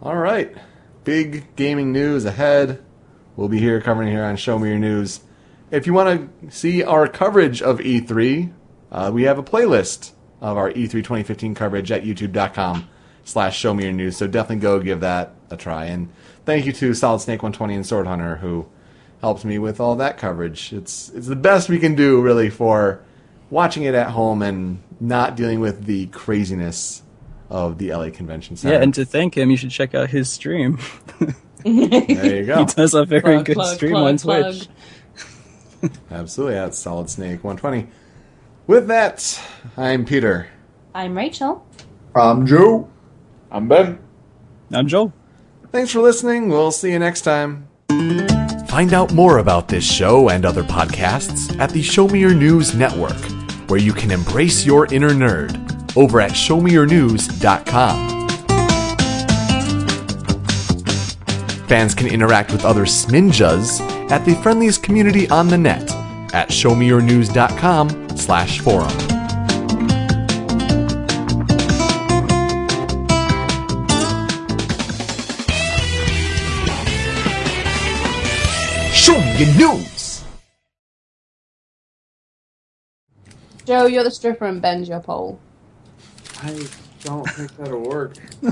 All 0.00 0.16
right. 0.16 0.56
Big 1.04 1.54
gaming 1.56 1.92
news 1.92 2.24
ahead. 2.24 2.82
We'll 3.36 3.48
be 3.48 3.58
here 3.58 3.80
covering 3.82 4.08
here 4.08 4.24
on 4.24 4.36
Show 4.36 4.58
Me 4.58 4.70
Your 4.70 4.78
News. 4.78 5.20
If 5.70 5.86
you 5.86 5.94
want 5.94 6.42
to 6.42 6.50
see 6.50 6.82
our 6.82 7.06
coverage 7.06 7.62
of 7.62 7.78
E3, 7.78 8.52
uh, 8.90 9.10
we 9.14 9.22
have 9.22 9.38
a 9.38 9.42
playlist 9.42 10.12
of 10.40 10.56
our 10.56 10.70
E3 10.72 10.90
2015 10.90 11.54
coverage 11.54 11.92
at 11.92 12.02
youtube.com 12.02 12.88
slash 13.24 13.56
Show 13.56 13.74
Me 13.74 13.84
Your 13.84 13.92
News. 13.92 14.16
So 14.16 14.26
definitely 14.26 14.62
go 14.62 14.80
give 14.80 15.00
that 15.00 15.34
a 15.50 15.56
try. 15.56 15.84
And 15.86 16.10
thank 16.44 16.66
you 16.66 16.72
to 16.72 16.94
Solid 16.94 17.20
Snake 17.20 17.42
120 17.42 17.74
and 17.74 17.86
Sword 17.86 18.06
Hunter 18.06 18.36
who 18.36 18.66
helped 19.20 19.44
me 19.44 19.58
with 19.58 19.80
all 19.80 19.94
that 19.96 20.18
coverage. 20.18 20.72
It's 20.72 21.10
it's 21.10 21.26
the 21.26 21.36
best 21.36 21.68
we 21.68 21.78
can 21.78 21.94
do 21.94 22.20
really 22.20 22.50
for 22.50 23.04
watching 23.50 23.84
it 23.84 23.94
at 23.94 24.10
home 24.10 24.42
and 24.42 24.82
not 24.98 25.36
dealing 25.36 25.60
with 25.60 25.84
the 25.84 26.06
craziness 26.06 27.02
of 27.48 27.78
the 27.78 27.92
LA 27.92 28.10
Convention 28.10 28.56
Center. 28.56 28.74
Yeah, 28.74 28.82
and 28.82 28.94
to 28.94 29.04
thank 29.04 29.36
him, 29.36 29.50
you 29.50 29.56
should 29.56 29.70
check 29.70 29.94
out 29.94 30.08
his 30.10 30.30
stream. 30.30 30.78
there 31.64 32.36
you 32.36 32.46
go. 32.46 32.58
he 32.58 32.64
does 32.64 32.94
a 32.94 33.04
very 33.04 33.20
Plug, 33.20 33.44
good 33.44 33.54
plug, 33.54 33.76
stream 33.76 33.92
plug, 33.92 34.08
on 34.08 34.18
plug. 34.18 34.54
Twitch. 34.54 34.68
Absolutely, 36.10 36.54
that's 36.54 36.78
Solid 36.78 37.08
Snake 37.10 37.42
120. 37.44 37.88
With 38.66 38.88
that, 38.88 39.40
I'm 39.76 40.04
Peter. 40.04 40.48
I'm 40.94 41.16
Rachel. 41.16 41.66
I'm 42.14 42.46
Joe. 42.46 42.88
I'm 43.50 43.68
Ben. 43.68 43.98
I'm 44.72 44.86
Joel. 44.86 45.12
Thanks 45.72 45.92
for 45.92 46.00
listening. 46.00 46.48
We'll 46.48 46.70
see 46.70 46.92
you 46.92 46.98
next 46.98 47.22
time. 47.22 47.68
Find 48.68 48.94
out 48.94 49.12
more 49.12 49.38
about 49.38 49.68
this 49.68 49.84
show 49.84 50.28
and 50.30 50.44
other 50.44 50.62
podcasts 50.62 51.58
at 51.58 51.70
the 51.70 51.82
Show 51.82 52.06
Me 52.08 52.20
Your 52.20 52.34
News 52.34 52.74
Network, 52.74 53.18
where 53.68 53.80
you 53.80 53.92
can 53.92 54.10
embrace 54.10 54.64
your 54.64 54.86
inner 54.92 55.10
nerd 55.10 55.96
over 55.96 56.20
at 56.20 56.32
showmeyournews.com. 56.32 58.20
Fans 61.66 61.94
can 61.94 62.06
interact 62.08 62.52
with 62.52 62.64
other 62.64 62.84
Sminjas 62.84 63.80
at 64.10 64.24
the 64.24 64.34
friendliest 64.42 64.82
community 64.82 65.28
on 65.30 65.48
the 65.48 65.56
net 65.56 65.90
at 66.34 66.48
showmeyournews.com 66.48 68.16
slash 68.16 68.60
forum. 68.60 68.90
Show 78.92 79.18
me 79.18 79.44
your 79.44 79.54
news! 79.56 80.24
Joe, 83.64 83.86
you're 83.86 84.02
the 84.02 84.10
stripper 84.10 84.46
and 84.46 84.60
bend 84.60 84.88
your 84.88 85.00
pole. 85.00 85.38
I 86.42 86.66
don't 87.04 87.28
think 87.28 87.56
that'll 87.56 87.82
work. 87.82 88.14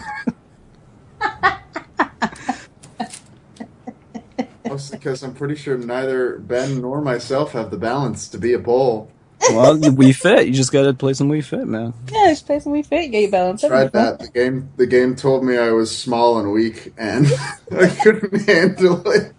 Mostly 4.69 4.99
because 4.99 5.23
I'm 5.23 5.35
pretty 5.35 5.55
sure 5.57 5.77
neither 5.79 6.39
Ben 6.39 6.81
nor 6.81 7.01
myself 7.01 7.53
have 7.53 7.71
the 7.71 7.77
balance 7.79 8.29
to 8.29 8.39
be 8.39 8.53
a 8.53 8.59
pole. 8.59 9.11
Well, 9.51 9.79
we 9.93 10.13
fit. 10.13 10.47
You 10.47 10.53
just 10.53 10.73
gotta 10.73 10.93
play 10.93 11.13
some 11.15 11.31
Wii 11.31 11.45
Fit, 11.45 11.67
man. 11.67 11.95
Yeah, 12.13 12.29
just 12.29 12.45
play 12.47 12.59
some 12.61 12.73
Wii 12.73 12.85
Fit, 12.85 13.11
get 13.11 13.23
your 13.23 13.31
balance. 13.31 13.61
Tried 13.63 13.93
that. 13.93 14.19
The 14.19 14.29
game 14.29 14.71
the 14.77 14.87
game 14.87 15.15
told 15.17 15.45
me 15.45 15.57
I 15.57 15.71
was 15.71 15.97
small 15.97 16.39
and 16.39 16.53
weak 16.53 16.93
and 16.99 17.27
I 17.73 17.87
couldn't 17.87 18.47
handle 18.47 19.09
it. 19.11 19.33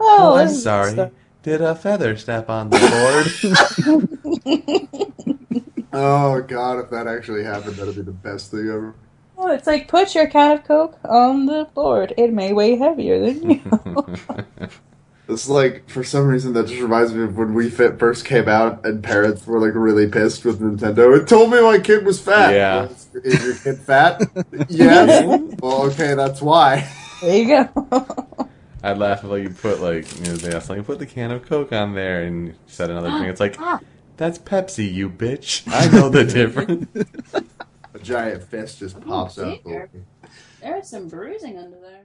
Oh, 0.00 0.36
I'm 0.36 0.46
this 0.48 0.56
is 0.56 0.62
sorry. 0.62 0.92
stuff. 0.92 1.12
Did 1.42 1.60
a 1.60 1.74
feather 1.74 2.16
step 2.16 2.48
on 2.50 2.70
the 2.70 2.78
board? 4.44 4.96
Oh 5.98 6.42
god, 6.42 6.78
if 6.80 6.90
that 6.90 7.06
actually 7.06 7.42
happened, 7.42 7.76
that'd 7.76 7.94
be 7.94 8.02
the 8.02 8.12
best 8.12 8.50
thing 8.50 8.68
ever. 8.68 8.94
Oh, 9.38 9.52
it's 9.52 9.66
like 9.66 9.88
put 9.88 10.14
your 10.14 10.26
can 10.28 10.52
of 10.52 10.64
Coke 10.64 10.98
on 11.04 11.46
the 11.46 11.68
board. 11.74 12.14
It 12.16 12.32
may 12.32 12.52
weigh 12.52 12.76
heavier 12.76 13.20
than 13.20 13.50
you. 13.50 13.60
It's 15.28 15.48
like 15.48 15.88
for 15.88 16.04
some 16.04 16.28
reason 16.28 16.52
that 16.52 16.68
just 16.68 16.80
reminds 16.80 17.12
me 17.12 17.24
of 17.24 17.36
when 17.36 17.48
Wii 17.48 17.72
Fit 17.72 17.98
first 17.98 18.24
came 18.24 18.48
out 18.48 18.86
and 18.86 19.02
parents 19.02 19.44
were 19.44 19.58
like 19.58 19.74
really 19.74 20.06
pissed 20.06 20.44
with 20.44 20.60
Nintendo. 20.60 21.20
It 21.20 21.26
told 21.26 21.50
me 21.50 21.60
my 21.60 21.78
kid 21.78 22.06
was 22.06 22.20
fat. 22.20 22.52
Yeah. 22.52 22.84
Is, 22.84 23.08
is 23.24 23.44
your 23.44 23.54
kid 23.56 23.82
fat? 23.82 24.22
yes. 24.68 25.24
well, 25.60 25.82
okay, 25.86 26.14
that's 26.14 26.40
why. 26.40 26.88
there 27.20 27.36
you 27.36 27.48
go. 27.48 28.08
I'd 28.84 28.98
laugh 28.98 29.24
if 29.24 29.30
like 29.30 29.42
you 29.42 29.50
put 29.50 29.80
like 29.80 30.16
you 30.16 30.26
know 30.26 30.36
they 30.36 30.54
asked 30.54 30.70
like 30.70 30.84
put 30.86 31.00
the 31.00 31.06
can 31.06 31.32
of 31.32 31.44
Coke 31.44 31.72
on 31.72 31.94
there 31.94 32.22
and 32.22 32.48
you 32.48 32.54
said 32.66 32.90
another 32.90 33.10
thing. 33.10 33.24
It's 33.24 33.40
like 33.40 33.56
ah. 33.58 33.80
that's 34.16 34.38
Pepsi, 34.38 34.92
you 34.92 35.10
bitch. 35.10 35.64
I 35.66 35.90
know 35.90 36.08
the 36.08 36.22
difference. 36.24 36.86
Giant 38.06 38.44
fist 38.44 38.78
just 38.78 39.00
pops 39.00 39.36
Oh, 39.38 39.50
out. 39.50 39.64
dear. 39.64 39.90
There 40.60 40.78
is 40.78 40.88
some 40.88 41.08
bruising 41.08 41.58
under 41.58 41.80
there. 41.80 42.04